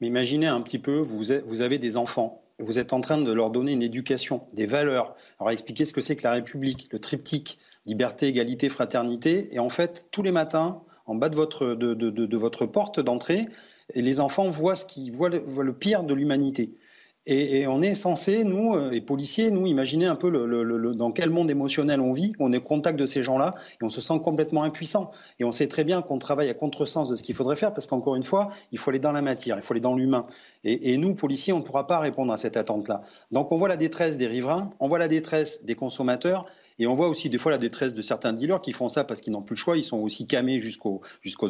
Mais 0.00 0.06
imaginez 0.06 0.46
un 0.46 0.60
petit 0.60 0.78
peu, 0.78 0.98
vous, 0.98 1.32
avez 1.32 1.78
des 1.78 1.96
enfants, 1.96 2.42
vous 2.58 2.78
êtes 2.78 2.92
en 2.92 3.00
train 3.00 3.18
de 3.18 3.32
leur 3.32 3.50
donner 3.50 3.72
une 3.72 3.82
éducation, 3.82 4.46
des 4.52 4.66
valeurs, 4.66 5.14
alors 5.38 5.50
expliquer 5.50 5.84
ce 5.84 5.92
que 5.92 6.00
c'est 6.00 6.16
que 6.16 6.24
la 6.24 6.32
République, 6.32 6.88
le 6.92 6.98
triptyque, 6.98 7.58
liberté, 7.86 8.26
égalité, 8.26 8.68
fraternité, 8.68 9.48
et 9.54 9.58
en 9.58 9.68
fait, 9.68 10.08
tous 10.10 10.22
les 10.22 10.32
matins, 10.32 10.82
en 11.06 11.14
bas 11.14 11.28
de 11.28 11.36
votre, 11.36 11.74
de, 11.74 12.36
votre 12.36 12.66
porte 12.66 13.00
d'entrée, 13.00 13.48
les 13.94 14.20
enfants 14.20 14.50
voient, 14.50 14.76
ce 14.76 14.84
qui, 14.84 15.10
voient 15.10 15.28
le 15.30 15.72
pire 15.72 16.04
de 16.04 16.14
l'humanité. 16.14 16.76
Et, 17.26 17.68
on 17.68 17.82
est 17.82 17.94
censé, 17.94 18.42
nous, 18.42 18.74
euh, 18.74 19.00
policiers, 19.00 19.52
nous, 19.52 19.66
imaginer 19.66 20.06
un 20.06 20.16
peu 20.16 20.30
dans 20.94 21.12
quel 21.12 21.30
monde 21.30 21.50
émotionnel 21.50 22.00
on 22.00 22.12
vit. 22.12 22.32
On 22.40 22.52
est 22.52 22.56
au 22.56 22.62
contact 22.62 22.98
de 22.98 23.06
ces 23.06 23.22
gens-là 23.22 23.54
et 23.80 23.84
on 23.84 23.90
se 23.90 24.00
sent 24.00 24.20
complètement 24.24 24.64
impuissant. 24.64 25.12
Et 25.38 25.44
on 25.44 25.52
sait 25.52 25.68
très 25.68 25.84
bien 25.84 26.02
qu'on 26.02 26.18
travaille 26.18 26.48
à 26.48 26.54
contresens 26.54 27.08
de 27.08 27.14
ce 27.14 27.22
qu'il 27.22 27.36
faudrait 27.36 27.54
faire 27.54 27.72
parce 27.74 27.86
qu'encore 27.86 28.16
une 28.16 28.24
fois, 28.24 28.50
il 28.72 28.78
faut 28.78 28.90
aller 28.90 28.98
dans 28.98 29.12
la 29.12 29.22
matière, 29.22 29.56
il 29.56 29.62
faut 29.62 29.72
aller 29.72 29.80
dans 29.80 29.94
l'humain. 29.94 30.26
Et, 30.64 30.92
et, 30.92 30.98
nous, 30.98 31.14
policiers, 31.14 31.52
on 31.52 31.58
ne 31.58 31.62
pourra 31.62 31.86
pas 31.86 32.00
répondre 32.00 32.32
à 32.32 32.38
cette 32.38 32.56
attente-là. 32.56 33.02
Donc 33.30 33.52
on 33.52 33.56
voit 33.56 33.68
la 33.68 33.76
détresse 33.76 34.16
des 34.16 34.26
riverains, 34.26 34.70
on 34.80 34.88
voit 34.88 34.98
la 34.98 35.08
détresse 35.08 35.64
des 35.64 35.76
consommateurs 35.76 36.46
et 36.82 36.86
on 36.88 36.96
voit 36.96 37.08
aussi 37.08 37.28
des 37.28 37.38
fois 37.38 37.52
la 37.52 37.58
détresse 37.58 37.94
de 37.94 38.02
certains 38.02 38.32
dealers 38.32 38.60
qui 38.60 38.72
font 38.72 38.88
ça 38.88 39.04
parce 39.04 39.20
qu'ils 39.20 39.32
n'ont 39.32 39.42
plus 39.42 39.54
le 39.54 39.60
choix, 39.60 39.76
ils 39.76 39.84
sont 39.84 39.98
aussi 39.98 40.26
camés 40.26 40.58
jusqu'aux 40.58 41.00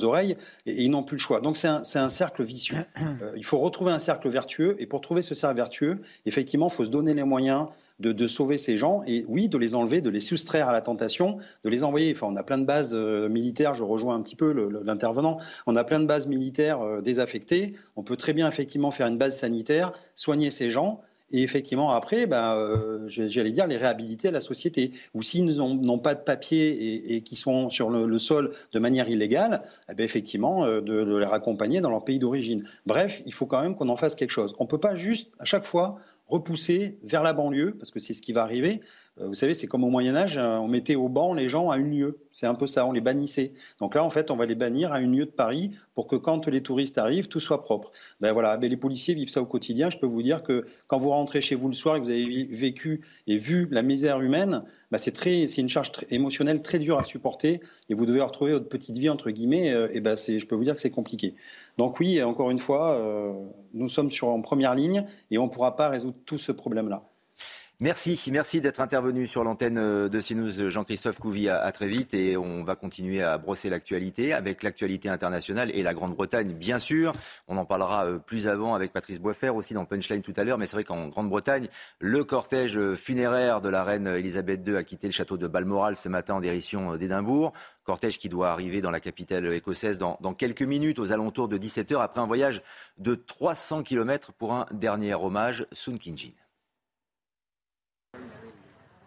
oreilles 0.05 0.37
et, 0.67 0.83
ils 0.83 0.91
n'ont 0.91 1.03
plus 1.03 1.17
le 1.17 1.23
choix. 1.23 1.41
Donc 1.41 1.57
c'est 1.57 1.69
un, 1.69 2.09
cercle 2.11 2.45
vicieux. 2.45 2.77
Euh, 3.21 3.33
il 3.37 3.45
faut 3.45 3.59
retrouver 3.59 3.93
un 3.93 3.99
cercle 3.99 4.29
vertueux 4.29 4.75
et 4.79 4.87
pour 4.87 5.01
trouver 5.01 5.23
ce 5.23 5.35
cercle 5.35 5.57
vertueux, 5.57 6.01
effectivement, 6.25 6.69
il 6.69 6.73
faut 6.73 6.85
se 6.85 6.91
donner 6.91 7.15
les 7.15 7.25
moyens 7.25 7.67
de, 7.99 8.27
sauver 8.27 8.59
ces 8.59 8.79
gens 8.79 9.03
et 9.07 9.25
oui, 9.29 9.49
de 9.49 9.59
les 9.59 9.75
enlever, 9.75 10.01
de 10.01 10.11
les 10.11 10.21
soustraire 10.21 10.69
à 10.69 10.73
la 10.73 10.81
tentation, 10.81 11.39
de 11.63 11.69
les 11.69 11.85
envoyer. 11.85 12.13
Enfin, 12.15 12.29
on 12.31 12.37
a 12.37 12.43
plein 12.43 12.59
de 12.59 12.65
bases 12.65 12.95
euh, 12.95 13.29
militaires, 13.29 13.75
je 13.75 13.85
rejoins 13.85 14.15
un 14.15 14.23
petit 14.23 14.37
peu 14.37 14.53
l'intervenant, 14.85 15.39
on 15.67 15.77
a 15.77 15.85
plein 15.85 16.01
de 16.01 16.07
bases 16.07 16.27
militaires 16.27 16.81
euh, 16.81 17.01
désaffectées. 17.01 17.75
On 17.97 18.03
peut 18.03 18.17
très 18.17 18.33
bien 18.33 18.49
effectivement 18.49 18.91
faire 18.91 19.07
une 19.07 19.19
base 19.19 19.39
sanitaire, 19.39 19.93
soigner 20.15 20.51
ces 20.51 20.71
gens 20.71 21.01
et 21.33 21.43
effectivement 21.43 21.91
après, 21.91 22.27
ben, 22.27 22.55
euh, 22.57 23.07
j'allais 23.07 23.53
dire 23.53 23.67
les 23.67 23.77
réhabiliter 23.77 24.29
à 24.29 24.31
la 24.31 24.41
société. 24.41 24.93
Ou 25.15 25.23
s'ils 25.23 25.47
n'ont 25.47 25.99
pas 25.99 26.15
de 26.15 26.21
papier 26.21 26.69
et, 26.69 27.17
et 27.17 27.23
qui 27.23 27.37
sont 27.37 27.71
sur 27.71 27.91
le, 27.91 28.19
sol 28.19 28.53
de 28.73 28.79
manière 28.79 29.09
illégale, 29.09 29.63
eh 29.91 29.95
ben, 29.95 30.05
effectivement 30.05 30.65
euh, 30.65 30.81
de, 30.81 31.05
de, 31.05 31.17
les 31.17 31.27
raccompagner 31.27 31.81
dans 31.81 31.91
leur 31.91 32.05
pays 32.05 32.19
d'origine. 32.19 32.65
Bref, 32.87 33.23
il 33.27 33.33
faut 33.33 33.47
quand 33.47 33.63
même 33.63 33.75
qu'on 33.75 33.89
en 33.89 33.97
fasse 33.97 34.15
quelque 34.15 34.31
chose. 34.31 34.55
On 34.59 34.65
ne 34.65 34.69
peut 34.69 34.79
pas 34.79 34.95
juste 34.95 35.33
à 35.39 35.45
chaque 35.45 35.65
fois 35.65 35.99
repousser 36.29 36.99
vers 37.03 37.23
la 37.23 37.33
banlieue, 37.33 37.75
parce 37.79 37.91
que 37.91 38.01
c'est 38.01 38.15
ce 38.15 38.23
qui 38.23 38.33
va 38.33 38.43
arriver. 38.43 38.81
Euh, 39.21 39.27
vous 39.27 39.35
savez, 39.35 39.53
c'est 39.53 39.67
comme 39.67 39.85
au 39.85 39.91
Moyen 39.91 40.17
Âge, 40.17 40.39
hein, 40.39 40.59
on 40.61 40.69
mettait 40.69 40.95
au 40.95 41.09
banc 41.11 41.35
les 41.35 41.49
gens 41.49 41.69
à 41.69 41.77
une 41.77 41.91
lieue. 41.91 42.19
C'est 42.33 42.47
un 42.47 42.55
peu 42.55 42.67
ça, 42.67 42.87
on 42.87 42.93
les 42.93 43.03
bannissait. 43.03 43.53
Donc 43.79 43.95
là, 43.95 44.03
en 44.05 44.09
fait, 44.09 44.31
on 44.31 44.37
va 44.37 44.47
les 44.47 44.55
bannir 44.55 44.91
à 44.93 45.01
une 45.01 45.15
lieue 45.15 45.27
de 45.27 45.31
Paris 45.31 45.73
pour 45.95 46.07
que 46.07 46.17
quand 46.17 46.47
les 46.49 46.63
touristes 46.63 46.97
arrivent, 46.97 47.29
tout 47.29 47.41
soit 47.41 47.61
propre. 47.61 47.93
Ben 48.21 48.33
voilà, 48.33 48.57
les 48.57 48.77
policiers 48.77 49.15
vivent 49.15 49.29
ça 49.29 49.43
au 49.43 49.47
quotidien. 49.47 49.91
Je 49.91 49.99
peux 49.99 50.07
vous 50.07 50.23
dire 50.23 50.43
que 50.43 50.67
quand 50.87 50.99
vous 50.99 51.11
rentrez 51.11 51.43
chez 51.43 51.55
vous 51.55 51.69
le 51.69 51.75
soir 51.75 51.97
et 51.97 52.01
que 52.01 52.05
vous 52.05 52.11
avez 52.11 52.45
vécu 52.45 53.03
et 53.27 53.37
vu 53.37 53.69
la 53.71 53.83
misère 53.83 54.21
humaine, 54.21 54.63
ben 54.91 54.97
c'est 54.97 55.13
très, 55.13 55.47
c'est 55.47 55.61
une 55.61 55.69
charge 55.69 55.91
émotionnelle 56.11 56.63
très 56.63 56.79
dure 56.79 56.99
à 56.99 57.05
supporter 57.05 57.61
et 57.91 57.95
vous 57.95 58.07
devez 58.07 58.23
retrouver 58.23 58.53
votre 58.53 58.69
petite 58.69 58.97
vie 58.97 59.11
entre 59.11 59.31
guillemets. 59.31 59.73
Euh, 59.73 59.89
et 59.93 60.01
ben 60.01 60.17
je 60.17 60.45
peux 60.47 60.55
vous 60.55 60.65
dire 60.65 60.75
que 60.75 60.81
c'est 60.81 60.91
compliqué. 60.91 61.35
Donc 61.77 62.01
oui, 62.01 62.23
encore 62.23 62.51
une 62.51 62.59
fois, 62.59 62.95
euh, 62.97 63.33
nous 63.75 63.89
sommes 63.89 64.11
sur 64.11 64.29
en 64.29 64.41
première 64.41 64.75
ligne 64.75 65.07
et 65.31 65.37
on 65.37 65.45
ne 65.45 65.51
pourra 65.51 65.77
pas 65.77 65.91
résoudre 65.91 66.17
tout 66.25 66.39
ce 66.39 66.53
problème-là. 66.53 67.12
Merci, 67.83 68.17
merci 68.31 68.61
d'être 68.61 68.81
intervenu 68.81 69.27
sur 69.27 69.43
l'antenne 69.43 69.77
euh, 69.77 70.09
de 70.09 70.21
CNews, 70.21 70.71
Jean-Christophe 70.71 71.19
Couvi. 71.19 71.49
À, 71.49 71.73
très 71.73 71.89
vite 71.89 72.15
et 72.15 72.37
on 72.37 72.63
va 72.63 72.77
continuer 72.77 73.25
à 73.25 73.39
brosser 73.39 73.71
l'actualité 73.71 74.33
avec 74.33 74.63
l'actualité 74.63 75.09
internationale 75.09 75.69
et 75.75 75.83
la 75.83 75.93
Grande-Bretagne, 75.93 76.53
bien 76.53 76.79
sûr. 76.79 77.13
On 77.49 77.57
en 77.57 77.65
parlera 77.65 78.07
euh, 78.07 78.19
plus 78.19 78.47
avant 78.47 78.77
avec 78.77 78.93
Patrice 78.93 79.19
Boisfer 79.19 79.49
aussi 79.49 79.75
dans 79.75 79.85
Punchline 79.85 80.23
tout 80.23 80.33
à 80.37 80.45
l'heure. 80.45 80.59
Mais 80.59 80.67
c'est 80.67 80.77
vrai 80.77 80.85
qu'en 80.85 81.09
Grande-Bretagne, 81.09 81.67
le 81.99 82.23
cortège 82.23 82.79
funéraire 82.95 83.61
de 83.61 83.69
la 83.69 83.83
reine 83.83 84.07
Elisabeth 84.07 84.61
II 84.65 84.77
a 84.77 84.85
quitté 84.85 85.09
le 85.09 85.13
château 85.13 85.37
de 85.37 85.49
Balmoral 85.49 85.97
ce 85.97 86.09
matin 86.09 86.35
en 86.35 86.41
direction 86.41 86.97
d'Édimbourg. 86.97 87.53
Cortège 87.83 88.17
qui 88.17 88.29
doit 88.29 88.51
arriver 88.51 88.81
dans 88.81 88.93
la 88.93 89.01
capitale 89.01 89.53
écossaise 89.53 89.99
dans, 89.99 90.19
dans 90.21 90.35
quelques 90.35 90.63
minutes, 90.63 91.01
aux 91.01 91.11
alentours 91.11 91.49
de 91.49 91.59
17h, 91.59 92.01
après 92.01 92.21
un 92.21 92.29
voyage 92.29 92.63
de 92.99 93.17
300 93.17 93.83
km 93.83 94.33
pour 94.35 94.53
un 94.53 94.67
dernier 94.71 95.15
hommage, 95.15 95.67
Sun 95.73 95.99
Kinjin 95.99 96.31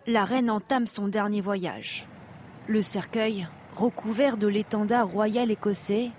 la 0.08 0.24
reine 0.24 0.52
entame 0.52 0.86
son 0.86 1.08
dernier 1.08 1.42
voyage. 1.42 2.08
Le 2.68 2.82
cercueil, 2.84 3.48
recouvert 3.76 4.38
de 4.38 4.48
l'étendard 4.48 5.08
royal 5.08 5.50
écossais 5.50 6.12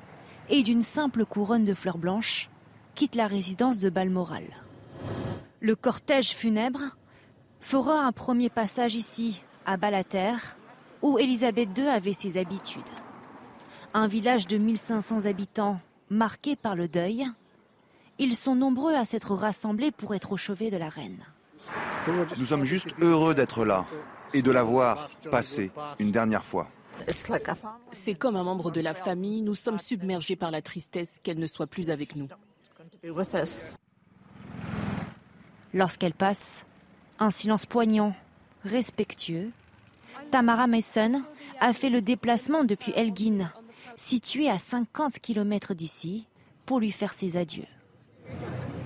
et 0.48 0.62
d'une 0.62 0.82
simple 0.82 1.24
couronne 1.24 1.64
de 1.64 1.74
fleurs 1.74 1.98
blanches, 1.98 2.50
quitte 2.94 3.14
la 3.14 3.26
résidence 3.26 3.78
de 3.78 3.88
Balmoral. 3.88 4.44
Le 5.60 5.76
cortège 5.76 6.30
funèbre 6.30 6.96
fera 7.60 8.00
un 8.00 8.12
premier 8.12 8.50
passage 8.50 8.94
ici, 8.94 9.42
à 9.66 9.76
Balater, 9.76 10.36
où 11.02 11.18
Élisabeth 11.18 11.76
II 11.76 11.86
avait 11.86 12.12
ses 12.12 12.38
habitudes. 12.38 12.82
Un 13.94 14.08
village 14.08 14.46
de 14.46 14.58
1500 14.58 15.26
habitants 15.26 15.78
marqué 16.10 16.56
par 16.56 16.74
le 16.74 16.88
deuil. 16.88 17.26
Ils 18.18 18.36
sont 18.36 18.54
nombreux 18.54 18.94
à 18.94 19.04
s'être 19.04 19.34
rassemblés 19.34 19.90
pour 19.90 20.14
être 20.14 20.32
au 20.32 20.36
chevet 20.36 20.70
de 20.70 20.76
la 20.76 20.88
reine. 20.88 21.24
Nous 22.38 22.46
sommes 22.46 22.64
juste 22.64 22.88
heureux 23.00 23.34
d'être 23.34 23.64
là 23.64 23.86
et 24.34 24.42
de 24.42 24.50
la 24.50 24.62
voir 24.62 25.10
passer 25.30 25.70
une 25.98 26.10
dernière 26.10 26.44
fois. 26.44 26.68
C'est 27.92 28.14
comme 28.14 28.36
un 28.36 28.44
membre 28.44 28.70
de 28.70 28.80
la 28.80 28.94
famille, 28.94 29.42
nous 29.42 29.54
sommes 29.54 29.78
submergés 29.78 30.36
par 30.36 30.50
la 30.50 30.62
tristesse 30.62 31.18
qu'elle 31.22 31.38
ne 31.38 31.46
soit 31.46 31.66
plus 31.66 31.90
avec 31.90 32.16
nous. 32.16 32.28
Lorsqu'elle 35.74 36.14
passe, 36.14 36.64
un 37.18 37.30
silence 37.30 37.66
poignant, 37.66 38.14
respectueux. 38.64 39.50
Tamara 40.30 40.66
Mason 40.66 41.22
a 41.60 41.72
fait 41.72 41.90
le 41.90 42.00
déplacement 42.00 42.64
depuis 42.64 42.92
Elgin, 42.96 43.50
situé 43.96 44.48
à 44.48 44.58
50 44.58 45.18
km 45.20 45.74
d'ici, 45.74 46.26
pour 46.64 46.80
lui 46.80 46.90
faire 46.90 47.12
ses 47.12 47.36
adieux. 47.36 47.66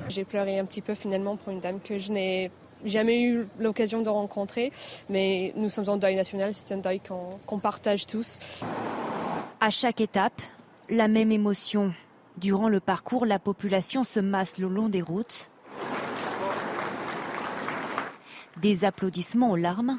J'ai 0.08 0.24
pleuré 0.24 0.58
un 0.58 0.64
petit 0.64 0.82
peu 0.82 0.94
finalement 0.94 1.36
pour 1.36 1.52
une 1.52 1.60
dame 1.60 1.80
que 1.80 1.98
je 1.98 2.12
n'ai 2.12 2.50
jamais 2.84 3.22
eu 3.22 3.46
l'occasion 3.58 4.02
de 4.02 4.08
rencontrer, 4.08 4.72
mais 5.08 5.52
nous 5.56 5.68
sommes 5.68 5.88
en 5.88 5.96
deuil 5.96 6.16
national, 6.16 6.54
c'est 6.54 6.74
un 6.74 6.78
deuil 6.78 7.00
qu'on 7.46 7.58
partage 7.58 8.06
tous. 8.06 8.38
À 9.60 9.70
chaque 9.70 10.00
étape, 10.00 10.40
la 10.88 11.08
même 11.08 11.32
émotion. 11.32 11.92
Durant 12.36 12.68
le 12.68 12.80
parcours, 12.80 13.26
la 13.26 13.38
population 13.38 14.04
se 14.04 14.20
masse 14.20 14.58
le 14.58 14.68
long 14.68 14.88
des 14.88 15.02
routes. 15.02 15.50
Des 18.56 18.84
applaudissements 18.84 19.50
aux 19.50 19.56
larmes. 19.56 19.98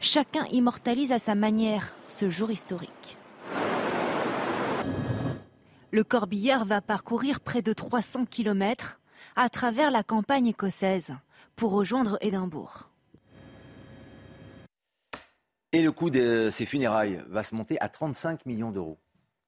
Chacun 0.00 0.44
immortalise 0.52 1.12
à 1.12 1.18
sa 1.18 1.34
manière 1.34 1.94
ce 2.08 2.30
jour 2.30 2.50
historique. 2.50 3.18
Le 5.90 6.04
corbillard 6.04 6.64
va 6.66 6.80
parcourir 6.80 7.40
près 7.40 7.62
de 7.62 7.72
300 7.72 8.26
km 8.26 9.00
à 9.36 9.48
travers 9.48 9.90
la 9.90 10.02
campagne 10.02 10.46
écossaise 10.46 11.14
pour 11.56 11.72
rejoindre 11.72 12.18
Édimbourg. 12.20 12.90
Et 15.72 15.82
le 15.82 15.92
coût 15.92 16.10
de 16.10 16.48
ces 16.50 16.66
funérailles 16.66 17.22
va 17.28 17.42
se 17.42 17.54
monter 17.54 17.80
à 17.80 17.88
35 17.88 18.44
millions 18.46 18.72
d'euros. 18.72 18.98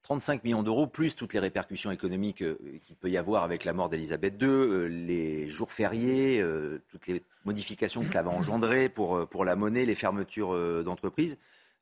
35 0.03 0.43
millions 0.43 0.63
d'euros, 0.63 0.85
plus 0.85 1.15
toutes 1.15 1.33
les 1.33 1.39
répercussions 1.39 1.89
économiques 1.89 2.43
euh, 2.43 2.57
qu'il 2.83 2.95
peut 2.95 3.09
y 3.09 3.17
avoir 3.17 3.43
avec 3.43 3.63
la 3.63 3.73
mort 3.73 3.89
d'Elisabeth 3.89 4.35
II, 4.41 4.47
euh, 4.47 4.85
les 4.87 5.47
jours 5.47 5.71
fériés, 5.71 6.41
euh, 6.41 6.81
toutes 6.89 7.07
les 7.07 7.23
modifications 7.45 8.01
que 8.01 8.07
cela 8.07 8.21
va 8.21 8.31
engendrer 8.31 8.89
pour, 8.89 9.45
la 9.45 9.55
monnaie, 9.55 9.85
les 9.85 9.95
fermetures 9.95 10.83
d'entreprises. 10.83 11.37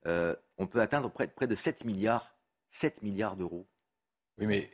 on 0.05 0.67
peut 0.67 0.81
atteindre 0.81 1.11
près, 1.11 1.47
de 1.47 1.55
7 1.55 1.85
milliards, 1.85 2.35
7 2.69 3.03
milliards 3.03 3.35
d'euros. 3.35 3.67
Oui, 4.41 4.47
mais 4.47 4.69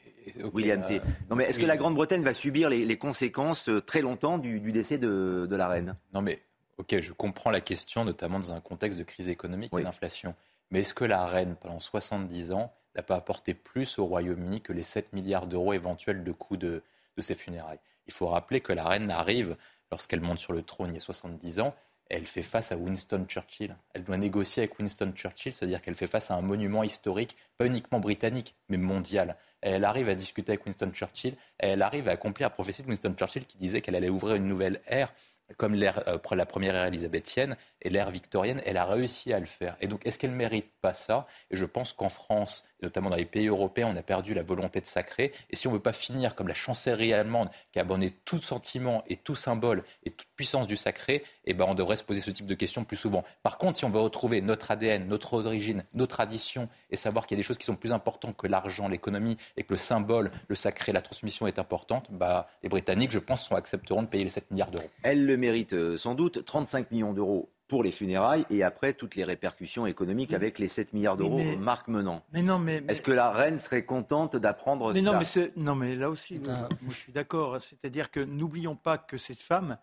William 0.53 0.85
T. 0.85 1.01
Non, 1.29 1.35
mais 1.35 1.45
est-ce 1.45 1.59
que 1.59 1.65
la 1.65 1.77
Grande-Bretagne 1.77 2.23
va 2.23 2.33
subir 2.33 2.69
les, 2.69 2.97
conséquences 2.97 3.69
très 3.85 4.01
longtemps 4.01 4.37
du, 4.37 4.59
décès 4.71 4.97
de, 4.97 5.45
de, 5.49 5.55
la 5.55 5.67
reine? 5.67 5.95
Non, 6.13 6.21
mais 6.21 6.41
ok, 6.77 6.99
je 6.99 7.13
comprends 7.13 7.51
la 7.51 7.61
question, 7.61 8.05
notamment 8.05 8.39
dans 8.39 8.53
un 8.53 8.61
contexte 8.61 8.97
de 8.97 9.03
crise 9.03 9.29
économique 9.29 9.71
et 9.77 9.83
d'inflation. 9.83 10.33
Mais 10.71 10.81
est-ce 10.81 10.93
que 10.93 11.05
la 11.05 11.25
reine, 11.25 11.55
pendant 11.59 11.79
70 11.79 12.51
ans, 12.51 12.73
n'a 12.95 13.03
pas 13.03 13.15
apporté 13.15 13.53
plus 13.53 13.99
au 13.99 14.05
Royaume-Uni 14.05 14.61
que 14.61 14.73
les 14.73 14.83
7 14.83 15.13
milliards 15.13 15.47
d'euros 15.47 15.73
éventuels 15.73 16.23
de 16.23 16.31
coûts 16.31 16.57
de, 16.57 16.81
de 17.15 17.21
ses 17.21 17.35
funérailles? 17.35 17.79
Il 18.07 18.13
faut 18.13 18.27
rappeler 18.27 18.61
que 18.61 18.73
la 18.73 18.87
reine 18.87 19.11
arrive, 19.11 19.55
lorsqu'elle 19.91 20.21
monte 20.21 20.39
sur 20.39 20.53
le 20.53 20.63
trône 20.63 20.89
il 20.91 20.95
y 20.95 20.97
a 20.97 21.01
70 21.01 21.59
ans, 21.59 21.75
elle 22.09 22.27
fait 22.27 22.41
face 22.41 22.71
à 22.71 22.77
Winston 22.77 23.25
Churchill. 23.27 23.75
Elle 23.93 24.03
doit 24.03 24.17
négocier 24.17 24.63
avec 24.63 24.77
Winston 24.79 25.11
Churchill, 25.15 25.53
c'est-à-dire 25.53 25.81
qu'elle 25.81 25.95
fait 25.95 26.07
face 26.07 26.31
à 26.31 26.35
un 26.35 26.41
monument 26.41 26.83
historique, 26.83 27.35
pas 27.57 27.65
uniquement 27.65 27.99
britannique, 27.99 28.55
mais 28.69 28.77
mondial. 28.77 29.37
Elle 29.61 29.85
arrive 29.85 30.09
à 30.09 30.15
discuter 30.15 30.53
avec 30.53 30.65
Winston 30.65 30.91
Churchill, 30.93 31.35
elle 31.57 31.81
arrive 31.81 32.07
à 32.07 32.11
accomplir 32.11 32.47
la 32.47 32.51
prophétie 32.51 32.83
de 32.83 32.87
Winston 32.87 33.13
Churchill 33.17 33.45
qui 33.45 33.57
disait 33.57 33.81
qu'elle 33.81 33.95
allait 33.95 34.09
ouvrir 34.09 34.35
une 34.35 34.47
nouvelle 34.47 34.81
ère 34.87 35.13
comme 35.55 35.75
euh, 35.81 36.17
la 36.31 36.45
première 36.45 36.75
ère 36.75 36.85
élisabéthienne 36.85 37.55
et 37.81 37.89
l'ère 37.89 38.11
victorienne, 38.11 38.61
elle 38.65 38.77
a 38.77 38.85
réussi 38.85 39.31
à 39.33 39.39
le 39.39 39.45
faire. 39.45 39.77
Et 39.81 39.87
donc, 39.87 40.05
est-ce 40.05 40.19
qu'elle 40.19 40.31
ne 40.31 40.35
mérite 40.35 40.69
pas 40.81 40.93
ça? 40.93 41.27
Et 41.51 41.55
je 41.55 41.65
pense 41.65 41.93
qu'en 41.93 42.09
France, 42.09 42.65
notamment 42.81 43.09
dans 43.09 43.15
les 43.15 43.25
pays 43.25 43.47
européens, 43.47 43.89
on 43.93 43.95
a 43.95 44.03
perdu 44.03 44.33
la 44.33 44.43
volonté 44.43 44.81
de 44.81 44.85
sacrer. 44.85 45.31
Et 45.49 45.55
si 45.55 45.67
on 45.67 45.71
ne 45.71 45.75
veut 45.75 45.81
pas 45.81 45.93
finir 45.93 46.35
comme 46.35 46.47
la 46.47 46.53
chancellerie 46.53 47.13
allemande, 47.13 47.49
qui 47.71 47.79
a 47.79 47.83
abandonné 47.83 48.11
tout 48.25 48.41
sentiment 48.41 49.03
et 49.07 49.15
tout 49.15 49.35
symbole 49.35 49.83
et 50.03 50.11
toute 50.11 50.27
puissance 50.35 50.67
du 50.67 50.75
sacré, 50.75 51.23
eh 51.45 51.53
ben, 51.53 51.65
on 51.67 51.75
devrait 51.75 51.95
se 51.95 52.03
poser 52.03 52.21
ce 52.21 52.31
type 52.31 52.45
de 52.45 52.55
questions 52.55 52.83
plus 52.83 52.97
souvent. 52.97 53.23
Par 53.43 53.57
contre, 53.57 53.77
si 53.77 53.85
on 53.85 53.89
veut 53.89 53.99
retrouver 53.99 54.41
notre 54.41 54.71
ADN, 54.71 55.07
notre 55.07 55.33
origine, 55.33 55.83
nos 55.93 56.07
traditions, 56.07 56.69
et 56.89 56.95
savoir 56.95 57.25
qu'il 57.25 57.37
y 57.37 57.39
a 57.39 57.41
des 57.41 57.47
choses 57.47 57.57
qui 57.57 57.65
sont 57.65 57.75
plus 57.75 57.91
importantes 57.91 58.35
que 58.35 58.47
l'argent, 58.47 58.87
l'économie, 58.87 59.37
et 59.55 59.63
que 59.63 59.73
le 59.73 59.77
symbole, 59.77 60.31
le 60.47 60.55
sacré, 60.55 60.91
la 60.91 61.01
transmission 61.01 61.47
est 61.47 61.59
importante, 61.59 62.07
bah, 62.11 62.47
les 62.63 62.69
Britanniques, 62.69 63.11
je 63.11 63.19
pense, 63.19 63.51
accepteront 63.51 64.03
de 64.03 64.07
payer 64.07 64.23
les 64.23 64.29
7 64.29 64.51
milliards 64.51 64.71
d'euros. 64.71 64.89
Mérite 65.37 65.73
euh, 65.73 65.97
sans 65.97 66.15
doute. 66.15 66.43
35 66.43 66.91
millions 66.91 67.13
d'euros 67.13 67.49
pour 67.67 67.83
les 67.83 67.91
funérailles 67.91 68.45
et 68.49 68.63
après 68.63 68.93
toutes 68.93 69.15
les 69.15 69.23
répercussions 69.23 69.85
économiques 69.85 70.33
avec 70.33 70.57
les 70.57 70.67
7 70.67 70.93
milliards 70.93 71.17
d'euros 71.17 71.41
Marc 71.59 71.87
Menant. 71.87 72.23
Mais 72.31 72.41
non, 72.41 72.59
mais, 72.59 72.83
Est-ce 72.87 73.01
que 73.01 73.11
la 73.11 73.31
reine 73.31 73.57
serait 73.57 73.85
contente 73.85 74.35
d'apprendre 74.35 74.93
mais 74.93 75.01
Non, 75.01 75.19
mais, 75.19 75.51
non, 75.57 75.75
mais 75.75 75.95
là 75.95 76.09
aussi, 76.09 76.39
moi, 76.39 76.69
je 76.89 76.93
suis 76.93 77.11
d'accord. 77.11 77.55
Hein. 77.55 77.59
C'est-à-dire 77.59 78.09
que 78.09 78.21
n'oublions 78.21 78.75
pas 78.75 78.97
que 78.97 79.17
cette 79.17 79.41
femme 79.41 79.77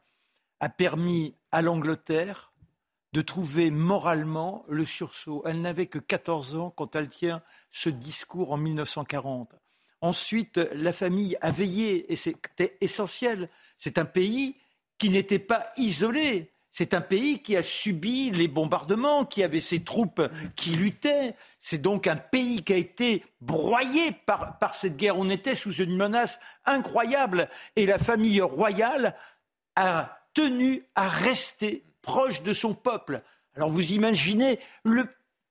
a 0.60 0.68
permis 0.68 1.34
à 1.52 1.60
l'Angleterre 1.60 2.52
de 3.12 3.20
trouver 3.20 3.70
moralement 3.70 4.64
le 4.68 4.84
sursaut. 4.84 5.42
Elle 5.46 5.60
n'avait 5.60 5.86
que 5.86 5.98
14 5.98 6.56
ans 6.56 6.70
quand 6.70 6.96
elle 6.96 7.08
tient 7.08 7.42
ce 7.70 7.88
discours 7.88 8.52
en 8.52 8.56
1940. 8.56 9.54
Ensuite, 10.00 10.58
la 10.72 10.92
famille 10.92 11.36
a 11.40 11.50
veillé, 11.50 12.12
et 12.12 12.16
c'était 12.16 12.76
essentiel. 12.80 13.48
C'est 13.78 13.98
un 13.98 14.04
pays 14.04 14.56
qui 15.04 15.10
n'était 15.10 15.38
pas 15.38 15.66
isolé. 15.76 16.50
C'est 16.70 16.94
un 16.94 17.02
pays 17.02 17.42
qui 17.42 17.58
a 17.58 17.62
subi 17.62 18.30
les 18.30 18.48
bombardements, 18.48 19.26
qui 19.26 19.42
avait 19.42 19.60
ses 19.60 19.84
troupes 19.84 20.22
qui 20.56 20.70
luttaient. 20.70 21.34
C'est 21.58 21.82
donc 21.82 22.06
un 22.06 22.16
pays 22.16 22.62
qui 22.62 22.72
a 22.72 22.76
été 22.76 23.22
broyé 23.42 24.12
par, 24.24 24.58
par 24.58 24.74
cette 24.74 24.96
guerre. 24.96 25.18
On 25.18 25.28
était 25.28 25.54
sous 25.54 25.74
une 25.74 25.94
menace 25.94 26.40
incroyable. 26.64 27.50
Et 27.76 27.84
la 27.84 27.98
famille 27.98 28.40
royale 28.40 29.14
a 29.76 30.18
tenu 30.32 30.84
à 30.94 31.06
rester 31.06 31.84
proche 32.00 32.42
de 32.42 32.54
son 32.54 32.72
peuple. 32.72 33.20
Alors 33.56 33.68
vous 33.68 33.92
imaginez 33.92 34.58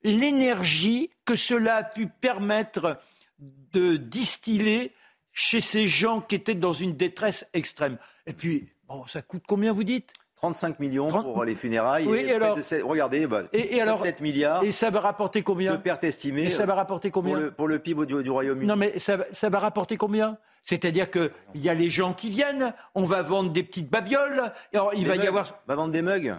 l'énergie 0.02 1.12
que 1.26 1.36
cela 1.36 1.76
a 1.76 1.84
pu 1.84 2.08
permettre 2.08 3.00
de 3.38 3.98
distiller 3.98 4.94
chez 5.32 5.62
ces 5.62 5.88
gens 5.88 6.22
qui 6.22 6.34
étaient 6.34 6.56
dans 6.56 6.74
une 6.74 6.96
détresse 6.96 7.46
extrême. 7.54 8.00
Et 8.26 8.34
puis, 8.34 8.73
bon, 8.94 9.08
ça 9.08 9.22
coûte 9.22 9.44
combien 9.48 9.74
vous 9.74 9.84
dites? 9.84 10.14
35 10.38 10.80
millions 10.80 11.10
pour 11.10 11.46
les 11.46 11.56
funérailles. 11.56 12.06
Oui, 12.06 12.26
et, 12.28 12.34
alors, 12.34 12.58
regardez, 12.84 13.28
bah, 13.28 13.44
et, 13.54 13.80
alors, 13.82 14.02
7 14.02 14.20
milliards. 14.20 14.62
Et 14.62 14.72
ça 14.72 14.90
va 14.90 15.00
rapporter 15.00 15.42
combien? 15.42 15.72
De 15.72 15.78
pertes 15.78 16.04
estimées. 16.04 16.44
Et 16.44 16.50
ça 16.50 16.66
va 16.66 16.76
rapporter 16.76 17.12
combien? 17.12 17.50
Pour 17.52 17.70
le, 17.70 17.80
PIB 17.80 18.06
du, 18.06 18.30
Royaume-Uni. 18.30 18.68
Non, 18.68 18.76
mais 18.76 19.00
ça, 19.00 19.20
ça 19.32 19.48
va 19.48 19.60
rapporter 19.60 19.96
combien? 19.96 20.38
C'est-à-dire 20.64 21.10
qu'il 21.10 21.32
y 21.56 21.70
a 21.70 21.74
les 21.74 21.90
gens 21.90 22.14
qui 22.14 22.30
viennent, 22.30 22.74
on 22.94 23.04
va 23.04 23.22
vendre 23.22 23.52
des 23.52 23.64
petites 23.64 23.90
babioles, 23.90 24.52
alors 24.74 24.94
il 24.94 25.08
va 25.08 25.16
y 25.16 25.28
avoir. 25.28 25.62
On 25.66 25.72
va 25.72 25.76
vendre 25.76 25.94
des 25.94 26.02
mugs? 26.02 26.36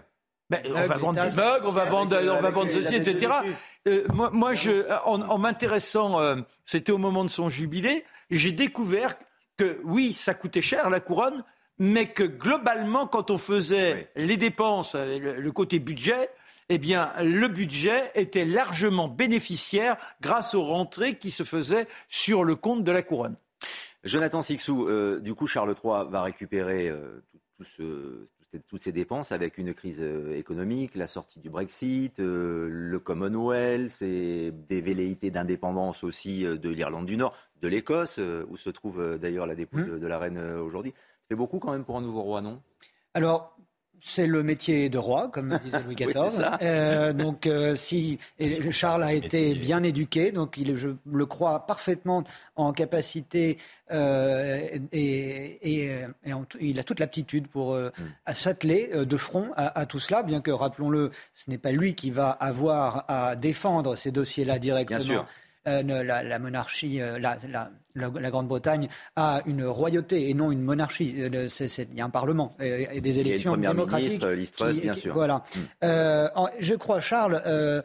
Ben, 0.51 0.61
on 0.69 0.87
va 0.87 0.97
vendre 0.99 1.23
des 1.23 1.37
mugs, 1.37 1.63
on 1.65 1.71
va 1.71 1.85
vendre, 1.87 2.17
on 2.21 2.41
va 2.43 2.51
vendre 2.51 2.71
ceci, 2.71 2.97
etc. 2.97 3.33
Euh, 3.89 4.05
moi, 4.13 4.31
moi 4.31 4.55
je, 4.55 4.87
en, 5.05 5.39
m'intéressant, 5.39 6.21
euh, 6.21 6.37
c'était 6.67 6.93
au 6.93 6.99
moment 6.99 7.25
de 7.25 7.31
son 7.31 7.49
jubilé, 7.49 8.05
j'ai 8.31 8.53
découvert 8.53 9.15
que 9.57 9.81
oui, 9.85 10.13
ça 10.13 10.35
coûtait 10.35 10.61
cher 10.61 10.91
la 10.91 11.01
couronne, 11.01 11.43
mais 11.79 12.07
que 12.07 12.23
globalement, 12.23 13.07
quand 13.07 13.31
on 13.31 13.39
faisait 13.39 14.11
les 14.17 14.37
dépenses, 14.37 14.95
euh, 14.95 15.39
le, 15.39 15.53
côté 15.53 15.79
budget, 15.79 16.31
eh 16.69 16.79
bien, 16.79 17.13
le 17.21 17.49
budget 17.49 18.11
était 18.15 18.45
largement 18.45 19.09
bénéficiaire 19.09 19.97
grâce 20.21 20.55
aux 20.55 20.65
rentrées 20.65 21.17
qui 21.17 21.31
se 21.31 21.43
faisaient 21.43 21.87
sur 22.09 22.45
le 22.45 22.55
compte 22.57 22.85
de 22.85 22.93
la 22.93 23.03
couronne. 23.03 23.37
Jonathan 24.05 24.43
Sixou, 24.43 24.87
euh, 24.87 25.19
du 25.21 25.35
coup, 25.35 25.47
Charles 25.47 25.75
III 25.83 26.05
va 26.09 26.23
récupérer 26.23 26.89
euh, 26.89 27.25
toutes 28.69 28.83
ces 28.83 28.93
dépenses 28.93 29.33
avec 29.33 29.59
une 29.59 29.75
crise 29.75 30.05
économique, 30.33 30.95
la 30.95 31.09
sortie 31.09 31.41
du 31.41 31.51
Brexit, 31.51 32.19
le 32.21 32.99
Commonwealth 32.99 34.01
et 34.03 34.53
des 34.53 34.81
velléités 34.81 35.33
d'indépendance 35.33 36.05
aussi 36.05 36.45
de 36.45 36.69
l'Irlande 36.69 37.07
du 37.07 37.17
Nord, 37.17 37.35
de 37.63 37.69
l'Écosse, 37.69 38.21
où 38.49 38.57
se 38.57 38.71
trouve 38.71 39.19
d'ailleurs 39.19 39.47
la 39.47 39.57
dépouille 39.57 39.83
mmh. 39.83 39.99
de, 39.99 40.07
la 40.07 40.19
reine 40.19 40.39
aujourd'hui. 40.39 40.95
C'est 41.35 41.39
beaucoup 41.39 41.59
quand 41.59 41.73
même 41.73 41.83
pour 41.83 41.97
un 41.97 42.01
nouveau 42.01 42.23
roi, 42.23 42.41
non? 42.41 42.61
Alors, 43.13 43.57
c'est 43.99 44.29
le 44.29 44.45
métier 44.45 44.89
de 44.89 44.99
roi, 44.99 45.31
comme 45.33 45.59
disait 45.65 45.83
Louis 45.83 45.95
XIV. 45.99 46.45
euh, 46.63 47.13
donc, 47.13 47.49
euh, 47.49 47.75
si 47.75 48.21
et 48.39 48.71
Charles 48.71 49.03
a 49.03 49.13
été 49.13 49.57
bien 49.57 49.83
éduqué, 49.83 50.31
donc 50.31 50.57
il, 50.59 50.77
je 50.77 50.91
le 51.11 51.27
crois 51.27 51.67
parfaitement 51.67 52.23
en 52.55 52.73
capacité 52.73 53.59
euh, 53.91 54.61
et, 54.93 55.89
et, 55.89 56.05
il 56.61 56.79
a 56.79 56.85
toute 56.85 57.01
l'aptitude 57.01 57.49
pour 57.49 57.73
euh, 57.73 57.91
mm. 57.99 58.33
s'atteler 58.33 58.91
de 59.05 59.17
front 59.17 59.51
à, 59.57 59.77
à, 59.77 59.87
tout 59.87 59.99
cela, 59.99 60.23
bien 60.23 60.41
que 60.41 60.53
rappelons-le, 60.53 61.11
ce 61.33 61.51
n'est 61.51 61.59
pas 61.59 61.73
lui 61.73 61.97
qui 61.97 62.13
va 62.13 62.31
avoir 62.31 63.07
à 63.09 63.35
défendre 63.35 63.97
ces 63.97 64.13
dossiers-là 64.13 64.61
directement. 64.61 65.01
Bien 65.01 65.09
sûr. 65.09 65.27
La, 65.67 66.39
monarchie, 66.39 67.01
euh, 67.01 67.19
la, 67.19 67.71
la 67.95 68.31
Grande-Bretagne 68.31 68.89
a 69.17 69.41
une 69.47 69.65
royauté 69.65 70.29
et 70.29 70.35
non 70.35 70.51
une 70.51 70.63
monarchie. 70.63 71.15
Euh, 71.19 71.47
il 71.93 71.99
y 71.99 72.01
a 72.01 72.05
un 72.05 72.11
parlement 72.11 72.57
et, 72.61 73.01
des 73.01 73.21
élections 73.21 73.57
démocratiques. 73.57 74.25
Ministre, 74.25 74.73
bien 74.73 74.95
sûr. 74.95 75.15
Voilà. 75.15 75.43
Mm. 75.83 76.39
je 76.61 76.75
crois, 76.75 77.01
Charles, 77.01 77.43
euh, 77.47 77.83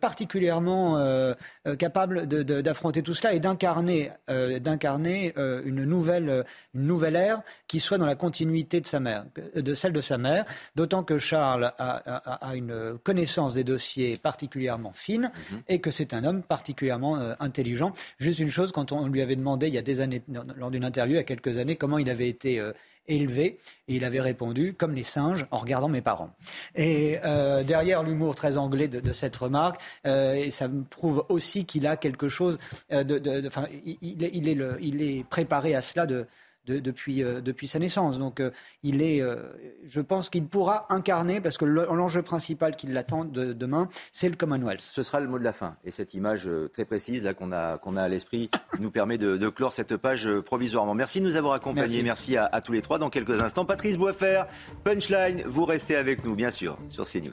particulièrement 0.00 0.96
euh, 0.96 1.34
euh, 1.66 1.76
capable 1.76 2.26
d'affronter 2.26 3.02
tout 3.02 3.14
cela 3.14 3.34
et 3.34 3.40
d'incarner 3.40 4.10
d'incarner 4.28 5.34
une 5.64 5.84
nouvelle 5.84 6.44
une 6.74 6.86
nouvelle 6.86 7.16
ère 7.16 7.42
qui 7.66 7.80
soit 7.80 7.98
dans 7.98 8.06
la 8.06 8.14
continuité 8.14 8.80
de 8.80 8.86
sa 8.86 9.00
mère, 9.00 9.26
de 9.54 9.74
celle 9.74 9.92
de 9.92 10.00
sa 10.00 10.18
mère. 10.18 10.44
D'autant 10.74 11.02
que 11.02 11.18
Charles 11.18 11.72
a, 11.78 12.54
une 12.54 12.98
connaissance 13.02 13.54
des 13.54 13.64
dossiers 13.64 14.16
particulièrement 14.16 14.92
fine 14.92 15.30
mhm. 15.52 15.62
et 15.68 15.80
que 15.80 15.90
c'est 15.90 16.14
un 16.14 16.24
homme 16.24 16.42
particulièrement 16.42 17.18
intelligent. 17.40 17.92
Juste 18.18 18.38
une 18.38 18.48
chose, 18.48 18.72
quand 18.72 18.92
on 18.92 19.06
lui 19.06 19.22
avait 19.22 19.36
demandé 19.36 19.68
il 19.68 19.74
y 19.74 19.78
a 19.78 19.82
des 19.82 20.00
années, 20.00 20.22
lors 20.56 20.70
d'une 20.70 20.84
interview 20.84 21.14
il 21.14 21.18
y 21.18 21.20
a 21.20 21.24
quelques 21.24 21.58
années, 21.58 21.76
comment 21.76 21.98
il 21.98 22.10
avait 22.10 22.28
été 22.28 22.62
élevé 23.08 23.58
Et 23.88 23.96
il 23.96 24.04
avait 24.04 24.20
répondu, 24.20 24.74
comme 24.74 24.94
les 24.94 25.02
singes, 25.02 25.46
en 25.50 25.58
regardant 25.58 25.88
mes 25.88 26.00
parents. 26.00 26.30
Et 26.74 27.18
euh, 27.24 27.64
derrière 27.64 28.02
l'humour 28.02 28.34
très 28.34 28.56
anglais 28.56 28.88
de, 28.88 29.12
cette 29.12 29.36
remarque, 29.36 29.80
euh, 30.06 30.34
et 30.34 30.50
ça 30.50 30.68
me 30.68 30.84
prouve 30.84 31.24
aussi 31.28 31.64
qu'il 31.64 31.86
a 31.86 31.96
quelque 31.96 32.28
chose 32.28 32.58
de... 32.90 33.02
de, 33.02 33.46
enfin, 33.46 33.66
il, 33.84 34.22
est 34.22 34.30
il 34.80 35.02
est 35.02 35.24
préparé 35.24 35.74
à 35.74 35.80
cela 35.80 36.06
de 36.06 36.26
depuis, 36.72 37.22
euh, 37.22 37.40
depuis 37.40 37.68
sa 37.68 37.78
naissance. 37.78 38.18
Donc 38.18 38.40
euh, 38.40 38.50
il 38.82 39.02
est, 39.02 39.20
euh, 39.20 39.36
je 39.86 40.00
pense 40.00 40.30
qu'il 40.30 40.46
pourra 40.46 40.86
incarner, 40.90 41.40
parce 41.40 41.58
que 41.58 41.64
l'enjeu 41.64 42.22
principal 42.22 42.76
qui 42.76 42.86
l'attend 42.86 43.24
demain, 43.24 43.88
c'est 44.12 44.28
le 44.28 44.36
Commonwealth. 44.36 44.80
Ce 44.80 45.02
sera 45.02 45.20
le 45.20 45.28
mot 45.28 45.38
de 45.38 45.44
la 45.44 45.52
fin. 45.52 45.76
Et 45.84 45.90
cette 45.90 46.14
image 46.14 46.48
très 46.72 46.84
précise 46.84 47.22
là 47.22 47.34
qu'on 47.34 47.52
a, 47.52 47.78
qu'on 47.78 47.96
a 47.96 48.02
à 48.02 48.08
l'esprit 48.08 48.50
nous 48.80 48.90
permet 48.90 49.18
de, 49.18 49.48
clore 49.48 49.72
cette 49.72 49.96
page 49.96 50.28
provisoirement. 50.40 50.94
Merci 50.94 51.20
de 51.20 51.26
nous 51.26 51.36
avoir 51.36 51.54
accompagnés. 51.54 52.02
Merci, 52.02 52.36
à, 52.36 52.44
à, 52.44 52.60
tous 52.60 52.72
les 52.72 52.82
trois. 52.82 52.98
Dans 52.98 53.10
quelques 53.10 53.40
instants, 53.40 53.64
Patrice 53.64 53.96
Boisfer, 53.96 54.42
Punchline, 54.84 55.42
vous 55.46 55.64
restez 55.64 55.96
avec 55.96 56.24
nous, 56.24 56.34
bien 56.34 56.50
sûr, 56.50 56.78
sur 56.88 57.04
CNews. 57.04 57.32